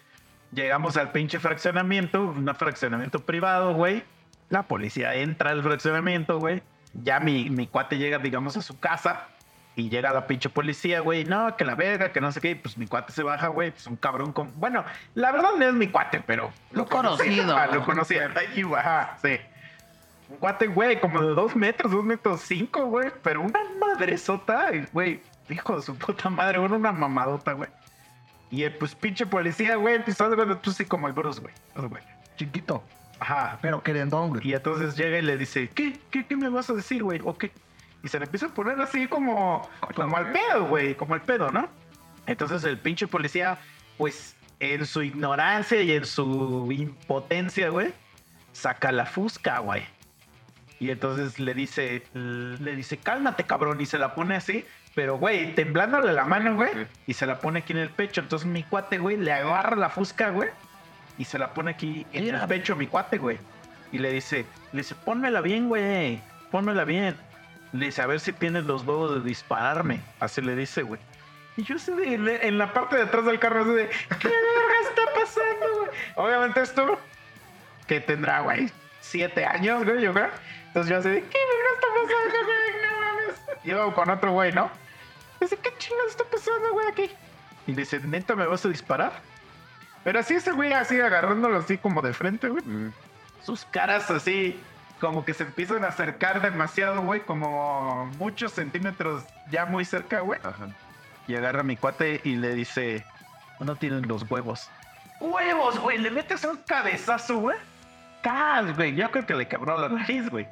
llegamos 0.52 0.98
al 0.98 1.12
pinche 1.12 1.38
fraccionamiento, 1.40 2.22
un 2.22 2.54
fraccionamiento 2.54 3.20
privado, 3.20 3.72
güey. 3.72 4.04
La 4.50 4.64
policía 4.64 5.14
entra 5.14 5.50
al 5.50 5.62
fraccionamiento, 5.62 6.38
güey. 6.38 6.62
Ya 6.92 7.20
mi, 7.20 7.48
mi 7.48 7.66
cuate 7.66 7.96
llega, 7.96 8.18
digamos, 8.18 8.58
a 8.58 8.62
su 8.62 8.78
casa 8.78 9.28
y 9.74 9.88
llega 9.88 10.12
la 10.12 10.26
pinche 10.26 10.50
policía, 10.50 11.00
güey. 11.00 11.24
No, 11.24 11.56
que 11.56 11.64
la 11.64 11.74
verga, 11.74 12.12
que 12.12 12.20
no 12.20 12.32
sé 12.32 12.42
qué. 12.42 12.50
y 12.50 12.54
Pues 12.54 12.76
mi 12.76 12.86
cuate 12.86 13.14
se 13.14 13.22
baja, 13.22 13.48
güey. 13.48 13.70
Pues 13.70 13.86
un 13.86 13.96
cabrón 13.96 14.34
con. 14.34 14.52
Bueno, 14.60 14.84
la 15.14 15.32
verdad 15.32 15.52
no 15.58 15.66
es 15.66 15.72
mi 15.72 15.88
cuate, 15.88 16.22
pero. 16.26 16.52
Lo 16.70 16.84
conocido. 16.84 17.56
Ah, 17.56 17.66
lo 17.66 17.82
conocía. 17.82 18.30
Ajá, 18.76 19.16
sí. 19.22 19.38
Un 20.28 20.36
cuate, 20.36 20.66
güey, 20.66 21.00
como 21.00 21.20
de 21.22 21.34
dos 21.34 21.56
metros, 21.56 21.90
dos 21.90 22.04
metros 22.04 22.42
cinco, 22.42 22.86
güey. 22.86 23.10
Pero 23.22 23.40
una 23.42 23.60
madresota, 23.80 24.70
güey. 24.92 25.22
Hijo 25.48 25.76
de 25.76 25.82
su 25.82 25.96
puta 25.96 26.28
madre, 26.28 26.58
güey, 26.58 26.70
una 26.70 26.92
mamadota, 26.92 27.52
güey. 27.52 27.70
Y 28.50 28.62
el, 28.62 28.74
pues 28.74 28.94
pinche 28.94 29.26
policía, 29.26 29.76
güey, 29.76 29.96
pues 29.98 30.08
estás 30.08 30.34
viendo 30.34 30.56
tú 30.58 30.72
sí 30.72 30.84
como 30.84 31.06
el 31.06 31.12
Bruce, 31.12 31.40
güey. 31.40 31.52
Haz 31.74 31.84
güey. 31.84 32.02
Chiquito, 32.36 32.82
Ajá. 33.18 33.58
pero 33.60 33.82
querendón, 33.82 34.30
güey. 34.30 34.48
Y 34.48 34.54
entonces 34.54 34.96
llega 34.96 35.18
y 35.18 35.22
le 35.22 35.36
dice, 35.36 35.68
¿qué? 35.68 35.98
¿Qué, 36.10 36.26
qué 36.26 36.36
me 36.36 36.48
vas 36.48 36.70
a 36.70 36.74
decir, 36.74 37.02
güey? 37.02 37.20
¿O 37.24 37.36
qué? 37.36 37.50
Y 38.02 38.08
se 38.08 38.18
le 38.18 38.26
empieza 38.26 38.46
a 38.46 38.48
poner 38.50 38.80
así 38.80 39.08
como, 39.08 39.68
como 39.94 40.16
al 40.16 40.32
pedo, 40.32 40.66
güey, 40.68 40.94
como 40.94 41.14
al 41.14 41.22
pedo, 41.22 41.50
¿no? 41.50 41.68
Entonces 42.26 42.62
el 42.64 42.78
pinche 42.78 43.06
policía, 43.06 43.58
pues 43.96 44.36
en 44.60 44.86
su 44.86 45.02
ignorancia 45.02 45.82
y 45.82 45.92
en 45.92 46.04
su 46.04 46.68
impotencia, 46.70 47.70
güey, 47.70 47.92
saca 48.52 48.92
la 48.92 49.06
fusca, 49.06 49.58
güey. 49.58 49.82
Y 50.80 50.90
entonces 50.90 51.38
le 51.40 51.54
dice, 51.54 52.02
le 52.14 52.76
dice, 52.76 52.98
cálmate, 52.98 53.44
cabrón, 53.44 53.80
y 53.80 53.86
se 53.86 53.98
la 53.98 54.14
pone 54.14 54.36
así, 54.36 54.64
pero, 54.94 55.18
güey, 55.18 55.54
temblándole 55.54 56.12
la 56.12 56.24
mano, 56.24 56.54
güey, 56.54 56.70
y 57.06 57.14
se 57.14 57.26
la 57.26 57.40
pone 57.40 57.60
aquí 57.60 57.72
en 57.72 57.78
el 57.80 57.90
pecho. 57.90 58.20
Entonces 58.20 58.46
mi 58.46 58.62
cuate, 58.62 58.98
güey, 58.98 59.16
le 59.16 59.32
agarra 59.32 59.74
la 59.76 59.90
fusca, 59.90 60.30
güey, 60.30 60.50
y 61.18 61.24
se 61.24 61.38
la 61.38 61.52
pone 61.52 61.72
aquí 61.72 62.06
en 62.12 62.24
Mira. 62.24 62.42
el 62.42 62.48
pecho 62.48 62.74
a 62.74 62.76
mi 62.76 62.86
cuate, 62.86 63.18
güey. 63.18 63.38
Y 63.90 63.98
le 63.98 64.12
dice, 64.12 64.44
le 64.72 64.78
dice, 64.82 64.94
pónmela 64.94 65.40
bien, 65.40 65.68
güey, 65.68 66.20
pónmela 66.52 66.84
bien. 66.84 67.16
Le 67.72 67.86
dice, 67.86 68.00
a 68.02 68.06
ver 68.06 68.20
si 68.20 68.32
tienes 68.32 68.64
los 68.64 68.84
huevos 68.86 69.14
de 69.22 69.28
dispararme. 69.28 70.00
Así 70.20 70.40
le 70.40 70.54
dice, 70.54 70.82
güey. 70.82 71.00
Y 71.56 71.64
yo 71.64 71.74
de, 71.76 72.18
le- 72.18 72.46
en 72.46 72.56
la 72.56 72.72
parte 72.72 72.96
de 72.96 73.02
atrás 73.02 73.24
del 73.24 73.40
carro, 73.40 73.62
así 73.62 73.70
de, 73.72 73.88
¿qué 74.20 74.28
verga 74.28 74.74
está 74.88 75.02
pasando, 75.12 75.78
güey? 75.78 75.90
Obviamente 76.14 76.60
esto, 76.62 76.98
que 77.88 78.00
tendrá, 78.00 78.40
güey, 78.42 78.70
siete 79.00 79.44
años, 79.44 79.84
güey, 79.84 80.00
yo 80.02 80.12
creo. 80.12 80.30
Entonces 80.78 80.90
yo 80.90 80.98
así 80.98 81.08
de, 81.08 81.28
¿qué 81.28 81.38
verga 81.38 81.70
está 81.74 81.86
pasando, 81.88 82.44
güey? 82.46 82.70
No 82.82 83.00
mames. 83.00 83.64
Llego 83.64 83.94
con 83.94 84.10
otro 84.10 84.32
güey, 84.32 84.52
¿no? 84.52 84.70
Dice, 85.40 85.56
¿qué 85.56 85.72
chingados 85.78 86.10
está 86.12 86.24
pasando, 86.24 86.72
güey, 86.72 86.86
aquí? 86.88 87.10
Y 87.66 87.72
le 87.72 87.82
dice, 87.82 88.00
¿neta 88.00 88.34
me 88.36 88.46
vas 88.46 88.64
a 88.64 88.68
disparar? 88.68 89.12
Pero 90.04 90.20
así 90.20 90.34
ese 90.34 90.52
güey, 90.52 90.72
así 90.72 91.00
agarrándolo 91.00 91.58
así 91.58 91.76
como 91.78 92.00
de 92.02 92.12
frente, 92.12 92.48
güey 92.48 92.62
Mm. 92.64 92.92
sus 93.42 93.64
caras 93.66 94.10
así 94.10 94.58
como 95.00 95.24
que 95.24 95.32
se 95.34 95.44
empiezan 95.44 95.84
a 95.84 95.88
acercar 95.88 96.40
demasiado, 96.42 97.02
güey, 97.02 97.20
como 97.20 98.06
muchos 98.18 98.52
centímetros 98.52 99.22
ya 99.50 99.64
muy 99.66 99.84
cerca, 99.84 100.20
güey. 100.20 100.40
Ajá. 100.42 100.68
Y 101.28 101.34
agarra 101.36 101.60
a 101.60 101.64
mi 101.64 101.76
cuate 101.76 102.20
y 102.24 102.36
le 102.36 102.54
dice, 102.54 103.04
no 103.60 103.76
tienen 103.76 104.08
los 104.08 104.28
huevos. 104.30 104.70
¡Huevos, 105.20 105.78
güey! 105.78 105.98
Le 105.98 106.10
metes 106.10 106.44
un 106.44 106.56
cabezazo, 106.58 107.38
güey. 107.38 107.56
¡Cas, 108.22 108.74
güey! 108.76 108.94
Yo 108.96 109.10
creo 109.10 109.26
que 109.26 109.34
le 109.34 109.46
quebró 109.46 109.78
la 109.78 109.88
nariz, 109.88 110.28
güey. 110.30 110.48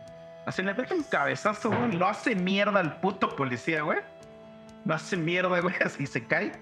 Así 0.46 0.62
le 0.62 0.72
mete 0.72 0.94
un 0.94 1.02
cabezazo, 1.02 1.70
güey. 1.70 1.92
Lo 1.92 2.06
hace 2.06 2.36
mierda 2.36 2.78
al 2.78 3.00
puto 3.00 3.34
policía, 3.34 3.82
güey. 3.82 3.98
Lo 4.84 4.94
hace 4.94 5.16
mierda, 5.16 5.60
güey, 5.60 5.74
así 5.84 6.06
se 6.06 6.24
cae. 6.24 6.52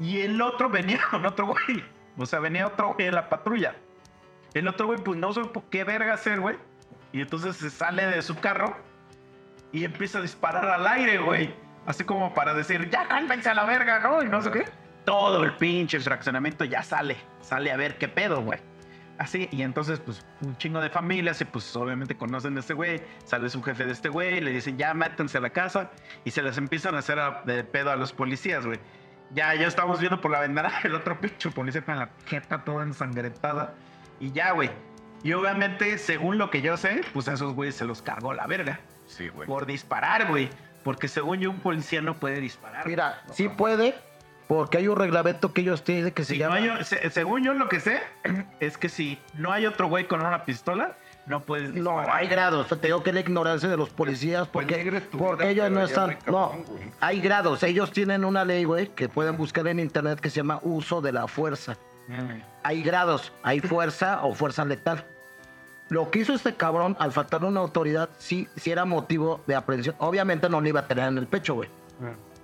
Y 0.00 0.20
el 0.22 0.40
otro 0.40 0.70
venía 0.70 0.98
con 1.10 1.24
otro 1.24 1.46
güey. 1.46 1.84
O 2.16 2.24
sea, 2.24 2.40
venía 2.40 2.66
otro 2.66 2.94
güey 2.94 3.08
en 3.08 3.14
la 3.14 3.28
patrulla. 3.28 3.74
El 4.54 4.66
otro 4.68 4.86
güey, 4.86 4.98
pues 4.98 5.18
no 5.18 5.32
sé 5.34 5.42
por 5.44 5.64
qué 5.64 5.84
verga 5.84 6.14
hacer, 6.14 6.40
güey. 6.40 6.56
Y 7.12 7.20
entonces 7.20 7.56
se 7.56 7.68
sale 7.68 8.06
de 8.06 8.22
su 8.22 8.38
carro 8.38 8.74
y 9.70 9.84
empieza 9.84 10.18
a 10.18 10.22
disparar 10.22 10.64
al 10.66 10.86
aire, 10.86 11.18
güey. 11.18 11.54
Así 11.84 12.04
como 12.04 12.32
para 12.32 12.54
decir, 12.54 12.88
ya 12.90 13.06
cálmense 13.06 13.50
a 13.50 13.54
la 13.54 13.64
verga, 13.64 14.00
¿no? 14.00 14.22
Y 14.22 14.28
no 14.28 14.40
sé 14.40 14.50
qué. 14.50 14.64
Todo 15.04 15.44
el 15.44 15.54
pinche 15.56 16.00
fraccionamiento 16.00 16.64
ya 16.64 16.82
sale. 16.82 17.16
Sale 17.42 17.70
a 17.70 17.76
ver 17.76 17.98
qué 17.98 18.08
pedo, 18.08 18.40
güey. 18.40 18.58
Así, 19.18 19.48
y 19.50 19.62
entonces, 19.62 19.98
pues, 20.00 20.24
un 20.42 20.56
chingo 20.58 20.80
de 20.80 20.90
familias, 20.90 21.40
y 21.40 21.46
pues 21.46 21.74
obviamente 21.74 22.16
conocen 22.16 22.56
a 22.56 22.60
este 22.60 22.74
güey, 22.74 23.00
sale 23.24 23.48
su 23.48 23.62
jefe 23.62 23.86
de 23.86 23.92
este 23.92 24.10
güey, 24.10 24.40
le 24.42 24.50
dicen, 24.50 24.76
ya 24.76 24.92
métanse 24.92 25.38
a 25.38 25.40
la 25.40 25.50
casa, 25.50 25.90
y 26.24 26.30
se 26.32 26.42
les 26.42 26.58
empiezan 26.58 26.94
a 26.94 26.98
hacer 26.98 27.18
a- 27.18 27.42
de 27.46 27.64
pedo 27.64 27.90
a 27.90 27.96
los 27.96 28.12
policías, 28.12 28.66
güey. 28.66 28.78
Ya, 29.32 29.54
ya 29.54 29.66
estamos 29.66 29.98
viendo 30.00 30.20
por 30.20 30.30
la 30.30 30.40
ventana 30.40 30.70
el 30.84 30.94
otro 30.94 31.18
pinche 31.20 31.50
policía 31.50 31.82
con 31.82 31.98
la 31.98 32.10
jeta 32.26 32.62
toda 32.64 32.84
ensangrentada. 32.84 33.74
Y 34.20 34.32
ya, 34.32 34.52
güey. 34.52 34.70
Y 35.22 35.32
obviamente, 35.32 35.96
según 35.98 36.36
lo 36.38 36.50
que 36.50 36.60
yo 36.62 36.76
sé, 36.76 37.00
pues 37.14 37.26
a 37.28 37.32
esos 37.32 37.54
güeyes 37.54 37.74
se 37.74 37.84
los 37.86 38.02
cargó 38.02 38.34
la 38.34 38.46
verga. 38.46 38.80
Sí, 39.06 39.28
güey. 39.30 39.46
Por 39.48 39.64
disparar, 39.66 40.28
güey. 40.28 40.50
Porque 40.84 41.08
según 41.08 41.40
yo, 41.40 41.50
un 41.50 41.58
policía 41.58 42.00
no 42.02 42.14
puede 42.14 42.38
disparar. 42.40 42.86
Mira, 42.86 43.22
sí 43.32 43.48
puede, 43.48 43.94
porque 44.48 44.78
hay 44.78 44.88
un 44.88 44.96
reglamento 44.96 45.52
que 45.52 45.60
ellos 45.62 45.82
tienen 45.82 46.12
que 46.12 46.24
se 46.24 46.34
Si 46.34 46.38
no 46.40 46.50
llama... 46.56 46.76
hay- 46.78 46.84
se- 46.84 47.10
según 47.10 47.42
yo 47.44 47.54
lo 47.54 47.68
que 47.68 47.80
sé, 47.80 48.00
es 48.60 48.78
que 48.78 48.88
si 48.88 49.18
no 49.34 49.52
hay 49.52 49.66
otro 49.66 49.88
güey 49.88 50.06
con 50.06 50.20
una 50.20 50.44
pistola, 50.44 50.96
no 51.26 51.40
puedes 51.40 51.70
No, 51.70 51.74
disparar. 51.90 52.10
hay 52.16 52.28
grados. 52.28 52.68
Te 52.68 52.76
digo 52.86 53.02
que 53.02 53.12
la 53.12 53.18
ignorancia 53.20 53.68
de 53.68 53.76
los 53.76 53.90
policías, 53.90 54.46
porque, 54.46 55.02
tu 55.10 55.18
porque 55.18 55.50
ellos 55.50 55.70
no 55.72 55.82
están. 55.82 56.16
No, 56.26 56.52
hay 57.00 57.20
grados. 57.20 57.64
Ellos 57.64 57.90
tienen 57.90 58.24
una 58.24 58.44
ley, 58.44 58.62
güey, 58.62 58.86
que 58.88 59.08
pueden 59.08 59.36
buscar 59.36 59.66
en 59.66 59.80
internet 59.80 60.20
que 60.20 60.30
se 60.30 60.36
llama 60.36 60.60
uso 60.62 61.00
de 61.00 61.10
la 61.10 61.26
fuerza. 61.26 61.76
Mm. 62.06 62.40
Hay 62.62 62.82
grados. 62.84 63.32
Hay 63.42 63.58
fuerza 63.58 64.20
o 64.22 64.34
fuerza 64.34 64.64
letal. 64.64 65.04
Lo 65.88 66.10
que 66.12 66.20
hizo 66.20 66.32
este 66.32 66.54
cabrón 66.54 66.96
al 67.00 67.10
faltar 67.10 67.44
una 67.44 67.58
autoridad, 67.58 68.08
sí, 68.18 68.46
sí 68.56 68.70
era 68.70 68.84
motivo 68.84 69.40
de 69.48 69.56
aprehensión. 69.56 69.96
Obviamente 69.98 70.48
no 70.48 70.60
lo 70.60 70.68
iba 70.68 70.80
a 70.80 70.86
tener 70.86 71.08
en 71.08 71.18
el 71.18 71.26
pecho, 71.26 71.54
güey. 71.54 71.68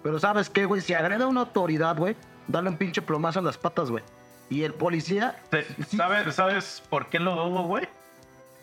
Pero 0.03 0.19
¿sabes 0.19 0.51
qué, 0.51 0.65
güey? 0.67 0.81
Si 0.81 0.95
agreda 0.95 1.25
a 1.25 1.29
una 1.29 1.41
autoridad, 1.41 1.97
güey, 1.97 2.17
dale 2.49 2.69
un 2.69 2.77
pinche 2.77 3.03
plomazo 3.03 3.39
en 3.39 3.45
las 3.45 3.57
patas, 3.59 3.91
güey. 3.91 4.03
Y 4.51 4.65
el 4.65 4.75
policía... 4.75 5.37
Sí- 5.89 5.97
¿Sabes, 5.97 6.35
¿Sabes 6.35 6.83
por 6.91 7.07
qué 7.09 7.19
lo 7.19 7.35
dudo, 7.37 7.63
güey? 7.63 7.89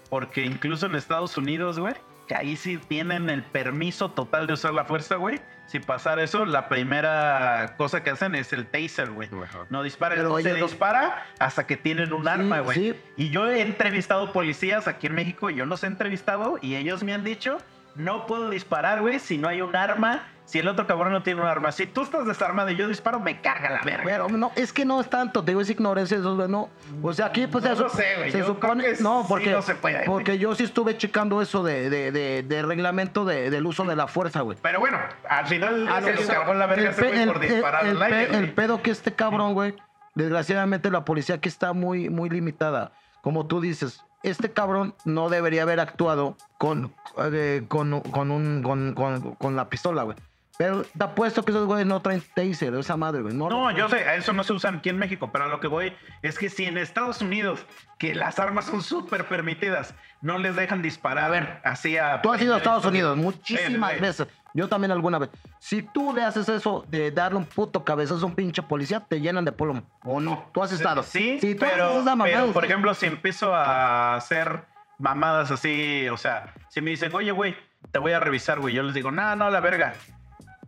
Porque 0.10 0.44
incluso 0.46 0.86
en 0.88 0.96
Estados 0.96 1.38
Unidos, 1.38 1.80
güey, 1.80 1.94
que 2.28 2.36
ahí 2.36 2.56
sí 2.56 2.78
tienen 2.78 3.30
el 3.30 3.44
permiso 3.44 4.10
total 4.12 4.48
de 4.48 4.54
usar 4.54 4.74
la 4.74 4.86
fuerza, 4.86 5.16
güey. 5.16 5.40
Si 5.68 5.80
pasara 5.80 6.24
eso, 6.24 6.46
la 6.46 6.68
primera 6.68 7.76
cosa 7.78 8.04
que 8.04 8.10
hacen 8.10 8.34
es 8.36 8.52
el 8.54 8.66
taser, 8.68 9.12
güey. 9.12 9.30
No 9.70 9.84
dispara, 9.84 10.16
Pero 10.16 10.38
se 10.40 10.54
dispara 10.56 11.26
hasta 11.40 11.68
que 11.68 11.78
tienen 11.78 12.12
un 12.12 12.28
arma, 12.28 12.60
güey. 12.62 12.78
sí. 12.78 13.00
Y 13.18 13.30
yo 13.30 13.48
he 13.48 13.62
entrevistado 13.62 14.32
policías 14.34 14.88
aquí 14.88 15.08
en 15.08 15.14
México, 15.16 15.50
yo 15.52 15.66
los 15.68 15.84
he 15.84 15.88
entrevistado 15.88 16.58
y 16.62 16.76
ellos 16.76 17.04
me 17.04 17.14
han 17.14 17.24
dicho, 17.24 17.60
no 17.96 18.26
puedo 18.26 18.50
disparar, 18.50 19.02
güey, 19.02 19.20
si 19.20 19.38
no 19.38 19.48
hay 19.48 19.62
un 19.62 19.76
arma, 19.76 20.24
si 20.50 20.58
el 20.58 20.68
otro 20.68 20.88
cabrón 20.88 21.12
no 21.14 21.22
tiene 21.22 21.42
un 21.42 21.48
arma. 21.48 21.72
Si 21.72 21.86
tú 21.86 22.02
estás 22.02 22.26
desarmado 22.26 22.72
y 22.72 22.76
yo 22.76 22.88
disparo, 22.88 23.20
me 23.20 23.40
carga 23.40 23.70
la 23.70 23.82
verga. 23.84 24.04
Pero 24.04 24.28
no, 24.30 24.52
es 24.56 24.74
que 24.74 24.84
no 24.84 25.00
es 25.00 25.08
tanto, 25.08 25.44
te 25.44 25.52
digo, 25.52 25.62
es 25.62 25.70
ignorancia, 25.70 26.18
eso, 26.18 26.36
güey, 26.36 26.48
no. 26.48 26.70
O 27.04 27.14
sea, 27.14 27.28
aquí 27.28 27.46
pues 27.46 27.64
No 27.64 27.72
eso, 27.74 27.84
lo 27.84 27.90
sé, 27.90 28.06
güey, 28.18 28.32
se 28.32 28.44
supone, 28.44 28.84
no, 29.00 29.22
sí 29.22 29.26
porque, 29.30 29.52
no 29.52 29.62
se 29.62 29.76
puede, 29.76 29.96
güey. 29.98 30.08
porque 30.08 30.40
yo 30.40 30.56
sí 30.56 30.64
estuve 30.64 30.98
checando 30.98 31.40
eso 31.44 31.62
de, 31.62 31.92
de, 31.92 32.12
de, 32.12 32.42
de 32.42 32.62
reglamento 32.64 33.26
de- 33.26 33.52
del 33.52 33.66
uso 33.68 33.84
de 33.86 33.96
la 33.96 34.08
fuerza, 34.08 34.42
güey. 34.42 34.58
Pero 34.62 34.80
bueno, 34.80 34.98
al 35.30 35.46
final 35.46 35.88
Ah, 35.88 36.02
se 36.02 36.14
lo 36.16 36.54
la 36.56 36.66
verga 36.66 36.82
el 36.84 36.90
ese 36.90 37.02
güey 37.08 37.26
por 37.28 37.44
el- 37.44 37.52
disparar 37.52 37.86
el 37.86 38.02
aire, 38.02 38.36
el 38.38 38.52
pedo 38.54 38.82
que 38.82 38.90
este 38.90 39.14
cabrón, 39.14 39.54
güey, 39.54 39.76
desgraciadamente 40.16 40.90
la 40.92 41.06
policía 41.06 41.36
aquí 41.36 41.50
está 41.50 41.74
muy, 41.74 42.10
muy 42.10 42.30
limitada. 42.30 42.92
Como 43.22 43.46
tú 43.48 43.62
dices, 43.62 44.04
este 44.24 44.52
cabrón 44.52 44.96
no 45.06 45.30
debería 45.30 45.62
haber 45.64 45.80
actuado 45.80 46.36
con, 46.58 46.94
eh, 47.32 47.64
con, 47.68 48.02
con, 48.02 48.32
un, 48.32 48.64
con, 48.64 48.94
con, 48.94 49.36
con 49.36 49.56
la 49.56 49.70
pistola, 49.70 50.04
güey. 50.04 50.18
Pero 50.60 50.84
te 50.84 51.04
apuesto 51.06 51.46
que 51.46 51.52
esos 51.54 51.66
güeyes 51.66 51.88
no 51.88 52.02
traen 52.02 52.22
taser, 52.36 52.76
esa 52.76 52.98
madre, 52.98 53.22
güey. 53.22 53.34
No, 53.34 53.50
No, 53.50 53.72
yo 53.72 53.88
sé, 53.88 54.00
a 54.00 54.16
eso 54.16 54.34
no 54.34 54.44
se 54.44 54.52
usan 54.52 54.76
aquí 54.80 54.90
en 54.90 54.98
México, 54.98 55.30
pero 55.32 55.46
a 55.46 55.48
lo 55.48 55.62
que 55.62 55.68
voy 55.68 55.94
es 56.22 56.38
que 56.38 56.50
si 56.50 56.66
en 56.66 56.78
Estados 56.78 57.22
Unidos, 57.22 57.66
que 57.98 58.14
las 58.14 58.40
armas 58.40 58.66
son 58.66 58.82
súper 58.82 59.26
permitidas, 59.30 59.96
no 60.22 60.38
les 60.38 60.58
dejan 60.58 60.82
disparar. 60.82 61.24
A 61.24 61.30
ver, 61.30 61.62
así 61.64 61.96
a... 61.98 62.22
Tú 62.22 62.30
has 62.34 62.42
ido 62.42 62.56
a 62.56 62.58
Estados 62.58 62.84
Unidos 62.84 63.16
muchísimas 63.16 63.92
Sí, 63.92 63.96
sí. 63.96 64.02
veces. 64.02 64.28
Yo 64.54 64.68
también 64.68 64.92
alguna 64.92 65.18
vez. 65.18 65.30
Si 65.60 65.82
tú 65.82 66.14
le 66.14 66.24
haces 66.24 66.50
eso 66.50 66.84
de 66.90 67.10
darle 67.12 67.38
un 67.38 67.46
puto 67.46 67.86
cabezazo 67.86 68.22
a 68.22 68.28
un 68.28 68.36
pinche 68.36 68.62
policía, 68.62 69.00
te 69.00 69.22
llenan 69.22 69.46
de 69.46 69.54
plomo. 69.54 69.84
¿O 70.04 70.20
no? 70.20 70.50
Tú 70.54 70.62
has 70.62 70.74
estado. 70.74 71.04
Sí, 71.04 71.40
Si 71.40 71.56
tú 71.56 71.62
pero, 71.62 72.02
mamada, 72.04 72.32
pero, 72.32 72.52
por 72.52 72.66
ejemplo, 72.66 72.94
si 72.96 73.06
empiezo 73.06 73.56
a 73.56 74.16
hacer 74.16 74.66
mamadas 74.98 75.52
así, 75.52 76.10
o 76.10 76.18
sea, 76.18 76.54
si 76.68 76.82
me 76.82 76.90
dicen, 76.90 77.16
oye, 77.16 77.32
güey, 77.32 77.56
te 77.94 78.00
voy 78.00 78.12
a 78.12 78.20
revisar, 78.20 78.60
güey, 78.60 78.76
yo 78.76 78.84
les 78.84 78.94
digo, 78.94 79.10
no, 79.10 79.38
no, 79.38 79.50
la 79.50 79.62
verga. 79.62 79.94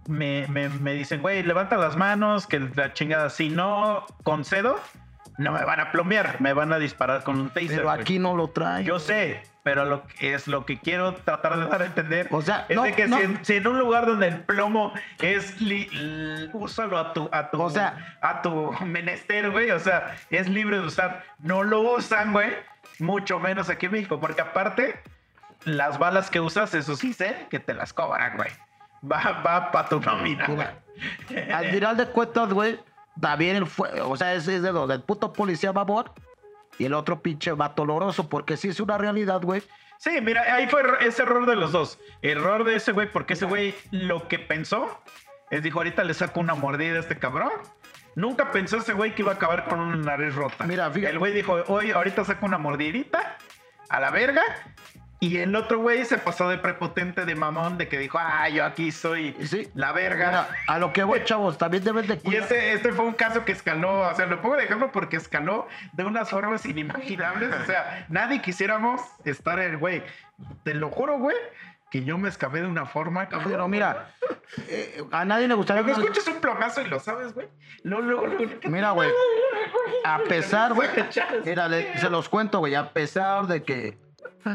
Me, 0.07 0.47
me, 0.47 0.69
me 0.69 0.93
dicen, 0.93 1.21
güey, 1.21 1.43
levanta 1.43 1.77
las 1.77 1.95
manos, 1.95 2.47
que 2.47 2.59
la 2.59 2.93
chingada, 2.93 3.29
si 3.29 3.49
no 3.49 4.05
concedo, 4.23 4.79
no 5.37 5.51
me 5.51 5.63
van 5.63 5.79
a 5.79 5.91
plomear, 5.91 6.41
me 6.41 6.53
van 6.53 6.73
a 6.73 6.79
disparar 6.79 7.23
con 7.23 7.39
un 7.39 7.49
taser. 7.49 7.77
Pero 7.77 7.89
aquí 7.91 8.19
no 8.19 8.35
lo 8.35 8.49
trae. 8.49 8.83
Yo 8.83 8.99
sé, 8.99 9.43
pero 9.63 9.85
lo 9.85 10.05
que 10.07 10.33
es 10.33 10.47
lo 10.47 10.65
que 10.65 10.79
quiero 10.79 11.13
tratar 11.13 11.57
de 11.59 11.67
dar 11.67 11.83
a 11.83 11.85
entender. 11.85 12.27
O 12.31 12.41
sea, 12.41 12.65
es 12.67 12.75
no, 12.75 12.83
de 12.83 12.93
que 12.93 13.07
no. 13.07 13.17
si, 13.17 13.23
en, 13.23 13.45
si 13.45 13.55
en 13.57 13.67
un 13.67 13.77
lugar 13.79 14.05
donde 14.07 14.27
el 14.27 14.39
plomo 14.41 14.91
es 15.19 15.61
li- 15.61 15.87
l- 15.93 16.49
úsalo 16.53 16.97
a 16.97 17.13
tu 17.13 17.29
a 17.31 17.49
tu 17.51 17.61
O 17.61 17.69
sea- 17.69 18.17
a 18.21 18.41
tu 18.41 18.71
menester, 18.85 19.51
güey, 19.51 19.69
o 19.71 19.79
sea, 19.79 20.15
es 20.31 20.49
libre 20.49 20.79
de 20.79 20.85
usar. 20.87 21.23
No 21.39 21.63
lo 21.63 21.79
usan, 21.81 22.33
güey, 22.33 22.49
mucho 22.99 23.39
menos 23.39 23.69
aquí 23.69 23.85
en 23.85 23.91
México, 23.93 24.19
porque 24.19 24.41
aparte 24.41 24.99
las 25.63 25.99
balas 25.99 26.29
que 26.31 26.39
usas, 26.39 26.73
eso 26.73 26.95
sí 26.95 27.13
sé 27.13 27.45
que 27.51 27.59
te 27.59 27.73
las 27.75 27.93
cobran, 27.93 28.35
güey. 28.35 28.49
Va 29.03 29.41
va 29.45 29.71
para 29.71 29.89
tu 29.89 29.99
nómina. 29.99 30.45
Al 31.53 31.71
final 31.71 31.97
de 31.97 32.07
cuentas, 32.07 32.53
güey, 32.53 32.79
también 33.19 33.55
el 33.55 33.65
fue, 33.65 33.89
o 34.01 34.15
sea, 34.15 34.33
ese 34.33 34.57
es 34.57 34.61
de 34.61 34.71
los 34.71 34.87
del 34.87 35.01
puto 35.01 35.33
policía 35.33 35.71
babor 35.71 36.13
y 36.77 36.85
el 36.85 36.93
otro 36.93 37.21
pinche 37.21 37.51
vato 37.51 37.85
loroso, 37.85 38.29
porque 38.29 38.57
sí 38.57 38.69
es 38.69 38.79
una 38.79 38.97
realidad, 38.97 39.41
güey. 39.41 39.63
Sí, 39.97 40.19
mira, 40.21 40.41
ahí 40.55 40.67
fue 40.67 40.81
ese 41.01 41.23
error 41.23 41.45
de 41.45 41.55
los 41.55 41.71
dos. 41.71 41.99
Error 42.21 42.63
de 42.63 42.75
ese 42.75 42.91
güey, 42.91 43.11
porque 43.11 43.33
ese 43.33 43.45
güey 43.45 43.75
lo 43.91 44.27
que 44.27 44.39
pensó 44.39 44.99
es 45.51 45.61
dijo, 45.61 45.79
ahorita 45.79 46.03
le 46.03 46.13
saco 46.13 46.39
una 46.39 46.55
mordida 46.55 46.95
a 46.95 46.99
este 46.99 47.19
cabrón. 47.19 47.51
Nunca 48.15 48.51
pensó 48.51 48.77
ese 48.77 48.93
güey 48.93 49.13
que 49.13 49.21
iba 49.21 49.31
a 49.31 49.35
acabar 49.35 49.65
con 49.65 49.79
una 49.79 49.95
nariz 49.97 50.33
rota. 50.33 50.65
Mira, 50.65 50.89
fíjate. 50.89 51.11
El 51.13 51.19
güey 51.19 51.33
dijo, 51.33 51.63
hoy 51.67 51.91
ahorita 51.91 52.25
saco 52.25 52.45
una 52.45 52.57
mordidita 52.57 53.37
a 53.89 53.99
la 53.99 54.09
verga. 54.09 54.41
Y 55.23 55.37
el 55.37 55.55
otro 55.55 55.77
güey 55.77 56.03
se 56.03 56.17
pasó 56.17 56.49
de 56.49 56.57
prepotente 56.57 57.25
de 57.25 57.35
mamón 57.35 57.77
de 57.77 57.87
que 57.87 57.99
dijo, 57.99 58.17
ah, 58.19 58.49
yo 58.49 58.65
aquí 58.65 58.91
soy 58.91 59.35
Sí. 59.45 59.69
la 59.75 59.91
verga. 59.91 60.27
Mira, 60.27 60.47
a 60.67 60.79
lo 60.79 60.91
que 60.93 61.03
voy, 61.03 61.23
chavos, 61.23 61.59
también 61.59 61.83
debes 61.83 62.07
de 62.07 62.15
Y 62.15 62.17
cuidar. 62.17 62.41
este, 62.41 62.73
este 62.73 62.91
fue 62.91 63.05
un 63.05 63.13
caso 63.13 63.45
que 63.45 63.51
escaló, 63.51 63.99
o 64.09 64.15
sea, 64.15 64.25
lo 64.25 64.41
pongo 64.41 64.55
de 64.55 64.63
ejemplo 64.63 64.91
porque 64.91 65.17
escaló 65.17 65.67
de 65.93 66.05
unas 66.05 66.27
formas 66.31 66.65
inimaginables. 66.65 67.53
O 67.53 67.65
sea, 67.67 68.07
nadie 68.09 68.41
quisiéramos 68.41 68.99
estar 69.23 69.59
el 69.59 69.77
güey. 69.77 70.01
Te 70.63 70.73
lo 70.73 70.89
juro, 70.89 71.19
güey, 71.19 71.37
que 71.91 72.03
yo 72.03 72.17
me 72.17 72.27
escapé 72.27 72.61
de 72.61 72.67
una 72.67 72.87
forma. 72.87 73.29
cabrón. 73.29 73.51
Pero 73.51 73.67
mira, 73.67 74.07
eh, 74.69 75.03
a 75.11 75.23
nadie 75.23 75.47
le 75.47 75.53
gustaría 75.53 75.83
que- 75.83 75.91
escuchas 75.91 76.27
un 76.29 76.41
plomazo 76.41 76.81
y 76.81 76.87
lo 76.87 76.99
sabes, 76.99 77.35
güey. 77.35 77.47
No, 77.83 78.01
luego, 78.01 78.25
luego. 78.25 78.43
Mira, 78.63 78.89
güey, 78.89 79.11
a 80.03 80.17
pesar, 80.27 80.73
güey, 80.73 80.89
mira, 81.45 81.67
le- 81.67 81.95
se 81.99 82.09
los 82.09 82.27
cuento, 82.27 82.57
güey, 82.57 82.73
a 82.73 82.91
pesar 82.91 83.45
de 83.45 83.61
que, 83.61 83.99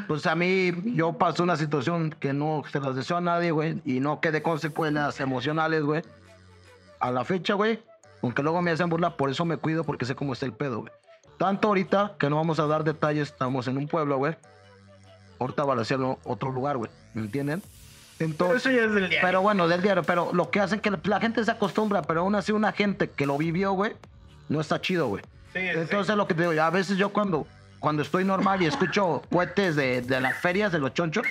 pues 0.07 0.27
a 0.27 0.35
mí, 0.35 0.73
yo 0.95 1.13
pasé 1.13 1.43
una 1.43 1.57
situación 1.57 2.15
que 2.19 2.33
no 2.33 2.63
se 2.71 2.81
las 2.81 2.97
deseo 2.97 3.19
a 3.19 3.21
nadie, 3.21 3.51
güey, 3.51 3.81
y 3.85 4.01
no 4.01 4.21
quedé 4.21 4.43
consecuencias 4.43 5.21
emocionales, 5.21 5.83
güey. 5.83 6.03
A 6.99 7.11
la 7.11 7.25
fecha, 7.25 7.55
güey, 7.55 7.81
aunque 8.23 8.43
luego 8.43 8.63
me 8.63 8.71
hacen 8.71 8.89
burla, 8.89 9.17
por 9.17 9.31
eso 9.31 9.45
me 9.45 9.57
cuido, 9.57 9.85
porque 9.85 10.05
sé 10.05 10.15
cómo 10.15 10.33
está 10.33 10.47
el 10.47 10.53
pedo, 10.53 10.81
güey. 10.81 10.93
Tanto 11.39 11.69
ahorita, 11.69 12.15
que 12.19 12.31
no 12.31 12.37
vamos 12.37 12.59
a 12.59 12.67
dar 12.67 12.83
detalles, 12.83 13.29
estamos 13.29 13.69
en 13.69 13.77
un 13.77 13.87
pueblo, 13.87 14.17
güey. 14.17 14.37
Ahorita 15.39 15.65
va 15.65 15.75
a 15.75 15.85
ser 15.85 16.01
otro 16.25 16.51
lugar, 16.51 16.79
güey, 16.79 16.91
¿me 17.13 17.23
entienden? 17.23 17.63
Pero 18.17 18.31
Entonces, 18.31 18.67
eso 18.67 18.71
ya 18.71 18.87
es 18.87 18.95
del 18.95 19.11
día. 19.11 19.19
pero 19.21 19.43
bueno, 19.43 19.69
del 19.69 19.83
diario, 19.83 20.03
pero 20.03 20.33
lo 20.33 20.51
que 20.51 20.61
hacen 20.61 20.81
que 20.81 20.91
la, 21.05 21.21
gente 21.21 21.45
se 21.45 21.51
acostumbra, 21.51 22.03
pero 22.03 22.23
aún 22.23 22.35
así 22.35 22.53
una 22.53 22.73
gente 22.73 23.11
que 23.11 23.27
lo 23.27 23.37
vivió, 23.37 23.73
güey, 23.73 23.93
no 24.49 24.61
está 24.61 24.81
chido, 24.81 25.09
güey. 25.09 25.23
Sí, 25.53 25.61
sí. 25.61 25.69
Entonces 25.75 26.17
lo 26.17 26.27
que 26.27 26.33
te 26.33 26.49
digo, 26.49 26.63
a 26.63 26.71
veces 26.71 26.97
yo 26.97 27.11
cuando, 27.13 27.47
cuando 27.87 28.03
estoy 28.03 28.25
normal 28.25 28.61
y 28.63 28.67
escucho 28.67 29.23
cohetes 29.31 29.77
de, 29.77 30.03
de 30.03 30.21
las 30.21 30.37
ferias, 30.39 30.73
de 30.73 30.81
los 30.81 30.93
chonchos, 30.93 31.25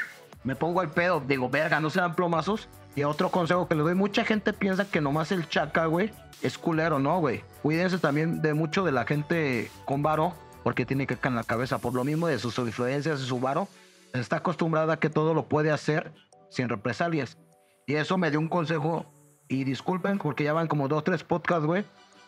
me 0.45 0.56
pongo 0.56 0.80
al 0.80 0.90
pedo, 0.90 1.19
digo, 1.19 1.49
verga, 1.49 1.82
no 1.82 1.90
sean 1.90 2.15
plomazos. 2.15 2.69
Y 2.95 3.03
otro 3.03 3.30
consejo 3.30 3.68
que 3.68 3.76
le 3.76 3.82
doy, 3.82 3.94
mucha 3.94 4.23
gente 4.23 4.53
piensa 4.53 4.90
que 4.90 5.02
nomás 5.02 5.34
el 5.34 5.49
chaca, 5.49 5.88
güey, 5.88 6.14
es 6.41 6.57
culero, 6.57 6.98
¿no, 6.98 7.19
güey? 7.19 7.44
Cuídense 7.61 7.98
también 7.98 8.41
de 8.41 8.53
mucho 8.53 8.86
de 8.86 8.94
la 8.94 9.03
gente 9.03 9.69
con 9.84 10.02
varo, 10.02 10.34
porque 10.64 10.86
tiene 10.86 11.06
caca 11.06 11.27
en 11.27 11.36
la 11.36 11.44
cabeza, 11.44 11.80
por 11.80 11.94
lo 11.94 12.06
mismo 12.06 12.27
de 12.27 12.40
sus 12.40 12.57
influencias 12.57 13.19
y 13.19 13.26
su 13.26 13.41
varo. 13.41 13.68
Está 14.14 14.38
acostumbrada 14.38 14.94
a 14.94 14.98
que 14.98 15.10
todo 15.10 15.34
lo 15.34 15.49
puede 15.49 15.72
hacer 15.72 16.14
sin 16.49 16.69
represalias. 16.69 17.38
Y 17.86 17.95
eso 17.95 18.18
me 18.18 18.32
dio 18.32 18.40
un 18.40 18.48
consejo, 18.48 19.06
y 19.49 19.65
disculpen, 19.65 20.19
porque 20.19 20.45
ya 20.45 20.53
van 20.53 20.68
como 20.68 20.88
dos, 20.88 21.03
tres 21.03 21.22
podcasts, 21.22 21.65
güey, 21.65 21.84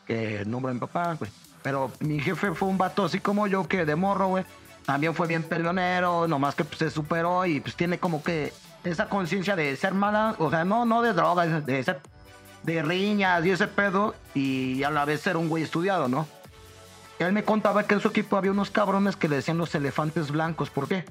que 0.06 0.44
nombro 0.46 0.72
a 0.72 0.74
mi 0.74 0.82
papá, 0.82 1.14
güey. 1.14 1.32
Pero 1.68 1.92
mi 2.00 2.18
jefe 2.22 2.54
fue 2.54 2.70
un 2.70 2.78
vato 2.78 3.04
así 3.04 3.20
como 3.20 3.46
yo, 3.46 3.68
que 3.68 3.84
de 3.84 3.98
morro, 3.98 4.28
güey. 4.28 4.46
También 4.86 5.14
fue 5.14 5.28
bien 5.28 5.44
peleonero, 5.44 6.26
nomás 6.26 6.56
que 6.56 6.64
pues, 6.64 6.80
se 6.80 6.90
superó 6.90 7.46
y 7.46 7.60
pues 7.60 7.76
tiene 7.76 8.00
como 8.00 8.24
que 8.24 8.54
esa 8.86 9.10
conciencia 9.10 9.54
de 9.58 9.76
ser 9.76 9.94
mala, 9.94 10.34
o 10.40 10.50
sea, 10.50 10.64
no, 10.64 10.86
no 10.86 11.02
de 11.02 11.12
drogas, 11.12 11.66
de 11.66 11.84
ser 11.84 12.00
de 12.64 12.82
riñas 12.84 13.46
y 13.46 13.50
ese 13.52 13.68
pedo, 13.68 14.16
y 14.34 14.82
a 14.84 14.90
la 14.92 15.04
vez 15.04 15.20
ser 15.20 15.36
un 15.36 15.50
güey 15.50 15.62
estudiado, 15.64 16.08
¿no? 16.08 16.26
Él 17.20 17.34
me 17.34 17.44
contaba 17.44 17.84
que 17.84 17.96
en 17.96 18.00
su 18.00 18.08
equipo 18.08 18.38
había 18.38 18.52
unos 18.52 18.72
cabrones 18.72 19.18
que 19.18 19.28
le 19.28 19.36
decían 19.36 19.58
los 19.58 19.76
elefantes 19.76 20.32
blancos. 20.32 20.70
¿Por 20.70 20.88
qué? 20.88 21.04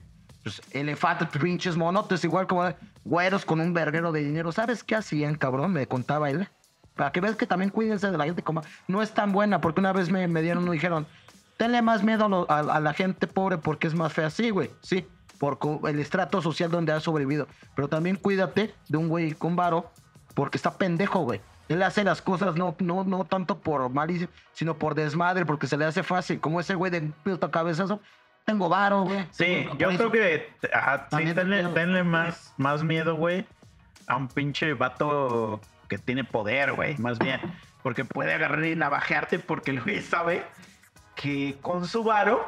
Pues 0.42 0.62
elefantes, 0.70 1.28
pinches 1.38 1.76
monotes, 1.76 2.24
igual 2.24 2.46
como 2.46 2.72
güeros 3.04 3.44
con 3.44 3.60
un 3.60 3.74
verguero 3.74 4.10
de 4.10 4.24
dinero. 4.24 4.52
¿Sabes 4.52 4.82
qué 4.82 4.94
hacían, 4.94 5.34
cabrón? 5.34 5.74
Me 5.74 5.86
contaba 5.86 6.30
él. 6.30 6.48
Para 6.96 7.12
que 7.12 7.20
veas 7.20 7.36
que 7.36 7.46
también 7.46 7.70
cuídense 7.70 8.10
de 8.10 8.16
la 8.18 8.24
gente 8.24 8.42
como... 8.42 8.62
No 8.88 9.02
es 9.02 9.12
tan 9.12 9.30
buena, 9.32 9.60
porque 9.60 9.80
una 9.80 9.92
vez 9.92 10.10
me, 10.10 10.26
me 10.28 10.42
dieron, 10.42 10.64
me 10.64 10.72
dijeron, 10.72 11.06
tenle 11.56 11.82
más 11.82 12.02
miedo 12.02 12.24
a, 12.24 12.28
lo- 12.28 12.50
a- 12.50 12.58
a 12.76 12.80
la 12.80 12.92
gente 12.94 13.26
pobre 13.26 13.58
porque 13.58 13.86
es 13.86 13.94
más 13.94 14.12
fea. 14.12 14.30
Sí, 14.30 14.50
güey, 14.50 14.70
sí, 14.80 15.06
por 15.38 15.58
el 15.86 15.98
estrato 15.98 16.40
social 16.40 16.70
donde 16.70 16.92
ha 16.92 17.00
sobrevivido. 17.00 17.46
Pero 17.74 17.88
también 17.88 18.16
cuídate 18.16 18.74
de 18.88 18.96
un 18.96 19.08
güey 19.08 19.32
con 19.32 19.54
varo 19.56 19.90
porque 20.34 20.56
está 20.56 20.72
pendejo, 20.78 21.20
güey. 21.20 21.40
Él 21.68 21.82
hace 21.82 22.04
las 22.04 22.22
cosas 22.22 22.54
no, 22.56 22.74
no, 22.78 23.04
no 23.04 23.24
tanto 23.24 23.58
por 23.58 23.88
malicia, 23.90 24.28
sino 24.52 24.76
por 24.78 24.94
desmadre, 24.94 25.44
porque 25.44 25.66
se 25.66 25.76
le 25.76 25.84
hace 25.84 26.02
fácil. 26.02 26.40
Como 26.40 26.60
ese 26.60 26.74
güey 26.76 26.92
de 26.92 27.00
puto 27.24 27.50
cabezazo, 27.50 28.00
tengo 28.44 28.68
varo, 28.68 29.02
güey. 29.02 29.26
Sí, 29.32 29.66
yo 29.76 29.88
creo 29.88 30.12
que 30.12 30.48
ah, 30.72 31.08
sí, 31.10 31.24
tenle 31.34 32.04
más, 32.04 32.54
más 32.56 32.84
miedo, 32.84 33.16
güey, 33.16 33.44
a 34.06 34.16
un 34.16 34.28
pinche 34.28 34.74
vato 34.74 35.60
que 35.88 35.98
tiene 35.98 36.24
poder, 36.24 36.72
güey, 36.72 36.96
más 36.98 37.18
bien. 37.18 37.40
Porque 37.82 38.04
puede 38.04 38.34
agarrar 38.34 38.64
y 38.64 38.74
navajearte 38.76 39.38
porque 39.38 39.70
el 39.70 39.82
güey 39.82 40.02
sabe 40.02 40.44
que 41.14 41.56
con 41.62 41.86
su 41.86 42.04
varo 42.04 42.44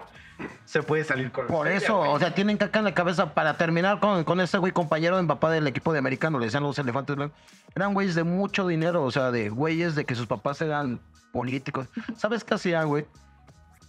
se 0.64 0.82
puede 0.82 1.04
salir 1.04 1.32
con 1.32 1.46
Por 1.46 1.66
eso, 1.68 1.98
güey. 1.98 2.10
o 2.10 2.18
sea, 2.18 2.34
tienen 2.34 2.58
caca 2.58 2.78
en 2.78 2.84
la 2.84 2.94
cabeza 2.94 3.34
para 3.34 3.56
terminar 3.56 3.98
con, 4.00 4.24
con 4.24 4.40
ese 4.40 4.58
güey 4.58 4.72
compañero 4.72 5.16
de 5.20 5.26
papá 5.26 5.50
del 5.50 5.66
equipo 5.66 5.92
de 5.92 5.98
americano, 5.98 6.38
le 6.38 6.46
decían 6.46 6.62
los 6.62 6.78
elefantes 6.78 7.16
blancos. 7.16 7.38
Eran 7.74 7.94
güeyes 7.94 8.14
de 8.14 8.24
mucho 8.24 8.66
dinero, 8.66 9.02
o 9.02 9.10
sea, 9.10 9.30
de 9.30 9.48
güeyes 9.48 9.94
de 9.94 10.04
que 10.04 10.14
sus 10.14 10.26
papás 10.26 10.60
eran 10.60 11.00
políticos. 11.32 11.88
¿Sabes 12.16 12.44
qué 12.44 12.54
hacían, 12.54 12.88
güey? 12.88 13.06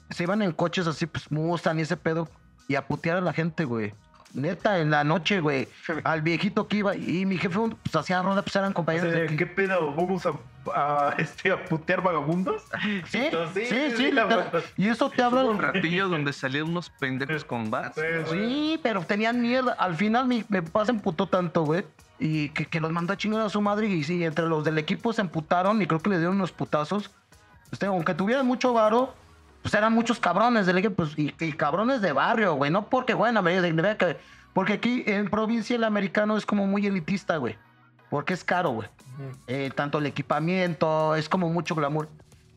Se 0.09 0.23
iban 0.23 0.41
en 0.41 0.51
coches 0.51 0.87
así, 0.87 1.05
pues 1.05 1.31
Mustang 1.31 1.77
y 1.79 1.83
ese 1.83 1.97
pedo, 1.97 2.27
y 2.67 2.75
a 2.75 2.87
putear 2.87 3.17
a 3.17 3.21
la 3.21 3.33
gente, 3.33 3.65
güey. 3.65 3.93
Neta, 4.33 4.79
en 4.79 4.91
la 4.91 5.03
noche, 5.03 5.39
güey, 5.39 5.67
al 6.03 6.21
viejito 6.21 6.67
que 6.67 6.77
iba, 6.77 6.95
y 6.95 7.25
mi 7.25 7.37
jefe, 7.37 7.57
pues 7.57 7.95
hacía 7.95 8.21
ronda, 8.21 8.41
pues 8.43 8.55
eran 8.55 8.71
O 8.71 8.73
compañeros. 8.75 9.11
sea, 9.11 9.21
de 9.21 9.35
¿Qué 9.35 9.47
pedo? 9.47 9.93
¿Vamos 9.95 10.25
a, 10.25 10.33
a, 10.75 11.15
este, 11.17 11.51
a 11.51 11.63
putear 11.65 12.03
vagabundos? 12.03 12.63
Sí, 13.07 13.17
Entonces, 13.17 13.69
sí, 13.69 13.75
sí, 13.97 14.11
la 14.11 14.23
literal. 14.25 14.49
verdad. 14.51 14.63
Y 14.77 14.87
eso 14.87 15.09
te 15.09 15.23
habla. 15.23 15.43
Hubo 15.43 15.51
un 15.51 15.59
ratillo 15.59 16.07
donde 16.09 16.31
salían 16.33 16.69
unos 16.69 16.89
pendejos 16.91 17.43
con 17.43 17.71
bats. 17.71 17.99
Sí, 18.29 18.79
pero 18.83 19.01
tenían 19.01 19.41
mierda. 19.41 19.73
Al 19.73 19.95
final 19.95 20.27
mi, 20.27 20.43
papá 20.43 20.85
se 20.85 20.91
emputó 20.91 21.27
tanto, 21.27 21.63
güey. 21.63 21.83
Y 22.19 22.49
que, 22.49 22.65
que 22.65 22.79
los 22.81 22.91
mandó 22.91 23.13
a 23.13 23.17
chingar 23.17 23.41
a 23.41 23.49
su 23.49 23.61
madre. 23.61 23.87
Y 23.87 24.03
sí, 24.03 24.23
entre 24.23 24.45
los 24.45 24.63
del 24.63 24.77
equipo 24.77 25.11
se 25.11 25.21
emputaron 25.21 25.81
y 25.81 25.87
creo 25.87 26.01
que 26.01 26.09
le 26.11 26.17
dieron 26.17 26.35
unos 26.35 26.51
putazos. 26.51 27.09
Este, 27.71 27.85
aunque 27.87 28.13
tuvieran 28.13 28.45
mucho 28.45 28.73
varo, 28.73 29.15
pues 29.61 29.73
eran 29.73 29.93
muchos 29.93 30.19
cabrones 30.19 30.65
del 30.65 30.77
equipo. 30.77 30.95
pues, 30.95 31.17
y, 31.17 31.33
y 31.39 31.53
cabrones 31.53 32.01
de 32.01 32.11
barrio, 32.11 32.55
güey. 32.55 32.71
No 32.71 32.89
porque, 32.89 33.13
bueno, 33.13 33.41
me 33.41 33.61
diga 33.61 33.97
que. 33.97 34.17
Porque 34.53 34.73
aquí 34.73 35.03
en 35.05 35.29
provincia 35.29 35.75
el 35.75 35.83
americano 35.83 36.37
es 36.37 36.45
como 36.45 36.65
muy 36.65 36.85
elitista, 36.85 37.37
güey. 37.37 37.57
Porque 38.09 38.33
es 38.33 38.43
caro, 38.43 38.71
güey. 38.71 38.89
Eh, 39.47 39.71
tanto 39.75 39.99
el 39.99 40.05
equipamiento, 40.05 41.15
es 41.15 41.29
como 41.29 41.49
mucho 41.49 41.75
glamour. 41.75 42.09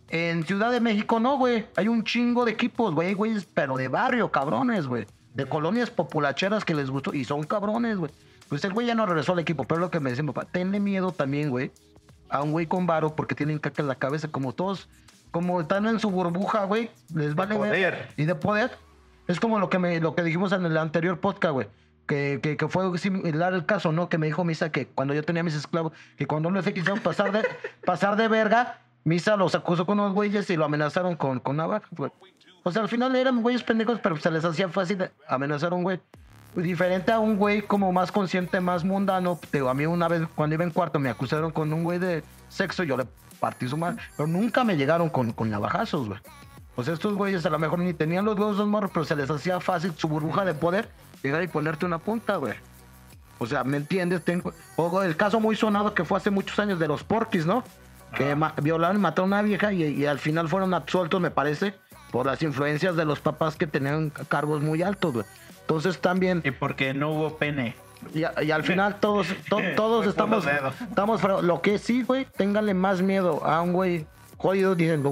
En 0.08 0.44
Ciudad 0.44 0.70
de 0.70 0.80
México 0.80 1.20
no, 1.20 1.36
güey. 1.36 1.66
Hay 1.76 1.88
un 1.88 2.04
chingo 2.04 2.44
de 2.44 2.52
equipos, 2.52 2.94
güey, 2.94 3.14
güey, 3.14 3.36
pero 3.54 3.76
de 3.76 3.88
barrio, 3.88 4.30
cabrones, 4.30 4.86
güey. 4.86 5.06
De 5.34 5.46
colonias 5.46 5.90
populacheras 5.90 6.64
que 6.64 6.74
les 6.74 6.90
gustó 6.90 7.14
y 7.14 7.24
son 7.24 7.44
cabrones, 7.44 7.96
güey. 7.98 8.12
Pues 8.48 8.62
el 8.64 8.74
güey 8.74 8.86
ya 8.86 8.94
no 8.94 9.06
regresó 9.06 9.32
al 9.32 9.38
equipo, 9.38 9.64
pero 9.64 9.80
es 9.80 9.80
lo 9.80 9.90
que 9.90 9.98
me 9.98 10.10
decía 10.10 10.22
mi 10.22 10.32
papá, 10.32 10.46
tenle 10.50 10.78
miedo 10.78 11.10
también, 11.10 11.48
güey, 11.48 11.70
a 12.28 12.42
un 12.42 12.52
güey 12.52 12.66
con 12.66 12.86
varo 12.86 13.16
porque 13.16 13.34
tienen 13.34 13.58
caca 13.58 13.80
en 13.80 13.88
la 13.88 13.94
cabeza, 13.94 14.28
como 14.28 14.52
todos, 14.52 14.90
como 15.32 15.62
están 15.62 15.86
en 15.86 15.98
su 15.98 16.10
burbuja, 16.10 16.64
güey, 16.64 16.90
les 17.14 17.34
vale 17.34 17.58
ver-. 17.58 18.08
Y 18.16 18.26
de 18.26 18.34
poder. 18.36 18.70
Es 19.26 19.40
como 19.40 19.58
lo 19.58 19.68
que, 19.68 19.78
me, 19.78 19.98
lo 19.98 20.14
que 20.14 20.22
dijimos 20.22 20.52
en 20.52 20.64
el 20.64 20.76
anterior 20.76 21.18
podcast, 21.18 21.54
güey. 21.54 21.68
Que, 22.06 22.40
que, 22.42 22.56
que 22.56 22.68
fue 22.68 22.98
similar 22.98 23.54
el 23.54 23.64
caso, 23.64 23.92
¿no? 23.92 24.08
Que 24.08 24.18
me 24.18 24.26
dijo 24.26 24.44
Misa 24.44 24.70
que 24.70 24.86
cuando 24.86 25.14
yo 25.14 25.22
tenía 25.22 25.42
mis 25.42 25.54
esclavos, 25.54 25.92
que 26.16 26.26
cuando 26.26 26.50
no 26.50 26.60
les 26.60 26.66
quisieron 26.66 27.00
pasar 27.00 27.32
de, 27.32 27.42
pasar 27.86 28.16
de 28.16 28.28
verga, 28.28 28.80
Misa 29.04 29.36
los 29.36 29.54
acusó 29.54 29.86
con 29.86 29.98
unos 29.98 30.12
güeyes 30.12 30.50
y 30.50 30.56
lo 30.56 30.64
amenazaron 30.66 31.16
con, 31.16 31.40
con 31.40 31.56
navaja, 31.56 31.88
güey. 31.92 32.10
O 32.64 32.70
sea, 32.70 32.82
al 32.82 32.88
final 32.88 33.16
eran 33.16 33.40
güeyes 33.40 33.62
pendejos, 33.62 34.00
pero 34.02 34.16
se 34.18 34.30
les 34.30 34.44
hacía 34.44 34.68
fácil 34.68 35.10
amenazar 35.26 35.72
a 35.72 35.76
un 35.76 35.82
güey. 35.82 36.00
Diferente 36.54 37.10
a 37.10 37.18
un 37.18 37.38
güey 37.38 37.62
como 37.62 37.90
más 37.92 38.12
consciente, 38.12 38.60
más 38.60 38.84
mundano. 38.84 39.40
Digo, 39.50 39.70
a 39.70 39.74
mí 39.74 39.86
una 39.86 40.08
vez 40.08 40.22
cuando 40.34 40.54
iba 40.54 40.64
en 40.64 40.70
cuarto 40.70 40.98
me 40.98 41.08
acusaron 41.08 41.50
con 41.50 41.72
un 41.72 41.82
güey 41.82 41.98
de 41.98 42.22
sexo, 42.50 42.82
yo 42.82 42.98
le 42.98 43.06
partí 43.42 43.66
su 43.68 43.76
madre. 43.76 44.00
Pero 44.16 44.28
nunca 44.28 44.62
me 44.62 44.76
llegaron 44.76 45.10
con, 45.10 45.32
con 45.32 45.50
navajazos, 45.50 46.06
güey. 46.06 46.20
O 46.76 46.84
sea, 46.84 46.94
estos 46.94 47.14
güeyes 47.14 47.44
a 47.44 47.50
lo 47.50 47.58
mejor 47.58 47.80
ni 47.80 47.92
tenían 47.92 48.24
los 48.24 48.38
huevos 48.38 48.56
de 48.56 48.64
morros, 48.64 48.92
pero 48.94 49.04
se 49.04 49.16
les 49.16 49.28
hacía 49.28 49.60
fácil 49.60 49.92
su 49.96 50.06
burbuja 50.08 50.44
de 50.44 50.54
poder 50.54 50.88
llegar 51.22 51.42
y 51.42 51.48
ponerte 51.48 51.84
una 51.84 51.98
punta, 51.98 52.36
güey. 52.36 52.54
O 53.38 53.46
sea, 53.46 53.64
¿me 53.64 53.76
entiendes? 53.76 54.22
Tengo, 54.24 54.54
o 54.76 55.02
el 55.02 55.16
caso 55.16 55.40
muy 55.40 55.56
sonado 55.56 55.92
que 55.92 56.04
fue 56.04 56.16
hace 56.18 56.30
muchos 56.30 56.56
años 56.60 56.78
de 56.78 56.86
los 56.86 57.02
porquis, 57.02 57.44
¿no? 57.44 57.64
Que 58.16 58.36
ma- 58.36 58.54
violaron 58.62 58.96
y 58.98 59.00
mataron 59.00 59.32
a 59.32 59.40
una 59.40 59.42
vieja 59.42 59.72
y, 59.72 59.82
y 59.82 60.06
al 60.06 60.20
final 60.20 60.48
fueron 60.48 60.72
absueltos, 60.74 61.20
me 61.20 61.30
parece, 61.32 61.74
por 62.12 62.26
las 62.26 62.40
influencias 62.42 62.94
de 62.94 63.04
los 63.04 63.18
papás 63.20 63.56
que 63.56 63.66
tenían 63.66 64.10
cargos 64.28 64.62
muy 64.62 64.82
altos, 64.82 65.12
güey. 65.12 65.26
Entonces 65.62 65.98
también, 66.00 66.40
Y 66.44 66.52
porque 66.52 66.94
no 66.94 67.10
hubo 67.10 67.36
pene. 67.36 67.74
Y, 68.14 68.24
a- 68.24 68.42
y 68.42 68.50
al 68.50 68.62
final 68.64 68.96
todos, 69.00 69.26
to- 69.48 69.60
todos 69.76 70.06
estamos, 70.06 70.44
estamos, 70.88 71.22
lo 71.42 71.60
que 71.62 71.78
sí, 71.78 72.02
güey, 72.02 72.26
ténganle 72.36 72.74
más 72.74 73.02
miedo 73.02 73.44
a 73.44 73.60
un 73.62 73.72
güey 73.72 74.06
jodido, 74.36 74.74
dicen 74.74 75.02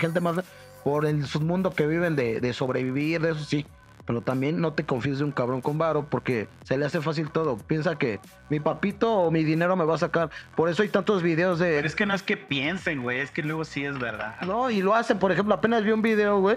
gente 0.00 0.20
más, 0.20 0.36
por 0.84 1.06
el 1.06 1.26
submundo 1.26 1.70
que 1.72 1.86
viven 1.86 2.16
de, 2.16 2.40
de 2.40 2.52
sobrevivir, 2.52 3.20
de 3.20 3.30
eso 3.32 3.44
sí. 3.44 3.66
Pero 4.06 4.22
también 4.22 4.60
no 4.60 4.72
te 4.72 4.84
confíes 4.84 5.18
de 5.18 5.24
un 5.24 5.30
cabrón 5.30 5.60
con 5.60 5.78
varo 5.78 6.04
porque 6.10 6.48
se 6.64 6.76
le 6.76 6.84
hace 6.86 7.00
fácil 7.00 7.30
todo. 7.30 7.56
Piensa 7.58 7.96
que 7.96 8.18
mi 8.48 8.58
papito 8.58 9.12
o 9.12 9.30
mi 9.30 9.44
dinero 9.44 9.76
me 9.76 9.84
va 9.84 9.94
a 9.94 9.98
sacar. 9.98 10.30
Por 10.56 10.68
eso 10.68 10.82
hay 10.82 10.88
tantos 10.88 11.22
videos 11.22 11.60
de... 11.60 11.76
Pero 11.76 11.86
es 11.86 11.94
que 11.94 12.06
no 12.06 12.14
es 12.14 12.22
que 12.24 12.36
piensen, 12.36 13.02
güey, 13.02 13.20
es 13.20 13.30
que 13.30 13.42
luego 13.42 13.64
sí 13.64 13.84
es 13.84 13.96
verdad. 14.00 14.34
No, 14.40 14.68
y 14.68 14.82
lo 14.82 14.96
hacen, 14.96 15.18
por 15.20 15.30
ejemplo, 15.30 15.54
apenas 15.54 15.84
vi 15.84 15.92
un 15.92 16.02
video, 16.02 16.40
güey, 16.40 16.56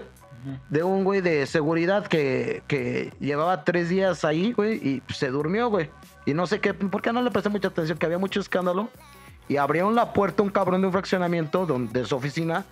de 0.68 0.82
un 0.82 1.04
güey 1.04 1.20
de 1.20 1.46
seguridad 1.46 2.06
que, 2.06 2.62
que 2.66 3.12
llevaba 3.20 3.64
tres 3.64 3.88
días 3.88 4.24
ahí, 4.24 4.52
güey, 4.52 4.74
y 4.76 5.02
se 5.12 5.28
durmió, 5.28 5.68
güey. 5.68 5.90
Y 6.26 6.34
no 6.34 6.46
sé 6.46 6.60
qué, 6.60 6.74
¿por 6.74 7.02
qué 7.02 7.12
no 7.12 7.22
le 7.22 7.30
presté 7.30 7.48
mucha 7.48 7.68
atención? 7.68 7.98
Que 7.98 8.06
había 8.06 8.18
mucho 8.18 8.40
escándalo. 8.40 8.88
Y 9.48 9.58
abrieron 9.58 9.94
la 9.94 10.12
puerta 10.12 10.42
un 10.42 10.50
cabrón 10.50 10.80
de 10.80 10.86
un 10.86 10.92
fraccionamiento 10.92 11.66
donde, 11.66 12.00
de 12.00 12.06
su 12.06 12.16
oficina, 12.16 12.64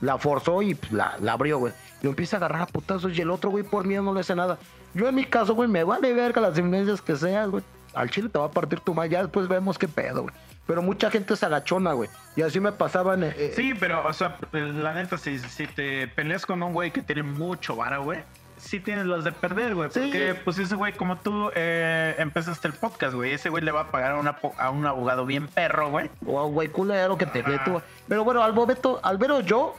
la 0.00 0.16
forzó 0.18 0.62
y 0.62 0.74
pues, 0.74 0.92
la, 0.92 1.16
la 1.20 1.32
abrió, 1.32 1.58
güey. 1.58 1.72
Y 2.02 2.06
empieza 2.06 2.36
a 2.36 2.38
agarrar 2.38 2.62
a 2.62 2.66
putazos 2.66 3.16
y 3.16 3.20
el 3.20 3.30
otro, 3.30 3.50
güey, 3.50 3.64
por 3.64 3.84
miedo 3.84 4.02
no 4.02 4.14
le 4.14 4.20
hace 4.20 4.34
nada. 4.34 4.58
Yo 4.94 5.08
en 5.08 5.14
mi 5.14 5.24
caso, 5.24 5.54
güey, 5.54 5.68
me 5.68 5.84
vale 5.84 6.12
verga 6.12 6.40
las 6.40 6.56
influencias 6.58 7.02
que 7.02 7.16
seas, 7.16 7.48
güey. 7.50 7.64
Al 7.94 8.10
chile 8.10 8.28
te 8.28 8.38
va 8.38 8.46
a 8.46 8.50
partir 8.50 8.80
tu 8.80 8.94
madre, 8.94 9.10
ya 9.10 9.22
después 9.22 9.48
vemos 9.48 9.76
qué 9.76 9.88
pedo, 9.88 10.22
güey. 10.22 10.34
Pero 10.70 10.82
mucha 10.82 11.10
gente 11.10 11.34
se 11.34 11.44
agachona, 11.46 11.94
güey. 11.94 12.08
Y 12.36 12.42
así 12.42 12.60
me 12.60 12.70
pasaban... 12.70 13.24
eh, 13.24 13.34
eh, 13.36 13.52
Sí, 13.56 13.74
pero, 13.74 14.06
o 14.06 14.12
sea, 14.12 14.36
la 14.52 14.94
neta, 14.94 15.18
si, 15.18 15.36
si 15.40 15.66
te 15.66 16.06
peleas 16.06 16.46
con 16.46 16.62
un 16.62 16.72
güey 16.72 16.92
que 16.92 17.02
tiene 17.02 17.24
mucho 17.24 17.74
vara, 17.74 17.98
güey, 17.98 18.20
sí 18.56 18.78
tienes 18.78 19.06
las 19.06 19.24
de 19.24 19.32
perder, 19.32 19.74
güey. 19.74 19.90
Sí. 19.90 19.98
Porque, 19.98 20.36
pues, 20.44 20.58
ese 20.58 20.76
güey, 20.76 20.92
como 20.92 21.16
tú 21.16 21.50
eh, 21.56 22.14
empezaste 22.18 22.68
el 22.68 22.74
podcast, 22.74 23.14
güey, 23.14 23.32
ese 23.32 23.48
güey 23.48 23.64
le 23.64 23.72
va 23.72 23.80
a 23.80 23.90
pagar 23.90 24.12
a, 24.12 24.16
una 24.20 24.36
a 24.58 24.70
un 24.70 24.86
abogado 24.86 25.26
bien 25.26 25.48
perro, 25.48 25.90
güey. 25.90 26.08
O 26.24 26.38
a 26.38 26.46
un 26.46 26.54
güey 26.54 26.68
culero 26.68 27.18
que 27.18 27.26
te 27.26 27.42
tú. 27.42 27.82
Pero 28.06 28.22
bueno, 28.22 28.44
al 28.44 28.52
momento, 28.52 29.00
al 29.02 29.18
yo. 29.44 29.74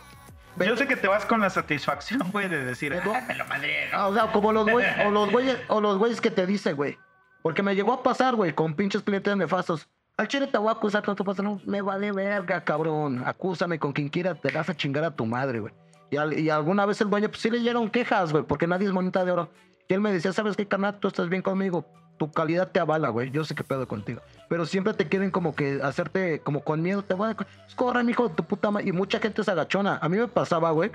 Yo 0.58 0.76
sé 0.76 0.88
que 0.88 0.98
te 0.98 1.08
vas 1.08 1.26
con 1.26 1.40
la 1.40 1.50
satisfacción, 1.50 2.30
güey, 2.34 2.50
de 2.50 2.66
decir, 2.66 2.94
"Ah, 2.94 3.24
me 3.26 3.36
lo 3.36 3.46
madré. 3.46 3.90
Ah, 3.94 4.08
O 4.10 4.14
sea, 4.14 4.30
como 4.34 4.52
los 4.52 4.70
güeyes, 4.70 4.94
o 5.06 5.10
los 5.10 5.32
güeyes, 5.32 5.58
o 5.70 5.80
los 5.80 5.98
güeyes 5.98 6.20
que 6.20 6.32
te 6.32 6.46
dicen, 6.46 6.76
güey. 6.76 6.98
Porque 7.42 7.64
me 7.64 7.76
llegó 7.76 7.94
a 7.94 8.04
pasar, 8.04 8.36
güey, 8.36 8.52
con 8.52 8.74
pinches 8.74 9.02
clientes 9.04 9.38
nefastos. 9.38 9.88
Al 10.22 10.28
chile 10.28 10.46
te 10.46 10.56
voy 10.60 10.70
a 10.70 10.74
acusar 10.74 11.04
con 11.04 11.16
tu 11.16 11.24
patrón. 11.26 11.60
Me 11.66 11.82
vale 11.82 12.12
verga, 12.12 12.64
cabrón. 12.64 13.24
Acúsame 13.26 13.80
con 13.80 13.92
quien 13.92 14.08
quiera, 14.08 14.36
te 14.36 14.52
vas 14.52 14.70
a 14.70 14.76
chingar 14.76 15.04
a 15.04 15.10
tu 15.10 15.26
madre, 15.26 15.60
güey. 15.62 15.74
Y, 16.12 16.18
al- 16.18 16.38
y 16.38 16.48
alguna 16.52 16.86
vez 16.86 17.02
el 17.02 17.10
dueño, 17.10 17.28
pues 17.30 17.42
sí 17.42 17.50
le 17.50 17.58
dieron 17.58 17.90
quejas, 17.90 18.32
güey, 18.32 18.44
porque 18.44 18.68
nadie 18.68 18.86
es 18.86 18.94
monita 18.94 19.26
de 19.26 19.32
oro. 19.32 19.50
Y 19.88 19.96
él 19.96 20.00
me 20.00 20.14
decía, 20.14 20.32
¿sabes 20.32 20.56
qué, 20.56 20.68
carnal? 20.68 21.00
Tú 21.00 21.08
estás 21.08 21.28
bien 21.28 21.42
conmigo. 21.42 21.86
Tu 22.20 22.32
calidad 22.32 22.70
te 22.70 22.80
avala, 22.80 23.10
güey. 23.10 23.32
Yo 23.32 23.44
sé 23.44 23.56
qué 23.56 23.64
pedo 23.64 23.88
contigo. 23.88 24.22
Pero 24.48 24.68
siempre 24.68 24.94
te 24.94 25.08
quieren 25.08 25.32
como 25.32 25.56
que 25.56 25.80
hacerte 25.82 26.40
como 26.42 26.62
con 26.64 26.84
miedo. 26.84 27.02
Te 27.02 27.16
voy 27.16 27.32
a... 27.32 27.34
Pues 27.34 27.48
corre, 27.76 28.04
mijo, 28.04 28.30
tu 28.30 28.44
puta 28.44 28.70
madre. 28.70 28.90
Y 28.90 28.92
mucha 28.92 29.18
gente 29.20 29.44
se 29.44 29.50
agachona. 29.50 29.98
A 30.04 30.08
mí 30.08 30.18
me 30.18 30.28
pasaba, 30.28 30.70
güey, 30.70 30.92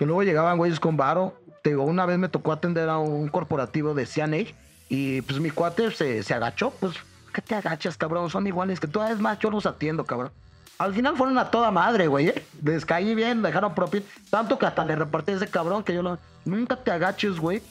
que 0.00 0.04
luego 0.04 0.24
llegaban 0.24 0.58
güeyes 0.58 0.80
con 0.80 0.96
varo. 0.96 1.38
Te 1.62 1.76
una 1.76 2.06
vez 2.06 2.18
me 2.18 2.28
tocó 2.28 2.50
atender 2.50 2.88
a 2.88 2.98
un 2.98 3.28
corporativo 3.28 3.94
de 3.94 4.04
CNA 4.04 4.52
y 4.88 5.22
pues 5.22 5.38
mi 5.38 5.50
cuate 5.50 5.92
se 5.92 6.34
agachó. 6.34 6.70
Pues, 6.80 6.94
¿qué 7.34 7.42
te 7.42 7.54
agachas, 7.54 7.98
cabrón? 7.98 8.30
Son 8.30 8.46
iguales 8.46 8.80
que 8.80 8.86
tú. 8.86 9.02
Ah, 9.02 9.10
Es 9.10 9.18
más, 9.18 9.38
yo 9.38 9.50
los 9.50 9.66
atiendo, 9.66 10.04
cabrón. 10.04 10.30
Al 10.78 10.94
final 10.94 11.16
fueron 11.16 11.36
a 11.38 11.50
toda 11.50 11.70
madre, 11.70 12.06
güey. 12.06 12.28
¿eh? 12.28 12.46
Les 12.62 12.84
caí 12.86 13.14
bien, 13.14 13.42
dejaron 13.42 13.74
propio. 13.74 14.02
Tanto 14.30 14.58
que 14.58 14.66
hasta 14.66 14.84
le 14.84 14.96
repartí 14.96 15.32
a 15.32 15.36
ese 15.36 15.48
cabrón 15.48 15.84
que 15.84 15.94
yo 15.94 16.02
lo... 16.02 16.18
Nunca 16.44 16.76
te 16.76 16.90
agaches, 16.90 17.38
güey. 17.38 17.62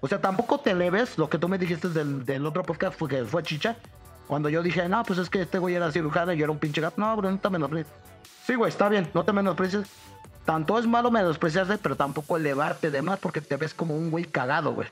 O 0.00 0.08
sea, 0.08 0.20
tampoco 0.20 0.58
te 0.58 0.74
leves 0.74 1.18
lo 1.18 1.28
que 1.28 1.38
tú 1.38 1.48
me 1.48 1.58
dijiste 1.58 1.88
del, 1.88 2.24
del 2.24 2.46
otro 2.46 2.62
podcast 2.62 2.98
fue 2.98 3.08
que 3.08 3.24
fue 3.24 3.42
chicha. 3.42 3.76
Cuando 4.26 4.48
yo 4.48 4.62
dije, 4.62 4.88
no, 4.88 5.02
pues 5.04 5.18
es 5.18 5.28
que 5.28 5.42
este 5.42 5.58
güey 5.58 5.74
era 5.74 5.92
cirujano 5.92 6.32
y 6.32 6.38
yo 6.38 6.44
era 6.44 6.52
un 6.52 6.58
pinche 6.58 6.80
gato. 6.80 7.00
No, 7.00 7.16
bro, 7.16 7.30
no 7.30 7.38
te 7.38 7.50
menosprecies. 7.50 7.92
Sí, 8.46 8.54
güey, 8.54 8.70
está 8.70 8.88
bien, 8.88 9.10
no 9.14 9.24
te 9.24 9.32
menosprecies. 9.32 9.86
Tanto 10.44 10.78
es 10.78 10.86
malo 10.86 11.10
menospreciarse, 11.10 11.78
pero 11.78 11.96
tampoco 11.96 12.36
elevarte 12.36 12.90
de 12.90 13.02
más 13.02 13.18
porque 13.18 13.40
te 13.40 13.56
ves 13.56 13.74
como 13.74 13.96
un 13.96 14.10
güey 14.10 14.24
cagado, 14.24 14.74
güey. 14.74 14.88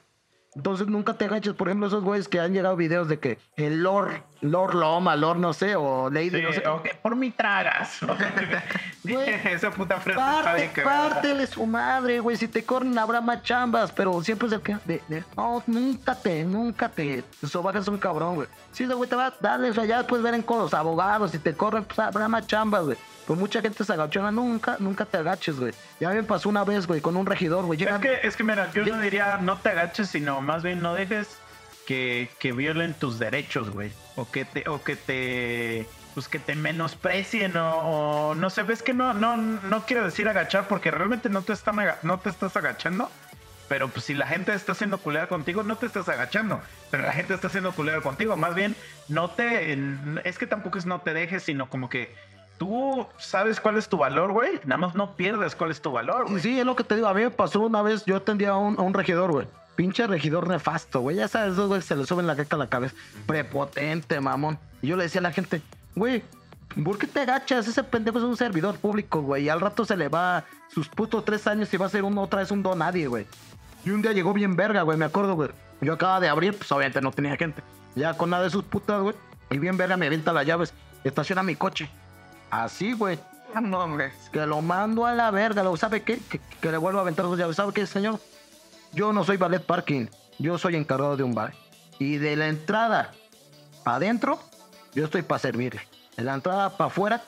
Entonces 0.56 0.88
nunca 0.88 1.14
te 1.14 1.26
agaches. 1.26 1.52
Por 1.54 1.68
ejemplo, 1.68 1.86
esos 1.86 2.02
güeyes 2.02 2.26
que 2.28 2.40
han 2.40 2.52
llegado 2.52 2.74
videos 2.76 3.08
de 3.08 3.18
que 3.20 3.38
el 3.56 3.82
Lord, 3.82 4.22
Lord 4.40 4.74
Loma, 4.74 5.14
Lord 5.14 5.38
no 5.38 5.52
sé, 5.52 5.76
o 5.76 6.10
Lady 6.10 6.30
Sí, 6.30 6.42
no 6.42 6.52
sé. 6.52 6.62
por 7.02 7.14
mi 7.16 7.30
tragas. 7.30 7.98
Güey, 9.04 9.30
Esa 9.54 9.70
puta 9.70 9.98
frase 9.98 10.20
está 10.20 10.42
Parte, 10.42 10.70
bien 10.74 10.84
pártele 10.84 11.46
su 11.46 11.64
madre, 11.66 12.20
güey. 12.20 12.36
Si 12.36 12.48
te 12.48 12.64
corren 12.64 12.98
habrá 12.98 13.20
más 13.20 13.42
chambas, 13.42 13.92
pero 13.92 14.22
siempre 14.22 14.48
es 14.48 14.52
el 14.54 14.60
que. 14.60 14.76
De, 14.84 15.02
de- 15.08 15.24
no, 15.36 15.62
nunca 15.66 16.14
te, 16.14 16.44
nunca 16.44 16.88
te. 16.88 17.24
Sobajas 17.46 17.88
un 17.88 17.98
cabrón, 17.98 18.34
güey. 18.34 18.48
Sí, 18.72 18.86
güey, 18.86 19.08
te 19.08 19.16
va 19.16 19.26
a 19.28 19.34
darle 19.40 19.68
eso 19.68 19.80
allá, 19.80 19.98
después 19.98 20.20
ver 20.22 20.44
con 20.44 20.58
los 20.58 20.74
abogados. 20.74 21.30
Si 21.30 21.38
te 21.38 21.54
corren, 21.54 21.84
pues 21.84 21.98
habrá 21.98 22.28
más 22.28 22.46
chambas, 22.46 22.84
güey. 22.84 22.96
Pues 23.30 23.38
mucha 23.38 23.60
gente 23.62 23.84
se 23.84 23.92
agachona, 23.92 24.32
nunca, 24.32 24.74
nunca 24.80 25.04
te 25.04 25.16
agaches, 25.18 25.60
güey. 25.60 25.72
Ya 26.00 26.08
me 26.08 26.24
pasó 26.24 26.48
una 26.48 26.64
vez, 26.64 26.88
güey, 26.88 27.00
con 27.00 27.16
un 27.16 27.24
regidor, 27.26 27.64
güey. 27.64 27.78
Llega- 27.78 27.94
Es 27.94 28.00
que, 28.02 28.26
es 28.26 28.34
que 28.36 28.42
mira, 28.42 28.72
yo 28.72 28.84
no 28.84 29.00
diría 29.00 29.38
no 29.40 29.56
te 29.56 29.68
agaches, 29.68 30.08
sino 30.08 30.40
más 30.40 30.64
bien 30.64 30.82
no 30.82 30.94
dejes 30.94 31.38
que, 31.86 32.28
que 32.40 32.50
violen 32.50 32.92
tus 32.92 33.20
derechos, 33.20 33.70
güey. 33.70 33.92
O 34.16 34.28
que 34.28 34.44
te, 34.44 34.68
o 34.68 34.82
que 34.82 34.96
te, 34.96 35.86
pues 36.14 36.26
que 36.26 36.40
te 36.40 36.56
menosprecien 36.56 37.56
o, 37.56 38.30
o 38.30 38.34
no 38.34 38.50
sé, 38.50 38.64
ves 38.64 38.82
que 38.82 38.94
no, 38.94 39.14
no, 39.14 39.36
no 39.36 39.86
quiero 39.86 40.04
decir 40.04 40.28
agachar 40.28 40.66
porque 40.66 40.90
realmente 40.90 41.28
no 41.28 41.42
te 41.42 41.52
están, 41.52 41.76
no 42.02 42.18
te 42.18 42.30
estás 42.30 42.56
agachando. 42.56 43.08
Pero 43.68 43.86
pues 43.90 44.06
si 44.06 44.14
la 44.14 44.26
gente 44.26 44.52
está 44.52 44.72
haciendo 44.72 44.98
culera 44.98 45.28
contigo, 45.28 45.62
no 45.62 45.76
te 45.76 45.86
estás 45.86 46.08
agachando. 46.08 46.60
Pero 46.90 47.04
la 47.04 47.12
gente 47.12 47.34
está 47.34 47.46
haciendo 47.46 47.70
culera 47.70 48.00
contigo. 48.00 48.36
Más 48.36 48.56
bien, 48.56 48.74
no 49.06 49.30
te. 49.30 49.78
Es 50.24 50.36
que 50.36 50.48
tampoco 50.48 50.78
es 50.78 50.86
no 50.86 51.00
te 51.02 51.14
dejes, 51.14 51.44
sino 51.44 51.70
como 51.70 51.88
que 51.88 52.12
tú 52.60 53.06
sabes 53.16 53.58
cuál 53.58 53.78
es 53.78 53.88
tu 53.88 53.96
valor, 53.96 54.32
güey. 54.32 54.60
Nada 54.64 54.76
más 54.76 54.94
no 54.94 55.16
pierdes 55.16 55.56
cuál 55.56 55.70
es 55.70 55.80
tu 55.80 55.92
valor, 55.92 56.28
güey. 56.28 56.42
Sí, 56.42 56.60
es 56.60 56.66
lo 56.66 56.76
que 56.76 56.84
te 56.84 56.94
digo. 56.94 57.08
A 57.08 57.14
mí 57.14 57.22
me 57.22 57.30
pasó 57.30 57.60
una 57.60 57.80
vez, 57.80 58.04
yo 58.04 58.16
atendía 58.16 58.50
a 58.50 58.58
un, 58.58 58.92
regidor, 58.92 59.32
güey. 59.32 59.46
Pinche 59.76 60.06
regidor 60.06 60.46
nefasto, 60.46 61.00
güey. 61.00 61.16
Ya 61.16 61.26
sabes, 61.26 61.54
esos 61.54 61.68
güey 61.68 61.80
se 61.80 61.96
le 61.96 62.04
suben 62.04 62.26
la 62.26 62.36
caca 62.36 62.56
a 62.56 62.58
la 62.58 62.68
cabeza. 62.68 62.94
Prepotente, 63.24 64.20
mamón. 64.20 64.58
Y 64.82 64.88
yo 64.88 64.96
le 64.98 65.04
decía 65.04 65.20
a 65.20 65.22
la 65.22 65.32
gente, 65.32 65.62
güey, 65.96 66.22
¿por 66.84 66.98
qué 66.98 67.06
te 67.06 67.20
agachas? 67.20 67.66
Ese 67.66 67.82
pendejo 67.82 68.18
es 68.18 68.24
un 68.24 68.36
servidor 68.36 68.76
público, 68.76 69.22
güey. 69.22 69.44
Y 69.44 69.48
al 69.48 69.62
rato 69.62 69.86
se 69.86 69.96
le 69.96 70.08
va 70.08 70.44
sus 70.68 70.86
putos 70.90 71.24
tres 71.24 71.46
años 71.46 71.72
y 71.72 71.78
va 71.78 71.86
a 71.86 71.88
ser 71.88 72.04
uno 72.04 72.20
otra 72.20 72.40
vez 72.40 72.50
un 72.50 72.62
don 72.62 72.78
nadie, 72.78 73.06
güey. 73.06 73.26
Y 73.86 73.90
un 73.90 74.02
día 74.02 74.12
llegó 74.12 74.34
bien 74.34 74.54
verga, 74.54 74.82
güey, 74.82 74.98
me 74.98 75.06
acuerdo, 75.06 75.34
güey. 75.34 75.48
Yo 75.80 75.94
acababa 75.94 76.20
de 76.20 76.28
abrir, 76.28 76.54
pues 76.54 76.70
obviamente 76.72 77.00
no 77.00 77.10
tenía 77.10 77.38
gente. 77.38 77.62
Ya 77.94 78.12
con 78.18 78.28
nada 78.28 78.42
de 78.42 78.50
sus 78.50 78.64
putas, 78.64 79.00
güey. 79.00 79.14
Y 79.48 79.56
bien 79.56 79.78
verga 79.78 79.96
me 79.96 80.04
avienta 80.04 80.34
las 80.34 80.44
llaves. 80.44 80.74
Estaciona 81.04 81.42
mi 81.42 81.56
coche. 81.56 81.88
Así, 82.50 82.92
güey. 82.92 83.18
Ah, 83.54 83.60
no, 83.60 83.78
hombre. 83.78 84.12
Que 84.32 84.46
lo 84.46 84.60
mando 84.62 85.06
a 85.06 85.14
la 85.14 85.30
verga. 85.30 85.62
¿Lo 85.62 85.76
sabe 85.76 86.02
qué? 86.02 86.18
Que, 86.18 86.40
que 86.60 86.70
le 86.70 86.76
vuelvo 86.76 86.98
a 86.98 87.02
aventar 87.02 87.24
dos 87.24 87.38
llaves. 87.38 87.56
¿Sabe 87.56 87.72
qué, 87.72 87.86
señor? 87.86 88.20
Yo 88.92 89.12
no 89.12 89.24
soy 89.24 89.36
ballet 89.36 89.64
parking. 89.64 90.06
Yo 90.38 90.58
soy 90.58 90.76
encargado 90.76 91.16
de 91.16 91.22
un 91.22 91.34
bar. 91.34 91.52
Y 91.98 92.16
de 92.16 92.36
la 92.36 92.48
entrada 92.48 93.12
para 93.84 93.98
adentro, 93.98 94.40
yo 94.94 95.04
estoy 95.04 95.22
para 95.22 95.38
servirle. 95.38 95.82
De 96.16 96.24
la 96.24 96.34
entrada 96.34 96.76
para 96.76 96.88
afuera, 96.88 97.22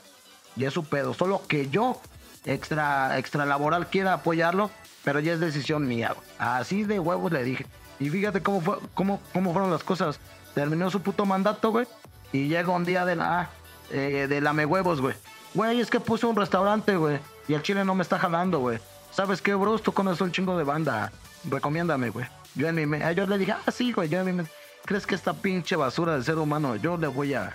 ya 0.56 0.68
es 0.68 0.74
su 0.74 0.84
pedo. 0.84 1.14
Solo 1.14 1.42
que 1.46 1.68
yo, 1.68 2.00
extra, 2.44 3.18
extra 3.18 3.44
laboral, 3.44 3.88
quiera 3.88 4.14
apoyarlo, 4.14 4.70
pero 5.04 5.20
ya 5.20 5.34
es 5.34 5.40
decisión 5.40 5.86
mía. 5.86 6.14
Así 6.38 6.84
de 6.84 6.98
huevos 6.98 7.32
le 7.32 7.44
dije. 7.44 7.66
Y 8.00 8.10
fíjate 8.10 8.42
cómo, 8.42 8.60
fue, 8.60 8.78
cómo, 8.94 9.20
cómo 9.32 9.52
fueron 9.52 9.70
las 9.70 9.84
cosas. 9.84 10.18
Terminó 10.54 10.90
su 10.90 11.00
puto 11.02 11.26
mandato, 11.26 11.70
güey. 11.70 11.86
Y 12.32 12.48
llega 12.48 12.72
un 12.72 12.84
día 12.84 13.04
de 13.04 13.16
la, 13.16 13.50
eh, 13.92 14.26
de 14.28 14.40
lame 14.40 14.66
huevos, 14.66 15.00
güey. 15.00 15.14
Güey, 15.54 15.80
es 15.80 15.90
que 15.90 16.00
puse 16.00 16.26
un 16.26 16.34
restaurante, 16.36 16.96
güey. 16.96 17.18
Y 17.48 17.54
el 17.54 17.62
chile 17.62 17.84
no 17.84 17.94
me 17.94 18.02
está 18.02 18.18
jalando, 18.18 18.58
güey. 18.60 18.78
¿Sabes 19.10 19.42
qué, 19.42 19.54
bros? 19.54 19.82
Tú 19.82 19.92
conoces 19.92 20.20
un 20.22 20.32
chingo 20.32 20.56
de 20.56 20.64
banda. 20.64 21.12
Recomiéndame, 21.48 22.08
güey. 22.10 22.26
Yo 22.54 22.68
en 22.68 22.74
mi 22.76 22.86
me- 22.86 23.02
ah, 23.04 23.12
yo 23.12 23.26
le 23.26 23.36
dije, 23.38 23.52
ah, 23.52 23.70
sí, 23.70 23.92
güey. 23.92 24.08
Yo 24.08 24.20
en 24.20 24.36
mi 24.36 24.42
¿crees 24.86 25.06
que 25.06 25.14
esta 25.14 25.34
pinche 25.34 25.76
basura 25.76 26.16
de 26.16 26.24
ser 26.24 26.38
humano, 26.38 26.76
yo 26.76 26.96
le 26.96 27.06
voy 27.08 27.34
a. 27.34 27.52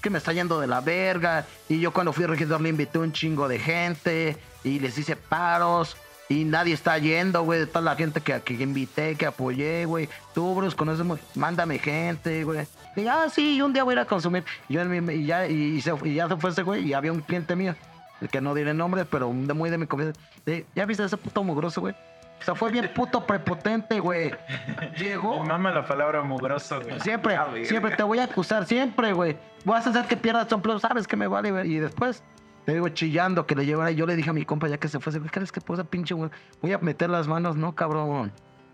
que 0.00 0.10
me 0.10 0.18
está 0.18 0.32
yendo 0.32 0.60
de 0.60 0.66
la 0.66 0.80
verga? 0.80 1.46
Y 1.68 1.80
yo 1.80 1.92
cuando 1.92 2.12
fui 2.12 2.26
regidor 2.26 2.60
le 2.60 2.68
invité 2.68 2.98
un 2.98 3.12
chingo 3.12 3.48
de 3.48 3.58
gente. 3.58 4.36
Y 4.64 4.78
les 4.78 4.96
hice 4.98 5.16
paros. 5.16 5.96
Y 6.28 6.44
nadie 6.44 6.74
está 6.74 6.96
yendo, 6.98 7.42
güey. 7.42 7.60
De 7.60 7.66
toda 7.66 7.80
la 7.80 7.96
gente 7.96 8.20
que, 8.20 8.40
que 8.40 8.54
invité, 8.54 9.16
que 9.16 9.26
apoyé, 9.26 9.84
güey. 9.86 10.08
Tú, 10.34 10.54
bros, 10.54 10.74
conoces, 10.76 11.04
mándame 11.34 11.78
gente, 11.78 12.44
güey. 12.44 12.66
Y 12.96 13.06
ah, 13.06 13.26
sí, 13.30 13.60
un 13.62 13.72
día 13.72 13.84
voy 13.84 13.92
a 13.92 13.96
ir 13.96 13.98
a 14.00 14.04
consumir. 14.04 14.44
Y, 14.68 14.74
yo 14.74 14.82
en 14.82 15.04
mi- 15.04 15.14
y 15.14 15.26
ya, 15.26 15.46
y, 15.46 15.80
se- 15.80 15.94
y 16.04 16.14
ya 16.14 16.28
se 16.28 16.36
fue 16.36 16.50
ese 16.50 16.62
güey 16.62 16.86
y 16.86 16.92
había 16.94 17.12
un 17.12 17.20
cliente 17.20 17.56
mío. 17.56 17.74
que 18.30 18.40
no 18.40 18.54
diré 18.54 18.72
nombres, 18.72 19.06
pero 19.10 19.32
de 19.34 19.52
muy 19.54 19.68
de 19.70 19.78
mi 19.78 19.86
confianza. 19.86 20.20
de, 20.46 20.64
¿Ya 20.76 20.86
viste 20.86 21.02
ese 21.04 21.16
puto 21.16 21.42
mugroso, 21.42 21.80
güey? 21.80 21.92
O 22.40 22.44
sea, 22.44 22.54
fue 22.54 22.70
bien 22.70 22.90
puto 22.94 23.24
prepotente, 23.26 23.98
güey. 24.00 24.32
Llegó. 24.96 25.40
Me 25.42 25.48
mama 25.48 25.70
la 25.72 25.84
palabra 25.86 26.22
mugroso, 26.22 26.80
güey. 26.82 27.00
Siempre, 27.00 27.34
Ah, 27.36 27.48
siempre 27.64 27.96
te 27.96 28.02
voy 28.02 28.18
a 28.18 28.24
acusar, 28.24 28.64
siempre, 28.66 29.12
güey. 29.12 29.36
Vas 29.64 29.86
a 29.86 29.90
hacer 29.90 30.06
que 30.06 30.16
pierdas 30.16 30.48
tu 30.48 30.54
empleo, 30.56 30.78
sabes 30.78 31.06
que 31.08 31.16
me 31.16 31.26
vale, 31.28 31.50
güey. 31.50 31.72
Y 31.72 31.78
después, 31.78 32.22
te 32.64 32.72
digo, 32.74 32.88
chillando 32.90 33.46
que 33.46 33.54
le 33.56 33.64
llevara. 33.66 33.90
Y 33.90 33.96
yo 33.96 34.06
le 34.06 34.14
dije 34.16 34.30
a 34.30 34.32
mi 34.32 34.44
compa 34.44 34.68
ya 34.68 34.78
que 34.78 34.88
se 34.88 34.98
fuese, 35.00 35.18
güey, 35.18 35.30
¿crees 35.30 35.50
que 35.52 35.60
puedo 35.60 35.84
pinche, 35.84 36.14
güey? 36.14 36.30
Voy 36.60 36.72
a 36.72 36.78
meter 36.78 37.10
las 37.10 37.26
manos, 37.28 37.56
no, 37.56 37.74
cabrón. 37.74 38.32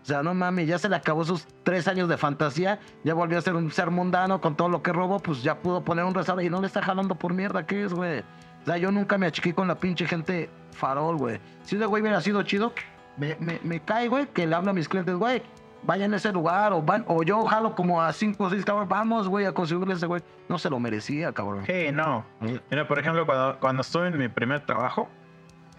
O 0.09 0.11
sea, 0.11 0.23
no 0.23 0.33
mames, 0.33 0.67
ya 0.67 0.79
se 0.79 0.89
le 0.89 0.95
acabó 0.95 1.23
sus 1.23 1.45
tres 1.61 1.87
años 1.87 2.09
de 2.09 2.17
fantasía, 2.17 2.79
ya 3.03 3.13
volvió 3.13 3.37
a 3.37 3.41
ser 3.41 3.53
un 3.53 3.69
ser 3.69 3.91
mundano 3.91 4.41
con 4.41 4.55
todo 4.55 4.67
lo 4.67 4.81
que 4.81 4.91
robó, 4.91 5.19
pues 5.19 5.43
ya 5.43 5.59
pudo 5.59 5.83
poner 5.83 6.03
un 6.03 6.15
restaurante 6.15 6.47
y 6.47 6.49
no 6.49 6.59
le 6.61 6.65
está 6.65 6.81
jalando 6.81 7.13
por 7.13 7.31
mierda, 7.31 7.67
¿qué 7.67 7.83
es, 7.83 7.93
güey? 7.93 8.21
O 8.63 8.65
sea, 8.65 8.77
yo 8.77 8.91
nunca 8.91 9.19
me 9.19 9.27
achiqué 9.27 9.53
con 9.53 9.67
la 9.67 9.75
pinche 9.75 10.07
gente 10.07 10.49
farol, 10.71 11.15
güey. 11.17 11.39
Si 11.61 11.75
ese 11.75 11.85
güey 11.85 12.01
hubiera 12.01 12.21
sido 12.21 12.41
chido, 12.41 12.73
me, 13.17 13.35
me, 13.39 13.59
me 13.61 13.81
cae, 13.81 14.07
güey, 14.07 14.25
que 14.25 14.47
le 14.47 14.55
hablo 14.55 14.71
a 14.71 14.73
mis 14.73 14.89
clientes, 14.89 15.13
güey, 15.13 15.43
vayan 15.83 16.11
a 16.11 16.17
ese 16.17 16.31
lugar 16.33 16.73
o 16.73 16.81
van, 16.81 17.05
o 17.07 17.21
yo 17.21 17.45
jalo 17.45 17.75
como 17.75 18.01
a 18.01 18.11
cinco 18.11 18.45
o 18.45 18.49
seis 18.49 18.65
cabrones, 18.65 18.89
vamos, 18.89 19.27
güey, 19.27 19.45
a 19.45 19.51
conseguirle 19.51 19.93
ese 19.93 20.07
güey. 20.07 20.23
No 20.47 20.57
se 20.57 20.71
lo 20.71 20.79
merecía, 20.79 21.31
cabrón. 21.33 21.65
Sí, 21.67 21.91
no. 21.93 22.25
Mira, 22.71 22.87
por 22.87 22.97
ejemplo, 22.97 23.27
cuando, 23.27 23.59
cuando 23.59 23.81
estuve 23.81 24.07
en 24.07 24.17
mi 24.17 24.27
primer 24.27 24.65
trabajo, 24.65 25.07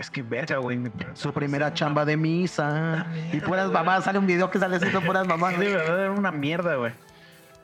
es 0.00 0.10
que 0.10 0.22
verga, 0.22 0.56
güey. 0.58 0.80
Su 1.14 1.32
primera 1.32 1.72
chamba 1.74 2.04
de 2.04 2.16
misa. 2.16 3.06
Y 3.32 3.40
puras 3.40 3.70
mamás, 3.70 4.04
sale 4.04 4.18
un 4.18 4.26
video 4.26 4.50
que 4.50 4.58
sale 4.58 4.76
haciendo 4.76 5.00
puras 5.02 5.26
mamás. 5.26 5.58
De 5.58 5.74
verdad 5.74 6.00
era 6.00 6.10
una 6.10 6.32
mierda, 6.32 6.76
güey. 6.76 6.92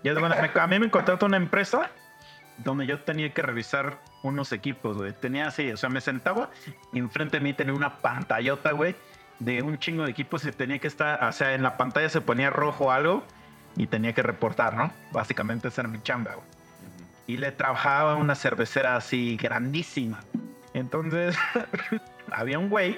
Y 0.03 0.09
es 0.09 0.19
bueno, 0.19 0.35
me- 0.41 0.61
a 0.61 0.67
mí 0.67 0.79
me 0.79 0.91
contrató 0.91 1.27
una 1.27 1.37
empresa 1.37 1.91
donde 2.59 2.87
yo 2.87 3.01
tenía 3.01 3.33
que 3.33 3.43
revisar 3.43 3.99
unos 4.23 4.53
equipos, 4.53 4.97
güey. 4.97 5.13
Tenía 5.13 5.49
así, 5.49 5.71
o 5.73 5.77
sea, 5.77 5.89
me 5.89 6.01
sentaba 6.01 6.51
y 6.93 6.99
enfrente 6.99 7.39
de 7.39 7.45
mí 7.45 7.53
tenía 7.55 7.75
una 7.75 7.99
pantallota, 7.99 8.73
güey, 8.73 8.95
de 9.39 9.63
un 9.63 9.79
chingo 9.79 10.05
de 10.05 10.11
equipos 10.11 10.45
y 10.47 10.53
tenía 10.53 10.79
que 10.79 10.87
estar, 10.89 11.23
o 11.25 11.33
sea, 11.33 11.55
en 11.55 11.63
la 11.63 11.77
pantalla 11.77 12.09
se 12.09 12.21
ponía 12.21 12.51
rojo 12.51 12.91
algo 12.93 13.25
y 13.77 13.87
tenía 13.87 14.13
que 14.15 14.23
reportar, 14.23 14.75
¿no? 14.75 14.91
Básicamente 15.13 15.69
esa 15.69 15.83
era 15.83 15.89
mi 15.91 16.03
chamba, 16.03 16.35
güey. 16.35 16.47
Y 17.27 17.37
le 17.39 17.51
trabajaba 17.53 18.15
una 18.15 18.35
cervecera 18.35 18.97
así 18.97 19.37
grandísima. 19.37 20.21
Entonces, 20.75 21.37
había 22.33 22.59
un 22.59 22.69
güey 22.69 22.97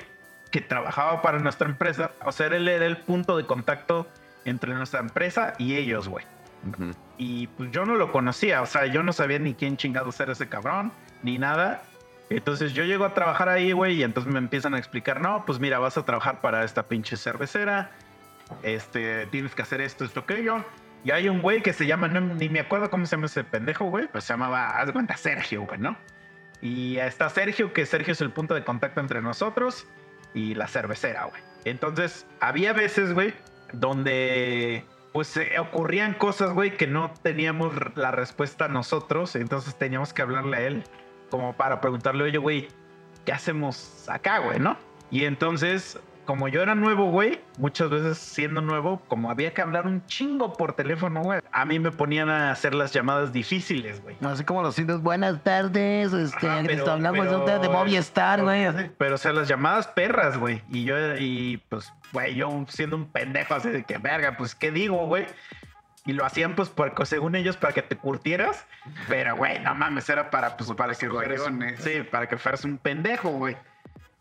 que 0.50 0.60
trabajaba 0.60 1.22
para 1.22 1.38
nuestra 1.38 1.68
empresa. 1.68 2.12
O 2.24 2.32
sea, 2.32 2.46
él 2.48 2.68
era 2.68 2.86
el 2.86 2.96
punto 2.96 3.36
de 3.36 3.44
contacto 3.44 4.08
entre 4.44 4.74
nuestra 4.74 5.00
empresa 5.00 5.54
y 5.58 5.76
ellos, 5.76 6.08
güey. 6.08 6.24
Ujú. 6.66 6.90
Y 7.18 7.46
pues 7.48 7.70
yo 7.70 7.84
no 7.84 7.94
lo 7.94 8.12
conocía, 8.12 8.62
o 8.62 8.66
sea, 8.66 8.86
yo 8.86 9.02
no 9.02 9.12
sabía 9.12 9.38
ni 9.38 9.54
quién 9.54 9.76
chingados 9.76 10.18
era 10.20 10.32
ese 10.32 10.48
cabrón, 10.48 10.92
ni 11.22 11.38
nada. 11.38 11.82
Entonces 12.30 12.74
yo 12.74 12.84
llego 12.84 13.04
a 13.04 13.14
trabajar 13.14 13.48
ahí, 13.48 13.72
güey, 13.72 13.96
y 13.96 14.02
entonces 14.02 14.32
me 14.32 14.38
empiezan 14.38 14.74
a 14.74 14.78
explicar, 14.78 15.20
no, 15.20 15.44
pues 15.46 15.58
mira, 15.60 15.78
vas 15.78 15.96
a 15.96 16.04
trabajar 16.04 16.40
para 16.40 16.64
esta 16.64 16.82
pinche 16.84 17.16
cervecera, 17.16 17.90
este, 18.62 19.26
tienes 19.26 19.54
que 19.54 19.62
hacer 19.62 19.80
esto, 19.80 20.04
esto, 20.04 20.20
aquello. 20.20 20.64
Y 21.04 21.10
hay 21.10 21.28
un 21.28 21.40
güey 21.40 21.62
que 21.62 21.72
se 21.72 21.86
llama, 21.86 22.08
no, 22.08 22.20
ni 22.20 22.48
me 22.48 22.60
acuerdo 22.60 22.90
cómo 22.90 23.06
se 23.06 23.16
llama 23.16 23.26
ese 23.26 23.44
pendejo, 23.44 23.86
güey, 23.86 24.08
pues 24.08 24.24
se 24.24 24.32
llamaba, 24.32 24.78
haz 24.78 24.90
cuenta, 24.92 25.16
Sergio, 25.16 25.62
güey, 25.62 25.78
¿no? 25.78 25.96
Y 26.60 26.98
está 26.98 27.28
Sergio, 27.30 27.72
que 27.72 27.86
Sergio 27.86 28.12
es 28.12 28.20
el 28.20 28.30
punto 28.30 28.54
de 28.54 28.64
contacto 28.64 29.00
entre 29.00 29.22
nosotros 29.22 29.86
y 30.34 30.54
la 30.54 30.66
cervecera, 30.66 31.24
güey. 31.24 31.42
Entonces, 31.64 32.26
había 32.40 32.72
veces, 32.72 33.12
güey, 33.12 33.34
donde 33.72 34.84
pues 35.12 35.36
eh, 35.36 35.58
ocurrían 35.58 36.14
cosas, 36.14 36.52
güey, 36.52 36.76
que 36.76 36.86
no 36.86 37.12
teníamos 37.22 37.74
la 37.96 38.10
respuesta 38.10 38.68
nosotros, 38.68 39.34
entonces 39.36 39.74
teníamos 39.76 40.12
que 40.12 40.22
hablarle 40.22 40.56
a 40.56 40.60
él 40.60 40.84
como 41.30 41.56
para 41.56 41.80
preguntarle, 41.80 42.24
oye, 42.24 42.38
güey, 42.38 42.68
¿qué 43.24 43.32
hacemos 43.32 44.08
acá, 44.08 44.38
güey, 44.38 44.58
no? 44.58 44.76
Y 45.10 45.24
entonces, 45.24 45.98
como 46.28 46.46
yo 46.48 46.60
era 46.60 46.74
nuevo, 46.74 47.06
güey, 47.10 47.40
muchas 47.56 47.88
veces 47.88 48.18
siendo 48.18 48.60
nuevo, 48.60 49.00
como 49.08 49.30
había 49.30 49.54
que 49.54 49.62
hablar 49.62 49.86
un 49.86 50.04
chingo 50.04 50.52
por 50.52 50.74
teléfono, 50.74 51.22
güey, 51.22 51.40
a 51.50 51.64
mí 51.64 51.78
me 51.78 51.90
ponían 51.90 52.28
a 52.28 52.50
hacer 52.50 52.74
las 52.74 52.92
llamadas 52.92 53.32
difíciles, 53.32 54.02
güey. 54.02 54.14
Así 54.20 54.44
como 54.44 54.60
los 54.60 54.78
indios, 54.78 55.00
buenas 55.00 55.42
tardes, 55.42 56.12
este, 56.12 56.46
Ajá, 56.46 56.60
pero- 56.66 56.92
hablamos 56.92 57.24
de, 57.30 57.38
pero- 57.46 57.58
de 57.60 57.68
Movistar, 57.70 58.42
güey. 58.42 58.64
así. 58.66 58.90
Pero, 58.98 59.14
o 59.14 59.18
sea, 59.18 59.32
las 59.32 59.48
llamadas 59.48 59.86
perras, 59.88 60.36
güey. 60.36 60.62
Y 60.68 60.84
yo, 60.84 61.16
y 61.16 61.62
pues, 61.70 61.90
güey, 62.12 62.34
yo 62.34 62.62
siendo 62.68 62.96
un 62.96 63.06
pendejo 63.10 63.54
así 63.54 63.70
de 63.70 63.84
que, 63.84 63.96
verga, 63.96 64.36
pues, 64.36 64.54
¿qué 64.54 64.70
digo, 64.70 65.06
güey? 65.06 65.24
Y 66.04 66.12
lo 66.12 66.26
hacían, 66.26 66.54
pues, 66.54 66.68
porque, 66.68 67.06
según 67.06 67.36
ellos, 67.36 67.56
para 67.56 67.72
que 67.72 67.80
te 67.80 67.96
curtieras. 67.96 68.66
Pero, 69.08 69.34
güey, 69.34 69.60
no 69.60 69.74
mames, 69.74 70.06
era 70.10 70.28
para, 70.28 70.58
pues, 70.58 70.70
para 70.74 70.94
que 70.94 71.08
fueras 71.08 71.40
un, 71.46 71.64
sí, 71.78 72.02
para 72.02 72.28
que 72.28 72.36
fueras 72.36 72.66
un 72.66 72.76
pendejo, 72.76 73.30
güey. 73.30 73.56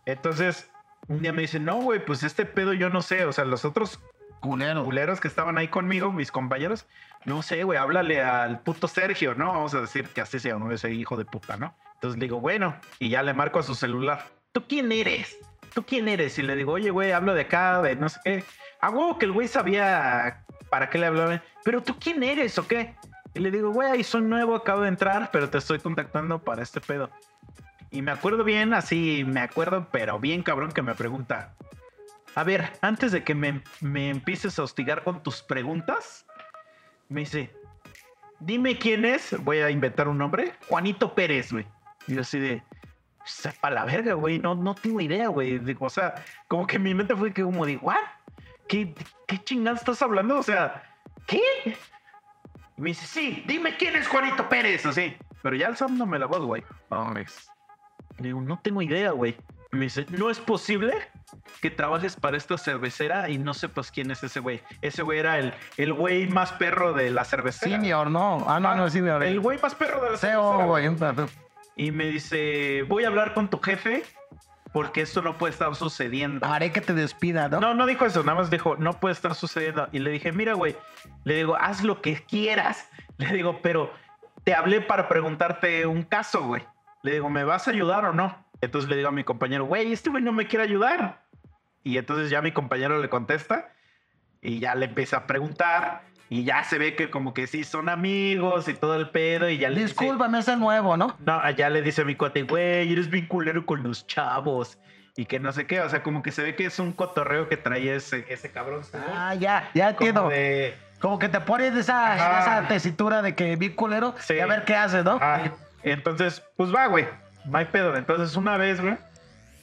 Entonces, 0.05 0.69
un 1.07 1.21
día 1.21 1.34
me 1.34 1.41
dicen, 1.41 1.65
no, 1.65 1.81
güey, 1.81 2.03
pues, 2.03 2.23
este 2.23 2.45
pedo 2.45 2.73
yo 2.73 2.89
no 2.89 3.01
sé. 3.01 3.25
O 3.25 3.34
sea, 3.34 3.45
los 3.45 3.65
otros 3.65 3.99
Culero. 4.39 4.84
culeros 4.84 5.19
que 5.19 5.27
estaban 5.27 5.57
ahí 5.57 5.67
conmigo, 5.67 6.11
mis 6.11 6.31
compañeros, 6.31 6.85
no 7.25 7.41
sé, 7.41 7.63
güey, 7.63 7.77
háblale 7.77 8.21
al 8.21 8.59
puto 8.59 8.88
Sergio, 8.88 9.35
¿no? 9.35 9.47
Vamos 9.47 9.73
a 9.73 9.81
decir 9.81 10.07
que 10.09 10.21
así 10.21 10.39
se 10.39 10.49
llama 10.49 10.73
ese 10.73 10.91
hijo 10.93 11.17
de 11.17 11.25
puta, 11.25 11.57
¿no? 11.57 11.75
Entonces 11.95 12.19
le 12.19 12.25
digo, 12.25 12.39
bueno, 12.39 12.75
y 12.99 13.09
ya 13.09 13.23
le 13.23 13.34
marco 13.34 13.59
a 13.59 13.63
su 13.63 13.73
celular. 13.73 14.25
¿Tú 14.51 14.63
quién 14.67 14.91
eres? 14.91 15.38
¿Tú 15.73 15.84
quién 15.84 16.07
eres? 16.07 16.38
Y 16.38 16.43
le 16.43 16.55
digo, 16.55 16.73
oye, 16.73 16.91
güey, 16.91 17.11
hablo 17.11 17.34
de 17.34 17.41
acá, 17.41 17.81
de 17.81 17.95
no 17.95 18.09
sé 18.09 18.19
qué. 18.23 18.43
A 18.79 18.89
huevo 18.89 19.17
que 19.17 19.25
el 19.25 19.31
güey 19.31 19.47
sabía 19.47 20.45
para 20.69 20.89
qué 20.89 20.99
le 20.99 21.07
hablaba. 21.07 21.41
Pero 21.63 21.81
tú 21.81 21.97
quién 21.99 22.21
eres 22.23 22.57
o 22.57 22.67
qué? 22.67 22.95
Y 23.34 23.39
le 23.39 23.51
digo, 23.51 23.71
güey, 23.71 24.03
soy 24.03 24.21
nuevo, 24.21 24.55
acabo 24.55 24.81
de 24.81 24.89
entrar, 24.89 25.29
pero 25.31 25.49
te 25.49 25.57
estoy 25.57 25.79
contactando 25.79 26.39
para 26.39 26.63
este 26.63 26.79
pedo. 26.79 27.09
Y 27.91 28.01
me 28.01 28.11
acuerdo 28.11 28.43
bien, 28.43 28.73
así 28.73 29.23
me 29.26 29.39
acuerdo, 29.39 29.88
pero 29.91 30.19
bien 30.19 30.43
cabrón 30.43 30.72
que 30.72 30.81
me 30.81 30.93
pregunta, 30.93 31.55
a 32.35 32.43
ver, 32.43 32.72
antes 32.81 33.11
de 33.11 33.23
que 33.23 33.34
me, 33.34 33.61
me 33.81 34.09
empieces 34.09 34.59
a 34.59 34.64
hostigar 34.64 35.03
con 35.03 35.23
tus 35.23 35.41
preguntas, 35.41 36.26
me 37.09 37.22
dice, 37.22 37.51
dime 38.39 38.77
quién 38.77 39.05
es, 39.05 39.35
voy 39.43 39.59
a 39.59 39.69
inventar 39.69 40.07
un 40.07 40.18
nombre, 40.18 40.53
Juanito 40.68 41.15
Pérez, 41.15 41.51
güey. 41.51 41.65
Y 42.07 42.15
yo 42.15 42.22
así 42.22 42.39
de, 42.39 42.64
sepa 43.26 43.69
la 43.69 43.85
verga, 43.85 44.14
güey, 44.14 44.39
no, 44.39 44.55
no 44.55 44.76
tengo 44.76 45.01
idea, 45.01 45.27
güey. 45.30 45.59
O 45.80 45.89
sea, 45.89 46.15
como 46.47 46.68
que 46.68 46.80
mi 46.80 46.93
mente 46.93 47.15
fue 47.15 47.34
que 47.34 47.43
como 47.43 47.65
de. 47.65 47.80
¿Qué, 48.68 48.93
qué 49.27 49.43
chingada 49.43 49.77
estás 49.77 50.01
hablando? 50.01 50.38
O 50.39 50.43
sea, 50.43 50.84
¿qué? 51.26 51.41
Y 52.77 52.81
me 52.81 52.89
dice, 52.89 53.05
sí, 53.05 53.43
dime 53.47 53.76
quién 53.77 53.95
es 53.95 54.07
Juanito 54.07 54.47
Pérez, 54.49 54.85
así. 54.85 55.15
Pero 55.41 55.55
ya 55.55 55.68
alzándome 55.68 56.19
la 56.19 56.26
voz, 56.26 56.41
güey. 56.41 56.64
Mames. 56.89 57.49
Le 58.19 58.30
digo, 58.30 58.41
no 58.41 58.60
tengo 58.61 58.81
idea, 58.81 59.11
güey. 59.11 59.38
Me 59.72 59.85
dice, 59.85 60.06
no 60.10 60.30
es 60.30 60.39
posible 60.39 60.94
que 61.61 61.69
trabajes 61.69 62.15
para 62.15 62.38
esta 62.38 62.57
cervecera 62.57 63.30
y 63.30 63.38
no 63.38 63.53
sepas 63.53 63.91
quién 63.91 64.11
es 64.11 64.23
ese 64.23 64.39
güey. 64.39 64.61
Ese 64.81 65.03
güey 65.03 65.19
era 65.19 65.38
el, 65.39 65.53
el 65.76 65.94
güey 65.94 66.27
más 66.27 66.53
perro 66.53 66.94
de 66.94 67.11
la 67.11 67.26
cervecera. 67.26 67.76
Senior, 67.76 68.10
no. 68.10 68.45
Ah, 68.48 68.60
no, 68.60 68.76
no, 68.76 68.89
senior. 68.89 69.22
El 69.23 69.39
güey 69.39 69.60
más 69.61 69.76
perro 69.76 70.03
de 70.03 70.11
la 70.11 70.18
cervecera. 70.18 70.65
güey. 70.65 70.89
Y 71.76 71.91
me 71.91 72.06
dice, 72.07 72.84
voy 72.88 73.03
a 73.03 73.07
hablar 73.07 73.34
con 73.34 73.49
tu 73.49 73.60
jefe 73.60 74.03
porque 74.72 75.02
esto 75.02 75.22
no 75.22 75.38
puede 75.38 75.53
estar 75.53 75.73
sucediendo. 75.76 76.45
Haré 76.45 76.72
que 76.72 76.81
te 76.81 76.94
despida, 76.94 77.49
¿no? 77.49 77.60
No, 77.60 77.73
no 77.73 77.85
dijo 77.85 78.06
eso, 78.06 78.23
nada 78.23 78.38
más 78.39 78.49
dijo, 78.49 78.76
no 78.77 78.99
puede 78.99 79.14
estar 79.14 79.35
sucediendo. 79.35 79.88
Y 79.91 79.99
le 79.99 80.11
dije, 80.11 80.31
mira, 80.31 80.53
güey, 80.53 80.76
le 81.23 81.35
digo, 81.35 81.56
haz 81.56 81.84
lo 81.84 82.02
que 82.02 82.23
quieras. 82.23 82.89
Le 83.18 83.34
digo, 83.34 83.60
pero 83.64 83.91
te 84.44 84.53
hablé 84.53 84.80
para 84.80 85.07
preguntarte 85.07 85.88
un 85.88 86.03
caso, 86.03 86.44
güey. 86.44 86.64
Le 87.07 87.13
digo, 87.13 87.29
¿me 87.29 87.45
vas 87.45 87.69
a 87.69 87.71
ayudar 87.71 88.03
o 88.03 88.11
no? 88.13 88.45
Entonces 88.59 88.89
le 88.89 88.97
digo 88.97 89.07
a 89.07 89.11
mi 89.13 89.23
compañero, 89.23 89.63
güey, 89.65 89.93
este 89.93 90.09
güey 90.09 90.21
no 90.21 90.34
me 90.34 90.45
quiere 90.45 90.65
ayudar. 90.65 91.21
Y 91.84 91.97
entonces 91.97 92.29
ya 92.29 92.41
mi 92.41 92.51
compañero 92.51 92.99
le 93.01 93.07
contesta 93.07 93.69
y 94.41 94.59
ya 94.59 94.75
le 94.75 94.88
empieza 94.88 95.17
a 95.17 95.25
preguntar. 95.27 96.01
Y 96.29 96.43
ya 96.43 96.65
se 96.65 96.77
ve 96.77 96.97
que 96.97 97.09
como 97.09 97.34
que 97.34 97.47
sí 97.47 97.63
son 97.63 97.88
amigos 97.88 98.67
y 98.67 98.73
todo 98.73 98.95
el 98.97 99.09
pedo. 99.11 99.49
Y 99.49 99.57
ya 99.57 99.69
le 99.69 99.75
dice- 99.75 99.93
Discúlpame, 99.97 100.39
es 100.39 100.49
el 100.49 100.59
nuevo, 100.59 100.97
¿no? 100.97 101.15
no, 101.25 101.39
allá 101.39 101.69
le 101.69 101.81
dice 101.81 102.01
a 102.01 102.03
mi 102.03 102.15
cuate, 102.15 102.43
güey, 102.43 102.91
eres 102.91 103.09
bien 103.09 103.27
culero 103.27 103.65
con 103.65 103.84
los 103.84 104.05
chavos. 104.05 104.77
Y 105.15 105.25
que 105.27 105.39
no 105.39 105.53
sé 105.53 105.65
qué, 105.65 105.79
o 105.79 105.89
sea, 105.89 106.03
como 106.03 106.21
que 106.21 106.31
se 106.34 106.43
ve 106.43 106.55
que 106.55 106.65
es 106.65 106.77
un 106.79 106.91
cotorreo 106.91 107.47
que 107.47 107.55
trae 107.55 107.95
ese, 107.95 108.25
ese 108.27 108.51
cabrón. 108.51 108.84
según. 108.84 109.05
Ah, 109.15 109.34
ya, 109.35 109.69
ya 109.73 109.95
Como 109.95 110.07
entiendo. 110.09 110.29
de- 110.29 110.75
Como 110.99 111.19
que 111.19 111.29
te 111.29 111.39
pones 111.39 111.73
esa, 111.75 112.13
Ajá. 112.15 112.39
esa 112.59 112.67
tesitura 112.67 113.21
de 113.21 113.34
que 113.34 113.55
vi 113.55 113.69
culero 113.69 114.13
Sí. 114.19 114.34
y 114.34 114.39
a 114.41 114.45
ver 114.47 114.65
qué 114.65 114.75
haces, 114.75 115.05
¿no? 115.05 115.17
Ah, 115.21 115.41
entonces, 115.91 116.43
pues 116.55 116.73
va, 116.73 116.88
güey. 116.88 117.07
No 117.45 117.57
hay 117.57 117.65
pedo. 117.65 117.95
Entonces, 117.95 118.35
una 118.35 118.57
vez, 118.57 118.81
güey, 118.81 118.97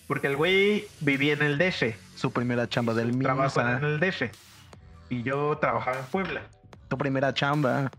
porque 0.06 0.26
el 0.26 0.36
güey 0.36 0.86
vivía 1.00 1.34
en 1.34 1.42
el 1.42 1.58
DF, 1.58 1.94
Su 2.16 2.32
primera 2.32 2.68
chamba 2.68 2.94
del 2.94 3.18
trabajó 3.18 3.60
en 3.60 3.72
mismo. 3.72 3.88
el 3.88 4.00
DF. 4.00 4.22
Y 5.10 5.22
yo 5.22 5.56
trabajaba 5.58 5.98
en 5.98 6.04
Puebla. 6.06 6.42
Tu 6.88 6.98
primera 6.98 7.32
chamba. 7.34 7.90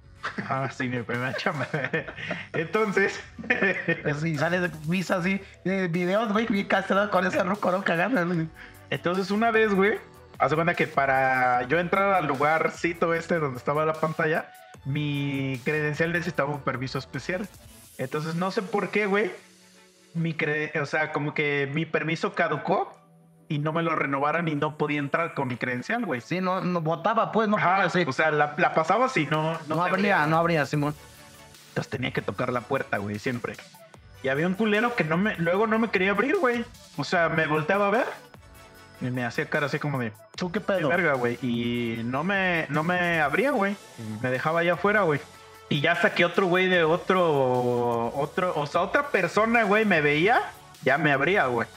Ah, 0.49 0.69
sí, 0.71 0.87
mi 0.87 1.01
primera 1.03 1.35
chamba. 1.35 1.67
Entonces, 2.53 3.19
Y 4.23 4.37
sales 4.37 4.61
de 4.61 4.71
visa 4.87 5.17
así, 5.17 5.39
de 5.63 5.87
videos, 5.87 6.31
güey, 6.31 6.47
bien 6.47 6.67
castrado 6.67 7.09
con 7.11 7.25
ese 7.25 7.43
¿no? 7.43 7.55
Cagando. 7.83 8.47
Entonces, 8.89 9.31
una 9.31 9.51
vez, 9.51 9.73
güey, 9.73 9.99
hace 10.39 10.55
cuenta 10.55 10.73
que 10.73 10.87
para 10.87 11.63
yo 11.67 11.79
entrar 11.79 12.13
al 12.13 12.27
lugarcito 12.27 13.13
este 13.13 13.39
donde 13.39 13.57
estaba 13.57 13.85
la 13.85 13.93
pantalla, 13.93 14.51
mi 14.85 15.59
credencial 15.63 16.11
necesitaba 16.11 16.49
un 16.51 16.61
permiso 16.61 16.97
especial. 16.97 17.47
Entonces, 17.97 18.35
no 18.35 18.51
sé 18.51 18.61
por 18.61 18.89
qué, 18.89 19.05
güey. 19.05 19.31
mi 20.13 20.33
cre- 20.33 20.71
o 20.81 20.85
sea, 20.85 21.11
como 21.11 21.33
que 21.33 21.69
mi 21.73 21.85
permiso 21.85 22.33
caducó 22.33 22.97
y 23.49 23.59
no 23.59 23.73
me 23.73 23.83
lo 23.83 23.95
renovaran 23.95 24.47
y 24.47 24.55
no 24.55 24.77
podía 24.77 24.99
entrar 24.99 25.33
con 25.33 25.49
mi 25.49 25.57
credencial, 25.57 26.05
güey. 26.05 26.21
Sí, 26.21 26.39
no, 26.39 26.61
no 26.61 26.79
votaba, 26.81 27.31
pues, 27.33 27.49
no 27.49 27.57
Ajá, 27.57 27.75
podía, 27.75 27.89
sí. 27.89 28.05
o 28.07 28.13
sea, 28.13 28.31
la, 28.31 28.55
la 28.57 28.73
pasabas 28.73 29.15
y 29.17 29.25
no, 29.27 29.59
no, 29.67 29.75
te 29.83 29.89
habría, 29.89 30.25
no 30.25 30.37
habría, 30.37 30.65
Simón. 30.65 30.95
Entonces 31.69 31.89
tenía 31.91 32.11
que 32.11 32.21
tocar 32.21 32.53
la 32.53 32.61
puerta, 32.61 32.97
güey, 32.97 33.19
siempre. 33.19 33.55
Y 34.23 34.29
había 34.29 34.47
un 34.47 34.53
culero 34.53 34.95
que 34.95 35.03
no 35.03 35.17
me, 35.17 35.35
luego 35.35 35.67
no 35.67 35.77
me 35.79 35.89
quería 35.89 36.11
abrir, 36.11 36.37
güey. 36.37 36.63
O 36.95 37.03
sea, 37.03 37.27
me 37.27 37.45
volteaba 37.45 37.87
a 37.87 37.91
ver 37.91 38.05
y 39.01 39.05
me 39.11 39.25
hacía 39.25 39.49
cara 39.49 39.65
así 39.65 39.77
como 39.79 39.99
de, 39.99 40.13
¿Tú 40.37 40.49
qué 40.51 40.59
"Qué 40.61 40.65
pedo? 40.65 40.87
verga, 40.87 41.13
güey. 41.15 41.37
Y 41.41 42.01
no 42.05 42.23
me, 42.23 42.65
no 42.69 42.83
me 42.83 43.19
abría, 43.19 43.51
güey. 43.51 43.75
Me 44.23 44.29
dejaba 44.31 44.61
allá 44.61 44.73
afuera, 44.75 45.01
güey. 45.01 45.19
Y 45.69 45.81
ya 45.81 45.93
hasta 45.93 46.13
que 46.13 46.25
otro 46.25 46.45
güey 46.45 46.67
de 46.67 46.83
otro, 46.83 48.13
otro, 48.15 48.53
o 48.55 48.67
sea, 48.67 48.81
otra 48.81 49.09
persona, 49.09 49.63
güey, 49.63 49.83
me 49.83 50.01
veía, 50.01 50.41
ya 50.83 50.97
me 50.97 51.11
abría, 51.11 51.47
güey. 51.47 51.67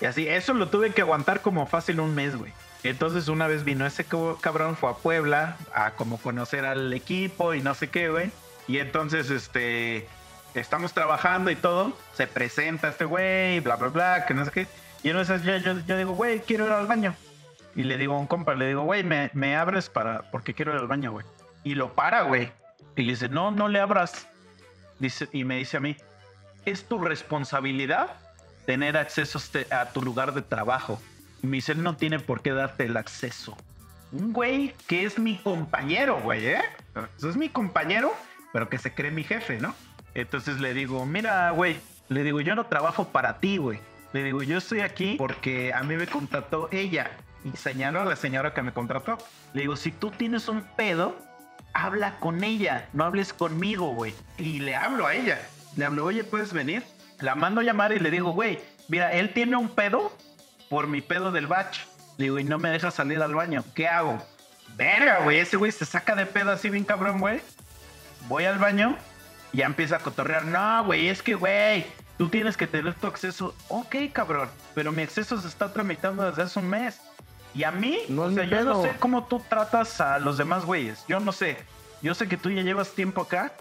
Y 0.00 0.06
así, 0.06 0.26
eso 0.26 0.54
lo 0.54 0.68
tuve 0.68 0.90
que 0.90 1.02
aguantar 1.02 1.40
como 1.40 1.66
fácil 1.66 2.00
un 2.00 2.14
mes, 2.14 2.36
güey. 2.36 2.52
Entonces 2.82 3.28
una 3.28 3.46
vez 3.46 3.64
vino 3.64 3.86
ese 3.86 4.06
cabrón, 4.40 4.76
fue 4.76 4.90
a 4.90 4.94
Puebla 4.94 5.56
a 5.74 5.92
como 5.92 6.18
conocer 6.18 6.64
al 6.64 6.92
equipo 6.92 7.54
y 7.54 7.60
no 7.60 7.74
sé 7.74 7.88
qué, 7.88 8.08
güey. 8.08 8.30
Y 8.66 8.78
entonces, 8.78 9.30
este, 9.30 10.08
estamos 10.54 10.92
trabajando 10.92 11.50
y 11.50 11.56
todo. 11.56 11.92
Se 12.14 12.26
presenta 12.26 12.88
este 12.88 13.04
güey, 13.04 13.60
bla, 13.60 13.76
bla, 13.76 13.88
bla, 13.88 14.26
que 14.26 14.34
no 14.34 14.44
sé 14.44 14.50
qué. 14.50 14.66
Y 15.02 15.10
en 15.10 15.18
esas 15.18 15.42
yo, 15.42 15.96
digo, 15.96 16.12
güey, 16.12 16.40
quiero 16.40 16.66
ir 16.66 16.72
al 16.72 16.86
baño. 16.86 17.14
Y 17.76 17.84
le 17.84 17.98
digo 17.98 18.14
a 18.14 18.18
un 18.18 18.26
compa, 18.26 18.54
le 18.54 18.66
digo, 18.66 18.82
güey, 18.82 19.04
me 19.04 19.56
abres 19.56 19.88
para, 19.88 20.22
porque 20.30 20.54
quiero 20.54 20.72
ir 20.72 20.80
al 20.80 20.88
baño, 20.88 21.12
güey. 21.12 21.26
Y 21.62 21.74
lo 21.74 21.94
para, 21.94 22.22
güey. 22.22 22.50
Y 22.96 23.02
le 23.02 23.12
dice, 23.12 23.28
no, 23.28 23.50
no 23.50 23.68
le 23.68 23.80
abras. 23.80 24.26
Dice, 24.98 25.28
y 25.32 25.44
me 25.44 25.56
dice 25.56 25.76
a 25.78 25.80
mí, 25.80 25.96
es 26.66 26.84
tu 26.84 26.98
responsabilidad 26.98 28.08
tener 28.66 28.96
acceso 28.96 29.38
a 29.38 29.40
este- 29.42 29.74
a 29.74 29.86
tu 29.92 30.02
lugar 30.02 30.34
de 30.34 30.42
trabajo. 30.42 31.00
Y 31.42 31.46
me 31.46 31.56
dice, 31.56 31.72
él 31.72 31.82
no 31.82 31.96
tiene 31.96 32.18
por 32.18 32.42
qué 32.42 32.52
darte 32.52 32.84
el 32.84 32.96
acceso. 32.96 33.56
Un 34.12 34.32
güey 34.32 34.74
que 34.86 35.04
es 35.04 35.18
mi 35.18 35.36
compañero, 35.38 36.20
güey, 36.20 36.46
¿eh? 36.46 36.62
Es 37.18 37.36
mi 37.36 37.48
compañero, 37.48 38.12
pero 38.52 38.68
que 38.68 38.76
se 38.78 38.92
cree 38.92 39.10
mi 39.10 39.24
jefe, 39.24 39.58
¿no? 39.58 39.74
Entonces 40.14 40.60
le 40.60 40.74
digo, 40.74 41.06
mira, 41.06 41.50
güey, 41.52 41.76
le 42.08 42.22
digo, 42.24 42.40
yo 42.40 42.54
no 42.54 42.66
trabajo 42.66 43.08
para 43.08 43.38
ti, 43.38 43.56
güey. 43.58 43.78
Le 44.12 44.24
digo, 44.24 44.42
yo 44.42 44.58
estoy 44.58 44.80
aquí 44.80 45.14
porque 45.16 45.72
a 45.72 45.82
mí 45.84 45.94
me 45.96 46.06
contrató 46.08 46.68
ella. 46.72 47.12
Y 47.44 47.56
señaló 47.56 48.00
a 48.02 48.04
la 48.04 48.16
señora 48.16 48.52
que 48.52 48.60
me 48.62 48.72
contrató. 48.72 49.16
Le 49.54 49.62
digo, 49.62 49.76
si 49.76 49.92
tú 49.92 50.10
tienes 50.10 50.48
un 50.48 50.62
pedo, 50.76 51.16
habla 51.72 52.16
con 52.18 52.44
ella, 52.44 52.88
no 52.92 53.04
hables 53.04 53.32
conmigo, 53.32 53.94
güey. 53.94 54.14
Y 54.38 54.60
le 54.60 54.76
hablo 54.76 55.06
a 55.06 55.14
ella. 55.14 55.38
Le 55.76 55.84
hablo, 55.84 56.04
oye, 56.04 56.24
¿puedes 56.24 56.52
venir? 56.52 56.82
La 57.20 57.34
mando 57.34 57.60
a 57.60 57.64
llamar 57.64 57.92
y 57.92 57.98
le 57.98 58.10
digo, 58.10 58.32
güey, 58.32 58.58
mira, 58.88 59.12
él 59.12 59.32
tiene 59.32 59.56
un 59.56 59.68
pedo 59.68 60.16
por 60.68 60.86
mi 60.86 61.00
pedo 61.00 61.32
del 61.32 61.46
batch. 61.46 61.80
Le 62.16 62.24
digo, 62.24 62.38
y 62.38 62.44
no 62.44 62.58
me 62.58 62.70
deja 62.70 62.90
salir 62.90 63.22
al 63.22 63.34
baño. 63.34 63.64
¿Qué 63.74 63.88
hago? 63.88 64.22
Verga, 64.76 65.20
güey, 65.24 65.38
ese 65.38 65.56
güey 65.56 65.72
se 65.72 65.84
saca 65.84 66.14
de 66.14 66.26
pedo 66.26 66.50
así 66.50 66.70
bien 66.70 66.84
cabrón, 66.84 67.18
güey. 67.20 67.40
Voy 68.28 68.44
al 68.44 68.58
baño 68.58 68.96
y 69.52 69.58
ya 69.58 69.66
empieza 69.66 69.96
a 69.96 70.00
cotorrear. 70.00 70.44
No, 70.44 70.84
güey, 70.84 71.08
es 71.08 71.22
que, 71.22 71.34
güey, 71.34 71.86
tú 72.18 72.28
tienes 72.28 72.56
que 72.56 72.66
tener 72.66 72.94
tu 72.94 73.06
acceso. 73.06 73.54
Ok, 73.68 73.96
cabrón, 74.12 74.48
pero 74.74 74.92
mi 74.92 75.02
acceso 75.02 75.40
se 75.40 75.48
está 75.48 75.72
tramitando 75.72 76.24
desde 76.28 76.42
hace 76.42 76.58
un 76.58 76.68
mes. 76.68 77.00
Y 77.54 77.64
a 77.64 77.72
mí, 77.72 78.00
No 78.08 78.22
o 78.22 78.30
sea, 78.30 78.44
yo 78.44 78.64
no 78.64 78.82
sé 78.82 78.92
cómo 78.98 79.24
tú 79.24 79.42
tratas 79.48 80.00
a 80.00 80.18
los 80.18 80.38
demás 80.38 80.64
güeyes. 80.64 81.04
Yo 81.08 81.20
no 81.20 81.32
sé. 81.32 81.56
Yo 82.02 82.14
sé 82.14 82.28
que 82.28 82.36
tú 82.36 82.50
ya 82.50 82.62
llevas 82.62 82.92
tiempo 82.92 83.22
acá, 83.22 83.52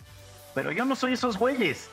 pero 0.54 0.72
yo 0.72 0.86
no 0.86 0.96
soy 0.96 1.14
esos 1.14 1.38
güeyes. 1.38 1.90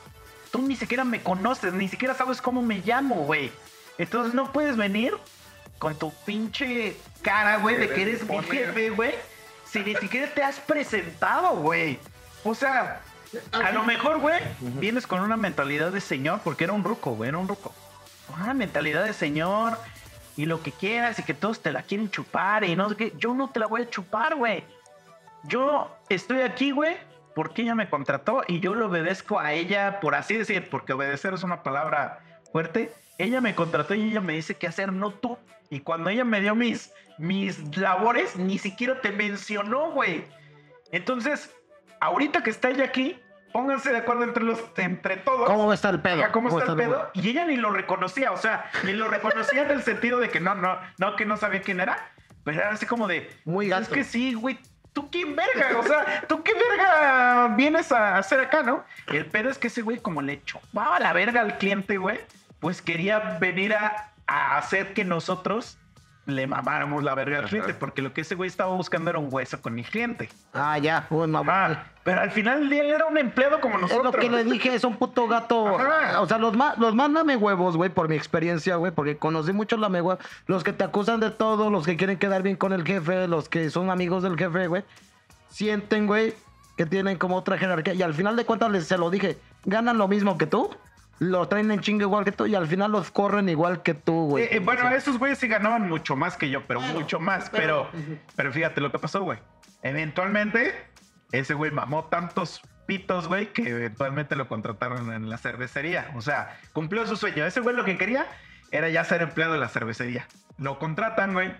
Tú 0.51 0.61
ni 0.61 0.75
siquiera 0.75 1.03
me 1.03 1.21
conoces, 1.21 1.73
ni 1.73 1.87
siquiera 1.89 2.13
sabes 2.13 2.41
cómo 2.41 2.61
me 2.61 2.81
llamo, 2.85 3.15
güey. 3.23 3.51
Entonces 3.97 4.33
no 4.33 4.51
puedes 4.53 4.77
venir 4.77 5.13
con 5.77 5.95
tu 5.95 6.13
pinche 6.25 6.95
cara, 7.21 7.57
güey, 7.57 7.77
de 7.77 7.89
que 7.89 8.01
eres 8.03 8.27
mi 8.27 8.41
jefe, 8.43 8.91
güey. 8.91 9.15
Si 9.65 9.79
ni 9.79 9.95
siquiera 9.95 10.33
te 10.33 10.43
has 10.43 10.59
presentado, 10.59 11.57
güey. 11.57 11.99
O 12.43 12.55
sea, 12.55 13.01
a 13.51 13.71
lo 13.71 13.83
mejor, 13.83 14.19
güey, 14.19 14.39
vienes 14.59 15.05
con 15.05 15.19
una 15.21 15.35
mentalidad 15.35 15.91
de 15.91 15.99
señor, 15.99 16.39
porque 16.43 16.63
era 16.63 16.73
un 16.73 16.83
ruco, 16.83 17.11
güey, 17.11 17.29
era 17.29 17.37
un 17.37 17.47
ruco. 17.47 17.73
Con 18.27 18.41
Una 18.41 18.53
mentalidad 18.53 19.03
de 19.03 19.13
señor 19.13 19.77
y 20.37 20.45
lo 20.45 20.61
que 20.61 20.71
quieras 20.71 21.19
y 21.19 21.23
que 21.23 21.33
todos 21.33 21.61
te 21.61 21.71
la 21.71 21.81
quieren 21.81 22.09
chupar 22.09 22.63
y 22.63 22.75
no 22.75 22.87
sé 22.87 22.95
qué. 22.95 23.13
Yo 23.17 23.33
no 23.33 23.49
te 23.49 23.59
la 23.59 23.65
voy 23.65 23.81
a 23.81 23.89
chupar, 23.89 24.35
güey. 24.35 24.63
Yo 25.43 25.91
estoy 26.09 26.41
aquí, 26.41 26.71
güey, 26.71 26.95
porque 27.35 27.63
ella 27.63 27.75
me 27.75 27.89
contrató 27.89 28.43
y 28.47 28.59
yo 28.59 28.75
le 28.75 28.85
obedezco 28.85 29.39
a 29.39 29.53
ella, 29.53 29.99
por 29.99 30.15
así 30.15 30.37
decir, 30.37 30.69
porque 30.69 30.93
obedecer 30.93 31.33
es 31.33 31.43
una 31.43 31.63
palabra 31.63 32.19
fuerte. 32.51 32.93
Ella 33.17 33.41
me 33.41 33.55
contrató 33.55 33.95
y 33.95 34.09
ella 34.09 34.21
me 34.21 34.33
dice 34.33 34.55
qué 34.55 34.67
hacer, 34.67 34.93
no 34.93 35.11
tú. 35.11 35.37
Y 35.71 35.79
cuando 35.79 36.09
ella 36.11 36.23
me 36.23 36.39
dio 36.39 36.53
mis, 36.53 36.93
mis 37.17 37.75
labores, 37.75 38.35
ni 38.35 38.59
siquiera 38.59 39.01
te 39.01 39.11
mencionó, 39.11 39.91
güey. 39.91 40.23
Entonces, 40.91 41.51
ahorita 41.99 42.43
que 42.43 42.51
está 42.51 42.69
ella 42.69 42.85
aquí, 42.85 43.19
pónganse 43.57 43.89
de 43.91 43.97
acuerdo 43.97 44.23
entre, 44.23 44.43
los, 44.43 44.59
entre 44.75 45.17
todos. 45.17 45.47
¿Cómo 45.47 45.73
está 45.73 45.89
el 45.89 45.99
pedo? 45.99 46.21
Ajá, 46.21 46.31
¿Cómo 46.31 46.49
está 46.59 46.73
el 46.73 46.79
el 46.79 46.85
pedo? 46.85 47.09
Y 47.15 47.29
ella 47.29 47.43
ni 47.47 47.57
lo 47.57 47.71
reconocía, 47.71 48.31
o 48.31 48.37
sea, 48.37 48.69
ni 48.83 48.93
lo 48.93 49.07
reconocía 49.07 49.63
en 49.63 49.71
el 49.71 49.81
sentido 49.81 50.19
de 50.19 50.29
que 50.29 50.39
no, 50.39 50.53
no, 50.53 50.77
no, 50.99 51.15
que 51.15 51.25
no 51.25 51.37
sabía 51.37 51.63
quién 51.63 51.79
era. 51.79 52.07
Pero 52.43 52.59
era 52.59 52.69
así 52.69 52.85
como 52.85 53.07
de, 53.07 53.35
Muy 53.45 53.65
es 53.65 53.71
gato. 53.71 53.95
que 53.95 54.03
sí, 54.03 54.35
güey, 54.35 54.59
tú 54.93 55.09
quién 55.09 55.35
verga, 55.35 55.75
o 55.79 55.81
sea, 55.81 56.23
tú 56.27 56.43
qué 56.43 56.53
verga 56.53 57.47
vienes 57.55 57.91
a 57.91 58.19
hacer 58.19 58.41
acá, 58.41 58.61
¿no? 58.61 58.83
El 59.07 59.25
pedo 59.25 59.49
es 59.49 59.57
que 59.57 59.67
ese 59.67 59.81
güey 59.81 59.97
como 59.97 60.21
le 60.21 60.43
chupaba 60.43 60.99
la 60.99 61.11
verga 61.11 61.41
al 61.41 61.57
cliente, 61.57 61.97
güey, 61.97 62.19
pues 62.59 62.83
quería 62.83 63.39
venir 63.39 63.73
a, 63.73 64.11
a 64.27 64.57
hacer 64.59 64.93
que 64.93 65.03
nosotros 65.03 65.79
le 66.27 66.45
mamáramos 66.45 67.03
la 67.03 67.15
verga 67.15 67.39
al 67.39 67.45
cliente, 67.45 67.73
porque 67.73 68.01
lo 68.01 68.13
que 68.13 68.21
ese 68.21 68.35
güey 68.35 68.49
estaba 68.49 68.75
buscando 68.75 69.09
era 69.09 69.17
un 69.17 69.29
hueso 69.31 69.61
con 69.61 69.73
mi 69.73 69.83
cliente. 69.83 70.27
Ah, 70.53 70.77
ya. 70.77 71.07
Uy, 71.09 71.25
mamá. 71.25 71.65
Ah, 71.65 71.83
pero 72.03 72.19
al 72.19 72.31
final 72.31 72.59
del 72.59 72.69
día 72.69 72.81
él 72.81 72.91
era 72.91 73.05
un 73.05 73.17
empleado 73.17 73.61
como 73.61 73.75
Es 73.75 73.83
nosotros. 73.83 74.13
lo 74.13 74.19
que 74.19 74.29
le 74.29 74.43
dije, 74.43 74.75
es 74.75 74.83
un 74.83 74.97
puto 74.97 75.27
gato. 75.27 75.79
Ajá. 75.79 76.21
O 76.21 76.27
sea, 76.27 76.37
los 76.37 76.55
más, 76.55 76.77
los 76.77 76.93
más 76.93 77.09
huevos, 77.37 77.77
güey, 77.77 77.89
por 77.89 78.09
mi 78.09 78.15
experiencia, 78.15 78.75
güey, 78.75 78.91
porque 78.91 79.17
conocí 79.17 79.53
muchos 79.53 79.79
lame 79.79 80.01
huevos. 80.01 80.23
Los 80.47 80.65
que 80.65 80.73
te 80.73 80.83
acusan 80.83 81.21
de 81.21 81.31
todo, 81.31 81.69
los 81.69 81.85
que 81.85 81.95
quieren 81.95 82.17
quedar 82.19 82.43
bien 82.43 82.57
con 82.57 82.73
el 82.73 82.85
jefe, 82.85 83.27
los 83.29 83.47
que 83.47 83.69
son 83.69 83.89
amigos 83.89 84.21
del 84.21 84.37
jefe, 84.37 84.67
güey. 84.67 84.83
Sienten, 85.49 86.07
güey, 86.07 86.33
que 86.75 86.85
tienen 86.85 87.17
como 87.17 87.37
otra 87.37 87.57
jerarquía. 87.57 87.93
Y 87.93 88.01
al 88.01 88.13
final 88.13 88.35
de 88.35 88.45
cuentas, 88.45 88.69
les 88.69 88.85
se 88.85 88.97
lo 88.97 89.09
dije, 89.09 89.37
ganan 89.63 89.97
lo 89.97 90.09
mismo 90.09 90.37
que 90.37 90.45
tú, 90.45 90.69
lo 91.19 91.47
traen 91.47 91.71
en 91.71 91.79
chingo 91.81 92.03
igual 92.03 92.25
que 92.25 92.31
tú, 92.31 92.45
y 92.45 92.55
al 92.55 92.67
final 92.67 92.91
los 92.91 93.11
corren 93.11 93.49
igual 93.49 93.81
que 93.81 93.93
tú, 93.93 94.27
güey. 94.27 94.43
Eh, 94.45 94.49
eh, 94.57 94.59
bueno, 94.59 94.89
esos 94.89 95.17
güeyes 95.17 95.39
sí 95.39 95.47
ganaban 95.47 95.87
mucho 95.89 96.15
más 96.15 96.37
que 96.37 96.49
yo, 96.49 96.63
pero 96.65 96.79
mucho 96.81 97.19
más. 97.19 97.49
Pero, 97.49 97.83
Ujú. 97.93 98.17
pero 98.35 98.51
fíjate 98.53 98.81
lo 98.81 98.91
que 98.91 98.99
pasó, 98.99 99.21
güey. 99.23 99.39
Eventualmente, 99.83 100.75
ese 101.31 101.53
güey 101.53 101.71
mamó 101.71 102.05
tantos 102.05 102.61
pitos, 102.85 103.27
güey, 103.27 103.51
que 103.51 103.69
eventualmente 103.69 104.35
lo 104.35 104.47
contrataron 104.47 105.11
en 105.11 105.29
la 105.29 105.37
cervecería. 105.37 106.11
O 106.15 106.21
sea, 106.21 106.59
cumplió 106.73 107.05
su 107.05 107.15
sueño. 107.15 107.45
Ese 107.45 107.59
güey 107.59 107.75
lo 107.75 107.83
que 107.83 107.97
quería 107.97 108.25
era 108.71 108.89
ya 108.89 109.03
ser 109.03 109.21
empleado 109.21 109.53
de 109.53 109.59
la 109.59 109.69
cervecería. 109.69 110.27
Lo 110.57 110.79
contratan, 110.79 111.33
güey. 111.33 111.53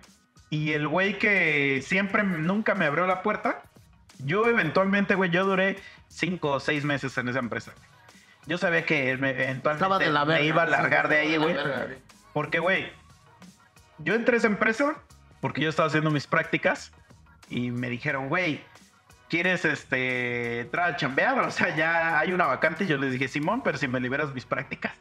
Y 0.49 0.73
el 0.73 0.88
güey 0.88 1.17
que 1.19 1.84
siempre, 1.85 2.23
nunca 2.23 2.75
me 2.75 2.85
abrió 2.85 3.05
la 3.05 3.21
puerta, 3.21 3.63
yo 4.19 4.47
eventualmente, 4.47 5.15
güey, 5.15 5.29
yo 5.29 5.45
duré 5.45 5.77
cinco 6.07 6.51
o 6.51 6.59
seis 6.59 6.85
meses 6.85 7.17
en 7.17 7.27
esa 7.27 7.39
empresa. 7.39 7.73
Yo 8.48 8.57
sabía 8.57 8.86
que 8.86 9.18
me- 9.18 9.32
eventualmente 9.32 10.06
de 10.06 10.11
la 10.11 10.26
me 10.26 10.34
verga. 10.34 10.45
iba 10.48 10.64
a 10.64 10.68
largar 10.68 11.07
de 11.10 11.18
ahí, 11.18 11.38
güey. 11.38 11.56
Porque, 12.34 12.60
güey, 12.60 12.91
yo 13.99 14.14
entré 14.15 14.36
a 14.36 14.38
esa 14.38 14.48
empresa 14.48 14.95
porque 15.41 15.61
yo 15.61 15.69
estaba 15.69 15.88
haciendo 15.88 16.11
mis 16.11 16.28
prácticas 16.28 16.91
y 17.49 17.72
me 17.72 17.90
dijeron, 17.90 18.30
güey, 18.30 18.61
¿quieres 19.30 19.65
este, 19.65 20.61
entrar 20.61 20.94
a 20.94 20.95
chambear? 20.95 21.40
O 21.40 21.52
sea, 21.52 21.76
ya 21.76 22.19
hay 22.19 22.32
una 22.34 22.45
vacante. 22.45 22.84
Y 22.86 22.88
yo 22.88 22.98
les 22.98 23.11
dije, 23.11 23.28
Simón, 23.28 23.61
pero 23.64 23.78
si 23.78 23.88
me 23.88 23.99
liberas 23.99 24.34
mis 24.34 24.45
prácticas. 24.45 24.94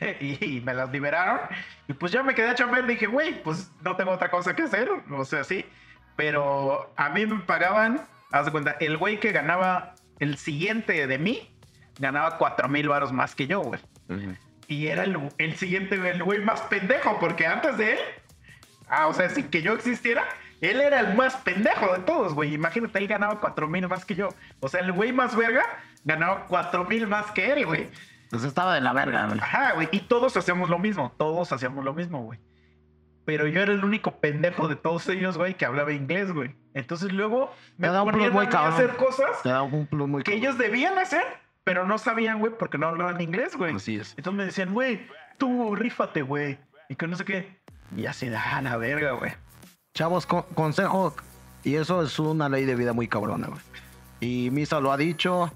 y, 0.20 0.56
y 0.56 0.60
me 0.60 0.74
las 0.74 0.90
liberaron. 0.90 1.40
Y 1.88 1.92
pues 1.94 2.12
ya 2.12 2.22
me 2.22 2.34
quedé 2.34 2.50
a 2.50 2.54
chambear. 2.54 2.86
Dije, 2.86 3.06
güey, 3.06 3.42
pues 3.42 3.70
no 3.82 3.96
tengo 3.96 4.10
otra 4.12 4.30
cosa 4.30 4.54
que 4.54 4.62
hacer. 4.62 4.88
O 5.10 5.24
sea, 5.24 5.42
sí. 5.44 5.64
Pero 6.16 6.92
a 6.96 7.08
mí 7.10 7.24
me 7.26 7.40
pagaban, 7.40 8.06
haz 8.30 8.46
de 8.46 8.52
cuenta, 8.52 8.76
el 8.80 8.96
güey 8.98 9.18
que 9.20 9.32
ganaba 9.32 9.94
el 10.18 10.36
siguiente 10.36 11.06
de 11.06 11.18
mí, 11.18 11.49
ganaba 12.00 12.36
cuatro 12.38 12.68
mil 12.68 12.88
varos 12.88 13.12
más 13.12 13.34
que 13.34 13.46
yo, 13.46 13.60
güey. 13.60 13.80
Y 14.66 14.88
era 14.88 15.04
el, 15.04 15.16
el 15.38 15.56
siguiente, 15.56 15.94
el 15.94 16.22
güey 16.22 16.40
más 16.40 16.60
pendejo, 16.62 17.18
porque 17.20 17.46
antes 17.46 17.76
de 17.76 17.92
él, 17.92 17.98
ah, 18.88 19.06
o 19.06 19.14
sea, 19.14 19.28
sin 19.28 19.48
que 19.48 19.62
yo 19.62 19.74
existiera, 19.74 20.24
él 20.60 20.80
era 20.80 21.00
el 21.00 21.14
más 21.14 21.36
pendejo 21.36 21.92
de 21.92 22.00
todos, 22.00 22.34
güey. 22.34 22.54
Imagínate, 22.54 22.98
él 22.98 23.06
ganaba 23.06 23.40
cuatro 23.40 23.68
mil 23.68 23.86
más 23.88 24.04
que 24.04 24.14
yo. 24.14 24.28
O 24.60 24.68
sea, 24.68 24.80
el 24.80 24.92
güey 24.92 25.12
más 25.12 25.36
verga 25.36 25.64
ganaba 26.04 26.46
cuatro 26.46 26.84
mil 26.84 27.06
más 27.06 27.30
que 27.30 27.52
él, 27.52 27.66
güey. 27.66 27.88
Pues 28.30 28.44
estaba 28.44 28.74
de 28.74 28.80
la 28.80 28.92
verga, 28.92 29.26
güey. 29.26 29.40
Ajá, 29.40 29.72
güey. 29.72 29.88
Y 29.92 30.00
todos 30.00 30.36
hacíamos 30.36 30.70
lo 30.70 30.78
mismo, 30.78 31.12
todos 31.18 31.52
hacíamos 31.52 31.84
lo 31.84 31.94
mismo, 31.94 32.22
güey. 32.22 32.38
Pero 33.24 33.46
yo 33.46 33.60
era 33.60 33.72
el 33.72 33.84
único 33.84 34.20
pendejo 34.20 34.68
de 34.68 34.76
todos 34.76 35.08
ellos, 35.08 35.36
güey, 35.36 35.54
que 35.54 35.64
hablaba 35.64 35.92
inglés, 35.92 36.32
güey. 36.32 36.54
Entonces 36.74 37.12
luego 37.12 37.52
me 37.76 37.88
ponían 37.88 38.36
a 38.36 38.68
hacer 38.68 38.96
cosas 38.96 39.42
Te 39.42 39.48
da 39.48 39.62
un 39.62 39.86
plus 39.86 40.08
muy 40.08 40.22
que 40.22 40.32
cabrón. 40.32 40.42
ellos 40.42 40.58
debían 40.58 40.98
hacer, 40.98 41.22
pero 41.70 41.86
no 41.86 41.98
sabían, 41.98 42.40
güey, 42.40 42.52
porque 42.58 42.78
no 42.78 42.88
hablaban 42.88 43.20
inglés, 43.20 43.54
güey. 43.56 43.76
Así 43.76 43.94
es. 43.94 44.14
Entonces 44.16 44.36
me 44.36 44.44
decían, 44.44 44.74
güey, 44.74 45.06
tú 45.38 45.76
rífate, 45.76 46.22
güey. 46.22 46.58
Y 46.88 46.96
que 46.96 47.06
no 47.06 47.14
sé 47.14 47.24
qué. 47.24 47.60
Y 47.96 48.06
así, 48.06 48.28
ah, 48.34 48.60
la 48.60 48.76
verga, 48.76 49.12
güey. 49.12 49.30
Chavos, 49.94 50.26
con- 50.26 50.42
consejo, 50.54 51.14
y 51.62 51.76
eso 51.76 52.02
es 52.02 52.18
una 52.18 52.48
ley 52.48 52.64
de 52.64 52.74
vida 52.74 52.92
muy 52.92 53.06
cabrona, 53.06 53.46
güey. 53.46 53.60
Y 54.18 54.50
Misa 54.50 54.80
lo 54.80 54.90
ha 54.90 54.96
dicho, 54.96 55.52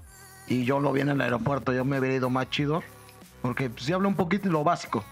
y 0.47 0.63
yo 0.63 0.79
lo 0.79 0.93
vi 0.93 1.01
en 1.01 1.09
el 1.09 1.19
aeropuerto, 1.19 1.73
yo 1.73 1.83
me 1.83 1.99
hubiera 1.99 2.15
ido 2.15 2.29
más 2.29 2.49
chido, 2.49 2.81
porque 3.41 3.69
si 3.75 3.91
hablo 3.91 4.07
un 4.07 4.15
poquito 4.15 4.47
lo 4.47 4.63
básico. 4.63 5.03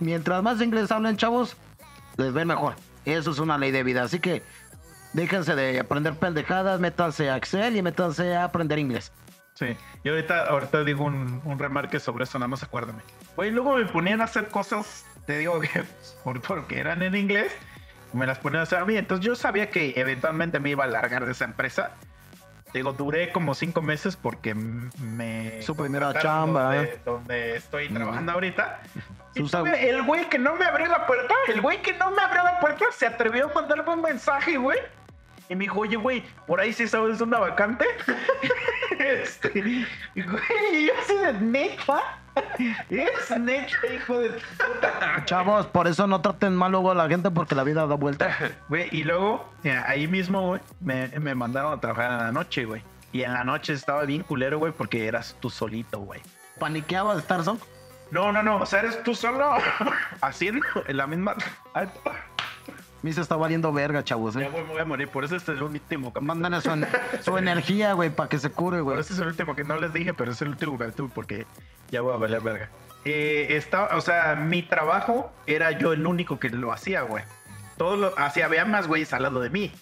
Mientras 0.00 0.42
más 0.42 0.62
inglés 0.62 0.90
hablen, 0.90 1.18
chavos, 1.18 1.58
les 2.16 2.32
ven 2.32 2.48
mejor. 2.48 2.74
Eso 3.04 3.32
es 3.32 3.38
una 3.38 3.58
ley 3.58 3.70
de 3.70 3.82
vida, 3.82 4.02
así 4.02 4.18
que 4.18 4.42
déjense 5.12 5.54
de 5.54 5.78
aprender 5.78 6.14
pendejadas, 6.14 6.80
métanse 6.80 7.28
a 7.28 7.36
Excel 7.36 7.76
y 7.76 7.82
métanse 7.82 8.34
a 8.34 8.44
aprender 8.44 8.78
inglés. 8.78 9.12
Sí, 9.58 9.76
y 10.04 10.08
ahorita, 10.08 10.46
ahorita 10.46 10.84
digo 10.84 11.02
un, 11.02 11.42
un 11.44 11.58
remarque 11.58 11.98
sobre 11.98 12.22
eso, 12.22 12.38
nada 12.38 12.46
más 12.46 12.62
acuérdame. 12.62 13.02
Güey, 13.34 13.50
luego 13.50 13.74
me 13.74 13.86
ponían 13.86 14.20
a 14.20 14.24
hacer 14.24 14.46
cosas, 14.46 15.04
te 15.26 15.36
digo 15.36 15.58
que 15.58 15.82
por, 16.22 16.40
porque 16.40 16.78
eran 16.78 17.02
en 17.02 17.16
inglés, 17.16 17.52
me 18.12 18.24
las 18.24 18.38
ponían 18.38 18.60
a 18.60 18.62
hacer 18.62 18.78
a 18.78 18.84
mí. 18.84 18.96
Entonces 18.96 19.26
yo 19.26 19.34
sabía 19.34 19.68
que 19.68 19.94
eventualmente 19.96 20.60
me 20.60 20.70
iba 20.70 20.84
a 20.84 20.86
largar 20.86 21.26
de 21.26 21.32
esa 21.32 21.44
empresa. 21.44 21.90
Digo, 22.72 22.92
duré 22.92 23.32
como 23.32 23.52
cinco 23.54 23.82
meses 23.82 24.14
porque 24.14 24.54
me. 24.54 25.60
Su 25.62 25.74
primera 25.74 26.14
chamba, 26.20 26.76
Donde, 26.76 26.82
¿eh? 26.82 27.00
donde 27.04 27.56
estoy 27.56 27.88
trabajando 27.88 28.30
ahorita. 28.30 28.80
El 29.34 30.02
güey 30.02 30.28
que 30.28 30.38
no 30.38 30.54
me 30.54 30.66
abrió 30.66 30.86
la 30.86 31.06
puerta, 31.06 31.34
el 31.46 31.60
güey 31.60 31.80
que 31.80 31.92
no 31.94 32.10
me 32.10 32.22
abrió 32.22 32.42
la 32.42 32.58
puerta, 32.58 32.86
se 32.90 33.06
atrevió 33.06 33.48
a 33.48 33.54
mandarme 33.54 33.92
un 33.92 34.02
mensaje, 34.02 34.56
güey. 34.56 34.78
Y 35.48 35.54
me 35.54 35.64
dijo, 35.64 35.80
oye, 35.80 35.96
güey, 35.96 36.22
por 36.46 36.60
ahí 36.60 36.72
sí 36.72 36.86
sabes 36.86 37.20
una 37.20 37.38
vacante. 37.38 37.86
este, 38.98 39.58
y, 39.58 40.22
güey, 40.22 40.86
yo 40.86 40.92
así 41.00 41.14
de 41.14 41.32
neta. 41.34 42.18
Es 42.90 43.38
neta, 43.38 43.94
hijo 43.94 44.18
de 44.20 44.30
puta. 44.30 45.24
Chavos, 45.24 45.66
por 45.66 45.88
eso 45.88 46.06
no 46.06 46.20
traten 46.20 46.54
mal 46.54 46.72
luego 46.72 46.90
a 46.90 46.94
la 46.94 47.08
gente 47.08 47.30
porque 47.30 47.54
la 47.54 47.64
vida 47.64 47.86
da 47.86 47.94
vuelta. 47.94 48.36
Güey, 48.68 48.88
y 48.92 49.04
luego, 49.04 49.48
mira, 49.62 49.84
ahí 49.88 50.06
mismo, 50.06 50.48
güey, 50.48 50.60
me, 50.80 51.08
me 51.18 51.34
mandaron 51.34 51.72
a 51.72 51.80
trabajar 51.80 52.12
en 52.12 52.18
la 52.18 52.32
noche, 52.32 52.64
güey. 52.64 52.82
Y 53.12 53.22
en 53.22 53.32
la 53.32 53.42
noche 53.42 53.72
estaba 53.72 54.04
bien 54.04 54.22
culero, 54.22 54.58
güey, 54.58 54.72
porque 54.72 55.06
eras 55.06 55.34
tú 55.40 55.48
solito, 55.48 56.00
güey. 56.00 56.20
¿Paniqueabas 56.58 57.16
de 57.16 57.22
estar 57.22 57.42
solo? 57.42 57.58
No, 58.10 58.32
no, 58.32 58.42
no, 58.42 58.56
o 58.58 58.66
sea, 58.66 58.80
eres 58.80 59.02
tú 59.02 59.14
solo 59.14 59.56
haciendo 60.20 60.66
en 60.86 60.96
la 60.96 61.06
misma. 61.06 61.34
Ay, 62.98 63.02
Misa 63.02 63.20
está 63.20 63.36
valiendo 63.36 63.72
verga, 63.72 64.02
chavos, 64.04 64.34
Ya, 64.34 64.42
eh. 64.42 64.48
güey, 64.50 64.64
me 64.64 64.72
voy 64.72 64.80
a 64.80 64.84
morir, 64.84 65.08
por 65.08 65.24
eso 65.24 65.36
este 65.36 65.52
es 65.52 65.58
el 65.58 65.64
último. 65.64 66.12
Mándale 66.20 66.60
su, 66.60 66.70
su 67.22 67.38
energía, 67.38 67.92
güey, 67.92 68.10
para 68.10 68.28
que 68.28 68.38
se 68.38 68.50
cure, 68.50 68.78
Por 68.78 68.84
güey. 68.84 69.00
eso 69.00 69.12
es 69.14 69.18
el 69.20 69.28
último 69.28 69.54
que 69.54 69.64
no 69.64 69.76
les 69.78 69.92
dije, 69.92 70.14
pero 70.14 70.32
es 70.32 70.42
el 70.42 70.48
último 70.48 70.76
capítulo 70.78 71.10
porque 71.14 71.46
ya 71.90 72.00
voy 72.00 72.14
a 72.14 72.16
valer 72.16 72.40
verga. 72.40 72.68
Eh, 73.04 73.46
estaba, 73.50 73.96
o 73.96 74.00
sea, 74.00 74.34
mi 74.36 74.62
trabajo 74.62 75.32
era 75.46 75.70
yo 75.72 75.92
el 75.92 76.06
único 76.06 76.38
que 76.38 76.50
lo 76.50 76.72
hacía, 76.72 77.02
güey. 77.02 77.24
Todo 77.76 77.96
lo 77.96 78.18
hacía, 78.18 78.46
había 78.46 78.64
más 78.64 78.88
güeyes 78.88 79.12
al 79.12 79.22
lado 79.22 79.40
de 79.40 79.50
mí, 79.50 79.72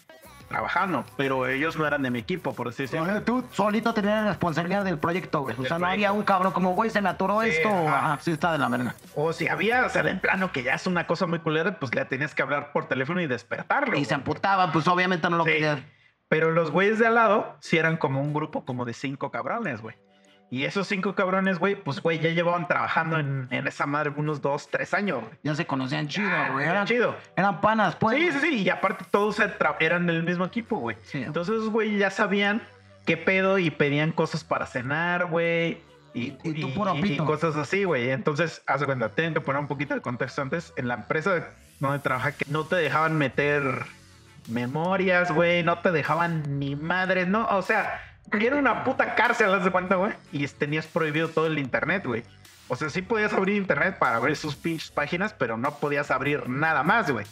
trabajando, 0.49 1.05
pero 1.17 1.47
ellos 1.47 1.77
no 1.77 1.87
eran 1.87 2.03
de 2.03 2.11
mi 2.11 2.19
equipo, 2.21 2.55
por 2.55 2.69
así 2.69 2.85
decirlo. 2.85 3.23
Tú 3.23 3.45
solito 3.53 3.93
tenías 3.95 4.23
la 4.25 4.29
responsabilidad 4.31 4.85
del 4.85 4.99
proyecto, 4.99 5.43
güey. 5.43 5.55
O 5.59 5.63
sea, 5.65 5.79
no 5.79 5.85
proyecto. 5.85 5.87
había 5.87 6.13
un 6.13 6.23
cabrón 6.23 6.53
como, 6.53 6.75
güey, 6.75 6.91
se 6.91 7.01
me 7.01 7.09
atoró 7.09 7.43
Sí, 7.43 7.49
esto. 7.51 7.69
ajá. 7.69 7.97
Ajá, 8.13 8.19
sí 8.23 8.31
está 8.31 8.53
de 8.53 8.59
la 8.59 8.69
verga. 8.69 8.95
O 9.15 9.33
si 9.33 9.49
había, 9.49 9.85
o 9.87 9.89
sea, 9.89 10.03
en 10.09 10.21
plano 10.21 10.53
que 10.53 10.63
ya 10.63 10.75
es 10.75 10.87
una 10.87 11.07
cosa 11.07 11.27
muy 11.27 11.39
culera, 11.41 11.79
pues 11.79 11.95
le 11.95 12.05
tenías 12.05 12.35
que 12.35 12.43
hablar 12.43 12.73
por 12.73 12.87
teléfono 12.89 13.21
y 13.21 13.27
despertarlo. 13.27 13.89
Y 13.95 13.99
güey. 14.01 14.05
se 14.05 14.15
amputaban, 14.15 14.73
pues 14.73 14.87
obviamente 14.89 15.29
no 15.31 15.37
lo 15.39 15.45
Sí. 15.45 15.51
querían. 15.53 15.85
Pero 16.29 16.51
los 16.51 16.71
güeyes 16.73 16.99
de 16.99 17.07
al 17.07 17.15
lado 17.15 17.57
sí 17.61 17.79
eran 17.79 17.97
como 17.97 18.21
un 18.21 18.35
grupo 18.35 18.65
como 18.65 18.85
de 18.85 18.93
cinco 18.95 19.31
cabrones, 19.31 19.81
güey. 19.81 19.95
Y 20.49 20.65
esos 20.65 20.87
cinco 20.87 21.15
cabrones, 21.17 21.59
güey, 21.59 21.75
pues, 21.75 22.01
güey, 22.01 22.21
ya 22.21 22.31
llevaban 22.31 22.69
trabajando 22.69 23.19
en, 23.19 23.49
en 23.51 23.67
esa 23.67 23.85
madre 23.87 24.13
unos 24.17 24.41
dos, 24.41 24.69
tres 24.71 24.95
años, 24.95 25.21
güey. 25.23 25.33
Ya 25.43 25.55
se 25.57 25.67
conocían 25.67 26.07
chido, 26.07 26.29
güey. 26.53 26.63
Era 26.65 26.73
Eran, 26.73 26.87
chido. 26.87 27.17
eran 27.37 27.61
panas, 27.61 27.97
pues. 27.97 28.17
Sí, 28.17 28.31
sí, 28.33 28.39
sí. 28.41 28.55
Y 28.63 28.71
aparte 28.71 29.05
todos 29.11 29.41
eran 29.81 30.07
del 30.07 30.23
mismo 30.23 30.45
equipo, 30.45 30.77
güey. 30.79 30.97
Sí. 31.03 31.23
Entonces, 31.23 31.63
güey 31.65 31.99
ya 31.99 32.11
sabían 32.11 32.63
qué 33.07 33.17
pedo 33.17 33.59
y 33.59 33.71
pedían 33.71 34.13
cosas 34.13 34.45
para 34.45 34.67
cenar, 34.67 35.27
güey. 35.27 35.81
Y, 36.15 36.39
Y 36.45 36.61
tú 36.61 36.73
puro 36.73 36.95
pito. 36.95 37.25
cosas 37.27 37.57
así, 37.57 37.83
güey. 37.85 38.11
Entonces, 38.11 38.63
haz 38.67 38.85
cuenta, 38.85 39.09
tengo 39.11 39.35
que 39.35 39.41
poner 39.41 39.61
un 39.61 39.67
poquito 39.69 39.95
de 39.95 40.01
contexto 40.01 40.43
antes. 40.43 40.73
En 40.77 40.87
la 40.89 40.95
empresa 40.95 41.49
donde 41.81 41.99
trabajaba, 41.99 42.33
que 42.33 42.45
no 42.49 42.65
te 42.65 42.77
dejaban 42.77 43.19
meter 43.19 43.85
memorias, 44.49 45.33
güey. 45.33 45.63
No 45.63 45.79
te 45.81 45.91
dejaban 45.93 46.59
ni 46.59 46.77
madres, 46.77 47.27
no. 47.29 47.47
O 47.49 47.63
sea, 47.63 48.01
era 48.33 48.57
una 48.57 48.85
puta 48.85 49.15
cárcel, 49.15 49.53
haz 49.55 49.65
de 49.65 49.71
cuenta, 49.71 49.97
güey. 49.97 50.13
Y 50.33 50.47
tenías 50.49 50.87
prohibido 50.87 51.29
todo 51.29 51.47
el 51.47 51.59
internet, 51.59 52.05
güey. 52.07 52.23
O 52.69 52.77
sea, 52.77 52.91
sí 52.91 53.01
podías 53.03 53.33
abrir 53.33 53.57
internet 53.57 53.97
para 53.99 54.19
ver 54.19 54.35
sus 54.37 54.57
pinches 54.57 54.91
páginas, 54.91 55.33
pero 55.33 55.57
no 55.57 55.77
podías 55.79 56.11
abrir 56.11 56.49
nada 56.49 56.83
más, 56.83 57.11
güey. 57.11 57.25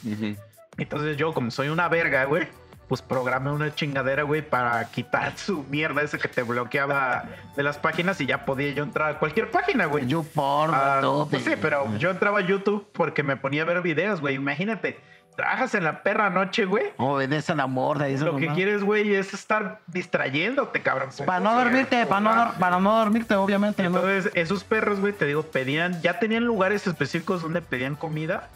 Entonces 0.77 1.17
yo, 1.17 1.33
como 1.33 1.51
soy 1.51 1.69
una 1.69 1.89
verga, 1.89 2.25
güey, 2.25 2.47
pues 2.89 3.01
programé 3.03 3.51
una 3.51 3.75
chingadera, 3.75 4.23
güey, 4.25 4.43
para 4.49 4.85
quitar 4.91 5.33
su 5.39 5.65
mierda 5.65 6.03
ese 6.03 6.19
que 6.19 6.29
te 6.29 6.43
bloqueaba 6.43 7.25
de 7.57 7.63
las 7.63 7.79
páginas 7.79 8.21
y 8.21 8.27
ya 8.27 8.45
podía 8.45 8.71
yo 8.73 8.83
entrar 8.85 9.13
a 9.15 9.19
cualquier 9.19 9.51
página, 9.51 9.87
güey. 9.87 10.07
Yo 10.07 10.23
por 10.23 10.71
Ah, 10.73 10.99
todo. 11.01 11.29
pues 11.29 11.43
sí, 11.45 11.55
pero 11.61 11.97
yo 11.99 12.11
entraba 12.11 12.39
a 12.41 12.43
YouTube 12.43 12.87
porque 12.93 13.23
me 13.23 13.37
ponía 13.37 13.63
a 13.63 13.65
ver 13.65 13.81
videos, 13.83 14.21
güey. 14.21 14.35
Imagínate, 14.37 15.01
trabajas 15.37 15.75
en 15.75 15.85
la 15.85 16.03
perra 16.03 16.31
noche, 16.31 16.65
güey. 16.65 16.85
Obedece 16.97 17.53
al 17.53 17.61
amor 17.61 17.99
de 17.99 18.15
eso. 18.15 18.25
Lo 18.27 18.37
que 18.37 18.49
quieres, 18.49 18.83
güey, 18.85 19.15
es 19.15 19.35
estar 19.35 19.81
distrayéndote, 19.87 20.81
cabrón. 20.83 21.11
Para 21.27 21.41
no 21.41 21.55
dormirte, 21.57 22.07
para 22.07 22.21
no, 22.21 22.53
para 22.59 22.79
no 22.81 22.99
dormirte, 22.99 23.35
obviamente. 23.35 23.83
¿no? 23.83 23.89
Entonces, 23.99 24.31
esos 24.35 24.65
perros, 24.65 25.01
güey, 25.01 25.13
te 25.13 25.27
digo, 25.27 25.43
pedían, 25.43 26.01
ya 26.03 26.19
tenían 26.19 26.45
lugares 26.45 26.87
específicos 26.87 27.43
donde 27.43 27.61
pedían 27.63 27.95
comida 27.97 28.49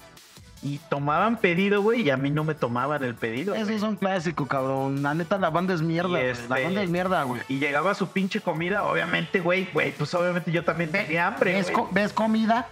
y 0.60 0.78
tomaban 0.88 1.36
pedido, 1.36 1.82
güey, 1.82 2.02
y 2.02 2.10
a 2.10 2.16
mí 2.16 2.30
no 2.30 2.42
me 2.42 2.52
tomaban 2.54 3.04
el 3.04 3.14
pedido. 3.14 3.54
Eso 3.54 3.70
es 3.70 3.82
un 3.82 3.94
clásico, 3.94 4.46
cabrón. 4.46 5.04
La 5.04 5.14
neta, 5.14 5.38
la 5.38 5.50
banda 5.50 5.72
es 5.72 5.82
mierda, 5.82 6.20
este- 6.20 6.48
La 6.48 6.60
banda 6.60 6.82
es 6.82 6.90
mierda, 6.90 7.22
güey. 7.22 7.40
Y 7.48 7.60
llegaba 7.60 7.94
su 7.94 8.08
pinche 8.10 8.40
comida, 8.40 8.82
obviamente, 8.82 9.38
güey, 9.38 9.68
güey, 9.72 9.92
pues 9.92 10.12
obviamente 10.14 10.50
yo 10.50 10.64
también 10.64 10.90
tenía 10.90 11.28
hambre, 11.28 11.52
ves, 11.54 11.70
co- 11.70 11.88
ves 11.92 12.12
comida 12.12 12.66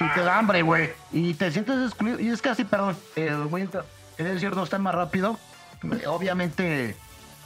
y 0.00 0.14
te 0.14 0.20
da 0.22 0.38
hambre, 0.38 0.62
güey. 0.62 0.90
Y 1.12 1.34
te 1.34 1.50
sientes 1.50 1.76
excluido. 1.78 2.20
Y 2.20 2.28
es 2.28 2.40
que 2.40 2.48
así, 2.48 2.64
perdón, 2.64 2.96
eh, 3.16 3.36
voy 3.48 3.62
a 3.62 3.84
quería 4.16 4.32
decir 4.32 4.54
dos 4.54 4.70
temas 4.70 4.94
rápido. 4.94 5.38
Obviamente, 6.06 6.96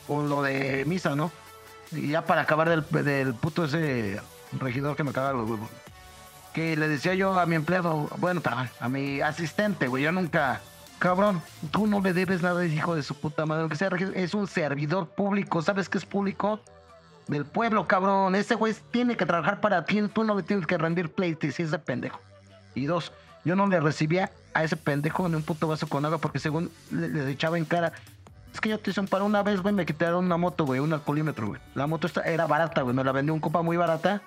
con 0.07 0.29
lo 0.29 0.43
de 0.43 0.85
misa, 0.87 1.17
¿no? 1.17 1.33
Y 1.91 2.09
ya 2.09 2.25
para 2.25 2.43
acabar 2.43 2.69
del, 2.69 2.85
del 3.05 3.35
puto 3.35 3.65
ese 3.65 4.21
regidor 4.53 4.97
que 4.97 5.05
me 5.05 5.13
caga 5.13 5.33
los 5.33 5.49
huevos. 5.49 5.69
Que 6.53 6.77
le 6.77 6.89
decía 6.89 7.15
yo 7.15 7.39
a 7.39 7.47
mi 7.47 7.57
empleado, 7.57 8.09
bueno, 8.19 8.41
a 8.81 8.89
mi 8.89 9.21
asistente, 9.21 9.89
güey, 9.89 10.05
yo 10.05 10.13
nunca. 10.13 10.61
Cabrón, 10.99 11.41
tú 11.71 11.87
no 11.87 12.01
le 12.01 12.13
debes 12.13 12.43
nada, 12.43 12.65
hijo 12.65 12.95
de 12.95 13.03
su 13.03 13.15
puta 13.15 13.47
madre. 13.47 13.63
Aunque 13.63 13.77
sea 13.77 13.91
regidor, 13.91 14.17
es 14.17 14.35
un 14.35 14.47
servidor 14.47 15.09
público. 15.09 15.63
¿Sabes 15.63 15.89
qué 15.89 15.99
es 15.99 16.05
público? 16.07 16.61
del 17.29 17.45
pueblo, 17.45 17.87
cabrón. 17.87 18.35
Ese 18.35 18.55
güey 18.55 18.75
tiene 18.91 19.17
que 19.17 19.25
trabajar 19.27 19.61
para 19.61 19.85
ti. 19.85 20.01
Tú 20.09 20.25
no 20.25 20.35
le 20.35 20.43
tienes 20.43 20.67
que 20.67 20.77
rendir 20.77 21.13
pleites 21.13 21.61
y 21.61 21.63
ese 21.63 21.79
pendejo. 21.79 22.19
Yo 22.87 23.57
no 23.57 23.67
le 23.67 23.81
recibía 23.81 24.31
a 24.55 24.65
ese 24.65 24.77
pendejo 24.77 25.29
ni 25.29 25.37
un 25.37 25.43
puto 25.43 25.69
vaso 25.69 25.87
con 25.87 26.05
agua 26.05 26.19
porque 26.19 26.39
según 26.39 26.71
le, 26.91 27.31
echaba 27.31 27.59
en 27.59 27.65
cara. 27.65 27.93
Es 28.53 28.61
que 28.61 28.69
yo 28.71 28.79
te 28.79 28.91
hice 28.91 29.01
un 29.01 29.07
paro 29.07 29.25
una 29.25 29.43
vez, 29.43 29.61
güey, 29.61 29.75
me 29.75 29.87
quitaron 29.87 30.25
una 30.25 30.37
moto, 30.37 30.65
güey, 30.65 30.81
un 30.81 30.93
alcoholímetro, 30.93 31.49
güey. 31.49 31.61
La 31.75 31.87
moto 31.87 32.07
esta 32.07 32.23
era 32.23 32.47
barata, 32.47 32.83
güey, 32.83 32.95
me 32.95 33.05
la 33.05 33.13
vendió 33.13 33.35
un 33.35 33.41
copa 33.41 33.63
muy 33.63 33.77
barata. 33.77 34.23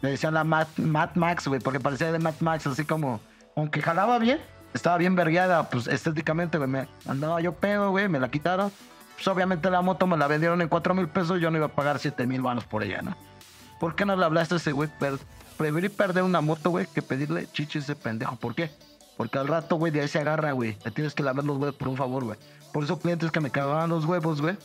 Le 0.00 0.10
decían 0.10 0.34
la 0.34 0.44
Mad, 0.44 0.66
Mad 0.76 1.10
Max, 1.14 1.46
güey, 1.46 1.60
porque 1.60 1.80
parecía 1.80 2.10
de 2.10 2.18
Mad 2.18 2.34
Max, 2.40 2.66
así 2.66 2.84
como, 2.84 3.20
aunque 3.54 3.80
jalaba 3.80 4.18
bien, 4.18 4.40
estaba 4.74 4.98
bien 4.98 5.14
vergueada, 5.14 5.70
pues 5.70 5.86
estéticamente, 5.86 6.58
güey, 6.58 6.68
me 6.68 6.88
andaba 7.06 7.40
yo 7.40 7.54
pedo, 7.54 7.90
güey, 7.90 8.08
me 8.08 8.18
la 8.18 8.30
quitaron. 8.30 8.72
Pues 9.14 9.28
obviamente 9.28 9.70
la 9.70 9.82
moto 9.82 10.06
me 10.06 10.16
la 10.16 10.26
vendieron 10.26 10.60
en 10.60 10.68
4 10.68 10.94
mil 10.94 11.08
pesos, 11.08 11.40
yo 11.40 11.50
no 11.50 11.56
iba 11.56 11.66
a 11.66 11.70
pagar 11.70 11.98
7 11.98 12.26
mil 12.26 12.42
vanos 12.42 12.64
por 12.64 12.82
ella, 12.82 13.02
¿no? 13.02 13.16
¿Por 13.78 13.94
qué 13.94 14.04
no 14.04 14.16
le 14.16 14.24
hablaste 14.24 14.54
a 14.54 14.56
ese 14.56 14.72
güey? 14.72 14.90
Preferí 15.56 15.88
perder 15.88 16.22
una 16.22 16.40
moto, 16.40 16.70
güey, 16.70 16.86
que 16.86 17.02
pedirle 17.02 17.46
chichis 17.52 17.84
ese 17.84 17.96
pendejo. 17.96 18.36
¿Por 18.36 18.54
qué? 18.54 18.70
Porque 19.16 19.38
al 19.38 19.48
rato, 19.48 19.76
güey, 19.76 19.92
de 19.92 20.00
ahí 20.00 20.08
se 20.08 20.18
agarra, 20.18 20.52
güey. 20.52 20.76
Le 20.84 20.90
tienes 20.90 21.14
que 21.14 21.22
lavar 21.22 21.44
los 21.44 21.58
huevos 21.58 21.74
por 21.74 21.88
un 21.88 21.96
favor, 21.96 22.24
güey. 22.24 22.38
Por 22.72 22.84
eso 22.84 22.98
clientes 22.98 23.30
que 23.30 23.40
me 23.40 23.50
cagaban 23.50 23.90
los 23.90 24.04
huevos, 24.04 24.40
güey. 24.40 24.56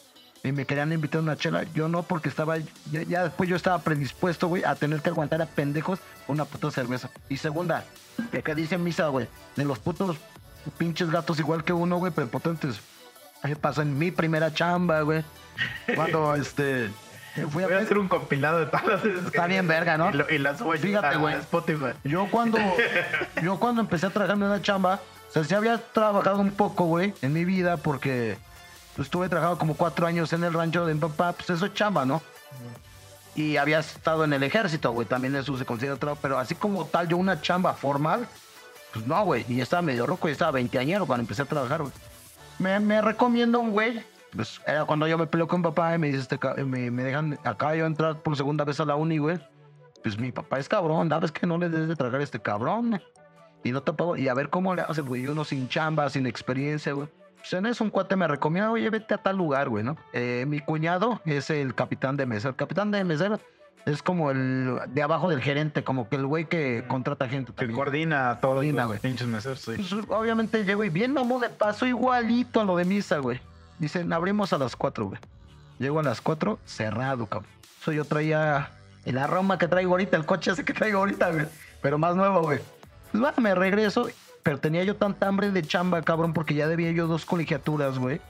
Y 0.43 0.51
me 0.51 0.65
querían 0.65 0.93
invitar 0.93 1.19
a 1.19 1.23
una 1.23 1.35
chela. 1.35 1.63
Yo 1.73 1.89
no, 1.89 2.03
porque 2.03 2.29
estaba... 2.29 2.57
Ya, 2.91 3.03
ya 3.03 3.23
después 3.23 3.49
yo 3.49 3.55
estaba 3.55 3.79
predispuesto, 3.79 4.47
güey, 4.47 4.63
a 4.63 4.75
tener 4.75 5.01
que 5.01 5.09
aguantar 5.09 5.41
a 5.41 5.45
pendejos 5.45 5.99
una 6.27 6.45
puta 6.45 6.71
cerveza. 6.71 7.09
Y 7.27 7.37
segunda, 7.37 7.83
que 8.31 8.39
acá 8.39 8.55
dice 8.55 8.77
misa, 8.77 9.07
güey, 9.07 9.27
de 9.55 9.65
los 9.65 9.79
putos 9.79 10.17
pinches 10.77 11.09
gatos 11.09 11.39
igual 11.39 11.63
que 11.63 11.73
uno, 11.73 11.97
güey, 11.97 12.11
pero 12.15 12.27
potentes. 12.27 12.79
Ahí 13.41 13.55
pasó 13.55 13.81
en 13.81 13.97
mi 13.97 14.11
primera 14.11 14.53
chamba, 14.53 15.01
güey. 15.01 15.23
Cuando, 15.95 16.35
este... 16.35 16.89
A 17.43 17.45
Voy 17.45 17.63
a 17.63 17.77
hacer 17.77 17.97
un 17.97 18.07
compilado 18.07 18.59
de 18.59 18.65
todas 18.67 18.85
las 18.85 19.05
Está 19.05 19.47
bien 19.47 19.67
verga, 19.67 19.97
¿no? 19.97 20.09
Y, 20.09 20.13
lo- 20.13 20.29
y 20.29 20.37
las 20.37 20.57
subo 20.57 20.73
Fíjate, 20.73 21.07
a 21.07 21.17
güey. 21.17 21.35
Spotify. 21.35 21.91
Yo 22.03 22.27
cuando, 22.31 22.57
yo 23.43 23.59
cuando 23.59 23.81
empecé 23.81 24.05
a 24.07 24.09
trabajar 24.09 24.37
en 24.37 24.43
una 24.43 24.61
chamba, 24.61 24.99
o 25.29 25.31
sea, 25.31 25.43
sí 25.43 25.53
había 25.53 25.77
trabajado 25.77 26.39
un 26.39 26.51
poco, 26.51 26.85
güey, 26.85 27.13
en 27.21 27.33
mi 27.33 27.45
vida, 27.45 27.77
porque 27.77 28.37
pues, 28.95 29.07
estuve 29.07 29.29
trabajando 29.29 29.57
como 29.59 29.75
cuatro 29.75 30.07
años 30.07 30.31
en 30.33 30.43
el 30.43 30.53
rancho 30.53 30.85
de 30.85 30.93
mi 30.93 30.99
papá, 30.99 31.33
pues 31.33 31.49
eso 31.49 31.65
es 31.65 31.73
chamba, 31.73 32.05
¿no? 32.05 32.21
y 33.35 33.57
había 33.57 33.77
estado 33.77 34.23
en 34.23 34.33
el 34.33 34.41
ejército, 34.41 34.91
güey. 34.93 35.05
También 35.07 35.35
eso 35.35 35.55
se 35.59 35.63
considera 35.63 35.95
trabajo. 35.95 36.17
Pero 36.23 36.39
así 36.39 36.55
como 36.55 36.85
tal, 36.85 37.07
yo 37.07 37.17
una 37.17 37.39
chamba 37.39 37.73
formal, 37.73 38.27
pues 38.91 39.05
no, 39.05 39.23
güey. 39.25 39.45
Y 39.47 39.61
estaba 39.61 39.83
medio 39.83 40.07
roco, 40.07 40.27
y 40.27 40.31
estaba 40.31 40.49
veinteañero 40.49 41.05
cuando 41.05 41.21
empecé 41.21 41.43
a 41.43 41.45
trabajar, 41.45 41.81
güey. 41.81 41.93
Me, 42.57 42.79
me 42.79 42.99
recomiendo 42.99 43.59
un 43.59 43.69
güey. 43.69 44.03
Pues 44.35 44.61
era 44.67 44.85
cuando 44.85 45.07
yo 45.07 45.17
me 45.17 45.27
peleo 45.27 45.47
con 45.47 45.61
papá 45.61 45.95
y 45.95 45.97
me 45.97 46.07
dice, 46.07 46.19
este, 46.19 46.63
me, 46.63 46.91
me 46.91 47.03
dejan 47.03 47.39
acá 47.43 47.75
yo 47.75 47.85
entrar 47.85 48.17
por 48.21 48.35
segunda 48.35 48.63
vez 48.65 48.79
a 48.79 48.85
la 48.85 48.95
uni, 48.95 49.17
güey. 49.17 49.39
Pues 50.03 50.17
mi 50.19 50.31
papá 50.31 50.59
es 50.59 50.69
cabrón, 50.69 51.09
¿sabes 51.09 51.31
que 51.31 51.47
no 51.47 51.57
le 51.57 51.69
debes 51.69 51.87
de 51.87 51.95
tragar 51.95 52.21
a 52.21 52.23
este 52.23 52.39
cabrón? 52.39 53.01
Y 53.63 53.71
no 53.71 53.81
te 53.81 53.91
pago. 53.93 54.15
Y 54.15 54.27
a 54.27 54.33
ver 54.33 54.49
cómo 54.49 54.75
le 54.75 54.83
hace, 54.83 55.01
güey. 55.01 55.27
Uno 55.27 55.43
sin 55.43 55.67
chamba, 55.67 56.09
sin 56.09 56.27
experiencia, 56.27 56.93
güey. 56.93 57.07
Pues 57.37 57.53
en 57.53 57.65
eso 57.65 57.83
un 57.83 57.89
cuate 57.89 58.15
me 58.15 58.27
recomienda, 58.27 58.71
oye, 58.71 58.89
vete 58.89 59.13
a 59.13 59.17
tal 59.17 59.37
lugar, 59.37 59.69
güey, 59.69 59.83
¿no? 59.83 59.97
Eh, 60.13 60.45
mi 60.47 60.59
cuñado 60.59 61.21
es 61.25 61.49
el 61.49 61.73
capitán 61.75 62.17
de 62.17 62.25
mesero. 62.25 62.51
El 62.51 62.55
capitán 62.55 62.91
de 62.91 63.03
mesero 63.03 63.39
es 63.85 64.03
como 64.03 64.31
el 64.31 64.79
de 64.89 65.01
abajo 65.01 65.29
del 65.29 65.41
gerente, 65.41 65.83
como 65.83 66.09
que 66.09 66.17
el 66.17 66.25
güey 66.25 66.45
que 66.45 66.83
contrata 66.87 67.27
gente. 67.27 67.53
Que 67.53 67.71
coordina 67.71 68.39
todos 68.41 68.55
Coordina, 68.55 68.85
güey. 68.85 68.99
pinches 68.99 69.27
meseros, 69.27 69.61
sí. 69.61 69.73
Pues, 69.75 69.93
obviamente 70.09 70.63
llego 70.65 70.83
y 70.83 70.89
bien 70.89 71.13
mamón 71.13 71.41
de 71.41 71.49
paso 71.49 71.85
igualito 71.85 72.61
a 72.61 72.63
lo 72.65 72.75
de 72.77 72.85
misa, 72.85 73.19
güey. 73.19 73.39
Dicen, 73.79 74.11
abrimos 74.13 74.53
a 74.53 74.57
las 74.57 74.75
4, 74.75 75.05
güey. 75.05 75.19
Llego 75.79 75.99
a 75.99 76.03
las 76.03 76.21
4, 76.21 76.59
cerrado, 76.65 77.27
cabrón. 77.27 77.51
Eso 77.81 77.91
yo 77.91 78.05
traía 78.05 78.71
el 79.05 79.17
aroma 79.17 79.57
que 79.57 79.67
traigo 79.67 79.91
ahorita, 79.91 80.17
el 80.17 80.25
coche 80.25 80.51
ese 80.51 80.65
que 80.65 80.73
traigo 80.73 80.99
ahorita, 80.99 81.31
güey. 81.31 81.45
Pero 81.81 81.97
más 81.97 82.15
nuevo, 82.15 82.41
güey. 82.41 82.59
Pues 83.11 83.23
va, 83.23 83.33
me 83.37 83.53
regreso. 83.55 84.09
Pero 84.43 84.59
tenía 84.59 84.83
yo 84.83 84.95
tanta 84.95 85.27
hambre 85.27 85.51
de 85.51 85.61
chamba, 85.61 86.01
cabrón, 86.01 86.33
porque 86.33 86.53
ya 86.53 86.67
debía 86.67 86.91
yo 86.91 87.07
dos 87.07 87.25
colegiaturas, 87.25 87.99
güey. 87.99 88.21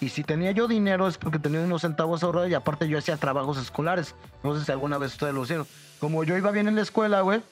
Y 0.00 0.10
si 0.10 0.22
tenía 0.22 0.52
yo 0.52 0.68
dinero 0.68 1.08
es 1.08 1.18
porque 1.18 1.38
tenía 1.38 1.60
unos 1.60 1.82
centavos 1.82 2.22
ahorrados 2.22 2.50
y 2.50 2.54
aparte 2.54 2.88
yo 2.88 2.98
hacía 2.98 3.16
trabajos 3.16 3.58
escolares. 3.58 4.14
No 4.44 4.56
sé 4.56 4.64
si 4.64 4.70
alguna 4.70 4.98
vez 4.98 5.12
ustedes 5.12 5.34
lo 5.34 5.42
hicieron. 5.42 5.66
Como 5.98 6.22
yo 6.22 6.36
iba 6.36 6.50
bien 6.52 6.68
en 6.68 6.76
la 6.76 6.82
escuela, 6.82 7.22
güey, 7.22 7.42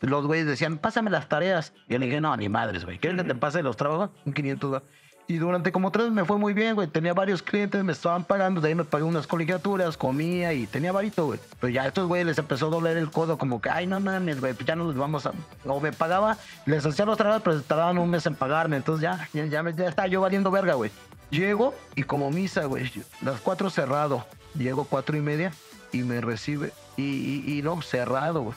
los 0.00 0.26
güeyes 0.26 0.46
decían, 0.46 0.78
pásame 0.78 1.10
las 1.10 1.28
tareas. 1.28 1.72
Y 1.88 1.94
yo 1.94 1.98
le 1.98 2.06
dije, 2.06 2.20
no, 2.20 2.36
ni 2.36 2.48
madres, 2.48 2.84
güey. 2.84 2.98
¿Quieres 2.98 3.20
que 3.20 3.26
te 3.26 3.34
pase 3.34 3.62
los 3.62 3.76
trabajos? 3.76 4.10
Un 4.24 4.32
500, 4.32 4.70
güey. 4.70 4.82
Y 5.28 5.38
durante 5.38 5.72
como 5.72 5.90
tres 5.90 6.10
me 6.12 6.24
fue 6.24 6.38
muy 6.38 6.52
bien, 6.52 6.76
güey. 6.76 6.86
Tenía 6.86 7.12
varios 7.12 7.42
clientes, 7.42 7.82
me 7.82 7.92
estaban 7.92 8.22
pagando. 8.22 8.60
De 8.60 8.68
ahí 8.68 8.74
me 8.76 8.84
pagué 8.84 9.02
unas 9.02 9.26
colegiaturas, 9.26 9.96
comía 9.96 10.52
y 10.52 10.66
tenía 10.66 10.92
varito, 10.92 11.26
güey. 11.26 11.40
Pero 11.60 11.72
ya 11.72 11.82
a 11.82 11.86
estos 11.88 12.06
güeyes 12.06 12.26
les 12.26 12.38
empezó 12.38 12.68
a 12.68 12.70
doler 12.70 12.96
el 12.96 13.10
codo, 13.10 13.36
como 13.36 13.60
que, 13.60 13.68
ay, 13.68 13.88
no 13.88 13.98
mames, 13.98 14.40
güey, 14.40 14.54
pues 14.54 14.66
ya 14.66 14.76
no 14.76 14.86
les 14.86 14.96
vamos 14.96 15.26
a. 15.26 15.32
O 15.64 15.80
me 15.80 15.92
pagaba, 15.92 16.38
les 16.64 16.86
hacía 16.86 17.04
los 17.04 17.18
trabajos, 17.18 17.42
pero 17.42 17.60
tardaban 17.62 17.98
un 17.98 18.08
mes 18.08 18.24
en 18.26 18.36
pagarme. 18.36 18.76
Entonces 18.76 19.02
ya, 19.02 19.28
ya, 19.32 19.46
ya, 19.46 19.68
ya 19.70 20.06
yo 20.06 20.20
valiendo 20.20 20.50
verga, 20.52 20.74
güey. 20.74 20.92
Llego 21.30 21.74
y 21.96 22.04
como 22.04 22.30
misa, 22.30 22.66
güey. 22.66 22.90
Las 23.20 23.40
cuatro 23.40 23.68
cerrado. 23.68 24.24
Llego 24.54 24.84
cuatro 24.84 25.16
y 25.16 25.20
media 25.20 25.52
y 25.92 26.02
me 26.02 26.20
recibe. 26.20 26.72
Y, 26.96 27.42
y, 27.46 27.62
no, 27.62 27.82
cerrado, 27.82 28.42
güey. 28.42 28.54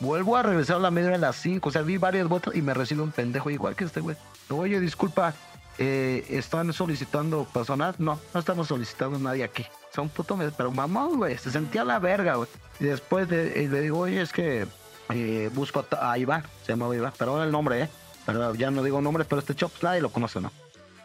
Vuelvo 0.00 0.36
a 0.36 0.42
regresar 0.42 0.76
a 0.76 0.80
la 0.80 0.90
media 0.90 1.10
de 1.10 1.18
las 1.18 1.36
5. 1.36 1.68
O 1.68 1.72
sea, 1.72 1.82
vi 1.82 1.98
varias 1.98 2.28
vueltas 2.28 2.54
y 2.54 2.62
me 2.62 2.72
recibe 2.72 3.02
un 3.02 3.10
pendejo 3.10 3.50
igual 3.50 3.76
que 3.76 3.84
este 3.84 4.00
güey. 4.00 4.16
Oye, 4.48 4.80
disculpa, 4.80 5.34
eh, 5.78 6.24
¿están 6.30 6.72
solicitando 6.72 7.44
personal? 7.52 7.94
No, 7.98 8.18
no 8.34 8.40
estamos 8.40 8.68
solicitando 8.68 9.16
a 9.16 9.20
nadie 9.20 9.44
aquí. 9.44 9.64
Son 9.94 10.08
puto, 10.08 10.38
pero 10.56 10.70
mamón, 10.70 11.16
güey. 11.18 11.38
Se 11.38 11.50
sentía 11.50 11.84
la 11.84 11.98
verga, 11.98 12.34
güey. 12.36 12.48
Y 12.80 12.84
después 12.84 13.28
de- 13.28 13.64
eh, 13.64 13.68
le 13.68 13.80
digo, 13.80 13.98
oye, 14.00 14.20
es 14.20 14.32
que 14.32 14.66
eh, 15.10 15.50
busco 15.54 15.84
a, 15.92 16.12
a 16.12 16.18
Iván. 16.18 16.42
Se 16.64 16.72
llama 16.72 16.94
Iván. 16.94 17.12
Pero 17.18 17.42
el 17.42 17.50
nombre, 17.50 17.82
¿eh? 17.82 17.88
Pero 18.26 18.54
ya 18.54 18.70
no 18.70 18.82
digo 18.82 19.00
nombres, 19.00 19.26
pero 19.28 19.40
este 19.40 19.54
chop 19.54 19.72
nadie 19.82 20.00
lo 20.02 20.10
conoce, 20.10 20.40
¿no? 20.40 20.52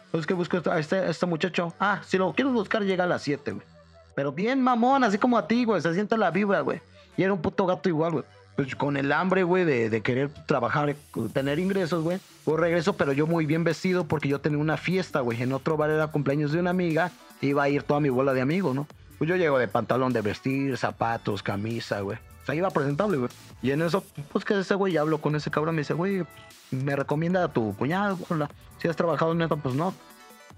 Entonces 0.06 0.26
que 0.26 0.34
busco 0.34 0.60
a 0.70 0.78
este, 0.78 1.08
este 1.10 1.26
muchacho. 1.26 1.72
Ah, 1.80 2.00
si 2.06 2.18
lo 2.18 2.32
quieres 2.34 2.52
buscar, 2.52 2.82
llega 2.82 3.04
a 3.04 3.06
las 3.06 3.22
7, 3.22 3.52
güey. 3.52 3.66
Pero 4.14 4.30
bien 4.30 4.62
mamón, 4.62 5.02
así 5.02 5.18
como 5.18 5.38
a 5.38 5.48
ti, 5.48 5.64
güey. 5.64 5.80
Se 5.80 5.92
siente 5.94 6.16
la 6.16 6.30
vibra, 6.30 6.60
güey. 6.60 6.80
Y 7.16 7.22
era 7.22 7.32
un 7.32 7.40
puto 7.40 7.66
gato 7.66 7.88
igual, 7.88 8.12
güey. 8.12 8.24
Pues 8.56 8.76
con 8.76 8.96
el 8.96 9.10
hambre, 9.10 9.42
güey, 9.42 9.64
de, 9.64 9.90
de 9.90 10.00
querer 10.00 10.30
trabajar, 10.46 10.94
tener 11.32 11.58
ingresos, 11.58 12.04
güey. 12.04 12.20
Pues 12.44 12.60
regreso, 12.60 12.92
pero 12.96 13.12
yo 13.12 13.26
muy 13.26 13.46
bien 13.46 13.64
vestido 13.64 14.04
porque 14.04 14.28
yo 14.28 14.40
tenía 14.40 14.58
una 14.58 14.76
fiesta, 14.76 15.20
güey. 15.20 15.42
En 15.42 15.52
otro 15.52 15.76
bar 15.76 15.90
era 15.90 16.06
cumpleaños 16.08 16.52
de 16.52 16.60
una 16.60 16.70
amiga. 16.70 17.10
Iba 17.40 17.64
a 17.64 17.68
ir 17.68 17.82
toda 17.82 18.00
mi 18.00 18.10
bola 18.10 18.32
de 18.32 18.40
amigos, 18.40 18.74
¿no? 18.74 18.86
Pues 19.18 19.28
yo 19.28 19.36
llego 19.36 19.58
de 19.58 19.68
pantalón 19.68 20.12
de 20.12 20.20
vestir, 20.20 20.76
zapatos, 20.76 21.42
camisa, 21.42 22.00
güey. 22.00 22.18
O 22.42 22.46
sea, 22.46 22.54
iba 22.54 22.70
presentable, 22.70 23.16
güey. 23.16 23.30
Y 23.62 23.70
en 23.72 23.82
eso, 23.82 24.04
pues 24.32 24.44
que 24.44 24.58
ese 24.58 24.74
güey, 24.74 24.92
ya 24.92 25.00
hablo 25.00 25.18
con 25.18 25.34
ese 25.34 25.50
cabrón, 25.50 25.74
me 25.74 25.80
dice, 25.80 25.94
güey, 25.94 26.24
me 26.70 26.94
recomienda 26.94 27.42
a 27.42 27.48
tu 27.52 27.74
cuñado, 27.74 28.18
güey. 28.28 28.42
Si 28.80 28.86
has 28.86 28.96
trabajado 28.96 29.32
en 29.32 29.42
esto, 29.42 29.56
pues 29.56 29.74
no. 29.74 29.94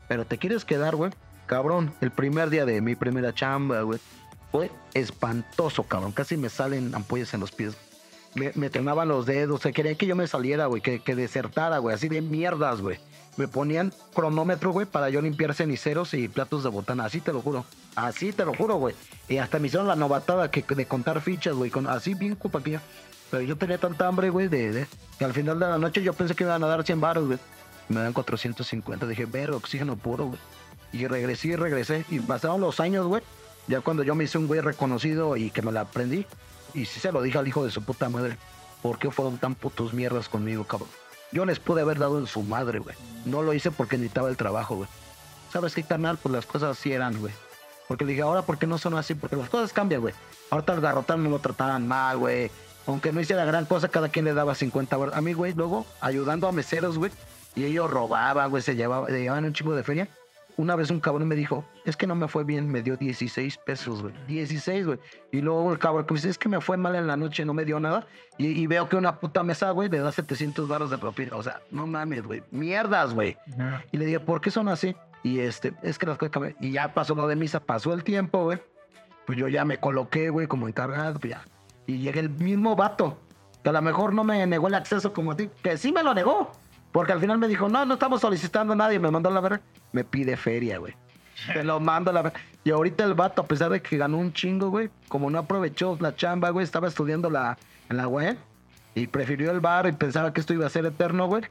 Pero 0.08 0.24
te 0.24 0.36
quieres 0.36 0.64
quedar, 0.64 0.96
güey. 0.96 1.12
Cabrón, 1.46 1.94
el 2.00 2.10
primer 2.10 2.50
día 2.50 2.66
de 2.66 2.80
mi 2.80 2.94
primera 2.94 3.32
chamba, 3.32 3.82
güey. 3.82 4.00
Fue 4.50 4.70
espantoso, 4.94 5.84
cabrón. 5.84 6.12
Casi 6.12 6.36
me 6.36 6.48
salen 6.48 6.94
ampollas 6.94 7.34
en 7.34 7.40
los 7.40 7.52
pies. 7.52 7.76
Me, 8.36 8.52
me 8.54 8.70
tronaban 8.70 9.08
los 9.08 9.26
dedos. 9.26 9.62
Se 9.62 9.72
quería 9.72 9.94
que 9.96 10.06
yo 10.06 10.14
me 10.14 10.26
saliera, 10.28 10.66
güey. 10.66 10.80
Que, 10.82 11.00
que 11.00 11.16
desertara, 11.16 11.78
güey. 11.78 11.94
Así 11.96 12.08
de 12.08 12.20
mierdas, 12.22 12.80
güey. 12.80 12.98
Me 13.36 13.48
ponían 13.48 13.92
cronómetro, 14.14 14.70
güey, 14.70 14.86
para 14.86 15.10
yo 15.10 15.20
limpiar 15.20 15.52
ceniceros 15.54 16.14
y 16.14 16.28
platos 16.28 16.62
de 16.62 16.70
botana. 16.70 17.04
Así 17.04 17.20
te 17.20 17.32
lo 17.32 17.40
juro. 17.42 17.64
Así 17.94 18.32
te 18.32 18.44
lo 18.44 18.54
juro, 18.54 18.76
güey. 18.76 18.94
Y 19.28 19.38
hasta 19.38 19.58
me 19.58 19.66
hicieron 19.66 19.88
la 19.88 19.96
novatada 19.96 20.50
que, 20.50 20.62
de 20.62 20.86
contar 20.86 21.20
fichas, 21.20 21.54
güey. 21.54 21.70
Así 21.88 22.14
bien 22.14 22.36
yo. 22.36 22.80
Pero 23.30 23.42
yo 23.42 23.56
tenía 23.56 23.78
tanta 23.78 24.06
hambre, 24.06 24.30
güey, 24.30 24.48
de, 24.48 24.70
de- 24.72 24.86
que 25.18 25.24
al 25.24 25.32
final 25.32 25.58
de 25.58 25.66
la 25.66 25.78
noche 25.78 26.02
yo 26.02 26.12
pensé 26.12 26.34
que 26.34 26.44
me 26.44 26.50
iban 26.50 26.62
a 26.62 26.66
dar 26.68 26.84
100 26.84 27.00
baros, 27.00 27.26
güey. 27.26 27.38
Me 27.88 28.00
dan 28.00 28.12
450. 28.12 29.06
Dije, 29.06 29.24
ver, 29.26 29.50
oxígeno 29.50 29.96
puro, 29.96 30.26
güey. 30.26 30.38
Y 30.92 31.06
regresé 31.06 31.48
y 31.48 31.56
regresé. 31.56 32.04
Y 32.10 32.20
pasaron 32.20 32.60
los 32.60 32.80
años, 32.80 33.06
güey. 33.06 33.22
Ya 33.66 33.80
cuando 33.80 34.02
yo 34.02 34.14
me 34.14 34.24
hice 34.24 34.38
un 34.38 34.46
güey 34.46 34.60
reconocido 34.60 35.36
y 35.36 35.50
que 35.50 35.60
me 35.62 35.72
la 35.72 35.82
aprendí. 35.82 36.24
Y 36.76 36.84
sí 36.84 37.00
se 37.00 37.10
lo 37.10 37.22
dije 37.22 37.38
al 37.38 37.48
hijo 37.48 37.64
de 37.64 37.70
su 37.70 37.82
puta 37.82 38.08
madre. 38.08 38.36
¿Por 38.82 38.98
qué 38.98 39.10
fueron 39.10 39.38
tan 39.38 39.54
putos 39.54 39.92
mierdas 39.94 40.28
conmigo, 40.28 40.64
cabrón? 40.64 40.88
Yo 41.32 41.44
les 41.44 41.58
pude 41.58 41.80
haber 41.80 41.98
dado 41.98 42.18
en 42.18 42.26
su 42.26 42.42
madre, 42.42 42.78
güey. 42.78 42.94
No 43.24 43.42
lo 43.42 43.52
hice 43.52 43.70
porque 43.70 43.96
necesitaba 43.96 44.28
el 44.28 44.36
trabajo, 44.36 44.76
güey. 44.76 44.88
¿Sabes 45.52 45.74
qué, 45.74 45.82
carnal? 45.82 46.18
Pues 46.18 46.32
las 46.32 46.46
cosas 46.46 46.78
así 46.78 46.92
eran, 46.92 47.18
güey. 47.18 47.32
Porque 47.88 48.04
le 48.04 48.10
dije, 48.12 48.22
ahora, 48.22 48.42
¿por 48.42 48.58
qué 48.58 48.66
no 48.66 48.78
son 48.78 48.94
así? 48.96 49.14
Porque 49.14 49.36
las 49.36 49.48
cosas 49.48 49.72
cambian, 49.72 50.02
güey. 50.02 50.14
Ahorita 50.50 50.74
el 50.74 50.80
garrotán 50.80 51.24
no 51.24 51.30
lo 51.30 51.38
trataban 51.38 51.88
mal, 51.88 52.18
güey. 52.18 52.50
Aunque 52.86 53.12
no 53.12 53.20
hiciera 53.20 53.44
gran 53.44 53.64
cosa, 53.64 53.88
cada 53.88 54.08
quien 54.08 54.24
le 54.24 54.34
daba 54.34 54.54
50 54.54 54.96
bar- 54.96 55.12
A 55.14 55.20
mí, 55.20 55.32
güey, 55.32 55.52
luego 55.54 55.86
ayudando 56.00 56.46
a 56.46 56.52
meseros, 56.52 56.98
güey. 56.98 57.10
Y 57.56 57.64
ellos 57.64 57.90
robaban, 57.90 58.50
güey, 58.50 58.62
se 58.62 58.76
llevaban, 58.76 59.10
se 59.10 59.18
llevaban 59.20 59.44
un 59.46 59.52
chingo 59.54 59.74
de 59.74 59.82
feria. 59.82 60.08
Una 60.58 60.74
vez 60.74 60.90
un 60.90 61.00
cabrón 61.00 61.28
me 61.28 61.34
dijo, 61.34 61.64
es 61.84 61.96
que 61.96 62.06
no 62.06 62.14
me 62.14 62.28
fue 62.28 62.44
bien, 62.44 62.68
me 62.68 62.82
dio 62.82 62.96
16 62.96 63.58
pesos, 63.58 64.02
güey. 64.02 64.14
16, 64.26 64.86
güey. 64.86 64.98
Y 65.30 65.42
luego 65.42 65.70
el 65.70 65.78
cabrón 65.78 66.06
que 66.06 66.14
me 66.14 66.18
dice, 66.18 66.30
es 66.30 66.38
que 66.38 66.48
me 66.48 66.60
fue 66.60 66.78
mal 66.78 66.94
en 66.94 67.06
la 67.06 67.16
noche, 67.16 67.44
no 67.44 67.52
me 67.52 67.66
dio 67.66 67.78
nada. 67.78 68.06
Y, 68.38 68.46
y 68.46 68.66
veo 68.66 68.88
que 68.88 68.96
una 68.96 69.20
puta 69.20 69.42
mesa, 69.42 69.70
güey, 69.72 69.90
le 69.90 69.98
da 69.98 70.10
700 70.12 70.66
baros 70.66 70.90
de 70.90 70.96
propina. 70.96 71.36
O 71.36 71.42
sea, 71.42 71.60
no 71.70 71.86
mames, 71.86 72.22
güey. 72.22 72.42
Mierdas, 72.50 73.12
güey. 73.12 73.36
Y 73.92 73.98
le 73.98 74.06
dije, 74.06 74.20
¿por 74.20 74.40
qué 74.40 74.50
son 74.50 74.68
así? 74.68 74.96
Y 75.22 75.40
este, 75.40 75.74
es 75.82 75.98
que 75.98 76.06
las 76.06 76.16
cosas 76.16 76.32
cambian. 76.32 76.56
Y 76.60 76.70
ya 76.72 76.94
pasó 76.94 77.14
lo 77.14 77.26
de 77.26 77.36
misa, 77.36 77.60
pasó 77.60 77.92
el 77.92 78.02
tiempo, 78.02 78.44
güey. 78.44 78.58
Pues 79.26 79.36
yo 79.36 79.48
ya 79.48 79.64
me 79.64 79.78
coloqué, 79.78 80.30
güey, 80.30 80.46
como 80.46 80.68
encargado, 80.68 81.18
pues 81.18 81.32
ya. 81.32 81.44
Y 81.86 81.98
llega 81.98 82.20
el 82.20 82.30
mismo 82.30 82.76
vato, 82.76 83.18
que 83.62 83.68
a 83.68 83.72
lo 83.72 83.82
mejor 83.82 84.14
no 84.14 84.24
me 84.24 84.46
negó 84.46 84.68
el 84.68 84.74
acceso 84.74 85.12
como 85.12 85.32
a 85.32 85.36
ti, 85.36 85.50
que 85.62 85.76
sí 85.76 85.92
me 85.92 86.02
lo 86.02 86.14
negó. 86.14 86.52
Porque 86.96 87.12
al 87.12 87.20
final 87.20 87.36
me 87.36 87.46
dijo, 87.46 87.68
no, 87.68 87.84
no 87.84 87.92
estamos 87.92 88.22
solicitando 88.22 88.72
a 88.72 88.76
nadie, 88.76 88.98
me 88.98 89.10
mandó 89.10 89.28
a 89.28 89.32
la 89.32 89.42
verga. 89.42 89.60
Me 89.92 90.02
pide 90.02 90.34
feria, 90.34 90.78
güey. 90.78 90.94
Te 91.52 91.62
lo 91.62 91.78
mando 91.78 92.10
a 92.10 92.14
la 92.14 92.22
verga. 92.22 92.40
Y 92.64 92.70
ahorita 92.70 93.04
el 93.04 93.12
vato, 93.12 93.42
a 93.42 93.44
pesar 93.44 93.70
de 93.70 93.82
que 93.82 93.98
ganó 93.98 94.16
un 94.16 94.32
chingo, 94.32 94.70
güey, 94.70 94.88
como 95.06 95.28
no 95.28 95.38
aprovechó 95.38 95.98
la 96.00 96.16
chamba, 96.16 96.48
güey, 96.48 96.64
estaba 96.64 96.88
estudiando 96.88 97.28
la, 97.28 97.58
en 97.90 97.98
la 97.98 98.08
web 98.08 98.38
y 98.94 99.08
prefirió 99.08 99.50
el 99.50 99.60
bar 99.60 99.86
y 99.86 99.92
pensaba 99.92 100.32
que 100.32 100.40
esto 100.40 100.54
iba 100.54 100.64
a 100.64 100.70
ser 100.70 100.86
eterno, 100.86 101.26
güey. 101.26 101.42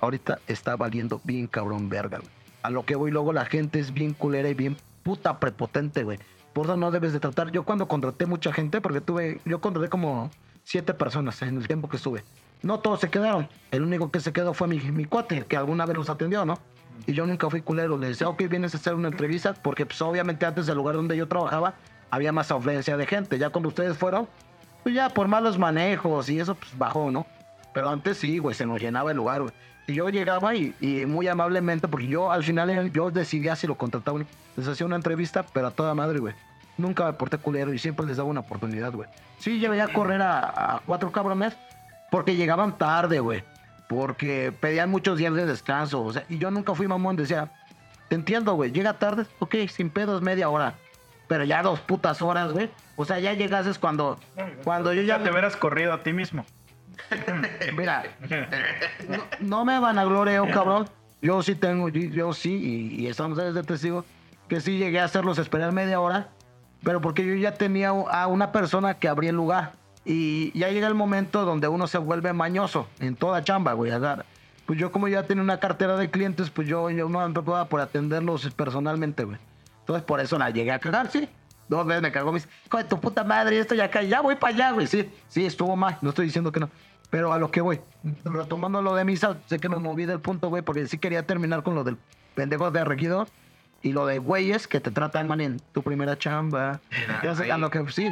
Ahorita 0.00 0.40
está 0.48 0.74
valiendo 0.74 1.20
bien 1.22 1.46
cabrón 1.46 1.88
verga, 1.88 2.18
güey. 2.18 2.30
A 2.64 2.70
lo 2.70 2.84
que 2.84 2.96
voy 2.96 3.12
luego 3.12 3.32
la 3.32 3.44
gente 3.44 3.78
es 3.78 3.94
bien 3.94 4.12
culera 4.12 4.48
y 4.48 4.54
bien 4.54 4.76
puta 5.04 5.38
prepotente, 5.38 6.02
güey. 6.02 6.18
Por 6.52 6.66
eso 6.66 6.76
no 6.76 6.90
debes 6.90 7.12
de 7.12 7.20
tratar. 7.20 7.52
Yo 7.52 7.62
cuando 7.62 7.86
contraté 7.86 8.26
mucha 8.26 8.52
gente, 8.52 8.80
porque 8.80 9.00
tuve, 9.00 9.40
yo 9.44 9.60
contraté 9.60 9.88
como 9.88 10.32
siete 10.64 10.94
personas 10.94 11.40
en 11.42 11.58
el 11.58 11.68
tiempo 11.68 11.88
que 11.88 11.96
estuve. 11.96 12.24
No 12.62 12.80
todos 12.80 13.00
se 13.00 13.08
quedaron. 13.10 13.48
El 13.70 13.82
único 13.82 14.10
que 14.10 14.20
se 14.20 14.32
quedó 14.32 14.54
fue 14.54 14.68
mi, 14.68 14.78
mi 14.78 15.04
cuate, 15.04 15.44
que 15.46 15.56
alguna 15.56 15.86
vez 15.86 15.96
los 15.96 16.10
atendió, 16.10 16.44
¿no? 16.44 16.58
Y 17.06 17.12
yo 17.12 17.26
nunca 17.26 17.48
fui 17.48 17.62
culero. 17.62 17.96
Le 17.96 18.08
decía, 18.08 18.28
ok, 18.28 18.42
vienes 18.48 18.74
a 18.74 18.78
hacer 18.78 18.94
una 18.94 19.08
entrevista, 19.08 19.54
porque 19.54 19.86
pues 19.86 20.00
obviamente 20.02 20.44
antes 20.44 20.66
del 20.66 20.76
lugar 20.76 20.94
donde 20.96 21.16
yo 21.16 21.26
trabajaba 21.26 21.74
había 22.10 22.32
más 22.32 22.50
afluencia 22.50 22.96
de 22.96 23.06
gente. 23.06 23.38
Ya 23.38 23.50
cuando 23.50 23.68
ustedes 23.68 23.96
fueron, 23.96 24.28
pues 24.82 24.94
ya 24.94 25.08
por 25.08 25.28
malos 25.28 25.58
manejos 25.58 26.28
y 26.28 26.40
eso, 26.40 26.54
pues 26.54 26.76
bajó, 26.76 27.10
¿no? 27.10 27.26
Pero 27.72 27.88
antes 27.88 28.18
sí, 28.18 28.38
güey, 28.38 28.54
se 28.54 28.66
nos 28.66 28.80
llenaba 28.80 29.12
el 29.12 29.16
lugar, 29.16 29.42
güey. 29.42 29.54
Y 29.86 29.94
yo 29.94 30.08
llegaba 30.08 30.54
y, 30.54 30.74
y 30.80 31.06
muy 31.06 31.28
amablemente, 31.28 31.88
porque 31.88 32.06
yo 32.08 32.30
al 32.30 32.44
final 32.44 32.92
yo 32.92 33.10
decidía 33.10 33.56
si 33.56 33.66
lo 33.66 33.76
contrataba. 33.76 34.18
güey. 34.18 34.26
Les 34.56 34.68
hacía 34.68 34.86
una 34.86 34.96
entrevista, 34.96 35.44
pero 35.52 35.68
a 35.68 35.70
toda 35.70 35.94
madre, 35.94 36.18
güey. 36.18 36.34
Nunca 36.76 37.06
me 37.06 37.12
porté 37.14 37.38
culero 37.38 37.72
y 37.72 37.78
siempre 37.78 38.06
les 38.06 38.16
daba 38.16 38.28
una 38.28 38.40
oportunidad, 38.40 38.92
güey. 38.92 39.08
Sí, 39.38 39.58
llevé 39.58 39.80
a 39.80 39.88
correr 39.92 40.20
a, 40.22 40.76
a 40.76 40.80
cuatro 40.84 41.10
cabrones 41.12 41.56
porque 42.10 42.36
llegaban 42.36 42.76
tarde, 42.78 43.20
güey. 43.20 43.42
Porque 43.88 44.52
pedían 44.60 44.90
muchos 44.90 45.18
días 45.18 45.34
de 45.34 45.46
descanso. 45.46 46.02
O 46.02 46.12
sea, 46.12 46.24
y 46.28 46.38
yo 46.38 46.50
nunca 46.50 46.74
fui 46.74 46.86
mamón, 46.86 47.16
decía, 47.16 47.50
te 48.08 48.14
entiendo, 48.14 48.54
güey, 48.54 48.72
llega 48.72 48.94
tarde, 48.98 49.26
ok, 49.38 49.54
sin 49.68 49.90
pedos, 49.90 50.22
media 50.22 50.48
hora. 50.48 50.74
pero 51.30 51.44
ya 51.44 51.62
dos 51.62 51.78
putas 51.78 52.20
horas, 52.22 52.52
güey. 52.52 52.68
O 52.96 53.04
sea, 53.04 53.20
ya 53.20 53.32
llegases 53.34 53.78
cuando, 53.78 54.18
cuando 54.64 54.92
yo 54.92 55.02
ya... 55.02 55.18
Ya 55.18 55.24
te 55.24 55.30
hubieras 55.30 55.56
corrido 55.56 55.92
a 55.92 56.02
ti 56.02 56.12
mismo. 56.12 56.44
Mira, 57.76 58.02
no, 59.08 59.24
no 59.38 59.64
me 59.64 59.78
vanagloreo, 59.78 60.48
cabrón. 60.50 60.88
Yo 61.22 61.40
sí 61.42 61.54
tengo, 61.54 61.88
yo, 61.88 62.00
yo 62.00 62.32
sí, 62.32 62.52
y, 62.52 63.02
y 63.02 63.06
estamos 63.06 63.38
desde 63.38 63.62
testigo, 63.62 64.04
que 64.48 64.60
sí 64.60 64.76
llegué 64.76 64.98
a 64.98 65.04
hacerlos 65.04 65.38
esperar 65.38 65.70
media 65.70 66.00
hora, 66.00 66.28
pero 66.82 67.00
porque 67.00 67.24
yo 67.24 67.34
ya 67.34 67.54
tenía 67.54 67.90
a 67.90 68.26
una 68.26 68.50
persona 68.50 68.94
que 68.94 69.06
abría 69.06 69.30
el 69.30 69.36
lugar. 69.36 69.72
Y 70.04 70.58
ya 70.58 70.70
llega 70.70 70.88
el 70.88 70.94
momento 70.94 71.44
donde 71.44 71.68
uno 71.68 71.86
se 71.86 71.98
vuelve 71.98 72.32
mañoso 72.32 72.88
en 73.00 73.16
toda 73.16 73.44
chamba, 73.44 73.74
güey. 73.74 73.90
agarra. 73.90 74.24
Pues 74.66 74.78
yo 74.78 74.92
como 74.92 75.08
ya 75.08 75.24
tenía 75.24 75.42
una 75.42 75.58
cartera 75.58 75.96
de 75.96 76.10
clientes, 76.10 76.48
pues 76.50 76.68
yo, 76.68 76.90
yo 76.90 77.08
no 77.08 77.26
me 77.26 77.32
preocupaba 77.32 77.66
por 77.66 77.80
atenderlos 77.80 78.48
personalmente, 78.54 79.24
güey. 79.24 79.38
Entonces 79.80 80.04
por 80.04 80.20
eso 80.20 80.38
la 80.38 80.50
llegué 80.50 80.72
a 80.72 80.78
cagar, 80.78 81.10
sí. 81.10 81.28
Dos 81.68 81.86
veces 81.86 82.02
me 82.02 82.12
cagó, 82.12 82.32
me 82.32 82.38
dice, 82.38 82.48
hijo 82.66 82.78
de 82.78 82.84
tu 82.84 83.00
puta 83.00 83.24
madre, 83.24 83.58
esto 83.58 83.74
ya 83.74 83.84
acá, 83.84 84.02
ya 84.02 84.20
voy 84.20 84.36
para 84.36 84.54
allá, 84.54 84.70
güey. 84.72 84.86
Sí, 84.86 85.08
sí, 85.28 85.44
estuvo 85.44 85.76
mal, 85.76 85.98
no 86.02 86.10
estoy 86.10 86.26
diciendo 86.26 86.50
que 86.52 86.60
no. 86.60 86.70
Pero 87.10 87.32
a 87.32 87.38
lo 87.38 87.50
que 87.50 87.60
voy, 87.60 87.80
retomando 88.24 88.80
lo 88.82 88.94
de 88.94 89.04
misa, 89.04 89.36
sé 89.46 89.58
que 89.58 89.68
me 89.68 89.76
moví 89.76 90.06
del 90.06 90.20
punto, 90.20 90.48
güey, 90.48 90.62
porque 90.62 90.86
sí 90.86 90.98
quería 90.98 91.26
terminar 91.26 91.62
con 91.62 91.74
lo 91.74 91.82
del 91.82 91.96
pendejo 92.34 92.70
de 92.70 92.84
regidor 92.84 93.28
y 93.82 93.92
lo 93.92 94.06
de 94.06 94.18
güeyes 94.18 94.68
que 94.68 94.80
te 94.80 94.90
tratan 94.90 95.26
mal 95.26 95.40
en 95.40 95.60
tu 95.72 95.82
primera 95.82 96.16
chamba. 96.16 96.80
Ya 97.22 97.34
sé, 97.34 97.50
a 97.50 97.58
lo 97.58 97.70
que 97.70 97.84
sí. 97.90 98.08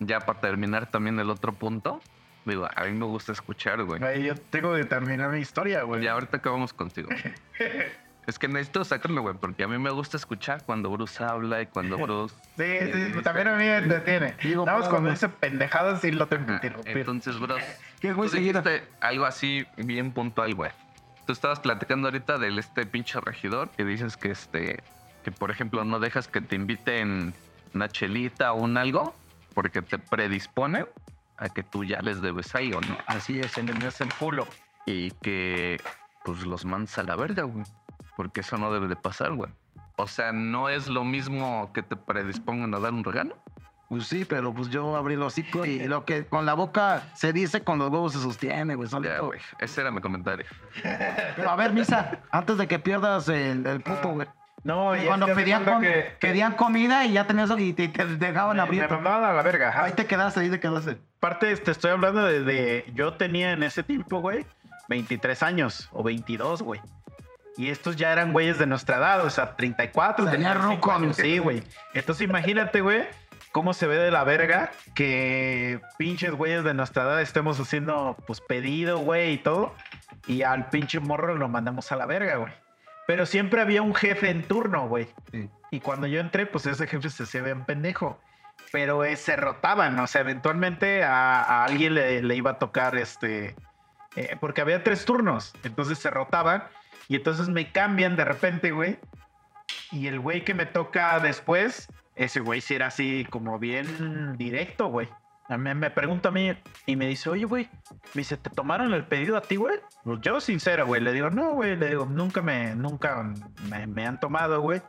Ya 0.00 0.20
para 0.20 0.40
terminar 0.40 0.90
también 0.90 1.18
el 1.20 1.30
otro 1.30 1.52
punto, 1.52 2.00
digo, 2.44 2.68
a 2.74 2.84
mí 2.84 2.92
me 2.92 3.04
gusta 3.04 3.32
escuchar, 3.32 3.82
güey. 3.84 4.00
Güey, 4.00 4.24
yo 4.24 4.34
tengo 4.34 4.74
que 4.74 4.84
terminar 4.84 5.30
mi 5.30 5.40
historia, 5.40 5.82
güey. 5.82 6.02
Y 6.02 6.08
ahorita 6.08 6.38
acabamos 6.38 6.72
contigo. 6.72 7.08
es 8.26 8.38
que 8.38 8.48
necesito 8.48 8.84
sacarlo, 8.84 9.22
güey, 9.22 9.34
porque 9.34 9.64
a 9.64 9.68
mí 9.68 9.78
me 9.78 9.90
gusta 9.90 10.16
escuchar 10.16 10.64
cuando 10.64 10.90
Bruce 10.90 11.22
habla 11.22 11.62
y 11.62 11.66
cuando 11.66 11.98
Bruce... 12.06 12.34
Sí, 12.56 12.78
sí, 12.92 13.22
también 13.22 13.48
a 13.48 13.56
mí 13.56 13.64
me 13.64 13.80
detiene. 13.82 14.34
Digo, 14.42 14.64
cuando 14.64 15.00
güey. 15.00 15.10
dice 15.12 15.28
pendejadas 15.28 16.02
y 16.04 16.12
lo 16.12 16.26
tengo 16.26 16.46
que 16.46 16.52
Ajá, 16.52 16.60
interrumpir. 16.66 16.96
Entonces, 16.96 17.38
Bruce, 17.38 17.66
¿Qué 18.00 18.12
güey 18.12 18.30
tú 18.30 18.36
seguida? 18.36 18.62
dijiste 18.62 18.88
algo 19.00 19.26
así 19.26 19.66
bien 19.76 20.12
puntual, 20.12 20.54
güey. 20.54 20.70
Tú 21.26 21.32
estabas 21.32 21.60
platicando 21.60 22.08
ahorita 22.08 22.38
del 22.38 22.58
este 22.58 22.86
pinche 22.86 23.20
regidor 23.20 23.68
que 23.70 23.84
dices 23.84 24.16
que 24.16 24.30
este 24.30 24.82
que 25.22 25.30
por 25.30 25.50
ejemplo 25.50 25.84
no 25.84 26.00
dejas 26.00 26.28
que 26.28 26.40
te 26.40 26.56
inviten 26.56 27.34
una 27.74 27.88
chelita 27.88 28.52
o 28.52 28.62
un 28.62 28.78
algo 28.78 29.14
porque 29.54 29.82
te 29.82 29.98
predispone 29.98 30.86
a 31.36 31.48
que 31.48 31.62
tú 31.62 31.84
ya 31.84 32.00
les 32.00 32.20
debes 32.20 32.54
ahí 32.54 32.72
o 32.72 32.80
no. 32.80 32.98
Así 33.06 33.40
es, 33.40 33.56
hace 33.86 34.04
el 34.04 34.14
culo. 34.14 34.46
Y 34.86 35.10
que 35.22 35.80
pues 36.24 36.44
los 36.44 36.64
mandas 36.64 36.98
a 36.98 37.02
la 37.02 37.16
verga, 37.16 37.44
güey. 37.44 37.64
Porque 38.16 38.40
eso 38.40 38.58
no 38.58 38.72
debe 38.72 38.88
de 38.88 38.96
pasar, 38.96 39.32
güey. 39.32 39.50
O 39.96 40.06
sea, 40.06 40.32
no 40.32 40.68
es 40.68 40.88
lo 40.88 41.04
mismo 41.04 41.70
que 41.72 41.82
te 41.82 41.96
predispongan 41.96 42.74
a 42.74 42.80
dar 42.80 42.92
un 42.92 43.04
regalo. 43.04 43.36
Pues 43.88 44.06
sí, 44.06 44.24
pero 44.24 44.54
pues 44.54 44.70
yo 44.70 44.94
abrí 44.96 45.16
los 45.16 45.32
hocico 45.32 45.66
y 45.66 45.80
lo 45.88 46.04
que 46.04 46.24
con 46.24 46.46
la 46.46 46.54
boca 46.54 47.02
se 47.14 47.32
dice, 47.32 47.62
con 47.62 47.78
los 47.78 47.90
huevos 47.90 48.12
se 48.12 48.20
sostiene, 48.20 48.76
güey. 48.76 48.88
Ya, 49.02 49.18
güey. 49.18 49.40
Ese 49.58 49.80
era 49.80 49.90
mi 49.90 50.00
comentario. 50.00 50.46
Pero 51.34 51.50
a 51.50 51.56
ver, 51.56 51.72
Misa, 51.72 52.20
antes 52.30 52.56
de 52.56 52.68
que 52.68 52.78
pierdas 52.78 53.28
el, 53.28 53.66
el 53.66 53.80
punto, 53.80 54.10
güey. 54.10 54.28
No, 54.62 54.94
y 54.94 55.06
Cuando 55.06 55.26
pedían, 55.26 55.60
recuerdo 55.64 55.72
com- 55.80 55.82
que, 55.82 56.16
que 56.20 56.28
pedían 56.28 56.52
comida 56.52 57.06
y 57.06 57.12
ya 57.12 57.26
tenías 57.26 57.50
y 57.58 57.72
te, 57.72 57.88
te 57.88 58.04
dejaban 58.04 58.56
me, 58.56 58.62
abrir. 58.62 58.82
me 58.82 58.88
mandaban 58.88 59.24
a 59.24 59.32
la 59.32 59.42
verga. 59.42 59.70
ajá. 59.70 59.84
Ahí 59.84 59.92
te 59.92 60.04
quedaste, 60.06 60.40
ahí 60.40 60.50
te 60.50 60.60
quedaste. 60.60 60.98
Aparte, 61.18 61.56
te 61.56 61.70
estoy 61.70 61.90
hablando 61.92 62.22
de, 62.24 62.42
de- 62.42 62.84
Yo 62.94 63.14
tenía 63.14 63.52
en 63.52 63.62
ese 63.62 63.82
tiempo, 63.82 64.20
güey, 64.20 64.44
23 64.88 65.42
años 65.42 65.88
o 65.92 66.02
22, 66.02 66.62
güey. 66.62 66.80
Y 67.56 67.68
estos 67.68 67.96
ya 67.96 68.12
eran 68.12 68.32
güeyes 68.32 68.58
de 68.58 68.66
nuestra 68.66 68.98
edad, 68.98 69.24
o 69.24 69.30
sea, 69.30 69.56
34, 69.56 70.24
Tenía 70.30 70.52
35 70.52 70.98
ruco. 70.98 71.12
Sí, 71.14 71.38
güey. 71.38 71.62
Entonces 71.94 72.26
imagínate, 72.28 72.80
güey, 72.80 73.06
cómo 73.52 73.74
se 73.74 73.86
ve 73.86 73.96
de 73.96 74.10
la 74.10 74.24
verga 74.24 74.70
que 74.94 75.80
pinches 75.98 76.32
güeyes 76.32 76.64
de 76.64 76.74
nuestra 76.74 77.02
edad 77.02 77.20
estemos 77.20 77.58
haciendo, 77.58 78.16
pues, 78.26 78.40
pedido, 78.40 78.98
güey, 78.98 79.32
y 79.34 79.38
todo. 79.38 79.74
Y 80.26 80.42
al 80.42 80.68
pinche 80.70 81.00
morro 81.00 81.34
lo 81.34 81.48
mandamos 81.48 81.90
a 81.92 81.96
la 81.96 82.06
verga, 82.06 82.36
güey. 82.36 82.52
Pero 83.10 83.26
siempre 83.26 83.60
había 83.60 83.82
un 83.82 83.92
jefe 83.92 84.30
en 84.30 84.44
turno, 84.44 84.86
güey. 84.86 85.08
Y 85.72 85.80
cuando 85.80 86.06
yo 86.06 86.20
entré, 86.20 86.46
pues 86.46 86.64
ese 86.66 86.86
jefe 86.86 87.10
se 87.10 87.24
hacía 87.24 87.42
bien 87.42 87.64
pendejo. 87.64 88.20
Pero 88.70 89.02
eh, 89.02 89.16
se 89.16 89.34
rotaban, 89.34 89.98
o 89.98 90.06
sea, 90.06 90.20
eventualmente 90.20 91.02
a, 91.02 91.42
a 91.42 91.64
alguien 91.64 91.94
le, 91.94 92.22
le 92.22 92.36
iba 92.36 92.52
a 92.52 92.58
tocar 92.60 92.94
este. 92.96 93.56
eh, 94.14 94.36
porque 94.38 94.60
había 94.60 94.84
tres 94.84 95.04
turnos, 95.06 95.52
entonces 95.64 95.98
se 95.98 96.08
rotaban. 96.08 96.62
Y 97.08 97.16
entonces 97.16 97.48
me 97.48 97.72
cambian 97.72 98.14
de 98.14 98.24
repente, 98.24 98.70
güey. 98.70 98.96
Y 99.90 100.06
el 100.06 100.20
güey 100.20 100.44
que 100.44 100.54
me 100.54 100.66
toca 100.66 101.18
después, 101.18 101.88
ese 102.14 102.38
güey 102.38 102.60
sí 102.60 102.76
era 102.76 102.86
así 102.86 103.26
como 103.28 103.58
bien 103.58 104.36
directo, 104.36 104.86
güey. 104.86 105.08
Mí- 105.58 105.74
Me 105.74 105.90
pregunta 105.90 106.28
a 106.28 106.32
mí 106.32 106.52
y 106.86 106.96
me 106.96 107.06
dice, 107.06 107.30
oye, 107.30 107.44
güey, 107.44 107.68
me 108.14 108.20
dice, 108.20 108.36
¿te 108.36 108.50
tomaron 108.50 108.92
el 108.94 109.04
pedido 109.04 109.36
a 109.36 109.40
ti, 109.42 109.56
güey? 109.56 109.78
Pues 110.04 110.20
yo 110.20 110.40
sincero, 110.40 110.86
güey, 110.86 111.00
le 111.00 111.12
digo, 111.12 111.30
no, 111.30 111.52
güey, 111.54 111.76
le 111.76 111.88
digo, 111.88 112.06
nunca 112.06 112.42
me, 112.42 112.74
nunca 112.74 113.22
me, 113.68 113.86
me 113.86 114.06
han 114.06 114.18
tomado, 114.20 114.60
güey. 114.60 114.80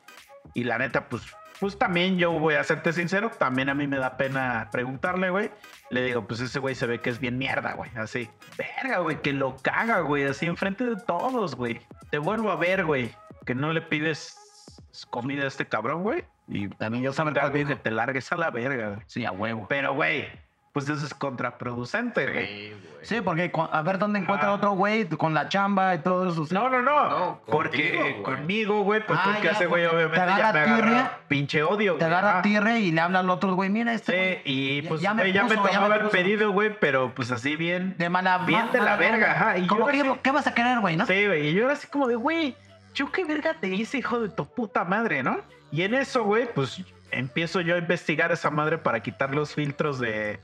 Y 0.53 0.63
la 0.63 0.77
neta, 0.77 1.07
pues, 1.09 1.23
pues 1.59 1.77
también 1.77 2.17
yo 2.17 2.31
voy 2.31 2.55
a 2.55 2.63
serte 2.63 2.91
sincero, 2.93 3.29
también 3.29 3.69
a 3.69 3.73
mí 3.75 3.85
me 3.87 3.97
da 3.97 4.17
pena 4.17 4.69
preguntarle, 4.71 5.29
güey. 5.29 5.51
Le 5.89 6.03
digo, 6.03 6.25
pues 6.27 6.39
ese 6.39 6.59
güey 6.59 6.75
se 6.75 6.87
ve 6.87 6.99
que 6.99 7.09
es 7.11 7.19
bien 7.19 7.37
mierda, 7.37 7.73
güey, 7.73 7.91
así. 7.95 8.29
Verga, 8.57 8.99
güey, 8.99 9.21
que 9.21 9.33
lo 9.33 9.55
caga, 9.61 9.99
güey, 10.01 10.23
así 10.25 10.45
enfrente 10.47 10.85
de 10.85 10.95
todos, 10.95 11.55
güey. 11.55 11.79
Te 12.09 12.17
vuelvo 12.17 12.51
a 12.51 12.55
ver, 12.55 12.85
güey, 12.85 13.11
que 13.45 13.53
no 13.55 13.71
le 13.73 13.81
pides 13.81 14.37
comida 15.09 15.43
a 15.43 15.47
este 15.47 15.67
cabrón, 15.67 16.03
güey. 16.03 16.23
Y 16.47 16.67
también 16.67 17.03
yo 17.03 17.13
saben 17.13 17.33
que 17.33 17.75
te 17.75 17.91
largues 17.91 18.31
a 18.31 18.35
la 18.37 18.49
verga. 18.51 18.99
Sí, 19.07 19.23
a 19.25 19.31
huevo. 19.31 19.67
Pero, 19.69 19.93
güey, 19.93 20.27
pues 20.73 20.87
eso 20.89 21.05
es 21.05 21.13
contraproducente, 21.13 22.31
güey. 22.31 22.73
Sí, 23.03 23.19
porque 23.21 23.51
cu- 23.51 23.67
a 23.71 23.81
ver 23.81 23.97
dónde 23.97 24.19
encuentra 24.19 24.49
Ah. 24.49 24.53
otro 24.53 24.71
güey 24.73 25.05
con 25.07 25.33
la 25.33 25.49
chamba 25.49 25.95
y 25.95 25.99
todo 25.99 26.29
eso. 26.29 26.45
No, 26.53 26.69
no, 26.69 26.81
no. 26.81 27.09
No, 27.09 27.41
porque 27.45 27.91
contigo, 27.97 28.03
güey. 28.03 28.23
conmigo, 28.23 28.81
güey, 28.83 29.05
pues 29.05 29.19
Ah, 29.19 29.23
porque 29.25 29.47
ya, 29.47 29.51
ese 29.53 29.65
güey 29.65 29.83
porque 29.87 29.95
obviamente 29.95 30.19
te 30.21 30.27
ya 30.27 30.35
agarra 30.49 30.65
me 30.67 30.73
agarra 30.83 31.17
pinche 31.27 31.63
odio. 31.63 31.93
Te 31.95 32.05
güey. 32.05 32.13
agarra 32.15 32.39
Ah. 32.39 32.41
tierra 32.41 32.77
y 32.77 32.91
le 32.91 33.01
habla 33.01 33.19
al 33.19 33.29
otro 33.29 33.55
güey, 33.55 33.69
mira 33.69 33.93
este. 33.93 34.11
Sí, 34.11 34.17
güey. 34.17 34.41
y 34.45 34.81
Ya- 34.83 34.89
pues 34.89 35.01
ya 35.01 35.09
ya 35.09 35.13
me 35.15 35.31
ya 35.33 35.43
me 35.43 35.49
puso, 35.55 35.63
ya 35.67 35.73
tomaba 35.73 35.89
me 35.89 35.95
el 35.95 36.01
puso. 36.01 36.11
pedido, 36.11 36.51
güey, 36.51 36.75
pero 36.79 37.11
pues 37.15 37.31
así 37.31 37.55
bien. 37.55 37.95
De 37.97 38.09
mala 38.09 38.37
Bien 38.45 38.71
de 38.71 38.79
la 38.79 38.95
verga, 38.95 39.31
ajá, 39.31 39.57
y 39.57 39.67
¿Cómo 39.67 39.87
yo 39.87 39.91
que- 39.91 40.09
así- 40.09 40.19
¿Qué 40.23 40.31
vas 40.31 40.47
a 40.47 40.53
querer, 40.53 40.79
güey, 40.79 40.95
no? 40.95 41.05
Sí, 41.05 41.25
güey. 41.25 41.47
Y 41.47 41.53
yo 41.53 41.63
era 41.65 41.73
así 41.73 41.87
como 41.87 42.07
de, 42.07 42.15
güey, 42.15 42.55
yo 42.93 43.11
qué 43.11 43.25
verga 43.25 43.55
te 43.59 43.67
hice, 43.67 43.97
hijo 43.97 44.19
de 44.19 44.29
tu 44.29 44.45
puta 44.45 44.83
madre, 44.85 45.23
¿no? 45.23 45.39
Y 45.71 45.81
en 45.83 45.95
eso, 45.95 46.23
güey, 46.23 46.47
pues 46.53 46.81
empiezo 47.11 47.61
yo 47.61 47.75
a 47.75 47.77
investigar 47.79 48.31
esa 48.31 48.49
madre 48.51 48.77
para 48.77 48.99
quitar 49.01 49.33
los 49.33 49.53
filtros 49.55 49.99
de. 49.99 50.39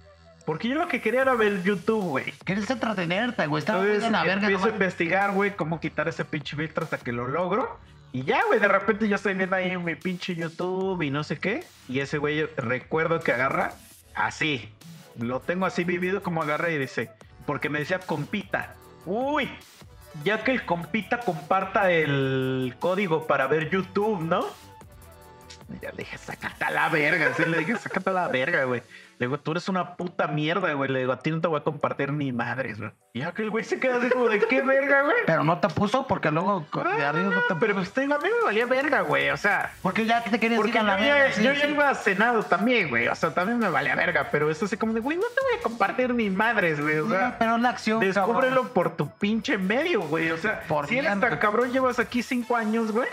Porque 0.48 0.69
yo 0.69 0.76
lo 0.76 0.88
que 0.88 1.01
quería 1.01 1.24
era 1.24 1.34
ver 1.35 1.61
YouTube, 1.61 2.01
güey. 2.06 2.32
Quieres 2.45 2.69
entretenerte, 2.69 3.48
güey. 3.48 3.59
Estaba 3.59 3.82
Entonces 3.82 4.06
en 4.06 4.14
la 4.14 4.24
verga. 4.24 4.48
empiezo 4.48 4.67
a 4.67 4.69
investigar, 4.69 5.34
güey, 5.34 5.53
cómo 5.58 5.82
quitar 5.82 6.08
ese 6.08 6.24
pinche 6.24 6.56
filtro 6.56 6.85
hasta 6.85 6.98
que 6.98 7.11
lo 7.11 7.27
logro. 7.27 7.77
Y 8.14 8.24
ya, 8.24 8.45
güey, 8.45 8.58
de 8.61 8.69
repente 8.69 9.09
yo 9.09 9.17
estoy 9.17 9.34
viendo 9.34 9.58
ahí 9.58 9.76
mi 9.76 9.95
pinche 9.95 10.35
YouTube 10.35 11.01
y 11.01 11.11
no 11.11 11.26
sé 11.26 11.38
qué. 11.38 11.66
Y 11.90 12.00
ese 12.00 12.17
güey, 12.17 12.45
recuerdo 12.56 13.19
que 13.19 13.34
agarra 13.34 13.74
así. 14.16 14.72
Lo 15.19 15.42
tengo 15.42 15.66
así 15.66 15.84
vivido 15.84 16.24
como 16.24 16.43
agarra 16.43 16.69
y 16.69 16.77
dice, 16.77 17.11
porque 17.45 17.67
me 17.67 17.80
decía 17.80 18.00
compita. 18.00 18.74
Uy, 19.06 19.50
ya 20.24 20.45
que 20.45 20.51
el 20.51 20.66
compita 20.66 21.19
comparta 21.19 21.92
el 21.92 22.74
código 22.80 23.27
para 23.27 23.48
ver 23.48 23.69
YouTube, 23.69 24.22
¿no? 24.22 24.45
Ya 25.82 25.92
le 25.92 25.98
dije, 25.98 26.17
sácate 26.17 26.64
a 26.64 26.72
la 26.72 26.88
verga. 26.88 27.34
Sí, 27.35 27.43
le 27.45 27.58
dije, 27.58 27.76
sácate 27.76 28.11
a 28.11 28.14
la 28.14 28.27
verga, 28.30 28.64
güey. 28.64 28.82
Le 29.20 29.26
digo, 29.26 29.40
tú 29.40 29.52
eres 29.52 29.68
una 29.68 29.96
puta 29.96 30.28
mierda, 30.28 30.72
güey. 30.74 30.92
Le 30.92 31.00
digo, 31.00 31.12
a 31.12 31.18
ti 31.20 31.32
no 31.32 31.42
te 31.42 31.48
voy 31.48 31.60
a 31.60 31.64
compartir 31.64 32.14
ni 32.14 32.32
madres, 32.32 32.78
güey. 32.78 32.92
Y 33.14 33.22
ya 33.22 33.32
que 33.34 33.42
el 33.42 33.50
güey 33.50 33.64
se 33.64 33.80
queda 33.80 33.98
así 33.98 34.10
como 34.10 34.30
de 34.30 34.38
qué 34.40 34.62
verga, 34.62 35.02
güey. 35.02 35.16
Pero 35.26 35.44
no 35.44 35.60
te 35.60 35.68
puso 35.70 36.06
porque 36.06 36.30
luego 36.30 36.68
co- 36.70 36.84
de 36.84 37.04
arriba 37.04 37.34
no 37.34 37.42
te 37.48 37.56
Pero 37.56 37.74
pues 37.74 37.98
a 37.98 38.02
mí 38.02 38.08
me 38.08 38.46
valía 38.46 38.68
verga, 38.68 39.02
güey. 39.02 39.32
O 39.32 39.38
sea, 39.38 39.74
Porque 39.82 40.06
ya 40.06 40.24
te 40.24 40.40
querías 40.40 40.58
porque 40.60 40.72
ir 40.74 40.78
a 40.80 40.84
la 40.84 41.00
yo, 41.00 41.06
ya, 41.06 41.14
verga. 41.16 41.32
sí, 41.34 41.44
yo 41.44 41.52
sí. 41.56 41.60
ya 41.62 41.68
iba 41.68 41.96
cenado 41.96 42.44
también, 42.44 42.90
güey. 42.90 43.08
O 43.08 43.16
sea, 43.16 43.34
también 43.34 43.58
me 43.58 43.70
valía 43.70 43.96
verga. 43.96 44.28
Pero 44.32 44.52
es 44.52 44.62
así 44.62 44.78
como 44.78 44.94
de, 44.94 45.00
güey, 45.00 45.18
no 45.18 45.24
te 45.24 45.42
voy 45.42 45.60
a 45.60 45.64
compartir 45.64 46.14
ni 46.14 46.30
madres, 46.30 46.80
güey. 46.80 47.00
O 47.00 47.10
sea, 47.10 47.38
Pero 47.40 47.58
la 47.58 47.70
acción. 47.70 48.00
Descúbrelo 48.00 48.56
cabrón. 48.58 48.70
por 48.76 48.96
tu 48.96 49.10
pinche 49.10 49.58
medio, 49.58 50.02
güey. 50.02 50.30
O 50.30 50.38
sea, 50.38 50.62
Por 50.68 50.86
si 50.86 51.00
eres 51.00 51.20
tan 51.20 51.38
cabrón, 51.40 51.72
llevas 51.72 51.98
aquí 51.98 52.22
cinco 52.22 52.56
años, 52.56 52.92
güey. 52.92 53.08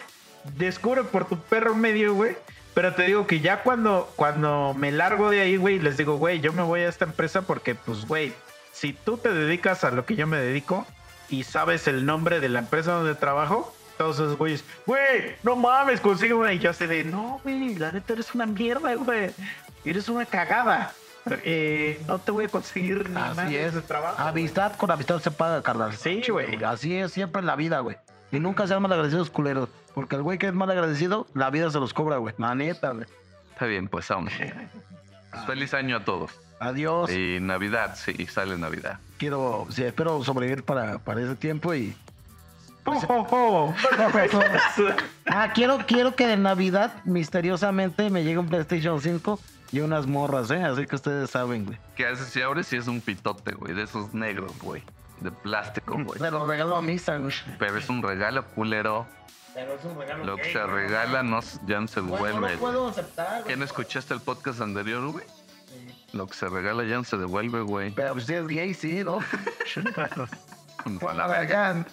Descubre 0.58 1.02
por 1.04 1.24
tu 1.26 1.38
perro 1.38 1.74
medio, 1.74 2.14
güey. 2.14 2.36
Pero 2.74 2.92
te 2.94 3.04
digo 3.04 3.26
que 3.26 3.40
ya 3.40 3.62
cuando, 3.62 4.12
cuando 4.16 4.74
me 4.76 4.90
largo 4.90 5.30
de 5.30 5.40
ahí, 5.40 5.56
güey, 5.56 5.78
les 5.78 5.96
digo, 5.96 6.16
güey, 6.16 6.40
yo 6.40 6.52
me 6.52 6.62
voy 6.62 6.80
a 6.80 6.88
esta 6.88 7.04
empresa 7.04 7.42
porque, 7.42 7.74
pues, 7.76 8.04
güey, 8.06 8.32
si 8.72 8.92
tú 8.92 9.16
te 9.16 9.32
dedicas 9.32 9.84
a 9.84 9.92
lo 9.92 10.04
que 10.04 10.16
yo 10.16 10.26
me 10.26 10.38
dedico 10.38 10.84
y 11.28 11.44
sabes 11.44 11.86
el 11.86 12.04
nombre 12.04 12.40
de 12.40 12.48
la 12.48 12.58
empresa 12.58 12.92
donde 12.92 13.14
trabajo, 13.14 13.72
todos 13.96 14.16
esos 14.16 14.36
güeyes, 14.36 14.64
güey, 14.86 15.36
no 15.44 15.54
mames, 15.54 16.00
consigue 16.00 16.34
una. 16.34 16.52
Y 16.52 16.58
yo 16.58 16.70
así 16.70 16.86
de, 16.86 17.04
no, 17.04 17.40
güey, 17.44 17.76
la 17.76 17.92
neta 17.92 18.12
eres 18.14 18.34
una 18.34 18.46
mierda, 18.46 18.94
güey. 18.94 19.30
Eres 19.84 20.08
una 20.08 20.26
cagada. 20.26 20.92
Eh, 21.42 22.02
no 22.06 22.18
te 22.18 22.32
voy 22.32 22.46
a 22.46 22.48
conseguir 22.48 23.08
ni 23.08 23.20
Así 23.20 23.36
madres 23.36 23.66
es. 23.68 23.74
de 23.74 23.80
trabajo. 23.82 24.20
Amistad 24.20 24.72
con 24.76 24.90
amistad 24.90 25.20
se 25.20 25.30
paga, 25.30 25.62
carnal. 25.62 25.96
Sí, 25.96 26.22
güey. 26.28 26.62
Así 26.64 26.96
es 26.96 27.12
siempre 27.12 27.40
en 27.40 27.46
la 27.46 27.56
vida, 27.56 27.78
güey. 27.80 27.96
Y 28.32 28.40
nunca 28.40 28.66
sean 28.66 28.82
malagradecidos 28.82 29.30
culeros. 29.30 29.68
Porque 29.94 30.16
el 30.16 30.22
güey 30.22 30.38
que 30.38 30.48
es 30.48 30.54
malagradecido, 30.54 31.26
la 31.34 31.50
vida 31.50 31.70
se 31.70 31.78
los 31.78 31.94
cobra, 31.94 32.16
güey. 32.16 32.34
La 32.38 32.54
neta, 32.54 32.90
güey. 32.90 33.06
Está 33.52 33.66
bien, 33.66 33.88
pues. 33.88 34.08
Pues 34.08 35.46
feliz 35.46 35.72
año 35.74 35.96
a 35.98 36.04
todos. 36.04 36.32
Adiós. 36.58 37.10
Y 37.10 37.38
Navidad, 37.40 37.96
sí, 37.96 38.26
sale 38.26 38.56
Navidad. 38.58 38.98
Quiero, 39.18 39.66
sí, 39.70 39.84
espero 39.84 40.22
sobrevivir 40.24 40.64
para, 40.64 40.98
para 40.98 41.22
ese 41.22 41.36
tiempo 41.36 41.74
y. 41.74 41.96
Ah, 45.26 45.52
quiero, 45.54 45.78
quiero 45.86 46.14
que 46.14 46.26
de 46.26 46.36
Navidad 46.36 46.92
misteriosamente 47.04 48.10
me 48.10 48.24
llegue 48.24 48.38
un 48.38 48.48
PlayStation 48.48 49.00
5 49.00 49.40
y 49.72 49.80
unas 49.80 50.06
morras, 50.06 50.50
¿eh? 50.50 50.62
Así 50.62 50.86
que 50.86 50.94
ustedes 50.94 51.30
saben, 51.30 51.64
güey. 51.64 51.78
¿Qué 51.96 52.06
haces 52.06 52.28
si 52.28 52.42
abres 52.42 52.66
si 52.66 52.76
es 52.76 52.86
un 52.86 53.00
pitote, 53.00 53.52
güey? 53.54 53.72
De 53.72 53.84
esos 53.84 54.12
negros, 54.12 54.52
güey. 54.60 54.82
De 55.24 55.30
plástico, 55.32 55.94
güey. 56.04 56.18
Se 56.18 56.30
lo 56.30 56.46
regaló 56.46 56.76
a 56.76 56.82
Misa, 56.82 57.16
güey. 57.16 57.32
Pero 57.58 57.78
es 57.78 57.88
un 57.88 58.02
regalo 58.02 58.44
culero. 58.48 59.06
Pero 59.54 59.72
es 59.74 59.84
un 59.84 59.98
regalo 59.98 60.24
Lo 60.24 60.36
que 60.36 60.42
gay, 60.42 60.52
se 60.52 60.58
¿no? 60.58 60.66
regala 60.66 61.22
no, 61.22 61.40
ya 61.66 61.80
no 61.80 61.88
se 61.88 62.00
Güey, 62.00 62.10
no 62.10 62.16
devuelve. 62.26 62.40
lo 62.40 62.46
güey. 62.46 62.56
puedo 62.58 62.88
aceptar, 62.88 63.38
¿Qué 63.38 63.42
güey. 63.44 63.56
no 63.56 63.64
escuchaste 63.64 64.12
el 64.12 64.20
podcast 64.20 64.60
anterior, 64.60 65.06
güey? 65.12 65.24
Lo 66.12 66.26
que 66.26 66.34
se 66.34 66.46
regala 66.48 66.84
ya 66.84 66.96
no 66.96 67.04
se 67.04 67.16
devuelve, 67.16 67.62
güey. 67.62 67.90
Pero 67.92 68.12
pues, 68.12 68.26
si 68.26 68.34
es 68.34 68.46
gay, 68.46 68.74
sí, 68.74 69.02
¿no? 69.02 69.18
Bueno, 70.84 71.22
a 71.22 71.26
ver, 71.28 71.48
ya. 71.48 71.84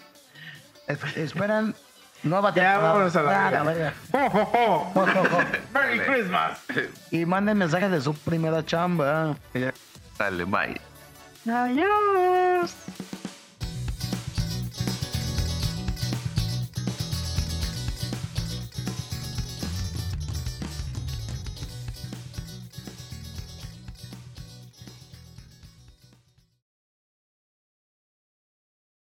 Es- 0.87 1.17
esperan 1.17 1.73
nueva 2.23 2.49
Ya, 2.49 2.55
temporada. 2.73 2.87
vámonos 2.91 3.15
a 3.15 3.21
la 3.21 3.47
Ah, 3.47 3.63
verga. 3.63 3.93
¡Merry 5.73 5.99
Christmas! 6.01 6.59
Y 7.11 7.25
manden 7.25 7.57
mensajes 7.59 7.89
de 7.91 8.01
su 8.01 8.13
primera 8.13 8.65
chamba. 8.65 9.37
Dale, 10.17 10.43
bye. 10.43 10.81
Adiós. 11.49 12.75